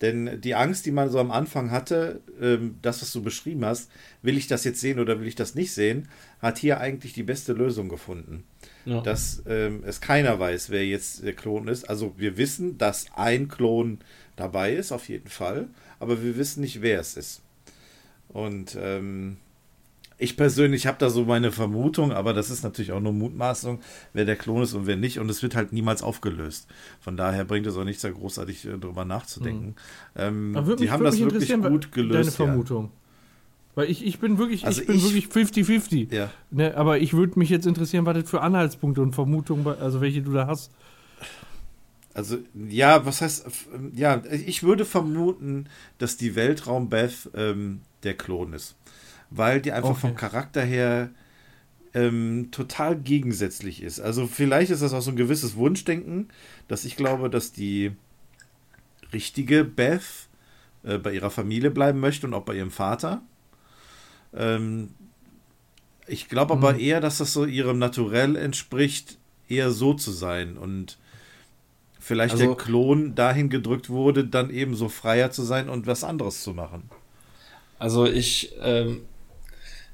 Denn 0.00 0.40
die 0.40 0.54
Angst, 0.54 0.86
die 0.86 0.92
man 0.92 1.10
so 1.10 1.18
am 1.18 1.30
Anfang 1.30 1.70
hatte, 1.70 2.20
ähm, 2.40 2.76
das, 2.80 3.02
was 3.02 3.12
du 3.12 3.22
beschrieben 3.22 3.64
hast, 3.66 3.90
will 4.22 4.38
ich 4.38 4.46
das 4.46 4.64
jetzt 4.64 4.80
sehen 4.80 4.98
oder 4.98 5.20
will 5.20 5.28
ich 5.28 5.34
das 5.34 5.54
nicht 5.54 5.72
sehen, 5.72 6.08
hat 6.40 6.56
hier 6.56 6.80
eigentlich 6.80 7.12
die 7.12 7.22
beste 7.22 7.52
Lösung 7.52 7.90
gefunden. 7.90 8.44
Ja. 8.86 9.02
Dass 9.02 9.42
ähm, 9.46 9.82
es 9.84 10.00
keiner 10.00 10.38
weiß, 10.40 10.70
wer 10.70 10.86
jetzt 10.86 11.22
der 11.22 11.34
Klon 11.34 11.68
ist. 11.68 11.88
Also 11.88 12.14
wir 12.16 12.38
wissen, 12.38 12.78
dass 12.78 13.06
ein 13.14 13.48
Klon 13.48 13.98
dabei 14.36 14.72
ist, 14.72 14.90
auf 14.90 15.08
jeden 15.10 15.28
Fall, 15.28 15.68
aber 15.98 16.22
wir 16.22 16.38
wissen 16.38 16.62
nicht, 16.62 16.80
wer 16.80 17.00
es 17.00 17.18
ist. 17.18 17.42
Und 18.28 18.78
ähm, 18.80 19.36
ich 20.20 20.36
persönlich 20.36 20.86
habe 20.86 20.98
da 20.98 21.08
so 21.08 21.24
meine 21.24 21.50
Vermutung, 21.50 22.12
aber 22.12 22.34
das 22.34 22.50
ist 22.50 22.62
natürlich 22.62 22.92
auch 22.92 23.00
nur 23.00 23.12
Mutmaßung, 23.12 23.80
wer 24.12 24.26
der 24.26 24.36
Klon 24.36 24.62
ist 24.62 24.74
und 24.74 24.86
wer 24.86 24.96
nicht. 24.96 25.18
Und 25.18 25.30
es 25.30 25.42
wird 25.42 25.56
halt 25.56 25.72
niemals 25.72 26.02
aufgelöst. 26.02 26.68
Von 27.00 27.16
daher 27.16 27.44
bringt 27.44 27.66
es 27.66 27.76
auch 27.76 27.84
nichts, 27.84 28.02
da 28.02 28.10
großartig 28.10 28.66
äh, 28.66 28.78
drüber 28.78 29.04
nachzudenken. 29.04 29.74
Mhm. 30.14 30.54
Ähm, 30.54 30.76
die 30.78 30.90
haben 30.90 31.04
das 31.04 31.18
wirklich 31.18 31.50
gut 31.50 31.92
gelöst. 31.92 32.14
Deine 32.14 32.30
Vermutung. 32.30 32.84
Ja. 32.84 32.90
Weil 33.76 33.90
ich, 33.90 34.04
ich 34.04 34.18
bin 34.18 34.36
wirklich, 34.36 34.66
also 34.66 34.82
ich 34.82 34.86
bin 34.86 34.96
ich, 34.96 35.04
wirklich 35.04 35.26
50-50. 35.26 36.14
Ja. 36.14 36.30
Ne, 36.50 36.76
aber 36.76 36.98
ich 36.98 37.14
würde 37.14 37.38
mich 37.38 37.48
jetzt 37.48 37.66
interessieren, 37.66 38.04
was 38.04 38.14
das 38.14 38.28
für 38.28 38.42
Anhaltspunkte 38.42 39.00
und 39.00 39.14
Vermutungen, 39.14 39.66
also 39.66 40.00
welche 40.00 40.20
du 40.20 40.32
da 40.32 40.46
hast. 40.46 40.70
Also, 42.12 42.38
ja, 42.68 43.06
was 43.06 43.22
heißt, 43.22 43.46
ja, 43.94 44.20
ich 44.30 44.64
würde 44.64 44.84
vermuten, 44.84 45.66
dass 45.98 46.16
die 46.16 46.34
Weltraum-Beth 46.34 47.30
ähm, 47.34 47.80
der 48.02 48.14
Klon 48.14 48.52
ist 48.52 48.74
weil 49.30 49.60
die 49.60 49.72
einfach 49.72 49.90
okay. 49.90 50.00
vom 50.00 50.14
Charakter 50.16 50.62
her 50.62 51.10
ähm, 51.94 52.48
total 52.50 52.96
gegensätzlich 52.96 53.82
ist. 53.82 54.00
Also 54.00 54.26
vielleicht 54.26 54.70
ist 54.70 54.82
das 54.82 54.92
auch 54.92 55.02
so 55.02 55.10
ein 55.10 55.16
gewisses 55.16 55.56
Wunschdenken, 55.56 56.28
dass 56.68 56.84
ich 56.84 56.96
glaube, 56.96 57.30
dass 57.30 57.52
die 57.52 57.92
richtige 59.12 59.64
Beth 59.64 60.28
äh, 60.84 60.98
bei 60.98 61.12
ihrer 61.12 61.30
Familie 61.30 61.70
bleiben 61.70 62.00
möchte 62.00 62.26
und 62.26 62.34
auch 62.34 62.44
bei 62.44 62.54
ihrem 62.54 62.70
Vater. 62.70 63.22
Ähm, 64.34 64.90
ich 66.06 66.28
glaube 66.28 66.54
aber 66.54 66.74
mhm. 66.74 66.80
eher, 66.80 67.00
dass 67.00 67.18
das 67.18 67.32
so 67.32 67.44
ihrem 67.44 67.78
Naturell 67.78 68.36
entspricht, 68.36 69.18
eher 69.48 69.70
so 69.70 69.94
zu 69.94 70.12
sein 70.12 70.56
und 70.56 70.98
vielleicht 71.98 72.34
also, 72.34 72.46
der 72.46 72.56
Klon 72.56 73.14
dahin 73.14 73.50
gedrückt 73.50 73.90
wurde, 73.90 74.24
dann 74.24 74.50
eben 74.50 74.74
so 74.74 74.88
freier 74.88 75.30
zu 75.30 75.42
sein 75.42 75.68
und 75.68 75.86
was 75.86 76.04
anderes 76.04 76.42
zu 76.42 76.52
machen. 76.52 76.88
Also 77.78 78.06
ich 78.06 78.52
ähm, 78.60 79.02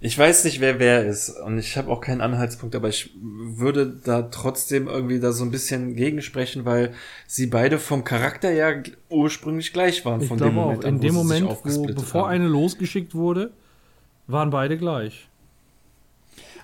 ich 0.00 0.18
weiß 0.18 0.44
nicht, 0.44 0.60
wer 0.60 0.78
wer 0.78 1.06
ist 1.06 1.30
und 1.30 1.58
ich 1.58 1.76
habe 1.78 1.90
auch 1.90 2.00
keinen 2.00 2.20
Anhaltspunkt, 2.20 2.74
aber 2.74 2.88
ich 2.88 3.10
würde 3.18 3.98
da 4.04 4.22
trotzdem 4.22 4.88
irgendwie 4.88 5.20
da 5.20 5.32
so 5.32 5.42
ein 5.42 5.50
bisschen 5.50 5.96
gegensprechen, 5.96 6.66
weil 6.66 6.92
sie 7.26 7.46
beide 7.46 7.78
vom 7.78 8.04
Charakter 8.04 8.50
ja 8.50 8.82
ursprünglich 9.08 9.72
gleich 9.72 10.04
waren. 10.04 10.20
Ich 10.20 10.28
von 10.28 10.36
dem 10.38 10.54
Moment 10.54 10.84
auch, 10.84 10.88
in 10.88 11.00
dem 11.00 11.14
Moment, 11.14 11.48
wo, 11.64 11.86
bevor 11.86 12.24
haben. 12.24 12.30
eine 12.30 12.46
losgeschickt 12.46 13.14
wurde, 13.14 13.52
waren 14.26 14.50
beide 14.50 14.76
gleich. 14.76 15.28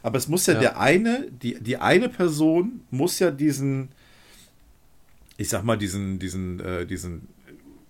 aber 0.02 0.18
es 0.18 0.28
muss 0.28 0.46
ja, 0.46 0.54
ja, 0.54 0.60
der 0.60 0.80
eine, 0.80 1.26
die, 1.30 1.58
die 1.58 1.78
eine 1.78 2.10
Person 2.10 2.82
muss 2.90 3.18
ja 3.18 3.30
diesen, 3.30 3.88
ich 5.38 5.48
sag 5.48 5.64
mal, 5.64 5.78
diesen, 5.78 6.18
diesen, 6.18 6.60
äh, 6.60 6.86
diesen, 6.86 7.28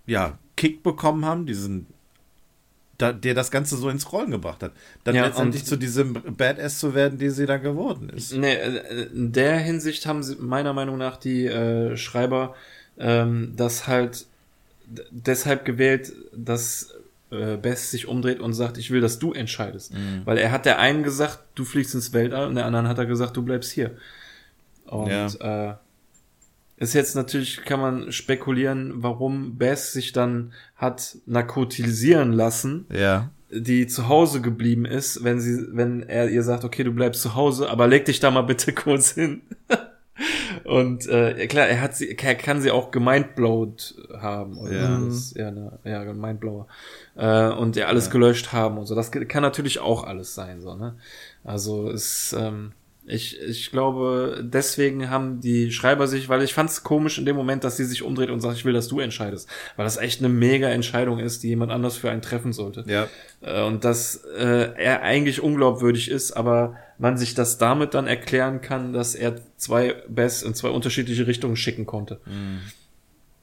ja, 0.06 0.38
Kick 0.56 0.84
bekommen 0.84 1.24
haben, 1.24 1.46
diesen, 1.46 1.86
da, 3.02 3.12
der 3.12 3.34
das 3.34 3.50
Ganze 3.50 3.76
so 3.76 3.88
ins 3.88 4.12
Rollen 4.12 4.30
gebracht 4.30 4.62
hat. 4.62 4.72
Dann 5.04 5.14
ja, 5.14 5.26
letztendlich 5.26 5.64
zu 5.64 5.76
diesem 5.76 6.14
Badass 6.14 6.78
zu 6.78 6.94
werden, 6.94 7.18
die 7.18 7.30
sie 7.30 7.46
dann 7.46 7.62
geworden 7.62 8.10
ist. 8.10 8.32
Nee, 8.32 8.54
äh, 8.54 9.08
in 9.12 9.32
der 9.32 9.58
Hinsicht 9.58 10.06
haben 10.06 10.22
sie 10.22 10.36
meiner 10.36 10.72
Meinung 10.72 10.98
nach 10.98 11.16
die 11.16 11.46
äh, 11.46 11.96
Schreiber 11.96 12.54
ähm, 12.98 13.54
das 13.56 13.88
halt 13.88 14.26
deshalb 15.10 15.64
gewählt, 15.64 16.12
dass 16.32 16.94
äh, 17.30 17.56
Bess 17.56 17.90
sich 17.90 18.06
umdreht 18.06 18.40
und 18.40 18.52
sagt, 18.52 18.78
ich 18.78 18.90
will, 18.90 19.00
dass 19.00 19.18
du 19.18 19.32
entscheidest. 19.32 19.94
Mhm. 19.94 20.22
Weil 20.24 20.38
er 20.38 20.52
hat 20.52 20.66
der 20.66 20.78
einen 20.78 21.02
gesagt, 21.02 21.40
du 21.54 21.64
fliegst 21.64 21.94
ins 21.94 22.12
Weltall 22.12 22.46
und 22.46 22.54
der 22.54 22.66
anderen 22.66 22.88
hat 22.88 22.98
er 22.98 23.06
gesagt, 23.06 23.36
du 23.36 23.42
bleibst 23.42 23.72
hier. 23.72 23.92
Und 24.86 25.10
ja. 25.10 25.70
äh, 25.70 25.74
ist 26.82 26.94
jetzt 26.94 27.14
natürlich, 27.14 27.64
kann 27.64 27.80
man 27.80 28.12
spekulieren, 28.12 28.92
warum 28.96 29.56
Bess 29.56 29.92
sich 29.92 30.12
dann 30.12 30.52
hat 30.76 31.18
narkotisieren 31.26 32.32
lassen. 32.32 32.86
Ja. 32.92 33.30
Die 33.50 33.86
zu 33.86 34.08
Hause 34.08 34.40
geblieben 34.40 34.84
ist, 34.84 35.22
wenn 35.22 35.38
sie, 35.40 35.66
wenn 35.72 36.02
er 36.02 36.28
ihr 36.28 36.42
sagt, 36.42 36.64
okay, 36.64 36.84
du 36.84 36.92
bleibst 36.92 37.22
zu 37.22 37.34
Hause, 37.34 37.70
aber 37.70 37.86
leg 37.86 38.06
dich 38.06 38.18
da 38.18 38.30
mal 38.30 38.42
bitte 38.42 38.72
kurz 38.74 39.12
hin. 39.12 39.42
Und 40.64 41.06
äh, 41.06 41.46
klar, 41.46 41.66
er 41.66 41.80
hat 41.80 41.96
sie, 41.96 42.16
er 42.16 42.34
kann 42.34 42.60
sie 42.60 42.70
auch 42.70 42.90
gemindblowed 42.90 43.94
haben. 44.18 44.58
Oder 44.58 44.72
ja. 44.72 44.96
Alles, 44.96 45.34
ja, 45.34 45.50
ne, 45.50 45.78
ja, 45.84 46.04
Mindblower. 46.12 46.66
Äh, 47.16 47.48
und 47.50 47.76
ja, 47.76 47.86
alles 47.86 48.06
ja. 48.06 48.12
gelöscht 48.12 48.52
haben 48.52 48.78
und 48.78 48.86
so. 48.86 48.94
Das 48.94 49.10
kann 49.10 49.42
natürlich 49.42 49.80
auch 49.80 50.04
alles 50.04 50.34
sein, 50.34 50.60
so, 50.60 50.74
ne? 50.74 50.96
Also 51.44 51.90
es, 51.90 52.34
ähm, 52.38 52.72
ich, 53.04 53.40
ich 53.40 53.70
glaube, 53.72 54.44
deswegen 54.44 55.10
haben 55.10 55.40
die 55.40 55.72
Schreiber 55.72 56.06
sich, 56.06 56.28
weil 56.28 56.42
ich 56.42 56.54
fand 56.54 56.70
es 56.70 56.84
komisch 56.84 57.18
in 57.18 57.26
dem 57.26 57.34
Moment, 57.34 57.64
dass 57.64 57.76
sie 57.76 57.84
sich 57.84 58.02
umdreht 58.02 58.30
und 58.30 58.40
sagt, 58.40 58.56
ich 58.56 58.64
will, 58.64 58.72
dass 58.72 58.86
du 58.86 59.00
entscheidest. 59.00 59.48
Weil 59.76 59.84
das 59.84 59.96
echt 59.96 60.20
eine 60.20 60.28
mega 60.28 60.68
Entscheidung 60.68 61.18
ist, 61.18 61.42
die 61.42 61.48
jemand 61.48 61.72
anders 61.72 61.96
für 61.96 62.10
einen 62.10 62.22
treffen 62.22 62.52
sollte. 62.52 62.84
Ja. 62.86 63.08
Äh, 63.40 63.64
und 63.64 63.84
dass 63.84 64.16
äh, 64.36 64.72
er 64.76 65.02
eigentlich 65.02 65.42
unglaubwürdig 65.42 66.10
ist, 66.10 66.32
aber 66.32 66.76
man 66.98 67.18
sich 67.18 67.34
das 67.34 67.58
damit 67.58 67.94
dann 67.94 68.06
erklären 68.06 68.60
kann, 68.60 68.92
dass 68.92 69.16
er 69.16 69.34
zwei 69.56 69.94
Bess 70.08 70.42
in 70.42 70.54
zwei 70.54 70.68
unterschiedliche 70.68 71.26
Richtungen 71.26 71.56
schicken 71.56 71.86
konnte. 71.86 72.20
Mhm. 72.26 72.60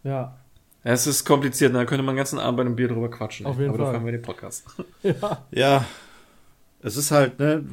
Ja. 0.03 0.38
Es 0.84 1.06
ist 1.06 1.26
kompliziert, 1.26 1.76
da 1.76 1.84
könnte 1.84 2.03
man 2.03 2.15
den 2.15 2.19
ganzen 2.19 2.40
Abend 2.40 2.57
bei 2.57 2.61
einem 2.61 2.77
Bier 2.77 2.88
drüber 2.88 3.11
quatschen. 3.11 3.45
Auf 3.45 3.57
jeden 3.57 3.69
aber 3.69 3.77
Fall. 3.77 3.86
dafür 3.88 3.99
haben 3.99 4.06
wir 4.06 4.14
den 4.14 4.22
Podcast. 4.22 4.64
ja. 5.03 5.45
Ja. 5.52 5.86
Es 6.81 6.95
ist 6.95 7.11
halt, 7.11 7.38
ne, 7.40 7.65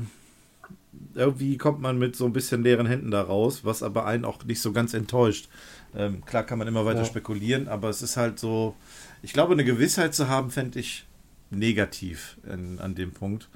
irgendwie 1.14 1.56
kommt 1.56 1.80
man 1.80 1.98
mit 1.98 2.16
so 2.16 2.26
ein 2.26 2.32
bisschen 2.32 2.62
leeren 2.62 2.86
Händen 2.86 3.10
da 3.10 3.22
raus, 3.22 3.64
was 3.64 3.82
aber 3.82 4.06
einen 4.06 4.24
auch 4.24 4.44
nicht 4.44 4.60
so 4.60 4.72
ganz 4.72 4.94
enttäuscht. 4.94 5.48
Ähm, 5.96 6.24
klar 6.24 6.44
kann 6.44 6.58
man 6.58 6.68
immer 6.68 6.84
weiter 6.84 7.00
ja. 7.00 7.04
spekulieren, 7.04 7.68
aber 7.68 7.88
es 7.88 8.02
ist 8.02 8.16
halt 8.16 8.38
so, 8.38 8.74
ich 9.22 9.32
glaube, 9.32 9.54
eine 9.54 9.64
Gewissheit 9.64 10.14
zu 10.14 10.28
haben, 10.28 10.50
fände 10.50 10.78
ich 10.78 11.06
negativ 11.50 12.38
in, 12.50 12.78
an 12.78 12.94
dem 12.94 13.12
Punkt. 13.12 13.48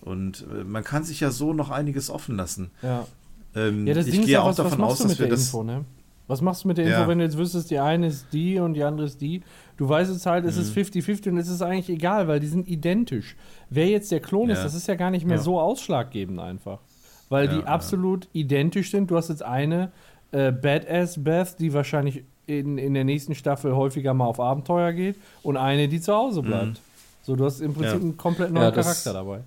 Und 0.00 0.46
äh, 0.52 0.64
man 0.64 0.84
kann 0.84 1.04
sich 1.04 1.20
ja 1.20 1.30
so 1.30 1.52
noch 1.52 1.70
einiges 1.70 2.10
offen 2.10 2.36
lassen. 2.36 2.70
Ja. 2.82 3.06
Ähm, 3.54 3.86
ja, 3.86 3.94
das 3.94 4.06
ich 4.06 4.22
gehe 4.22 4.40
auch 4.40 4.48
was, 4.48 4.56
davon 4.56 4.80
was 4.80 4.92
aus, 4.92 4.98
dass 4.98 5.18
wir 5.18 5.28
das. 5.28 5.46
Info, 5.46 5.62
ne? 5.62 5.84
Was 6.28 6.40
machst 6.40 6.64
du 6.64 6.68
mit 6.68 6.78
der 6.78 6.86
Info, 6.86 7.00
ja. 7.00 7.08
wenn 7.08 7.18
du 7.18 7.24
jetzt 7.24 7.38
wüsstest, 7.38 7.70
die 7.70 7.78
eine 7.78 8.08
ist 8.08 8.26
die 8.32 8.58
und 8.58 8.74
die 8.74 8.82
andere 8.82 9.06
ist 9.06 9.20
die? 9.20 9.42
Du 9.76 9.88
weißt 9.88 10.12
jetzt 10.12 10.26
halt, 10.26 10.44
es 10.44 10.56
mhm. 10.56 10.62
ist 10.62 10.76
50-50 10.76 11.28
und 11.30 11.38
es 11.38 11.48
ist 11.48 11.62
eigentlich 11.62 11.90
egal, 11.90 12.28
weil 12.28 12.40
die 12.40 12.46
sind 12.46 12.66
identisch. 12.68 13.36
Wer 13.68 13.88
jetzt 13.88 14.10
der 14.10 14.20
Klon 14.20 14.48
ja. 14.48 14.54
ist, 14.54 14.64
das 14.64 14.74
ist 14.74 14.88
ja 14.88 14.94
gar 14.94 15.10
nicht 15.10 15.26
mehr 15.26 15.36
ja. 15.36 15.42
so 15.42 15.60
ausschlaggebend 15.60 16.40
einfach 16.40 16.80
weil 17.28 17.46
ja, 17.46 17.58
die 17.58 17.64
absolut 17.64 18.24
ja. 18.26 18.30
identisch 18.34 18.90
sind. 18.90 19.10
Du 19.10 19.16
hast 19.16 19.28
jetzt 19.28 19.42
eine 19.42 19.92
äh, 20.32 20.52
Badass 20.52 21.22
Beth, 21.22 21.58
die 21.58 21.72
wahrscheinlich 21.72 22.24
in, 22.46 22.78
in 22.78 22.94
der 22.94 23.04
nächsten 23.04 23.34
Staffel 23.34 23.74
häufiger 23.74 24.14
mal 24.14 24.26
auf 24.26 24.38
Abenteuer 24.40 24.92
geht 24.92 25.16
und 25.42 25.56
eine, 25.56 25.88
die 25.88 26.00
zu 26.00 26.14
Hause 26.14 26.42
mhm. 26.42 26.46
bleibt. 26.46 26.66
Mhm. 26.66 26.76
So, 27.22 27.36
du 27.36 27.44
hast 27.44 27.60
im 27.60 27.74
Prinzip 27.74 27.94
ja. 27.94 28.00
einen 28.00 28.16
komplett 28.16 28.52
neuen 28.52 28.72
Charakter 28.72 29.12
dabei. 29.12 29.40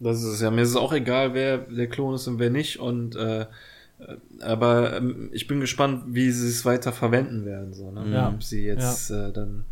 Das 0.00 0.22
ist 0.22 0.42
ja, 0.42 0.50
mir 0.50 0.62
ist 0.62 0.70
es 0.70 0.76
auch 0.76 0.92
egal, 0.92 1.32
wer 1.32 1.58
der 1.58 1.86
Klon 1.86 2.14
ist 2.14 2.26
und 2.26 2.38
wer 2.38 2.50
nicht. 2.50 2.80
Und 2.80 3.16
äh, 3.16 3.46
aber 4.40 4.96
ähm, 4.96 5.30
ich 5.32 5.46
bin 5.46 5.60
gespannt, 5.60 6.04
wie 6.08 6.30
sie 6.30 6.48
es 6.48 6.64
weiter 6.64 6.92
verwenden 6.92 7.44
werden. 7.44 7.72
So, 7.72 7.90
ne? 7.90 8.12
ja. 8.12 8.28
Ob 8.28 8.42
sie 8.42 8.64
jetzt 8.64 9.10
äh, 9.10 9.32
dann. 9.32 9.64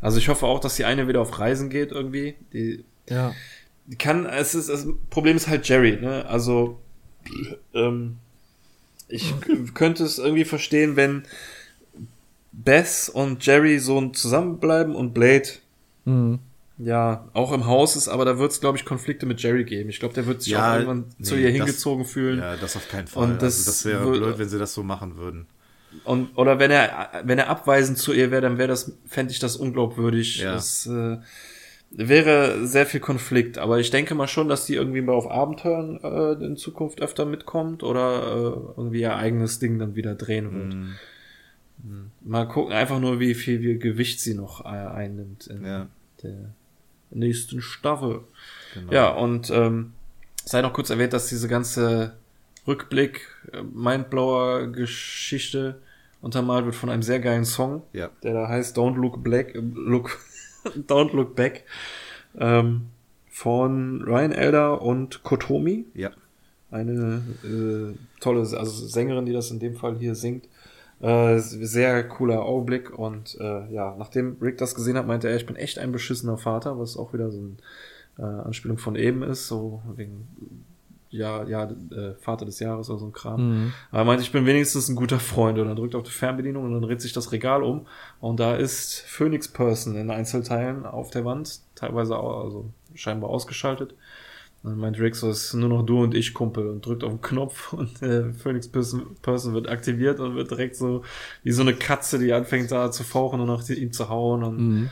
Also 0.00 0.18
ich 0.18 0.28
hoffe 0.28 0.46
auch, 0.46 0.60
dass 0.60 0.76
die 0.76 0.84
eine 0.84 1.08
wieder 1.08 1.20
auf 1.20 1.38
Reisen 1.38 1.70
geht 1.70 1.92
irgendwie. 1.92 2.34
Die, 2.52 2.84
ja 3.08 3.32
kann, 3.98 4.26
es 4.26 4.54
ist, 4.54 4.68
das 4.68 4.86
Problem 5.10 5.36
ist 5.36 5.48
halt 5.48 5.68
Jerry, 5.68 5.98
ne? 6.00 6.24
Also, 6.26 6.78
ähm, 7.74 8.18
ich 9.08 9.34
könnte 9.74 10.04
es 10.04 10.18
irgendwie 10.18 10.44
verstehen, 10.44 10.96
wenn 10.96 11.24
Bess 12.52 13.08
und 13.08 13.44
Jerry 13.44 13.78
so 13.78 14.08
zusammenbleiben 14.10 14.94
und 14.94 15.14
Blade 15.14 15.48
mhm. 16.04 16.38
Ja 16.84 17.28
auch 17.32 17.52
im 17.52 17.66
Haus 17.66 17.96
ist, 17.96 18.08
aber 18.08 18.24
da 18.24 18.38
wird 18.38 18.52
es, 18.52 18.60
glaube 18.60 18.78
ich, 18.78 18.84
Konflikte 18.84 19.26
mit 19.26 19.42
Jerry 19.42 19.64
geben. 19.64 19.90
Ich 19.90 20.00
glaube, 20.00 20.14
der 20.14 20.26
wird 20.26 20.42
sich 20.42 20.52
ja, 20.52 20.70
auch 20.70 20.74
irgendwann 20.74 21.04
nee, 21.18 21.24
zu 21.24 21.36
ihr 21.36 21.50
hingezogen 21.50 22.04
das, 22.04 22.12
fühlen. 22.12 22.38
Ja, 22.38 22.56
das 22.56 22.76
auf 22.76 22.88
keinen 22.88 23.06
Fall. 23.06 23.24
Und 23.24 23.42
das, 23.42 23.58
also 23.58 23.70
das 23.70 23.84
wäre 23.84 24.18
blöd, 24.18 24.38
wenn 24.38 24.48
sie 24.48 24.58
das 24.58 24.74
so 24.74 24.82
machen 24.82 25.16
würden. 25.16 25.46
Und, 26.04 26.36
oder 26.36 26.58
wenn 26.58 26.70
er, 26.70 27.22
wenn 27.24 27.38
er 27.38 27.48
abweisend 27.48 27.98
zu 27.98 28.12
ihr 28.12 28.30
wäre, 28.30 28.42
dann 28.42 28.58
wäre 28.58 28.68
das, 28.68 28.96
fände 29.06 29.32
ich 29.32 29.38
das 29.38 29.56
unglaubwürdig. 29.56 30.38
Ja. 30.38 30.54
Das, 30.54 30.86
äh, 30.86 31.18
wäre 31.94 32.66
sehr 32.66 32.86
viel 32.86 33.00
Konflikt, 33.00 33.58
aber 33.58 33.78
ich 33.78 33.90
denke 33.90 34.14
mal 34.14 34.26
schon, 34.26 34.48
dass 34.48 34.64
die 34.64 34.74
irgendwie 34.74 35.02
mal 35.02 35.12
auf 35.12 35.30
Abenteuern 35.30 36.00
äh, 36.02 36.44
in 36.44 36.56
Zukunft 36.56 37.02
öfter 37.02 37.26
mitkommt 37.26 37.82
oder 37.82 38.22
äh, 38.22 38.78
irgendwie 38.78 39.00
ihr 39.00 39.14
eigenes 39.14 39.58
Ding 39.58 39.78
dann 39.78 39.94
wieder 39.94 40.14
drehen 40.14 40.52
wird. 40.52 40.74
Mm. 40.74 42.10
Mal 42.22 42.46
gucken, 42.46 42.72
einfach 42.72 43.00
nur, 43.00 43.20
wie 43.20 43.34
viel 43.34 43.78
Gewicht 43.78 44.20
sie 44.20 44.34
noch 44.34 44.64
äh, 44.64 44.68
einnimmt 44.68 45.48
in 45.48 45.64
ja. 45.64 45.88
der 46.22 46.54
nächsten 47.14 47.62
Staffel. 47.62 48.20
Genau. 48.74 48.92
Ja, 48.92 49.10
und 49.10 49.50
ähm, 49.50 49.92
sei 50.44 50.62
noch 50.62 50.72
kurz 50.72 50.90
erwähnt, 50.90 51.12
dass 51.12 51.28
diese 51.28 51.48
ganze 51.48 52.16
Rückblick, 52.66 53.28
äh, 53.52 53.62
Mindblower-Geschichte 53.62 55.80
untermalt 56.20 56.64
wird 56.64 56.74
von 56.74 56.88
einem 56.88 57.02
sehr 57.02 57.20
geilen 57.20 57.44
Song, 57.44 57.82
ja. 57.92 58.10
der 58.22 58.34
da 58.34 58.48
heißt 58.48 58.78
Don't 58.78 58.96
Look 58.96 59.22
Black, 59.22 59.52
Look 59.54 60.18
Don't 60.64 61.14
Look 61.14 61.34
Back 61.34 61.64
ähm, 62.38 62.88
von 63.28 64.02
Ryan 64.02 64.32
Elder 64.32 64.82
und 64.82 65.22
Kotomi. 65.22 65.86
Ja. 65.94 66.10
Eine 66.70 67.22
äh, 67.44 67.94
tolle, 68.20 68.40
also 68.40 68.86
Sängerin, 68.86 69.26
die 69.26 69.32
das 69.32 69.50
in 69.50 69.58
dem 69.58 69.76
Fall 69.76 69.96
hier 69.98 70.14
singt. 70.14 70.48
Äh, 71.02 71.38
sehr 71.40 72.08
cooler 72.08 72.42
Augenblick 72.42 72.96
und 72.96 73.36
äh, 73.40 73.72
ja, 73.72 73.96
nachdem 73.98 74.36
Rick 74.40 74.58
das 74.58 74.74
gesehen 74.74 74.96
hat, 74.96 75.06
meinte 75.06 75.28
er, 75.28 75.34
ich 75.34 75.46
bin 75.46 75.56
echt 75.56 75.78
ein 75.80 75.90
beschissener 75.90 76.38
Vater, 76.38 76.78
was 76.78 76.96
auch 76.96 77.12
wieder 77.12 77.30
so 77.30 77.40
eine 77.40 77.56
äh, 78.18 78.42
Anspielung 78.42 78.78
von 78.78 78.94
eben 78.94 79.24
ist, 79.24 79.48
so 79.48 79.82
wegen 79.96 80.28
ja, 81.12 81.44
ja, 81.44 81.64
äh, 81.64 82.14
Vater 82.20 82.46
des 82.46 82.58
Jahres 82.58 82.88
oder 82.88 82.98
so 82.98 83.06
ein 83.06 83.12
Kram. 83.12 83.40
Mhm. 83.40 83.72
Aber 83.90 84.00
er 84.00 84.04
meinte, 84.04 84.22
ich 84.22 84.32
bin 84.32 84.46
wenigstens 84.46 84.88
ein 84.88 84.96
guter 84.96 85.20
Freund. 85.20 85.58
Und 85.58 85.66
dann 85.66 85.76
drückt 85.76 85.94
auf 85.94 86.04
die 86.04 86.10
Fernbedienung 86.10 86.64
und 86.64 86.72
dann 86.72 86.82
dreht 86.82 87.02
sich 87.02 87.12
das 87.12 87.32
Regal 87.32 87.62
um. 87.62 87.86
Und 88.20 88.40
da 88.40 88.54
ist 88.54 89.00
Phoenix 89.00 89.46
Person 89.46 89.94
in 89.94 90.10
Einzelteilen 90.10 90.86
auf 90.86 91.10
der 91.10 91.24
Wand, 91.26 91.60
teilweise 91.74 92.16
auch, 92.18 92.44
also 92.44 92.70
scheinbar 92.94 93.28
ausgeschaltet. 93.28 93.94
Dann 94.62 94.78
meint 94.78 94.98
Rick 95.00 95.16
so, 95.16 95.28
es 95.28 95.46
ist 95.46 95.54
nur 95.54 95.68
noch 95.68 95.82
du 95.84 96.02
und 96.02 96.14
ich, 96.14 96.34
Kumpel, 96.34 96.68
und 96.68 96.86
drückt 96.86 97.02
auf 97.02 97.10
den 97.10 97.20
Knopf 97.20 97.72
und 97.72 98.00
äh, 98.00 98.32
Phoenix 98.32 98.68
Person, 98.68 99.16
Person 99.20 99.54
wird 99.54 99.68
aktiviert 99.68 100.20
und 100.20 100.36
wird 100.36 100.50
direkt 100.50 100.76
so 100.76 101.02
wie 101.42 101.50
so 101.50 101.62
eine 101.62 101.74
Katze, 101.74 102.18
die 102.18 102.32
anfängt 102.32 102.70
da 102.70 102.92
zu 102.92 103.02
fauchen 103.02 103.40
und 103.40 103.48
nach 103.48 103.68
ihm 103.68 103.92
zu 103.92 104.08
hauen. 104.08 104.44
Und 104.44 104.58
mhm. 104.58 104.90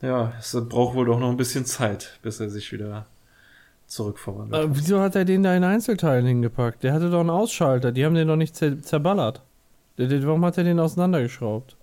ja, 0.00 0.32
es 0.40 0.56
braucht 0.68 0.96
wohl 0.96 1.06
doch 1.06 1.20
noch 1.20 1.30
ein 1.30 1.36
bisschen 1.36 1.64
Zeit, 1.64 2.18
bis 2.22 2.40
er 2.40 2.50
sich 2.50 2.72
wieder 2.72 3.06
zurückverwandelt. 3.86 4.64
Äh, 4.64 4.68
wieso 4.74 5.00
hat 5.00 5.14
er 5.14 5.24
den 5.24 5.44
da 5.44 5.54
in 5.54 5.62
Einzelteilen 5.62 6.26
hingepackt? 6.26 6.82
Der 6.82 6.92
hatte 6.92 7.10
doch 7.10 7.20
einen 7.20 7.30
Ausschalter, 7.30 7.92
die 7.92 8.04
haben 8.04 8.14
den 8.14 8.26
doch 8.26 8.36
nicht 8.36 8.56
zer 8.56 8.82
zerballert. 8.82 9.42
Warum 9.98 10.44
hat 10.44 10.58
er 10.58 10.64
den 10.64 10.80
auseinandergeschraubt? 10.80 11.76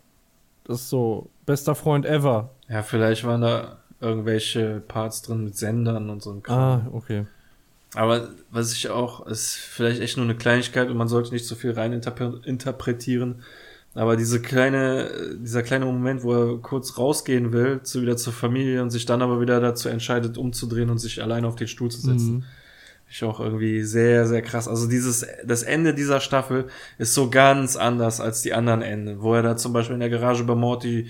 Das 0.66 0.82
ist 0.82 0.90
so, 0.90 1.30
bester 1.46 1.74
Freund 1.74 2.06
ever. 2.06 2.50
Ja, 2.68 2.84
vielleicht 2.84 3.24
waren 3.24 3.42
da 3.42 3.79
irgendwelche 4.02 4.82
Parts 4.88 5.22
drin 5.22 5.44
mit 5.44 5.58
Sendern 5.58 6.10
und 6.10 6.22
so 6.22 6.32
ein 6.32 6.44
Kram. 6.44 6.58
Ah, 6.58 6.90
okay. 6.92 7.26
Aber 7.96 8.30
was 8.52 8.74
ich 8.74 8.90
auch, 8.90 9.26
ist 9.26 9.56
vielleicht 9.56 10.02
echt 10.02 10.18
nur 10.18 10.26
eine 10.26 10.36
Kleinigkeit 10.36 10.90
und 10.90 10.98
man 10.98 11.08
sollte 11.08 11.34
nicht 11.34 11.46
so 11.46 11.56
viel 11.56 11.72
rein 11.72 11.94
interpretieren. 11.94 13.44
Aber 13.96 14.16
diese 14.16 14.42
kleine, 14.42 15.10
dieser 15.40 15.64
kleine 15.64 15.86
Moment, 15.86 16.24
wo 16.24 16.34
er 16.34 16.58
kurz 16.60 16.98
rausgehen 17.00 17.52
will, 17.52 17.82
zu 17.82 18.02
wieder 18.02 18.16
zur 18.18 18.34
Familie 18.34 18.84
und 18.84 18.92
sich 18.92 19.06
dann 19.06 19.24
aber 19.24 19.42
wieder 19.42 19.60
dazu 19.60 19.90
entscheidet, 19.90 20.38
umzudrehen 20.38 20.92
und 20.92 21.00
sich 21.00 21.22
alleine 21.24 21.48
auf 21.48 21.56
den 21.56 21.68
Stuhl 21.68 21.90
zu 21.90 22.00
setzen. 22.00 22.36
Mhm. 22.36 22.44
Ich 23.12 23.24
auch 23.24 23.40
irgendwie 23.40 23.82
sehr, 23.82 24.28
sehr 24.28 24.44
krass. 24.44 24.68
Also 24.68 24.88
dieses, 24.88 25.26
das 25.44 25.64
Ende 25.64 25.96
dieser 25.96 26.20
Staffel 26.20 26.68
ist 27.00 27.16
so 27.16 27.32
ganz 27.32 27.76
anders 27.76 28.22
als 28.22 28.44
die 28.44 28.54
anderen 28.54 28.84
Ende, 28.84 29.24
wo 29.24 29.34
er 29.34 29.42
da 29.42 29.58
zum 29.58 29.74
Beispiel 29.74 29.96
in 29.96 30.00
der 30.00 30.12
Garage 30.12 30.44
bei 30.44 30.54
Morty 30.54 31.10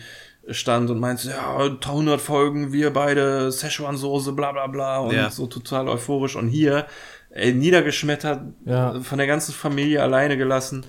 stand 0.52 0.90
und 0.90 1.00
meinte, 1.00 1.30
ja, 1.30 1.58
100 1.58 2.20
Folgen, 2.20 2.72
wir 2.74 2.92
beide, 2.92 3.52
Szechuan-Soße, 3.52 4.34
bla 4.34 4.52
bla 4.52 4.68
bla 4.68 5.00
und 5.00 5.16
ja. 5.16 5.30
so 5.30 5.48
total 5.48 5.88
euphorisch. 5.88 6.36
Und 6.36 6.50
hier 6.50 6.86
ey, 7.32 7.54
niedergeschmettert, 7.54 8.42
ja. 8.66 9.00
von 9.02 9.18
der 9.18 9.28
ganzen 9.28 9.54
Familie 9.54 10.02
alleine 10.02 10.38
gelassen. 10.38 10.86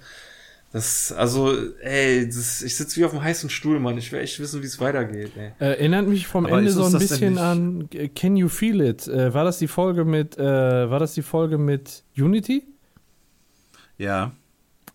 Das, 0.73 1.11
also, 1.11 1.53
ey, 1.81 2.27
das, 2.27 2.62
ich 2.62 2.77
sitze 2.77 3.01
wie 3.01 3.05
auf 3.05 3.12
einem 3.12 3.24
heißen 3.24 3.51
Stuhl, 3.51 3.81
Mann. 3.81 3.99
Ich 3.99 4.12
will 4.12 4.20
echt 4.20 4.39
wissen, 4.39 4.62
wie 4.62 4.66
es 4.66 4.78
weitergeht. 4.78 5.32
Ey. 5.37 5.51
Erinnert 5.59 6.07
mich 6.07 6.28
vom 6.28 6.47
Aber 6.47 6.59
Ende 6.59 6.70
so 6.70 6.85
ein 6.85 6.93
bisschen 6.93 7.39
an 7.39 7.89
Can 8.15 8.37
You 8.37 8.49
Feel 8.49 8.81
It? 8.81 9.09
Äh, 9.09 9.35
war 9.35 9.43
das 9.43 9.59
die 9.59 9.66
Folge 9.66 10.05
mit, 10.05 10.39
äh, 10.39 10.91
war 10.91 11.01
das 11.01 11.15
die 11.15 11.23
Folge 11.23 11.59
mit 11.59 12.05
Unity? 12.16 12.62
Ja. 13.99 14.31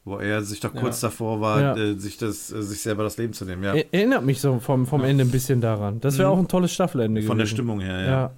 Wo 0.06 0.20
er 0.20 0.44
sich 0.44 0.60
doch 0.60 0.72
kurz 0.72 1.02
ja. 1.02 1.10
davor 1.10 1.42
war, 1.42 1.62
ja. 1.62 1.76
äh, 1.76 1.96
sich, 1.96 2.18
das, 2.18 2.52
äh, 2.52 2.62
sich 2.62 2.82
selber 2.82 3.04
das 3.04 3.18
Leben 3.18 3.34
zu 3.34 3.44
nehmen, 3.44 3.64
ja. 3.64 3.74
Erinnert 3.74 4.24
mich 4.24 4.40
so 4.40 4.60
vom, 4.60 4.86
vom 4.86 5.04
Ende 5.04 5.24
ein 5.24 5.32
bisschen 5.32 5.62
daran. 5.62 6.00
Das 6.00 6.20
wäre 6.20 6.30
mhm. 6.30 6.36
auch 6.36 6.40
ein 6.42 6.48
tolles 6.48 6.72
Staffelende 6.72 7.22
Von 7.22 7.38
gewesen. 7.38 7.40
der 7.40 7.46
Stimmung 7.48 7.80
her, 7.80 8.02
ja. 8.02 8.10
Ja. 8.12 8.32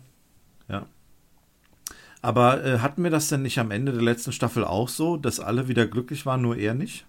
ja. 0.69 0.85
Aber 2.21 2.63
äh, 2.63 2.79
hatten 2.79 3.03
wir 3.03 3.11
das 3.11 3.27
denn 3.27 3.41
nicht 3.41 3.59
am 3.59 3.71
Ende 3.71 3.91
der 3.91 4.01
letzten 4.01 4.31
Staffel 4.31 4.63
auch 4.63 4.87
so, 4.87 5.17
dass 5.17 5.41
alle 5.41 5.67
wieder 5.67 5.85
glücklich 5.87 6.25
waren, 6.25 6.41
nur 6.41 6.55
er 6.55 6.73
nicht? 6.73 7.05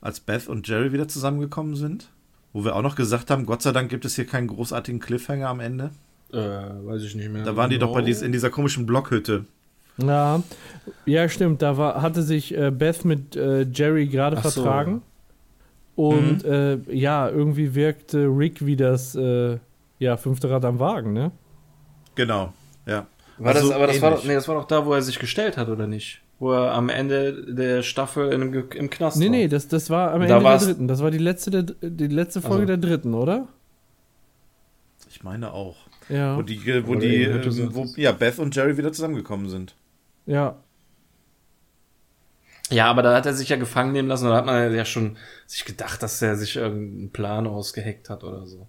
Als 0.00 0.18
Beth 0.18 0.48
und 0.48 0.66
Jerry 0.66 0.92
wieder 0.92 1.06
zusammengekommen 1.06 1.76
sind? 1.76 2.10
Wo 2.52 2.64
wir 2.64 2.74
auch 2.74 2.82
noch 2.82 2.96
gesagt 2.96 3.30
haben, 3.30 3.46
Gott 3.46 3.62
sei 3.62 3.70
Dank 3.70 3.90
gibt 3.90 4.04
es 4.04 4.16
hier 4.16 4.26
keinen 4.26 4.48
großartigen 4.48 5.00
Cliffhanger 5.00 5.48
am 5.48 5.60
Ende. 5.60 5.90
Äh, 6.32 6.36
weiß 6.36 7.02
ich 7.04 7.14
nicht 7.14 7.30
mehr. 7.30 7.44
Da 7.44 7.54
waren 7.54 7.70
die 7.70 7.78
doch 7.78 7.94
bei 7.94 8.02
dies, 8.02 8.22
in 8.22 8.32
dieser 8.32 8.50
komischen 8.50 8.86
Blockhütte. 8.86 9.44
Ja, 9.96 10.42
ja, 11.06 11.28
stimmt. 11.28 11.62
Da 11.62 11.76
war, 11.76 12.02
hatte 12.02 12.22
sich 12.22 12.56
äh, 12.56 12.70
Beth 12.70 13.04
mit 13.04 13.36
äh, 13.36 13.62
Jerry 13.62 14.06
gerade 14.06 14.36
vertragen. 14.36 15.02
So. 15.96 16.08
Und 16.08 16.44
mhm. 16.44 16.52
äh, 16.88 16.94
ja, 16.94 17.28
irgendwie 17.28 17.74
wirkte 17.74 18.26
Rick 18.26 18.66
wie 18.66 18.76
das 18.76 19.14
äh, 19.14 19.58
ja, 19.98 20.16
fünfte 20.16 20.50
Rad 20.50 20.64
am 20.64 20.80
Wagen, 20.80 21.12
ne? 21.12 21.30
Genau, 22.16 22.52
ja. 22.86 23.06
War 23.38 23.54
also 23.54 23.68
das, 23.68 23.76
aber 23.76 23.86
das 23.86 24.02
war, 24.02 24.10
doch, 24.12 24.24
nee, 24.24 24.34
das 24.34 24.46
war 24.46 24.54
doch 24.56 24.66
da, 24.66 24.86
wo 24.86 24.92
er 24.92 25.02
sich 25.02 25.18
gestellt 25.18 25.56
hat, 25.56 25.68
oder 25.68 25.86
nicht? 25.86 26.20
Wo 26.38 26.52
er 26.52 26.72
am 26.72 26.88
Ende 26.88 27.52
der 27.52 27.82
Staffel 27.82 28.32
in, 28.32 28.42
im 28.42 28.90
Knast 28.90 29.16
nee, 29.16 29.26
war. 29.26 29.30
Nee, 29.30 29.38
nee, 29.38 29.48
das, 29.48 29.68
das 29.68 29.90
war 29.90 30.12
am 30.12 30.22
Ende 30.22 30.38
der 30.40 30.58
dritten. 30.58 30.88
Das 30.88 31.02
war 31.02 31.10
die 31.10 31.18
letzte, 31.18 31.50
der, 31.50 31.62
die 31.62 32.06
letzte 32.06 32.40
Folge 32.40 32.72
also. 32.72 32.76
der 32.76 32.90
dritten, 32.90 33.14
oder? 33.14 33.48
Ich 35.10 35.22
meine 35.22 35.52
auch. 35.52 35.76
Ja. 36.08 36.36
Wo 36.36 36.42
die, 36.42 36.60
wo 36.86 36.96
die, 36.96 37.24
äh, 37.24 37.74
wo, 37.74 37.86
ja, 37.96 38.12
Beth 38.12 38.38
und 38.38 38.54
Jerry 38.54 38.76
wieder 38.76 38.92
zusammengekommen 38.92 39.48
sind. 39.48 39.74
Ja. 40.26 40.56
Ja, 42.70 42.86
aber 42.86 43.02
da 43.02 43.14
hat 43.14 43.26
er 43.26 43.34
sich 43.34 43.50
ja 43.50 43.56
gefangen 43.56 43.92
nehmen 43.92 44.08
lassen. 44.08 44.26
Da 44.26 44.36
hat 44.36 44.46
man 44.46 44.74
ja 44.74 44.84
schon 44.84 45.16
sich 45.46 45.64
gedacht, 45.64 46.02
dass 46.02 46.20
er 46.22 46.36
sich 46.36 46.56
irgendeinen 46.56 47.10
Plan 47.10 47.46
ausgeheckt 47.46 48.10
hat 48.10 48.24
oder 48.24 48.46
so. 48.46 48.66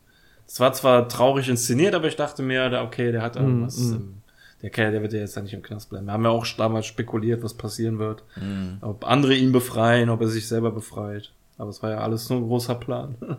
Es 0.48 0.60
war 0.60 0.74
zwar 0.74 1.08
traurig 1.08 1.50
inszeniert, 1.50 1.96
aber 1.96 2.08
ich 2.08 2.16
dachte 2.16 2.44
mir, 2.44 2.82
okay, 2.84 3.12
der 3.12 3.22
hat 3.22 3.36
irgendwas. 3.36 3.78
Mm, 3.78 3.94
mm. 3.94 4.22
Der 4.62 4.70
Kerl, 4.70 4.92
der 4.92 5.02
wird 5.02 5.14
ja 5.14 5.20
jetzt 5.20 5.36
ja 5.36 5.42
nicht 5.42 5.54
im 5.54 5.64
Knast 5.64 5.90
bleiben. 5.90 6.06
Wir 6.06 6.14
haben 6.14 6.24
ja 6.24 6.30
auch 6.30 6.46
damals 6.58 6.86
spekuliert, 6.86 7.44
was 7.44 7.56
passieren 7.56 7.98
wird. 7.98 8.24
Mm. 8.36 8.76
Ob 8.82 9.06
andere 9.08 9.34
ihn 9.34 9.52
befreien, 9.52 10.10
ob 10.10 10.22
er 10.22 10.28
sich 10.28 10.48
selber 10.48 10.72
befreit. 10.72 11.32
Aber 11.58 11.70
es 11.70 11.82
war 11.82 11.92
ja 11.92 11.98
alles 12.00 12.30
nur 12.30 12.40
ein 12.40 12.48
großer 12.48 12.76
Plan. 12.76 13.16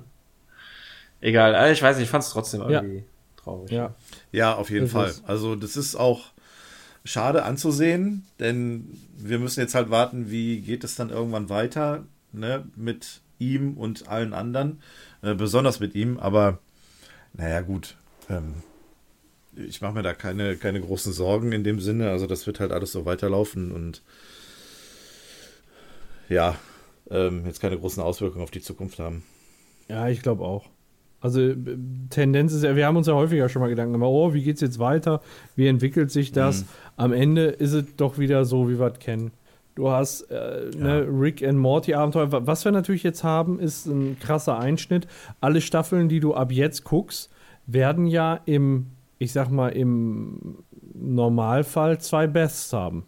Egal, 1.21 1.55
also 1.55 1.73
ich 1.73 1.83
weiß 1.83 1.97
nicht, 1.97 2.05
ich 2.05 2.11
fand 2.11 2.25
es 2.25 2.31
trotzdem 2.31 2.63
irgendwie 2.63 2.99
ja. 2.99 3.03
traurig. 3.37 3.71
Ja, 3.71 3.95
ja 4.33 4.55
auf 4.55 4.71
jeden 4.71 4.85
das 4.87 4.93
Fall. 4.93 5.13
Also 5.27 5.55
das 5.55 5.77
ist 5.77 5.97
auch 5.97 6.33
schade 7.07 7.45
anzusehen, 7.45 8.27
denn 8.41 8.89
wir 9.17 9.39
müssen 9.39 9.61
jetzt 9.61 9.75
halt 9.75 9.91
warten, 9.91 10.31
wie 10.31 10.61
geht 10.61 10.85
es 10.85 10.97
dann 10.97 11.11
irgendwann 11.11 11.49
weiter 11.49 12.05
ne, 12.33 12.65
mit 12.75 13.23
ihm 13.39 13.75
und 13.75 14.09
allen 14.09 14.33
anderen, 14.33 14.83
äh, 15.23 15.35
besonders 15.35 15.81
mit 15.81 15.95
ihm, 15.95 16.19
aber 16.19 16.59
naja 17.33 17.61
gut, 17.61 17.97
ähm, 18.29 18.55
ich 19.55 19.81
mache 19.81 19.95
mir 19.95 20.03
da 20.03 20.15
keine, 20.15 20.57
keine 20.57 20.81
großen 20.81 21.13
Sorgen 21.13 21.53
in 21.53 21.65
dem 21.65 21.81
Sinne, 21.81 22.11
also 22.11 22.27
das 22.27 22.47
wird 22.47 22.61
halt 22.61 22.73
alles 22.73 22.93
so 22.93 23.07
weiterlaufen 23.07 23.71
und 23.71 24.03
ja, 26.29 26.59
ähm, 27.11 27.47
jetzt 27.47 27.61
keine 27.61 27.79
großen 27.79 28.03
Auswirkungen 28.03 28.43
auf 28.43 28.51
die 28.51 28.61
Zukunft 28.61 28.99
haben. 28.99 29.23
Ja, 29.89 30.09
ich 30.09 30.23
glaube 30.23 30.45
auch. 30.45 30.69
Also 31.21 31.55
Tendenz 32.11 32.53
ist 32.53 32.63
ja, 32.63 32.77
wir 32.77 32.87
haben 32.87 32.97
uns 32.97 33.07
ja 33.07 33.15
häufiger 33.15 33.49
schon 33.49 33.63
mal 33.63 33.69
Gedanken 33.69 33.95
gemacht, 33.95 34.11
oh, 34.11 34.35
wie 34.35 34.43
geht 34.43 34.57
es 34.57 34.61
jetzt 34.61 34.79
weiter? 34.79 35.21
Wie 35.55 35.67
entwickelt 35.67 36.11
sich 36.11 36.33
das? 36.33 36.63
Mhm. 36.63 36.67
Am 36.97 37.13
Ende 37.13 37.47
ist 37.47 37.73
es 37.73 37.97
doch 37.97 38.19
wieder 38.19 38.45
so, 38.45 38.69
wie 38.69 38.79
wir 38.79 38.93
es 38.93 38.99
kennen. 38.99 39.33
Du 39.75 39.91
hast 39.91 40.31
äh, 40.31 40.71
ja. 40.71 40.77
ne, 40.77 41.07
Rick 41.09 41.43
and 41.43 41.59
Morty 41.59 41.95
Abenteuer. 41.95 42.29
Was 42.47 42.65
wir 42.65 42.73
natürlich 42.73 43.03
jetzt 43.03 43.25
haben, 43.25 43.61
ist 43.61 43.87
ein 43.87 44.19
krasser 44.19 44.59
Einschnitt. 44.59 45.07
Alle 45.41 45.61
Staffeln, 45.61 46.09
die 46.09 46.21
du 46.21 46.35
ab 46.35 46.51
jetzt 46.51 46.85
guckst, 46.85 47.31
werden 47.67 48.07
ja 48.07 48.41
im, 48.47 48.87
ich 49.19 49.33
sag 49.33 49.51
mal, 49.51 49.69
im 49.69 50.59
Normalfall 50.95 51.99
zwei 52.01 52.27
Bests 52.27 52.73
haben. 52.73 53.05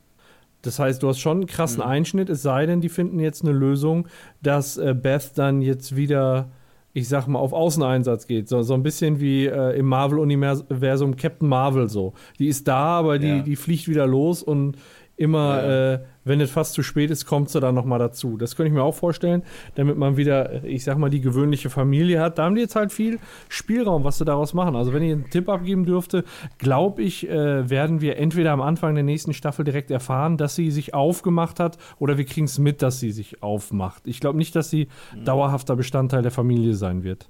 Das 0.62 0.78
heißt, 0.78 1.02
du 1.02 1.08
hast 1.08 1.20
schon 1.20 1.38
einen 1.38 1.46
krassen 1.46 1.82
mhm. 1.82 1.90
Einschnitt, 1.90 2.28
es 2.28 2.42
sei 2.42 2.66
denn, 2.66 2.80
die 2.80 2.88
finden 2.88 3.20
jetzt 3.20 3.42
eine 3.42 3.52
Lösung, 3.52 4.08
dass 4.42 4.76
äh, 4.76 4.94
Beth 4.94 5.32
dann 5.36 5.62
jetzt 5.62 5.96
wieder 5.96 6.50
ich 6.92 7.08
sag 7.08 7.26
mal, 7.26 7.38
auf 7.38 7.52
Außeneinsatz 7.52 8.26
geht. 8.26 8.48
So, 8.48 8.62
so 8.62 8.74
ein 8.74 8.82
bisschen 8.82 9.20
wie 9.20 9.46
äh, 9.46 9.78
im 9.78 9.86
Marvel-Universum 9.86 11.16
Captain 11.16 11.48
Marvel 11.48 11.88
so. 11.88 12.14
Die 12.38 12.48
ist 12.48 12.66
da, 12.66 12.98
aber 12.98 13.18
die, 13.18 13.28
ja. 13.28 13.38
die 13.40 13.56
fliegt 13.56 13.88
wieder 13.88 14.06
los 14.06 14.42
und 14.42 14.76
immer, 15.16 15.62
ja. 15.62 15.94
äh, 15.94 16.00
wenn 16.28 16.40
es 16.40 16.50
fast 16.50 16.74
zu 16.74 16.82
spät 16.82 17.10
ist, 17.10 17.26
kommt 17.26 17.50
sie 17.50 17.60
dann 17.60 17.74
nochmal 17.74 17.98
dazu. 17.98 18.36
Das 18.36 18.56
könnte 18.56 18.68
ich 18.68 18.74
mir 18.74 18.82
auch 18.82 18.94
vorstellen, 18.94 19.42
damit 19.74 19.96
man 19.96 20.16
wieder, 20.16 20.64
ich 20.64 20.84
sag 20.84 20.98
mal, 20.98 21.10
die 21.10 21.20
gewöhnliche 21.20 21.70
Familie 21.70 22.20
hat. 22.20 22.38
Da 22.38 22.44
haben 22.44 22.54
die 22.54 22.60
jetzt 22.60 22.76
halt 22.76 22.92
viel 22.92 23.18
Spielraum, 23.48 24.04
was 24.04 24.18
sie 24.18 24.24
daraus 24.24 24.54
machen. 24.54 24.76
Also, 24.76 24.92
wenn 24.92 25.02
ich 25.02 25.12
einen 25.12 25.30
Tipp 25.30 25.48
abgeben 25.48 25.84
dürfte, 25.84 26.24
glaube 26.58 27.02
ich, 27.02 27.28
äh, 27.28 27.68
werden 27.68 28.00
wir 28.00 28.18
entweder 28.18 28.52
am 28.52 28.60
Anfang 28.60 28.94
der 28.94 29.04
nächsten 29.04 29.32
Staffel 29.32 29.64
direkt 29.64 29.90
erfahren, 29.90 30.36
dass 30.36 30.54
sie 30.54 30.70
sich 30.70 30.94
aufgemacht 30.94 31.60
hat, 31.60 31.78
oder 31.98 32.18
wir 32.18 32.24
kriegen 32.24 32.46
es 32.46 32.58
mit, 32.58 32.82
dass 32.82 33.00
sie 33.00 33.10
sich 33.10 33.42
aufmacht. 33.42 34.02
Ich 34.06 34.20
glaube 34.20 34.38
nicht, 34.38 34.54
dass 34.54 34.70
sie 34.70 34.88
mhm. 35.14 35.24
dauerhafter 35.24 35.76
Bestandteil 35.76 36.22
der 36.22 36.30
Familie 36.30 36.74
sein 36.74 37.02
wird. 37.02 37.28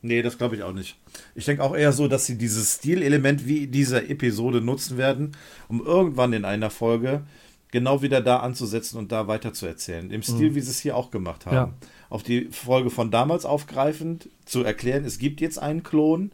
Nee, 0.00 0.22
das 0.22 0.38
glaube 0.38 0.54
ich 0.54 0.62
auch 0.62 0.72
nicht. 0.72 0.96
Ich 1.34 1.44
denke 1.44 1.62
auch 1.62 1.74
eher 1.74 1.92
so, 1.92 2.06
dass 2.06 2.24
sie 2.24 2.38
dieses 2.38 2.76
Stilelement 2.76 3.46
wie 3.48 3.66
dieser 3.66 4.08
Episode 4.08 4.60
nutzen 4.60 4.96
werden, 4.96 5.32
um 5.68 5.84
irgendwann 5.84 6.32
in 6.32 6.44
einer 6.44 6.70
Folge 6.70 7.22
genau 7.70 8.02
wieder 8.02 8.20
da 8.20 8.38
anzusetzen 8.38 8.98
und 8.98 9.12
da 9.12 9.28
weiter 9.28 9.52
zu 9.52 9.66
erzählen. 9.66 10.10
Im 10.10 10.22
Stil, 10.22 10.50
mhm. 10.50 10.54
wie 10.54 10.60
sie 10.60 10.70
es 10.70 10.80
hier 10.80 10.96
auch 10.96 11.10
gemacht 11.10 11.46
haben. 11.46 11.54
Ja. 11.54 11.72
Auf 12.08 12.22
die 12.22 12.46
Folge 12.50 12.90
von 12.90 13.10
damals 13.10 13.44
aufgreifend, 13.44 14.28
zu 14.44 14.62
erklären, 14.62 15.04
es 15.04 15.18
gibt 15.18 15.40
jetzt 15.40 15.58
einen 15.58 15.82
Klon. 15.82 16.32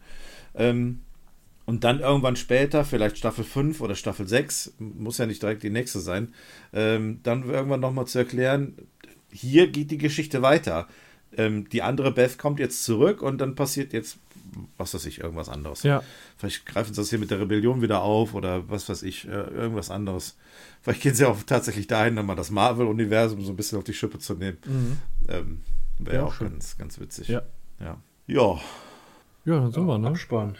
Ähm, 0.54 1.00
und 1.66 1.82
dann 1.82 2.00
irgendwann 2.00 2.36
später, 2.36 2.84
vielleicht 2.84 3.16
Staffel 3.16 3.42
5 3.42 3.80
oder 3.80 3.94
Staffel 3.94 4.28
6, 4.28 4.74
muss 4.78 5.18
ja 5.18 5.26
nicht 5.26 5.42
direkt 5.42 5.62
die 5.62 5.70
nächste 5.70 6.00
sein, 6.00 6.34
ähm, 6.72 7.20
dann 7.22 7.48
irgendwann 7.48 7.80
nochmal 7.80 8.06
zu 8.06 8.18
erklären, 8.18 8.76
hier 9.32 9.68
geht 9.68 9.90
die 9.90 9.98
Geschichte 9.98 10.42
weiter 10.42 10.86
ähm, 11.36 11.68
die 11.68 11.82
andere 11.82 12.12
Beth 12.12 12.38
kommt 12.38 12.60
jetzt 12.60 12.84
zurück 12.84 13.22
und 13.22 13.38
dann 13.38 13.54
passiert 13.54 13.92
jetzt, 13.92 14.18
was 14.76 14.94
weiß 14.94 15.06
ich, 15.06 15.20
irgendwas 15.20 15.48
anderes. 15.48 15.82
Ja. 15.82 16.02
Vielleicht 16.36 16.66
greifen 16.66 16.94
sie 16.94 17.00
das 17.00 17.10
hier 17.10 17.18
mit 17.18 17.30
der 17.30 17.40
Rebellion 17.40 17.82
wieder 17.82 18.02
auf 18.02 18.34
oder 18.34 18.68
was 18.68 18.88
weiß 18.88 19.02
ich, 19.02 19.26
äh, 19.26 19.30
irgendwas 19.30 19.90
anderes. 19.90 20.36
Vielleicht 20.82 21.02
gehen 21.02 21.14
sie 21.14 21.24
auch 21.26 21.42
tatsächlich 21.42 21.86
dahin, 21.86 22.14
nochmal 22.14 22.36
das 22.36 22.50
Marvel-Universum 22.50 23.42
so 23.44 23.52
ein 23.52 23.56
bisschen 23.56 23.78
auf 23.78 23.84
die 23.84 23.94
Schippe 23.94 24.18
zu 24.18 24.34
nehmen. 24.34 24.58
Mhm. 24.66 24.98
Ähm, 25.28 25.60
Wäre 25.98 26.16
ja, 26.16 26.22
auch 26.24 26.34
schön. 26.34 26.50
ganz, 26.50 26.76
ganz 26.76 26.98
witzig. 26.98 27.28
Ja. 27.28 27.42
Ja, 27.80 27.98
ja. 28.26 28.60
ja 29.44 29.60
dann 29.60 29.72
sind 29.72 29.86
wir, 29.86 29.98
ne? 29.98 30.08
Abspann. 30.08 30.56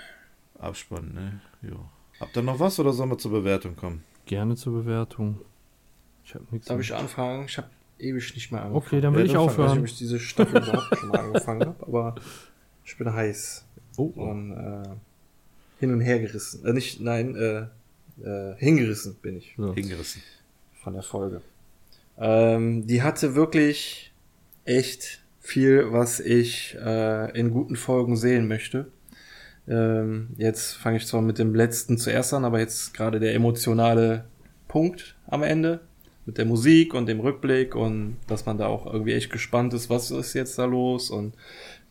Abspann, 0.58 1.12
ne? 1.12 1.40
Ja. 1.62 1.76
Habt 2.20 2.36
ihr 2.36 2.42
noch 2.42 2.60
was 2.60 2.78
oder 2.78 2.92
sollen 2.92 3.10
wir 3.10 3.18
zur 3.18 3.32
Bewertung 3.32 3.76
kommen? 3.76 4.04
Gerne 4.26 4.56
zur 4.56 4.72
Bewertung. 4.72 5.40
Ich 6.24 6.34
habe 6.34 6.44
nichts. 6.50 6.68
Darf 6.68 6.80
ich 6.80 6.94
anfangen? 6.94 7.44
Ich 7.46 7.58
habe 7.58 7.68
ewig 7.98 8.34
nicht 8.34 8.50
mehr 8.52 8.62
angefangen. 8.62 8.86
Okay, 8.86 9.00
dann 9.00 9.14
will 9.14 9.26
ich 9.26 9.36
aufhören. 9.36 9.52
Ich 9.52 9.58
weiß 9.58 9.72
nicht, 9.72 9.80
ob 9.80 9.86
ich 9.86 9.98
diese 9.98 10.20
Staffel 10.20 10.62
überhaupt 10.62 10.98
schon 10.98 11.08
mal 11.08 11.20
angefangen 11.20 11.66
habe, 11.66 11.86
aber 11.86 12.14
ich 12.84 12.96
bin 12.96 13.12
heiß. 13.12 13.66
Oh. 13.96 14.12
Und, 14.14 14.52
äh, 14.52 14.88
hin 15.80 15.92
und 15.92 16.00
her 16.00 16.20
gerissen. 16.20 16.64
Äh, 16.64 16.72
nicht, 16.72 17.00
nein, 17.00 17.36
äh, 17.36 17.66
äh, 18.22 18.56
hingerissen 18.56 19.16
bin 19.16 19.36
ich. 19.36 19.54
Ja. 19.58 19.72
Hingerissen. 19.72 20.22
Von 20.82 20.94
der 20.94 21.02
Folge. 21.02 21.40
Ähm, 22.18 22.86
die 22.86 23.02
hatte 23.02 23.34
wirklich 23.34 24.12
echt 24.64 25.22
viel, 25.40 25.92
was 25.92 26.20
ich 26.20 26.76
äh, 26.82 27.38
in 27.38 27.50
guten 27.50 27.76
Folgen 27.76 28.16
sehen 28.16 28.48
möchte. 28.48 28.90
Ähm, 29.66 30.30
jetzt 30.36 30.74
fange 30.74 30.98
ich 30.98 31.06
zwar 31.06 31.22
mit 31.22 31.38
dem 31.38 31.54
letzten 31.54 31.98
zuerst 31.98 32.34
an, 32.34 32.44
aber 32.44 32.60
jetzt 32.60 32.94
gerade 32.94 33.18
der 33.18 33.34
emotionale 33.34 34.26
Punkt 34.68 35.16
am 35.26 35.42
Ende 35.42 35.80
mit 36.26 36.38
der 36.38 36.44
Musik 36.44 36.94
und 36.94 37.06
dem 37.06 37.20
Rückblick 37.20 37.74
und 37.74 38.16
dass 38.26 38.46
man 38.46 38.58
da 38.58 38.66
auch 38.66 38.86
irgendwie 38.86 39.12
echt 39.12 39.30
gespannt 39.30 39.74
ist, 39.74 39.90
was 39.90 40.10
ist 40.10 40.34
jetzt 40.34 40.58
da 40.58 40.64
los 40.64 41.10
und 41.10 41.34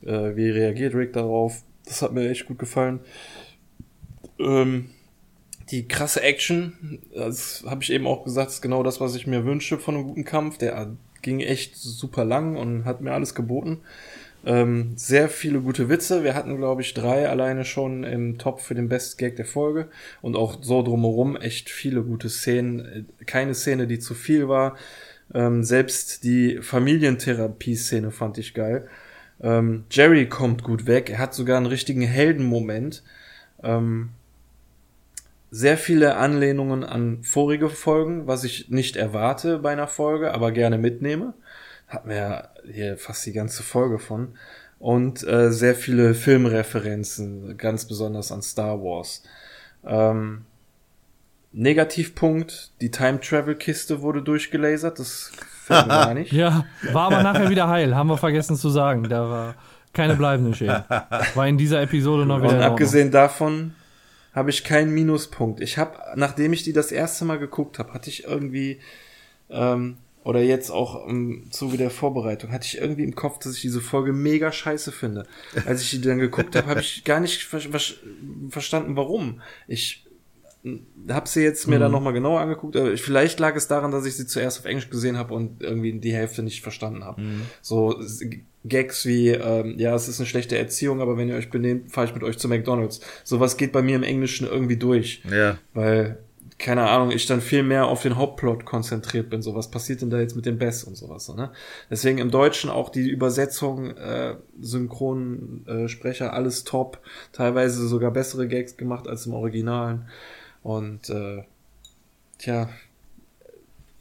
äh, 0.02 0.36
wie 0.36 0.50
reagiert 0.50 0.96
Rick 0.96 1.14
darauf. 1.14 1.64
Das 1.86 2.02
hat 2.02 2.14
mir 2.14 2.30
echt 2.30 2.46
gut 2.46 2.60
gefallen. 2.60 3.00
Ähm, 4.40 4.90
die 5.72 5.88
krasse 5.88 6.22
Action, 6.22 7.00
das 7.14 7.64
habe 7.68 7.84
ich 7.84 7.92
eben 7.92 8.08
auch 8.08 8.24
gesagt, 8.24 8.52
ist 8.52 8.62
genau 8.62 8.84
das, 8.84 9.00
was 9.00 9.16
ich 9.16 9.28
mir 9.28 9.46
wünsche 9.46 9.80
von 9.80 9.96
einem 9.96 10.04
guten 10.06 10.26
Kampf. 10.26 10.58
Der 10.58 10.96
ging 11.22 11.40
echt 11.40 11.76
super 11.76 12.26
lang 12.26 12.56
und 12.58 12.86
hat 12.86 13.02
mir 13.02 13.14
alles 13.14 13.34
geboten. 13.34 13.80
Ähm, 14.46 14.92
sehr 14.96 15.30
viele 15.30 15.62
gute 15.62 15.88
Witze. 15.88 16.24
Wir 16.24 16.36
hatten, 16.36 16.58
glaube 16.58 16.82
ich, 16.82 16.94
drei 16.94 17.30
alleine 17.30 17.64
schon 17.64 18.04
im 18.04 18.38
Top 18.38 18.60
für 18.60 18.76
den 18.76 18.90
Best 18.90 19.18
Gag 19.18 19.38
der 19.38 19.46
Folge. 19.46 19.88
Und 20.22 20.36
auch 20.36 20.62
so 20.62 20.84
drumherum 20.84 21.38
echt 21.38 21.70
viele 21.70 22.04
gute 22.04 22.30
Szenen. 22.30 23.08
Keine 23.26 23.56
Szene, 23.56 23.88
die 23.88 24.00
zu 24.00 24.14
viel 24.14 24.50
war. 24.50 24.76
Ähm, 25.34 25.64
selbst 25.64 26.26
die 26.26 26.60
Familientherapie-Szene 26.62 28.12
fand 28.12 28.38
ich 28.38 28.54
geil. 28.54 28.90
Ähm, 29.44 29.84
Jerry 29.92 30.28
kommt 30.28 30.64
gut 30.64 30.88
weg. 30.88 31.10
Er 31.10 31.20
hat 31.20 31.34
sogar 31.34 31.58
einen 31.58 31.66
richtigen 31.66 32.02
Heldenmoment. 32.02 33.04
Ähm, 33.62 34.10
sehr 35.52 35.78
viele 35.78 36.16
Anlehnungen 36.16 36.84
an 36.84 37.24
vorige 37.24 37.70
Folgen, 37.70 38.26
was 38.26 38.44
ich 38.44 38.70
nicht 38.70 38.96
erwarte 38.96 39.60
bei 39.60 39.72
einer 39.72 39.88
Folge, 39.88 40.34
aber 40.34 40.52
gerne 40.52 40.80
mitnehme. 40.80 41.34
Hat 41.88 42.08
mir 42.08 42.16
ja 42.16 42.50
hier 42.72 42.98
fast 42.98 43.26
die 43.26 43.34
ganze 43.34 43.62
Folge 43.62 44.00
von. 44.00 44.30
Und 44.80 45.26
äh, 45.28 45.52
sehr 45.52 45.76
viele 45.76 46.16
Filmreferenzen, 46.16 47.58
ganz 47.58 47.86
besonders 47.86 48.32
an 48.32 48.42
Star 48.42 48.82
Wars. 48.82 49.24
Ähm, 49.86 50.46
Negativpunkt, 51.52 52.72
die 52.82 52.90
Time 52.90 53.20
Travel 53.22 53.56
Kiste 53.56 54.02
wurde 54.02 54.24
durchgelasert, 54.24 54.98
das 54.98 55.32
fällt 55.64 55.88
mir 55.88 55.94
gar 55.94 56.14
nicht. 56.14 56.32
Ja, 56.32 56.66
war 56.92 57.08
aber 57.08 57.24
nachher 57.24 57.50
wieder 57.50 57.68
heil, 57.68 57.96
haben 57.96 58.10
wir 58.10 58.18
vergessen 58.18 58.56
zu 58.56 58.70
sagen. 58.70 59.08
Da 59.10 59.30
war 59.30 59.56
keine 59.94 60.16
bleibende 60.16 60.56
Schäden. 60.56 60.84
War 61.36 61.48
in 61.48 61.58
dieser 61.58 61.82
Episode 61.82 62.26
noch 62.26 62.42
wieder. 62.42 62.58
Und 62.58 62.62
abgesehen 62.62 63.12
davon 63.12 63.76
habe 64.34 64.50
ich 64.50 64.64
keinen 64.64 64.94
Minuspunkt. 64.94 65.62
Ich 65.62 65.78
habe, 65.78 65.98
nachdem 66.16 66.54
ich 66.54 66.64
die 66.64 66.74
das 66.74 66.92
erste 66.92 67.26
Mal 67.26 67.38
geguckt 67.38 67.80
habe, 67.80 67.94
hatte 67.94 68.10
ich 68.10 68.26
irgendwie 68.26 68.80
ähm, 69.50 69.98
oder 70.24 70.42
jetzt 70.42 70.70
auch 70.70 71.06
im 71.08 71.52
Zuge 71.52 71.78
der 71.78 71.90
Vorbereitung, 71.90 72.52
hatte 72.52 72.66
ich 72.66 72.78
irgendwie 72.78 73.04
im 73.04 73.14
Kopf, 73.14 73.40
dass 73.40 73.56
ich 73.56 73.62
diese 73.62 73.82
Folge 73.82 74.14
mega 74.14 74.52
scheiße 74.52 74.92
finde. 74.92 75.28
Als 75.66 75.82
ich 75.82 75.92
die 75.92 76.02
dann 76.02 76.18
geguckt 76.18 76.56
habe, 76.56 76.68
habe 76.68 76.80
ich 76.80 77.04
gar 77.04 77.20
nicht 77.20 77.44
ver 77.44 77.60
ver 77.60 77.80
verstanden, 78.50 78.96
warum. 78.96 79.42
Ich 79.68 80.03
habe 81.10 81.28
sie 81.28 81.42
jetzt 81.42 81.68
mir 81.68 81.76
mhm. 81.76 81.82
dann 81.82 81.92
nochmal 81.92 82.14
genauer 82.14 82.40
angeguckt. 82.40 82.78
Aber 82.78 82.96
vielleicht 82.98 83.40
lag 83.40 83.56
es 83.56 83.68
daran, 83.68 83.92
dass 83.92 84.06
ich 84.06 84.16
sie 84.16 84.26
zuerst 84.26 84.60
auf 84.60 84.66
Englisch 84.66 84.90
gesehen 84.90 85.18
habe 85.18 85.34
und 85.34 85.62
irgendwie 85.62 86.00
die 86.00 86.14
Hälfte 86.14 86.42
nicht 86.42 86.62
verstanden 86.62 87.04
habe. 87.04 87.22
Mhm. 87.22 87.42
So 87.62 88.00
Gags 88.66 89.06
wie, 89.06 89.30
ähm, 89.30 89.78
ja, 89.78 89.94
es 89.94 90.08
ist 90.08 90.20
eine 90.20 90.28
schlechte 90.28 90.58
Erziehung, 90.58 91.02
aber 91.02 91.18
wenn 91.18 91.28
ihr 91.28 91.36
euch 91.36 91.50
benehmt, 91.50 91.92
fahre 91.92 92.08
ich 92.08 92.14
mit 92.14 92.24
euch 92.24 92.38
zu 92.38 92.48
McDonalds. 92.48 93.02
Sowas 93.26 93.58
geht 93.58 93.74
bei 93.74 93.82
mir 93.82 93.98
im 93.98 94.04
Englischen 94.04 94.48
irgendwie 94.48 94.78
durch. 94.78 95.22
Ja. 95.30 95.58
Weil, 95.74 96.20
keine 96.60 96.90
Ahnung, 96.90 97.12
ich 97.12 97.26
dann 97.26 97.42
viel 97.42 97.64
mehr 97.64 97.88
auf 97.88 98.02
den 98.02 98.16
Hauptplot 98.16 98.64
konzentriert 98.64 99.30
bin. 99.30 99.42
So, 99.42 99.56
was 99.56 99.70
passiert 99.70 100.02
denn 100.02 100.10
da 100.10 100.22
jetzt 100.22 100.38
mit 100.38 100.46
dem 100.46 100.60
Bess 100.60 100.86
und 100.86 100.96
sowas, 100.96 101.26
so, 101.26 101.34
ne? 101.34 101.52
Deswegen 101.90 102.20
im 102.20 102.32
Deutschen 102.32 102.70
auch 102.70 102.88
die 102.88 103.10
Übersetzung, 103.10 103.98
äh, 103.98 104.36
Synchronsprecher, 104.62 106.28
äh, 106.28 106.30
alles 106.30 106.64
top. 106.64 107.00
Teilweise 107.34 107.86
sogar 107.86 108.12
bessere 108.12 108.48
Gags 108.48 108.78
gemacht 108.78 109.10
als 109.10 109.26
im 109.26 109.34
Originalen. 109.34 110.06
Und 110.64 111.10
äh, 111.10 111.44
tja, 112.40 112.70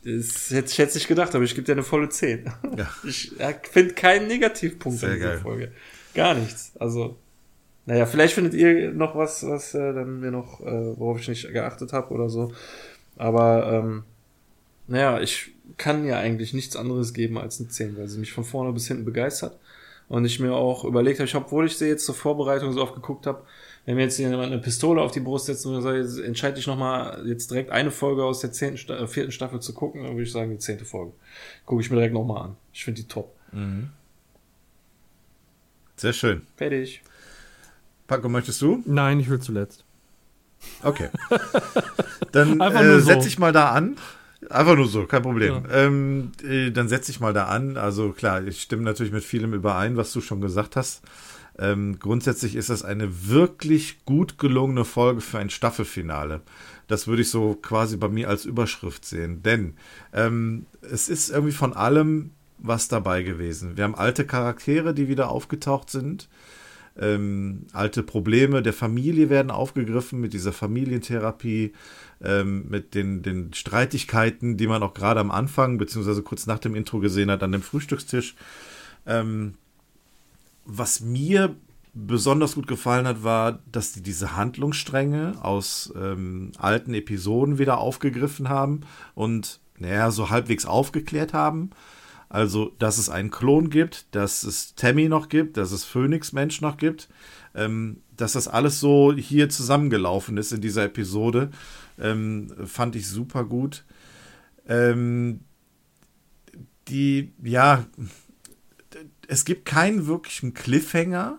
das 0.04 0.50
hätte 0.50 0.68
ich 0.70 0.78
jetzt 0.78 0.94
nicht 0.94 1.08
gedacht, 1.08 1.34
aber 1.34 1.44
ich 1.44 1.54
gebe 1.54 1.64
dir 1.64 1.72
eine 1.72 1.82
volle 1.82 2.08
10. 2.08 2.52
Ja. 2.76 2.90
Ich 3.04 3.32
finde 3.70 3.94
keinen 3.94 4.26
Negativpunkt 4.26 4.98
Sehr 4.98 5.10
in 5.10 5.14
dieser 5.16 5.28
geil. 5.30 5.38
Folge. 5.40 5.72
Gar 6.14 6.34
nichts. 6.34 6.72
Also, 6.78 7.16
naja, 7.86 8.06
vielleicht 8.06 8.34
findet 8.34 8.54
ihr 8.54 8.92
noch 8.92 9.16
was, 9.16 9.46
was 9.46 9.74
äh, 9.74 9.92
dann 9.92 10.20
mir 10.20 10.30
noch, 10.30 10.60
äh, 10.60 10.98
worauf 10.98 11.20
ich 11.20 11.28
nicht 11.28 11.52
geachtet 11.52 11.92
habe 11.92 12.12
oder 12.12 12.28
so. 12.28 12.52
Aber 13.16 13.72
ähm, 13.72 14.04
naja, 14.88 15.20
ich 15.20 15.52
kann 15.76 16.04
ja 16.04 16.18
eigentlich 16.18 16.52
nichts 16.52 16.76
anderes 16.76 17.14
geben 17.14 17.38
als 17.38 17.60
eine 17.60 17.68
10, 17.68 17.96
weil 17.96 18.08
sie 18.08 18.18
mich 18.18 18.32
von 18.32 18.44
vorne 18.44 18.72
bis 18.72 18.88
hinten 18.88 19.04
begeistert. 19.04 19.58
Und 20.08 20.24
ich 20.24 20.40
mir 20.40 20.52
auch 20.52 20.84
überlegt 20.84 21.20
habe, 21.20 21.28
ich, 21.28 21.34
obwohl 21.34 21.66
ich 21.66 21.76
sie 21.78 21.86
jetzt 21.86 22.04
zur 22.04 22.14
Vorbereitung 22.14 22.72
so 22.72 22.82
oft 22.82 22.94
geguckt 22.94 23.26
habe, 23.26 23.42
wenn 23.84 23.96
mir 23.96 24.02
jetzt 24.02 24.18
jemand 24.18 24.42
eine 24.42 24.58
Pistole 24.58 25.00
auf 25.02 25.10
die 25.10 25.20
Brust 25.20 25.46
setzt 25.46 25.66
und 25.66 25.82
sagt, 25.82 26.18
entscheide 26.24 26.58
ich 26.58 26.66
nochmal 26.66 27.26
jetzt 27.26 27.50
direkt 27.50 27.70
eine 27.70 27.90
Folge 27.90 28.24
aus 28.24 28.40
der 28.40 28.52
zehnten, 28.52 28.92
äh, 28.92 29.06
vierten 29.06 29.32
Staffel 29.32 29.60
zu 29.60 29.74
gucken, 29.74 30.02
dann 30.02 30.12
würde 30.12 30.22
ich 30.22 30.32
sagen, 30.32 30.50
die 30.50 30.58
zehnte 30.58 30.84
Folge. 30.84 31.12
Gucke 31.66 31.82
ich 31.82 31.90
mir 31.90 31.96
direkt 31.96 32.14
nochmal 32.14 32.44
an. 32.44 32.56
Ich 32.72 32.84
finde 32.84 33.02
die 33.02 33.08
top. 33.08 33.34
Mhm. 33.50 33.90
Sehr 35.96 36.12
schön. 36.12 36.42
Fertig. 36.56 37.02
Paco, 38.06 38.28
möchtest 38.28 38.62
du? 38.62 38.82
Nein, 38.86 39.20
ich 39.20 39.28
will 39.28 39.40
zuletzt. 39.40 39.84
Okay. 40.82 41.08
Dann 42.32 42.60
äh, 42.60 43.00
setze 43.00 43.28
ich 43.28 43.38
mal 43.38 43.52
da 43.52 43.70
an. 43.70 43.96
Einfach 44.50 44.76
nur 44.76 44.88
so, 44.88 45.06
kein 45.06 45.22
Problem. 45.22 45.64
Ja. 45.68 45.84
Ähm, 45.84 46.32
äh, 46.42 46.70
dann 46.70 46.88
setze 46.88 47.12
ich 47.12 47.20
mal 47.20 47.32
da 47.32 47.46
an. 47.46 47.76
Also 47.76 48.10
klar, 48.10 48.44
ich 48.44 48.62
stimme 48.62 48.82
natürlich 48.82 49.12
mit 49.12 49.22
vielem 49.22 49.54
überein, 49.54 49.96
was 49.96 50.12
du 50.12 50.20
schon 50.20 50.40
gesagt 50.40 50.74
hast. 50.74 51.02
Ähm, 51.58 51.98
grundsätzlich 51.98 52.56
ist 52.56 52.70
das 52.70 52.82
eine 52.82 53.28
wirklich 53.28 54.04
gut 54.04 54.38
gelungene 54.38 54.84
Folge 54.84 55.20
für 55.20 55.38
ein 55.38 55.50
Staffelfinale. 55.50 56.40
Das 56.88 57.06
würde 57.06 57.22
ich 57.22 57.30
so 57.30 57.54
quasi 57.54 57.96
bei 57.96 58.08
mir 58.08 58.28
als 58.28 58.44
Überschrift 58.44 59.04
sehen. 59.04 59.42
Denn 59.42 59.74
ähm, 60.12 60.66
es 60.80 61.08
ist 61.08 61.30
irgendwie 61.30 61.52
von 61.52 61.74
allem 61.74 62.30
was 62.58 62.88
dabei 62.88 63.22
gewesen. 63.22 63.76
Wir 63.76 63.84
haben 63.84 63.94
alte 63.94 64.24
Charaktere, 64.24 64.94
die 64.94 65.08
wieder 65.08 65.30
aufgetaucht 65.30 65.90
sind. 65.90 66.28
Ähm, 66.98 67.66
alte 67.72 68.02
Probleme 68.02 68.62
der 68.62 68.74
Familie 68.74 69.30
werden 69.30 69.50
aufgegriffen 69.50 70.20
mit 70.20 70.34
dieser 70.34 70.52
Familientherapie, 70.52 71.72
ähm, 72.22 72.66
mit 72.68 72.94
den, 72.94 73.22
den 73.22 73.54
Streitigkeiten, 73.54 74.56
die 74.56 74.66
man 74.66 74.82
auch 74.82 74.92
gerade 74.92 75.20
am 75.20 75.30
Anfang, 75.30 75.78
beziehungsweise 75.78 76.22
kurz 76.22 76.46
nach 76.46 76.58
dem 76.58 76.74
Intro 76.74 77.00
gesehen 77.00 77.30
hat, 77.30 77.42
an 77.42 77.52
dem 77.52 77.62
Frühstückstisch. 77.62 78.36
Ähm, 79.06 79.54
was 80.64 81.00
mir 81.00 81.56
besonders 81.94 82.54
gut 82.54 82.66
gefallen 82.66 83.06
hat, 83.06 83.22
war, 83.22 83.60
dass 83.70 83.92
die 83.92 84.02
diese 84.02 84.36
Handlungsstränge 84.36 85.34
aus 85.42 85.92
ähm, 85.96 86.52
alten 86.56 86.94
Episoden 86.94 87.58
wieder 87.58 87.78
aufgegriffen 87.78 88.48
haben 88.48 88.80
und 89.14 89.60
naja, 89.78 90.10
so 90.10 90.30
halbwegs 90.30 90.64
aufgeklärt 90.64 91.34
haben. 91.34 91.70
Also, 92.28 92.72
dass 92.78 92.96
es 92.96 93.10
einen 93.10 93.30
Klon 93.30 93.68
gibt, 93.68 94.06
dass 94.14 94.42
es 94.42 94.74
Tammy 94.74 95.08
noch 95.08 95.28
gibt, 95.28 95.58
dass 95.58 95.70
es 95.70 95.84
Phoenix 95.84 96.32
Mensch 96.32 96.62
noch 96.62 96.78
gibt, 96.78 97.10
ähm, 97.54 98.00
dass 98.16 98.32
das 98.32 98.48
alles 98.48 98.80
so 98.80 99.12
hier 99.12 99.50
zusammengelaufen 99.50 100.38
ist 100.38 100.52
in 100.52 100.62
dieser 100.62 100.84
Episode, 100.84 101.50
ähm, 102.00 102.50
fand 102.64 102.96
ich 102.96 103.06
super 103.06 103.44
gut. 103.44 103.84
Ähm, 104.66 105.40
die, 106.88 107.32
ja, 107.42 107.84
es 109.28 109.44
gibt 109.44 109.64
keinen 109.64 110.06
wirklichen 110.06 110.54
Cliffhanger. 110.54 111.38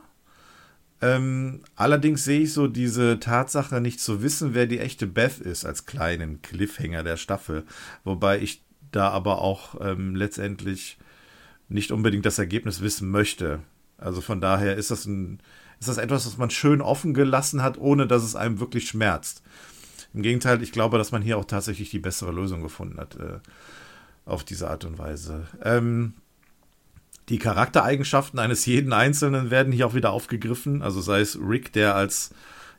Ähm, 1.01 1.61
allerdings 1.75 2.23
sehe 2.23 2.41
ich 2.41 2.53
so 2.53 2.67
diese 2.67 3.19
Tatsache 3.19 3.81
nicht 3.81 3.99
zu 3.99 4.21
wissen, 4.23 4.53
wer 4.53 4.67
die 4.67 4.79
echte 4.79 5.05
Beth 5.05 5.39
ist, 5.39 5.65
als 5.65 5.85
kleinen 5.85 6.41
Cliffhanger 6.41 7.03
der 7.03 7.17
Staffel. 7.17 7.65
Wobei 8.03 8.39
ich 8.39 8.63
da 8.91 9.09
aber 9.09 9.41
auch 9.41 9.81
ähm, 9.81 10.15
letztendlich 10.15 10.97
nicht 11.67 11.91
unbedingt 11.91 12.25
das 12.25 12.39
Ergebnis 12.39 12.81
wissen 12.81 13.09
möchte. 13.09 13.59
Also 13.97 14.21
von 14.21 14.39
daher 14.39 14.75
ist 14.75 14.91
das 14.91 15.05
ein, 15.05 15.39
ist 15.79 15.89
das 15.89 15.97
etwas, 15.97 16.25
was 16.25 16.37
man 16.37 16.49
schön 16.49 16.81
offen 16.81 17.13
gelassen 17.13 17.61
hat, 17.61 17.77
ohne 17.77 18.07
dass 18.07 18.23
es 18.23 18.35
einem 18.35 18.59
wirklich 18.59 18.87
schmerzt. 18.87 19.43
Im 20.13 20.21
Gegenteil, 20.21 20.61
ich 20.61 20.71
glaube, 20.71 20.97
dass 20.97 21.11
man 21.11 21.21
hier 21.21 21.37
auch 21.37 21.45
tatsächlich 21.45 21.89
die 21.89 21.99
bessere 21.99 22.31
Lösung 22.31 22.61
gefunden 22.61 22.99
hat. 22.99 23.15
Äh, 23.15 23.39
auf 24.25 24.43
diese 24.43 24.69
Art 24.69 24.85
und 24.85 24.97
Weise. 24.97 25.47
Ähm, 25.63 26.13
die 27.29 27.39
Charaktereigenschaften 27.39 28.39
eines 28.39 28.65
jeden 28.65 28.93
Einzelnen 28.93 29.49
werden 29.49 29.71
hier 29.71 29.87
auch 29.87 29.93
wieder 29.93 30.11
aufgegriffen. 30.11 30.81
Also 30.81 31.01
sei 31.01 31.21
es 31.21 31.39
Rick, 31.39 31.71
der 31.73 31.95
als 31.95 32.31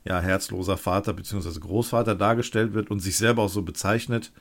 ja, 0.05 0.21
herzloser 0.21 0.77
Vater 0.77 1.15
bzw. 1.15 1.59
Großvater 1.61 2.15
dargestellt 2.15 2.75
wird 2.75 2.91
und 2.91 3.01
sich 3.01 3.17
selber 3.17 3.43
auch 3.43 3.49
so 3.49 3.63
bezeichnet. 3.63 4.33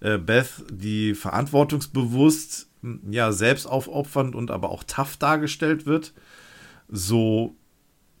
Äh, 0.00 0.18
Beth, 0.18 0.64
die 0.70 1.14
verantwortungsbewusst, 1.14 2.68
ja, 3.10 3.30
selbst 3.32 3.66
aufopfernd 3.66 4.34
und 4.34 4.50
aber 4.50 4.70
auch 4.70 4.84
tough 4.84 5.16
dargestellt 5.18 5.86
wird. 5.86 6.14
So 6.88 7.54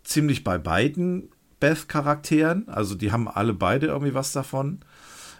ziemlich 0.04 0.44
bei 0.44 0.58
beiden 0.58 1.30
Beth-Charakteren. 1.60 2.68
Also 2.68 2.94
die 2.94 3.10
haben 3.10 3.28
alle 3.28 3.54
beide 3.54 3.86
irgendwie 3.86 4.14
was 4.14 4.32
davon. 4.32 4.80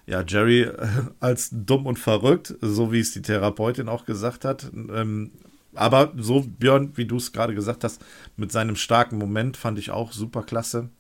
Ja, 0.07 0.25
Jerry 0.27 0.63
äh, 0.63 0.89
als 1.21 1.51
dumm 1.53 1.87
und 1.87 1.99
verrückt, 1.99 2.55
so 2.61 2.93
wie 2.93 3.01
es 3.01 3.13
die 3.13 3.23
Therapeutin 3.23 3.89
auch 3.89 4.07
gesagt 4.07 4.45
hat. 4.45 4.71
Ähm, 4.73 5.33
aber 5.75 6.13
so, 6.17 6.41
Björn, 6.43 6.93
wie 6.97 7.07
du 7.07 7.17
es 7.17 7.33
gerade 7.33 7.55
gesagt 7.55 7.85
hast, 7.85 8.05
mit 8.37 8.53
seinem 8.53 8.77
starken 8.77 9.19
Moment 9.19 9.57
fand 9.57 9.79
ich 9.79 9.91
auch 9.91 10.13
super 10.13 10.43
klasse. 10.43 10.91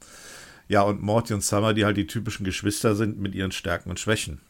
Ja, 0.68 0.82
und 0.82 1.02
Morty 1.02 1.34
und 1.34 1.42
Summer, 1.42 1.74
die 1.74 1.84
halt 1.84 1.96
die 1.96 2.06
typischen 2.06 2.44
Geschwister 2.44 2.94
sind 2.94 3.18
mit 3.18 3.34
ihren 3.34 3.52
Stärken 3.52 3.90
und 3.90 4.00
Schwächen. 4.00 4.40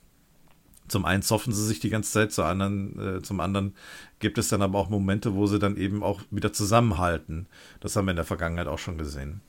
Zum 0.88 1.04
einen 1.04 1.22
zoffen 1.22 1.52
sie 1.52 1.66
sich 1.66 1.80
die 1.80 1.90
ganze 1.90 2.12
Zeit, 2.12 2.32
zum 2.32 2.44
anderen, 2.44 3.16
äh, 3.16 3.22
zum 3.22 3.40
anderen 3.40 3.74
gibt 4.18 4.38
es 4.38 4.48
dann 4.48 4.62
aber 4.62 4.78
auch 4.78 4.90
Momente, 4.90 5.34
wo 5.34 5.46
sie 5.46 5.58
dann 5.58 5.76
eben 5.76 6.02
auch 6.02 6.20
wieder 6.30 6.52
zusammenhalten. 6.52 7.46
Das 7.80 7.96
haben 7.96 8.06
wir 8.06 8.10
in 8.10 8.16
der 8.16 8.24
Vergangenheit 8.24 8.66
auch 8.66 8.78
schon 8.78 8.98
gesehen. 8.98 9.40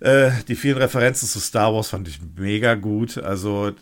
Äh, 0.00 0.30
die 0.46 0.54
vielen 0.54 0.78
Referenzen 0.78 1.28
zu 1.28 1.40
Star 1.40 1.74
Wars 1.74 1.90
fand 1.90 2.06
ich 2.06 2.20
mega 2.36 2.74
gut. 2.76 3.18
Also, 3.18 3.72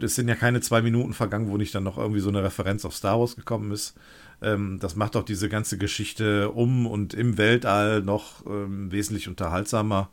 es 0.00 0.14
sind 0.14 0.28
ja 0.28 0.34
keine 0.34 0.60
zwei 0.60 0.82
Minuten 0.82 1.14
vergangen, 1.14 1.48
wo 1.48 1.56
nicht 1.56 1.74
dann 1.74 1.84
noch 1.84 1.96
irgendwie 1.96 2.20
so 2.20 2.28
eine 2.28 2.42
Referenz 2.42 2.84
auf 2.84 2.94
Star 2.94 3.18
Wars 3.18 3.36
gekommen 3.36 3.72
ist. 3.72 3.94
Ähm, 4.42 4.78
das 4.80 4.96
macht 4.96 5.16
auch 5.16 5.24
diese 5.24 5.48
ganze 5.48 5.78
Geschichte 5.78 6.50
um 6.50 6.86
und 6.86 7.14
im 7.14 7.38
Weltall 7.38 8.02
noch 8.02 8.44
ähm, 8.46 8.92
wesentlich 8.92 9.28
unterhaltsamer, 9.28 10.10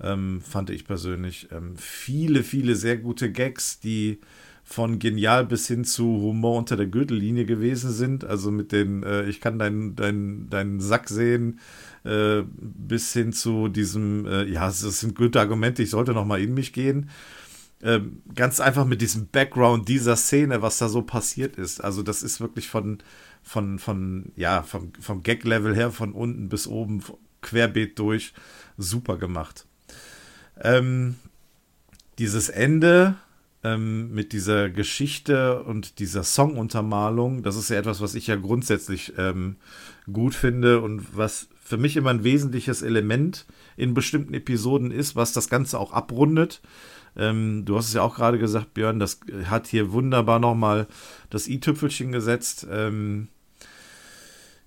ähm, 0.00 0.40
fand 0.40 0.70
ich 0.70 0.84
persönlich. 0.84 1.48
Ähm, 1.52 1.74
viele, 1.76 2.42
viele 2.42 2.76
sehr 2.76 2.96
gute 2.96 3.30
Gags, 3.30 3.80
die 3.80 4.20
von 4.68 4.98
genial 4.98 5.46
bis 5.46 5.66
hin 5.66 5.84
zu 5.84 6.04
Humor 6.04 6.58
unter 6.58 6.76
der 6.76 6.86
Gürtellinie 6.86 7.46
gewesen 7.46 7.90
sind. 7.90 8.24
Also 8.24 8.50
mit 8.50 8.70
den, 8.70 9.02
äh, 9.02 9.24
ich 9.24 9.40
kann 9.40 9.58
deinen 9.58 9.96
dein, 9.96 10.48
dein 10.50 10.78
Sack 10.78 11.08
sehen, 11.08 11.58
äh, 12.04 12.42
bis 12.60 13.12
hin 13.14 13.32
zu 13.32 13.68
diesem, 13.68 14.26
äh, 14.26 14.44
ja, 14.44 14.66
das 14.66 14.80
sind 15.00 15.14
gute 15.14 15.40
Argumente, 15.40 15.82
ich 15.82 15.90
sollte 15.90 16.12
noch 16.12 16.26
mal 16.26 16.40
in 16.40 16.52
mich 16.52 16.74
gehen. 16.74 17.08
Ähm, 17.80 18.22
ganz 18.34 18.60
einfach 18.60 18.84
mit 18.84 19.00
diesem 19.00 19.28
Background 19.28 19.88
dieser 19.88 20.16
Szene, 20.16 20.60
was 20.60 20.78
da 20.78 20.88
so 20.88 21.00
passiert 21.02 21.56
ist. 21.56 21.82
Also 21.82 22.02
das 22.02 22.22
ist 22.22 22.40
wirklich 22.40 22.68
von, 22.68 22.98
von, 23.48 23.78
von, 23.78 24.30
ja, 24.36 24.62
vom, 24.62 24.92
vom 25.00 25.22
Gag-Level 25.22 25.74
her, 25.74 25.90
von 25.90 26.12
unten 26.12 26.50
bis 26.50 26.66
oben, 26.66 27.02
querbeet 27.40 27.98
durch, 27.98 28.34
super 28.76 29.16
gemacht. 29.16 29.66
Ähm, 30.60 31.16
dieses 32.18 32.50
Ende 32.50 33.16
ähm, 33.64 34.12
mit 34.12 34.32
dieser 34.34 34.68
Geschichte 34.68 35.62
und 35.62 35.98
dieser 35.98 36.24
Songuntermalung, 36.24 37.42
das 37.42 37.56
ist 37.56 37.70
ja 37.70 37.78
etwas, 37.78 38.02
was 38.02 38.14
ich 38.14 38.26
ja 38.26 38.36
grundsätzlich 38.36 39.14
ähm, 39.16 39.56
gut 40.12 40.34
finde 40.34 40.80
und 40.80 41.16
was 41.16 41.48
für 41.62 41.78
mich 41.78 41.96
immer 41.96 42.10
ein 42.10 42.24
wesentliches 42.24 42.82
Element 42.82 43.46
in 43.76 43.94
bestimmten 43.94 44.34
Episoden 44.34 44.90
ist, 44.90 45.16
was 45.16 45.32
das 45.32 45.48
Ganze 45.48 45.78
auch 45.78 45.92
abrundet. 45.92 46.60
Ähm, 47.16 47.64
du 47.64 47.76
hast 47.76 47.88
es 47.88 47.94
ja 47.94 48.02
auch 48.02 48.16
gerade 48.16 48.38
gesagt, 48.38 48.74
Björn, 48.74 48.98
das 48.98 49.20
hat 49.44 49.66
hier 49.66 49.92
wunderbar 49.92 50.38
nochmal 50.38 50.86
das 51.30 51.48
i-Tüpfelchen 51.48 52.12
gesetzt. 52.12 52.66
Ähm, 52.70 53.28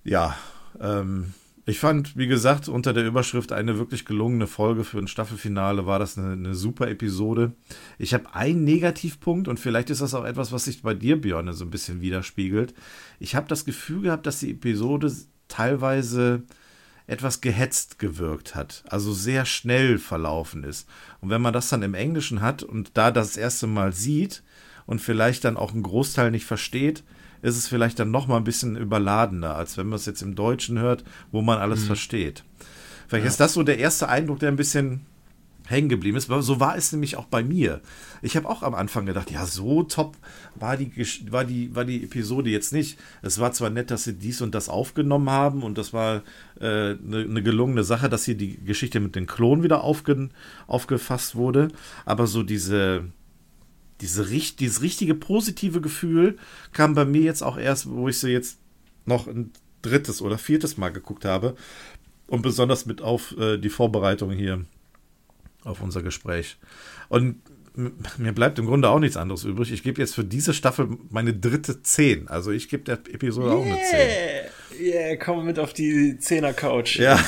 ja, 0.04 0.36
ähm, 0.80 1.34
ich 1.64 1.78
fand, 1.78 2.16
wie 2.16 2.26
gesagt, 2.26 2.68
unter 2.68 2.92
der 2.92 3.06
Überschrift 3.06 3.52
eine 3.52 3.78
wirklich 3.78 4.04
gelungene 4.04 4.48
Folge 4.48 4.82
für 4.82 4.98
ein 4.98 5.06
Staffelfinale 5.06 5.86
war 5.86 6.00
das 6.00 6.18
eine, 6.18 6.32
eine 6.32 6.54
super 6.56 6.88
Episode. 6.88 7.52
Ich 7.98 8.14
habe 8.14 8.34
einen 8.34 8.64
Negativpunkt 8.64 9.46
und 9.46 9.60
vielleicht 9.60 9.88
ist 9.90 10.00
das 10.00 10.14
auch 10.14 10.24
etwas, 10.24 10.50
was 10.50 10.64
sich 10.64 10.82
bei 10.82 10.94
dir, 10.94 11.20
Björn, 11.20 11.52
so 11.52 11.64
ein 11.64 11.70
bisschen 11.70 12.00
widerspiegelt. 12.00 12.74
Ich 13.20 13.36
habe 13.36 13.46
das 13.46 13.64
Gefühl 13.64 14.02
gehabt, 14.02 14.26
dass 14.26 14.40
die 14.40 14.50
Episode 14.50 15.12
teilweise 15.46 16.42
etwas 17.06 17.40
gehetzt 17.40 18.00
gewirkt 18.00 18.56
hat, 18.56 18.82
also 18.88 19.12
sehr 19.12 19.44
schnell 19.44 19.98
verlaufen 19.98 20.64
ist. 20.64 20.88
Und 21.20 21.30
wenn 21.30 21.42
man 21.42 21.52
das 21.52 21.68
dann 21.68 21.82
im 21.82 21.94
Englischen 21.94 22.40
hat 22.40 22.64
und 22.64 22.90
da 22.94 23.12
das 23.12 23.36
erste 23.36 23.68
Mal 23.68 23.92
sieht 23.92 24.42
und 24.86 25.00
vielleicht 25.00 25.44
dann 25.44 25.56
auch 25.56 25.72
einen 25.72 25.82
Großteil 25.84 26.32
nicht 26.32 26.46
versteht, 26.46 27.04
ist 27.42 27.56
es 27.56 27.68
vielleicht 27.68 27.98
dann 27.98 28.10
noch 28.10 28.26
mal 28.26 28.36
ein 28.36 28.44
bisschen 28.44 28.76
überladener, 28.76 29.54
als 29.56 29.76
wenn 29.76 29.88
man 29.88 29.96
es 29.96 30.06
jetzt 30.06 30.22
im 30.22 30.34
Deutschen 30.34 30.78
hört, 30.78 31.04
wo 31.30 31.42
man 31.42 31.58
alles 31.58 31.82
mhm. 31.82 31.86
versteht. 31.86 32.44
Vielleicht 33.08 33.24
ja. 33.24 33.30
ist 33.30 33.40
das 33.40 33.52
so 33.52 33.62
der 33.62 33.78
erste 33.78 34.08
Eindruck, 34.08 34.38
der 34.38 34.48
ein 34.48 34.56
bisschen 34.56 35.06
hängen 35.66 35.88
geblieben 35.88 36.16
ist. 36.16 36.28
So 36.28 36.60
war 36.60 36.76
es 36.76 36.92
nämlich 36.92 37.16
auch 37.16 37.26
bei 37.26 37.42
mir. 37.42 37.80
Ich 38.20 38.36
habe 38.36 38.48
auch 38.48 38.62
am 38.62 38.74
Anfang 38.74 39.06
gedacht, 39.06 39.30
ja, 39.30 39.46
so 39.46 39.82
top 39.82 40.16
war 40.54 40.76
die, 40.76 40.90
war, 41.30 41.44
die, 41.44 41.74
war 41.74 41.84
die 41.84 42.04
Episode 42.04 42.50
jetzt 42.50 42.72
nicht. 42.72 42.98
Es 43.22 43.38
war 43.38 43.52
zwar 43.52 43.70
nett, 43.70 43.90
dass 43.90 44.04
sie 44.04 44.14
dies 44.14 44.40
und 44.40 44.54
das 44.54 44.68
aufgenommen 44.68 45.30
haben 45.30 45.62
und 45.62 45.78
das 45.78 45.92
war 45.92 46.22
eine 46.60 46.68
äh, 46.68 46.96
ne, 47.02 47.26
ne 47.26 47.42
gelungene 47.42 47.84
Sache, 47.84 48.08
dass 48.08 48.24
hier 48.24 48.36
die 48.36 48.62
Geschichte 48.64 49.00
mit 49.00 49.16
den 49.16 49.26
Klonen 49.26 49.62
wieder 49.62 49.82
aufge, 49.82 50.30
aufgefasst 50.66 51.36
wurde, 51.36 51.68
aber 52.04 52.26
so 52.26 52.42
diese, 52.42 53.04
diese, 54.02 54.24
dieses 54.26 54.82
richtige 54.82 55.14
positive 55.14 55.80
Gefühl 55.80 56.36
kam 56.72 56.94
bei 56.94 57.04
mir 57.04 57.22
jetzt 57.22 57.42
auch 57.42 57.56
erst, 57.56 57.88
wo 57.88 58.08
ich 58.08 58.18
sie 58.18 58.30
jetzt 58.30 58.58
noch 59.06 59.28
ein 59.28 59.52
drittes 59.80 60.20
oder 60.20 60.38
viertes 60.38 60.76
Mal 60.76 60.90
geguckt 60.90 61.24
habe 61.24 61.56
und 62.26 62.42
besonders 62.42 62.84
mit 62.84 63.00
auf 63.00 63.36
äh, 63.38 63.58
die 63.58 63.70
Vorbereitung 63.70 64.32
hier 64.32 64.64
auf 65.64 65.80
unser 65.80 66.02
Gespräch. 66.02 66.58
Und 67.08 67.36
mir 68.18 68.32
bleibt 68.32 68.58
im 68.58 68.66
Grunde 68.66 68.90
auch 68.90 68.98
nichts 68.98 69.16
anderes 69.16 69.44
übrig. 69.44 69.72
Ich 69.72 69.82
gebe 69.82 70.00
jetzt 70.00 70.14
für 70.14 70.24
diese 70.24 70.52
Staffel 70.52 70.88
meine 71.10 71.32
dritte 71.32 71.82
10. 71.82 72.28
Also 72.28 72.50
ich 72.50 72.68
gebe 72.68 72.82
der 72.82 72.94
Episode 72.94 73.46
yeah. 73.46 73.56
auch 73.56 73.64
eine 73.64 73.78
10. 73.82 74.50
Yeah, 74.80 75.16
komm 75.16 75.44
mit 75.44 75.58
auf 75.58 75.72
die 75.72 76.14
10er 76.14 76.52
Couch. 76.52 76.96
Ja. 76.98 77.18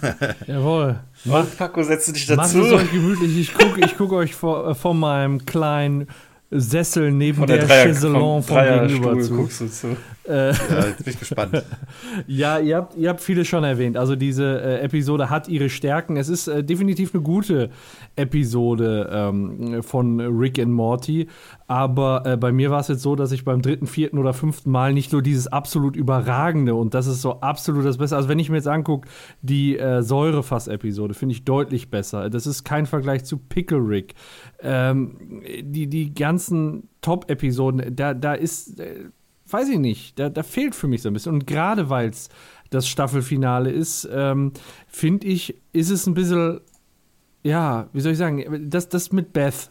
Jawohl. 0.46 1.00
Mach, 1.24 1.46
Paco, 1.56 1.82
setze 1.82 2.12
dich 2.12 2.26
dazu. 2.26 2.58
Macht 2.58 2.66
es 2.66 2.72
euch 2.72 2.90
gemütlich. 2.90 3.38
Ich 3.38 3.54
gucke 3.54 3.84
ich 3.84 3.96
guck 3.96 4.12
euch 4.12 4.34
vor, 4.34 4.68
äh, 4.68 4.74
von 4.74 4.98
meinem 4.98 5.44
kleinen 5.46 6.08
Sessel 6.54 7.10
neben 7.10 7.46
der, 7.46 7.66
der 7.66 7.68
Chaiselon 7.68 8.42
vom, 8.42 8.56
vom 8.56 8.86
Gegenüber 8.86 9.20
zu. 9.20 9.36
Guckst 9.36 9.60
du 9.60 9.68
zu. 9.68 9.96
Äh, 10.26 10.52
ja, 10.52 10.86
jetzt 10.86 11.04
bin 11.04 11.12
ich 11.12 11.18
gespannt. 11.18 11.62
ja, 12.26 12.58
ihr 12.58 12.76
habt, 12.76 12.96
ihr 12.96 13.10
habt 13.10 13.20
vieles 13.20 13.46
schon 13.46 13.62
erwähnt. 13.62 13.96
Also 13.96 14.16
diese 14.16 14.62
äh, 14.62 14.80
Episode 14.80 15.28
hat 15.28 15.48
ihre 15.48 15.68
Stärken. 15.68 16.16
Es 16.16 16.28
ist 16.30 16.48
äh, 16.48 16.64
definitiv 16.64 17.12
eine 17.14 17.22
gute 17.22 17.70
Episode 18.16 19.10
ähm, 19.12 19.82
von 19.82 20.20
Rick 20.20 20.58
and 20.58 20.72
Morty. 20.72 21.28
Aber 21.66 22.22
äh, 22.24 22.36
bei 22.36 22.52
mir 22.52 22.70
war 22.70 22.80
es 22.80 22.88
jetzt 22.88 23.02
so, 23.02 23.16
dass 23.16 23.32
ich 23.32 23.44
beim 23.44 23.60
dritten, 23.60 23.86
vierten 23.86 24.18
oder 24.18 24.32
fünften 24.32 24.70
Mal 24.70 24.94
nicht 24.94 25.12
nur 25.12 25.20
dieses 25.20 25.46
absolut 25.46 25.96
überragende 25.96 26.74
und 26.74 26.94
das 26.94 27.06
ist 27.06 27.20
so 27.20 27.40
absolut 27.40 27.84
das 27.84 27.98
Beste. 27.98 28.16
Also 28.16 28.28
wenn 28.28 28.38
ich 28.38 28.48
mir 28.48 28.56
jetzt 28.56 28.68
angucke, 28.68 29.08
die 29.42 29.78
äh, 29.78 30.02
Säurefass-Episode 30.02 31.14
finde 31.14 31.34
ich 31.34 31.44
deutlich 31.44 31.90
besser. 31.90 32.30
Das 32.30 32.46
ist 32.46 32.64
kein 32.64 32.86
Vergleich 32.86 33.24
zu 33.24 33.36
Pickle 33.36 33.78
Rick. 33.78 34.14
Ähm, 34.60 35.42
die, 35.62 35.86
die 35.86 36.14
ganzen 36.14 36.88
Top-Episoden, 37.00 37.94
da, 37.94 38.14
da 38.14 38.34
ist 38.34 38.80
äh, 38.80 39.10
weiß 39.48 39.68
ich 39.68 39.78
nicht, 39.78 40.18
da, 40.18 40.28
da 40.28 40.42
fehlt 40.42 40.74
für 40.74 40.88
mich 40.88 41.02
so 41.02 41.08
ein 41.08 41.12
bisschen. 41.12 41.34
Und 41.34 41.46
gerade 41.46 41.90
weil 41.90 42.08
es 42.08 42.28
das 42.70 42.88
Staffelfinale 42.88 43.70
ist, 43.70 44.08
ähm, 44.12 44.52
finde 44.88 45.26
ich, 45.26 45.60
ist 45.72 45.90
es 45.90 46.06
ein 46.06 46.14
bisschen, 46.14 46.60
ja, 47.42 47.88
wie 47.92 48.00
soll 48.00 48.12
ich 48.12 48.18
sagen, 48.18 48.68
das, 48.68 48.88
das 48.88 49.12
mit 49.12 49.32
Beth, 49.32 49.70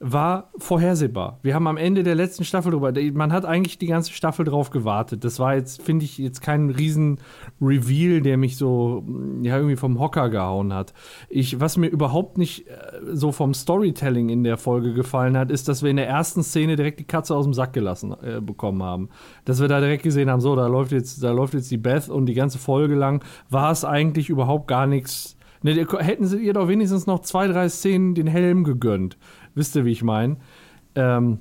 war 0.00 0.50
vorhersehbar. 0.58 1.40
Wir 1.42 1.54
haben 1.54 1.66
am 1.66 1.76
Ende 1.76 2.04
der 2.04 2.14
letzten 2.14 2.44
Staffel 2.44 2.70
drüber, 2.70 2.92
man 3.14 3.32
hat 3.32 3.44
eigentlich 3.44 3.78
die 3.78 3.88
ganze 3.88 4.12
Staffel 4.12 4.44
drauf 4.44 4.70
gewartet. 4.70 5.24
Das 5.24 5.40
war 5.40 5.56
jetzt, 5.56 5.82
finde 5.82 6.04
ich, 6.04 6.18
jetzt 6.18 6.40
kein 6.40 6.70
riesen 6.70 7.18
Reveal, 7.60 8.20
der 8.20 8.36
mich 8.36 8.56
so, 8.56 9.04
ja, 9.42 9.56
irgendwie 9.56 9.76
vom 9.76 9.98
Hocker 9.98 10.28
gehauen 10.30 10.72
hat. 10.72 10.94
Ich, 11.28 11.60
was 11.60 11.76
mir 11.76 11.88
überhaupt 11.88 12.38
nicht 12.38 12.68
äh, 12.68 12.74
so 13.12 13.32
vom 13.32 13.54
Storytelling 13.54 14.28
in 14.28 14.44
der 14.44 14.56
Folge 14.56 14.94
gefallen 14.94 15.36
hat, 15.36 15.50
ist, 15.50 15.66
dass 15.66 15.82
wir 15.82 15.90
in 15.90 15.96
der 15.96 16.08
ersten 16.08 16.44
Szene 16.44 16.76
direkt 16.76 17.00
die 17.00 17.04
Katze 17.04 17.34
aus 17.34 17.44
dem 17.44 17.54
Sack 17.54 17.72
gelassen 17.72 18.14
äh, 18.22 18.40
bekommen 18.40 18.84
haben. 18.84 19.08
Dass 19.46 19.60
wir 19.60 19.66
da 19.66 19.80
direkt 19.80 20.04
gesehen 20.04 20.30
haben, 20.30 20.40
so, 20.40 20.54
da 20.54 20.68
läuft 20.68 20.92
jetzt, 20.92 21.24
da 21.24 21.32
läuft 21.32 21.54
jetzt 21.54 21.72
die 21.72 21.76
Beth 21.76 22.08
und 22.08 22.26
die 22.26 22.34
ganze 22.34 22.58
Folge 22.58 22.94
lang 22.94 23.24
war 23.50 23.72
es 23.72 23.84
eigentlich 23.84 24.28
überhaupt 24.30 24.68
gar 24.68 24.86
nichts. 24.86 25.36
Ne, 25.62 25.86
hätten 25.98 26.24
sie 26.24 26.38
ihr 26.38 26.52
doch 26.52 26.68
wenigstens 26.68 27.06
noch 27.06 27.20
zwei, 27.20 27.48
drei 27.48 27.68
Szenen 27.68 28.14
den 28.14 28.28
Helm 28.28 28.62
gegönnt. 28.62 29.18
Wisst 29.54 29.76
ihr, 29.76 29.84
wie 29.84 29.92
ich 29.92 30.02
meine? 30.02 30.36
Ähm, 30.94 31.38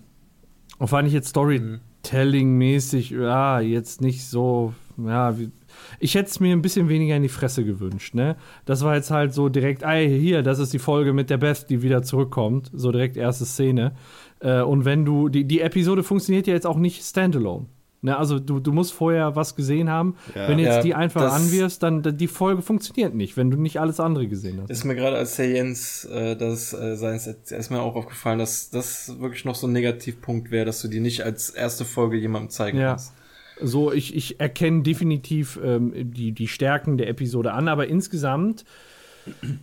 und 0.77 0.87
fand 0.87 1.07
ich 1.07 1.13
jetzt 1.13 1.29
Storytelling-mäßig, 1.29 3.11
ja, 3.11 3.59
jetzt 3.59 4.01
nicht 4.01 4.25
so, 4.25 4.73
ja, 4.97 5.37
wie, 5.39 5.51
ich 5.99 6.15
hätte 6.15 6.29
es 6.29 6.39
mir 6.39 6.53
ein 6.53 6.61
bisschen 6.61 6.89
weniger 6.89 7.15
in 7.15 7.23
die 7.23 7.29
Fresse 7.29 7.63
gewünscht, 7.63 8.13
ne? 8.13 8.35
Das 8.65 8.83
war 8.83 8.95
jetzt 8.95 9.11
halt 9.11 9.33
so 9.33 9.49
direkt, 9.49 9.83
ey, 9.83 10.19
hier, 10.19 10.43
das 10.43 10.59
ist 10.59 10.73
die 10.73 10.79
Folge 10.79 11.13
mit 11.13 11.29
der 11.29 11.37
Beth, 11.37 11.69
die 11.69 11.81
wieder 11.81 12.03
zurückkommt. 12.03 12.71
So 12.73 12.91
direkt 12.91 13.17
erste 13.17 13.45
Szene. 13.45 13.93
Äh, 14.39 14.61
und 14.61 14.85
wenn 14.85 15.05
du, 15.05 15.29
die, 15.29 15.45
die 15.45 15.61
Episode 15.61 16.03
funktioniert 16.03 16.47
ja 16.47 16.53
jetzt 16.53 16.67
auch 16.67 16.77
nicht 16.77 17.03
standalone. 17.03 17.67
Ne, 18.01 18.15
also 18.15 18.37
du, 18.37 18.59
du 18.59 18.71
musst 18.71 18.93
vorher 18.93 19.35
was 19.35 19.55
gesehen 19.55 19.89
haben. 19.89 20.15
Ja, 20.35 20.47
wenn 20.47 20.59
du 20.59 20.63
jetzt 20.63 20.75
ja, 20.75 20.81
die 20.83 20.93
einfach 20.93 21.33
anwirfst, 21.33 21.81
dann 21.81 22.03
die 22.03 22.27
Folge 22.27 22.61
funktioniert 22.61 23.15
nicht, 23.15 23.37
wenn 23.37 23.49
du 23.49 23.57
nicht 23.57 23.79
alles 23.79 23.99
andere 23.99 24.27
gesehen 24.27 24.59
hast. 24.61 24.69
Ist 24.69 24.83
mir 24.83 24.93
gerade 24.93 25.17
als 25.17 25.37
Herr 25.39 25.47
Jens 25.47 26.05
äh, 26.05 26.35
das 26.35 26.73
äh, 26.73 26.95
seins 26.95 27.25
erstmal 27.25 27.79
auch 27.79 27.95
aufgefallen, 27.95 28.37
dass 28.37 28.69
das 28.69 29.19
wirklich 29.19 29.45
noch 29.45 29.55
so 29.55 29.65
ein 29.65 29.73
Negativpunkt 29.73 30.51
wäre, 30.51 30.65
dass 30.65 30.79
du 30.81 30.87
die 30.89 30.99
nicht 30.99 31.23
als 31.23 31.49
erste 31.49 31.85
Folge 31.85 32.17
jemandem 32.17 32.51
zeigen 32.51 32.77
ja. 32.77 32.89
kannst. 32.89 33.13
So, 33.59 33.91
ich, 33.91 34.15
ich 34.15 34.39
erkenne 34.39 34.83
definitiv 34.83 35.59
ähm, 35.63 35.91
die, 35.95 36.33
die 36.33 36.47
Stärken 36.47 36.97
der 36.97 37.09
Episode 37.09 37.53
an, 37.53 37.67
aber 37.67 37.87
insgesamt, 37.87 38.63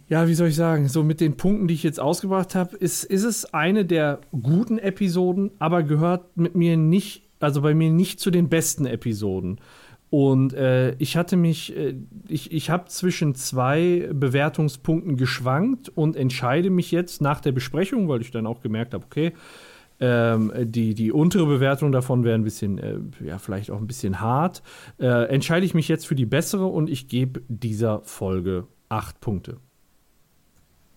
ja, 0.09 0.27
wie 0.27 0.35
soll 0.35 0.49
ich 0.49 0.57
sagen, 0.57 0.89
so 0.89 1.05
mit 1.05 1.21
den 1.21 1.37
Punkten, 1.37 1.69
die 1.69 1.75
ich 1.75 1.85
jetzt 1.85 2.01
ausgebracht 2.01 2.57
habe, 2.57 2.77
ist, 2.77 3.05
ist 3.05 3.23
es 3.23 3.55
eine 3.55 3.85
der 3.85 4.21
guten 4.33 4.79
Episoden, 4.79 5.53
aber 5.61 5.85
gehört 5.85 6.37
mit 6.37 6.57
mir 6.57 6.77
nicht 6.77 7.24
also 7.41 7.63
bei 7.63 7.75
mir 7.75 7.91
nicht 7.91 8.21
zu 8.21 8.31
den 8.31 8.49
besten 8.49 8.87
Episoden. 8.87 9.61
Und 10.11 10.53
äh, 10.53 10.95
ich 10.97 11.17
hatte 11.17 11.37
mich, 11.37 11.77
äh, 11.77 11.97
ich, 12.29 12.53
ich 12.53 12.71
habe 12.71 12.85
zwischen 12.87 13.35
zwei 13.35 14.09
Bewertungspunkten 14.13 15.17
geschwankt 15.17 15.89
und 15.89 16.15
entscheide 16.15 16.71
mich 16.71 16.93
jetzt 16.93 17.21
nach 17.21 17.41
der 17.41 17.53
Besprechung, 17.53 18.09
weil 18.09 18.21
ich 18.21 18.31
dann 18.31 18.47
auch 18.47 18.61
gemerkt 18.61 18.95
habe, 18.95 19.05
okay, 19.05 19.33
ähm, 20.01 20.53
die, 20.57 20.95
die 20.95 21.11
untere 21.11 21.47
Bewertung 21.47 21.91
davon 21.91 22.23
wäre 22.23 22.37
ein 22.37 22.45
bisschen, 22.45 22.79
äh, 22.79 22.99
ja, 23.25 23.39
vielleicht 23.39 23.71
auch 23.71 23.79
ein 23.79 23.87
bisschen 23.87 24.21
hart. 24.21 24.63
Äh, 24.99 25.29
entscheide 25.29 25.67
ich 25.67 25.75
mich 25.75 25.89
jetzt 25.89 26.07
für 26.07 26.15
die 26.15 26.27
bessere 26.27 26.67
und 26.67 26.91
ich 26.91 27.09
gebe 27.09 27.43
dieser 27.49 28.01
Folge 28.03 28.69
acht 28.89 29.21
Punkte. 29.21 29.59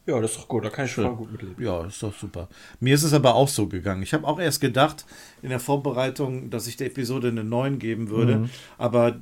Ja, 0.08 0.22
das 0.22 0.32
ist 0.32 0.40
doch 0.40 0.48
gut, 0.48 0.64
da 0.64 0.69
kann 0.69 0.86
ich 0.86 0.92
schon 0.94 1.18
gut 1.18 1.34
mitleben. 1.34 1.61
Ja, 1.61 1.86
ist 1.86 2.02
doch 2.02 2.18
super. 2.18 2.48
Mir 2.80 2.95
ist 2.95 3.03
es 3.03 3.11
aber 3.11 3.36
auch 3.36 3.50
so 3.50 3.68
gegangen. 3.68 4.02
Ich 4.03 4.14
habe 4.14 4.26
auch 4.26 4.40
erst 4.40 4.61
gedacht 4.61 5.06
in 5.42 5.50
der 5.50 5.60
Vorbereitung, 5.60 6.50
dass 6.50 6.66
ich 6.66 6.77
der 6.77 6.88
Episode 6.88 7.27
eine 7.27 7.44
9 7.44 7.77
geben 7.77 8.10
würde. 8.10 8.38
Mhm. 8.38 8.50
Aber 8.77 9.18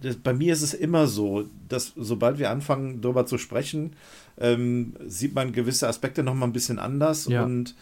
das, 0.00 0.16
bei 0.16 0.34
mir 0.34 0.52
ist 0.52 0.62
es 0.62 0.74
immer 0.74 1.06
so, 1.06 1.44
dass 1.68 1.92
sobald 1.94 2.38
wir 2.38 2.50
anfangen, 2.50 3.00
darüber 3.00 3.26
zu 3.26 3.38
sprechen, 3.38 3.94
ähm, 4.36 4.94
sieht 5.06 5.36
man 5.36 5.52
gewisse 5.52 5.86
Aspekte 5.86 6.24
nochmal 6.24 6.48
ein 6.48 6.52
bisschen 6.52 6.80
anders 6.80 7.26
ja. 7.26 7.44
und 7.44 7.76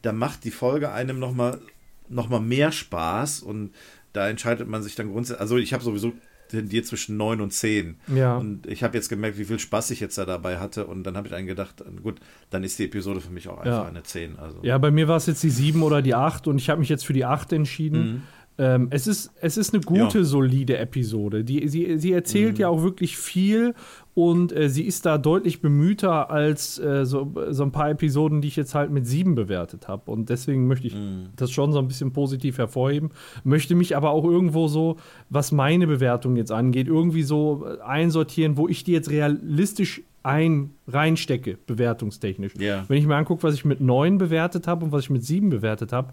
da 0.00 0.12
macht 0.12 0.44
die 0.44 0.50
Folge 0.50 0.92
einem 0.92 1.18
nochmal 1.18 1.60
noch 2.08 2.30
mal 2.30 2.40
mehr 2.40 2.72
Spaß 2.72 3.42
und 3.42 3.72
da 4.14 4.28
entscheidet 4.28 4.66
man 4.66 4.82
sich 4.82 4.94
dann 4.94 5.12
grundsätzlich. 5.12 5.40
Also, 5.40 5.58
ich 5.58 5.74
habe 5.74 5.84
sowieso 5.84 6.12
tendiert 6.50 6.86
zwischen 6.86 7.16
9 7.16 7.40
und 7.40 7.52
10. 7.52 7.96
Ja. 8.14 8.36
Und 8.36 8.66
ich 8.66 8.82
habe 8.82 8.96
jetzt 8.96 9.08
gemerkt, 9.08 9.38
wie 9.38 9.44
viel 9.44 9.58
Spaß 9.58 9.90
ich 9.90 10.00
jetzt 10.00 10.18
da 10.18 10.24
dabei 10.24 10.58
hatte. 10.58 10.86
Und 10.86 11.04
dann 11.04 11.16
habe 11.16 11.28
ich 11.28 11.34
einen 11.34 11.46
gedacht, 11.46 11.82
gut, 12.02 12.20
dann 12.50 12.64
ist 12.64 12.78
die 12.78 12.84
Episode 12.84 13.20
für 13.20 13.30
mich 13.30 13.48
auch 13.48 13.58
einfach 13.58 13.82
ja. 13.82 13.84
eine 13.84 14.02
10. 14.02 14.38
Also. 14.38 14.58
Ja, 14.62 14.78
bei 14.78 14.90
mir 14.90 15.08
war 15.08 15.16
es 15.16 15.26
jetzt 15.26 15.42
die 15.42 15.50
7 15.50 15.82
oder 15.82 16.02
die 16.02 16.14
8 16.14 16.46
und 16.48 16.58
ich 16.58 16.70
habe 16.70 16.80
mich 16.80 16.88
jetzt 16.88 17.06
für 17.06 17.12
die 17.12 17.24
8 17.24 17.52
entschieden. 17.52 18.00
Mhm. 18.00 18.22
Ähm, 18.60 18.88
es, 18.90 19.06
ist, 19.06 19.32
es 19.40 19.56
ist 19.56 19.72
eine 19.72 19.82
gute, 19.82 20.18
ja. 20.18 20.24
solide 20.24 20.76
Episode. 20.76 21.44
Die, 21.44 21.66
sie, 21.66 21.96
sie 21.96 22.12
erzählt 22.12 22.56
mhm. 22.56 22.60
ja 22.60 22.68
auch 22.68 22.82
wirklich 22.82 23.16
viel 23.16 23.74
und 24.12 24.54
äh, 24.54 24.68
sie 24.68 24.82
ist 24.82 25.06
da 25.06 25.16
deutlich 25.16 25.62
bemühter 25.62 26.30
als 26.30 26.78
äh, 26.78 27.06
so, 27.06 27.32
so 27.48 27.62
ein 27.62 27.72
paar 27.72 27.88
Episoden, 27.88 28.42
die 28.42 28.48
ich 28.48 28.56
jetzt 28.56 28.74
halt 28.74 28.90
mit 28.90 29.06
sieben 29.06 29.34
bewertet 29.34 29.88
habe. 29.88 30.10
Und 30.10 30.28
deswegen 30.28 30.66
möchte 30.66 30.88
ich 30.88 30.94
mm. 30.94 31.30
das 31.36 31.52
schon 31.52 31.72
so 31.72 31.78
ein 31.78 31.88
bisschen 31.88 32.12
positiv 32.12 32.58
hervorheben. 32.58 33.12
Möchte 33.44 33.74
mich 33.74 33.96
aber 33.96 34.10
auch 34.10 34.24
irgendwo 34.24 34.68
so, 34.68 34.98
was 35.30 35.52
meine 35.52 35.86
Bewertung 35.86 36.36
jetzt 36.36 36.52
angeht, 36.52 36.86
irgendwie 36.86 37.22
so 37.22 37.64
äh, 37.66 37.80
einsortieren, 37.80 38.58
wo 38.58 38.68
ich 38.68 38.84
die 38.84 38.92
jetzt 38.92 39.08
realistisch 39.08 40.02
ein 40.22 40.74
reinstecke, 40.86 41.56
bewertungstechnisch. 41.66 42.52
Yeah. 42.60 42.84
Wenn 42.88 42.98
ich 42.98 43.06
mir 43.06 43.16
angucke, 43.16 43.42
was 43.42 43.54
ich 43.54 43.64
mit 43.64 43.80
neun 43.80 44.18
bewertet 44.18 44.66
habe 44.66 44.84
und 44.84 44.92
was 44.92 45.04
ich 45.04 45.10
mit 45.10 45.24
sieben 45.24 45.48
bewertet 45.48 45.94
habe, 45.94 46.12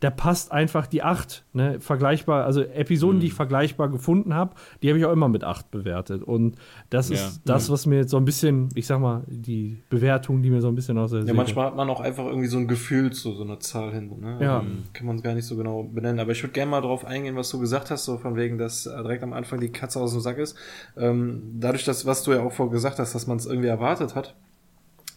da 0.00 0.10
passt 0.10 0.52
einfach 0.52 0.86
die 0.86 1.02
8. 1.02 1.44
Ne? 1.52 1.80
Vergleichbar, 1.80 2.44
also 2.44 2.62
Episoden, 2.62 3.16
mhm. 3.16 3.20
die 3.20 3.26
ich 3.28 3.34
vergleichbar 3.34 3.88
gefunden 3.88 4.34
habe, 4.34 4.54
die 4.82 4.88
habe 4.88 4.98
ich 4.98 5.04
auch 5.04 5.12
immer 5.12 5.28
mit 5.28 5.42
8 5.42 5.70
bewertet. 5.70 6.22
Und 6.22 6.56
das 6.90 7.08
ja. 7.08 7.16
ist 7.16 7.40
das, 7.44 7.68
mhm. 7.68 7.72
was 7.72 7.86
mir 7.86 7.96
jetzt 7.96 8.10
so 8.10 8.18
ein 8.18 8.24
bisschen, 8.24 8.68
ich 8.74 8.86
sag 8.86 9.00
mal, 9.00 9.24
die 9.26 9.82
Bewertung, 9.88 10.42
die 10.42 10.50
mir 10.50 10.60
so 10.60 10.68
ein 10.68 10.74
bisschen 10.74 10.98
aus 10.98 11.12
der 11.12 11.22
Ja, 11.22 11.32
manchmal 11.32 11.66
hat 11.66 11.76
man 11.76 11.88
auch 11.88 12.00
einfach 12.00 12.26
irgendwie 12.26 12.48
so 12.48 12.58
ein 12.58 12.68
Gefühl 12.68 13.12
zu 13.12 13.32
so 13.32 13.42
einer 13.42 13.58
Zahl 13.60 13.92
hin. 13.92 14.12
Ne? 14.20 14.38
Ja. 14.40 14.60
Ähm, 14.60 14.84
kann 14.92 15.06
man 15.06 15.16
es 15.16 15.22
gar 15.22 15.34
nicht 15.34 15.46
so 15.46 15.56
genau 15.56 15.84
benennen. 15.84 16.20
Aber 16.20 16.32
ich 16.32 16.42
würde 16.42 16.52
gerne 16.52 16.70
mal 16.70 16.82
darauf 16.82 17.04
eingehen, 17.04 17.36
was 17.36 17.48
du 17.50 17.58
gesagt 17.58 17.90
hast, 17.90 18.04
so 18.04 18.18
von 18.18 18.36
wegen, 18.36 18.58
dass 18.58 18.86
äh, 18.86 18.96
direkt 19.02 19.22
am 19.22 19.32
Anfang 19.32 19.60
die 19.60 19.70
Katze 19.70 20.00
aus 20.00 20.12
dem 20.12 20.20
Sack 20.20 20.38
ist. 20.38 20.56
Ähm, 20.96 21.42
dadurch, 21.58 21.84
dass, 21.84 22.04
was 22.04 22.22
du 22.22 22.32
ja 22.32 22.42
auch 22.42 22.52
vorher 22.52 22.72
gesagt 22.72 22.98
hast, 22.98 23.14
dass 23.14 23.26
man 23.26 23.38
es 23.38 23.46
irgendwie 23.46 23.68
erwartet 23.68 24.14
hat 24.14 24.34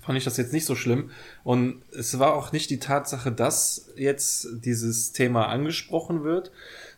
fand 0.02 0.18
ich 0.18 0.24
das 0.24 0.38
jetzt 0.38 0.54
nicht 0.54 0.66
so 0.66 0.76
schlimm. 0.76 1.12
Und 1.44 1.82
es 1.98 2.18
war 2.20 2.34
auch 2.34 2.52
nicht 2.52 2.70
die 2.70 2.80
Tatsache, 2.80 3.32
dass 3.32 3.92
jetzt 3.96 4.48
dieses 4.66 5.12
Thema 5.12 5.48
angesprochen 5.48 6.24
wird. 6.24 6.52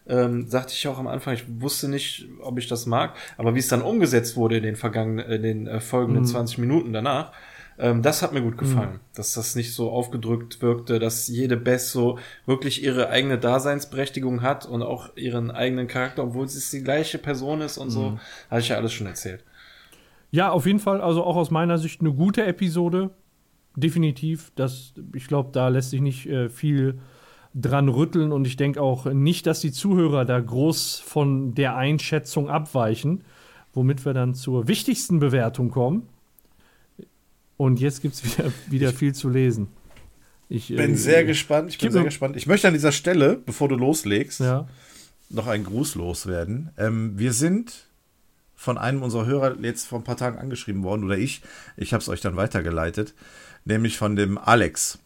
Ähm, 0.08 0.48
sagte 0.48 0.74
ich 0.74 0.88
auch 0.88 0.98
am 0.98 1.08
Anfang, 1.08 1.36
ich 1.36 1.46
wusste 1.60 1.88
nicht, 1.88 2.28
ob 2.42 2.58
ich 2.58 2.68
das 2.68 2.88
mag, 2.88 3.16
aber 3.38 3.54
wie 3.54 3.60
es 3.60 3.68
dann 3.68 3.84
umgesetzt 3.84 4.36
wurde 4.36 4.58
in 4.58 4.64
den 4.64 4.76
vergangenen, 4.76 5.30
in 5.30 5.44
den 5.44 5.68
äh, 5.68 5.80
folgenden 5.80 6.24
mhm. 6.24 6.28
20 6.28 6.58
Minuten 6.58 6.92
danach, 6.92 7.32
ähm, 7.78 8.02
das 8.02 8.22
hat 8.22 8.34
mir 8.34 8.42
gut 8.42 8.58
gefallen, 8.58 8.94
mhm. 8.94 9.00
dass 9.16 9.34
das 9.34 9.56
nicht 9.56 9.74
so 9.74 9.92
aufgedrückt 9.92 10.62
wirkte, 10.62 11.00
dass 11.00 11.28
jede 11.28 11.58
Beth 11.58 11.82
so 11.82 12.20
wirklich 12.46 12.84
ihre 12.84 13.10
eigene 13.10 13.38
Daseinsberechtigung 13.38 14.42
hat 14.42 14.66
und 14.66 14.84
auch 14.84 15.16
ihren 15.16 15.52
eigenen 15.52 15.88
Charakter, 15.88 16.24
obwohl 16.24 16.46
es 16.46 16.70
die 16.70 16.84
gleiche 16.84 17.18
Person 17.18 17.62
ist 17.62 17.78
und 17.78 17.88
mhm. 17.88 17.92
so, 17.92 18.20
hatte 18.50 18.62
ich 18.62 18.70
ja 18.70 18.78
alles 18.78 18.94
schon 18.94 19.08
erzählt. 19.08 19.44
Ja, 20.32 20.52
auf 20.52 20.66
jeden 20.66 20.80
Fall, 20.80 21.02
also 21.02 21.24
auch 21.24 21.36
aus 21.36 21.52
meiner 21.52 21.78
Sicht 21.78 22.02
eine 22.02 22.14
gute 22.14 22.46
Episode. 22.46 23.12
Definitiv. 23.76 24.52
Das, 24.56 24.94
ich 25.14 25.28
glaube, 25.28 25.50
da 25.52 25.68
lässt 25.68 25.92
sich 25.92 26.02
nicht 26.02 26.26
äh, 26.28 26.50
viel 26.50 27.00
dran 27.54 27.90
rütteln 27.90 28.32
und 28.32 28.48
ich 28.48 28.56
denke 28.56 28.82
auch 28.82 29.06
nicht, 29.06 29.46
dass 29.46 29.60
die 29.60 29.74
Zuhörer 29.74 30.24
da 30.24 30.40
groß 30.40 31.00
von 31.00 31.54
der 31.54 31.76
Einschätzung 31.76 32.50
abweichen, 32.50 33.24
womit 33.74 34.06
wir 34.06 34.14
dann 34.14 34.34
zur 34.34 34.70
wichtigsten 34.70 35.20
Bewertung 35.20 35.70
kommen. 35.70 36.08
Und 37.58 37.80
jetzt 37.80 38.02
gibt 38.02 38.16
es 38.16 38.24
wieder, 38.24 38.52
wieder 38.70 38.94
viel 38.94 39.14
zu 39.14 39.30
lesen. 39.30 39.68
Ich 40.48 40.70
bin 40.70 40.94
äh, 40.94 40.96
sehr 40.96 41.26
gespannt. 41.26 41.70
Ich 41.70 41.78
bin 41.78 41.92
sehr 41.92 42.04
gespannt. 42.04 42.36
Ich 42.36 42.48
möchte 42.48 42.68
an 42.68 42.74
dieser 42.74 42.92
Stelle, 42.92 43.38
bevor 43.46 43.68
du 43.70 43.76
loslegst, 43.76 44.40
ja. 44.40 44.68
noch 45.30 45.48
einen 45.48 45.64
Gruß 45.64 45.96
loswerden. 45.96 46.72
Ähm, 46.78 47.18
wir 47.18 47.34
sind 47.34 47.91
von 48.62 48.78
einem 48.78 49.02
unserer 49.02 49.26
Hörer 49.26 49.56
jetzt 49.60 49.88
vor 49.88 49.98
ein 49.98 50.04
paar 50.04 50.18
Tagen 50.18 50.38
angeschrieben 50.38 50.84
worden, 50.84 51.04
oder 51.04 51.18
ich. 51.18 51.42
Ich 51.78 51.94
habe 51.94 52.02
es 52.02 52.10
euch 52.10 52.22
dann 52.22 52.36
weitergeleitet, 52.36 53.16
nämlich 53.66 53.98
von 53.98 54.16
dem 54.16 54.38
Alex. 54.38 55.00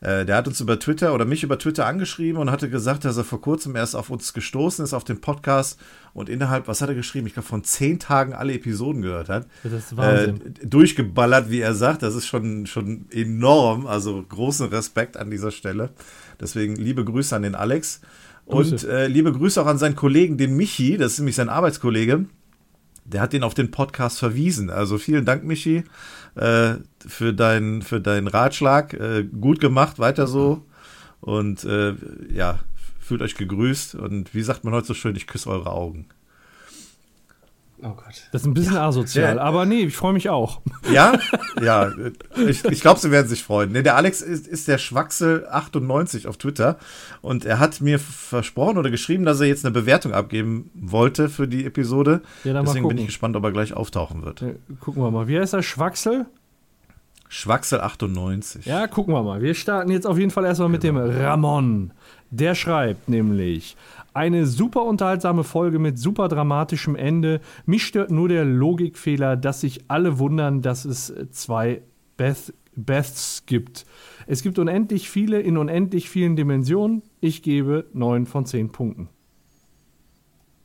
Äh, 0.00 0.24
der 0.24 0.36
hat 0.36 0.46
uns 0.46 0.60
über 0.60 0.78
Twitter 0.78 1.12
oder 1.12 1.24
mich 1.24 1.42
über 1.42 1.58
Twitter 1.58 1.86
angeschrieben 1.86 2.40
und 2.40 2.52
hatte 2.52 2.70
gesagt, 2.70 3.04
dass 3.04 3.16
er 3.16 3.24
vor 3.24 3.40
kurzem 3.40 3.74
erst 3.74 3.96
auf 3.96 4.10
uns 4.10 4.32
gestoßen 4.32 4.84
ist, 4.84 4.94
auf 4.94 5.02
den 5.02 5.20
Podcast 5.20 5.80
und 6.12 6.28
innerhalb, 6.28 6.68
was 6.68 6.82
hat 6.82 6.88
er 6.88 6.94
geschrieben? 6.94 7.26
Ich 7.26 7.32
glaube, 7.32 7.48
von 7.48 7.64
zehn 7.64 7.98
Tagen 7.98 8.32
alle 8.32 8.54
Episoden 8.54 9.02
gehört 9.02 9.28
hat. 9.28 9.48
Das 9.64 9.72
ist 9.72 9.96
Wahnsinn. 9.96 10.54
Äh, 10.62 10.66
durchgeballert, 10.66 11.50
wie 11.50 11.60
er 11.62 11.74
sagt. 11.74 12.04
Das 12.04 12.14
ist 12.14 12.28
schon, 12.28 12.66
schon 12.66 13.06
enorm. 13.10 13.88
Also 13.88 14.22
großen 14.22 14.68
Respekt 14.68 15.16
an 15.16 15.32
dieser 15.32 15.50
Stelle. 15.50 15.90
Deswegen 16.40 16.76
liebe 16.76 17.04
Grüße 17.04 17.34
an 17.34 17.42
den 17.42 17.56
Alex. 17.56 18.02
Und 18.46 18.84
äh, 18.84 19.08
liebe 19.08 19.32
Grüße 19.32 19.60
auch 19.60 19.66
an 19.66 19.78
seinen 19.78 19.96
Kollegen, 19.96 20.38
den 20.38 20.56
Michi, 20.56 20.96
das 20.96 21.14
ist 21.14 21.18
nämlich 21.18 21.34
sein 21.34 21.48
Arbeitskollege 21.48 22.26
der 23.04 23.20
hat 23.20 23.32
den 23.32 23.42
auf 23.42 23.54
den 23.54 23.70
Podcast 23.70 24.18
verwiesen. 24.18 24.70
Also 24.70 24.98
vielen 24.98 25.24
Dank, 25.24 25.44
Michi, 25.44 25.84
äh, 26.34 26.74
für, 27.06 27.32
dein, 27.32 27.82
für 27.82 28.00
deinen 28.00 28.26
Ratschlag. 28.26 28.94
Äh, 28.94 29.24
gut 29.24 29.60
gemacht, 29.60 29.98
weiter 29.98 30.26
so. 30.26 30.64
Und 31.20 31.64
äh, 31.64 31.94
ja, 32.32 32.60
fühlt 33.00 33.22
euch 33.22 33.34
gegrüßt. 33.34 33.94
Und 33.94 34.34
wie 34.34 34.42
sagt 34.42 34.64
man 34.64 34.74
heute 34.74 34.88
so 34.88 34.94
schön, 34.94 35.16
ich 35.16 35.26
küsse 35.26 35.50
eure 35.50 35.70
Augen. 35.70 36.06
Oh 37.86 37.92
Gott. 37.94 38.28
Das 38.32 38.40
ist 38.40 38.46
ein 38.46 38.54
bisschen 38.54 38.76
ja, 38.76 38.86
asozial, 38.86 39.34
der, 39.34 39.44
aber 39.44 39.66
nee, 39.66 39.80
ich 39.80 39.94
freue 39.94 40.14
mich 40.14 40.30
auch. 40.30 40.62
Ja, 40.90 41.18
ja, 41.62 41.92
ich, 42.48 42.64
ich 42.64 42.80
glaube, 42.80 42.98
sie 42.98 43.10
werden 43.10 43.28
sich 43.28 43.44
freuen. 43.44 43.72
Nee, 43.72 43.82
der 43.82 43.96
Alex 43.96 44.22
ist, 44.22 44.46
ist 44.46 44.68
der 44.68 44.80
Schwaxel98 44.80 46.26
auf 46.26 46.38
Twitter 46.38 46.78
und 47.20 47.44
er 47.44 47.58
hat 47.58 47.82
mir 47.82 47.98
versprochen 47.98 48.78
oder 48.78 48.90
geschrieben, 48.90 49.26
dass 49.26 49.38
er 49.40 49.48
jetzt 49.48 49.66
eine 49.66 49.72
Bewertung 49.72 50.14
abgeben 50.14 50.70
wollte 50.72 51.28
für 51.28 51.46
die 51.46 51.66
Episode. 51.66 52.22
Ja, 52.44 52.58
Deswegen 52.62 52.88
bin 52.88 52.96
ich 52.96 53.06
gespannt, 53.06 53.36
ob 53.36 53.44
er 53.44 53.52
gleich 53.52 53.74
auftauchen 53.74 54.24
wird. 54.24 54.40
Ja, 54.40 54.48
gucken 54.80 55.02
wir 55.02 55.10
mal. 55.10 55.28
Wie 55.28 55.38
heißt 55.38 55.52
er? 55.52 55.62
Schwaxel? 55.62 56.24
Schwaxel98. 57.30 58.66
Ja, 58.66 58.86
gucken 58.86 59.12
wir 59.12 59.22
mal. 59.22 59.42
Wir 59.42 59.54
starten 59.54 59.90
jetzt 59.90 60.06
auf 60.06 60.16
jeden 60.16 60.30
Fall 60.30 60.46
erstmal 60.46 60.70
mit 60.70 60.82
dem 60.84 60.94
genau. 60.94 61.20
Ramon. 61.20 61.92
Der 62.30 62.54
schreibt 62.54 63.10
nämlich: 63.10 63.76
Eine 64.14 64.46
super 64.46 64.84
unterhaltsame 64.84 65.42
Folge 65.42 65.80
mit 65.80 65.98
super 65.98 66.28
dramatischem 66.28 66.94
Ende. 66.94 67.40
Mich 67.66 67.82
stört 67.82 68.12
nur 68.12 68.28
der 68.28 68.44
Logikfehler, 68.44 69.36
dass 69.36 69.60
sich 69.60 69.84
alle 69.88 70.20
wundern, 70.20 70.62
dass 70.62 70.84
es 70.84 71.12
zwei 71.32 71.82
Beth, 72.16 72.54
Beths 72.76 73.42
gibt. 73.46 73.84
Es 74.28 74.42
gibt 74.42 74.60
unendlich 74.60 75.10
viele 75.10 75.40
in 75.40 75.56
unendlich 75.56 76.08
vielen 76.08 76.36
Dimensionen. 76.36 77.02
Ich 77.20 77.42
gebe 77.42 77.86
9 77.92 78.26
von 78.26 78.46
10 78.46 78.70
Punkten. 78.70 79.08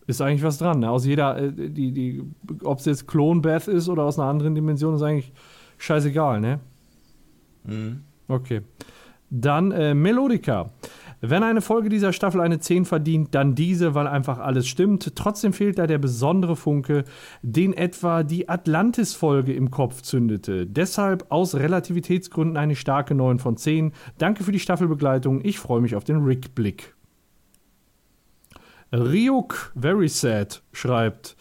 Ist 0.06 0.22
eigentlich 0.22 0.44
was 0.44 0.60
dran. 0.60 0.80
Ne? 0.80 0.90
Aus 0.90 1.06
jeder, 1.06 1.38
äh, 1.38 1.52
die, 1.52 1.92
die, 1.92 2.24
ob 2.64 2.80
es 2.80 2.86
jetzt 2.86 3.08
Klon 3.08 3.42
Beth 3.42 3.68
ist 3.68 3.90
oder 3.90 4.04
aus 4.04 4.20
einer 4.20 4.28
anderen 4.28 4.56
Dimension, 4.56 4.94
ist 4.94 5.02
eigentlich 5.02 5.32
scheißegal, 5.78 6.40
ne? 6.40 6.60
Mhm. 7.64 8.02
Okay. 8.28 8.62
Dann 9.30 9.72
äh, 9.72 9.94
Melodica. 9.94 10.72
Wenn 11.22 11.44
eine 11.44 11.62
Folge 11.62 11.90
dieser 11.90 12.14
Staffel 12.14 12.40
eine 12.40 12.60
10 12.60 12.86
verdient, 12.86 13.36
dann 13.36 13.54
diese, 13.54 13.94
weil 13.94 14.08
einfach 14.08 14.40
alles 14.40 14.68
stimmt. 14.68 15.16
Trotzdem 15.16 15.52
fehlt 15.52 15.78
da 15.78 15.86
der 15.86 15.98
besondere 15.98 16.56
Funke, 16.56 17.04
den 17.42 17.74
etwa 17.74 18.24
die 18.24 18.48
Atlantis-Folge 18.48 19.54
im 19.54 19.70
Kopf 19.70 20.02
zündete. 20.02 20.66
Deshalb 20.66 21.26
aus 21.30 21.56
Relativitätsgründen 21.56 22.56
eine 22.56 22.76
starke 22.76 23.16
9 23.16 23.40
von 23.40 23.58
10. 23.58 23.92
Danke 24.18 24.44
für 24.44 24.54
die 24.54 24.60
Staffelbegleitung. 24.60 25.44
Ich 25.44 25.60
freue 25.60 25.82
mich 25.82 25.96
auf 25.96 26.06
den 26.06 26.24
Rick-Blick. 26.24 26.96
Ryuk 28.94 29.74
Very 29.76 30.08
Sad 30.08 30.64
schreibt, 30.72 31.36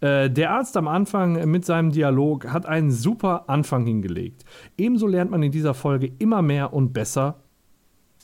äh, 0.00 0.28
der 0.28 0.50
Arzt 0.50 0.76
am 0.76 0.88
Anfang 0.88 1.48
mit 1.48 1.64
seinem 1.64 1.92
Dialog 1.92 2.48
hat 2.48 2.66
einen 2.66 2.90
super 2.90 3.48
Anfang 3.48 3.86
hingelegt. 3.86 4.44
Ebenso 4.76 5.06
lernt 5.06 5.30
man 5.30 5.42
in 5.42 5.52
dieser 5.52 5.74
Folge 5.74 6.10
immer 6.18 6.42
mehr 6.42 6.72
und 6.72 6.92
besser 6.92 7.42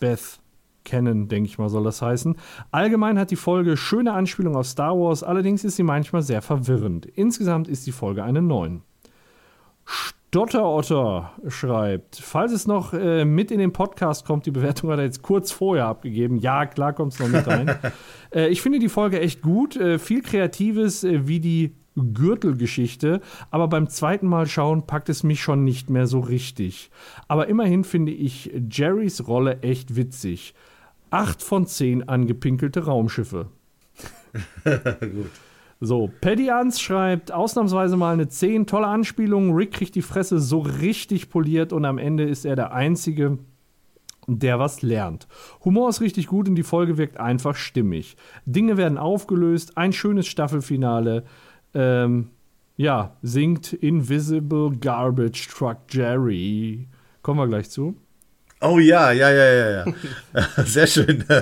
Beth 0.00 0.40
kennen, 0.86 1.28
denke 1.28 1.48
ich 1.48 1.58
mal, 1.58 1.68
soll 1.68 1.84
das 1.84 2.00
heißen. 2.00 2.36
Allgemein 2.70 3.18
hat 3.18 3.30
die 3.30 3.36
Folge 3.36 3.76
schöne 3.76 4.14
Anspielungen 4.14 4.58
auf 4.58 4.66
Star 4.66 4.98
Wars, 4.98 5.22
allerdings 5.22 5.64
ist 5.64 5.76
sie 5.76 5.82
manchmal 5.82 6.22
sehr 6.22 6.40
verwirrend. 6.40 7.04
Insgesamt 7.04 7.68
ist 7.68 7.86
die 7.86 7.92
Folge 7.92 8.24
eine 8.24 8.40
9. 8.40 8.82
Stotterotter 9.84 11.32
schreibt, 11.48 12.16
falls 12.16 12.52
es 12.52 12.66
noch 12.66 12.92
äh, 12.92 13.24
mit 13.24 13.50
in 13.50 13.58
den 13.58 13.72
Podcast 13.72 14.26
kommt, 14.26 14.46
die 14.46 14.50
Bewertung 14.50 14.90
hat 14.90 14.98
er 14.98 15.04
jetzt 15.04 15.22
kurz 15.22 15.52
vorher 15.52 15.86
abgegeben. 15.86 16.36
Ja, 16.36 16.66
klar 16.66 16.92
kommt 16.92 17.12
es 17.12 17.20
noch 17.20 17.28
mit 17.28 17.46
rein. 17.46 17.74
äh, 18.34 18.48
ich 18.48 18.60
finde 18.60 18.78
die 18.78 18.88
Folge 18.88 19.20
echt 19.20 19.42
gut. 19.42 19.76
Äh, 19.76 19.98
viel 19.98 20.22
Kreatives, 20.22 21.04
äh, 21.04 21.26
wie 21.26 21.40
die 21.40 21.74
Gürtelgeschichte, 21.96 23.20
aber 23.50 23.68
beim 23.68 23.88
zweiten 23.88 24.26
Mal 24.26 24.46
schauen 24.46 24.86
packt 24.86 25.08
es 25.08 25.22
mich 25.22 25.40
schon 25.40 25.64
nicht 25.64 25.88
mehr 25.88 26.06
so 26.06 26.20
richtig. 26.20 26.90
Aber 27.26 27.48
immerhin 27.48 27.84
finde 27.84 28.12
ich 28.12 28.52
Jerrys 28.70 29.26
Rolle 29.26 29.62
echt 29.62 29.96
witzig. 29.96 30.54
Acht 31.10 31.42
von 31.42 31.66
zehn 31.66 32.08
angepinkelte 32.08 32.84
Raumschiffe. 32.84 33.48
Gut. 34.64 35.30
So, 35.80 36.10
Paddy 36.22 36.50
Ans 36.50 36.80
schreibt 36.80 37.32
ausnahmsweise 37.32 37.96
mal 37.96 38.14
eine 38.14 38.28
10, 38.28 38.66
tolle 38.66 38.86
Anspielung. 38.86 39.54
Rick 39.54 39.72
kriegt 39.72 39.94
die 39.94 40.02
Fresse 40.02 40.40
so 40.40 40.60
richtig 40.60 41.28
poliert 41.28 41.72
und 41.72 41.84
am 41.84 41.98
Ende 41.98 42.24
ist 42.24 42.46
er 42.46 42.56
der 42.56 42.72
Einzige, 42.72 43.38
der 44.26 44.58
was 44.58 44.80
lernt. 44.80 45.28
Humor 45.64 45.90
ist 45.90 46.00
richtig 46.00 46.28
gut 46.28 46.48
und 46.48 46.54
die 46.54 46.62
Folge 46.62 46.96
wirkt 46.96 47.20
einfach 47.20 47.56
stimmig. 47.56 48.16
Dinge 48.46 48.78
werden 48.78 48.96
aufgelöst, 48.96 49.76
ein 49.76 49.92
schönes 49.92 50.26
Staffelfinale. 50.26 51.24
Ähm, 51.74 52.30
ja, 52.78 53.16
singt 53.22 53.74
Invisible 53.74 54.70
Garbage 54.80 55.48
Truck 55.48 55.78
Jerry. 55.90 56.88
Kommen 57.22 57.38
wir 57.38 57.48
gleich 57.48 57.68
zu. 57.68 57.96
Oh 58.60 58.78
ja, 58.78 59.12
ja, 59.12 59.30
ja, 59.30 59.44
ja, 59.44 59.70
ja. 59.70 59.84
Sehr 60.64 60.86
schön. 60.86 61.24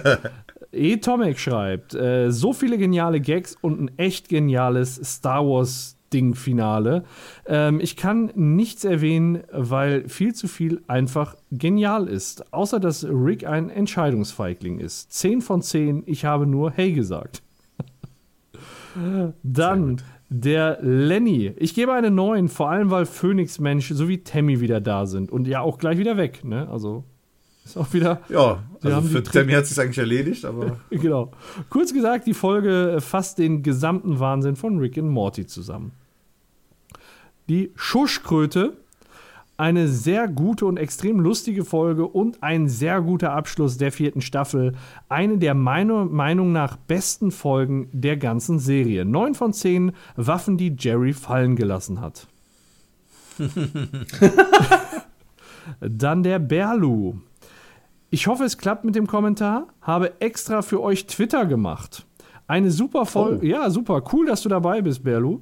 E. 0.73 0.97
Tomek 0.97 1.39
schreibt, 1.39 1.94
äh, 1.94 2.31
so 2.33 2.52
viele 2.52 2.78
geniale 2.78 3.20
Gags 3.20 3.57
und 3.60 3.81
ein 3.81 3.91
echt 3.97 4.28
geniales 4.28 4.97
Star 5.05 5.47
Wars 5.47 5.97
Ding-Finale. 6.12 7.05
Ähm, 7.47 7.81
ich 7.81 7.97
kann 7.97 8.33
nichts 8.34 8.84
erwähnen, 8.84 9.44
weil 9.52 10.09
viel 10.09 10.34
zu 10.34 10.49
viel 10.49 10.83
einfach 10.86 11.36
genial 11.52 12.09
ist. 12.09 12.52
Außer, 12.52 12.81
dass 12.81 13.05
Rick 13.05 13.47
ein 13.47 13.70
Entscheidungsfeigling 13.70 14.81
ist. 14.81 15.12
10 15.12 15.43
von 15.43 15.62
10, 15.62 16.02
ich 16.07 16.25
habe 16.25 16.47
nur 16.47 16.73
Hey 16.73 16.93
gesagt. 16.93 17.43
Dann 19.43 20.02
der 20.41 20.79
Lenny. 20.83 21.53
Ich 21.57 21.75
gebe 21.75 21.93
eine 21.93 22.11
9, 22.11 22.49
vor 22.49 22.69
allem 22.69 22.91
weil 22.91 23.07
Phoenix 23.07 23.61
Mensch 23.61 23.89
sowie 23.91 24.19
Tammy 24.19 24.61
wieder 24.61 24.81
da 24.81 25.07
sind 25.07 25.31
und 25.31 25.47
ja 25.47 25.61
auch 25.61 25.79
gleich 25.79 25.99
wieder 25.99 26.17
weg. 26.17 26.45
Ne? 26.45 26.69
Also 26.69 27.05
ist 27.65 27.77
auch 27.77 27.93
wieder. 27.93 28.21
Ja, 28.29 28.65
also 28.83 29.01
für 29.03 29.23
Tammy 29.23 29.53
hat 29.53 29.63
es 29.63 29.71
sich 29.71 29.81
eigentlich 29.81 29.99
erledigt, 29.99 30.45
aber. 30.45 30.81
genau. 30.91 31.31
Kurz 31.71 31.95
gesagt, 31.95 32.27
die 32.27 32.35
Folge 32.35 32.99
fasst 33.01 33.39
den 33.39 33.63
gesamten 33.63 34.19
Wahnsinn 34.19 34.57
von 34.57 34.79
Rick 34.79 34.97
und 34.97 35.09
Morty 35.09 35.47
zusammen. 35.47 35.93
Die 37.49 37.73
Schuschkröte. 37.77 38.77
Eine 39.57 39.86
sehr 39.86 40.26
gute 40.26 40.66
und 40.66 40.78
extrem 40.78 41.20
lustige 41.20 41.65
Folge 41.65 42.08
und 42.08 42.42
ein 42.42 42.68
sehr 42.68 43.00
guter 43.00 43.33
Abschluss 43.33 43.78
der 43.78 43.92
vierten 43.92 44.20
Staffel. 44.20 44.73
Eine 45.08 45.39
der 45.39 45.55
meiner 45.55 46.07
Meinung 46.07 46.50
nach 46.50 46.76
besten 46.76 47.31
Folgen 47.31 47.89
der 47.92 48.16
ganzen 48.16 48.58
Serie. 48.58 49.05
Neun 49.05 49.34
von 49.34 49.52
zehn 49.52 49.92
Waffen, 50.16 50.57
die 50.57 50.74
Jerry 50.76 51.12
fallen 51.12 51.55
gelassen 51.55 52.00
hat. 52.00 52.26
Dann 55.81 56.24
der 56.24 56.41
Berlu. 56.41 57.15
Ich 58.10 58.26
hoffe, 58.26 58.44
es 58.44 58.58
klappt 58.58 58.84
mit 58.84 58.97
dem 58.97 59.07
Kommentar. 59.07 59.68
Habe 59.81 60.20
extra 60.20 60.62
für 60.62 60.83
euch 60.83 61.07
Twitter 61.07 61.47
gemacht. 61.47 62.07
Eine 62.49 62.73
super 62.73 63.07
Folge. 63.07 63.41
Oh. 63.42 63.47
Ja, 63.47 63.70
super. 63.70 64.02
Cool, 64.12 64.26
dass 64.26 64.42
du 64.42 64.49
dabei 64.49 64.83
bist, 64.83 65.05
Berlu. 65.05 65.41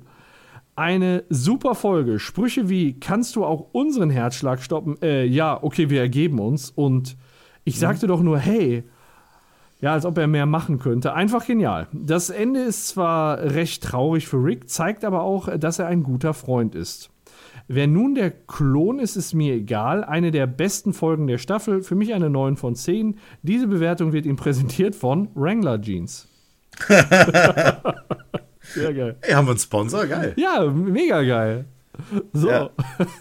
Eine 0.82 1.22
super 1.28 1.76
Folge. 1.76 2.18
Sprüche 2.18 2.68
wie: 2.68 2.98
Kannst 2.98 3.36
du 3.36 3.44
auch 3.44 3.68
unseren 3.70 4.10
Herzschlag 4.10 4.60
stoppen? 4.60 5.00
Äh, 5.00 5.26
ja, 5.26 5.62
okay, 5.62 5.90
wir 5.90 6.00
ergeben 6.00 6.40
uns. 6.40 6.70
Und 6.70 7.16
ich 7.62 7.78
sagte 7.78 8.06
mhm. 8.06 8.08
doch 8.08 8.20
nur: 8.20 8.38
Hey, 8.40 8.82
ja, 9.80 9.92
als 9.92 10.04
ob 10.04 10.18
er 10.18 10.26
mehr 10.26 10.46
machen 10.46 10.80
könnte. 10.80 11.14
Einfach 11.14 11.46
genial. 11.46 11.86
Das 11.92 12.30
Ende 12.30 12.62
ist 12.62 12.88
zwar 12.88 13.38
recht 13.38 13.84
traurig 13.84 14.26
für 14.26 14.42
Rick, 14.42 14.68
zeigt 14.68 15.04
aber 15.04 15.22
auch, 15.22 15.56
dass 15.56 15.78
er 15.78 15.86
ein 15.86 16.02
guter 16.02 16.34
Freund 16.34 16.74
ist. 16.74 17.10
Wer 17.68 17.86
nun 17.86 18.16
der 18.16 18.32
Klon 18.32 18.98
ist, 18.98 19.14
ist 19.14 19.34
mir 19.34 19.54
egal. 19.54 20.02
Eine 20.02 20.32
der 20.32 20.48
besten 20.48 20.94
Folgen 20.94 21.28
der 21.28 21.38
Staffel. 21.38 21.84
Für 21.84 21.94
mich 21.94 22.12
eine 22.12 22.28
9 22.28 22.56
von 22.56 22.74
10. 22.74 23.20
Diese 23.42 23.68
Bewertung 23.68 24.12
wird 24.12 24.26
Ihnen 24.26 24.34
präsentiert 24.34 24.96
von 24.96 25.28
Wrangler 25.36 25.80
Jeans. 25.80 26.26
Sehr 28.74 28.94
geil. 28.94 29.16
Ey, 29.20 29.32
haben 29.32 29.46
wir 29.46 29.52
einen 29.52 29.58
Sponsor? 29.58 30.06
Geil. 30.06 30.34
Ja, 30.36 30.64
mega 30.64 31.22
geil. 31.22 31.64
So. 32.32 32.48
Ja. 32.48 32.70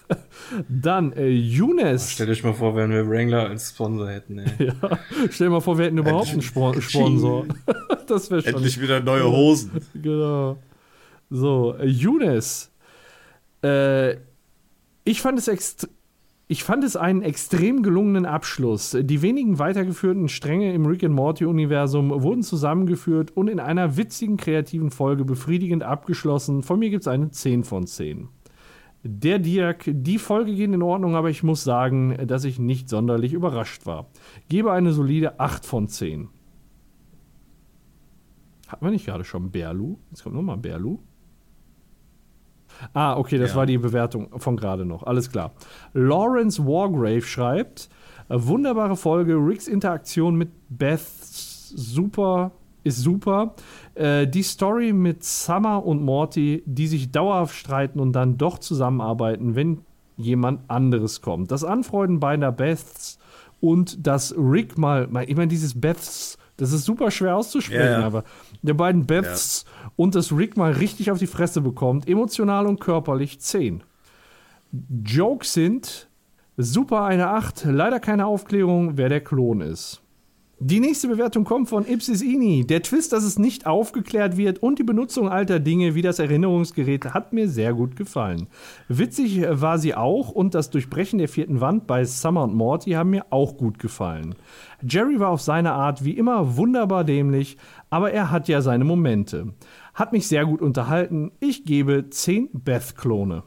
Dann 0.69 1.13
äh, 1.13 1.27
Younes. 1.27 2.03
Oh, 2.03 2.09
stell 2.11 2.27
dich 2.27 2.43
mal 2.43 2.53
vor, 2.53 2.75
wenn 2.75 2.89
wir 2.91 3.07
Wrangler 3.07 3.49
als 3.49 3.69
Sponsor 3.69 4.09
hätten. 4.09 4.39
Ey. 4.39 4.71
Ja. 4.81 4.99
Stell 5.29 5.47
dir 5.47 5.51
mal 5.51 5.61
vor, 5.61 5.77
wir 5.77 5.85
hätten 5.85 5.97
überhaupt 5.97 6.29
einen 6.29 6.41
Spon 6.41 6.81
Sponsor. 6.81 7.45
das 8.07 8.31
wäre 8.31 8.41
schon. 8.41 8.55
Endlich 8.55 8.79
wieder 8.79 8.99
neue 8.99 9.29
Hosen. 9.29 9.71
Genau. 9.93 10.57
So, 11.29 11.75
äh, 11.77 11.85
Younes. 11.85 12.71
Äh, 13.63 14.15
ich 15.03 15.21
fand 15.21 15.39
es 15.39 15.47
extrem. 15.47 15.91
Ich 16.51 16.65
fand 16.65 16.83
es 16.83 16.97
einen 16.97 17.21
extrem 17.21 17.81
gelungenen 17.81 18.25
Abschluss. 18.25 18.97
Die 18.99 19.21
wenigen 19.21 19.57
weitergeführten 19.57 20.27
Stränge 20.27 20.73
im 20.73 20.85
Rick 20.85 21.01
and 21.05 21.15
Morty-Universum 21.15 22.09
wurden 22.09 22.43
zusammengeführt 22.43 23.31
und 23.31 23.47
in 23.47 23.61
einer 23.61 23.95
witzigen, 23.95 24.35
kreativen 24.35 24.91
Folge 24.91 25.23
befriedigend 25.23 25.83
abgeschlossen. 25.83 26.61
Von 26.61 26.79
mir 26.79 26.89
gibt 26.89 27.03
es 27.03 27.07
eine 27.07 27.31
10 27.31 27.63
von 27.63 27.87
10. 27.87 28.27
Der 29.01 29.39
Dirk, 29.39 29.85
die 29.87 30.17
Folge 30.17 30.53
geht 30.53 30.73
in 30.73 30.81
Ordnung, 30.81 31.15
aber 31.15 31.29
ich 31.29 31.41
muss 31.41 31.63
sagen, 31.63 32.17
dass 32.27 32.43
ich 32.43 32.59
nicht 32.59 32.89
sonderlich 32.89 33.31
überrascht 33.31 33.85
war. 33.85 34.07
Gebe 34.49 34.73
eine 34.73 34.91
solide 34.91 35.39
8 35.39 35.65
von 35.65 35.87
10. 35.87 36.27
Hatten 38.67 38.85
wir 38.85 38.91
nicht 38.91 39.05
gerade 39.05 39.23
schon 39.23 39.51
Berlu? 39.51 39.99
Jetzt 40.09 40.23
kommt 40.23 40.35
nochmal 40.35 40.57
Berlu. 40.57 40.99
Ah, 42.93 43.17
okay, 43.17 43.37
das 43.37 43.51
ja. 43.51 43.57
war 43.57 43.65
die 43.65 43.77
Bewertung 43.77 44.39
von 44.39 44.57
gerade 44.57 44.85
noch. 44.85 45.03
Alles 45.03 45.29
klar. 45.31 45.51
Lawrence 45.93 46.65
Wargrave 46.65 47.21
schreibt: 47.21 47.89
äh, 48.29 48.35
Wunderbare 48.37 48.95
Folge. 48.95 49.35
Ricks 49.35 49.67
Interaktion 49.67 50.35
mit 50.35 50.49
Beth 50.69 51.01
super 51.01 52.51
ist 52.83 52.97
super. 52.99 53.55
Äh, 53.95 54.27
die 54.27 54.43
Story 54.43 54.93
mit 54.93 55.23
Summer 55.23 55.85
und 55.85 56.01
Morty, 56.01 56.63
die 56.65 56.87
sich 56.87 57.11
dauerhaft 57.11 57.55
streiten 57.55 57.99
und 57.99 58.13
dann 58.13 58.37
doch 58.37 58.57
zusammenarbeiten, 58.57 59.55
wenn 59.55 59.81
jemand 60.17 60.69
anderes 60.69 61.21
kommt. 61.21 61.51
Das 61.51 61.63
Anfreunden 61.63 62.19
beider 62.19 62.51
Beths 62.51 63.19
und 63.59 64.05
dass 64.05 64.35
Rick 64.37 64.77
mal, 64.77 65.07
ich 65.27 65.35
meine, 65.35 65.47
dieses 65.47 65.79
Beths, 65.79 66.37
das 66.57 66.73
ist 66.73 66.85
super 66.85 67.11
schwer 67.11 67.37
auszusprechen, 67.37 67.99
yeah. 67.99 68.05
aber 68.05 68.23
der 68.61 68.73
beiden 68.73 69.05
Beths 69.05 69.65
ja. 69.65 69.91
und 69.95 70.15
dass 70.15 70.35
Rick 70.35 70.57
mal 70.57 70.71
richtig 70.71 71.11
auf 71.11 71.19
die 71.19 71.27
Fresse 71.27 71.61
bekommt, 71.61 72.07
emotional 72.07 72.67
und 72.67 72.79
körperlich 72.79 73.39
10. 73.39 73.83
Jokes 75.03 75.53
sind 75.53 76.09
super 76.57 77.03
eine 77.03 77.29
8, 77.29 77.65
leider 77.65 77.99
keine 77.99 78.25
Aufklärung, 78.25 78.97
wer 78.97 79.09
der 79.09 79.21
Klon 79.21 79.61
ist. 79.61 80.01
Die 80.63 80.79
nächste 80.79 81.07
Bewertung 81.07 81.43
kommt 81.43 81.69
von 81.69 81.87
Ipsis 81.87 82.21
Ini. 82.21 82.67
Der 82.67 82.83
Twist, 82.83 83.13
dass 83.13 83.23
es 83.23 83.39
nicht 83.39 83.65
aufgeklärt 83.65 84.37
wird 84.37 84.61
und 84.61 84.77
die 84.77 84.83
Benutzung 84.83 85.27
alter 85.27 85.59
Dinge 85.59 85.95
wie 85.95 86.03
das 86.03 86.19
Erinnerungsgerät 86.19 87.03
hat 87.15 87.33
mir 87.33 87.49
sehr 87.49 87.73
gut 87.73 87.95
gefallen. 87.95 88.45
Witzig 88.87 89.41
war 89.49 89.79
sie 89.79 89.95
auch 89.95 90.29
und 90.29 90.53
das 90.53 90.69
Durchbrechen 90.69 91.17
der 91.17 91.29
vierten 91.29 91.61
Wand 91.61 91.87
bei 91.87 92.05
Summer 92.05 92.43
und 92.43 92.53
Morty 92.53 92.91
haben 92.91 93.09
mir 93.09 93.25
auch 93.31 93.57
gut 93.57 93.79
gefallen. 93.79 94.35
Jerry 94.87 95.19
war 95.19 95.29
auf 95.29 95.41
seine 95.41 95.71
Art 95.71 96.05
wie 96.05 96.15
immer 96.15 96.55
wunderbar 96.57 97.05
dämlich, 97.05 97.57
aber 97.89 98.11
er 98.11 98.29
hat 98.29 98.47
ja 98.47 98.61
seine 98.61 98.83
Momente. 98.83 99.55
Hat 99.95 100.11
mich 100.11 100.27
sehr 100.27 100.45
gut 100.45 100.61
unterhalten. 100.61 101.31
Ich 101.39 101.65
gebe 101.65 102.11
10 102.11 102.49
Beth-Klone. 102.53 103.41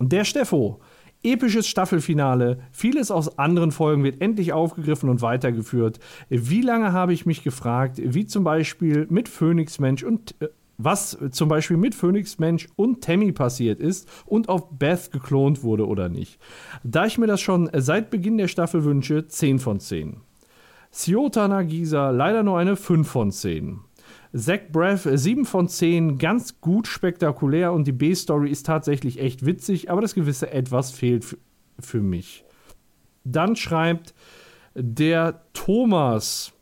Der 0.00 0.24
Steffo. 0.24 0.80
Episches 1.24 1.66
Staffelfinale. 1.66 2.58
Vieles 2.70 3.10
aus 3.10 3.38
anderen 3.38 3.72
Folgen 3.72 4.04
wird 4.04 4.20
endlich 4.20 4.52
aufgegriffen 4.52 5.08
und 5.08 5.22
weitergeführt. 5.22 5.98
Wie 6.28 6.60
lange 6.60 6.92
habe 6.92 7.14
ich 7.14 7.24
mich 7.24 7.42
gefragt, 7.42 8.00
wie 8.02 8.26
zum 8.26 8.44
Beispiel 8.44 9.06
mit 9.08 9.28
Phoenix 9.28 9.78
Mensch 9.78 10.02
und 10.02 10.34
äh, 10.40 10.48
was 10.76 11.16
zum 11.30 11.48
Beispiel 11.48 11.76
mit 11.76 11.94
Phoenix 11.94 12.38
Mensch 12.38 12.68
und 12.76 13.02
Tammy 13.02 13.32
passiert 13.32 13.80
ist 13.80 14.08
und 14.26 14.48
ob 14.48 14.78
Beth 14.78 15.12
geklont 15.12 15.62
wurde 15.62 15.86
oder 15.86 16.08
nicht. 16.08 16.38
Da 16.82 17.06
ich 17.06 17.16
mir 17.16 17.26
das 17.26 17.40
schon 17.40 17.70
seit 17.72 18.10
Beginn 18.10 18.38
der 18.38 18.48
Staffel 18.48 18.84
wünsche, 18.84 19.26
10 19.26 19.60
von 19.60 19.80
10. 19.80 20.16
Siota 20.90 21.48
Nagisa 21.48 22.10
leider 22.10 22.42
nur 22.42 22.58
eine 22.58 22.76
5 22.76 23.08
von 23.08 23.32
10. 23.32 23.80
Zach 24.36 24.60
Braff 24.72 25.08
7 25.12 25.44
von 25.44 25.68
10, 25.68 26.18
ganz 26.18 26.60
gut 26.60 26.88
spektakulär 26.88 27.72
und 27.72 27.86
die 27.86 27.92
B-Story 27.92 28.50
ist 28.50 28.66
tatsächlich 28.66 29.20
echt 29.20 29.46
witzig, 29.46 29.90
aber 29.90 30.00
das 30.00 30.14
gewisse 30.14 30.50
Etwas 30.50 30.90
fehlt 30.90 31.38
für 31.78 32.00
mich. 32.00 32.44
Dann 33.22 33.54
schreibt 33.54 34.12
der 34.74 35.42
Thomas. 35.52 36.52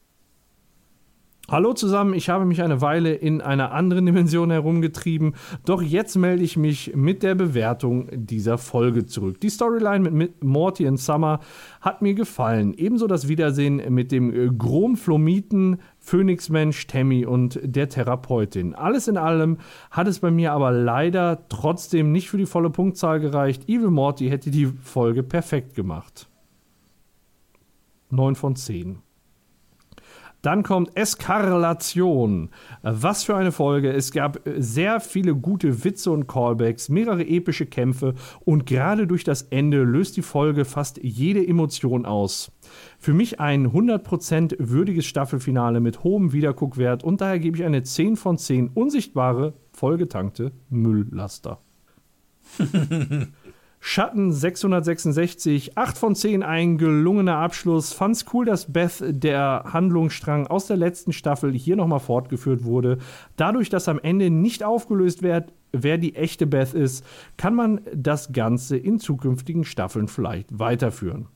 Hallo 1.48 1.72
zusammen, 1.72 2.14
ich 2.14 2.28
habe 2.28 2.44
mich 2.44 2.62
eine 2.62 2.80
Weile 2.82 3.14
in 3.14 3.40
einer 3.40 3.72
anderen 3.72 4.06
Dimension 4.06 4.50
herumgetrieben, 4.50 5.34
doch 5.64 5.82
jetzt 5.82 6.16
melde 6.16 6.44
ich 6.44 6.56
mich 6.56 6.92
mit 6.94 7.22
der 7.22 7.34
Bewertung 7.34 8.08
dieser 8.12 8.58
Folge 8.58 9.06
zurück. 9.06 9.40
Die 9.40 9.50
Storyline 9.50 10.10
mit 10.10 10.44
Morty 10.44 10.86
und 10.86 10.98
Summer 10.98 11.40
hat 11.80 12.00
mir 12.00 12.14
gefallen. 12.14 12.74
Ebenso 12.74 13.06
das 13.06 13.28
Wiedersehen 13.28 13.82
mit 13.92 14.12
dem 14.12 14.56
Gromflomiten 14.56 15.78
Phönixmensch, 16.02 16.86
Tammy 16.88 17.24
und 17.24 17.58
der 17.62 17.88
Therapeutin. 17.88 18.74
Alles 18.74 19.08
in 19.08 19.16
allem 19.16 19.58
hat 19.90 20.08
es 20.08 20.18
bei 20.18 20.30
mir 20.30 20.52
aber 20.52 20.72
leider 20.72 21.48
trotzdem 21.48 22.12
nicht 22.12 22.28
für 22.28 22.38
die 22.38 22.46
volle 22.46 22.70
Punktzahl 22.70 23.20
gereicht. 23.20 23.68
Evil 23.68 23.90
Morty 23.90 24.28
hätte 24.28 24.50
die 24.50 24.66
Folge 24.66 25.22
perfekt 25.22 25.74
gemacht. 25.74 26.28
9 28.10 28.34
von 28.34 28.56
10. 28.56 28.98
Dann 30.42 30.64
kommt 30.64 30.96
Eskarlation. 30.96 32.50
Was 32.82 33.22
für 33.22 33.36
eine 33.36 33.52
Folge. 33.52 33.92
Es 33.92 34.10
gab 34.10 34.40
sehr 34.56 34.98
viele 34.98 35.36
gute 35.36 35.84
Witze 35.84 36.10
und 36.10 36.26
Callbacks, 36.26 36.88
mehrere 36.88 37.24
epische 37.24 37.64
Kämpfe 37.64 38.14
und 38.44 38.66
gerade 38.66 39.06
durch 39.06 39.22
das 39.22 39.42
Ende 39.42 39.84
löst 39.84 40.16
die 40.16 40.22
Folge 40.22 40.64
fast 40.64 40.98
jede 41.00 41.46
Emotion 41.46 42.04
aus. 42.04 42.50
Für 43.02 43.14
mich 43.14 43.40
ein 43.40 43.72
100% 43.72 44.54
würdiges 44.60 45.06
Staffelfinale 45.06 45.80
mit 45.80 46.04
hohem 46.04 46.32
Wiederguckwert 46.32 47.02
und 47.02 47.20
daher 47.20 47.40
gebe 47.40 47.56
ich 47.56 47.64
eine 47.64 47.82
10 47.82 48.14
von 48.14 48.38
10 48.38 48.68
unsichtbare, 48.68 49.54
vollgetankte 49.72 50.52
Mülllaster. 50.70 51.58
Schatten 53.80 54.32
666, 54.32 55.76
8 55.76 55.98
von 55.98 56.14
10, 56.14 56.44
ein 56.44 56.78
gelungener 56.78 57.38
Abschluss. 57.38 57.92
Fand's 57.92 58.24
cool, 58.32 58.44
dass 58.44 58.72
Beth 58.72 59.02
der 59.04 59.64
Handlungsstrang 59.72 60.46
aus 60.46 60.68
der 60.68 60.76
letzten 60.76 61.12
Staffel 61.12 61.52
hier 61.52 61.74
nochmal 61.74 61.98
fortgeführt 61.98 62.62
wurde. 62.62 62.98
Dadurch, 63.34 63.68
dass 63.68 63.88
am 63.88 63.98
Ende 63.98 64.30
nicht 64.30 64.62
aufgelöst 64.62 65.24
wird, 65.24 65.52
wer 65.72 65.98
die 65.98 66.14
echte 66.14 66.46
Beth 66.46 66.72
ist, 66.72 67.04
kann 67.36 67.56
man 67.56 67.80
das 67.92 68.32
Ganze 68.32 68.76
in 68.76 69.00
zukünftigen 69.00 69.64
Staffeln 69.64 70.06
vielleicht 70.06 70.56
weiterführen. 70.56 71.26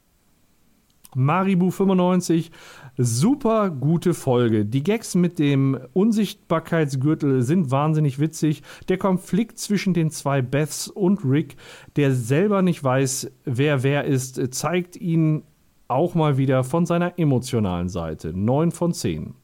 Maribu 1.14 1.70
95, 1.70 2.50
super 2.96 3.70
gute 3.70 4.12
Folge. 4.12 4.64
Die 4.64 4.82
Gags 4.82 5.14
mit 5.14 5.38
dem 5.38 5.78
Unsichtbarkeitsgürtel 5.92 7.42
sind 7.42 7.70
wahnsinnig 7.70 8.18
witzig. 8.18 8.62
Der 8.88 8.98
Konflikt 8.98 9.58
zwischen 9.58 9.94
den 9.94 10.10
zwei 10.10 10.42
Beths 10.42 10.88
und 10.88 11.24
Rick, 11.24 11.56
der 11.96 12.12
selber 12.12 12.62
nicht 12.62 12.82
weiß, 12.82 13.30
wer 13.44 13.82
wer 13.82 14.04
ist, 14.04 14.54
zeigt 14.54 14.96
ihn 14.96 15.42
auch 15.88 16.14
mal 16.14 16.36
wieder 16.36 16.64
von 16.64 16.86
seiner 16.86 17.18
emotionalen 17.18 17.88
Seite. 17.88 18.32
9 18.36 18.72
von 18.72 18.92
10. 18.92 19.34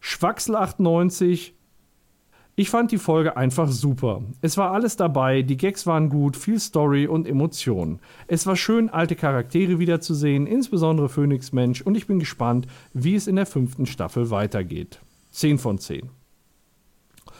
Schwaxel 0.00 0.56
98, 0.56 1.54
ich 2.60 2.68
fand 2.68 2.92
die 2.92 2.98
Folge 2.98 3.38
einfach 3.38 3.68
super. 3.68 4.20
Es 4.42 4.58
war 4.58 4.72
alles 4.72 4.94
dabei, 4.94 5.40
die 5.40 5.56
Gags 5.56 5.86
waren 5.86 6.10
gut, 6.10 6.36
viel 6.36 6.60
Story 6.60 7.06
und 7.06 7.26
Emotionen. 7.26 8.00
Es 8.26 8.46
war 8.46 8.54
schön, 8.54 8.90
alte 8.90 9.16
Charaktere 9.16 9.78
wiederzusehen, 9.78 10.46
insbesondere 10.46 11.08
Phoenix 11.08 11.52
Mensch, 11.52 11.80
und 11.80 11.94
ich 11.94 12.06
bin 12.06 12.18
gespannt, 12.18 12.66
wie 12.92 13.14
es 13.14 13.26
in 13.26 13.36
der 13.36 13.46
fünften 13.46 13.86
Staffel 13.86 14.28
weitergeht. 14.28 15.00
10 15.30 15.58
von 15.58 15.78
10. 15.78 16.10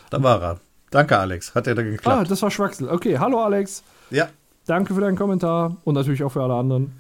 Da 0.09 0.23
war 0.23 0.41
er. 0.43 0.61
Danke, 0.91 1.19
Alex. 1.19 1.55
Hat 1.55 1.67
er 1.67 1.75
da 1.75 1.83
geklappt? 1.83 2.19
Ah, 2.19 2.25
das 2.25 2.41
war 2.41 2.51
Schwaxel. 2.51 2.89
Okay, 2.89 3.19
hallo 3.19 3.45
Alex. 3.45 3.83
Ja. 4.09 4.31
Danke 4.65 4.95
für 4.95 5.03
deinen 5.03 5.19
Kommentar 5.19 5.77
und 5.85 5.97
natürlich 5.97 6.25
auch 6.25 6.33
für 6.33 6.43
alle 6.43 6.55
anderen. 6.55 6.95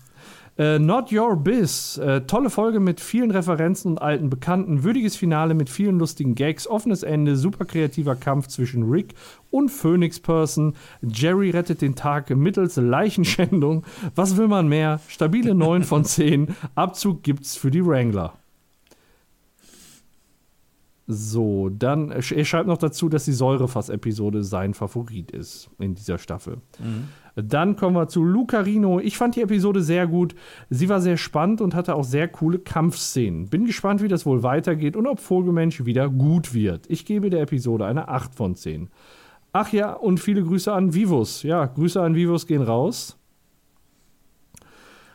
Äh, 0.60 0.78
Not 0.78 1.10
Your 1.10 1.36
Biz. 1.36 1.96
Äh, 1.96 2.20
tolle 2.26 2.50
Folge 2.50 2.80
mit 2.80 3.00
vielen 3.00 3.30
Referenzen 3.30 3.92
und 3.92 4.02
alten 4.02 4.28
Bekannten. 4.28 4.84
Würdiges 4.84 5.16
Finale 5.16 5.54
mit 5.54 5.70
vielen 5.70 5.98
lustigen 5.98 6.34
Gags. 6.34 6.66
Offenes 6.68 7.02
Ende. 7.02 7.36
Super 7.36 7.64
kreativer 7.64 8.14
Kampf 8.14 8.48
zwischen 8.48 8.82
Rick 8.82 9.14
und 9.50 9.70
Phoenix 9.70 10.20
Person. 10.20 10.74
Jerry 11.00 11.48
rettet 11.48 11.80
den 11.80 11.94
Tag 11.94 12.28
mittels 12.28 12.76
Leichenschändung. 12.76 13.86
Was 14.14 14.36
will 14.36 14.48
man 14.48 14.68
mehr? 14.68 15.00
Stabile 15.08 15.54
9 15.54 15.82
von 15.82 16.04
10. 16.04 16.54
Abzug 16.74 17.22
gibt's 17.22 17.56
für 17.56 17.70
die 17.70 17.82
Wrangler. 17.82 18.34
So, 21.12 21.70
dann, 21.70 22.12
er 22.12 22.22
schreibt 22.22 22.68
noch 22.68 22.78
dazu, 22.78 23.08
dass 23.08 23.24
die 23.24 23.32
Säurefass-Episode 23.32 24.44
sein 24.44 24.74
Favorit 24.74 25.32
ist 25.32 25.68
in 25.80 25.96
dieser 25.96 26.18
Staffel. 26.18 26.58
Mhm. 26.78 27.08
Dann 27.34 27.74
kommen 27.74 27.96
wir 27.96 28.06
zu 28.06 28.22
Lucarino. 28.22 29.00
Ich 29.00 29.16
fand 29.16 29.34
die 29.34 29.42
Episode 29.42 29.82
sehr 29.82 30.06
gut. 30.06 30.36
Sie 30.68 30.88
war 30.88 31.00
sehr 31.00 31.16
spannend 31.16 31.60
und 31.60 31.74
hatte 31.74 31.96
auch 31.96 32.04
sehr 32.04 32.28
coole 32.28 32.60
Kampfszenen. 32.60 33.48
Bin 33.48 33.64
gespannt, 33.64 34.02
wie 34.02 34.08
das 34.08 34.24
wohl 34.24 34.44
weitergeht 34.44 34.94
und 34.94 35.08
ob 35.08 35.18
Vogelmensch 35.18 35.84
wieder 35.84 36.08
gut 36.08 36.54
wird. 36.54 36.88
Ich 36.88 37.04
gebe 37.04 37.28
der 37.28 37.42
Episode 37.42 37.86
eine 37.86 38.08
8 38.08 38.36
von 38.36 38.54
10. 38.54 38.88
Ach 39.52 39.72
ja, 39.72 39.92
und 39.92 40.20
viele 40.20 40.44
Grüße 40.44 40.72
an 40.72 40.94
Vivus. 40.94 41.42
Ja, 41.42 41.66
Grüße 41.66 42.00
an 42.00 42.14
Vivus 42.14 42.46
gehen 42.46 42.62
raus. 42.62 43.16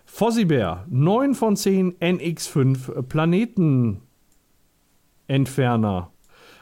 Fossibär, 0.06 0.86
9 0.90 1.36
von 1.36 1.56
10 1.56 1.94
NX5 2.00 3.04
Planeten 3.04 4.02
Entferner 5.28 6.12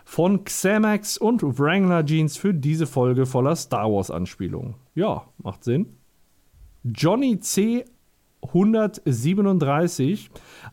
von 0.06 0.44
Xamax 0.44 1.18
und 1.18 1.42
Wrangler 1.60 2.06
Jeans 2.06 2.38
für 2.38 2.54
diese 2.54 2.88
Folge 2.88 3.26
voller 3.26 3.56
Star 3.56 3.92
Wars 3.92 4.12
Anspielungen. 4.12 4.76
Ja, 4.96 5.24
macht 5.38 5.64
Sinn. 5.64 5.98
Johnny 6.84 7.40
C. 7.40 7.86
137, 8.42 10.30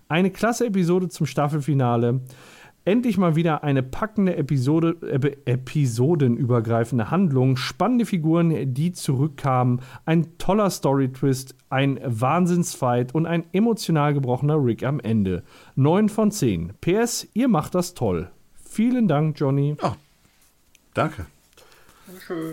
eine 0.08 0.30
klasse 0.30 0.66
Episode 0.66 1.08
zum 1.08 1.26
Staffelfinale. 1.26 2.20
Endlich 2.90 3.18
mal 3.18 3.36
wieder 3.36 3.62
eine 3.62 3.84
packende 3.84 4.34
Episode, 4.34 4.96
äh, 5.02 5.36
episodenübergreifende 5.44 7.08
Handlung, 7.12 7.56
spannende 7.56 8.04
Figuren, 8.04 8.74
die 8.74 8.90
zurückkamen, 8.90 9.80
ein 10.06 10.36
toller 10.38 10.70
Story-Twist, 10.70 11.54
ein 11.68 12.00
Wahnsinnsfight 12.04 13.14
und 13.14 13.26
ein 13.26 13.44
emotional 13.52 14.12
gebrochener 14.12 14.56
Rick 14.56 14.82
am 14.82 14.98
Ende. 14.98 15.44
9 15.76 16.08
von 16.08 16.32
10. 16.32 16.72
PS, 16.80 17.28
ihr 17.32 17.46
macht 17.46 17.76
das 17.76 17.94
toll. 17.94 18.28
Vielen 18.56 19.06
Dank, 19.06 19.38
Johnny. 19.38 19.76
Oh, 19.80 19.92
danke. 20.92 21.26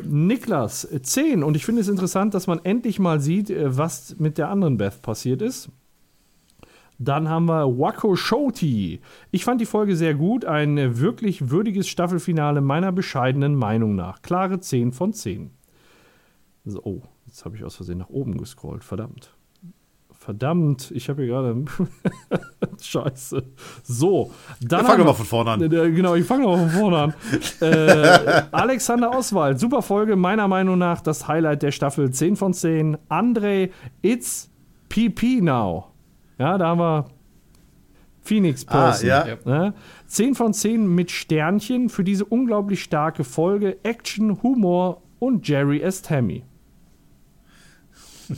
Niklas, 0.04 0.88
10. 1.02 1.42
Und 1.42 1.56
ich 1.56 1.66
finde 1.66 1.82
es 1.82 1.88
interessant, 1.88 2.36
dass 2.36 2.46
man 2.46 2.64
endlich 2.64 3.00
mal 3.00 3.20
sieht, 3.20 3.50
äh, 3.50 3.76
was 3.76 4.18
mit 4.20 4.38
der 4.38 4.50
anderen 4.50 4.78
Beth 4.78 5.02
passiert 5.02 5.42
ist. 5.42 5.72
Dann 7.00 7.30
haben 7.30 7.46
wir 7.46 7.78
Wako 7.78 8.16
Shoti. 8.16 9.02
Ich 9.32 9.46
fand 9.46 9.62
die 9.62 9.66
Folge 9.66 9.96
sehr 9.96 10.16
gut. 10.16 10.46
Ein 10.46 11.00
wirklich 11.00 11.50
würdiges 11.50 11.88
Staffelfinale 11.88 12.62
meiner 12.62 12.92
bescheidenen 12.92 13.56
Meinung 13.56 13.96
nach. 13.96 14.22
Klare 14.22 14.60
10 14.60 14.94
von 14.94 15.14
10. 15.14 15.52
So, 16.66 16.82
oh, 16.84 17.02
jetzt 17.28 17.46
habe 17.46 17.56
ich 17.56 17.64
aus 17.64 17.76
Versehen 17.76 18.00
nach 18.00 18.10
oben 18.10 18.38
gescrollt. 18.38 18.84
Verdammt. 18.84 19.38
Verdammt, 20.12 20.92
ich 20.92 21.08
habe 21.08 21.22
hier 21.24 21.32
gerade. 21.32 21.64
Scheiße. 22.82 23.44
So, 23.84 24.32
dann. 24.60 24.82
Ja, 24.82 24.86
fang 24.86 24.98
doch 24.98 25.06
mal 25.06 25.14
von 25.14 25.26
vorne 25.26 25.52
an. 25.52 25.62
Äh, 25.62 25.92
genau, 25.92 26.16
ich 26.16 26.26
fange 26.26 26.46
mal 26.46 26.58
von 26.58 26.70
vorne 26.70 26.98
an. 26.98 27.14
äh, 27.62 28.44
Alexander 28.52 29.16
Oswald, 29.16 29.60
super 29.60 29.82
Folge, 29.82 30.16
meiner 30.16 30.48
Meinung 30.48 30.80
nach 30.80 31.02
das 31.02 31.28
Highlight 31.28 31.62
der 31.62 31.72
Staffel 31.72 32.12
10 32.12 32.36
von 32.36 32.54
10. 32.54 32.98
André, 33.10 33.70
it's 34.02 34.50
PP 34.90 35.42
now. 35.42 35.92
Ja, 36.38 36.58
da 36.58 36.68
haben 36.68 36.80
wir 36.80 37.06
Phoenix 38.22 38.66
Person. 38.66 39.10
Ah, 39.10 39.28
ja. 39.28 39.38
ja. 39.46 39.74
10 40.08 40.36
von 40.36 40.54
10 40.54 40.88
mit 40.94 41.12
Sternchen 41.12 41.90
für 41.90 42.04
diese 42.04 42.26
unglaublich 42.26 42.84
starke 42.84 43.24
Folge. 43.24 43.78
Action, 43.84 44.44
Humor 44.44 45.02
und 45.20 45.48
Jerry 45.48 45.84
as 45.84 46.02
Tammy. 46.02 46.44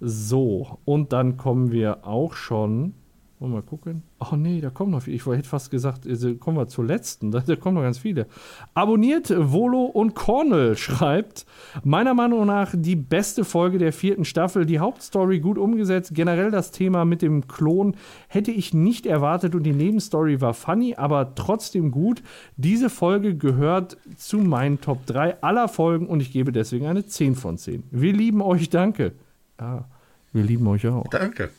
so, 0.00 0.78
und 0.84 1.12
dann 1.12 1.36
kommen 1.36 1.72
wir 1.72 2.06
auch 2.06 2.34
schon 2.34 2.94
wollen 3.42 3.54
wir 3.54 3.56
mal 3.56 3.62
gucken. 3.62 4.04
Ach 4.20 4.32
nee, 4.32 4.60
da 4.60 4.70
kommen 4.70 4.92
noch 4.92 5.02
viele. 5.02 5.16
Ich 5.16 5.26
hätte 5.26 5.48
fast 5.48 5.72
gesagt, 5.72 6.06
also 6.06 6.32
kommen 6.36 6.56
wir 6.56 6.68
zur 6.68 6.84
letzten. 6.84 7.32
Da, 7.32 7.40
da 7.46 7.56
kommen 7.56 7.74
noch 7.74 7.82
ganz 7.82 7.98
viele. 7.98 8.28
Abonniert 8.72 9.34
Volo 9.36 9.82
und 9.82 10.14
Cornell 10.14 10.76
schreibt, 10.76 11.44
meiner 11.82 12.14
Meinung 12.14 12.46
nach 12.46 12.72
die 12.72 12.94
beste 12.94 13.44
Folge 13.44 13.78
der 13.78 13.92
vierten 13.92 14.24
Staffel. 14.24 14.64
Die 14.64 14.78
Hauptstory 14.78 15.40
gut 15.40 15.58
umgesetzt. 15.58 16.14
Generell 16.14 16.52
das 16.52 16.70
Thema 16.70 17.04
mit 17.04 17.20
dem 17.20 17.48
Klon 17.48 17.96
hätte 18.28 18.52
ich 18.52 18.74
nicht 18.74 19.06
erwartet 19.06 19.56
und 19.56 19.64
die 19.64 19.72
Nebenstory 19.72 20.40
war 20.40 20.54
funny, 20.54 20.94
aber 20.94 21.34
trotzdem 21.34 21.90
gut. 21.90 22.22
Diese 22.56 22.90
Folge 22.90 23.36
gehört 23.36 23.96
zu 24.16 24.38
meinen 24.38 24.80
Top 24.80 25.04
3 25.06 25.42
aller 25.42 25.66
Folgen 25.66 26.06
und 26.06 26.20
ich 26.20 26.30
gebe 26.30 26.52
deswegen 26.52 26.86
eine 26.86 27.06
10 27.06 27.34
von 27.34 27.58
10. 27.58 27.82
Wir 27.90 28.12
lieben 28.12 28.40
euch, 28.40 28.70
danke. 28.70 29.14
Ja, 29.60 29.86
wir 30.32 30.44
lieben 30.44 30.68
euch 30.68 30.86
auch. 30.86 31.08
Danke. 31.08 31.50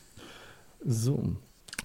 So. 0.86 1.36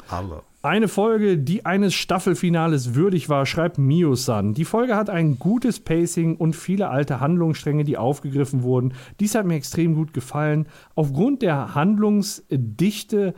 Alle. 0.08 0.42
Eine 0.62 0.88
Folge, 0.88 1.38
die 1.38 1.66
eines 1.66 1.94
Staffelfinales 1.94 2.94
würdig 2.94 3.28
war, 3.28 3.46
schreibt 3.46 3.78
Mio-san. 3.78 4.54
Die 4.54 4.64
Folge 4.64 4.96
hat 4.96 5.08
ein 5.08 5.38
gutes 5.38 5.78
Pacing 5.78 6.36
und 6.36 6.56
viele 6.56 6.88
alte 6.88 7.20
Handlungsstränge, 7.20 7.84
die 7.84 7.96
aufgegriffen 7.96 8.62
wurden. 8.62 8.94
Dies 9.20 9.34
hat 9.34 9.46
mir 9.46 9.54
extrem 9.54 9.94
gut 9.94 10.12
gefallen. 10.12 10.66
Aufgrund 10.94 11.42
der 11.42 11.74
Handlungsdichte 11.76 13.34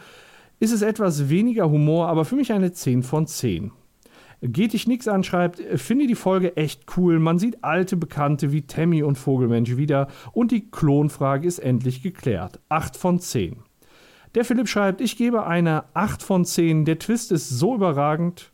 ist 0.60 0.72
es 0.72 0.82
etwas 0.82 1.28
weniger 1.28 1.70
Humor, 1.70 2.08
aber 2.08 2.24
für 2.24 2.36
mich 2.36 2.52
eine 2.52 2.72
10 2.72 3.02
von 3.02 3.26
10. 3.26 3.72
Geht 4.42 4.72
dich 4.72 4.88
nix 4.88 5.06
an, 5.06 5.22
schreibt, 5.22 5.60
finde 5.78 6.06
die 6.06 6.14
Folge 6.14 6.56
echt 6.56 6.84
cool. 6.96 7.18
Man 7.18 7.38
sieht 7.38 7.62
alte 7.62 7.96
Bekannte 7.96 8.52
wie 8.52 8.62
Tammy 8.62 9.02
und 9.02 9.18
Vogelmensch 9.18 9.76
wieder 9.76 10.08
und 10.32 10.50
die 10.50 10.70
Klonfrage 10.70 11.46
ist 11.46 11.58
endlich 11.58 12.02
geklärt. 12.02 12.60
8 12.70 12.96
von 12.96 13.20
10. 13.20 13.56
Der 14.34 14.44
Philipp 14.44 14.68
schreibt, 14.68 15.00
ich 15.00 15.16
gebe 15.16 15.46
eine 15.46 15.84
8 15.94 16.22
von 16.22 16.44
10. 16.44 16.84
Der 16.84 16.98
Twist 16.98 17.32
ist 17.32 17.48
so 17.48 17.74
überragend. 17.74 18.52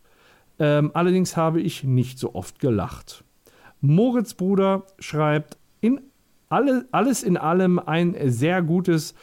Ähm, 0.59 0.91
allerdings 0.95 1.37
habe 1.37 1.61
ich 1.61 1.85
nicht 1.85 2.19
so 2.19 2.35
oft 2.35 2.61
gelacht. 2.61 3.25
Moritz 3.83 4.33
Bruder 4.35 4.85
schreibt, 4.99 5.59
in 5.81 6.01
alle, 6.49 6.87
alles 6.93 7.23
in 7.23 7.37
allem 7.37 7.79
ein 7.79 8.17
sehr 8.25 8.63
gutes 8.63 9.15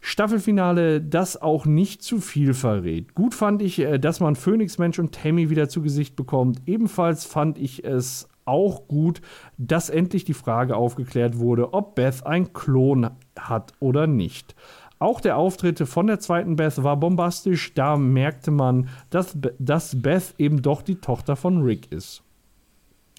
Staffelfinale, 0.00 1.00
das 1.00 1.40
auch 1.40 1.66
nicht 1.66 2.02
zu 2.02 2.18
viel 2.18 2.54
verrät. 2.54 3.14
Gut 3.14 3.34
fand 3.34 3.62
ich, 3.62 3.78
äh, 3.78 3.98
dass 3.98 4.18
man 4.18 4.34
Phoenix 4.34 4.78
Mensch 4.78 4.98
und 4.98 5.14
Tammy 5.14 5.50
wieder 5.50 5.68
zu 5.68 5.82
Gesicht 5.82 6.16
bekommt. 6.16 6.62
Ebenfalls 6.66 7.24
fand 7.24 7.58
ich 7.58 7.84
es 7.84 8.28
auch 8.46 8.88
gut, 8.88 9.20
dass 9.58 9.90
endlich 9.90 10.24
die 10.24 10.34
Frage 10.34 10.74
aufgeklärt 10.74 11.38
wurde, 11.38 11.72
ob 11.72 11.94
Beth 11.94 12.26
ein 12.26 12.52
Klon 12.52 13.10
hat 13.38 13.74
oder 13.78 14.06
nicht. 14.06 14.56
Auch 15.00 15.22
der 15.22 15.38
Auftritt 15.38 15.78
von 15.88 16.06
der 16.06 16.20
zweiten 16.20 16.56
Beth 16.56 16.82
war 16.84 16.96
bombastisch. 16.98 17.72
Da 17.74 17.96
merkte 17.96 18.50
man, 18.50 18.88
dass, 19.08 19.36
dass 19.58 20.00
Beth 20.00 20.34
eben 20.36 20.60
doch 20.60 20.82
die 20.82 20.96
Tochter 20.96 21.36
von 21.36 21.62
Rick 21.62 21.90
ist. 21.90 22.22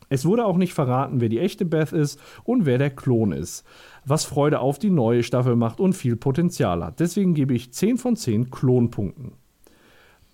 Es 0.08 0.24
wurde 0.26 0.46
auch 0.46 0.58
nicht 0.58 0.74
verraten, 0.74 1.22
wer 1.22 1.30
die 1.30 1.40
echte 1.40 1.66
Beth 1.66 1.92
ist 1.92 2.20
und 2.44 2.66
wer 2.66 2.78
der 2.78 2.92
Klon 2.92 3.32
ist, 3.32 3.64
was 4.06 4.26
Freude 4.26 4.60
auf 4.60 4.78
die 4.78 4.92
neue 4.92 5.24
Staffel 5.24 5.56
macht 5.56 5.80
und 5.80 5.94
viel 5.94 6.16
Potenzial 6.16 6.84
hat. 6.86 7.00
Deswegen 7.00 7.34
gebe 7.34 7.56
ich 7.56 7.72
10 7.72 7.98
von 7.98 8.16
10 8.16 8.52
Klonpunkten. 8.52 9.32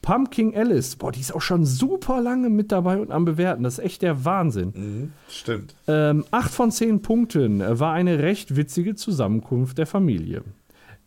Pumpkin 0.02 0.54
Alice, 0.56 0.98
boah, 0.98 1.12
die 1.12 1.22
ist 1.22 1.34
auch 1.34 1.42
schon 1.42 1.64
super 1.64 2.22
lange 2.22 2.50
mit 2.50 2.72
dabei 2.72 3.00
und 3.00 3.12
am 3.12 3.24
Bewerten. 3.24 3.64
Das 3.64 3.78
ist 3.78 3.86
echt 3.86 4.02
der 4.02 4.26
Wahnsinn. 4.26 4.74
Mhm, 4.76 5.14
stimmt. 5.30 5.76
Ähm, 5.88 6.26
8 6.32 6.52
von 6.52 6.72
10 6.72 7.02
Punkten 7.02 7.62
war 7.80 7.94
eine 7.94 8.20
recht 8.20 8.56
witzige 8.58 8.96
Zusammenkunft 8.96 9.78
der 9.78 9.88
Familie. 9.88 10.44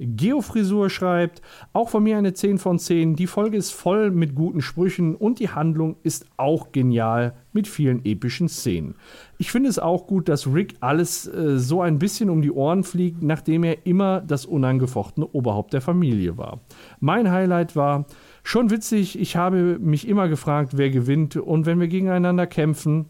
Geofrisur 0.00 0.88
schreibt, 0.88 1.42
auch 1.74 1.90
von 1.90 2.02
mir 2.02 2.16
eine 2.16 2.32
10 2.32 2.58
von 2.58 2.78
10. 2.78 3.16
Die 3.16 3.26
Folge 3.26 3.58
ist 3.58 3.70
voll 3.70 4.10
mit 4.10 4.34
guten 4.34 4.62
Sprüchen 4.62 5.14
und 5.14 5.38
die 5.40 5.50
Handlung 5.50 5.96
ist 6.02 6.26
auch 6.38 6.72
genial 6.72 7.34
mit 7.52 7.68
vielen 7.68 8.04
epischen 8.04 8.48
Szenen. 8.48 8.94
Ich 9.36 9.50
finde 9.50 9.68
es 9.68 9.78
auch 9.78 10.06
gut, 10.06 10.28
dass 10.28 10.46
Rick 10.46 10.76
alles 10.80 11.26
äh, 11.26 11.58
so 11.58 11.82
ein 11.82 11.98
bisschen 11.98 12.30
um 12.30 12.40
die 12.40 12.50
Ohren 12.50 12.82
fliegt, 12.82 13.22
nachdem 13.22 13.62
er 13.62 13.86
immer 13.86 14.22
das 14.22 14.46
unangefochtene 14.46 15.26
Oberhaupt 15.26 15.74
der 15.74 15.82
Familie 15.82 16.38
war. 16.38 16.60
Mein 17.00 17.30
Highlight 17.30 17.76
war, 17.76 18.06
schon 18.42 18.70
witzig, 18.70 19.18
ich 19.18 19.36
habe 19.36 19.78
mich 19.78 20.08
immer 20.08 20.28
gefragt, 20.28 20.78
wer 20.78 20.90
gewinnt 20.90 21.36
und 21.36 21.66
wenn 21.66 21.78
wir 21.78 21.88
gegeneinander 21.88 22.46
kämpfen, 22.46 23.06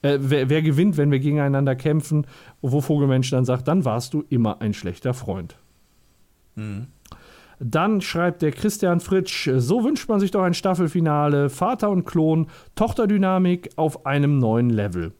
äh, 0.00 0.18
wer, 0.20 0.48
wer 0.48 0.62
gewinnt, 0.62 0.96
wenn 0.96 1.10
wir 1.10 1.20
gegeneinander 1.20 1.76
kämpfen, 1.76 2.26
wo 2.62 2.80
Vogelmensch 2.80 3.30
dann 3.30 3.44
sagt, 3.44 3.68
dann 3.68 3.84
warst 3.84 4.14
du 4.14 4.24
immer 4.28 4.60
ein 4.60 4.72
schlechter 4.74 5.14
Freund. 5.14 5.56
Dann 7.58 8.00
schreibt 8.00 8.42
der 8.42 8.50
Christian 8.50 9.00
Fritsch, 9.00 9.48
so 9.56 9.84
wünscht 9.84 10.08
man 10.08 10.18
sich 10.18 10.32
doch 10.32 10.42
ein 10.42 10.54
Staffelfinale, 10.54 11.48
Vater 11.48 11.90
und 11.90 12.04
Klon, 12.04 12.48
Tochterdynamik 12.74 13.70
auf 13.76 14.04
einem 14.04 14.38
neuen 14.38 14.70
Level. 14.70 15.12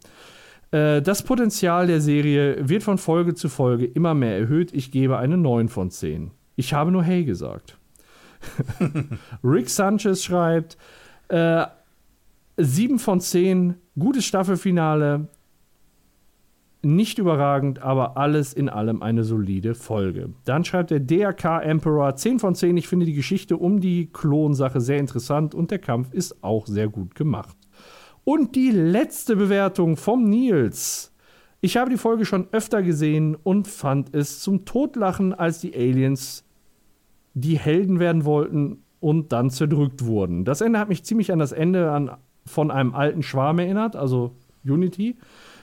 Äh, 0.73 1.02
das 1.02 1.23
Potenzial 1.23 1.86
der 1.86 2.01
Serie 2.01 2.69
wird 2.69 2.83
von 2.83 2.99
Folge 2.99 3.35
zu 3.35 3.49
Folge 3.49 3.86
immer 3.86 4.15
mehr 4.15 4.36
erhöht. 4.36 4.73
Ich 4.75 4.91
gebe 4.91 5.19
eine 5.19 5.36
9 5.36 5.69
von 5.69 5.91
10. 5.91 6.33
Ich 6.57 6.75
habe 6.75 6.91
nur 6.91 7.05
Hey 7.05 7.25
gesagt. 7.25 7.78
Rick 9.44 9.70
Sanchez 9.70 10.25
schreibt, 10.25 10.77
äh, 11.28 11.65
7 12.57 12.99
von 12.99 13.20
10, 13.20 13.75
gutes 13.99 14.25
Staffelfinale, 14.25 15.28
nicht 16.83 17.19
überragend, 17.19 17.81
aber 17.81 18.17
alles 18.17 18.52
in 18.52 18.69
allem 18.69 19.02
eine 19.02 19.25
solide 19.25 19.75
Folge. 19.75 20.31
Dann 20.44 20.65
schreibt 20.65 20.91
der 20.91 21.01
DRK 21.01 21.62
Emperor 21.62 22.17
10 22.17 22.41
von 22.41 22.55
10. 22.55 22.77
Ich 22.77 22.89
finde 22.89 23.07
die 23.07 23.15
Geschichte 23.15 23.57
um 23.57 23.81
die 23.81 24.07
Klonsache 24.12 24.81
sehr 24.81 24.99
interessant 24.99 25.55
und 25.55 25.70
der 25.70 25.78
Kampf 25.78 26.12
ist 26.12 26.43
auch 26.43 26.67
sehr 26.67 26.89
gut 26.89 27.15
gemacht. 27.15 27.57
Und 28.25 28.55
die 28.57 28.70
letzte 28.70 29.36
Bewertung 29.36 29.97
vom 29.97 30.25
Nils. 30.28 31.12
Ich 31.61 31.77
habe 31.77 31.91
die 31.91 31.97
Folge 31.97 32.25
schon 32.25 32.49
öfter 32.51 32.83
gesehen 32.83 33.36
und 33.36 33.69
fand 33.69 34.15
es 34.15 34.41
zum 34.41 34.65
Totlachen, 34.65 35.33
als 35.33 35.61
die 35.61 35.75
Aliens 35.75 36.44
die 37.35 37.59
Helden 37.59 38.01
werden 38.01 38.25
wollten 38.25 38.83
und 38.99 39.33
dann 39.33 39.51
zerdrückt 39.51 40.05
wurden. 40.05 40.44
Das 40.44 40.61
Ende 40.61 40.78
hat 40.78 40.89
mich 40.89 41.05
ziemlich 41.05 41.33
an 41.33 41.39
das 41.39 41.52
Ende 41.52 41.91
an, 41.91 42.11
von 42.44 42.70
einem 42.70 42.94
alten 42.94 43.23
Schwarm 43.23 43.61
erinnert, 43.61 43.94
also 43.94 44.33
Unity. 44.65 45.17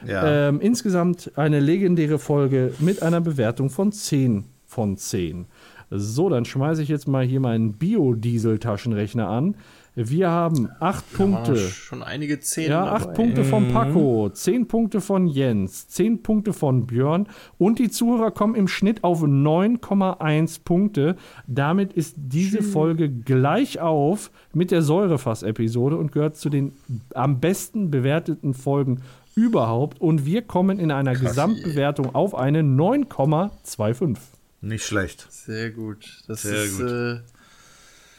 Ja. 0.06 0.50
Ähm, 0.50 0.62
insgesamt 0.62 1.32
eine 1.36 1.60
legendäre 1.60 2.20
Folge 2.20 2.74
mit 2.80 3.04
einer 3.04 3.22
Bewertung 3.22 3.70
von 3.70 3.92
10 3.92 4.46
von 4.66 4.98
10. 4.98 5.46
So, 5.92 6.30
dann 6.30 6.46
schmeiße 6.46 6.84
ich 6.84 6.90
jetzt 6.90 7.08
mal 7.08 7.26
hier 7.26 7.40
meinen 7.40 7.74
Biodiesel-Taschenrechner 7.74 9.28
an. 9.28 9.56
Wir 9.96 10.30
haben 10.30 10.70
acht 10.80 11.04
ja, 11.12 11.18
Punkte. 11.18 11.58
Schon 11.58 12.04
einige 12.04 12.40
zehn. 12.40 12.70
Ja, 12.70 12.86
acht 12.94 13.06
dabei. 13.06 13.14
Punkte 13.16 13.44
von 13.44 13.68
mhm. 13.68 13.74
Paco, 13.74 14.30
zehn 14.30 14.68
Punkte 14.68 15.02
von 15.02 15.28
Jens, 15.28 15.90
zehn 15.90 16.22
Punkte 16.22 16.54
von 16.54 16.86
Björn 16.88 17.28
und 17.58 17.80
die 17.80 17.90
Zuhörer 17.90 18.32
kommen 18.32 18.56
im 18.56 18.68
Schnitt 18.68 19.04
auf 19.04 19.24
9,1 19.24 20.62
Punkte. 20.64 21.16
Damit 21.48 21.92
ist 21.92 22.16
diese 22.18 22.62
Schön. 22.62 22.72
Folge 22.72 23.10
gleich 23.10 23.82
auf 23.82 24.32
mit 24.54 24.72
der 24.72 24.84
Säurefass-Episode 24.84 25.98
und 25.98 26.12
gehört 26.12 26.38
zu 26.38 26.50
den 26.50 26.72
am 27.14 27.40
besten 27.42 27.92
bewerteten 27.92 28.54
Folgen 28.54 29.02
überhaupt. 29.40 30.02
Und 30.02 30.26
wir 30.26 30.42
kommen 30.42 30.80
in 30.80 30.92
einer 30.92 31.14
Krass. 31.14 31.30
Gesamtbewertung 31.30 32.14
auf 32.14 32.36
eine 32.36 32.62
9,25. 32.62 34.18
Nicht 34.62 34.86
schlecht. 34.86 35.28
Sehr 35.30 35.72
gut. 35.72 36.06
Das 36.28 36.42
Sehr 36.42 36.64
ist 36.64 36.78
gut. 36.78 36.90
Äh, 36.90 37.20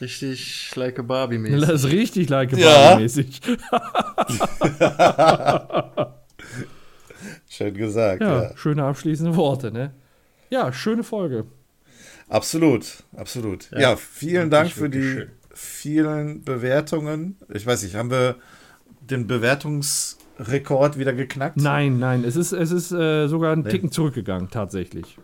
richtig 0.01 0.75
like 0.75 0.99
a 0.99 1.03
Barbie-mäßig. 1.03 1.61
Das 1.61 1.85
ist 1.85 1.91
richtig 1.91 2.29
like 2.31 2.53
a 2.55 2.57
Barbie-mäßig. 2.57 3.41
Schön 7.49 7.75
gesagt. 7.75 8.23
Ja, 8.23 8.43
ja, 8.43 8.57
schöne 8.57 8.85
abschließende 8.85 9.37
Worte, 9.37 9.71
ne? 9.71 9.93
Ja, 10.49 10.73
schöne 10.73 11.03
Folge. 11.03 11.45
Absolut, 12.29 13.03
absolut. 13.17 13.71
Ja, 13.73 13.81
ja 13.81 13.97
vielen 13.97 14.51
Dank 14.51 14.71
für 14.71 14.89
die 14.89 15.03
schön. 15.03 15.31
vielen 15.53 16.45
Bewertungen. 16.45 17.37
Ich 17.53 17.67
weiß 17.67 17.83
nicht, 17.83 17.97
haben 17.97 18.11
wir 18.11 18.37
den 19.01 19.27
Bewertungs 19.27 20.17
Rekord 20.41 20.99
wieder 20.99 21.13
geknackt? 21.13 21.57
Nein, 21.57 21.99
nein, 21.99 22.25
es 22.25 22.37
ist, 22.37 22.53
es 22.53 22.71
ist 22.71 22.93
äh, 22.93 23.29
sogar 23.29 23.53
einen 23.53 23.65
Ticken 23.65 23.93
zurückgegangen, 23.93 24.51
tatsächlich. 24.51 25.19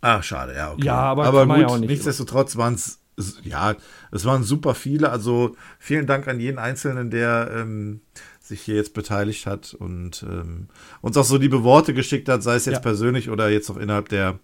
Ach, 0.00 0.22
schade, 0.22 0.54
ja, 0.54 0.72
okay. 0.72 0.84
Ja, 0.84 0.96
aber, 0.96 1.24
aber 1.24 1.46
gut, 1.46 1.58
ja 1.58 1.78
nicht 1.78 1.88
nichtsdestotrotz 1.88 2.56
waren 2.56 2.74
es, 2.74 3.00
ja, 3.42 3.76
es 4.10 4.24
waren 4.24 4.42
super 4.42 4.74
viele. 4.74 5.10
Also 5.10 5.54
vielen 5.78 6.06
Dank 6.06 6.26
an 6.28 6.40
jeden 6.40 6.58
Einzelnen, 6.58 7.10
der 7.10 7.50
ähm, 7.54 8.00
sich 8.40 8.62
hier 8.62 8.76
jetzt 8.76 8.94
beteiligt 8.94 9.46
hat 9.46 9.74
und 9.74 10.24
ähm, 10.28 10.68
uns 11.00 11.16
auch 11.16 11.24
so 11.24 11.36
liebe 11.36 11.62
Worte 11.62 11.94
geschickt 11.94 12.28
hat, 12.28 12.42
sei 12.42 12.56
es 12.56 12.66
jetzt 12.66 12.76
ja. 12.76 12.80
persönlich 12.80 13.30
oder 13.30 13.48
jetzt 13.48 13.70
auch 13.70 13.76
innerhalb 13.76 14.08
der, 14.08 14.40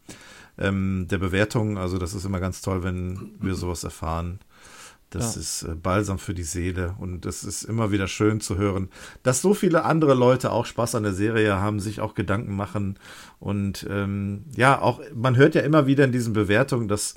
ähm, 0.59 1.07
der 1.11 1.19
Bewertung. 1.19 1.77
Also 1.77 1.99
das 1.99 2.15
ist 2.15 2.25
immer 2.25 2.41
ganz 2.41 2.61
toll, 2.61 2.85
wenn 2.85 3.33
wir 3.41 3.55
sowas 3.55 3.83
erfahren. 3.83 4.39
Das 5.11 5.35
ja. 5.35 5.41
ist 5.41 5.63
äh, 5.63 5.75
Balsam 5.75 6.19
für 6.19 6.35
die 6.35 6.43
Seele 6.43 6.95
und 6.99 7.25
das 7.25 7.45
ist 7.45 7.63
immer 7.63 7.91
wieder 7.91 8.09
schön 8.09 8.41
zu 8.41 8.59
hören, 8.59 8.89
dass 9.23 9.41
so 9.41 9.55
viele 9.55 9.85
andere 9.85 10.15
Leute 10.15 10.53
auch 10.53 10.67
Spaß 10.67 10.95
an 10.95 11.03
der 11.03 11.15
Serie 11.15 11.57
haben, 11.57 11.81
sich 11.81 12.01
auch 12.01 12.15
Gedanken 12.15 12.55
machen 12.55 12.99
und 13.41 13.87
ähm, 13.89 14.45
ja, 14.55 14.81
auch 14.81 15.01
man 15.15 15.37
hört 15.37 15.55
ja 15.55 15.63
immer 15.63 15.87
wieder 15.87 16.05
in 16.05 16.13
diesen 16.13 16.35
Bewertungen, 16.35 16.89
dass 16.89 17.15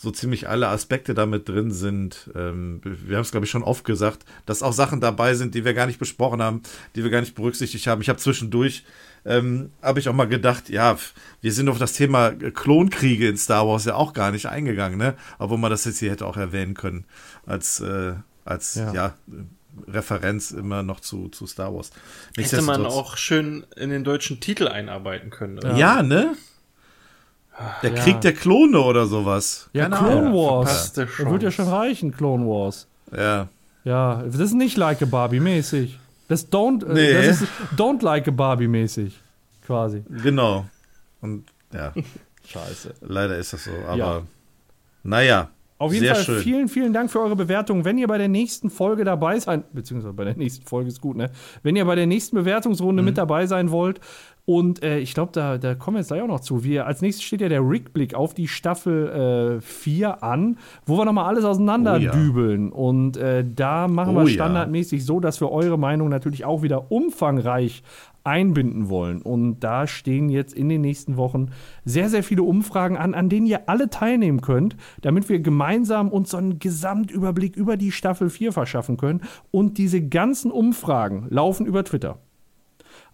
so 0.00 0.10
ziemlich 0.10 0.48
alle 0.48 0.68
Aspekte 0.68 1.12
damit 1.12 1.46
drin 1.46 1.70
sind. 1.72 2.30
Ähm, 2.34 2.80
wir 2.82 3.18
haben 3.18 3.22
es, 3.22 3.32
glaube 3.32 3.44
ich, 3.44 3.50
schon 3.50 3.62
oft 3.62 3.84
gesagt, 3.84 4.24
dass 4.46 4.62
auch 4.62 4.72
Sachen 4.72 5.02
dabei 5.02 5.34
sind, 5.34 5.54
die 5.54 5.66
wir 5.66 5.74
gar 5.74 5.86
nicht 5.86 5.98
besprochen 5.98 6.40
haben, 6.40 6.62
die 6.96 7.04
wir 7.04 7.10
gar 7.10 7.20
nicht 7.20 7.34
berücksichtigt 7.34 7.86
haben. 7.86 8.00
Ich 8.00 8.08
habe 8.08 8.18
zwischendurch 8.18 8.84
ähm, 9.26 9.72
habe 9.82 10.00
ich 10.00 10.08
auch 10.08 10.14
mal 10.14 10.26
gedacht, 10.26 10.70
ja, 10.70 10.96
wir 11.42 11.52
sind 11.52 11.68
auf 11.68 11.76
das 11.76 11.92
Thema 11.92 12.30
Klonkriege 12.30 13.28
in 13.28 13.36
Star 13.36 13.68
Wars 13.68 13.84
ja 13.84 13.94
auch 13.94 14.14
gar 14.14 14.32
nicht 14.32 14.46
eingegangen, 14.46 14.96
ne? 14.96 15.16
Obwohl 15.38 15.58
man 15.58 15.70
das 15.70 15.84
jetzt 15.84 15.98
hier 15.98 16.10
hätte 16.10 16.24
auch 16.24 16.38
erwähnen 16.38 16.72
können, 16.72 17.04
als, 17.44 17.80
äh, 17.80 18.14
als 18.46 18.76
ja. 18.76 18.94
ja 18.94 19.14
Referenz 19.86 20.50
immer 20.50 20.82
noch 20.82 21.00
zu, 21.00 21.28
zu 21.28 21.46
Star 21.46 21.74
Wars. 21.74 21.90
Hätte 22.38 22.62
man 22.62 22.86
auch 22.86 23.18
schön 23.18 23.66
in 23.76 23.90
den 23.90 24.04
deutschen 24.04 24.40
Titel 24.40 24.66
einarbeiten 24.66 25.28
können. 25.28 25.58
Oder? 25.58 25.76
Ja, 25.76 26.02
ne? 26.02 26.36
Der 27.82 27.94
ja. 27.94 28.02
Krieg 28.02 28.20
der 28.20 28.32
Klone 28.32 28.80
oder 28.80 29.06
sowas. 29.06 29.68
Ja, 29.72 29.88
Keine 29.88 29.96
Clone 29.96 30.32
Wars. 30.34 30.92
Das 30.92 31.08
wird 31.18 31.42
ja 31.42 31.50
schon 31.50 31.68
reichen, 31.68 32.12
Clone 32.12 32.46
Wars. 32.46 32.86
Ja. 33.16 33.48
Ja, 33.84 34.22
das 34.24 34.36
ist 34.36 34.54
nicht 34.54 34.76
like 34.76 35.02
a 35.02 35.06
Barbie 35.06 35.40
mäßig. 35.40 35.98
Das 36.28 36.50
Don't, 36.50 36.86
äh, 36.86 36.92
nee. 36.92 37.12
das 37.12 37.42
ist 37.42 37.48
Don't 37.76 38.04
Like 38.04 38.28
a 38.28 38.30
Barbie 38.30 38.68
mäßig, 38.68 39.20
quasi. 39.66 40.04
Genau. 40.22 40.64
Und 41.20 41.44
ja. 41.72 41.92
Scheiße. 42.46 42.94
Leider 43.00 43.36
ist 43.36 43.52
das 43.52 43.64
so, 43.64 43.70
aber 43.86 43.96
ja. 43.96 44.22
naja. 45.02 45.48
Auf 45.78 45.94
jeden 45.94 46.04
Sehr 46.04 46.14
Fall 46.14 46.24
schön. 46.24 46.42
vielen, 46.42 46.68
vielen 46.68 46.92
Dank 46.92 47.10
für 47.10 47.20
eure 47.20 47.36
Bewertung. 47.36 47.86
Wenn 47.86 47.96
ihr 47.96 48.06
bei 48.06 48.18
der 48.18 48.28
nächsten 48.28 48.68
Folge 48.68 49.02
dabei 49.02 49.40
sein, 49.40 49.64
beziehungsweise 49.72 50.12
bei 50.12 50.24
der 50.24 50.36
nächsten 50.36 50.66
Folge 50.66 50.88
ist 50.88 51.00
gut, 51.00 51.16
ne? 51.16 51.30
Wenn 51.62 51.74
ihr 51.74 51.86
bei 51.86 51.94
der 51.94 52.06
nächsten 52.06 52.36
Bewertungsrunde 52.36 53.00
mhm. 53.00 53.06
mit 53.06 53.18
dabei 53.18 53.46
sein 53.46 53.70
wollt, 53.70 53.98
und 54.50 54.82
äh, 54.82 54.98
ich 54.98 55.14
glaube, 55.14 55.30
da, 55.32 55.58
da 55.58 55.76
kommen 55.76 55.94
wir 55.94 56.00
jetzt 56.00 56.08
gleich 56.08 56.22
auch 56.22 56.26
noch 56.26 56.40
zu. 56.40 56.64
Wir, 56.64 56.84
als 56.84 57.02
nächstes 57.02 57.24
steht 57.24 57.40
ja 57.40 57.48
der 57.48 57.60
Rückblick 57.60 58.16
auf 58.16 58.34
die 58.34 58.48
Staffel 58.48 59.60
4 59.60 60.08
äh, 60.08 60.12
an, 60.24 60.58
wo 60.84 60.98
wir 60.98 61.04
nochmal 61.04 61.26
alles 61.26 61.44
auseinander 61.44 61.94
oh, 61.94 61.98
ja. 61.98 62.10
Und 62.72 63.16
äh, 63.16 63.44
da 63.46 63.86
machen 63.86 64.16
oh, 64.16 64.22
wir 64.22 64.26
standardmäßig 64.28 65.02
ja. 65.02 65.06
so, 65.06 65.20
dass 65.20 65.40
wir 65.40 65.52
eure 65.52 65.78
Meinung 65.78 66.08
natürlich 66.08 66.44
auch 66.44 66.62
wieder 66.62 66.90
umfangreich 66.90 67.84
einbinden 68.24 68.88
wollen. 68.88 69.22
Und 69.22 69.60
da 69.60 69.86
stehen 69.86 70.28
jetzt 70.30 70.52
in 70.52 70.68
den 70.68 70.80
nächsten 70.80 71.16
Wochen 71.16 71.50
sehr, 71.84 72.08
sehr 72.08 72.24
viele 72.24 72.42
Umfragen 72.42 72.96
an, 72.96 73.14
an 73.14 73.28
denen 73.28 73.46
ihr 73.46 73.68
alle 73.68 73.88
teilnehmen 73.88 74.40
könnt, 74.40 74.76
damit 75.02 75.28
wir 75.28 75.38
gemeinsam 75.38 76.08
uns 76.08 76.30
so 76.30 76.38
einen 76.38 76.58
Gesamtüberblick 76.58 77.54
über 77.54 77.76
die 77.76 77.92
Staffel 77.92 78.28
4 78.28 78.50
verschaffen 78.50 78.96
können. 78.96 79.20
Und 79.52 79.78
diese 79.78 80.02
ganzen 80.02 80.50
Umfragen 80.50 81.28
laufen 81.30 81.66
über 81.66 81.84
Twitter. 81.84 82.18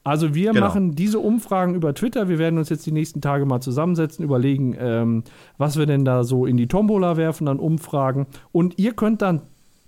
Also 0.07 0.37
wir 0.37 0.53
genau. 0.53 0.67
machen 0.67 0.95
diese 0.95 1.19
Umfragen 1.19 1.75
über 1.75 1.93
Twitter. 1.93 2.29
Wir 2.29 2.39
werden 2.39 2.59
uns 2.61 2.69
jetzt 2.69 2.87
die 2.87 2.93
nächsten 2.93 3.21
Tage 3.21 3.45
mal 3.45 3.61
zusammensetzen, 3.61 4.25
überlegen, 4.25 4.77
ähm, 4.79 5.25
was 5.59 5.77
wir 5.77 5.87
denn 5.87 6.05
da 6.05 6.23
so 6.23 6.47
in 6.47 6.57
die 6.57 6.69
Tombola 6.69 7.17
werfen 7.17 7.49
an 7.49 7.59
Umfragen. 7.59 8.29
Und 8.53 8.79
ihr 8.79 8.93
könnt 8.93 9.21
dann 9.21 9.43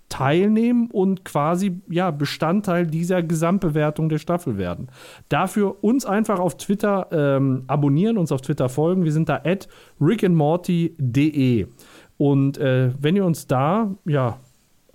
teilnehmen 0.08 0.90
und 0.90 1.24
quasi 1.24 1.80
ja 1.88 2.10
Bestandteil 2.10 2.88
dieser 2.88 3.22
Gesamtbewertung 3.22 4.08
der 4.08 4.18
Staffel 4.18 4.58
werden. 4.58 4.88
Dafür 5.28 5.84
uns 5.84 6.04
einfach 6.04 6.40
auf 6.40 6.56
Twitter 6.56 7.06
ähm, 7.12 7.62
abonnieren, 7.68 8.18
uns 8.18 8.32
auf 8.32 8.40
Twitter 8.40 8.68
folgen. 8.68 9.04
Wir 9.04 9.12
sind 9.12 9.28
da 9.28 9.42
at 9.44 9.68
rickandmorty.de. 10.00 11.68
Und 12.16 12.58
äh, 12.58 12.90
wenn 12.98 13.14
ihr 13.14 13.24
uns 13.24 13.46
da 13.46 13.94
ja 14.04 14.40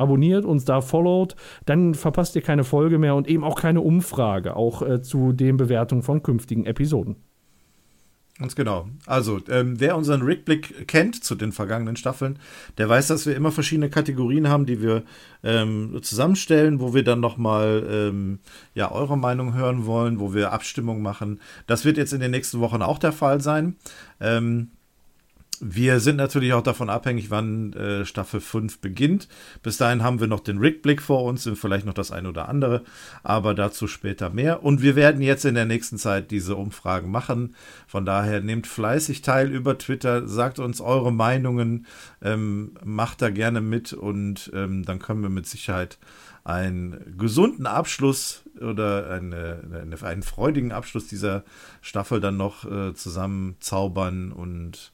abonniert, 0.03 0.45
uns 0.45 0.65
da 0.65 0.81
followt, 0.81 1.35
dann 1.65 1.95
verpasst 1.95 2.35
ihr 2.35 2.41
keine 2.41 2.63
Folge 2.63 2.99
mehr 2.99 3.15
und 3.15 3.27
eben 3.27 3.43
auch 3.43 3.59
keine 3.59 3.81
Umfrage, 3.81 4.55
auch 4.55 4.81
äh, 4.81 5.01
zu 5.01 5.33
den 5.33 5.57
Bewertungen 5.57 6.03
von 6.03 6.21
künftigen 6.21 6.65
Episoden. 6.65 7.15
Ganz 8.39 8.55
genau. 8.55 8.87
Also, 9.05 9.39
ähm, 9.49 9.79
wer 9.79 9.95
unseren 9.95 10.23
Rückblick 10.23 10.87
kennt 10.87 11.23
zu 11.23 11.35
den 11.35 11.51
vergangenen 11.51 11.95
Staffeln, 11.95 12.39
der 12.79 12.89
weiß, 12.89 13.07
dass 13.07 13.27
wir 13.27 13.35
immer 13.35 13.51
verschiedene 13.51 13.91
Kategorien 13.91 14.49
haben, 14.49 14.65
die 14.65 14.81
wir 14.81 15.03
ähm, 15.43 15.99
zusammenstellen, 16.01 16.79
wo 16.79 16.95
wir 16.95 17.03
dann 17.03 17.19
nochmal 17.19 17.87
ähm, 17.87 18.39
ja, 18.73 18.91
eure 18.91 19.19
Meinung 19.19 19.53
hören 19.53 19.85
wollen, 19.85 20.19
wo 20.19 20.33
wir 20.33 20.51
Abstimmung 20.51 21.03
machen. 21.03 21.39
Das 21.67 21.85
wird 21.85 21.97
jetzt 21.97 22.11
in 22.11 22.21
den 22.21 22.31
nächsten 22.31 22.59
Wochen 22.59 22.81
auch 22.81 22.97
der 22.97 23.11
Fall 23.11 23.39
sein. 23.39 23.75
Ähm, 24.19 24.71
wir 25.65 25.99
sind 25.99 26.17
natürlich 26.17 26.53
auch 26.53 26.61
davon 26.61 26.89
abhängig, 26.89 27.31
wann 27.31 27.73
äh, 27.73 28.05
Staffel 28.05 28.41
5 28.41 28.79
beginnt. 28.79 29.27
Bis 29.61 29.77
dahin 29.77 30.03
haben 30.03 30.19
wir 30.19 30.27
noch 30.27 30.41
den 30.41 30.57
Rickblick 30.57 31.01
vor 31.01 31.23
uns 31.23 31.47
und 31.47 31.55
vielleicht 31.55 31.85
noch 31.85 31.93
das 31.93 32.11
eine 32.11 32.29
oder 32.29 32.49
andere, 32.49 32.83
aber 33.23 33.53
dazu 33.53 33.87
später 33.87 34.29
mehr. 34.29 34.63
Und 34.63 34.81
wir 34.81 34.95
werden 34.95 35.21
jetzt 35.21 35.45
in 35.45 35.55
der 35.55 35.65
nächsten 35.65 35.97
Zeit 35.97 36.31
diese 36.31 36.55
Umfragen 36.55 37.11
machen. 37.11 37.55
Von 37.87 38.05
daher 38.05 38.41
nehmt 38.41 38.67
fleißig 38.67 39.21
teil 39.21 39.51
über 39.51 39.77
Twitter, 39.77 40.27
sagt 40.27 40.59
uns 40.59 40.81
eure 40.81 41.13
Meinungen, 41.13 41.85
ähm, 42.21 42.73
macht 42.83 43.21
da 43.21 43.29
gerne 43.29 43.61
mit 43.61 43.93
und 43.93 44.51
ähm, 44.53 44.83
dann 44.83 44.99
können 44.99 45.21
wir 45.21 45.29
mit 45.29 45.47
Sicherheit 45.47 45.97
einen 46.43 47.15
gesunden 47.17 47.67
Abschluss 47.67 48.43
oder 48.59 49.09
eine, 49.09 49.61
eine, 49.81 50.01
einen 50.03 50.23
freudigen 50.23 50.73
Abschluss 50.73 51.07
dieser 51.07 51.43
Staffel 51.81 52.19
dann 52.19 52.37
noch 52.37 52.69
äh, 52.69 52.93
zusammen 52.93 53.55
zaubern 53.59 54.31
und 54.33 54.91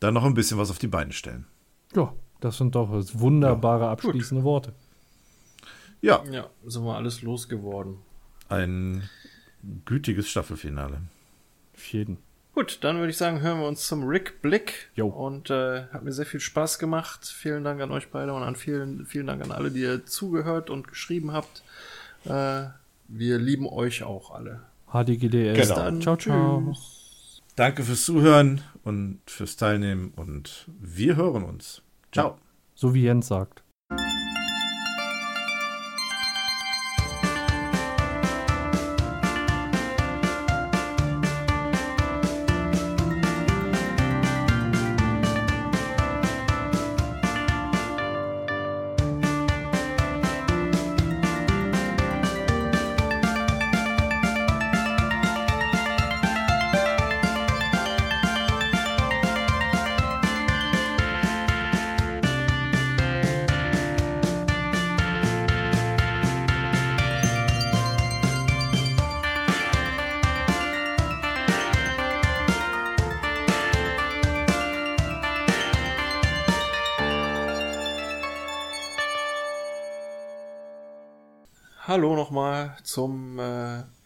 dann 0.00 0.14
noch 0.14 0.24
ein 0.24 0.34
bisschen 0.34 0.58
was 0.58 0.70
auf 0.70 0.78
die 0.78 0.86
Beine 0.86 1.12
stellen. 1.12 1.46
Ja, 1.94 2.12
das 2.40 2.58
sind 2.58 2.74
doch 2.74 2.88
wunderbare 2.90 3.84
ja, 3.84 3.92
abschließende 3.92 4.42
gut. 4.42 4.50
Worte. 4.50 4.72
Ja. 6.00 6.22
Ja, 6.30 6.50
sind 6.66 6.84
wir 6.84 6.96
alles 6.96 7.22
losgeworden. 7.22 7.98
Ein 8.48 9.08
gütiges 9.86 10.28
Staffelfinale. 10.28 11.00
Auf 11.74 11.92
jeden. 11.92 12.18
Gut, 12.54 12.78
dann 12.82 12.98
würde 12.98 13.10
ich 13.10 13.16
sagen, 13.16 13.40
hören 13.40 13.60
wir 13.60 13.66
uns 13.66 13.86
zum 13.88 14.04
Rick 14.06 14.40
Blick. 14.42 14.90
Jo. 14.94 15.08
Und 15.08 15.50
äh, 15.50 15.86
hat 15.88 16.04
mir 16.04 16.12
sehr 16.12 16.26
viel 16.26 16.40
Spaß 16.40 16.78
gemacht. 16.78 17.26
Vielen 17.26 17.64
Dank 17.64 17.80
an 17.80 17.90
euch 17.90 18.10
beide 18.10 18.32
und 18.32 18.42
an 18.42 18.54
vielen, 18.54 19.06
vielen 19.06 19.26
Dank 19.26 19.42
an 19.42 19.50
alle, 19.50 19.70
die 19.70 19.80
ihr 19.80 20.06
zugehört 20.06 20.70
und 20.70 20.86
geschrieben 20.86 21.32
habt. 21.32 21.64
Äh, 22.24 22.66
wir 23.08 23.38
lieben 23.38 23.66
euch 23.66 24.02
auch 24.02 24.30
alle. 24.30 24.60
HDGDS. 24.92 25.68
Genau. 25.68 25.74
Dann. 25.74 26.00
Ciao, 26.02 26.16
ciao. 26.16 26.72
Tschüss. 26.72 27.42
Danke 27.56 27.82
fürs 27.82 28.04
Zuhören 28.04 28.60
und 28.84 29.20
fürs 29.26 29.56
Teilnehmen 29.56 30.12
und 30.14 30.70
wir 30.80 31.16
hören 31.16 31.42
uns. 31.42 31.82
Ciao. 32.12 32.38
So 32.74 32.94
wie 32.94 33.02
Jens 33.02 33.28
sagt. 33.28 33.63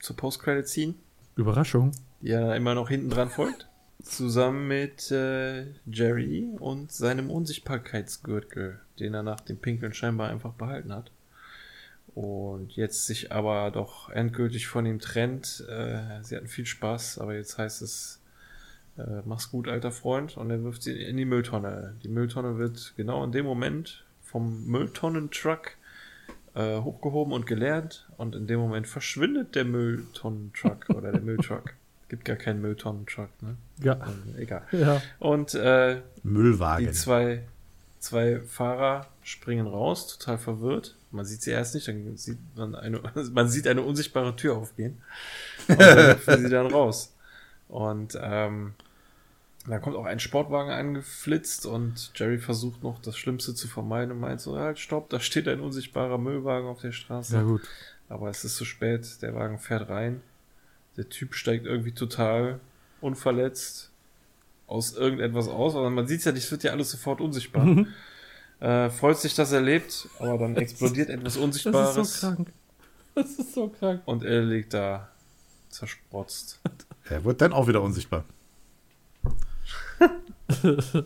Zur 0.08 0.16
Post-Credit-Scene. 0.16 0.94
Überraschung. 1.36 1.92
Die 2.22 2.28
ja 2.28 2.54
immer 2.54 2.74
noch 2.74 2.88
hinten 2.88 3.10
dran 3.10 3.28
folgt. 3.28 3.68
Zusammen 4.02 4.66
mit 4.66 5.10
äh, 5.10 5.66
Jerry 5.84 6.48
und 6.58 6.90
seinem 6.90 7.30
Unsichtbarkeitsgürtel, 7.30 8.80
den 8.98 9.12
er 9.12 9.22
nach 9.22 9.40
dem 9.40 9.58
Pinkeln 9.58 9.92
scheinbar 9.92 10.30
einfach 10.30 10.54
behalten 10.54 10.94
hat. 10.94 11.10
Und 12.14 12.74
jetzt 12.74 13.06
sich 13.06 13.32
aber 13.32 13.70
doch 13.70 14.08
endgültig 14.08 14.66
von 14.66 14.86
ihm 14.86 14.98
trennt. 14.98 15.64
Äh, 15.68 16.22
sie 16.22 16.36
hatten 16.36 16.48
viel 16.48 16.66
Spaß, 16.66 17.18
aber 17.18 17.34
jetzt 17.34 17.58
heißt 17.58 17.82
es, 17.82 18.20
äh, 18.96 19.20
mach's 19.26 19.50
gut, 19.50 19.68
alter 19.68 19.92
Freund. 19.92 20.38
Und 20.38 20.50
er 20.50 20.64
wirft 20.64 20.82
sie 20.84 21.02
in 21.02 21.18
die 21.18 21.26
Mülltonne. 21.26 21.96
Die 22.02 22.08
Mülltonne 22.08 22.56
wird 22.56 22.94
genau 22.96 23.22
in 23.24 23.32
dem 23.32 23.44
Moment 23.44 24.04
vom 24.22 24.64
Mülltonnentruck 24.64 25.72
äh, 26.58 26.80
hochgehoben 26.80 27.32
und 27.32 27.46
geleert 27.46 28.08
und 28.16 28.34
in 28.34 28.48
dem 28.48 28.58
Moment 28.58 28.88
verschwindet 28.88 29.54
der 29.54 29.64
Mülltonnentruck 29.64 30.86
oder 30.94 31.12
der 31.12 31.20
Mülltruck. 31.20 31.74
Gibt 32.08 32.24
gar 32.24 32.36
keinen 32.36 32.60
Mülltonnentruck, 32.60 33.30
ne? 33.42 33.56
Ja. 33.80 33.98
Also, 33.98 34.14
egal. 34.38 34.62
Ja. 34.72 35.00
Und 35.20 35.54
äh, 35.54 36.00
Müllwagen. 36.24 36.86
Die 36.86 36.92
zwei, 36.92 37.44
zwei 38.00 38.40
Fahrer 38.40 39.06
springen 39.22 39.66
raus, 39.66 40.18
total 40.18 40.38
verwirrt. 40.38 40.96
Man 41.10 41.24
sieht 41.24 41.42
sie 41.42 41.50
erst 41.50 41.74
nicht, 41.74 41.86
dann 41.86 42.16
sieht 42.16 42.38
man 42.56 42.74
eine, 42.74 43.00
man 43.32 43.48
sieht 43.48 43.68
eine 43.68 43.82
unsichtbare 43.82 44.34
Tür 44.34 44.56
aufgehen. 44.56 45.00
Und 45.68 45.80
dann 45.80 46.16
hüpfen 46.16 46.42
sie 46.42 46.50
dann 46.50 46.66
raus. 46.66 47.14
Und 47.68 48.18
ähm, 48.20 48.72
da 49.70 49.78
kommt 49.78 49.96
auch 49.96 50.04
ein 50.04 50.20
Sportwagen 50.20 50.70
angeflitzt 50.70 51.66
und 51.66 52.12
Jerry 52.14 52.38
versucht 52.38 52.82
noch 52.82 53.00
das 53.00 53.16
Schlimmste 53.16 53.54
zu 53.54 53.68
vermeiden 53.68 54.12
und 54.12 54.20
meint 54.20 54.40
so, 54.40 54.58
halt, 54.58 54.78
stopp, 54.78 55.10
da 55.10 55.20
steht 55.20 55.48
ein 55.48 55.60
unsichtbarer 55.60 56.18
Müllwagen 56.18 56.68
auf 56.68 56.80
der 56.80 56.92
Straße. 56.92 57.36
Ja, 57.36 57.42
gut. 57.42 57.62
Aber 58.08 58.30
es 58.30 58.44
ist 58.44 58.56
zu 58.56 58.64
spät, 58.64 59.20
der 59.22 59.34
Wagen 59.34 59.58
fährt 59.58 59.88
rein. 59.88 60.22
Der 60.96 61.08
Typ 61.08 61.34
steigt 61.34 61.66
irgendwie 61.66 61.92
total 61.92 62.60
unverletzt 63.00 63.90
aus 64.66 64.94
irgendetwas 64.94 65.48
aus, 65.48 65.74
aber 65.74 65.90
man 65.90 66.06
sieht 66.06 66.24
ja, 66.24 66.32
das 66.32 66.50
wird 66.50 66.62
ja 66.62 66.72
alles 66.72 66.90
sofort 66.90 67.20
unsichtbar. 67.20 67.64
Mhm. 67.64 67.88
Äh, 68.60 68.90
freut 68.90 69.18
sich, 69.18 69.34
dass 69.34 69.52
er 69.52 69.60
lebt, 69.60 70.08
aber 70.18 70.38
dann 70.38 70.56
explodiert 70.56 71.10
etwas 71.10 71.36
Unsichtbares. 71.36 71.94
Das 71.94 72.08
ist 72.08 72.20
so 72.20 72.26
krank. 72.28 72.52
Das 73.14 73.30
ist 73.38 73.54
so 73.54 73.68
krank. 73.68 74.02
Und 74.04 74.24
er 74.24 74.42
liegt 74.42 74.74
da 74.74 75.08
zersprotzt. 75.68 76.60
Er 77.10 77.24
wird 77.24 77.40
dann 77.40 77.54
auch 77.54 77.66
wieder 77.66 77.80
unsichtbar. 77.80 78.26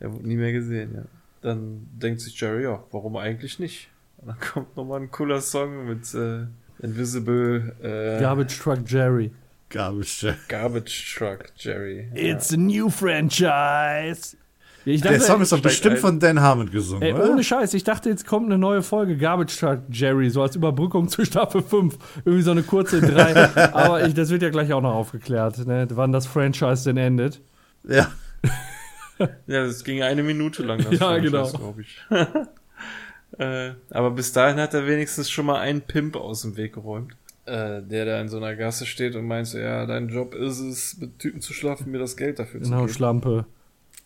er 0.00 0.12
wurde 0.12 0.26
nie 0.26 0.36
mehr 0.36 0.52
gesehen, 0.52 0.94
ja. 0.94 1.02
Dann 1.42 1.86
denkt 1.92 2.20
sich 2.20 2.38
Jerry, 2.38 2.64
ja, 2.64 2.82
warum 2.90 3.16
eigentlich 3.16 3.58
nicht? 3.58 3.88
Und 4.18 4.28
dann 4.28 4.40
kommt 4.40 4.76
nochmal 4.76 5.00
ein 5.00 5.10
cooler 5.10 5.40
Song 5.40 5.86
mit 5.86 6.12
äh, 6.14 6.46
Invisible 6.82 7.74
äh, 7.82 8.20
Garbage 8.20 8.58
Truck 8.58 8.80
Jerry. 8.86 9.30
Garbage 9.70 10.20
Truck. 10.20 10.48
Garbage 10.48 11.16
Truck 11.16 11.44
Jerry. 11.56 12.08
It's 12.14 12.50
ja. 12.50 12.58
a 12.58 12.60
new 12.60 12.90
franchise. 12.90 14.36
Dachte, 14.84 15.08
der 15.08 15.20
Song 15.20 15.42
ist 15.42 15.52
doch 15.52 15.60
bestimmt 15.60 15.96
ein. 15.96 16.00
von 16.00 16.20
Dan 16.20 16.40
Harmon 16.40 16.70
gesungen, 16.70 17.02
Ey, 17.02 17.12
Ohne 17.12 17.44
Scheiß, 17.44 17.74
ich 17.74 17.84
dachte, 17.84 18.08
jetzt 18.08 18.26
kommt 18.26 18.46
eine 18.46 18.56
neue 18.56 18.82
Folge 18.82 19.16
Garbage 19.16 19.58
Truck 19.58 19.80
Jerry, 19.90 20.30
so 20.30 20.42
als 20.42 20.56
Überbrückung 20.56 21.08
zu 21.08 21.24
Staffel 21.24 21.62
5. 21.62 21.96
Irgendwie 22.24 22.42
so 22.42 22.50
eine 22.50 22.62
kurze 22.62 23.00
3. 23.00 23.72
Aber 23.74 24.06
ich, 24.06 24.14
das 24.14 24.30
wird 24.30 24.42
ja 24.42 24.48
gleich 24.48 24.72
auch 24.72 24.80
noch 24.80 24.94
aufgeklärt, 24.94 25.66
ne? 25.66 25.86
wann 25.90 26.12
das 26.12 26.26
Franchise 26.26 26.84
denn 26.84 26.96
endet. 26.96 27.40
Ja. 27.86 28.10
ja, 29.18 29.64
das 29.64 29.84
ging 29.84 30.02
eine 30.02 30.22
Minute 30.22 30.62
lang, 30.62 30.82
das 30.82 30.98
ja, 30.98 31.18
genau. 31.18 31.50
glaube 31.50 31.82
ich. 31.82 32.00
äh, 33.38 33.72
aber 33.90 34.10
bis 34.10 34.32
dahin 34.32 34.58
hat 34.58 34.74
er 34.74 34.86
wenigstens 34.86 35.30
schon 35.30 35.46
mal 35.46 35.60
einen 35.60 35.82
Pimp 35.82 36.16
aus 36.16 36.42
dem 36.42 36.56
Weg 36.56 36.74
geräumt 36.74 37.14
äh, 37.50 37.82
der 37.82 38.04
da 38.04 38.20
in 38.20 38.28
so 38.28 38.36
einer 38.36 38.54
Gasse 38.54 38.86
steht 38.86 39.16
und 39.16 39.26
meint 39.26 39.48
so, 39.48 39.58
ja, 39.58 39.84
dein 39.86 40.08
Job 40.08 40.34
ist 40.34 40.60
es, 40.60 40.98
mit 40.98 41.18
Typen 41.18 41.40
zu 41.40 41.52
schlafen, 41.52 41.90
mir 41.90 41.98
das 41.98 42.16
Geld 42.16 42.38
dafür 42.38 42.60
genau, 42.60 42.64
zu 42.64 42.70
geben. 42.70 42.86
Genau, 42.86 42.96
Schlampe. 42.96 43.46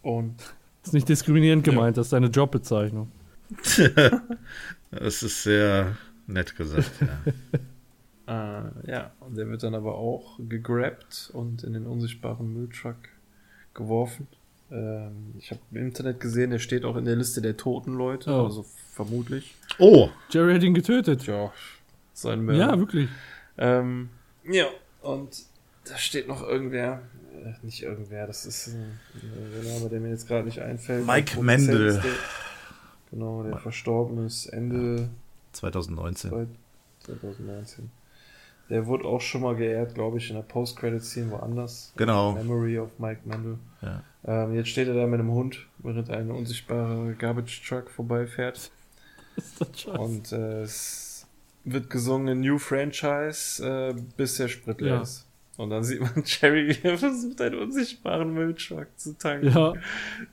Und 0.02 0.36
das 0.38 0.88
ist 0.88 0.92
nicht 0.94 1.08
diskriminierend 1.08 1.64
gemeint, 1.64 1.96
ja. 1.96 2.00
das 2.00 2.06
ist 2.06 2.12
deine 2.12 2.28
Jobbezeichnung. 2.28 3.10
das 4.90 5.22
ist 5.22 5.42
sehr 5.42 5.96
nett 6.26 6.56
gesagt, 6.56 6.90
ja. 8.26 8.64
äh, 8.66 8.90
ja, 8.90 9.12
und 9.20 9.36
der 9.36 9.48
wird 9.48 9.62
dann 9.62 9.74
aber 9.74 9.96
auch 9.96 10.38
gegrabt 10.38 11.30
und 11.34 11.62
in 11.64 11.74
den 11.74 11.86
unsichtbaren 11.86 12.52
Mülltruck 12.52 12.96
geworfen. 13.74 14.26
Ähm, 14.70 15.34
ich 15.38 15.50
habe 15.50 15.60
im 15.72 15.78
Internet 15.78 16.20
gesehen, 16.20 16.50
der 16.50 16.58
steht 16.58 16.84
auch 16.84 16.96
in 16.96 17.04
der 17.04 17.16
Liste 17.16 17.42
der 17.42 17.56
toten 17.56 17.94
Leute, 17.94 18.30
oh. 18.30 18.44
also 18.44 18.64
vermutlich. 18.92 19.54
Oh! 19.78 20.08
Jerry 20.30 20.54
hat 20.54 20.62
ihn 20.62 20.74
getötet. 20.74 21.26
Ja, 21.26 21.52
sein 22.12 22.44
Mörder. 22.44 22.60
Ja, 22.60 22.78
wirklich. 22.78 23.08
Ähm, 23.58 24.08
ja, 24.44 24.66
und 25.02 25.44
da 25.84 25.96
steht 25.96 26.28
noch 26.28 26.42
irgendwer, 26.42 27.02
äh, 27.44 27.52
nicht 27.62 27.82
irgendwer, 27.82 28.26
das 28.26 28.46
ist 28.46 28.68
ein, 28.68 28.98
ein 29.14 29.74
Name, 29.74 29.88
der 29.90 30.00
mir 30.00 30.10
jetzt 30.10 30.26
gerade 30.26 30.44
nicht 30.46 30.60
einfällt. 30.60 31.06
Mike 31.06 31.40
Mendel. 31.42 32.00
Der, 32.00 32.12
genau, 33.10 33.42
der 33.42 33.58
verstorben 33.58 34.26
ist 34.26 34.46
Ende 34.46 35.10
2019. 35.52 36.48
2019. 37.00 37.90
Der 38.70 38.86
wurde 38.86 39.04
auch 39.04 39.20
schon 39.20 39.42
mal 39.42 39.54
geehrt, 39.54 39.94
glaube 39.94 40.18
ich, 40.18 40.30
in 40.30 40.36
der 40.36 40.42
Post-Credit-Scene 40.42 41.30
woanders. 41.30 41.92
Genau. 41.96 42.32
Memory 42.32 42.78
of 42.78 42.98
Mike 42.98 43.20
Mendel. 43.24 43.58
Ja. 43.82 44.02
Ähm, 44.26 44.54
jetzt 44.54 44.70
steht 44.70 44.88
er 44.88 44.94
da 44.94 45.06
mit 45.06 45.20
einem 45.20 45.32
Hund, 45.32 45.66
während 45.78 46.10
ein 46.10 46.30
unsichtbarer 46.30 47.12
Garbage 47.12 47.62
Truck 47.68 47.90
vorbeifährt. 47.90 48.70
ist 49.36 49.60
das 49.60 49.80
scheiße. 49.80 49.98
Und 49.98 50.32
äh, 50.32 50.62
es 50.62 51.26
wird 51.64 51.90
gesungen 51.90 52.40
New 52.40 52.58
Franchise, 52.58 53.66
äh, 53.66 53.94
bis 54.16 54.36
der 54.36 54.48
Sprit 54.48 54.80
leer 54.80 54.94
ja. 54.94 55.02
ist. 55.02 55.26
Und 55.56 55.70
dann 55.70 55.84
sieht 55.84 56.00
man 56.00 56.10
Jerry, 56.24 56.68
wie 56.68 56.88
er 56.88 56.98
versucht, 56.98 57.40
einen 57.40 57.58
unsichtbaren 57.58 58.32
Mülltruck 58.32 58.88
zu 58.96 59.16
tanken. 59.16 59.48
Ja. 59.48 59.74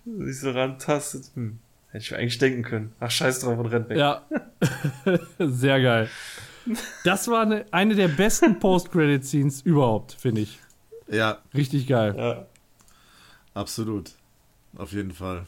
Sich 0.05 0.39
so 0.39 0.51
rantastet. 0.51 1.31
Hm, 1.35 1.59
hätte 1.89 2.03
ich 2.03 2.11
mir 2.11 2.17
eigentlich 2.17 2.37
denken 2.37 2.63
können. 2.63 2.93
Ach, 2.99 3.11
scheiß 3.11 3.41
drauf 3.41 3.57
und 3.57 3.67
rennt 3.67 3.89
weg. 3.89 3.97
Ja. 3.97 4.25
Sehr 5.39 5.81
geil. 5.81 6.09
Das 7.03 7.27
war 7.27 7.41
eine, 7.41 7.65
eine 7.71 7.95
der 7.95 8.07
besten 8.07 8.59
Post-Credit-Scenes 8.59 9.61
überhaupt, 9.61 10.13
finde 10.13 10.41
ich. 10.41 10.59
Ja. 11.09 11.39
Richtig 11.53 11.87
geil. 11.87 12.15
Ja. 12.17 12.45
Absolut. 13.53 14.11
Auf 14.77 14.93
jeden 14.93 15.11
Fall. 15.11 15.45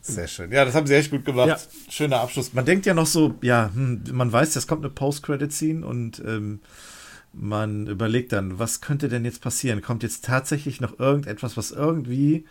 Sehr 0.00 0.26
schön. 0.26 0.50
Ja, 0.50 0.64
das 0.64 0.74
haben 0.74 0.86
sie 0.86 0.94
echt 0.94 1.10
gut 1.10 1.24
gemacht. 1.24 1.48
Ja. 1.48 1.58
Schöner 1.90 2.20
Abschluss. 2.20 2.52
Man 2.54 2.64
denkt 2.64 2.86
ja 2.86 2.94
noch 2.94 3.06
so, 3.06 3.34
ja, 3.42 3.70
hm, 3.72 4.02
man 4.12 4.32
weiß, 4.32 4.56
es 4.56 4.66
kommt 4.66 4.84
eine 4.84 4.92
Post-Credit-Scene 4.92 5.86
und 5.86 6.22
ähm, 6.26 6.60
man 7.32 7.86
überlegt 7.86 8.32
dann, 8.32 8.58
was 8.58 8.80
könnte 8.80 9.08
denn 9.08 9.24
jetzt 9.24 9.40
passieren? 9.40 9.82
Kommt 9.82 10.02
jetzt 10.02 10.24
tatsächlich 10.24 10.80
noch 10.80 10.98
irgendetwas, 10.98 11.56
was 11.56 11.70
irgendwie 11.70 12.46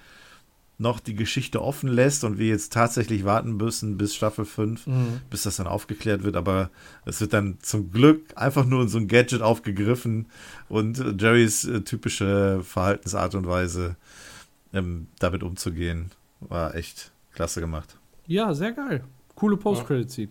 noch 0.80 1.02
die 1.02 1.14
Geschichte 1.14 1.62
offen 1.62 1.90
lässt 1.90 2.24
und 2.24 2.40
wir 2.40 2.48
jetzt 2.48 2.72
tatsächlich 2.72 3.26
warten 3.26 3.58
müssen 3.58 3.98
bis 3.98 4.16
Staffel 4.16 4.46
5, 4.46 4.88
mhm. 4.88 5.22
bis 5.30 5.44
das 5.44 5.58
dann 5.58 5.68
aufgeklärt 5.68 6.24
wird. 6.24 6.38
Aber 6.38 6.70
es 7.06 7.20
wird 7.20 7.34
dann 7.34 7.58
zum 7.62 7.92
Glück 7.92 8.32
einfach 8.36 8.66
nur 8.66 8.84
in 8.84 8.88
so 8.88 8.98
ein 8.98 9.10
Gadget 9.10 9.42
aufgegriffen 9.42 10.28
und 10.70 11.22
Jerrys 11.22 11.66
äh, 11.66 11.82
typische 11.82 12.62
Verhaltensart 12.64 13.36
und 13.36 13.46
Weise 13.46 13.98
ähm, 14.74 15.08
damit 15.20 15.44
umzugehen 15.44 16.12
war 16.40 16.74
echt 16.76 17.12
klasse 17.34 17.60
gemacht. 17.60 17.98
Ja, 18.28 18.54
sehr 18.54 18.72
geil. 18.72 19.04
Coole 19.36 19.58
Post-Credit-Scene. 19.58 20.30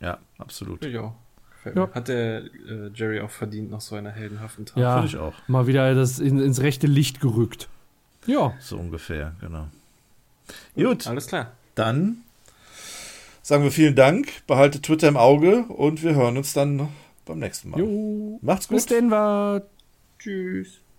Ja, 0.00 0.18
absolut. 0.38 0.84
Ich 0.84 0.96
auch. 0.98 1.14
Ja. 1.74 1.90
Hat 1.92 2.08
der 2.08 2.44
äh, 2.44 2.90
Jerry 2.94 3.20
auch 3.20 3.30
verdient 3.30 3.70
nach 3.70 3.80
so 3.80 3.96
einer 3.96 4.10
heldenhaften 4.10 4.66
Tat? 4.66 4.76
Ja, 4.76 5.04
ich 5.04 5.16
auch. 5.16 5.32
Mal 5.48 5.66
wieder 5.66 5.94
das 5.94 6.18
in, 6.18 6.38
ins 6.38 6.60
rechte 6.60 6.86
Licht 6.86 7.20
gerückt. 7.20 7.68
Ja. 8.26 8.54
So 8.60 8.76
ungefähr, 8.76 9.34
genau. 9.40 9.68
Gut. 10.74 11.06
Alles 11.06 11.26
klar. 11.26 11.52
Dann 11.74 12.18
sagen 13.42 13.64
wir 13.64 13.70
vielen 13.70 13.94
Dank, 13.94 14.46
behaltet 14.46 14.84
Twitter 14.84 15.08
im 15.08 15.16
Auge 15.16 15.64
und 15.64 16.02
wir 16.02 16.14
hören 16.14 16.36
uns 16.36 16.52
dann 16.52 16.88
beim 17.24 17.38
nächsten 17.38 17.70
Mal. 17.70 17.80
Jo. 17.80 18.38
Macht's 18.42 18.68
gut. 18.68 18.76
Bis 18.76 18.86
denn 18.86 19.10
war. 19.10 19.62
Tschüss. 20.18 20.80